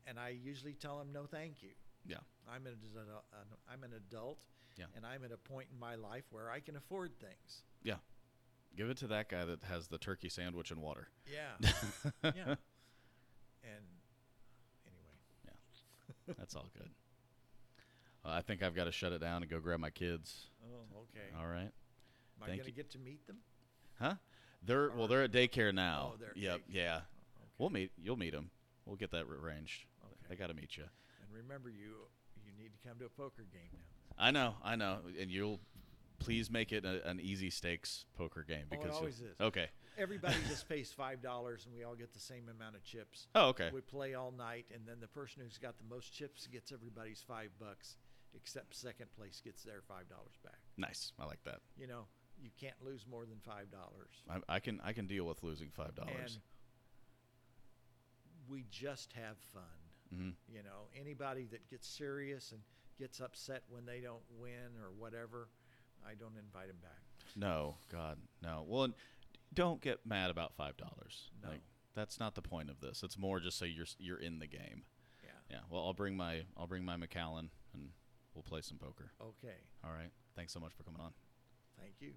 and 0.06 0.20
I 0.20 0.30
usually 0.30 0.74
tell 0.74 0.98
them 0.98 1.12
no, 1.12 1.26
thank 1.28 1.62
you. 1.62 1.76
Yeah. 2.06 2.22
I'm 2.54 2.66
an, 2.66 2.74
adult- 2.74 3.26
I'm 3.72 3.84
an 3.84 3.92
adult, 3.96 4.38
Yeah. 4.78 4.86
and 4.96 5.06
I'm 5.06 5.24
at 5.24 5.32
a 5.32 5.38
point 5.38 5.68
in 5.72 5.80
my 5.80 5.96
life 5.96 6.24
where 6.32 6.50
I 6.50 6.60
can 6.60 6.76
afford 6.76 7.12
things. 7.20 7.64
Yeah. 7.84 7.96
Give 8.78 8.90
it 8.90 8.98
to 8.98 9.08
that 9.08 9.30
guy 9.30 9.46
that 9.46 9.64
has 9.64 9.88
the 9.88 9.98
turkey 9.98 10.30
sandwich 10.30 10.72
and 10.72 10.82
water. 10.82 11.08
Yeah, 11.32 11.70
yeah. 12.24 12.56
And 13.64 13.86
anyway, 14.86 15.18
Yeah. 15.46 16.34
That's 16.38 16.56
all 16.56 16.70
good. 16.78 16.90
Uh, 18.26 18.30
I 18.30 18.42
think 18.42 18.62
I've 18.64 18.76
got 18.76 18.84
to 18.86 18.92
shut 18.92 19.12
it 19.12 19.20
down 19.22 19.42
and 19.42 19.50
go 19.50 19.60
grab 19.60 19.80
my 19.80 19.90
kids. 19.90 20.48
oh, 20.64 21.00
okay. 21.02 21.28
All 21.40 21.48
right. 21.48 21.72
Am 21.72 22.44
I 22.44 22.46
thank 22.48 22.60
going 22.62 22.66
to 22.66 22.70
you. 22.72 22.76
get 22.76 22.90
to 22.92 23.00
meet 23.00 23.26
them? 23.28 23.38
Huh? 24.00 24.16
They're 24.66 24.92
well. 24.92 25.08
They're 25.08 25.24
at 25.24 25.32
daycare 25.32 25.74
now. 25.74 26.12
Oh, 26.14 26.18
they're 26.20 26.34
yep. 26.36 26.60
daycare. 26.60 26.62
Yeah. 26.70 26.96
Okay. 26.96 27.48
We'll 27.58 27.70
meet. 27.70 27.92
You'll 27.98 28.18
meet 28.18 28.34
them. 28.34 28.50
We'll 28.86 28.98
get 28.98 29.12
that 29.12 29.26
arranged. 29.26 29.86
Okay. 30.04 30.16
They 30.30 30.36
got 30.36 30.48
to 30.48 30.54
meet 30.54 30.78
you. 30.78 30.84
And 30.84 31.34
remember, 31.34 31.70
you 31.70 32.08
need 32.60 32.72
to 32.74 32.88
come 32.88 32.98
to 33.00 33.06
a 33.06 33.10
poker 33.10 33.46
game 33.52 33.70
now. 33.74 33.80
I 34.18 34.32
know. 34.32 34.56
I 34.64 34.76
know. 34.76 35.00
And 35.20 35.32
you'll 35.32 35.60
please 36.20 36.52
make 36.52 36.72
it 36.74 36.84
a, 36.86 37.08
an 37.10 37.20
easy 37.22 37.50
stakes 37.50 38.06
poker 38.18 38.44
game 38.44 38.66
Oh, 38.72 38.76
it 38.76 38.80
because 38.82 38.86
you'll- 38.88 38.98
always 38.98 39.22
is. 39.22 39.40
Okay. 39.40 39.68
Everybody 39.98 40.36
just 40.48 40.70
pays 40.70 40.92
five 40.92 41.22
dollars, 41.22 41.66
and 41.66 41.76
we 41.76 41.84
all 41.84 41.96
get 41.96 42.14
the 42.14 42.20
same 42.20 42.48
amount 42.50 42.76
of 42.76 42.84
chips. 42.86 43.28
Oh, 43.36 43.48
okay. 43.50 43.70
We 43.74 43.82
play 43.82 44.14
all 44.14 44.32
night, 44.32 44.66
and 44.74 44.88
then 44.88 44.98
the 45.02 45.08
person 45.08 45.42
who's 45.44 45.58
got 45.58 45.78
the 45.78 45.84
most 45.94 46.14
chips 46.14 46.48
gets 46.48 46.72
everybody's 46.72 47.22
five 47.28 47.50
bucks, 47.60 47.98
except 48.34 48.76
second 48.76 49.08
place 49.18 49.42
gets 49.44 49.62
their 49.64 49.82
five 49.82 50.08
dollars 50.08 50.38
back. 50.44 50.60
Nice. 50.78 51.12
I 51.20 51.26
like 51.26 51.44
that. 51.44 51.60
You 51.78 51.88
know, 51.88 52.06
you 52.42 52.50
can't 52.58 52.76
lose 52.82 53.06
more 53.10 53.26
than 53.26 53.40
five 53.46 53.70
dollars. 53.72 54.12
I, 54.30 54.56
I 54.56 54.60
can 54.60 54.80
I 54.86 54.94
can 54.94 55.06
deal 55.06 55.26
with 55.26 55.44
losing 55.44 55.70
five 55.70 55.96
dollars. 55.96 56.40
we 58.50 58.64
just 58.72 59.12
have 59.14 59.38
fun. 59.54 59.64
Hmm 60.14 60.30
You 60.48 60.64
know, 60.64 60.88
anybody 61.00 61.48
that 61.52 61.70
gets 61.70 61.88
serious 61.88 62.52
and 62.52 62.62
gets 62.98 63.20
upset 63.20 63.64
when 63.70 63.86
they 63.86 64.00
don't 64.00 64.24
win 64.38 64.76
or 64.82 64.92
whatever, 64.98 65.48
I 66.06 66.14
don't 66.16 66.38
invite 66.38 66.68
them 66.68 66.78
back. 66.82 67.02
No, 67.36 67.76
God, 67.92 68.18
no. 68.42 68.66
Well, 68.68 68.90
don't 69.54 69.82
get 69.82 70.06
mad 70.06 70.32
about 70.32 70.54
five 70.56 70.78
dollars. 70.78 71.30
No. 71.44 71.50
Like 71.50 71.62
that's 71.96 72.20
not 72.20 72.36
the 72.36 72.42
point 72.42 72.70
of 72.70 72.80
this. 72.80 73.04
It's 73.04 73.18
more 73.18 73.40
just 73.40 73.58
so 73.58 73.66
you're 73.66 73.86
you're 73.98 74.20
in 74.20 74.40
the 74.40 74.48
game. 74.48 74.84
Yeah. 75.24 75.30
Yeah. 75.50 75.60
Well, 75.70 75.84
I'll 75.86 75.94
bring 75.94 76.16
my 76.16 76.42
I'll 76.58 76.68
bring 76.68 76.86
my 76.86 76.98
Macallan 76.98 77.50
and 77.74 77.90
we'll 78.34 78.44
play 78.44 78.62
some 78.62 78.78
poker. 78.78 79.12
Okay. 79.22 79.58
All 79.84 79.92
right. 79.92 80.12
Thanks 80.36 80.54
so 80.54 80.60
much 80.60 80.74
for 80.74 80.84
coming 80.84 81.02
on. 81.02 81.12
Thank 81.78 81.96
you. 82.00 82.14